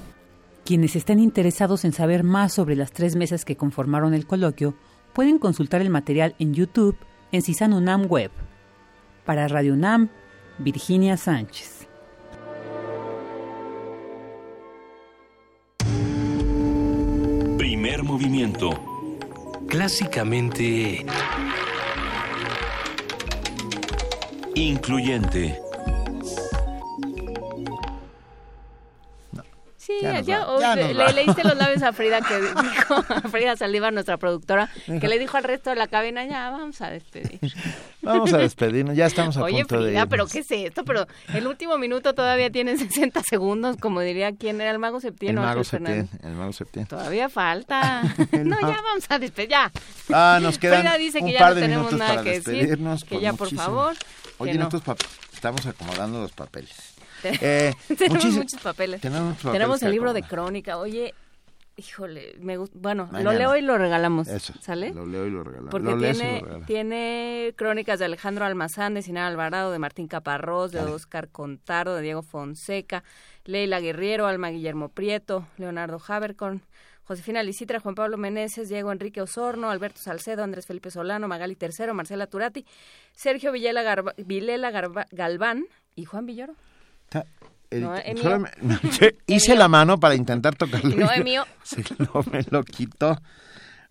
Quienes 0.65 0.95
estén 0.95 1.19
interesados 1.19 1.85
en 1.85 1.93
saber 1.93 2.23
más 2.23 2.53
sobre 2.53 2.77
las 2.77 2.93
tres 2.93 3.17
mesas 3.17 3.45
que 3.45 3.57
conformaron 3.57 4.15
el 4.15 4.27
coloquio, 4.27 4.75
pueden 5.15 5.39
consultar 5.39 5.81
el 5.81 5.91
material 5.91 6.35
en 6.39 6.53
YouTube 6.53 6.97
en 7.33 7.43
CISAN 7.43 7.73
UNAM 7.73 8.07
Web. 8.09 8.31
Para 9.25 9.49
Radio 9.49 9.73
UNAM, 9.73 10.11
Virginia 10.59 11.17
Sánchez. 11.17 11.89
Primer 17.57 18.03
movimiento. 18.03 18.71
Clásicamente... 19.69 21.07
Incluyente. 24.57 25.64
Sí, 30.01 30.07
ya, 30.25 30.77
le, 30.77 31.13
leíste 31.13 31.45
los 31.45 31.57
labios 31.57 31.83
a 31.83 31.93
Frida 31.93 32.21
que 32.21 32.41
dijo, 32.41 32.95
a 32.95 33.29
Frida 33.29 33.57
Saldívar, 33.57 33.93
nuestra 33.93 34.17
productora, 34.17 34.69
que 34.87 35.09
le 35.09 35.19
dijo 35.19 35.37
al 35.37 35.45
resto 35.45 35.71
de 35.71 35.77
la 35.77 35.87
cabina, 35.87 36.25
ya 36.25 36.51
vamos 36.51 36.81
a 36.81 36.91
despedir. 36.91 37.41
Vamos 38.05 38.35
a 38.35 38.37
despedirnos, 38.37 38.95
ya 38.95 39.07
estamos 39.07 39.35
a 39.39 39.43
Oye, 39.43 39.65
punto 39.65 39.83
Frida, 39.83 40.05
pero 40.05 40.27
¿qué 40.27 40.41
es 40.41 40.51
esto? 40.51 40.85
Pero 40.85 41.07
el 41.33 41.47
último 41.47 41.79
minuto 41.79 42.13
todavía 42.13 42.51
tiene 42.51 42.77
60 42.77 43.23
segundos, 43.23 43.79
como 43.79 44.01
diría 44.03 44.33
quién 44.37 44.61
era 44.61 44.73
el 44.73 44.79
mago 44.79 45.01
Septién. 45.01 45.39
El 45.39 45.43
mago 45.43 45.65
Septién, 45.65 46.11
el 46.23 46.35
mago 46.35 46.53
Septién. 46.53 46.87
Todavía 46.87 47.31
falta. 47.31 48.03
no, 48.33 48.61
ya 48.61 48.83
vamos 48.83 49.07
a 49.09 49.19
despedir, 49.19 49.49
ya. 49.49 49.73
Ah, 50.13 50.39
nos 50.43 50.59
quedan 50.59 50.81
Frida 50.81 50.99
dice 50.99 51.21
que 51.21 51.25
un 51.25 51.31
ya 51.33 51.39
par 51.39 51.49
no 51.49 51.55
de 51.55 51.61
tenemos 51.63 51.93
nada 51.95 52.23
que 52.23 52.41
decir, 52.41 52.79
que 53.09 53.21
ya 53.21 53.33
por 53.33 53.49
favor. 53.55 53.97
Oye, 54.37 54.53
estos 54.53 54.83
estamos 55.33 55.65
acomodando 55.67 56.21
los 56.21 56.33
papeles. 56.33 56.94
Eh, 57.41 57.75
tenemos 57.99 58.25
muchos 58.25 58.61
papeles. 58.61 59.01
Tenemos, 59.01 59.83
el 59.83 59.91
libro 59.91 60.13
de 60.13 60.23
crónica. 60.23 60.79
Oye, 60.79 61.15
híjole, 61.77 62.35
me 62.41 62.57
bueno, 62.57 63.09
lo 63.13 63.33
leo 63.33 63.57
y 63.57 63.61
lo 63.61 63.77
regalamos. 63.77 64.29
Eso, 64.29 64.55
¿Sale? 64.61 64.93
Lo 64.93 65.07
leo 65.07 65.27
y 65.27 65.31
lo 65.31 65.45
regalamos. 65.45 65.71
Porque 65.71 65.95
tiene, 65.97 66.45
tiene 66.67 67.55
crónicas 67.57 67.99
de 67.99 68.07
Alejandro 68.07 68.45
Almazán, 68.45 68.95
de 68.95 69.03
Sinal 69.03 69.33
Alvarado, 69.33 69.73
de 69.73 69.79
Martín 69.79 70.09
Caparrós, 70.09 70.73
de 70.73 70.81
Oscar 70.81 71.29
Contardo, 71.29 71.97
de 71.97 72.03
Diego 72.03 72.23
Fonseca, 72.23 73.05
Leila 73.45 73.81
Guerriero, 73.81 74.27
Alma 74.27 74.51
Guillermo 74.51 74.89
Prieto, 74.89 75.47
Leonardo 75.59 76.01
Habercorn, 76.07 76.63
Josefina 77.05 77.43
Licitra, 77.43 77.81
Juan 77.81 77.95
Pablo 77.95 78.17
Meneses, 78.17 78.69
Diego 78.69 78.91
Enrique 78.91 79.21
Osorno, 79.21 79.71
Alberto 79.71 80.01
Salcedo, 80.01 80.43
Andrés 80.43 80.67
Felipe 80.67 80.91
Solano, 80.91 81.29
Magali 81.29 81.55
Tercero, 81.55 81.93
Marcela 81.93 82.27
Turati, 82.27 82.65
Sergio 83.13 83.53
Vilela, 83.53 84.15
Vilela 84.17 84.71
Galván 85.11 85.67
y 85.95 86.05
Juan 86.07 86.27
Villoro. 86.27 86.55
Hice 89.27 89.57
la 89.57 89.69
mano 89.69 89.99
para 89.99 90.15
intentar 90.15 90.55
tocarlo. 90.55 90.97
No, 90.97 91.11
es 91.11 91.25
mío. 91.25 91.45
no 91.99 92.25
me 92.31 92.45
lo 92.51 92.63
quitó. 92.63 93.19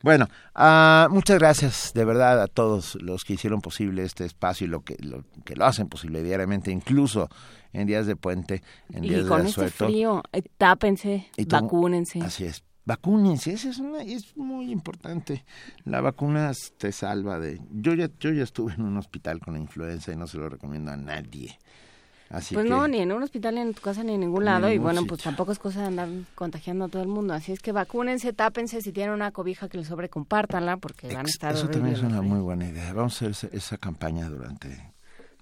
Bueno, 0.04 0.28
uh, 0.56 1.10
muchas 1.10 1.40
gracias 1.40 1.92
de 1.94 2.04
verdad 2.04 2.42
a 2.42 2.48
todos 2.48 2.96
los 2.96 3.24
que 3.24 3.34
hicieron 3.34 3.62
posible 3.62 4.04
este 4.04 4.26
espacio 4.26 4.68
y 4.68 4.70
lo 4.70 4.82
que 4.84 4.98
lo, 5.00 5.24
que 5.46 5.56
lo 5.56 5.66
hacen 5.66 5.88
posible 5.88 6.22
diariamente, 6.22 6.72
incluso 6.72 7.30
en 7.72 7.88
días 7.88 8.06
de 8.06 8.18
puente, 8.18 8.64
en 8.92 9.04
días 9.04 9.26
y 9.26 9.28
con 9.30 9.48
este 9.48 9.70
frío, 9.70 10.22
eh, 10.34 10.44
tápense, 10.58 11.28
vacúnense. 11.48 12.20
Así 12.22 12.44
es, 12.44 12.66
vacúnense, 12.84 13.54
eso 13.54 13.70
es, 13.70 13.80
una, 13.80 14.02
es 14.02 14.36
muy 14.36 14.72
importante. 14.72 15.46
La 15.86 16.02
vacuna 16.02 16.52
te 16.78 16.92
salva 16.92 17.40
de... 17.40 17.62
Yo 17.72 17.94
ya, 17.94 18.10
yo 18.20 18.32
ya 18.32 18.44
estuve 18.44 18.74
en 18.74 18.82
un 18.82 18.98
hospital 18.98 19.40
con 19.40 19.56
influenza 19.56 20.12
y 20.12 20.18
no 20.18 20.28
se 20.28 20.38
lo 20.38 20.50
recomiendo 20.50 20.92
a 20.92 20.98
nadie. 20.98 21.58
Así 22.34 22.56
pues 22.56 22.66
no, 22.66 22.88
ni 22.88 22.98
en 22.98 23.12
un 23.12 23.22
hospital, 23.22 23.54
ni 23.54 23.62
en 23.62 23.76
tu 23.76 23.82
casa, 23.82 24.04
ni 24.04 24.16
en 24.16 24.22
ningún 24.22 24.44
lado. 24.44 24.72
y 24.72 24.80
bueno, 24.80 25.06
pues 25.06 25.22
tampoco 25.22 25.52
es 25.52 25.60
cosa 25.60 25.82
de 25.82 25.86
andar 25.86 26.10
contagiando 26.34 26.86
a 26.86 26.88
todo 26.88 27.04
el 27.04 27.08
mundo. 27.08 27.36
Así 27.36 27.52
es 27.52 27.60
que 27.60 27.72
vacúnense, 27.72 28.34
tápense. 28.34 28.82
Si 28.82 28.92
tienen 28.92 29.14
una 29.14 29.32
cobija 29.32 29.70
que 29.70 29.78
les 29.78 29.88
sobre, 29.88 30.10
compártanla 30.10 30.78
porque 30.78 31.14
van 31.14 31.28
a 31.28 31.30
estar 31.30 31.54
Eso 31.54 31.70
también 31.70 31.96
es 31.96 32.02
una 32.02 32.24
muy 32.24 32.40
buena 32.40 32.68
idea. 32.68 32.92
Vamos 32.92 33.22
a 33.22 33.28
hacer 33.28 33.50
esa 33.54 33.78
campaña 33.78 34.30
durante 34.30 34.94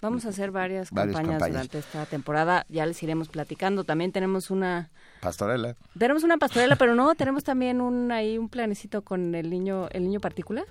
Vamos 0.01 0.25
a 0.25 0.29
hacer 0.29 0.49
varias, 0.49 0.89
campañas, 0.89 1.39
durante 1.47 1.77
esta 1.77 2.07
temporada, 2.07 2.65
ya 2.69 2.87
les 2.87 3.01
iremos 3.03 3.29
platicando. 3.29 3.83
También 3.83 4.11
tenemos 4.11 4.49
una 4.49 4.89
pastorela. 5.21 5.75
Tenemos 5.97 6.23
una 6.23 6.37
pastorela, 6.37 6.75
pero 6.75 6.95
no, 6.95 7.13
tenemos 7.13 7.43
también 7.43 7.79
un 7.79 8.11
ahí 8.11 8.37
un 8.39 8.49
planecito 8.49 9.03
con 9.03 9.35
el 9.35 9.49
niño 9.51 9.87
el 9.91 10.03
niño 10.03 10.19
particular. 10.19 10.65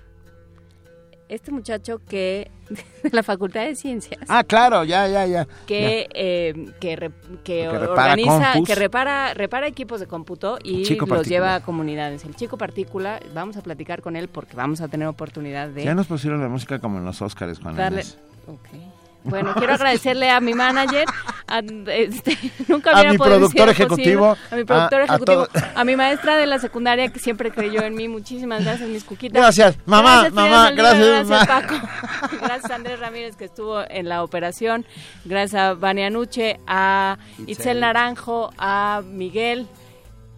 Este 1.31 1.49
muchacho 1.49 2.01
que 2.05 2.51
de 3.03 3.09
la 3.11 3.23
Facultad 3.23 3.61
de 3.61 3.75
Ciencias. 3.77 4.19
Ah, 4.27 4.43
claro, 4.43 4.83
ya, 4.83 5.07
ya, 5.07 5.25
ya. 5.25 5.47
Que 5.65 6.09
eh, 6.13 6.73
que, 6.81 7.69
organiza, 7.69 8.55
que 8.65 8.75
repara 8.75 9.33
repara 9.33 9.65
equipos 9.65 10.01
de 10.01 10.07
cómputo 10.07 10.59
y 10.61 10.83
los 10.97 11.27
lleva 11.27 11.55
a 11.55 11.59
comunidades. 11.61 12.25
El 12.25 12.35
chico 12.35 12.57
particular, 12.57 13.23
vamos 13.33 13.55
a 13.55 13.61
platicar 13.61 14.01
con 14.01 14.17
él 14.17 14.27
porque 14.27 14.57
vamos 14.57 14.81
a 14.81 14.89
tener 14.89 15.07
oportunidad 15.07 15.69
de. 15.69 15.85
Ya 15.85 15.95
nos 15.95 16.07
pusieron 16.07 16.41
la 16.41 16.49
música 16.49 16.79
como 16.79 16.97
en 16.97 17.05
los 17.05 17.21
Óscares, 17.21 17.59
Juan. 17.59 17.77
Darle, 17.77 18.03
okay. 18.47 18.90
Bueno, 19.23 19.53
quiero 19.55 19.73
agradecerle 19.73 20.29
a 20.29 20.39
mi 20.39 20.53
manager, 20.53 21.05
a, 21.47 21.59
este, 21.59 22.37
nunca 22.67 22.91
a 22.91 23.03
mi 23.03 23.17
productor 23.17 23.69
ejecutivo, 23.69 24.37
a 24.49 24.55
mi 24.55 24.63
productor 24.63 25.01
ejecutivo, 25.01 25.47
a, 25.75 25.83
mi 25.83 25.95
maestra 25.95 26.37
de 26.37 26.47
la 26.47 26.57
secundaria 26.59 27.09
que 27.09 27.19
siempre 27.19 27.51
creyó 27.51 27.83
en 27.83 27.93
mí. 27.93 28.07
Muchísimas 28.07 28.63
gracias, 28.63 28.89
mis 28.89 29.03
cuquitas. 29.03 29.39
Gracias, 29.39 29.77
mamá, 29.85 30.29
mamá, 30.31 30.71
gracias, 30.71 31.27
gracias 31.27 31.47
Paco. 31.47 31.75
Gracias 32.41 32.71
a 32.71 32.75
Andrés 32.75 32.99
Ramírez 32.99 33.35
que 33.35 33.45
estuvo 33.45 33.81
en 33.87 34.09
la 34.09 34.23
operación. 34.23 34.85
Gracias 35.25 35.61
a 35.61 35.73
Vania 35.73 36.09
Nuche, 36.09 36.59
a 36.65 37.17
Itzel 37.45 37.79
Naranjo, 37.79 38.51
a 38.57 39.01
Miguel. 39.05 39.67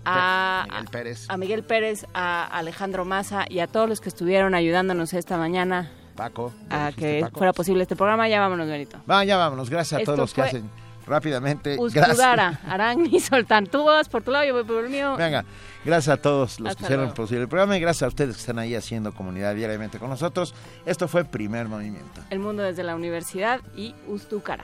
A 0.06 0.66
Miguel 0.68 0.90
Pérez. 0.92 1.26
a 1.30 1.38
Miguel 1.38 1.64
Pérez, 1.64 2.06
a 2.14 2.44
Alejandro 2.46 3.06
Maza 3.06 3.46
y 3.48 3.60
a 3.60 3.68
todos 3.68 3.88
los 3.88 4.02
que 4.02 4.10
estuvieron 4.10 4.54
ayudándonos 4.54 5.14
esta 5.14 5.38
mañana 5.38 5.92
Paco. 6.16 6.54
A 6.70 6.92
que 6.96 7.26
fuera 7.34 7.54
posible 7.54 7.84
este 7.84 7.96
programa. 7.96 8.28
Ya 8.28 8.40
vámonos, 8.40 8.68
Benito. 8.68 8.98
Va, 9.10 9.24
ya 9.26 9.38
vámonos. 9.38 9.70
Gracias 9.70 10.02
a 10.02 10.04
todos 10.04 10.20
los 10.20 10.34
que 10.34 10.42
hacen 10.42 10.70
rápidamente. 11.06 11.78
Ustudara, 11.78 12.60
Arán 12.68 13.06
y 13.06 13.20
Soltán. 13.20 13.68
Tú 13.68 13.86
vas 13.86 14.10
por 14.10 14.24
tu 14.24 14.32
lado, 14.32 14.46
yo 14.46 14.54
voy 14.54 14.64
por 14.64 14.84
el 14.84 14.90
mío. 14.90 15.16
Venga, 15.18 15.46
gracias 15.84 16.18
a 16.18 16.22
todos 16.22 16.60
los 16.60 16.76
que 16.76 16.84
hicieron 16.84 17.14
posible 17.14 17.44
el 17.44 17.50
programa 17.50 17.78
y 17.78 17.80
gracias 17.80 18.04
a 18.04 18.08
ustedes 18.08 18.36
que 18.36 18.40
están 18.40 18.60
ahí 18.60 18.76
haciendo 18.76 19.14
comunidad 19.14 19.56
diariamente 19.56 20.00
con 20.00 20.10
nosotros. 20.10 20.54
Esto 20.86 21.08
fue 21.08 21.26
Primer 21.26 21.68
Movimiento. 21.68 22.22
El 22.30 22.40
mundo 22.40 22.64
desde 22.64 22.84
la 22.84 22.96
universidad 22.96 23.60
y 23.76 23.96
Ustucara. 24.08 24.64